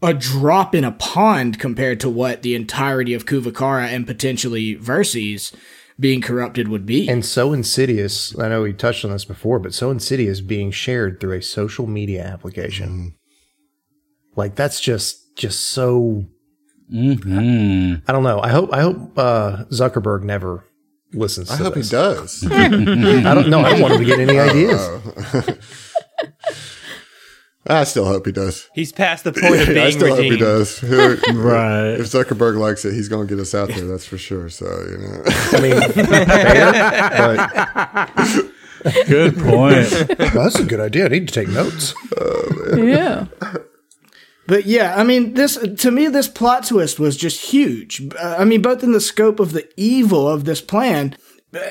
a 0.00 0.14
drop 0.14 0.74
in 0.76 0.84
a 0.84 0.92
pond 0.92 1.58
compared 1.58 1.98
to 2.00 2.08
what 2.08 2.42
the 2.42 2.54
entirety 2.54 3.14
of 3.14 3.26
Kuvakara 3.26 3.88
and 3.88 4.06
potentially 4.06 4.76
Verces 4.76 5.52
being 5.98 6.20
corrupted 6.20 6.68
would 6.68 6.86
be. 6.86 7.08
And 7.08 7.24
so 7.24 7.52
insidious. 7.52 8.38
I 8.38 8.48
know 8.48 8.62
we 8.62 8.72
touched 8.72 9.04
on 9.04 9.10
this 9.10 9.24
before, 9.24 9.58
but 9.58 9.74
so 9.74 9.90
insidious 9.90 10.40
being 10.40 10.70
shared 10.70 11.18
through 11.18 11.38
a 11.38 11.42
social 11.42 11.88
media 11.88 12.22
application. 12.24 13.16
Like 14.38 14.54
that's 14.54 14.80
just 14.80 15.36
just 15.36 15.72
so. 15.72 16.24
Hmm. 16.88 17.94
I 18.06 18.12
don't 18.12 18.22
know. 18.22 18.40
I 18.40 18.50
hope 18.50 18.72
I 18.72 18.80
hope 18.82 19.18
uh, 19.18 19.64
Zuckerberg 19.72 20.22
never 20.22 20.64
listens. 21.12 21.50
I 21.50 21.56
to 21.56 21.64
hope 21.64 21.74
he 21.74 21.82
does. 21.82 22.46
I 22.50 22.68
don't 22.68 23.50
know. 23.50 23.60
I 23.60 23.70
don't 23.70 23.82
want 23.82 23.94
him 23.94 24.00
to 24.00 24.06
get 24.06 24.20
any 24.20 24.38
ideas. 24.38 24.80
I 27.66 27.82
still 27.82 28.06
hope 28.06 28.24
he 28.24 28.32
does. 28.32 28.70
He's 28.74 28.92
past 28.92 29.24
the 29.24 29.32
point 29.32 29.60
of 29.60 29.66
being 29.66 29.78
I 29.78 29.90
being 29.90 29.98
still 29.98 30.14
hope 30.14 30.24
he 30.24 30.36
does. 30.36 30.82
Right. 30.84 31.94
If 31.98 32.06
Zuckerberg 32.06 32.56
likes 32.56 32.84
it, 32.84 32.94
he's 32.94 33.08
going 33.08 33.26
to 33.26 33.34
get 33.34 33.42
us 33.42 33.56
out 33.56 33.68
there. 33.68 33.86
That's 33.88 34.06
for 34.06 34.18
sure. 34.18 34.48
So 34.48 34.66
you 34.66 34.98
know, 34.98 35.22
I 35.26 35.60
mean, 35.60 35.80
fair, 35.92 36.72
but 38.84 39.06
Good 39.08 39.34
point. 39.36 40.18
well, 40.18 40.44
that's 40.44 40.60
a 40.60 40.64
good 40.64 40.78
idea. 40.78 41.06
I 41.06 41.08
need 41.08 41.26
to 41.26 41.34
take 41.34 41.48
notes. 41.48 41.92
Yeah. 42.76 43.26
But 44.48 44.64
yeah, 44.66 44.94
I 44.96 45.04
mean, 45.04 45.34
this 45.34 45.56
to 45.58 45.90
me, 45.92 46.08
this 46.08 46.26
plot 46.26 46.66
twist 46.66 46.98
was 46.98 47.16
just 47.16 47.52
huge. 47.52 48.02
Uh, 48.18 48.36
I 48.38 48.44
mean, 48.44 48.62
both 48.62 48.82
in 48.82 48.92
the 48.92 49.00
scope 49.00 49.38
of 49.40 49.52
the 49.52 49.68
evil 49.76 50.26
of 50.26 50.44
this 50.46 50.60
plan, 50.60 51.16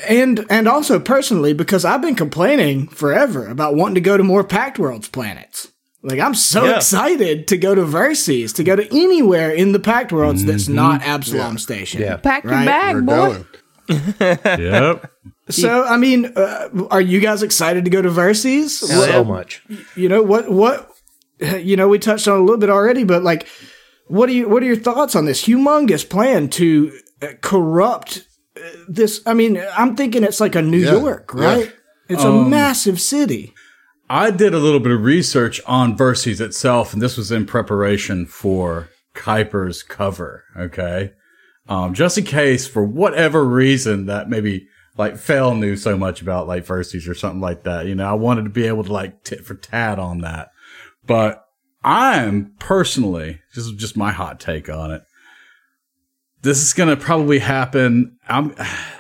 and 0.08 0.46
and 0.50 0.68
also 0.68 1.00
personally, 1.00 1.54
because 1.54 1.84
I've 1.84 2.02
been 2.04 2.16
complaining 2.16 2.88
forever 2.88 3.48
about 3.48 3.76
wanting 3.76 3.96
to 3.96 4.02
go 4.02 4.16
to 4.16 4.24
more 4.24 4.44
Pact 4.44 4.78
Worlds 4.80 5.08
planets. 5.10 5.72
Like 6.04 6.20
I'm 6.20 6.36
so 6.36 6.66
Yeah. 6.66 6.76
excited 6.78 7.48
to 7.48 7.58
go 7.58 7.74
to 7.74 7.82
Verces, 7.82 8.54
to 8.54 8.64
go 8.64 8.76
to 8.76 8.88
anywhere 8.96 9.50
in 9.52 9.72
the 9.72 9.80
Pact 9.80 10.12
Worlds 10.14 10.46
that's 10.46 10.68
not 10.70 11.02
Absalom 11.02 11.58
Station. 11.58 12.02
Yeah. 12.02 12.18
Pack 12.18 12.44
your 12.44 12.54
Right, 12.54 12.66
bag, 12.66 12.96
we're 12.96 13.02
boy. 13.02 13.16
going. 13.16 13.46
yep. 14.20 15.12
So 15.50 15.84
I 15.84 15.98
mean, 15.98 16.32
uh, 16.36 16.70
are 16.92 17.02
you 17.02 17.20
guys 17.20 17.42
excited 17.42 17.86
to 17.86 17.92
go 17.92 18.02
to 18.04 18.10
Verces? 18.10 18.70
So 18.70 19.24
much. 19.24 19.64
you 19.96 20.08
know 20.10 20.22
what 20.22 20.52
what 20.52 20.92
you 21.60 21.76
know 21.76 21.88
we 21.88 22.00
touched 22.00 22.28
on 22.28 22.38
a 22.38 22.42
little 22.42 22.58
bit 22.58 22.70
already 22.70 23.04
but 23.04 23.24
like 23.24 23.48
what 24.08 24.30
are 24.30 24.34
you 24.34 24.48
what 24.50 24.64
are 24.64 24.66
your 24.66 24.76
thoughts 24.76 25.16
on 25.16 25.26
this 25.26 25.46
humongous 25.46 26.08
plan 26.08 26.48
to 26.50 26.92
uh, 27.22 27.28
corrupt 27.42 28.26
uh, 28.58 28.62
this 28.88 29.22
i 29.26 29.34
mean 29.34 29.62
i'm 29.76 29.96
thinking 29.96 30.24
it's 30.24 30.40
like 30.40 30.56
a 30.56 30.62
new 30.62 30.80
Yeah, 30.80 30.94
york 30.94 31.32
yeah. 31.36 31.46
right 31.46 31.74
it's 32.10 32.24
a 32.24 32.32
massive 32.32 33.02
city 33.02 33.54
I 34.10 34.32
did 34.32 34.54
a 34.54 34.60
little 34.60 34.80
bit 34.80 34.94
of 34.94 35.04
research 35.04 35.60
on 35.66 35.98
Verces 35.98 36.40
itself, 36.40 36.94
and 36.94 37.02
this 37.02 37.18
was 37.18 37.30
in 37.30 37.46
preparation 37.46 38.26
for 38.26 38.88
Kuiper's 39.14 39.84
cover. 39.84 40.46
Okay. 40.56 41.12
Um, 41.68 41.94
just 41.94 42.18
in 42.18 42.24
case, 42.24 42.66
for 42.68 42.86
whatever 42.86 43.44
reason, 43.44 44.06
that 44.06 44.30
maybe 44.30 44.70
like 44.98 45.18
Fell 45.18 45.54
knew 45.56 45.76
so 45.76 45.98
much 45.98 46.22
about 46.22 46.48
like 46.48 46.66
Verces 46.66 47.10
or 47.10 47.14
something 47.14 47.42
like 47.42 47.64
that. 47.64 47.86
You 47.86 47.96
know, 47.96 48.10
I 48.10 48.14
wanted 48.14 48.44
to 48.46 48.50
be 48.50 48.66
able 48.68 48.86
to 48.86 48.94
like 48.94 49.24
tit 49.26 49.46
for 49.46 49.56
tat 49.56 50.00
on 50.00 50.22
that. 50.22 50.52
But 51.08 51.46
I'm 51.84 52.54
personally, 52.60 53.40
this 53.56 53.66
is 53.66 53.72
just 53.74 53.98
my 53.98 54.12
hot 54.12 54.40
take 54.40 54.70
on 54.70 54.92
it. 54.92 55.04
This 56.42 56.62
is 56.62 56.74
going 56.74 56.90
to 56.90 57.02
probably 57.04 57.40
happen. 57.40 58.18
I'm, 58.28 58.54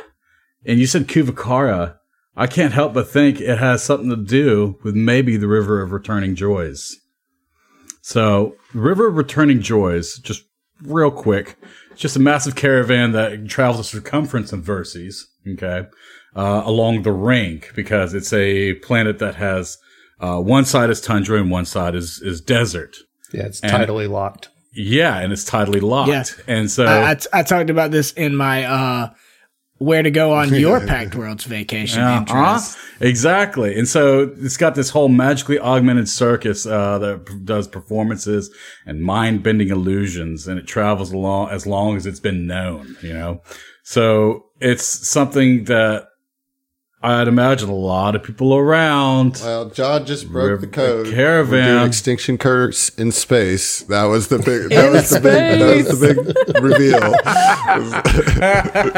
and 0.65 0.79
you 0.79 0.87
said 0.87 1.07
Kuvakara. 1.07 1.97
I 2.35 2.45
can't 2.45 2.73
help 2.73 2.93
but 2.93 3.09
think 3.09 3.41
it 3.41 3.57
has 3.57 3.83
something 3.83 4.09
to 4.09 4.15
do 4.15 4.77
with 4.83 4.95
maybe 4.95 5.37
the 5.37 5.47
River 5.47 5.81
of 5.81 5.91
Returning 5.91 6.35
Joys. 6.35 6.95
So, 8.01 8.55
River 8.73 9.07
of 9.07 9.15
Returning 9.15 9.59
Joys, 9.59 10.19
just 10.19 10.43
real 10.83 11.09
quick, 11.09 11.57
it's 11.91 11.99
just 11.99 12.15
a 12.15 12.19
massive 12.19 12.55
caravan 12.55 13.11
that 13.13 13.47
travels 13.47 13.77
the 13.77 13.83
circumference 13.83 14.53
of 14.53 14.61
Verces, 14.61 15.23
okay, 15.47 15.87
uh, 16.35 16.61
along 16.63 17.01
the 17.01 17.11
ring 17.11 17.63
because 17.75 18.13
it's 18.13 18.31
a 18.31 18.75
planet 18.75 19.17
that 19.17 19.35
has 19.35 19.79
uh, 20.19 20.39
one 20.39 20.65
side 20.65 20.89
is 20.89 20.99
tundra 21.01 21.39
and 21.39 21.51
one 21.51 21.65
side 21.65 21.95
is 21.95 22.19
is 22.23 22.41
desert. 22.41 22.95
Yeah, 23.33 23.43
it's 23.45 23.59
And- 23.61 23.71
tidally 23.71 24.09
locked. 24.09 24.49
Yeah, 24.73 25.17
and 25.17 25.33
it's 25.33 25.49
tidally 25.49 25.81
locked. 25.81 26.09
Yeah. 26.11 26.23
And 26.55 26.69
so 26.69 26.85
I, 26.85 27.11
I, 27.11 27.15
t- 27.15 27.27
I 27.33 27.41
talked 27.43 27.69
about 27.71 27.89
this 27.91 28.11
in 28.13 28.35
my 28.35 28.63
uh 28.65 29.09
where 29.79 30.01
to 30.01 30.09
go 30.11 30.33
on 30.33 30.53
your 30.53 30.79
Pact 30.87 31.13
Worlds 31.15 31.43
vacation 31.43 32.01
Uh-huh. 32.01 32.59
Exactly. 32.99 33.77
And 33.77 33.87
so 33.87 34.33
it's 34.39 34.57
got 34.57 34.73
this 34.75 34.89
whole 34.89 35.07
magically 35.09 35.59
augmented 35.59 36.09
circus 36.09 36.65
uh, 36.65 36.97
that 36.99 37.25
p- 37.27 37.39
does 37.43 37.67
performances 37.67 38.49
and 38.87 39.01
mind 39.03 39.43
bending 39.43 39.69
illusions, 39.69 40.47
and 40.47 40.57
it 40.59 40.65
travels 40.67 41.11
along 41.11 41.49
as 41.49 41.67
long 41.67 41.95
as 41.95 42.05
it's 42.07 42.19
been 42.19 42.47
known, 42.47 42.97
you 43.03 43.13
know? 43.13 43.41
So 43.83 44.45
it's 44.59 44.83
something 45.07 45.65
that 45.65 46.07
I'd 47.07 47.27
imagine 47.27 47.69
a 47.69 47.75
lot 47.75 48.15
of 48.15 48.23
people 48.23 48.53
around. 48.55 49.39
Well, 49.43 49.69
John 49.69 50.05
just 50.05 50.29
broke 50.29 50.49
River- 50.49 50.61
the 50.61 50.67
code. 50.67 51.07
caravan. 51.13 51.65
We're 51.65 51.73
doing 51.79 51.87
extinction 51.87 52.37
curse 52.37 52.89
in 52.89 53.11
space. 53.11 53.81
That 53.83 54.05
was 54.05 54.27
the 54.27 54.39
big. 54.39 54.69
That 54.71 54.91
was 54.91 55.09
the 55.09 55.19
big. 55.21 55.59
That 55.59 55.87
was 55.89 55.99
the 55.99 56.43
big 56.53 56.63
reveal. 56.63 57.13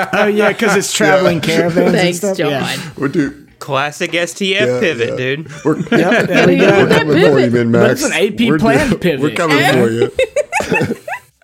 Oh 0.14 0.26
yeah, 0.28 0.50
because 0.52 0.76
it's 0.76 0.92
traveling 0.94 1.42
caravans. 1.42 1.92
Thanks, 1.92 2.24
and 2.24 2.36
stuff. 2.36 2.38
John. 2.38 2.50
Yeah. 2.52 2.90
We're 2.98 3.08
do. 3.10 3.46
Classic 3.60 4.12
STF 4.12 4.52
Yeah, 4.60 4.80
pivot, 4.80 5.10
yeah. 5.10 5.16
dude. 5.18 5.52
We're, 5.66 5.78
Yep, 5.80 6.48
we 6.48 6.54
You 6.56 6.62
go. 6.62 6.70
got 6.70 6.78
we're 6.78 6.86
that 6.86 7.00
coming 7.00 7.14
for 7.14 7.20
you, 7.20 7.46
pivot. 7.46 7.52
Min 7.54 7.72
Max. 7.72 8.02
it's 8.02 8.04
an 8.06 8.14
AP 8.14 8.40
We're 8.50 8.58
planned 8.58 8.92
do- 8.92 8.98
pivot. 8.98 9.22
We're 9.22 9.36
coming 9.36 9.58
for 9.74 9.90
you. 9.92 10.96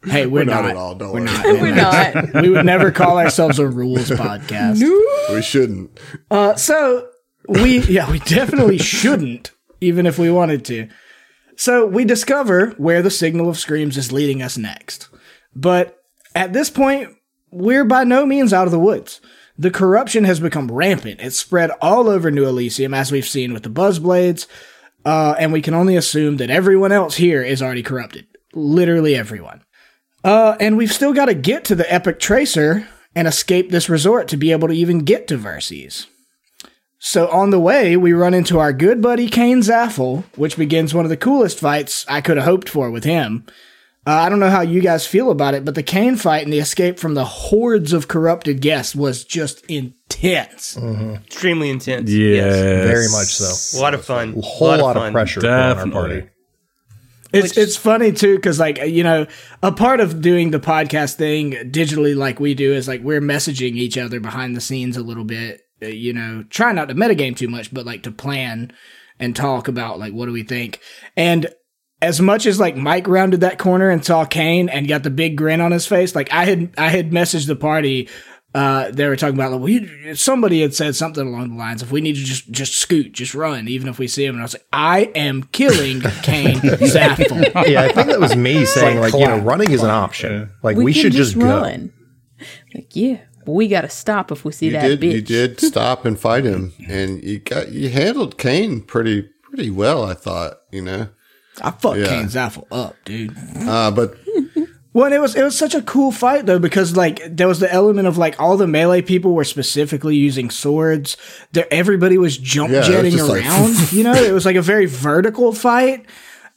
Hey, 0.11 0.25
we're, 0.25 0.41
We're 0.41 0.45
not 0.45 0.61
not, 0.63 0.71
at 0.71 0.77
all, 0.77 0.95
don't 0.95 1.11
we're 1.11 1.21
worry. 1.21 1.25
not. 1.25 1.45
We're 2.23 2.31
not. 2.33 2.41
we 2.43 2.49
would 2.49 2.65
never 2.65 2.91
call 2.91 3.17
ourselves 3.17 3.57
a 3.59 3.67
rules 3.67 4.09
podcast. 4.09 4.79
We 5.33 5.41
shouldn't. 5.41 5.99
Uh, 6.29 6.55
so 6.55 7.09
we, 7.47 7.79
yeah, 7.79 8.09
we 8.11 8.19
definitely 8.19 8.77
shouldn't, 8.77 9.51
even 9.81 10.05
if 10.05 10.17
we 10.19 10.29
wanted 10.31 10.63
to. 10.65 10.89
So 11.57 11.85
we 11.85 12.05
discover 12.05 12.71
where 12.77 13.01
the 13.01 13.09
signal 13.09 13.49
of 13.49 13.57
screams 13.57 13.97
is 13.97 14.11
leading 14.11 14.41
us 14.41 14.57
next. 14.57 15.09
But 15.55 15.97
at 16.35 16.53
this 16.53 16.69
point, 16.69 17.09
we're 17.49 17.85
by 17.85 18.03
no 18.03 18.25
means 18.25 18.53
out 18.53 18.67
of 18.67 18.71
the 18.71 18.79
woods. 18.79 19.21
The 19.57 19.71
corruption 19.71 20.25
has 20.25 20.39
become 20.39 20.69
rampant. 20.69 21.21
It's 21.21 21.37
spread 21.39 21.71
all 21.81 22.09
over 22.09 22.29
New 22.29 22.45
Elysium, 22.45 22.93
as 22.93 23.11
we've 23.11 23.25
seen 23.25 23.53
with 23.53 23.63
the 23.63 23.69
Buzzblades, 23.69 24.47
uh, 25.05 25.35
and 25.39 25.53
we 25.53 25.61
can 25.61 25.73
only 25.73 25.95
assume 25.95 26.37
that 26.37 26.49
everyone 26.49 26.91
else 26.91 27.15
here 27.15 27.41
is 27.41 27.61
already 27.61 27.83
corrupted. 27.83 28.27
Literally 28.53 29.15
everyone. 29.15 29.61
Uh, 30.25 30.57
and 30.59 30.75
we've 30.75 30.91
still 30.91 31.13
got 31.13 31.25
to 31.25 31.35
get 31.35 31.63
to 31.65 31.75
the 31.75 31.93
Epic 31.93 32.19
Tracer 32.19 32.87
and 33.13 33.27
escape 33.27 33.69
this 33.69 33.89
resort 33.89 34.27
to 34.29 34.37
be 34.37 34.51
able 34.51 34.67
to 34.67 34.73
even 34.73 35.05
get 35.05 35.27
to 35.27 35.37
Verces. 35.37 36.07
So 36.97 37.27
on 37.29 37.51
the 37.51 37.59
way, 37.59 37.95
we 37.95 38.11
run 38.11 38.33
into 38.33 38.57
our 38.57 38.73
good 38.73 39.03
buddy 39.03 39.29
Kane 39.29 39.61
Zaffel, 39.61 40.23
which 40.35 40.57
begins 40.57 40.95
one 40.95 41.05
of 41.05 41.09
the 41.09 41.15
coolest 41.15 41.59
fights 41.59 42.07
I 42.09 42.21
could 42.21 42.37
have 42.37 42.45
hoped 42.47 42.67
for 42.67 42.89
with 42.89 43.03
him. 43.03 43.45
Uh, 44.07 44.13
I 44.13 44.29
don't 44.29 44.39
know 44.39 44.49
how 44.49 44.61
you 44.61 44.81
guys 44.81 45.05
feel 45.05 45.29
about 45.29 45.53
it, 45.53 45.63
but 45.63 45.75
the 45.75 45.83
Kane 45.83 46.15
fight 46.15 46.43
and 46.43 46.51
the 46.51 46.57
escape 46.57 46.97
from 46.97 47.13
the 47.13 47.25
hordes 47.25 47.93
of 47.93 48.07
corrupted 48.07 48.61
guests 48.61 48.95
was 48.95 49.23
just 49.23 49.63
intense. 49.67 50.75
Extremely 50.77 51.69
intense. 51.69 52.09
Yes. 52.09 52.55
Very 52.87 53.09
much 53.09 53.35
so. 53.35 53.79
A 53.79 53.81
lot 53.81 53.93
of 53.93 54.03
fun. 54.03 54.35
A 54.35 54.41
whole 54.41 54.69
lot, 54.69 54.79
lot, 54.79 54.97
of 54.97 55.03
of 55.03 55.11
pressure 55.11 55.41
put 55.41 55.49
on 55.49 55.77
our 55.77 55.87
party. 55.87 56.29
It's 57.35 57.57
it's 57.57 57.75
funny 57.75 58.11
too 58.11 58.35
because 58.35 58.59
like 58.59 58.77
you 58.79 59.03
know 59.03 59.27
a 59.61 59.71
part 59.71 59.99
of 59.99 60.21
doing 60.21 60.51
the 60.51 60.59
podcast 60.59 61.15
thing 61.15 61.51
digitally 61.71 62.15
like 62.15 62.39
we 62.39 62.53
do 62.53 62.73
is 62.73 62.87
like 62.87 63.01
we're 63.01 63.21
messaging 63.21 63.75
each 63.75 63.97
other 63.97 64.19
behind 64.19 64.55
the 64.55 64.61
scenes 64.61 64.97
a 64.97 65.03
little 65.03 65.23
bit. 65.25 65.61
uh, 65.83 65.87
You 65.87 66.13
know, 66.13 66.43
try 66.49 66.71
not 66.71 66.89
to 66.89 66.95
metagame 66.95 67.35
too 67.35 67.47
much, 67.47 67.73
but 67.73 67.85
like 67.85 68.03
to 68.03 68.11
plan 68.11 68.71
and 69.19 69.35
talk 69.35 69.67
about 69.67 69.99
like 69.99 70.13
what 70.13 70.25
do 70.27 70.31
we 70.31 70.43
think. 70.43 70.79
And 71.15 71.47
as 72.01 72.19
much 72.19 72.45
as 72.45 72.59
like 72.59 72.75
Mike 72.75 73.07
rounded 73.07 73.41
that 73.41 73.57
corner 73.57 73.89
and 73.89 74.03
saw 74.03 74.25
Kane 74.25 74.67
and 74.69 74.87
got 74.87 75.03
the 75.03 75.09
big 75.09 75.37
grin 75.37 75.61
on 75.61 75.71
his 75.71 75.87
face, 75.87 76.13
like 76.15 76.31
I 76.31 76.45
had 76.45 76.73
I 76.77 76.89
had 76.89 77.11
messaged 77.11 77.47
the 77.47 77.55
party. 77.55 78.09
Uh, 78.55 78.89
they 78.89 79.05
were 79.05 79.17
talking 79.17 79.35
about 79.35 79.51
like, 79.51 79.59
well, 79.59 79.69
you, 79.69 80.15
somebody 80.15 80.61
had 80.61 80.73
said 80.73 80.95
something 80.95 81.27
along 81.27 81.49
the 81.49 81.55
lines 81.55 81.81
of 81.81 81.91
we 81.91 81.99
need 81.99 82.15
to 82.15 82.23
just 82.23 82.49
just 82.51 82.75
scoot, 82.77 83.11
just 83.11 83.35
run, 83.35 83.67
even 83.67 83.89
if 83.89 83.99
we 83.99 84.07
see 84.07 84.23
him. 84.23 84.35
And 84.35 84.41
I 84.41 84.45
was 84.45 84.53
like, 84.53 84.65
I 84.71 84.99
am 85.13 85.43
killing 85.51 85.99
Kane 86.23 86.59
Zaffel. 86.59 87.67
Yeah, 87.69 87.81
I 87.81 87.91
think 87.91 88.07
that 88.07 88.19
was 88.21 88.35
me 88.37 88.63
saying 88.63 88.99
like, 89.01 89.11
you 89.13 89.19
know, 89.19 89.35
clap. 89.35 89.45
running 89.45 89.71
is 89.71 89.83
an 89.83 89.89
option. 89.89 90.51
Like 90.63 90.77
we, 90.77 90.93
can 90.93 91.01
should 91.01 91.11
just, 91.11 91.37
go. 91.37 91.45
run. 91.45 91.91
Like, 92.73 92.95
yeah, 92.95 93.19
but 93.45 93.51
we 93.53 93.67
got 93.67 93.81
to 93.81 93.89
stop 93.89 94.31
if 94.31 94.45
we 94.45 94.53
see 94.53 94.67
You 94.67 94.71
that 94.73 94.87
did. 94.87 95.01
bitch. 95.01 95.11
You 95.13 95.21
did 95.21 95.59
stop 95.71 96.05
and 96.05 96.17
fight 96.17 96.45
him, 96.45 96.71
and 96.87 97.21
you 97.23 97.39
got 97.39 97.73
you 97.73 97.89
handled 97.89 98.37
Kane 98.37 98.81
pretty 98.81 99.29
pretty 99.43 99.69
well. 99.69 100.05
I 100.05 100.13
thought. 100.13 100.59
You 100.71 100.81
know. 100.81 101.09
I 101.61 101.71
fucked 101.71 101.99
Yeah. 101.99 102.07
Kane 102.07 102.25
Zaffel 102.27 102.67
up, 102.71 102.95
dude. 103.05 103.33
Uh, 103.57 103.89
but 103.91 104.15
Well, 104.95 105.03
and 105.07 105.13
it 105.13 105.19
was 105.19 105.35
it 105.35 105.43
was 105.43 105.57
such 105.57 105.75
a 105.75 105.81
cool 105.81 106.13
fight 106.13 106.45
though 106.45 106.57
because 106.57 106.95
like 106.95 107.19
there 107.29 107.49
was 107.49 107.59
the 107.59 107.69
element 107.69 108.07
of 108.07 108.17
like 108.17 108.39
all 108.39 108.55
the 108.55 108.65
melee 108.65 109.01
people 109.01 109.33
were 109.33 109.43
specifically 109.43 110.15
using 110.15 110.49
swords. 110.49 111.17
There, 111.51 111.67
everybody 111.69 112.17
was 112.17 112.37
jump 112.37 112.69
Yeah, 112.71 112.77
it 112.77 112.79
was 112.79 112.87
jetting 112.87 113.11
just 113.11 113.27
like- 113.27 113.43
around. 113.43 113.91
you 113.91 114.03
know, 114.05 114.13
it 114.13 114.31
was 114.31 114.45
like 114.45 114.55
a 114.55 114.61
very 114.61 114.85
vertical 114.85 115.51
fight. 115.51 116.05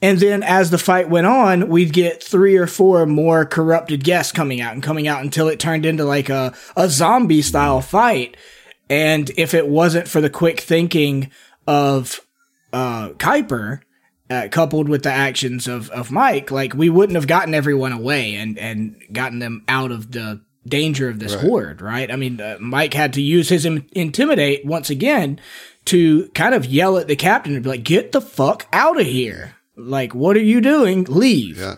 And 0.00 0.20
then 0.20 0.44
as 0.44 0.70
the 0.70 0.78
fight 0.78 1.10
went 1.10 1.26
on, 1.26 1.68
we'd 1.68 1.92
get 1.92 2.22
three 2.22 2.56
or 2.56 2.68
four 2.68 3.04
more 3.06 3.44
corrupted 3.44 4.04
guests 4.04 4.30
coming 4.30 4.60
out 4.60 4.72
and 4.72 4.84
coming 4.84 5.08
out 5.08 5.24
until 5.24 5.48
it 5.48 5.58
turned 5.58 5.84
into 5.84 6.04
like 6.04 6.28
a, 6.28 6.54
a 6.76 6.88
zombie 6.88 7.42
style 7.42 7.80
fight. 7.80 8.36
And 8.88 9.32
if 9.36 9.52
it 9.52 9.66
wasn't 9.66 10.06
for 10.06 10.20
the 10.20 10.30
quick 10.30 10.60
thinking 10.60 11.32
of 11.66 12.20
uh, 12.72 13.08
Kuiper, 13.14 13.80
uh, 14.30 14.48
coupled 14.50 14.88
with 14.88 15.02
the 15.02 15.12
actions 15.12 15.66
of, 15.66 15.90
of 15.90 16.10
Mike, 16.10 16.50
like 16.50 16.74
we 16.74 16.90
wouldn't 16.90 17.16
have 17.16 17.26
gotten 17.26 17.54
everyone 17.54 17.92
away 17.92 18.34
and, 18.34 18.58
and 18.58 18.96
gotten 19.12 19.38
them 19.38 19.64
out 19.68 19.90
of 19.90 20.12
the 20.12 20.40
danger 20.66 21.08
of 21.08 21.18
this 21.18 21.34
horde, 21.34 21.80
right? 21.80 22.10
I 22.10 22.16
mean, 22.16 22.40
uh, 22.40 22.58
Mike 22.60 22.92
had 22.94 23.14
to 23.14 23.22
use 23.22 23.48
his 23.48 23.64
Im- 23.64 23.86
intimidate 23.92 24.66
once 24.66 24.90
again 24.90 25.40
to 25.86 26.28
kind 26.34 26.54
of 26.54 26.66
yell 26.66 26.98
at 26.98 27.06
the 27.08 27.16
captain 27.16 27.54
and 27.54 27.62
be 27.62 27.70
like, 27.70 27.84
"Get 27.84 28.12
the 28.12 28.20
fuck 28.20 28.66
out 28.72 29.00
of 29.00 29.06
here! 29.06 29.54
Like, 29.76 30.14
what 30.14 30.36
are 30.36 30.42
you 30.42 30.60
doing? 30.60 31.04
Leave! 31.04 31.56
yeah, 31.58 31.76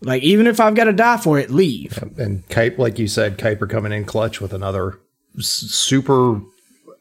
Like, 0.00 0.22
even 0.22 0.46
if 0.46 0.60
I've 0.60 0.74
got 0.74 0.84
to 0.84 0.92
die 0.94 1.18
for 1.18 1.38
it, 1.38 1.50
leave." 1.50 1.98
And 2.16 2.48
Kuiper, 2.48 2.78
like 2.78 2.98
you 2.98 3.08
said, 3.08 3.36
Kuiper 3.36 3.68
coming 3.68 3.92
in 3.92 4.06
clutch 4.06 4.40
with 4.40 4.54
another 4.54 4.98
s- 5.36 5.44
super 5.48 6.40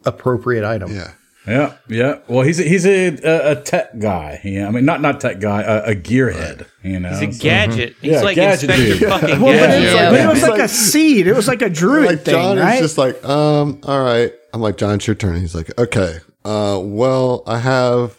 appropriate 0.06 0.66
item. 0.66 0.94
yeah. 0.94 1.12
Yeah, 1.48 1.76
yeah. 1.88 2.20
Well, 2.28 2.42
he's 2.46 2.60
a, 2.60 2.64
he's 2.64 2.86
a, 2.86 3.08
a, 3.24 3.52
a 3.52 3.56
tech 3.62 3.98
guy. 4.00 4.42
Yeah, 4.44 4.68
I 4.68 4.72
mean, 4.72 4.84
not 4.86 5.00
not 5.02 5.22
tech 5.22 5.40
guy, 5.40 5.62
a, 5.62 5.92
a 5.92 5.96
gearhead. 5.96 6.68
You 6.84 7.00
know, 7.00 7.10
He's 7.18 7.30
a 7.30 7.32
So- 7.40 7.44
gadget. 7.44 7.96
He's 8.02 8.12
Yeah, 8.12 8.22
like 8.22 8.36
gadget 8.36 8.70
Inspector 8.70 9.00
dude. 9.00 9.10
fucking 9.10 9.42
Well, 9.42 9.58
but, 9.58 9.70
it 9.76 9.84
was 9.84 9.94
like, 9.94 10.10
but 10.12 10.20
it 10.20 10.28
was 10.28 10.42
like 10.44 10.60
a 10.62 10.68
seed. 10.68 11.28
It 11.28 11.34
was 11.34 11.48
like 11.48 11.62
a 11.62 11.70
druid 11.70 12.06
Like 12.06 12.20
thing, 12.22 12.34
John 12.34 12.58
right? 12.58 12.76
is 12.76 12.82
just 12.82 12.98
like, 12.98 13.24
um, 13.24 13.80
all 13.84 14.02
right. 14.04 14.32
I'm 14.54 14.62
like, 14.62 14.78
John, 14.78 14.96
it's 14.96 15.08
your 15.08 15.16
turn. 15.16 15.40
He's 15.40 15.56
like, 15.56 15.78
okay. 15.80 16.18
Uh, 16.44 16.80
well, 16.84 17.44
I 17.48 17.60
have 17.60 18.18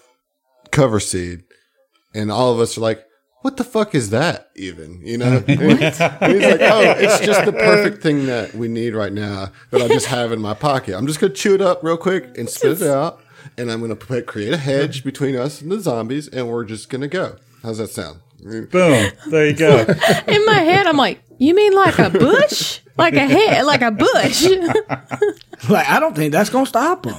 cover 0.70 0.98
seed, 1.00 1.42
and 2.14 2.30
all 2.32 2.52
of 2.52 2.60
us 2.60 2.78
are 2.78 2.80
like, 2.80 3.04
what 3.42 3.56
the 3.56 3.64
fuck 3.64 3.94
is 3.94 4.10
that 4.10 4.50
even? 4.56 5.00
You 5.04 5.18
know? 5.18 5.40
He's 5.46 5.60
like, 5.60 6.60
oh, 6.60 6.94
it's 6.98 7.20
just 7.20 7.44
the 7.44 7.52
perfect 7.52 8.02
thing 8.02 8.26
that 8.26 8.54
we 8.54 8.68
need 8.68 8.94
right 8.94 9.12
now 9.12 9.50
that 9.70 9.82
I 9.82 9.88
just 9.88 10.06
have 10.06 10.32
in 10.32 10.40
my 10.40 10.54
pocket. 10.54 10.96
I'm 10.96 11.06
just 11.06 11.20
gonna 11.20 11.32
chew 11.32 11.54
it 11.54 11.60
up 11.60 11.82
real 11.82 11.96
quick 11.96 12.36
and 12.36 12.48
spit 12.48 12.82
it 12.82 12.88
out, 12.88 13.20
and 13.56 13.70
I'm 13.70 13.80
gonna 13.80 14.22
create 14.22 14.52
a 14.52 14.56
hedge 14.58 15.04
between 15.04 15.36
us 15.36 15.60
and 15.60 15.70
the 15.70 15.80
zombies, 15.80 16.28
and 16.28 16.48
we're 16.48 16.64
just 16.64 16.90
gonna 16.90 17.08
go. 17.08 17.36
How's 17.62 17.78
that 17.78 17.90
sound? 17.90 18.20
Boom. 18.42 19.10
There 19.26 19.46
you 19.46 19.54
go. 19.54 19.78
In 20.28 20.46
my 20.46 20.60
head, 20.60 20.86
I'm 20.86 20.96
like, 20.96 21.22
you 21.38 21.54
mean 21.54 21.74
like 21.74 21.98
a 21.98 22.10
bush? 22.10 22.80
like 22.96 23.14
a 23.14 23.26
head, 23.26 23.64
like 23.64 23.82
a 23.82 23.90
bush? 23.90 24.44
like, 25.68 25.88
I 25.88 26.00
don't 26.00 26.14
think 26.14 26.32
that's 26.32 26.50
gonna 26.50 26.66
stop 26.66 27.04
them. 27.04 27.16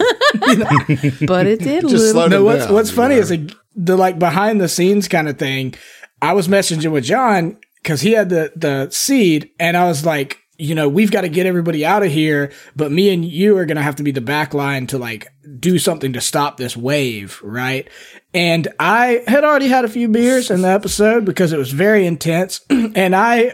but 1.25 1.47
it 1.47 1.59
did 1.59 1.81
Just 1.81 1.93
little. 1.93 2.11
slow 2.11 2.27
no, 2.27 2.29
them 2.29 2.43
what's 2.45 2.65
down, 2.65 2.73
what's 2.73 2.91
funny 2.91 3.15
know? 3.15 3.21
is 3.21 3.29
the, 3.29 3.55
the 3.75 3.97
like 3.97 4.19
behind 4.19 4.61
the 4.61 4.69
scenes 4.69 5.07
kind 5.07 5.27
of 5.27 5.37
thing. 5.37 5.73
I 6.21 6.33
was 6.33 6.47
messaging 6.47 6.91
with 6.91 7.03
John 7.03 7.57
because 7.81 8.01
he 8.01 8.11
had 8.11 8.29
the 8.29 8.51
the 8.55 8.89
seed, 8.91 9.51
and 9.59 9.77
I 9.77 9.87
was 9.87 10.05
like, 10.05 10.39
you 10.57 10.75
know, 10.75 10.89
we've 10.89 11.11
got 11.11 11.21
to 11.21 11.29
get 11.29 11.45
everybody 11.45 11.85
out 11.85 12.03
of 12.03 12.11
here, 12.11 12.51
but 12.75 12.91
me 12.91 13.13
and 13.13 13.23
you 13.23 13.57
are 13.57 13.65
gonna 13.65 13.81
have 13.81 13.95
to 13.97 14.03
be 14.03 14.11
the 14.11 14.21
back 14.21 14.53
line 14.53 14.87
to 14.87 14.97
like 14.97 15.27
do 15.59 15.79
something 15.79 16.13
to 16.13 16.21
stop 16.21 16.57
this 16.57 16.75
wave, 16.75 17.39
right? 17.43 17.89
And 18.33 18.67
I 18.79 19.23
had 19.27 19.43
already 19.43 19.67
had 19.67 19.85
a 19.85 19.89
few 19.89 20.07
beers 20.07 20.51
in 20.51 20.61
the 20.61 20.69
episode 20.69 21.25
because 21.25 21.53
it 21.53 21.57
was 21.57 21.71
very 21.71 22.05
intense, 22.05 22.61
and 22.69 23.15
I 23.15 23.53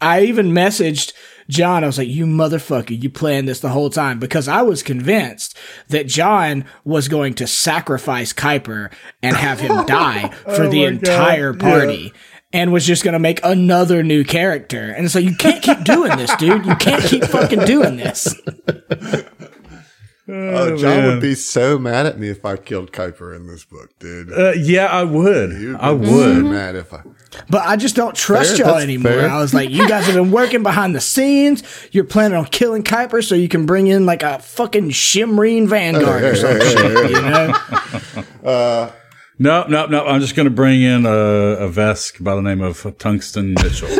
I 0.00 0.22
even 0.22 0.52
messaged 0.52 1.12
John. 1.48 1.84
I 1.84 1.86
was 1.86 1.98
like, 1.98 2.08
"You 2.08 2.26
motherfucker, 2.26 3.00
you 3.00 3.10
planned 3.10 3.48
this 3.48 3.60
the 3.60 3.70
whole 3.70 3.90
time," 3.90 4.18
because 4.18 4.48
I 4.48 4.62
was 4.62 4.82
convinced 4.82 5.56
that 5.88 6.06
John 6.06 6.64
was 6.84 7.08
going 7.08 7.34
to 7.34 7.46
sacrifice 7.46 8.32
Kuiper 8.32 8.92
and 9.22 9.36
have 9.36 9.60
him 9.60 9.86
die 9.86 10.28
for 10.54 10.64
oh 10.64 10.70
the 10.70 10.84
entire 10.84 11.52
party. 11.54 12.12
And 12.52 12.72
was 12.72 12.86
just 12.86 13.04
gonna 13.04 13.18
make 13.18 13.40
another 13.42 14.02
new 14.02 14.24
character, 14.24 14.90
and 14.90 15.10
so 15.10 15.18
you 15.18 15.34
can't 15.34 15.62
keep 15.62 15.84
doing 15.84 16.16
this, 16.16 16.34
dude. 16.36 16.64
You 16.64 16.76
can't 16.76 17.04
keep 17.04 17.24
fucking 17.24 17.64
doing 17.64 17.96
this. 17.96 18.34
Oh, 20.28 20.76
John 20.76 20.96
man. 20.96 21.06
would 21.06 21.20
be 21.22 21.36
so 21.36 21.78
mad 21.78 22.06
at 22.06 22.18
me 22.18 22.28
if 22.28 22.44
I 22.44 22.56
killed 22.56 22.90
Kuiper 22.90 23.34
in 23.36 23.46
this 23.46 23.64
book, 23.64 23.96
dude. 24.00 24.32
Uh, 24.32 24.52
yeah, 24.56 24.86
I 24.86 25.04
would. 25.04 25.52
You'd 25.52 25.76
I 25.76 25.92
would. 25.92 26.08
so 26.08 26.42
mad 26.42 26.74
if 26.74 26.92
I. 26.92 27.02
But 27.48 27.64
I 27.64 27.76
just 27.76 27.94
don't 27.94 28.16
trust 28.16 28.56
Fair, 28.56 28.66
y'all 28.66 28.78
anymore. 28.78 29.12
fair. 29.12 29.28
I 29.30 29.38
was 29.40 29.54
like, 29.54 29.70
you 29.70 29.86
guys 29.88 30.06
have 30.06 30.14
been 30.16 30.32
working 30.32 30.64
behind 30.64 30.96
the 30.96 31.00
scenes. 31.00 31.62
You're 31.92 32.04
planning 32.04 32.36
on 32.36 32.46
killing 32.46 32.82
Kuiper 32.82 33.22
so 33.22 33.36
you 33.36 33.48
can 33.48 33.66
bring 33.66 33.86
in 33.86 34.04
like 34.04 34.24
a 34.24 34.40
fucking 34.40 34.90
Shirren 34.90 35.68
Vanguard 35.68 36.24
or 36.24 36.34
some 36.34 36.60
shit, 36.60 37.10
you 37.10 37.22
know? 37.22 38.92
No, 39.38 39.66
no, 39.68 39.86
no. 39.86 40.06
I'm 40.06 40.20
just 40.20 40.34
going 40.34 40.46
to 40.46 40.50
bring 40.50 40.80
in 40.82 41.04
a, 41.06 41.10
a 41.10 41.68
Vesk 41.70 42.24
by 42.24 42.34
the 42.34 42.40
name 42.42 42.62
of 42.62 42.96
Tungsten 42.98 43.54
Mitchell. 43.54 43.88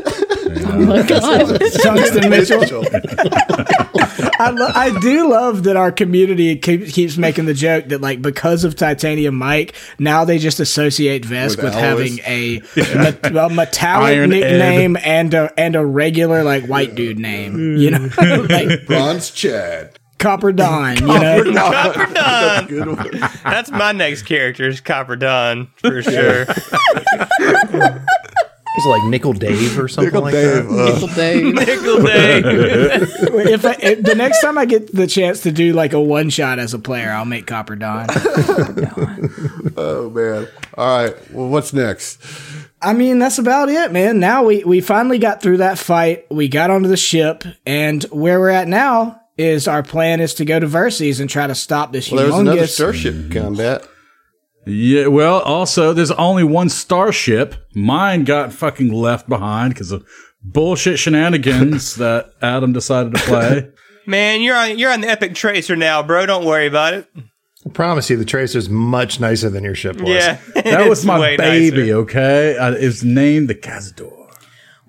Oh 0.68 0.78
my 0.86 1.02
god. 1.02 1.60
Tungsten 1.82 2.30
Mitchell. 2.30 2.60
I, 4.38 4.50
lo- 4.50 4.70
I 4.74 4.98
do 5.00 5.30
love 5.30 5.64
that 5.64 5.76
our 5.76 5.90
community 5.92 6.56
keep, 6.56 6.86
keeps 6.88 7.16
making 7.16 7.46
the 7.46 7.54
joke 7.54 7.86
that 7.86 8.00
like 8.00 8.20
because 8.22 8.64
of 8.64 8.76
Titanium 8.76 9.34
Mike, 9.36 9.74
now 9.98 10.24
they 10.24 10.38
just 10.38 10.60
associate 10.60 11.22
Vesk 11.24 11.56
With 11.56 11.64
with, 11.64 11.74
having 11.74 12.18
a, 12.26 12.60
me- 12.76 13.38
a 13.38 13.48
metallic 13.48 14.08
Iron 14.16 14.32
Ed. 14.32 14.40
nickname 14.40 14.96
and 15.02 15.34
a 15.34 15.52
and 15.58 15.76
a 15.76 15.84
regular 15.84 16.42
like 16.42 16.66
white 16.66 16.94
dude 16.94 17.18
name. 17.18 17.54
Mm. 17.54 17.78
You 17.80 17.90
know, 17.90 18.46
like 18.50 18.86
Bronze 18.86 19.30
Chad. 19.30 19.98
Copper 20.18 20.50
Don. 20.50 20.96
You 20.96 21.06
know, 21.52 21.70
Copper 21.70 22.14
Don. 22.14 22.66
Good. 22.96 23.20
That's 23.44 23.70
my 23.70 23.92
next 23.92 24.22
character 24.22 24.66
is 24.66 24.80
Copper 24.80 25.14
Don 25.16 25.66
for 25.76 26.02
sure. 26.02 26.46
It's 28.76 28.86
like 28.86 29.04
Nickel 29.04 29.32
Dave 29.32 29.78
or 29.78 29.88
something 29.88 30.12
Nickel 30.12 30.22
like 30.22 30.32
Dave. 30.34 30.68
that. 30.68 30.70
uh, 30.70 30.92
Nickel 30.92 31.08
Dave. 31.08 31.54
Nickel 31.54 32.02
Dave. 32.02 33.46
if, 33.48 33.64
I, 33.64 33.72
if 33.80 34.02
the 34.02 34.14
next 34.14 34.42
time 34.42 34.58
I 34.58 34.66
get 34.66 34.94
the 34.94 35.06
chance 35.06 35.40
to 35.42 35.52
do 35.52 35.72
like 35.72 35.94
a 35.94 36.00
one 36.00 36.28
shot 36.28 36.58
as 36.58 36.74
a 36.74 36.78
player, 36.78 37.10
I'll 37.10 37.24
make 37.24 37.46
Copper 37.46 37.74
Don. 37.76 38.06
oh 39.76 40.10
man. 40.14 40.48
All 40.74 41.02
right. 41.04 41.32
Well, 41.32 41.48
what's 41.48 41.72
next? 41.72 42.20
I 42.82 42.92
mean, 42.92 43.18
that's 43.18 43.38
about 43.38 43.70
it, 43.70 43.92
man. 43.92 44.20
Now 44.20 44.44
we 44.44 44.62
we 44.62 44.80
finally 44.82 45.18
got 45.18 45.40
through 45.40 45.56
that 45.58 45.78
fight. 45.78 46.26
We 46.30 46.48
got 46.48 46.70
onto 46.70 46.88
the 46.88 46.96
ship, 46.98 47.44
and 47.64 48.02
where 48.04 48.38
we're 48.38 48.50
at 48.50 48.68
now 48.68 49.22
is 49.38 49.66
our 49.68 49.82
plan 49.82 50.20
is 50.20 50.34
to 50.34 50.44
go 50.44 50.60
to 50.60 50.66
Verces 50.66 51.20
and 51.20 51.28
try 51.30 51.46
to 51.46 51.54
stop 51.54 51.92
this 51.92 52.10
Well, 52.10 52.22
there 52.22 52.30
was 52.30 52.40
another 52.40 52.66
starship 52.66 53.30
combat. 53.30 53.86
Yeah, 54.66 55.06
well, 55.06 55.40
also, 55.40 55.92
there's 55.92 56.10
only 56.12 56.42
one 56.44 56.68
starship. 56.68 57.54
Mine 57.74 58.24
got 58.24 58.52
fucking 58.52 58.92
left 58.92 59.28
behind 59.28 59.72
because 59.74 59.92
of 59.92 60.04
bullshit 60.42 60.98
shenanigans 60.98 61.94
that 61.96 62.32
Adam 62.42 62.72
decided 62.72 63.14
to 63.14 63.20
play. 63.22 63.70
Man, 64.06 64.40
you're 64.42 64.56
on 64.56 64.78
you're 64.78 64.92
on 64.92 65.00
the 65.00 65.08
Epic 65.08 65.34
Tracer 65.34 65.74
now, 65.76 66.02
bro. 66.02 66.26
Don't 66.26 66.44
worry 66.44 66.66
about 66.66 66.94
it. 66.94 67.08
I 67.64 67.68
promise 67.70 68.08
you, 68.10 68.16
the 68.16 68.24
Tracer's 68.24 68.68
much 68.68 69.18
nicer 69.18 69.50
than 69.50 69.64
your 69.64 69.74
ship 69.74 70.00
was. 70.00 70.10
Yeah, 70.10 70.38
That 70.54 70.88
was 70.88 71.04
my 71.04 71.36
baby, 71.36 71.78
nicer. 71.78 71.94
okay? 72.02 72.56
Uh, 72.56 72.72
it 72.74 72.84
was 72.86 73.02
named 73.02 73.48
the 73.48 73.56
Cazador. 73.56 74.30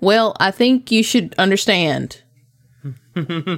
Well, 0.00 0.36
I 0.38 0.52
think 0.52 0.92
you 0.92 1.02
should 1.02 1.34
understand. 1.38 2.22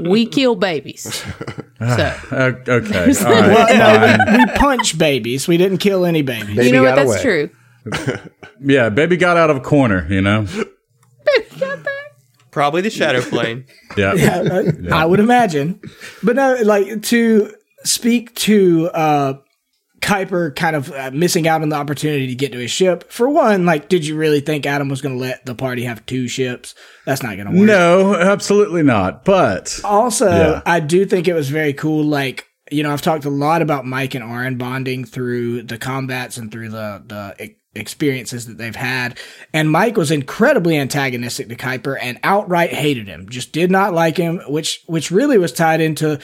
We 0.09 0.27
kill 0.27 0.55
babies. 0.57 1.25
So 1.81 2.15
Uh, 2.31 2.53
okay, 2.69 2.69
all 3.25 3.33
right. 3.33 3.49
Well, 3.49 4.27
no, 4.29 4.33
we, 4.33 4.37
we 4.37 4.47
punch 4.59 4.99
babies. 4.99 5.49
We 5.49 5.57
didn't 5.57 5.79
kill 5.79 6.05
any 6.05 6.21
babies. 6.21 6.55
Baby 6.55 6.67
you 6.67 6.73
know 6.73 6.83
what? 6.83 6.95
That's 6.97 7.11
away. 7.11 7.23
true. 7.23 7.51
Yeah, 8.63 8.91
baby 8.91 9.17
got 9.17 9.39
out 9.39 9.49
of 9.49 9.57
a 9.57 9.61
corner, 9.61 10.07
you 10.11 10.21
know? 10.21 10.47
Probably 12.51 12.83
the 12.83 12.91
Shadow 12.91 13.23
Plane. 13.23 13.65
Yeah. 13.97 14.53
I 14.93 15.07
would 15.07 15.21
imagine. 15.21 15.81
But 16.23 16.37
no, 16.37 16.57
like 16.63 17.03
to 17.05 17.55
speak 17.85 18.35
to 18.35 18.91
uh 18.93 19.35
Kuiper 20.01 20.55
kind 20.57 20.75
of 20.77 20.91
uh, 20.93 21.11
missing 21.13 21.47
out 21.47 21.63
on 21.63 21.69
the 21.69 21.77
opportunity 21.77 22.27
to 22.29 22.35
get 22.35 22.53
to 22.53 22.59
his 22.59 22.71
ship. 22.71 23.11
For 23.11 23.29
one, 23.29 23.67
like, 23.67 23.89
did 23.89 24.07
you 24.07 24.17
really 24.17 24.41
think 24.41 24.67
Adam 24.67 24.89
was 24.89 25.01
going 25.03 25.15
to 25.17 25.21
let 25.21 25.45
the 25.47 25.55
party 25.55 25.85
have 25.85 26.05
two 26.07 26.27
ships? 26.29 26.75
That's 27.05 27.23
not 27.23 27.37
going 27.37 27.51
to 27.51 27.59
work. 27.59 27.67
No, 27.67 28.15
absolutely 28.15 28.83
not. 28.83 29.25
But 29.25 29.79
Also, 29.85 30.29
Yeah. 30.31 30.63
I 30.67 30.81
do 30.81 31.05
think 31.05 31.29
it 31.29 31.35
was 31.35 31.51
very 31.51 31.73
cool. 31.73 32.05
Like, 32.05 32.47
you 32.71 32.83
know, 32.83 32.93
I've 32.93 33.03
talked 33.03 33.25
a 33.25 33.31
lot 33.31 33.63
about 33.63 33.85
Mike 33.85 34.15
and 34.15 34.25
Oren 34.25 34.57
bonding 34.57 35.05
through 35.05 35.63
the 35.65 35.77
combats 35.79 36.37
and 36.37 36.51
through 36.53 36.71
the 36.71 37.03
the 37.07 37.55
experiences 37.75 38.47
that 38.47 38.59
they've 38.59 38.75
had. 38.77 39.19
And 39.53 39.71
Mike 39.71 39.97
was 39.97 40.11
incredibly 40.11 40.77
antagonistic 40.77 41.49
to 41.49 41.57
Kuiper 41.57 41.97
and 42.01 42.19
outright 42.25 42.73
hated 42.73 43.07
him. 43.07 43.29
Just 43.29 43.53
did 43.53 43.71
not 43.71 43.93
like 43.95 44.17
him, 44.17 44.41
which 44.49 44.83
which 44.87 45.11
really 45.11 45.39
was 45.39 45.53
tied 45.53 45.81
into 45.81 46.19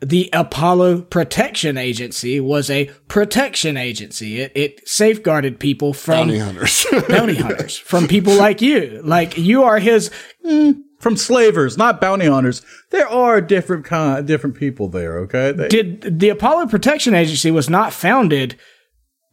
the 0.00 0.28
Apollo 0.32 1.02
Protection 1.02 1.76
Agency 1.76 2.40
was 2.40 2.70
a 2.70 2.90
protection 3.08 3.76
agency. 3.76 4.40
It 4.40 4.52
it 4.54 4.88
safeguarded 4.88 5.58
people 5.58 5.92
from 5.92 6.28
Bounty 6.28 6.38
hunters. 6.38 6.86
bounty 7.08 7.36
hunters, 7.36 7.76
from 7.76 8.06
people 8.06 8.34
like 8.36 8.60
you. 8.60 9.00
Like 9.04 9.38
you 9.38 9.62
are 9.64 9.78
his 9.78 10.10
mm, 10.44 10.82
from 10.98 11.16
slavers, 11.16 11.76
not 11.76 12.00
bounty 12.00 12.26
hunters, 12.26 12.62
there 12.90 13.08
are 13.08 13.40
different 13.40 13.84
kind, 13.84 14.26
different 14.26 14.56
people 14.56 14.88
there, 14.88 15.18
okay? 15.20 15.52
They, 15.52 15.68
did 15.68 16.18
the 16.18 16.30
Apollo 16.30 16.66
Protection 16.66 17.14
Agency 17.14 17.50
was 17.50 17.68
not 17.68 17.92
founded 17.92 18.58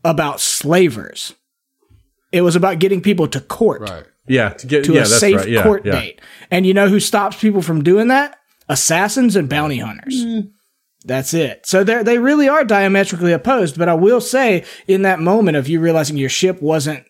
about 0.03 0.40
slavers. 0.40 1.33
It 2.32 2.42
was 2.42 2.56
about 2.56 2.80
getting 2.80 3.01
people 3.01 3.27
to 3.27 3.40
court 3.40 3.82
right. 3.82 4.06
yeah, 4.27 4.50
to 4.50 4.67
get 4.67 4.85
to 4.85 4.93
yeah, 4.93 5.01
a 5.01 5.03
that's 5.03 5.19
safe 5.19 5.38
right. 5.38 5.50
Yeah, 5.50 5.64
court 5.64 5.85
yeah. 5.85 5.92
date. 5.93 6.22
And 6.50 6.66
you 6.66 6.74
know 6.74 6.90
who 6.90 7.00
stops 7.00 7.40
people 7.40 7.61
from 7.61 7.83
doing 7.83 8.08
that? 8.08 8.38
Assassins 8.69 9.35
and 9.35 9.48
bounty 9.48 9.80
hunters. 9.80 10.25
Mm. 10.25 10.51
That's 11.06 11.33
it. 11.33 11.65
So 11.65 11.83
they 11.83 12.01
they 12.03 12.17
really 12.17 12.48
are 12.48 12.64
diametrically 12.64 13.33
opposed. 13.33 13.77
But 13.77 13.90
I 13.90 13.93
will 13.93 14.22
say, 14.22 14.64
in 14.88 15.01
that 15.01 15.19
moment 15.19 15.57
of 15.57 15.67
you 15.67 15.80
realizing 15.80 16.17
your 16.17 16.30
ship 16.30 16.61
wasn't 16.61 17.06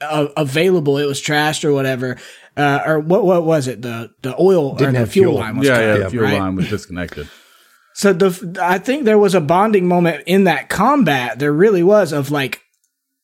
uh, 0.00 0.28
available, 0.36 0.98
it 0.98 1.06
was 1.06 1.20
trashed 1.22 1.64
or 1.64 1.72
whatever, 1.72 2.16
uh, 2.56 2.80
or 2.86 3.00
what 3.00 3.24
what 3.24 3.44
was 3.44 3.66
it? 3.66 3.82
The 3.82 4.10
the 4.22 4.34
oil 4.38 4.74
Didn't 4.74 4.96
or 4.96 5.00
the 5.00 5.10
fuel, 5.10 5.32
fuel. 5.32 5.40
line 5.40 5.56
was 5.56 5.68
Yeah, 5.68 5.74
cut 5.76 5.82
yeah, 5.82 5.96
the 6.04 6.10
fuel 6.10 6.24
right? 6.24 6.38
line 6.40 6.56
was 6.56 6.68
disconnected. 6.68 7.28
So 7.94 8.12
the 8.12 8.58
I 8.62 8.78
think 8.78 9.04
there 9.04 9.18
was 9.18 9.34
a 9.34 9.40
bonding 9.40 9.86
moment 9.88 10.22
in 10.26 10.44
that 10.44 10.68
combat. 10.68 11.38
There 11.38 11.52
really 11.52 11.82
was 11.82 12.12
of 12.12 12.30
like 12.30 12.60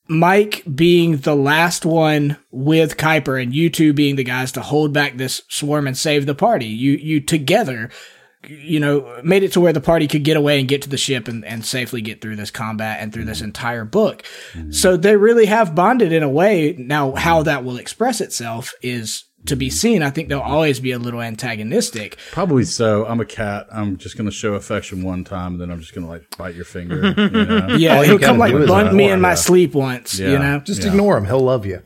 Mike 0.08 0.62
being 0.72 1.18
the 1.18 1.36
last 1.36 1.84
one 1.84 2.36
with 2.50 2.96
Kuiper 2.96 3.42
and 3.42 3.54
you 3.54 3.70
two 3.70 3.92
being 3.92 4.16
the 4.16 4.24
guys 4.24 4.52
to 4.52 4.60
hold 4.60 4.92
back 4.92 5.16
this 5.16 5.42
swarm 5.48 5.86
and 5.86 5.96
save 5.96 6.26
the 6.26 6.34
party. 6.34 6.66
You 6.66 6.92
you 6.92 7.20
together 7.20 7.90
you 8.46 8.78
know 8.78 9.20
made 9.24 9.42
it 9.42 9.52
to 9.52 9.60
where 9.60 9.72
the 9.72 9.80
party 9.80 10.06
could 10.06 10.24
get 10.24 10.36
away 10.36 10.58
and 10.58 10.68
get 10.68 10.82
to 10.82 10.88
the 10.88 10.96
ship 10.96 11.28
and, 11.28 11.44
and 11.44 11.64
safely 11.64 12.00
get 12.00 12.20
through 12.20 12.36
this 12.36 12.50
combat 12.50 12.98
and 13.00 13.12
through 13.12 13.24
this 13.24 13.38
mm-hmm. 13.38 13.46
entire 13.46 13.84
book. 13.84 14.22
Mm-hmm. 14.52 14.72
So 14.72 14.96
they 14.96 15.16
really 15.16 15.46
have 15.46 15.74
bonded 15.74 16.12
in 16.12 16.22
a 16.22 16.28
way. 16.28 16.74
Now 16.78 17.08
mm-hmm. 17.08 17.18
how 17.18 17.42
that 17.42 17.64
will 17.64 17.76
express 17.76 18.20
itself 18.20 18.74
is 18.82 19.24
to 19.46 19.56
be 19.56 19.70
seen. 19.70 20.02
I 20.02 20.10
think 20.10 20.28
they'll 20.28 20.40
always 20.40 20.80
be 20.80 20.92
a 20.92 20.98
little 20.98 21.20
antagonistic. 21.20 22.18
Probably 22.32 22.64
so. 22.64 23.06
I'm 23.06 23.20
a 23.20 23.24
cat. 23.24 23.66
I'm 23.72 23.96
just 23.96 24.16
gonna 24.16 24.30
show 24.30 24.54
affection 24.54 25.02
one 25.02 25.24
time, 25.24 25.52
and 25.52 25.60
then 25.60 25.70
I'm 25.70 25.80
just 25.80 25.94
gonna 25.94 26.08
like 26.08 26.24
bite 26.36 26.54
your 26.54 26.64
finger. 26.64 27.14
You 27.16 27.30
know? 27.30 27.76
Yeah, 27.76 28.00
you 28.00 28.06
he'll 28.06 28.18
come 28.18 28.38
like 28.38 28.52
do 28.52 28.62
is 28.62 28.68
bunt 28.68 28.94
me 28.94 29.10
in 29.10 29.20
my 29.20 29.30
yeah. 29.30 29.34
sleep 29.34 29.74
once, 29.74 30.18
you 30.18 30.38
know. 30.38 30.60
Just 30.60 30.82
Yeah. 30.82 30.90
ignore 30.90 31.16
him. 31.16 31.24
He'll 31.24 31.40
love 31.40 31.66
you. 31.66 31.82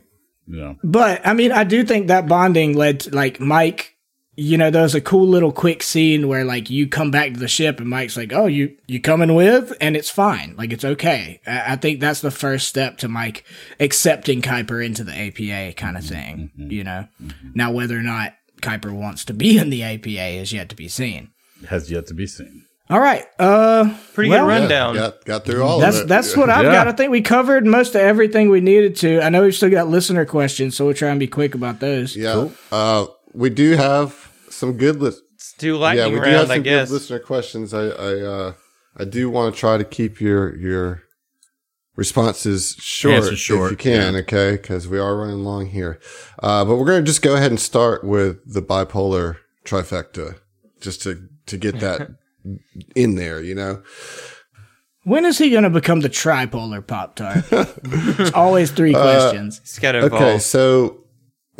you 0.47 0.57
know. 0.57 0.75
But 0.83 1.25
I 1.25 1.33
mean, 1.33 1.51
I 1.51 1.63
do 1.63 1.83
think 1.83 2.07
that 2.07 2.27
bonding 2.27 2.75
led 2.75 3.01
to 3.01 3.15
like 3.15 3.39
Mike. 3.39 3.95
You 4.43 4.57
know, 4.57 4.71
there's 4.71 4.95
a 4.95 5.01
cool 5.01 5.27
little 5.27 5.51
quick 5.51 5.83
scene 5.83 6.27
where 6.27 6.43
like 6.43 6.69
you 6.69 6.87
come 6.87 7.11
back 7.11 7.33
to 7.33 7.39
the 7.39 7.47
ship 7.47 7.79
and 7.79 7.87
Mike's 7.89 8.17
like, 8.17 8.33
"Oh, 8.33 8.47
you 8.47 8.75
you 8.87 8.99
coming 8.99 9.35
with?" 9.35 9.71
and 9.79 9.95
it's 9.95 10.09
fine, 10.09 10.55
like 10.57 10.73
it's 10.73 10.83
okay. 10.83 11.39
I, 11.45 11.73
I 11.73 11.75
think 11.75 11.99
that's 11.99 12.21
the 12.21 12.31
first 12.31 12.67
step 12.67 12.97
to 12.99 13.07
Mike 13.07 13.43
accepting 13.79 14.41
Kuiper 14.41 14.83
into 14.83 15.03
the 15.03 15.13
APA 15.13 15.73
kind 15.75 15.95
of 15.95 16.03
thing. 16.03 16.49
You 16.55 16.83
know, 16.83 17.07
now 17.53 17.71
whether 17.71 17.97
or 17.97 18.01
not 18.01 18.33
Kuiper 18.61 18.91
wants 18.91 19.25
to 19.25 19.33
be 19.33 19.57
in 19.59 19.69
the 19.69 19.83
APA 19.83 20.09
is 20.41 20.51
yet 20.51 20.69
to 20.69 20.75
be 20.75 20.87
seen. 20.87 21.29
Has 21.69 21.91
yet 21.91 22.07
to 22.07 22.13
be 22.15 22.25
seen. 22.25 22.65
All 22.89 22.99
right, 22.99 23.25
uh, 23.39 23.95
Pretty 24.15 24.29
Well, 24.31 24.45
good 24.47 24.51
Yeah, 24.53 24.59
rundown. 24.59 24.95
got, 24.95 25.23
got 25.23 25.45
through 25.45 25.63
all 25.63 25.79
that's 25.79 25.97
of 25.97 26.03
it. 26.05 26.07
that's 26.09 26.35
what 26.35 26.49
I've 26.49 26.65
Yeah. 26.65 26.71
got. 26.73 26.87
I 26.87 26.91
think 26.93 27.11
we 27.11 27.21
covered 27.21 27.65
most 27.65 27.95
of 27.95 28.01
everything 28.01 28.49
we 28.49 28.59
needed 28.59 28.95
to. 28.97 29.21
I 29.21 29.29
know 29.29 29.43
we've 29.43 29.55
still 29.55 29.69
got 29.69 29.87
listener 29.87 30.25
questions, 30.25 30.75
so 30.75 30.85
we'll 30.85 30.93
try 30.95 31.09
and 31.09 31.19
be 31.19 31.27
quick 31.27 31.53
about 31.55 31.79
those. 31.79 32.15
Yeah. 32.17 32.49
Uh, 32.71 33.05
we 33.33 33.49
do 33.49 33.75
have 33.77 34.30
some 34.61 34.77
good 34.77 35.01
list. 35.01 35.21
Let's 35.33 35.53
do 35.57 35.73
Yeah, 35.73 35.79
lightning 35.79 36.13
we 36.13 36.19
do 36.19 36.23
round, 36.23 36.35
have 36.35 36.51
I 36.51 36.55
some 36.55 36.63
guess. 36.63 36.87
good 36.89 36.93
listener 36.93 37.19
questions. 37.19 37.73
I 37.73 37.87
I 37.87 38.19
uh, 38.21 38.53
I 38.95 39.03
do 39.03 39.29
want 39.29 39.53
to 39.53 39.59
try 39.59 39.77
to 39.77 39.83
keep 39.83 40.21
your 40.21 40.55
your 40.57 41.01
responses 41.95 42.75
short, 42.79 43.15
Answers 43.15 43.39
short, 43.39 43.73
if 43.73 43.85
you 43.85 43.91
can, 43.91 44.15
okay? 44.15 44.51
Because 44.53 44.87
we 44.87 44.97
are 44.97 45.17
running 45.17 45.43
long 45.43 45.65
here. 45.67 45.99
Uh, 46.41 46.63
but 46.63 46.77
we're 46.77 46.85
going 46.85 47.03
to 47.03 47.05
just 47.05 47.21
go 47.21 47.35
ahead 47.35 47.51
and 47.51 47.59
start 47.59 48.03
with 48.03 48.37
the 48.45 48.61
bipolar 48.61 49.37
trifecta, 49.65 50.37
just 50.79 51.01
to 51.03 51.27
to 51.47 51.57
get 51.57 51.79
that 51.79 52.09
in 52.95 53.15
there. 53.15 53.41
You 53.41 53.55
know, 53.55 53.83
When 55.03 55.25
is 55.25 55.37
he 55.39 55.49
going 55.49 55.63
to 55.63 55.69
become 55.69 56.01
the 56.01 56.09
tripolar 56.09 56.85
Pop 56.85 57.15
Tart? 57.15 57.45
it's 57.51 58.31
always 58.33 58.71
three 58.71 58.93
questions. 58.93 59.59
It's 59.63 59.79
got 59.79 59.93
to 59.93 60.05
evolve. 60.05 60.21
Okay, 60.21 60.39
so 60.39 61.03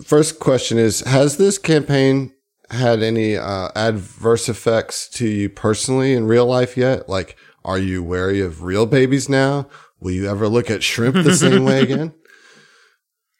first 0.04 0.40
question 0.40 0.78
is: 0.78 1.02
Has 1.02 1.38
this 1.38 1.58
campaign 1.58 2.34
had 2.72 3.03
any 3.03 3.38
uh, 3.38 3.69
adverse 3.75 4.50
effects 4.50 5.08
to 5.09 5.27
you 5.27 5.50
personally 5.50 6.14
in 6.14 6.25
real 6.25 6.45
life 6.45 6.75
yet? 6.77 7.08
Like, 7.08 7.35
are 7.64 7.77
you 7.77 8.01
wary 8.03 8.41
of 8.41 8.64
real 8.64 8.85
babies 8.85 9.30
now? 9.30 9.67
Will 10.00 10.11
you 10.11 10.30
ever 10.30 10.48
look 10.48 10.72
at 10.72 10.82
shrimp 10.83 11.16
the 11.16 11.35
same 11.35 11.64
way 11.64 11.82
again? 11.83 12.14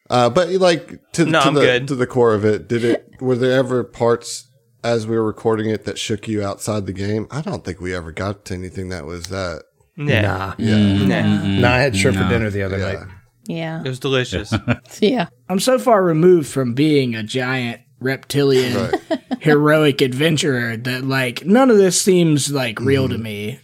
Uh, 0.10 0.30
but 0.30 0.50
like 0.52 1.00
to, 1.14 1.26
No, 1.26 1.42
to 1.44 1.52
the 1.52 1.62
good. 1.62 1.88
to 1.88 1.96
the 1.96 2.06
core 2.08 2.34
of 2.34 2.44
it, 2.46 2.68
did 2.68 2.84
it? 2.84 3.10
Were 3.22 3.36
there 3.36 3.58
ever 3.58 3.84
parts 3.84 4.50
as 4.84 5.08
we 5.08 5.16
were 5.16 5.26
recording 5.26 5.70
it 5.70 5.86
that 5.86 5.98
shook 5.98 6.28
you 6.28 6.44
outside 6.44 6.86
the 6.86 6.94
game? 6.94 7.28
I 7.32 7.42
don't 7.42 7.64
think 7.64 7.80
we 7.80 7.96
ever 7.96 8.12
got 8.12 8.46
to 8.46 8.54
anything 8.54 8.90
that 8.90 9.06
was 9.06 9.28
that. 9.28 9.64
Yeah. 9.98 10.22
Nah. 10.22 10.54
Yeah, 10.58 11.60
Nah, 11.62 11.72
I 11.74 11.78
had 11.80 11.96
shrimp 11.96 12.18
for 12.18 12.28
dinner 12.28 12.50
the 12.50 12.64
other 12.64 12.78
yeah. 12.78 12.94
night. 12.94 13.08
Yeah. 13.48 13.82
It 13.84 13.88
was 13.88 14.00
delicious. 14.00 14.54
Yeah. 15.00 15.28
I'm 15.50 15.60
so 15.60 15.80
far 15.80 16.04
removed 16.04 16.48
from 16.50 16.74
being 16.74 17.16
a 17.16 17.24
giant 17.24 17.82
reptilian 18.02 18.92
heroic 19.40 20.02
adventurer 20.02 20.76
that 20.78 21.04
like 21.06 21.46
none 21.46 21.70
of 21.70 21.78
this 21.78 22.02
seems 22.02 22.52
like 22.52 22.80
real 22.80 23.08
to 23.08 23.18
me 23.18 23.60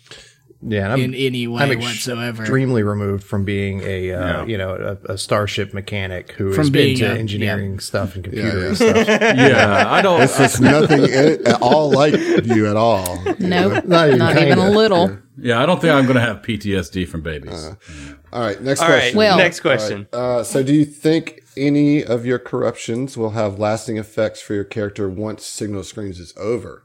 Yeah, 0.62 0.84
and 0.86 0.94
I'm, 0.94 1.00
in 1.02 1.14
any 1.16 1.48
way 1.48 1.64
I'm 1.64 1.80
whatsoever. 1.80 2.44
extremely 2.44 2.84
removed 2.84 3.24
from 3.24 3.46
being 3.46 3.82
a 3.82 4.12
uh, 4.14 4.22
Yeah. 4.22 4.46
you 4.46 4.58
know 4.58 4.98
a, 5.08 5.14
a 5.14 5.18
starship 5.18 5.74
mechanic 5.74 6.32
who 6.32 6.52
From 6.52 6.58
has 6.66 6.70
been 6.70 6.84
being 6.86 6.98
to 7.00 7.06
a- 7.06 7.18
engineering 7.18 7.80
stuff 7.80 8.16
and 8.16 8.24
computer 8.24 8.60
yeah. 8.60 8.66
and 8.68 8.76
stuff. 8.78 9.08
Yeah, 9.08 9.84
I 9.88 10.02
don't. 10.02 10.20
This 10.20 10.40
is 10.40 10.62
nothing 10.62 11.04
at 11.06 11.62
all 11.62 11.92
like 11.92 12.14
you 12.46 12.68
at 12.68 12.76
all. 12.78 13.22
Nope. 13.40 13.86
Not 13.86 14.08
even 14.08 14.20
Not 14.20 14.38
even 14.38 14.60
a 14.60 14.70
little. 14.72 15.18
Yeah, 15.40 15.62
I 15.62 15.66
don't 15.68 15.80
think 15.80 15.94
I'm 15.94 16.06
going 16.06 16.16
to 16.16 16.22
have 16.22 16.38
PTSD 16.42 17.08
from 17.08 17.22
babies. 17.22 17.70
All 18.34 18.42
right, 18.42 18.60
next 18.62 18.82
All 18.82 18.88
right. 18.90 19.00
question. 19.14 19.18
Well- 19.18 19.38
next 19.38 19.60
question. 19.60 20.08
Uh, 20.12 20.42
so, 20.44 20.64
do 20.64 20.74
you 20.74 20.84
think 20.86 21.44
any 21.58 22.04
of 22.04 22.26
your 22.26 22.40
corruptions 22.40 23.18
will 23.18 23.32
have 23.32 23.60
lasting 23.60 23.98
effects 23.98 24.42
for 24.42 24.54
your 24.54 24.64
character 24.64 25.10
once 25.10 25.46
Signal 25.46 25.84
Screams 25.84 26.20
is 26.20 26.34
over? 26.38 26.84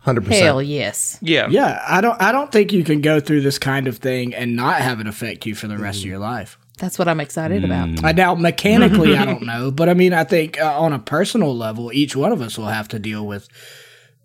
Hundred 0.00 0.24
Hell 0.32 0.54
percent. 0.56 0.66
yes. 0.68 1.18
Yeah. 1.20 1.48
Yeah, 1.50 1.82
I 1.86 2.00
don't 2.00 2.20
I 2.22 2.32
don't 2.32 2.50
think 2.50 2.72
you 2.72 2.84
can 2.84 3.02
go 3.02 3.20
through 3.20 3.42
this 3.42 3.58
kind 3.58 3.86
of 3.86 3.98
thing 3.98 4.34
and 4.34 4.56
not 4.56 4.80
have 4.80 4.98
it 5.00 5.06
affect 5.06 5.44
you 5.44 5.54
for 5.54 5.66
the 5.68 5.76
rest 5.76 5.98
of 6.00 6.06
your 6.06 6.18
life. 6.18 6.56
That's 6.78 6.98
what 6.98 7.06
I'm 7.08 7.20
excited 7.20 7.62
about. 7.64 8.02
I 8.02 8.12
now 8.12 8.34
mechanically 8.34 9.14
I 9.14 9.26
don't 9.26 9.42
know, 9.46 9.70
but 9.70 9.90
I 9.90 9.94
mean 9.94 10.14
I 10.14 10.24
think 10.24 10.58
uh, 10.58 10.80
on 10.80 10.94
a 10.94 10.98
personal 10.98 11.54
level 11.54 11.92
each 11.92 12.16
one 12.16 12.32
of 12.32 12.40
us 12.40 12.56
will 12.56 12.68
have 12.68 12.88
to 12.88 12.98
deal 12.98 13.26
with 13.26 13.46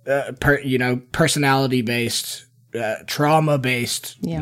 uh, 0.07 0.31
per, 0.39 0.59
you 0.59 0.77
know 0.77 1.01
personality 1.11 1.81
based 1.81 2.45
uh, 2.73 2.95
trauma 3.05 3.57
based 3.57 4.15
Yeah. 4.21 4.41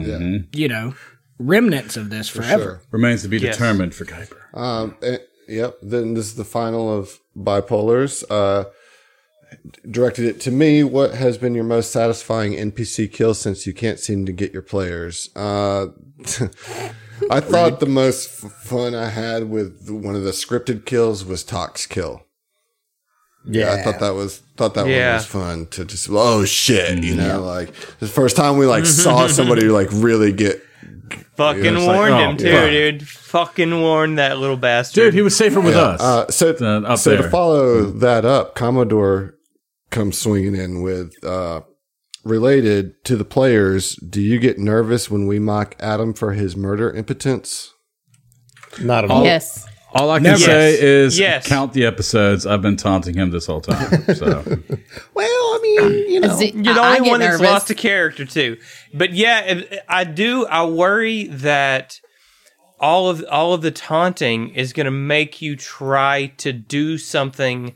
you 0.52 0.68
know 0.68 0.94
remnants 1.40 1.98
of 1.98 2.12
this 2.12 2.30
forever. 2.30 2.64
Sure. 2.64 2.82
Remains 2.92 3.24
to 3.24 3.28
be 3.28 3.40
Yes. 3.40 3.56
determined 3.58 3.96
for 3.96 4.06
Kuiper. 4.06 4.38
Um, 4.54 4.98
eh, 5.02 5.18
yep. 5.48 5.78
Then 5.82 6.14
this 6.14 6.26
is 6.26 6.36
the 6.36 6.46
final 6.46 6.96
of 6.96 7.20
bipolars. 7.38 8.24
Uh, 8.30 8.70
directed 9.90 10.26
it 10.26 10.40
to 10.42 10.52
me. 10.52 10.84
What 10.84 11.14
has 11.14 11.38
been 11.38 11.56
your 11.56 11.64
most 11.64 11.92
satisfying 11.92 12.54
NPC 12.54 13.12
kill 13.12 13.34
since 13.34 13.66
you 13.68 13.74
can't 13.74 14.00
seem 14.00 14.26
to 14.26 14.32
get 14.32 14.54
your 14.54 14.62
players? 14.62 15.30
Uh, 15.36 15.88
I 17.30 17.40
thought 17.40 17.80
the 17.80 17.86
most 17.86 18.30
fun 18.30 18.96
I 18.96 19.10
had 19.10 19.50
with 19.50 19.90
one 19.90 20.16
of 20.16 20.24
the 20.24 20.32
scripted 20.32 20.86
kills 20.86 21.24
was 21.24 21.44
Tox 21.44 21.86
kill. 21.86 22.24
Yeah, 23.46 23.74
I 23.74 23.82
thought 23.82 24.00
that 24.00 24.14
was 24.14 24.40
thought 24.56 24.74
that 24.76 24.86
one 24.86 24.94
was 24.94 25.26
fun 25.26 25.66
to 25.68 25.84
just 25.84 26.08
oh 26.10 26.46
shit, 26.46 27.04
you 27.04 27.16
know, 27.16 27.44
like 27.44 27.74
the 28.00 28.08
first 28.08 28.38
time 28.38 28.58
we 28.58 28.66
like 28.66 28.86
saw 28.86 29.28
somebody 29.28 29.68
like 29.68 29.90
really 29.92 30.32
get 30.32 30.64
Fucking 31.36 31.64
Yeah, 31.64 31.72
it's 31.72 31.86
like, 31.86 31.96
warned 31.96 32.14
oh, 32.14 32.30
him 32.30 32.38
too, 32.38 32.48
yeah. 32.48 32.70
dude. 32.70 33.08
Fucking 33.08 33.82
warned 33.82 34.20
that 34.20 34.38
little 34.38 34.58
bastard. 34.58 35.06
Dude, 35.06 35.14
he 35.16 35.22
was 35.22 35.36
safer 35.36 35.60
with 35.60 35.76
us. 35.76 36.00
Uh, 36.00 36.30
so 36.30 36.54
than 36.54 36.86
up 36.86 37.00
so 37.00 37.16
to 37.16 37.24
there. 37.24 37.32
follow 37.32 37.86
that 37.86 38.24
up, 38.24 38.54
Commodore 38.54 39.36
comes 39.90 40.20
swinging 40.20 40.56
in 40.56 40.82
with 40.84 41.12
uh, 41.24 41.62
related 42.24 43.04
to 43.06 43.16
the 43.16 43.26
players. 43.26 43.96
Do 43.96 44.22
you 44.22 44.38
get 44.38 44.60
nervous 44.60 45.10
when 45.10 45.26
we 45.26 45.40
mock 45.40 45.76
Adam 45.80 46.14
for 46.14 46.34
his 46.34 46.56
murder 46.56 46.92
impotence? 46.92 47.74
not 48.80 49.04
at 49.04 49.12
all. 49.12 49.24
Yes. 49.24 49.68
All 49.96 50.10
I 50.10 50.18
can 50.18 50.24
Never. 50.24 50.38
say 50.40 50.72
Yes. 50.72 50.82
is 50.82 51.20
Yes. 51.20 51.48
count 51.48 51.74
the 51.74 51.86
episodes. 51.86 52.46
I've 52.46 52.62
been 52.62 52.78
taunting 52.78 53.14
him 53.16 53.30
this 53.32 53.46
whole 53.46 53.62
time. 53.62 54.04
So 54.16 54.44
Well, 55.14 55.28
I 55.28 55.60
mean, 55.62 56.12
you 56.12 56.20
know, 56.20 56.36
Z- 56.36 56.54
You're 56.56 56.74
the 56.74 56.82
I- 56.82 56.96
I 56.96 56.96
only 56.98 57.06
get 57.06 57.12
one 57.12 57.20
that's 57.20 57.40
lost 57.42 57.70
a 57.70 57.76
character 57.76 58.26
too. 58.26 58.58
But 58.94 59.14
yeah, 59.14 59.42
if- 59.46 59.80
I 59.88 60.04
do. 60.04 60.46
I 60.48 60.66
worry 60.66 61.28
that 61.28 62.00
all 62.80 63.08
of 63.10 63.24
all 63.32 63.54
of 63.54 63.62
the 63.62 63.72
taunting 63.72 64.50
is 64.56 64.74
going 64.74 64.86
to 64.86 64.92
make 64.92 65.42
you 65.42 65.56
try 65.56 66.28
to 66.38 66.52
do 66.52 66.98
something 66.98 67.76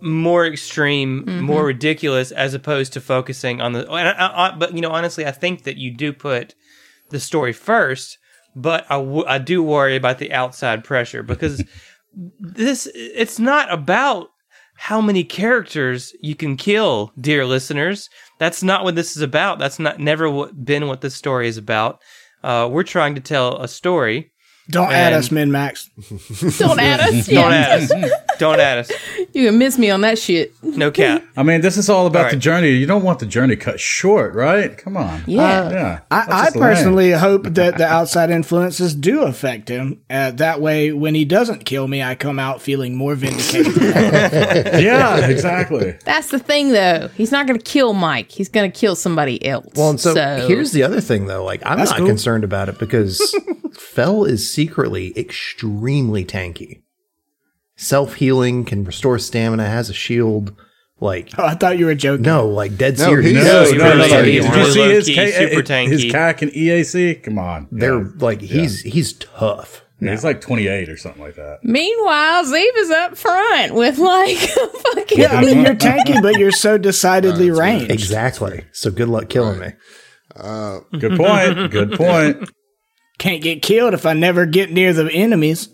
more 0.00 0.46
extreme, 0.46 1.24
Mm-hmm. 1.26 1.40
more 1.44 1.64
ridiculous, 1.66 2.32
as 2.32 2.54
opposed 2.54 2.92
to 2.94 3.00
focusing 3.00 3.60
on 3.60 3.72
the. 3.74 3.80
And 3.90 4.08
I, 4.08 4.48
I, 4.48 4.56
but 4.56 4.74
you 4.74 4.80
know, 4.80 4.90
honestly, 4.90 5.26
I 5.26 5.30
think 5.30 5.64
that 5.64 5.76
you 5.76 5.90
do 5.94 6.12
put 6.12 6.54
the 7.10 7.20
story 7.20 7.52
first. 7.52 8.16
But 8.56 8.84
I, 8.90 8.96
w- 8.96 9.24
I 9.26 9.38
do 9.38 9.62
worry 9.62 9.96
about 9.96 10.18
the 10.18 10.32
outside 10.32 10.84
pressure 10.84 11.22
because 11.22 11.62
this 12.40 12.88
it's 12.94 13.38
not 13.38 13.72
about 13.72 14.28
how 14.76 15.00
many 15.00 15.22
characters 15.22 16.14
you 16.20 16.34
can 16.34 16.56
kill, 16.56 17.12
dear 17.20 17.44
listeners. 17.44 18.08
That's 18.38 18.62
not 18.62 18.82
what 18.82 18.94
this 18.94 19.14
is 19.14 19.22
about. 19.22 19.58
That's 19.58 19.78
not 19.78 20.00
never 20.00 20.30
what, 20.30 20.64
been 20.64 20.88
what 20.88 21.02
this 21.02 21.14
story 21.14 21.48
is 21.48 21.58
about. 21.58 22.00
Uh, 22.42 22.66
we're 22.72 22.82
trying 22.82 23.14
to 23.14 23.20
tell 23.20 23.60
a 23.60 23.68
story. 23.68 24.32
Don't 24.70 24.92
add 24.92 25.12
us, 25.12 25.30
Min 25.30 25.50
Max. 25.50 25.88
Don't 26.58 26.78
add 26.80 27.00
us. 27.00 27.26
Don't 27.26 27.52
add 27.52 27.82
us. 27.82 28.10
Don't 28.38 28.60
add 28.60 28.78
us. 28.78 28.90
You 29.32 29.46
can 29.48 29.58
miss 29.58 29.78
me 29.78 29.90
on 29.90 30.00
that 30.02 30.18
shit. 30.18 30.52
No 30.62 30.90
cap. 30.90 31.22
I 31.36 31.42
mean, 31.42 31.60
this 31.60 31.76
is 31.76 31.88
all 31.90 32.06
about 32.06 32.18
All 32.18 32.24
right. 32.24 32.30
the 32.32 32.38
journey. 32.38 32.70
You 32.70 32.86
don't 32.86 33.02
want 33.02 33.18
the 33.18 33.26
journey 33.26 33.56
cut 33.56 33.78
short, 33.80 34.34
right? 34.34 34.76
Come 34.78 34.96
on. 34.96 35.22
Yeah. 35.26 35.70
yeah. 35.70 36.00
I, 36.10 36.20
I 36.28 36.44
just 36.44 36.56
lame. 36.56 36.62
personally 36.62 37.10
hope 37.12 37.44
that 37.44 37.76
the 37.78 37.86
outside 37.86 38.30
influences 38.30 38.94
do 38.94 39.22
affect 39.22 39.68
him. 39.68 40.00
Uh, 40.08 40.30
that 40.32 40.60
way, 40.60 40.92
when 40.92 41.14
he 41.14 41.24
doesn't 41.24 41.64
kill 41.64 41.86
me, 41.86 42.02
I 42.02 42.14
come 42.14 42.38
out 42.38 42.62
feeling 42.62 42.96
more 42.96 43.14
vindicated. 43.14 43.76
Yeah, 44.80 45.26
exactly. 45.28 45.96
That's 46.04 46.30
the 46.30 46.38
thing, 46.38 46.70
though. 46.70 47.08
He's 47.14 47.30
not 47.32 47.46
going 47.46 47.58
to 47.58 47.64
kill 47.64 47.92
Mike. 47.92 48.30
He's 48.30 48.48
going 48.48 48.70
to 48.70 48.78
kill 48.78 48.94
somebody 48.96 49.44
else. 49.44 49.66
Well, 49.76 49.90
and 49.90 50.00
so, 50.00 50.14
here's 50.46 50.72
the 50.72 50.82
other 50.82 51.00
thing, 51.00 51.26
though. 51.26 51.44
Like, 51.44 51.62
I'm 51.64 51.78
not 51.78 51.96
cool. 51.96 52.06
concerned 52.06 52.44
about 52.44 52.68
it 52.68 52.78
because 52.78 53.34
Fell 53.72 54.24
is 54.24 54.48
secretly 54.60 55.12
extremely 55.16 56.24
tanky. 56.24 56.82
Self 57.76 58.14
healing, 58.14 58.64
can 58.64 58.84
restore 58.84 59.18
stamina, 59.18 59.66
has 59.66 59.88
a 59.88 59.94
shield. 59.94 60.54
Like, 61.02 61.30
oh, 61.38 61.44
I 61.46 61.54
thought 61.54 61.78
you 61.78 61.86
were 61.86 61.94
joking. 61.94 62.24
no, 62.24 62.46
like 62.46 62.76
dead 62.76 62.98
No, 62.98 63.06
serious. 63.06 63.42
No, 63.42 63.62
he's 63.62 63.72
no, 63.72 63.78
no, 63.78 63.94
really- 63.96 64.10
no. 64.10 64.22
he's 64.22 64.44
Did 64.44 64.54
you 64.56 64.64
see 64.72 64.80
his, 64.90 65.08
low-key, 65.08 65.14
K- 65.14 65.30
super 65.30 65.60
his 65.88 66.04
tanky. 66.04 66.10
KAC 66.12 66.42
and 66.42 66.52
EAC? 66.52 67.22
Come 67.22 67.38
on. 67.38 67.68
They're 67.72 68.00
Yeah. 68.02 68.08
like 68.18 68.42
he's 68.42 68.82
he's 68.82 69.14
tough. 69.14 69.82
Yeah, 69.98 70.10
he's 70.10 70.24
like 70.24 70.42
28 70.42 70.88
or 70.90 70.96
something 70.98 71.22
like 71.22 71.36
that. 71.36 71.60
Meanwhile, 71.62 72.44
Ziva's 72.44 72.90
up 72.90 73.16
front 73.16 73.74
with 73.74 73.96
like 73.98 74.36
fucking. 74.94 75.18
Yeah, 75.20 75.32
I 75.32 75.42
mean, 75.44 75.64
you're 75.64 75.74
tanky, 75.88 76.20
but 76.22 76.38
you're 76.38 76.52
so 76.52 76.76
decidedly 76.76 77.50
ranged. 77.50 77.90
Exactly. 77.90 78.64
So 78.72 78.90
good 78.90 79.08
luck 79.08 79.30
killing 79.30 79.58
me. 79.58 79.68
Uh, 80.36 80.80
good 80.98 81.16
point. 81.16 81.70
Good 81.70 81.92
point. 81.92 82.48
Can't 83.20 83.42
get 83.42 83.60
killed 83.60 83.92
if 83.92 84.06
I 84.06 84.14
never 84.14 84.46
get 84.46 84.72
near 84.72 84.94
the 84.94 85.12
enemies. 85.12 85.68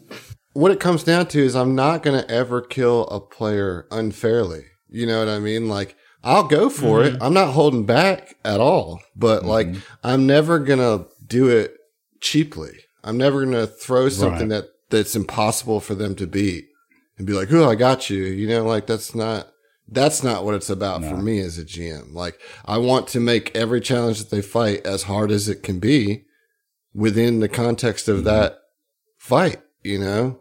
What 0.52 0.73
it 0.73 0.81
comes 0.81 1.05
down 1.05 1.28
to 1.28 1.39
is 1.39 1.55
I'm 1.55 1.76
not 1.76 2.02
going 2.02 2.20
to 2.20 2.28
ever 2.28 2.60
kill 2.60 3.07
a 3.07 3.20
player 3.20 3.86
unfairly. 3.92 4.65
You 4.89 5.07
know 5.07 5.20
what 5.20 5.28
I 5.28 5.39
mean? 5.39 5.68
Like 5.68 5.97
I'll 6.25 6.49
go 6.49 6.68
for 6.68 7.05
it. 7.05 7.15
Mm-hmm. 7.15 7.23
I'm 7.23 7.34
not 7.34 7.52
holding 7.52 7.86
back 7.86 8.34
at 8.44 8.58
all, 8.58 9.00
but 9.15 9.41
mm-hmm. 9.41 9.49
like 9.49 9.68
I'm 10.02 10.26
never 10.26 10.58
going 10.58 10.81
to 10.81 11.07
do 11.25 11.47
it 11.47 11.76
cheaply. 12.20 12.81
I'm 13.05 13.16
never 13.16 13.44
going 13.44 13.55
to 13.55 13.68
throw 13.68 14.08
something 14.08 14.49
that 14.49 14.65
that's 14.91 15.15
impossible 15.15 15.78
for 15.78 15.94
them 15.94 16.16
to 16.16 16.26
beat 16.26 16.66
and 17.16 17.28
be 17.28 17.33
like, 17.33 17.52
"Oh, 17.52 17.70
I 17.70 17.76
got 17.76 18.10
you." 18.10 18.25
You 18.25 18.49
know, 18.49 18.65
like 18.65 18.89
that's 18.89 19.15
not 19.15 19.52
that's 19.86 20.25
not 20.25 20.44
what 20.44 20.57
it's 20.57 20.70
about 20.70 21.05
for 21.05 21.16
me 21.16 21.39
as 21.39 21.58
a 21.58 21.65
GM. 21.65 22.12
Like 22.12 22.41
I 22.65 22.78
want 22.78 23.07
to 23.08 23.20
make 23.20 23.55
every 23.55 23.81
challenge 23.81 24.18
that 24.18 24.31
they 24.31 24.42
fight 24.42 24.84
as 24.84 25.05
hard 25.05 25.31
as 25.31 25.49
it 25.49 25.62
can 25.62 25.78
be 25.78 26.26
within 26.97 27.41
the 27.41 27.49
context 27.49 28.08
of 28.08 28.25
that 28.25 28.58
fight, 29.18 29.58
you 29.83 29.99
know? 29.99 30.41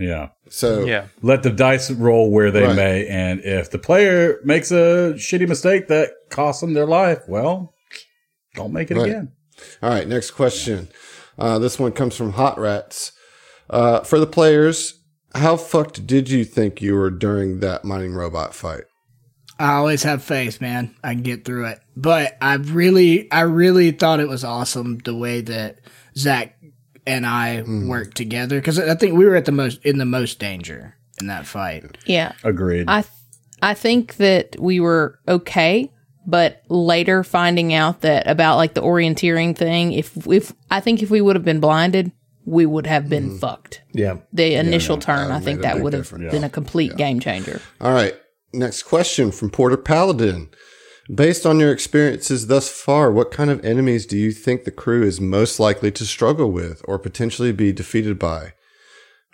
Yeah. 0.00 0.30
So 0.48 0.84
Yeah. 0.84 1.06
Let 1.22 1.42
the 1.44 1.50
dice 1.50 1.90
roll 1.90 2.30
where 2.30 2.50
they 2.50 2.62
Right. 2.64 2.74
may. 2.76 3.06
And 3.06 3.40
if 3.44 3.70
the 3.70 3.78
player 3.78 4.38
makes 4.44 4.70
a 4.72 5.14
shitty 5.16 5.46
mistake 5.48 5.86
that 5.88 6.10
costs 6.30 6.60
them 6.60 6.74
their 6.74 6.86
life, 6.86 7.20
well, 7.28 7.74
don't 8.54 8.72
make 8.72 8.90
it 8.90 8.96
Right. 8.96 9.06
again. 9.08 9.32
All 9.82 9.90
right, 9.90 10.08
next 10.08 10.32
question. 10.32 10.88
Uh, 11.38 11.58
this 11.58 11.78
one 11.78 11.92
comes 11.92 12.16
from 12.16 12.32
Hot 12.32 12.58
Rats. 12.58 13.12
Uh, 13.70 14.00
for 14.00 14.18
the 14.18 14.26
players, 14.26 15.00
how 15.34 15.56
fucked 15.56 16.06
did 16.06 16.28
you 16.28 16.44
think 16.44 16.82
you 16.82 16.94
were 16.94 17.10
during 17.10 17.60
that 17.60 17.84
mining 17.84 18.14
robot 18.14 18.54
fight? 18.54 18.84
I 19.58 19.74
always 19.74 20.02
have 20.02 20.24
faith, 20.24 20.60
man. 20.60 20.94
I 21.02 21.14
can 21.14 21.22
get 21.22 21.44
through 21.44 21.66
it. 21.66 21.80
But 21.96 22.36
I 22.40 22.54
really, 22.54 23.30
I 23.30 23.42
really 23.42 23.92
thought 23.92 24.20
it 24.20 24.28
was 24.28 24.44
awesome 24.44 24.98
the 24.98 25.14
way 25.14 25.40
that 25.42 25.78
Zach 26.16 26.58
and 27.06 27.26
I 27.26 27.60
hmm. 27.60 27.88
worked 27.88 28.16
together 28.16 28.58
because 28.58 28.78
I 28.78 28.94
think 28.94 29.16
we 29.16 29.24
were 29.24 29.36
at 29.36 29.44
the 29.44 29.52
most 29.52 29.84
in 29.84 29.98
the 29.98 30.04
most 30.04 30.38
danger 30.38 30.96
in 31.20 31.28
that 31.28 31.46
fight. 31.46 31.98
Yeah. 32.06 32.32
Agreed. 32.42 32.86
I 32.88 33.02
th- 33.02 33.12
I 33.62 33.74
think 33.74 34.16
that 34.16 34.56
we 34.58 34.80
were 34.80 35.18
okay, 35.26 35.90
but 36.26 36.62
later 36.68 37.24
finding 37.24 37.72
out 37.72 38.00
that 38.02 38.26
about 38.26 38.56
like 38.56 38.74
the 38.74 38.82
orienteering 38.82 39.56
thing, 39.56 39.92
if 39.92 40.26
if 40.26 40.52
I 40.70 40.80
think 40.80 41.02
if 41.02 41.10
we 41.10 41.20
would 41.20 41.36
have 41.36 41.44
been 41.44 41.60
blinded, 41.60 42.12
we 42.44 42.66
would 42.66 42.86
have 42.86 43.08
been 43.08 43.30
hmm. 43.30 43.38
fucked. 43.38 43.82
Yeah. 43.92 44.18
The 44.32 44.54
initial 44.54 44.98
turn, 44.98 45.28
that 45.28 45.36
I 45.36 45.40
think 45.40 45.62
that 45.62 45.80
would 45.80 45.92
have 45.92 46.02
difference. 46.02 46.32
been 46.32 46.44
a 46.44 46.50
complete 46.50 46.96
game 46.96 47.20
changer. 47.20 47.60
All 47.80 47.92
right. 47.92 48.14
Next 48.54 48.84
question 48.84 49.30
from 49.32 49.50
Porter 49.50 49.76
Paladin. 49.76 50.48
Based 51.12 51.44
on 51.44 51.60
your 51.60 51.72
experiences 51.72 52.46
thus 52.46 52.68
far, 52.70 53.10
what 53.12 53.30
kind 53.30 53.50
of 53.50 53.62
enemies 53.64 54.06
do 54.06 54.16
you 54.16 54.32
think 54.32 54.64
the 54.64 54.70
crew 54.70 55.02
is 55.02 55.20
most 55.20 55.60
likely 55.60 55.90
to 55.90 56.06
struggle 56.06 56.50
with 56.50 56.80
or 56.86 56.98
potentially 56.98 57.52
be 57.52 57.72
defeated 57.72 58.18
by? 58.18 58.52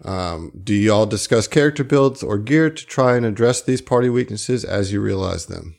Um, 0.04 0.50
do 0.64 0.74
y'all 0.74 1.06
discuss 1.06 1.46
character 1.46 1.84
builds 1.84 2.22
or 2.22 2.38
gear 2.38 2.70
to 2.70 2.86
try 2.86 3.16
and 3.16 3.26
address 3.26 3.62
these 3.62 3.82
party 3.82 4.08
weaknesses 4.08 4.64
as 4.64 4.92
you 4.92 5.00
realize 5.00 5.46
them? 5.46 5.76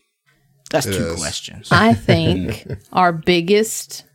That's 0.69 0.85
two 0.85 0.91
Yes. 1.09 1.19
questions. 1.19 1.67
I 1.71 1.93
think 1.95 2.67
our 2.93 3.11
biggest 3.11 4.05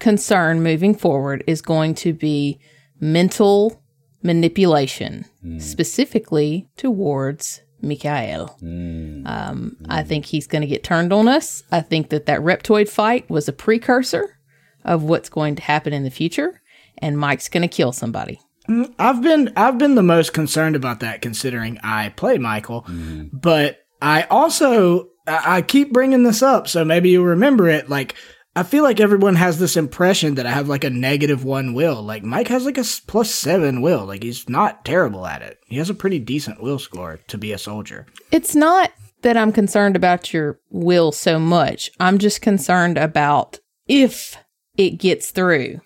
concern 0.00 0.62
moving 0.62 0.94
forward 0.94 1.42
is 1.46 1.62
going 1.62 1.94
to 1.94 2.12
be 2.12 2.58
mental 3.00 3.80
manipulation, 4.22 5.24
specifically 5.58 6.68
towards 6.76 7.62
Mikhail. 7.80 8.58
Mm, 8.62 9.26
um, 9.26 9.76
I 9.88 10.02
mm. 10.02 10.06
think 10.06 10.26
he's 10.26 10.46
going 10.46 10.62
to 10.62 10.68
get 10.68 10.84
turned 10.84 11.12
on 11.12 11.28
us. 11.28 11.62
I 11.70 11.80
think 11.80 12.10
that 12.10 12.26
that 12.26 12.40
reptoid 12.40 12.88
fight 12.88 13.28
was 13.30 13.48
a 13.48 13.52
precursor 13.52 14.38
of 14.84 15.02
what's 15.02 15.28
going 15.28 15.56
to 15.56 15.62
happen 15.62 15.92
in 15.92 16.04
the 16.04 16.10
future, 16.10 16.60
and 16.98 17.18
Mike's 17.18 17.48
going 17.48 17.62
to 17.62 17.74
kill 17.74 17.92
somebody. 17.92 18.40
Mm, 18.68 18.94
I've 18.98 19.22
been 19.22 19.52
I've 19.56 19.78
been 19.78 19.94
the 19.94 20.02
most 20.02 20.32
concerned 20.32 20.76
about 20.76 21.00
that 21.00 21.22
considering 21.22 21.78
I 21.82 22.10
play 22.10 22.38
Michael, 22.38 22.86
but 23.32 23.80
I 24.00 24.22
also 24.24 25.08
I 25.26 25.58
I 25.58 25.62
keep 25.62 25.92
bringing 25.92 26.22
this 26.22 26.42
up, 26.42 26.68
so 26.68 26.84
maybe 26.84 27.10
you'll 27.10 27.24
remember 27.24 27.68
it. 27.68 27.88
Like 27.88 28.14
I 28.56 28.62
feel 28.64 28.82
like 28.82 28.98
everyone 28.98 29.36
has 29.36 29.58
this 29.58 29.76
impression 29.76 30.34
that 30.34 30.46
I 30.46 30.50
have 30.50 30.68
like 30.68 30.82
a 30.84 30.90
negative 30.90 31.44
one 31.44 31.74
will. 31.74 32.02
Like 32.02 32.24
Mike 32.24 32.48
has 32.48 32.64
like 32.64 32.78
a 32.78 32.84
seven 32.84 33.82
will. 33.82 34.04
Like 34.04 34.22
he's 34.22 34.48
not 34.48 34.84
terrible 34.84 35.26
at 35.26 35.42
it. 35.42 35.58
He 35.66 35.76
has 35.78 35.90
a 35.90 35.94
pretty 35.94 36.18
decent 36.18 36.60
will 36.60 36.78
score 36.78 37.20
to 37.28 37.38
be 37.38 37.52
a 37.52 37.58
soldier. 37.58 38.06
It's 38.32 38.56
not 38.56 38.92
that 39.22 39.36
I'm 39.36 39.52
concerned 39.52 39.96
about 39.96 40.32
your 40.32 40.58
will 40.70 41.12
so 41.12 41.38
much. 41.38 41.90
I'm 42.00 42.18
just 42.18 42.40
concerned 42.40 42.98
about 42.98 43.58
if 43.86 44.36
it 44.76 44.98
gets 44.98 45.30
through. 45.30 45.80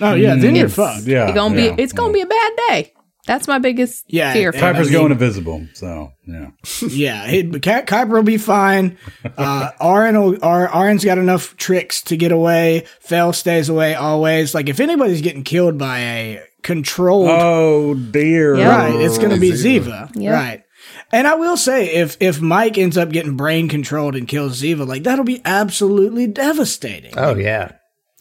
Oh 0.00 0.14
yeah, 0.14 0.34
then 0.34 0.56
you're 0.56 0.68
fucked. 0.68 1.06
yeah. 1.06 1.26
It's 1.26 1.34
gonna 1.34 1.60
yeah, 1.60 1.74
be 1.74 1.82
it's 1.82 1.92
gonna 1.92 2.12
be 2.12 2.20
a 2.20 2.26
bad 2.26 2.52
day. 2.68 2.92
That's 3.26 3.48
my 3.48 3.58
biggest 3.58 4.04
Yeah, 4.06 4.32
fear. 4.32 4.48
and- 4.50 4.54
For 4.58 4.60
Piper's 4.60 4.78
I 4.88 4.90
mean- 4.90 4.92
going 4.92 5.12
invisible, 5.12 5.66
so 5.74 6.12
yeah. 6.26 6.50
Yeah, 6.88 7.26
he, 7.26 7.42
Ki- 7.42 7.58
Kuiper 7.58 8.08
will 8.10 8.22
be 8.22 8.38
fine. 8.38 8.96
Uh, 9.36 9.70
Oren 9.80 10.18
will, 10.20 10.38
Ar- 10.42 10.72
Oren's 10.74 11.04
got 11.04 11.18
enough 11.18 11.56
tricks 11.56 12.00
to 12.02 12.16
get 12.16 12.32
away. 12.32 12.84
Fell 13.00 13.32
stays 13.34 13.68
away 13.68 13.94
always. 13.94 14.54
Like 14.54 14.68
if 14.68 14.80
anybody's 14.80 15.20
getting 15.20 15.42
killed 15.44 15.76
by 15.76 15.98
a 15.98 16.42
controlled, 16.62 17.28
Oh 17.30 17.94
dear. 17.94 18.56
Yeah. 18.56 18.68
right, 18.68 18.94
it's 19.00 19.18
going 19.18 19.30
to 19.30 19.40
be 19.40 19.50
Ziva. 19.50 20.10
Ziva, 20.10 20.10
Yeah. 20.14 20.30
right? 20.32 20.62
And 21.12 21.26
I 21.26 21.34
will 21.34 21.56
say, 21.56 21.94
if 21.96 22.16
if 22.20 22.40
Mike 22.40 22.78
ends 22.78 22.96
up 22.96 23.10
getting 23.10 23.36
brain 23.36 23.68
controlled 23.68 24.16
and 24.16 24.26
kills 24.26 24.62
Ziva, 24.62 24.86
like 24.86 25.02
that'll 25.04 25.24
be 25.24 25.42
absolutely 25.44 26.26
devastating. 26.26 27.12
Oh 27.16 27.34
yeah. 27.34 27.72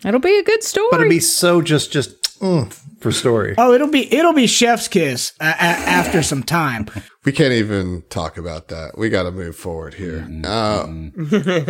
It'll 0.04 0.20
be 0.20 0.38
a 0.38 0.44
good 0.44 0.64
story. 0.64 0.88
But 0.92 1.00
it'd 1.02 1.10
be 1.10 1.20
so 1.20 1.62
just 1.62 1.92
just 1.94 2.22
mm, 2.40 2.72
for 3.06 3.12
story. 3.12 3.54
Oh, 3.58 3.72
it'll 3.74 3.88
be 3.92 4.12
it'll 4.14 4.34
be 4.34 4.48
Chef's 4.48 4.88
kiss 4.88 5.34
uh, 5.40 5.46
a- 5.46 5.62
after 5.62 6.24
some 6.24 6.42
time. 6.44 6.88
We 7.24 7.32
can't 7.32 7.54
even 7.54 8.04
talk 8.10 8.38
about 8.38 8.68
that. 8.70 8.98
We 8.98 9.10
got 9.10 9.24
to 9.24 9.32
move 9.32 9.56
forward 9.56 9.94
here. 9.96 10.28
Uh, 10.44 10.86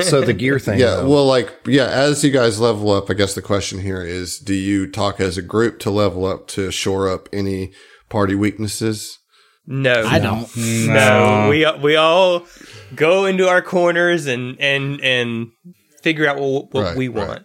So 0.02 0.22
the 0.22 0.34
gear 0.38 0.60
thing. 0.60 0.80
Yeah, 0.80 0.96
though. 0.98 1.10
well, 1.10 1.26
like, 1.26 1.54
yeah, 1.66 1.88
as 1.88 2.24
you 2.24 2.32
guys 2.32 2.60
level 2.60 2.92
up, 2.92 3.10
I 3.10 3.14
guess 3.14 3.36
the 3.36 3.42
question 3.42 3.80
here 3.80 4.02
is 4.02 4.40
do 4.40 4.54
you 4.54 4.90
talk 4.90 5.20
as 5.20 5.38
a 5.38 5.42
group 5.42 5.80
to 5.80 5.92
level 5.92 6.26
up 6.26 6.48
to 6.50 6.72
shore 6.72 7.10
up 7.10 7.28
any 7.34 7.72
party 8.10 8.36
weaknesses? 8.36 9.20
No, 9.68 9.94
I 10.06 10.20
don't. 10.20 10.48
No, 10.58 11.48
we 11.50 11.66
we 11.82 11.96
all 11.96 12.46
go 12.96 13.26
into 13.26 13.48
our 13.48 13.62
corners 13.62 14.28
and 14.28 14.60
and 14.62 15.02
and 15.02 15.48
figure 16.04 16.28
out 16.28 16.38
what, 16.40 16.72
what 16.74 16.84
Right, 16.84 16.98
we 16.98 17.08
right. 17.08 17.42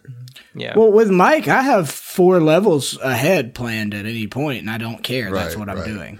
Want. 0.55 0.63
Yeah. 0.63 0.77
Well, 0.77 0.91
with 0.91 1.09
Mike, 1.09 1.47
I 1.47 1.61
have 1.61 1.89
four 1.89 2.39
levels 2.41 2.97
ahead 3.01 3.53
planned 3.53 3.93
at 3.93 4.05
any 4.05 4.27
point, 4.27 4.59
and 4.61 4.69
I 4.69 4.77
don't 4.77 5.03
care. 5.03 5.31
That's 5.31 5.55
Right, 5.55 5.59
what 5.59 5.69
I'm 5.69 5.77
right. 5.79 5.87
doing. 5.87 6.19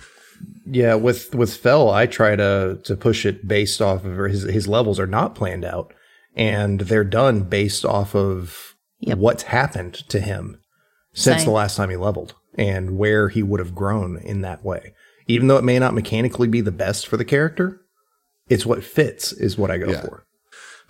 Yeah, 0.65 0.95
with 0.95 1.35
with 1.35 1.55
Fell, 1.55 1.89
I 1.89 2.05
try 2.07 2.35
to 2.35 2.79
to 2.83 2.95
push 2.95 3.25
it 3.25 3.47
based 3.47 3.81
off 3.81 4.05
of 4.05 4.17
his 4.29 4.43
his 4.43 4.67
levels 4.67 4.99
are 4.99 5.07
not 5.07 5.35
planned 5.35 5.65
out, 5.65 5.93
and 6.35 6.81
they're 6.81 7.03
done 7.03 7.41
based 7.41 7.83
off 7.85 8.15
of 8.15 8.75
Yep. 9.01 9.17
what's 9.17 9.43
happened 9.43 9.95
to 10.09 10.19
him 10.19 10.59
since 11.13 11.37
Same. 11.37 11.45
the 11.45 11.51
last 11.51 11.75
time 11.75 11.89
he 11.89 11.95
leveled 11.95 12.35
and 12.55 12.97
where 12.99 13.29
he 13.29 13.41
would 13.41 13.59
have 13.59 13.73
grown 13.73 14.17
in 14.17 14.41
that 14.41 14.63
way. 14.63 14.93
Even 15.27 15.47
though 15.47 15.57
it 15.57 15.63
may 15.63 15.79
not 15.79 15.93
mechanically 15.95 16.47
be 16.47 16.61
the 16.61 16.71
best 16.71 17.07
for 17.07 17.17
the 17.17 17.25
character, 17.25 17.81
it's 18.47 18.65
what 18.65 18.83
fits 18.83 19.31
is 19.33 19.57
what 19.57 19.71
I 19.71 19.77
go 19.79 19.89
Yeah. 19.91 20.01
for. 20.01 20.23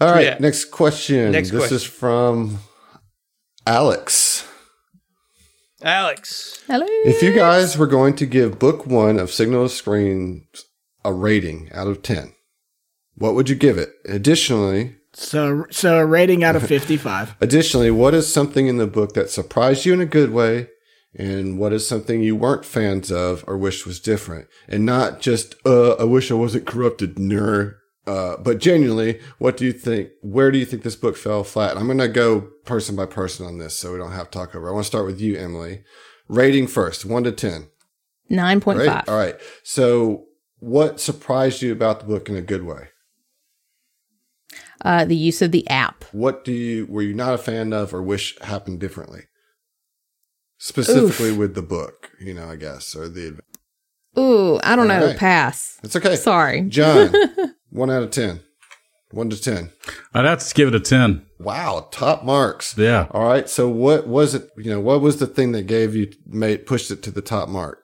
All 0.01 0.09
right, 0.11 0.25
Yeah. 0.25 0.37
next 0.41 0.65
question. 0.65 1.31
Next 1.31 1.51
this 1.51 1.59
question. 1.59 1.75
is 1.77 1.83
from 1.83 2.59
Alex. 3.65 4.47
Alex. 5.83 6.63
Hello. 6.67 6.85
If 6.87 7.21
you 7.21 7.33
guys 7.33 7.77
were 7.77 7.87
going 7.87 8.15
to 8.17 8.25
give 8.25 8.59
book 8.59 8.85
one 8.85 9.19
of 9.19 9.31
Signal 9.31 9.67
to 9.67 9.73
Screen 9.73 10.47
a 11.03 11.13
rating 11.13 11.69
out 11.73 11.87
of 11.87 12.01
10, 12.03 12.33
what 13.15 13.33
would 13.35 13.49
you 13.49 13.55
give 13.55 13.77
it? 13.77 13.89
Additionally, 14.05 14.95
So, 15.13 15.65
so 15.71 15.97
a 15.97 16.05
rating 16.05 16.43
out 16.43 16.55
of 16.55 16.67
55. 16.67 17.35
Additionally, 17.41 17.91
what 17.91 18.13
is 18.13 18.31
something 18.31 18.67
in 18.67 18.77
the 18.77 18.87
book 18.87 19.13
that 19.13 19.29
surprised 19.29 19.85
you 19.85 19.93
in 19.93 20.01
a 20.01 20.05
good 20.05 20.31
way? 20.31 20.67
And 21.13 21.59
what 21.59 21.73
is 21.73 21.85
something 21.85 22.21
you 22.21 22.37
weren't 22.37 22.63
fans 22.63 23.11
of 23.11 23.43
or 23.45 23.57
wished 23.57 23.85
was 23.85 23.99
different? 23.99 24.47
And 24.69 24.85
not 24.85 25.19
just, 25.19 25.55
uh, 25.65 25.93
I 25.93 26.05
wish 26.05 26.31
I 26.31 26.35
wasn't 26.35 26.65
corrupted, 26.65 27.19
ner. 27.19 27.80
Uh, 28.07 28.35
but 28.37 28.57
genuinely, 28.59 29.19
what 29.37 29.57
do 29.57 29.65
you 29.65 29.71
think? 29.73 30.09
Where 30.21 30.49
do 30.51 30.57
you 30.57 30.65
think 30.65 30.81
this 30.83 30.95
book 30.95 31.15
fell 31.15 31.43
flat? 31.43 31.77
I'm 31.77 31.85
going 31.85 31.99
to 31.99 32.07
go 32.07 32.49
person 32.65 32.95
by 32.95 33.05
person 33.05 33.45
on 33.45 33.59
this 33.59 33.75
so 33.77 33.91
we 33.91 33.99
don't 33.99 34.11
have 34.11 34.31
to 34.31 34.37
talk 34.39 34.55
over. 34.55 34.69
I 34.69 34.73
want 34.73 34.83
to 34.85 34.87
start 34.87 35.05
with 35.05 35.21
you, 35.21 35.37
Emily. 35.37 35.83
Rating 36.27 36.65
first, 36.67 37.05
one 37.05 37.23
to 37.25 37.31
10. 37.31 37.67
Nine 38.29 38.61
point 38.61 38.79
Right? 38.79 38.87
five. 38.87 39.03
All 39.09 39.17
right. 39.17 39.35
So 39.63 40.25
what 40.59 40.99
surprised 40.99 41.61
you 41.61 41.71
about 41.71 41.99
the 41.99 42.05
book 42.05 42.29
in 42.29 42.35
a 42.35 42.41
good 42.41 42.63
way? 42.63 42.87
Uh, 44.83 45.05
the 45.05 45.15
use 45.15 45.41
of 45.41 45.51
the 45.51 45.67
app. 45.69 46.05
What 46.11 46.43
do 46.43 46.51
you 46.51 46.87
were 46.87 47.01
you 47.03 47.13
not 47.13 47.33
a 47.35 47.37
fan 47.37 47.71
of 47.73 47.93
or 47.93 48.01
wish 48.01 48.39
happened 48.41 48.79
differently? 48.79 49.23
Specifically 50.57 51.31
with 51.31 51.55
the 51.55 51.61
book, 51.61 52.11
you 52.19 52.33
know, 52.33 52.49
I 52.49 52.55
guess, 52.55 52.95
or 52.95 53.09
the 53.09 53.37
Ooh, 54.17 54.59
I 54.63 54.75
don't 54.75 54.87
know. 54.87 55.01
Alright. 55.01 55.17
Pass. 55.17 55.77
It's 55.83 55.95
okay. 55.95 56.15
Sorry. 56.15 56.61
John, 56.63 57.13
one 57.71 57.89
out 57.89 58.03
of 58.03 58.11
ten. 58.11 58.41
One 59.11 59.29
to 59.29 59.41
ten. 59.41 59.71
I'd 60.13 60.25
have 60.25 60.39
to 60.39 60.53
give 60.53 60.69
it 60.69 60.75
a 60.75 60.79
ten. 60.79 61.25
Wow, 61.39 61.89
top 61.91 62.23
marks. 62.23 62.77
Yeah. 62.77 63.07
All 63.11 63.25
right. 63.25 63.49
So 63.49 63.67
what 63.67 64.07
was 64.07 64.33
it, 64.33 64.49
you 64.57 64.71
know, 64.71 64.79
what 64.79 65.01
was 65.01 65.17
the 65.17 65.27
thing 65.27 65.51
that 65.51 65.63
gave 65.63 65.95
you 65.95 66.11
made 66.25 66.65
pushed 66.65 66.91
it 66.91 67.03
to 67.03 67.11
the 67.11 67.21
top 67.21 67.49
mark? 67.49 67.79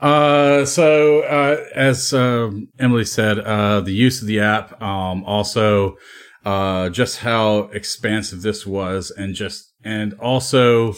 Uh, 0.00 0.64
so 0.64 1.22
uh, 1.22 1.64
as 1.74 2.12
um, 2.12 2.68
Emily 2.78 3.04
said, 3.04 3.38
uh, 3.38 3.80
the 3.80 3.94
use 3.94 4.20
of 4.20 4.28
the 4.28 4.40
app, 4.40 4.80
um, 4.80 5.24
also 5.24 5.96
uh, 6.44 6.90
just 6.90 7.20
how 7.20 7.70
expansive 7.72 8.42
this 8.42 8.66
was, 8.66 9.10
and 9.10 9.34
just 9.34 9.72
and 9.82 10.12
also, 10.14 10.94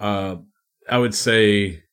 uh, 0.00 0.36
I 0.90 0.98
would 0.98 1.14
say 1.14 1.84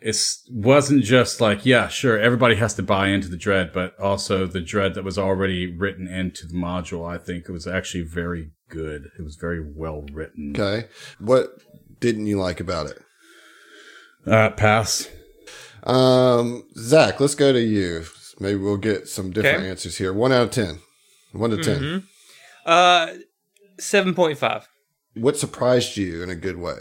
it 0.00 0.16
wasn't 0.50 1.02
just 1.04 1.40
like 1.40 1.64
yeah, 1.64 1.88
sure, 1.88 2.18
everybody 2.18 2.56
has 2.56 2.74
to 2.74 2.82
buy 2.82 3.08
into 3.08 3.28
the 3.28 3.36
dread, 3.36 3.72
but 3.72 3.98
also 3.98 4.46
the 4.46 4.60
dread 4.60 4.94
that 4.94 5.04
was 5.04 5.18
already 5.18 5.66
written 5.74 6.06
into 6.06 6.46
the 6.46 6.54
module. 6.54 7.08
I 7.08 7.18
think 7.18 7.48
it 7.48 7.52
was 7.52 7.66
actually 7.66 8.02
very 8.04 8.50
good. 8.68 9.08
It 9.18 9.22
was 9.22 9.36
very 9.36 9.60
well 9.60 10.04
written. 10.12 10.52
Okay. 10.54 10.88
What 11.18 11.48
didn't 12.00 12.26
you 12.26 12.38
like 12.38 12.60
about 12.60 12.86
it? 12.86 12.98
Uh, 14.26 14.50
pass. 14.50 15.08
Um, 15.84 16.64
Zach, 16.76 17.20
let's 17.20 17.34
go 17.36 17.52
to 17.52 17.60
you. 17.62 18.04
Maybe 18.40 18.58
we'll 18.58 18.76
get 18.76 19.08
some 19.08 19.30
different 19.30 19.58
Okay. 19.58 19.70
answers 19.70 19.96
here. 19.96 20.12
One 20.12 20.32
out 20.32 20.42
of 20.42 20.50
ten. 20.50 20.80
One 21.32 21.50
to 21.50 21.62
10 21.62 21.80
Mhm. 21.80 22.02
Uh, 22.64 23.14
seven 23.78 24.14
point 24.14 24.38
five. 24.38 24.66
What 25.14 25.36
surprised 25.38 25.96
you 25.96 26.22
in 26.22 26.28
a 26.30 26.34
good 26.34 26.56
way? 26.58 26.76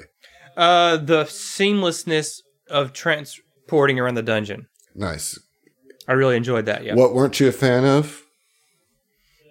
Uh, 0.57 0.97
the 0.97 1.23
seamlessness 1.25 2.41
of 2.69 2.93
transporting 2.93 3.99
around 3.99 4.15
the 4.15 4.23
dungeon. 4.23 4.67
Nice. 4.93 5.39
I 6.07 6.13
really 6.13 6.37
enjoyed 6.37 6.65
that. 6.67 6.83
Yeah. 6.83 6.95
What 6.95 7.13
weren't 7.13 7.39
you 7.39 7.47
a 7.47 7.51
fan 7.51 7.85
of? 7.85 8.23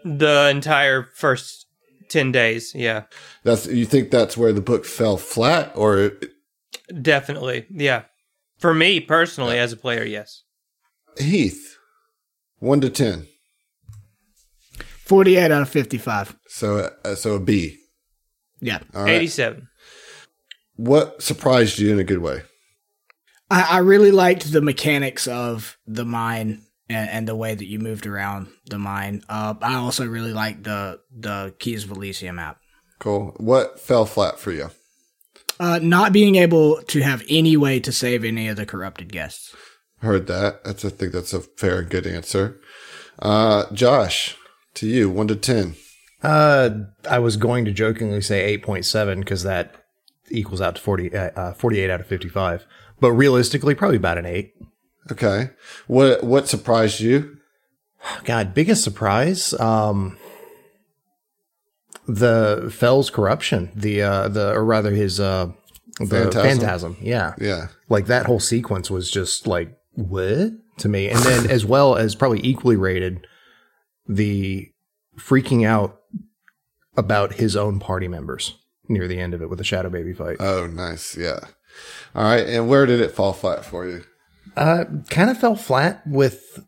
The 0.04 0.48
entire 0.50 1.04
first 1.14 1.66
ten 2.08 2.32
days. 2.32 2.74
Yeah. 2.74 3.04
That's 3.42 3.66
you 3.66 3.86
think 3.86 4.10
that's 4.10 4.36
where 4.36 4.52
the 4.52 4.60
book 4.60 4.84
fell 4.84 5.16
flat, 5.16 5.72
or 5.74 5.98
it, 5.98 6.30
Definitely. 7.02 7.66
Yeah. 7.70 8.02
For 8.58 8.74
me 8.74 9.00
personally, 9.00 9.58
as 9.58 9.72
a 9.72 9.76
player, 9.76 10.04
yes. 10.04 10.42
Heath, 11.18 11.76
one 12.58 12.80
to 12.80 12.90
ten. 12.90 13.26
48 15.04 15.50
out 15.50 15.62
of 15.62 15.68
55. 15.68 16.36
So 16.48 16.90
uh, 17.04 17.14
so 17.14 17.34
a 17.34 17.40
B. 17.40 17.76
Yeah. 18.60 18.78
All 18.94 19.04
right. 19.04 19.12
87. 19.12 19.68
What 20.76 21.22
surprised 21.22 21.78
you 21.78 21.92
in 21.92 21.98
a 21.98 22.04
good 22.04 22.18
way? 22.18 22.42
I, 23.50 23.62
I 23.62 23.78
really 23.78 24.10
liked 24.10 24.52
the 24.52 24.60
mechanics 24.60 25.26
of 25.26 25.78
the 25.86 26.04
mine 26.04 26.62
and, 26.88 27.10
and 27.10 27.28
the 27.28 27.36
way 27.36 27.54
that 27.54 27.66
you 27.66 27.78
moved 27.78 28.06
around 28.06 28.48
the 28.66 28.78
mine. 28.78 29.22
Uh, 29.28 29.54
I 29.60 29.74
also 29.74 30.06
really 30.06 30.32
liked 30.32 30.64
the 30.64 31.00
the 31.14 31.54
Keys 31.58 31.84
of 31.84 31.90
Elysium 31.90 32.36
map. 32.36 32.58
Cool. 32.98 33.34
What 33.36 33.80
fell 33.80 34.06
flat 34.06 34.38
for 34.38 34.52
you? 34.52 34.70
Uh, 35.60 35.78
not 35.82 36.12
being 36.12 36.36
able 36.36 36.82
to 36.82 37.00
have 37.00 37.22
any 37.28 37.56
way 37.56 37.78
to 37.80 37.92
save 37.92 38.24
any 38.24 38.48
of 38.48 38.56
the 38.56 38.66
corrupted 38.66 39.12
guests. 39.12 39.54
Heard 39.98 40.26
that. 40.26 40.64
That's 40.64 40.84
I 40.84 40.88
think 40.88 41.12
that's 41.12 41.32
a 41.32 41.40
fair 41.40 41.78
and 41.80 41.90
good 41.90 42.06
answer. 42.06 42.60
Uh, 43.20 43.64
Josh, 43.72 44.36
to 44.74 44.86
you, 44.86 45.08
one 45.08 45.28
to 45.28 45.36
ten. 45.36 45.76
Uh, 46.24 46.70
I 47.08 47.18
was 47.18 47.36
going 47.36 47.66
to 47.66 47.70
jokingly 47.70 48.22
say 48.22 48.56
8.7 48.58 49.18
because 49.18 49.42
that 49.42 49.74
equals 50.30 50.62
out 50.62 50.76
to 50.76 50.80
40, 50.80 51.14
uh, 51.14 51.30
uh, 51.36 51.52
48 51.52 51.90
out 51.90 52.00
of 52.00 52.06
55. 52.06 52.64
But 53.00 53.12
realistically, 53.12 53.74
probably 53.74 53.96
about 53.96 54.18
an 54.18 54.26
8. 54.26 54.52
Okay. 55.12 55.50
What 55.86 56.24
what 56.24 56.48
surprised 56.48 57.00
you? 57.00 57.36
God, 58.24 58.54
biggest 58.54 58.82
surprise. 58.84 59.52
Um, 59.60 60.16
the 62.06 62.70
Fell's 62.74 63.10
corruption, 63.10 63.70
the 63.74 64.02
uh, 64.02 64.28
the 64.28 64.52
or 64.52 64.64
rather 64.64 64.90
his 64.90 65.20
uh, 65.20 65.52
the 65.98 66.06
Phantasm? 66.06 66.42
phantasm. 66.42 66.96
Yeah, 67.00 67.34
Yeah. 67.38 67.68
like 67.88 68.06
that 68.06 68.26
whole 68.26 68.40
sequence 68.40 68.90
was 68.90 69.10
just 69.10 69.46
like 69.46 69.74
what 69.92 70.52
to 70.78 70.88
me, 70.88 71.08
and 71.08 71.18
then 71.20 71.50
as 71.50 71.64
well 71.64 71.96
as 71.96 72.14
probably 72.14 72.40
equally 72.42 72.76
rated, 72.76 73.26
the 74.08 74.70
freaking 75.18 75.66
out 75.66 76.00
about 76.96 77.34
his 77.34 77.56
own 77.56 77.78
party 77.80 78.08
members 78.08 78.58
near 78.88 79.08
the 79.08 79.18
end 79.20 79.32
of 79.34 79.40
it 79.42 79.48
with 79.48 79.58
the 79.58 79.64
shadow 79.64 79.88
baby 79.88 80.12
fight. 80.12 80.36
Oh, 80.40 80.66
nice. 80.66 81.16
Yeah. 81.16 81.40
All 82.14 82.24
right. 82.24 82.46
And 82.46 82.68
where 82.68 82.86
did 82.86 83.00
it 83.00 83.12
fall 83.12 83.32
flat 83.32 83.64
for 83.64 83.86
you? 83.86 84.04
Uh, 84.56 84.84
kind 85.10 85.30
of 85.30 85.38
fell 85.38 85.56
flat 85.56 86.06
with. 86.06 86.64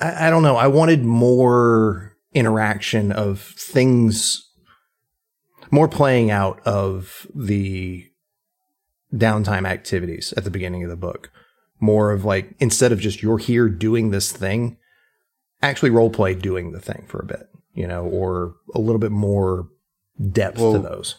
I, 0.00 0.28
I 0.28 0.30
don't 0.30 0.42
know. 0.42 0.56
I 0.56 0.66
wanted 0.66 1.04
more 1.04 2.16
interaction 2.34 3.12
of 3.12 3.40
things, 3.40 4.50
more 5.70 5.88
playing 5.88 6.30
out 6.30 6.60
of 6.66 7.26
the 7.34 8.06
downtime 9.12 9.68
activities 9.68 10.32
at 10.36 10.44
the 10.44 10.50
beginning 10.50 10.84
of 10.84 10.90
the 10.90 10.96
book. 10.96 11.30
More 11.80 12.12
of 12.12 12.24
like 12.24 12.54
instead 12.60 12.92
of 12.92 13.00
just 13.00 13.22
you're 13.22 13.38
here 13.38 13.68
doing 13.68 14.10
this 14.10 14.32
thing, 14.32 14.78
actually 15.62 15.90
role 15.90 16.10
play 16.10 16.34
doing 16.34 16.72
the 16.72 16.80
thing 16.80 17.04
for 17.08 17.20
a 17.20 17.26
bit, 17.26 17.48
you 17.74 17.86
know, 17.86 18.04
or 18.04 18.54
a 18.74 18.78
little 18.78 19.00
bit 19.00 19.12
more 19.12 19.68
depth 20.30 20.58
Well, 20.58 20.74
to 20.74 20.78
those. 20.78 21.16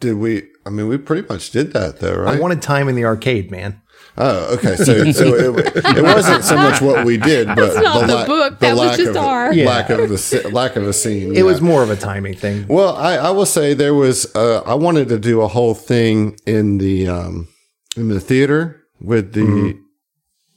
Did 0.00 0.14
we? 0.14 0.48
I 0.66 0.70
mean, 0.70 0.88
we 0.88 0.98
pretty 0.98 1.26
much 1.28 1.50
did 1.50 1.72
that, 1.72 2.00
though, 2.00 2.16
right? 2.16 2.36
I 2.36 2.40
wanted 2.40 2.60
time 2.62 2.88
in 2.88 2.94
the 2.94 3.04
arcade, 3.04 3.50
man. 3.50 3.80
oh, 4.18 4.54
okay. 4.54 4.76
So, 4.76 5.10
so 5.12 5.34
it, 5.34 5.72
it 5.98 6.02
wasn't 6.02 6.44
so 6.44 6.56
much 6.56 6.80
what 6.82 7.04
we 7.06 7.16
did, 7.16 7.46
but 7.48 7.74
not 7.82 8.06
the 8.06 8.14
lack- 8.14 8.26
book, 8.26 8.58
that 8.60 8.72
was 8.76 8.80
lack 8.88 8.96
just 8.98 9.10
of, 9.10 9.16
our- 9.18 9.52
Yeah. 9.54 9.66
lack 9.66 9.90
of 9.90 10.08
the 10.08 10.50
lack 10.52 10.76
of 10.76 10.84
a 10.86 10.92
scene. 10.92 11.34
It 11.36 11.44
was 11.44 11.60
more 11.60 11.82
of 11.82 11.90
a 11.90 11.96
timing 11.96 12.34
thing. 12.34 12.66
Well, 12.68 12.96
I, 12.96 13.16
I 13.16 13.30
will 13.30 13.46
say 13.46 13.72
there 13.74 13.94
was. 13.94 14.34
Uh, 14.34 14.62
I 14.66 14.74
wanted 14.74 15.08
to 15.08 15.18
do 15.18 15.40
a 15.42 15.48
whole 15.48 15.74
thing 15.74 16.36
in 16.46 16.78
the 16.78 17.08
um, 17.08 17.48
in 17.96 18.08
the 18.08 18.20
theater 18.20 18.82
with 19.00 19.32
the 19.32 19.78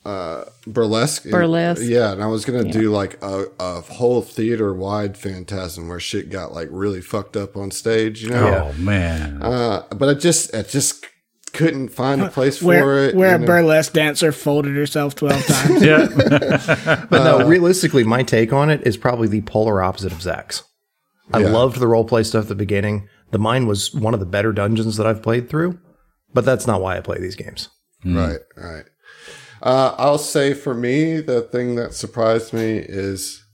uh, 0.06 0.45
burlesque. 0.67 1.30
Burlesque. 1.30 1.82
yeah, 1.83 2.11
and 2.11 2.22
I 2.23 2.27
was 2.27 2.43
gonna 2.45 2.64
do 2.72 2.91
like 2.91 3.22
a, 3.23 3.45
a 3.59 3.82
whole 3.82 4.22
theater 4.22 4.73
wide 4.73 5.17
phantasm 5.17 5.88
where 5.88 5.99
shit 5.99 6.30
got 6.30 6.53
like 6.53 6.67
really 6.72 7.01
fucked 7.01 7.38
up 7.38 7.56
on 7.56 7.72
stage. 7.72 8.22
You 8.23 8.30
know. 8.32 8.73
Oh 8.75 8.82
man. 8.82 9.41
Uh, 9.41 9.83
but 9.95 10.09
I 10.09 10.14
just 10.14 10.53
I 10.56 10.64
just 10.64 11.06
couldn't 11.53 11.90
find 11.90 12.19
a 12.22 12.30
place 12.30 12.57
for 12.57 12.65
Where, 12.65 13.09
it. 13.09 13.15
where 13.15 13.35
a 13.35 13.38
know. 13.40 13.45
burlesque 13.45 13.93
dancer 13.93 14.32
folded 14.32 14.75
herself 14.75 15.14
12 15.15 15.45
times. 15.48 15.85
yeah. 15.85 17.06
But 17.09 17.23
no, 17.23 17.48
realistically, 17.48 18.03
my 18.03 18.23
take 18.23 18.51
on 18.51 18.72
it 18.72 18.82
is 18.88 18.98
probably 18.98 19.27
the 19.27 19.41
polar 19.41 19.82
opposite 19.83 20.11
of 20.11 20.22
Zach's. 20.22 20.64
I 21.32 21.40
Yeah. 21.41 21.49
loved 21.49 21.80
the 21.80 21.85
role 21.88 22.06
play 22.06 22.23
stuff 22.23 22.45
at 22.45 22.48
the 22.49 22.56
beginning. 22.56 23.07
The 23.32 23.38
mine 23.38 23.67
was 23.67 23.93
one 23.93 24.15
of 24.15 24.19
the 24.19 24.25
better 24.25 24.51
dungeons 24.51 24.98
that 24.98 25.06
I've 25.06 25.22
played 25.22 25.48
through, 25.48 25.77
but 26.33 26.43
that's 26.43 26.65
not 26.65 26.82
why 26.82 26.98
I 26.98 27.01
play 27.01 27.19
these 27.19 27.35
games. 27.35 27.69
Right, 28.03 28.40
right. 28.57 28.85
Uh, 29.64 29.95
I'll 29.98 30.17
say 30.17 30.53
for 30.53 30.74
me, 30.74 31.22
the 31.22 31.42
thing 31.42 31.75
that 31.75 31.93
surprised 31.93 32.51
me 32.51 32.80
is 32.80 33.45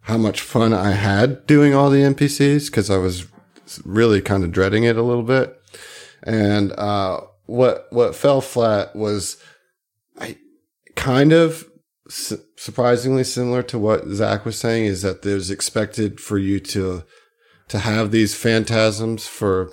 how 0.00 0.16
much 0.16 0.40
fun 0.40 0.72
I 0.72 0.92
had 0.92 1.46
doing 1.46 1.74
all 1.74 1.90
the 1.90 2.00
NPCs 2.00 2.66
because 2.66 2.88
I 2.88 2.96
was 2.96 3.26
really 3.84 4.22
kind 4.22 4.42
of 4.42 4.52
dreading 4.52 4.84
it 4.84 4.96
a 4.96 5.02
little 5.02 5.22
bit. 5.22 5.54
And 6.22 6.72
uh, 6.72 7.20
what 7.44 7.86
what 7.90 8.16
fell 8.16 8.40
flat 8.40 8.96
was 8.96 9.36
I 10.18 10.38
kind 10.96 11.32
of 11.32 11.68
su- 12.08 12.42
surprisingly 12.56 13.24
similar 13.24 13.62
to 13.64 13.78
what 13.78 14.08
Zach 14.08 14.46
was 14.46 14.58
saying 14.58 14.86
is 14.86 15.02
that 15.02 15.20
there's 15.20 15.50
expected 15.50 16.20
for 16.20 16.38
you 16.38 16.58
to 16.60 17.04
to 17.68 17.78
have 17.80 18.10
these 18.10 18.34
phantasms 18.34 19.26
for 19.26 19.70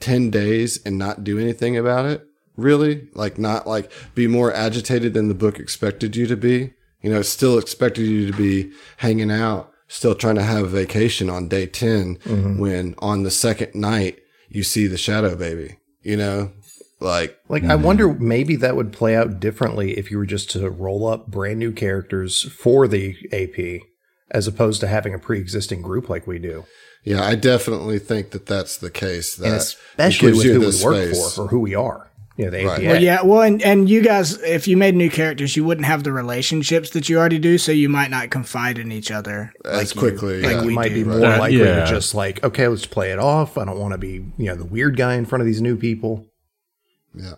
10 0.00 0.30
days 0.30 0.82
and 0.84 0.96
not 0.96 1.22
do 1.22 1.38
anything 1.38 1.76
about 1.76 2.06
it 2.06 2.27
really? 2.58 3.08
Like 3.14 3.38
not 3.38 3.66
like 3.66 3.90
be 4.14 4.26
more 4.26 4.52
agitated 4.52 5.14
than 5.14 5.28
the 5.28 5.34
book 5.34 5.58
expected 5.58 6.16
you 6.16 6.26
to 6.26 6.36
be? 6.36 6.74
You 7.02 7.10
know 7.10 7.22
still 7.22 7.58
expected 7.58 8.06
you 8.06 8.30
to 8.30 8.36
be 8.36 8.72
hanging 8.98 9.30
out 9.30 9.72
still 9.90 10.14
trying 10.14 10.34
to 10.34 10.42
have 10.42 10.64
a 10.64 10.68
vacation 10.68 11.30
on 11.30 11.48
day 11.48 11.64
10 11.64 12.16
mm-hmm. 12.16 12.58
when 12.58 12.94
on 12.98 13.22
the 13.22 13.30
second 13.30 13.74
night 13.74 14.18
you 14.50 14.62
see 14.62 14.86
the 14.86 14.98
shadow 14.98 15.34
baby 15.34 15.78
you 16.02 16.16
know? 16.16 16.52
Like 17.00 17.38
Like, 17.48 17.62
I 17.62 17.68
mm-hmm. 17.68 17.84
wonder 17.84 18.12
maybe 18.14 18.56
that 18.56 18.74
would 18.74 18.92
play 18.92 19.14
out 19.14 19.38
differently 19.38 19.96
if 19.96 20.10
you 20.10 20.18
were 20.18 20.26
just 20.26 20.50
to 20.52 20.68
roll 20.68 21.06
up 21.06 21.28
brand 21.28 21.60
new 21.60 21.70
characters 21.70 22.42
for 22.50 22.88
the 22.88 23.14
AP 23.32 23.86
as 24.30 24.48
opposed 24.48 24.80
to 24.80 24.88
having 24.88 25.14
a 25.14 25.18
pre 25.18 25.38
existing 25.38 25.80
group 25.80 26.08
like 26.08 26.26
we 26.26 26.38
do. 26.38 26.64
yeah 27.04 27.22
i 27.22 27.34
definitely 27.34 27.98
think 27.98 28.30
that 28.30 28.46
that's 28.46 28.76
the 28.76 28.90
case 28.90 29.36
that 29.36 29.46
And 29.46 29.54
especially 29.54 30.32
with 30.32 30.42
who 30.42 30.70
the 30.70 30.76
we 30.76 30.84
work 30.84 31.14
for 31.14 31.42
or 31.42 31.48
who 31.48 31.60
we 31.60 31.74
are. 31.74 32.07
You 32.38 32.44
know, 32.44 32.50
the 32.52 32.64
Right. 32.64 32.78
APA. 32.78 32.86
Well, 32.86 33.02
yeah, 33.02 33.22
well, 33.22 33.42
and, 33.42 33.60
and 33.62 33.90
you 33.90 34.00
guys, 34.00 34.40
if 34.42 34.66
you 34.68 34.76
made 34.76 34.94
new 34.94 35.10
characters, 35.10 35.56
you 35.56 35.64
wouldn't 35.64 35.86
have 35.86 36.04
the 36.04 36.12
relationships 36.12 36.90
that 36.90 37.08
you 37.08 37.18
already 37.18 37.38
do, 37.40 37.58
so 37.58 37.72
you 37.72 37.88
might 37.88 38.10
not 38.10 38.30
confide 38.30 38.78
in 38.78 38.92
each 38.92 39.10
other 39.10 39.52
As 39.64 39.92
you- 39.94 40.00
quickly, 40.00 40.40
like 40.42 40.52
yeah. 40.52 40.64
we 40.64 40.72
might 40.72 40.90
do. 40.90 40.94
be 40.94 41.04
more 41.04 41.18
Right. 41.18 41.38
likely 41.40 41.58
Yeah. 41.58 41.84
to 41.84 41.86
just 41.90 42.14
like, 42.14 42.42
okay, 42.44 42.68
let's 42.68 42.86
play 42.86 43.10
it 43.10 43.18
off. 43.18 43.58
I 43.58 43.64
don't 43.64 43.78
want 43.78 43.92
to 43.92 43.98
be, 43.98 44.24
you 44.38 44.46
know, 44.46 44.54
the 44.54 44.64
weird 44.64 44.96
guy 44.96 45.14
in 45.14 45.26
front 45.26 45.42
of 45.42 45.46
these 45.46 45.60
new 45.60 45.76
people. 45.76 46.26
Yeah. 47.14 47.34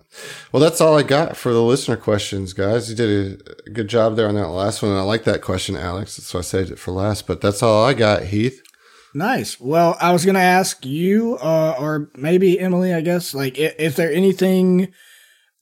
Well, 0.53 0.61
that's 0.63 0.81
all 0.83 0.99
I 0.99 1.03
got 1.03 1.37
for 1.37 1.53
the 1.55 1.63
listener 1.63 1.97
questions, 1.97 2.53
guys. 2.53 2.91
You 2.91 2.97
did 2.97 3.43
a 3.67 3.71
good 3.71 3.89
job 3.89 4.17
there 4.17 4.29
on 4.29 4.35
that 4.35 4.49
last 4.49 4.83
one. 4.83 4.93
I 4.93 5.01
like 5.01 5.25
that 5.25 5.41
question, 5.41 5.77
Alex. 5.77 6.19
That's 6.19 6.35
why 6.35 6.41
I 6.41 6.43
saved 6.43 6.71
it 6.73 6.79
for 6.79 6.91
last. 6.91 7.27
But 7.27 7.41
that's 7.41 7.63
all 7.63 7.85
I 7.87 7.95
got, 7.95 8.25
Heath. 8.25 8.61
Nice. 9.15 9.59
Well, 9.61 9.97
I 10.01 10.13
was 10.13 10.25
going 10.25 10.37
to 10.37 10.41
ask 10.41 10.85
you, 10.87 11.37
uh, 11.43 11.75
or 11.79 12.11
maybe 12.17 12.59
Emily, 12.61 12.95
I 12.95 13.01
guess, 13.01 13.35
like, 13.35 13.59
i- 13.59 13.75
is 13.79 13.97
there 13.97 14.13
anything 14.13 14.93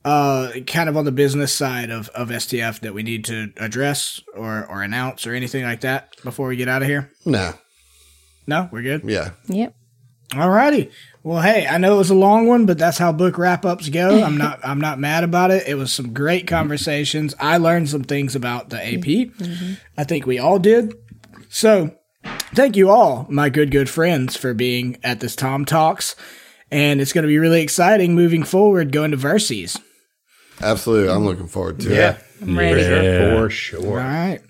uh, 0.05 0.53
kind 0.67 0.89
of 0.89 0.97
on 0.97 1.05
the 1.05 1.13
business 1.13 1.53
side 1.53 1.91
of, 1.91 2.09
of 2.11 2.29
STF 2.29 2.81
that 2.81 2.95
we 2.95 3.03
need 3.03 3.25
to 3.27 3.53
address 3.57 4.21
or, 4.37 4.67
or 4.67 4.83
announce 4.83 5.27
or 5.27 5.35
anything 5.35 5.65
like 5.65 5.81
that 5.81 6.15
before 6.23 6.49
we 6.49 6.57
get 6.57 6.69
out 6.69 6.83
of 6.83 6.89
here? 6.89 7.11
Nah. 7.25 7.53
No, 8.47 8.69
we're 8.73 8.83
good. 8.83 9.03
Yeah. 9.05 9.31
Yep. 9.49 9.75
Alrighty. 10.31 10.91
Well, 11.23 11.41
hey, 11.43 11.67
I 11.67 11.79
know 11.79 11.95
it 11.95 11.99
was 11.99 12.11
a 12.11 12.15
long 12.15 12.47
one, 12.47 12.65
but 12.67 12.79
that's 12.79 12.97
how 12.99 13.13
book 13.13 13.39
wrap 13.39 13.65
ups 13.65 13.89
go. 13.89 14.23
I'm 14.23 14.37
not 14.39 14.61
I'm 14.65 14.81
not 14.81 14.99
mad 14.99 15.25
about 15.25 15.51
it. 15.51 15.67
It 15.67 15.75
was 15.75 15.93
some 15.93 16.13
great 16.13 16.47
conversations. 16.47 17.35
I 17.41 17.57
learned 17.59 17.89
some 17.89 18.05
things 18.05 18.35
about 18.37 18.71
the 18.71 18.77
AP. 18.77 19.31
I 19.97 20.05
think 20.05 20.27
we 20.27 20.39
all 20.39 20.59
did. 20.59 20.95
So, 21.51 21.95
thank 22.55 22.77
you 22.77 22.91
all, 22.91 23.27
my 23.29 23.49
good 23.49 23.71
good 23.71 23.89
friends, 23.89 24.37
for 24.37 24.55
being 24.55 24.99
at 25.03 25.21
this 25.21 25.37
Tom 25.37 25.65
Talks. 25.65 26.17
And 26.71 27.01
it's 27.01 27.13
going 27.13 27.23
to 27.23 27.29
be 27.29 27.39
really 27.39 27.63
exciting 27.63 28.15
moving 28.15 28.43
forward 28.43 28.93
going 28.93 29.11
to 29.13 29.17
Verces. 29.17 29.81
Absolutely. 30.61 31.11
I'm 31.11 31.25
looking 31.25 31.47
forward 31.47 31.81
to 31.81 31.93
it. 31.93 32.19
I'm 32.43 32.59
ready. 32.59 32.83
Yeah. 32.83 33.37
For 33.37 33.51
sure. 33.51 33.97
right. 33.97 34.41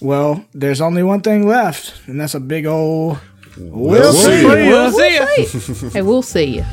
Well, 0.00 0.44
there's 0.52 0.80
only 0.80 1.02
one 1.02 1.20
thing 1.20 1.46
left, 1.46 2.06
and 2.06 2.20
that's 2.20 2.34
a 2.34 2.40
big 2.40 2.66
old 2.66 3.18
we'll, 3.56 4.12
see. 4.12 4.40
see. 4.40 4.44
We'll 4.44 4.92
see 4.92 5.14
ya. 5.16 5.26
Hey, 5.90 6.02
we'll 6.02 6.22
see 6.22 6.56
you. 6.56 6.64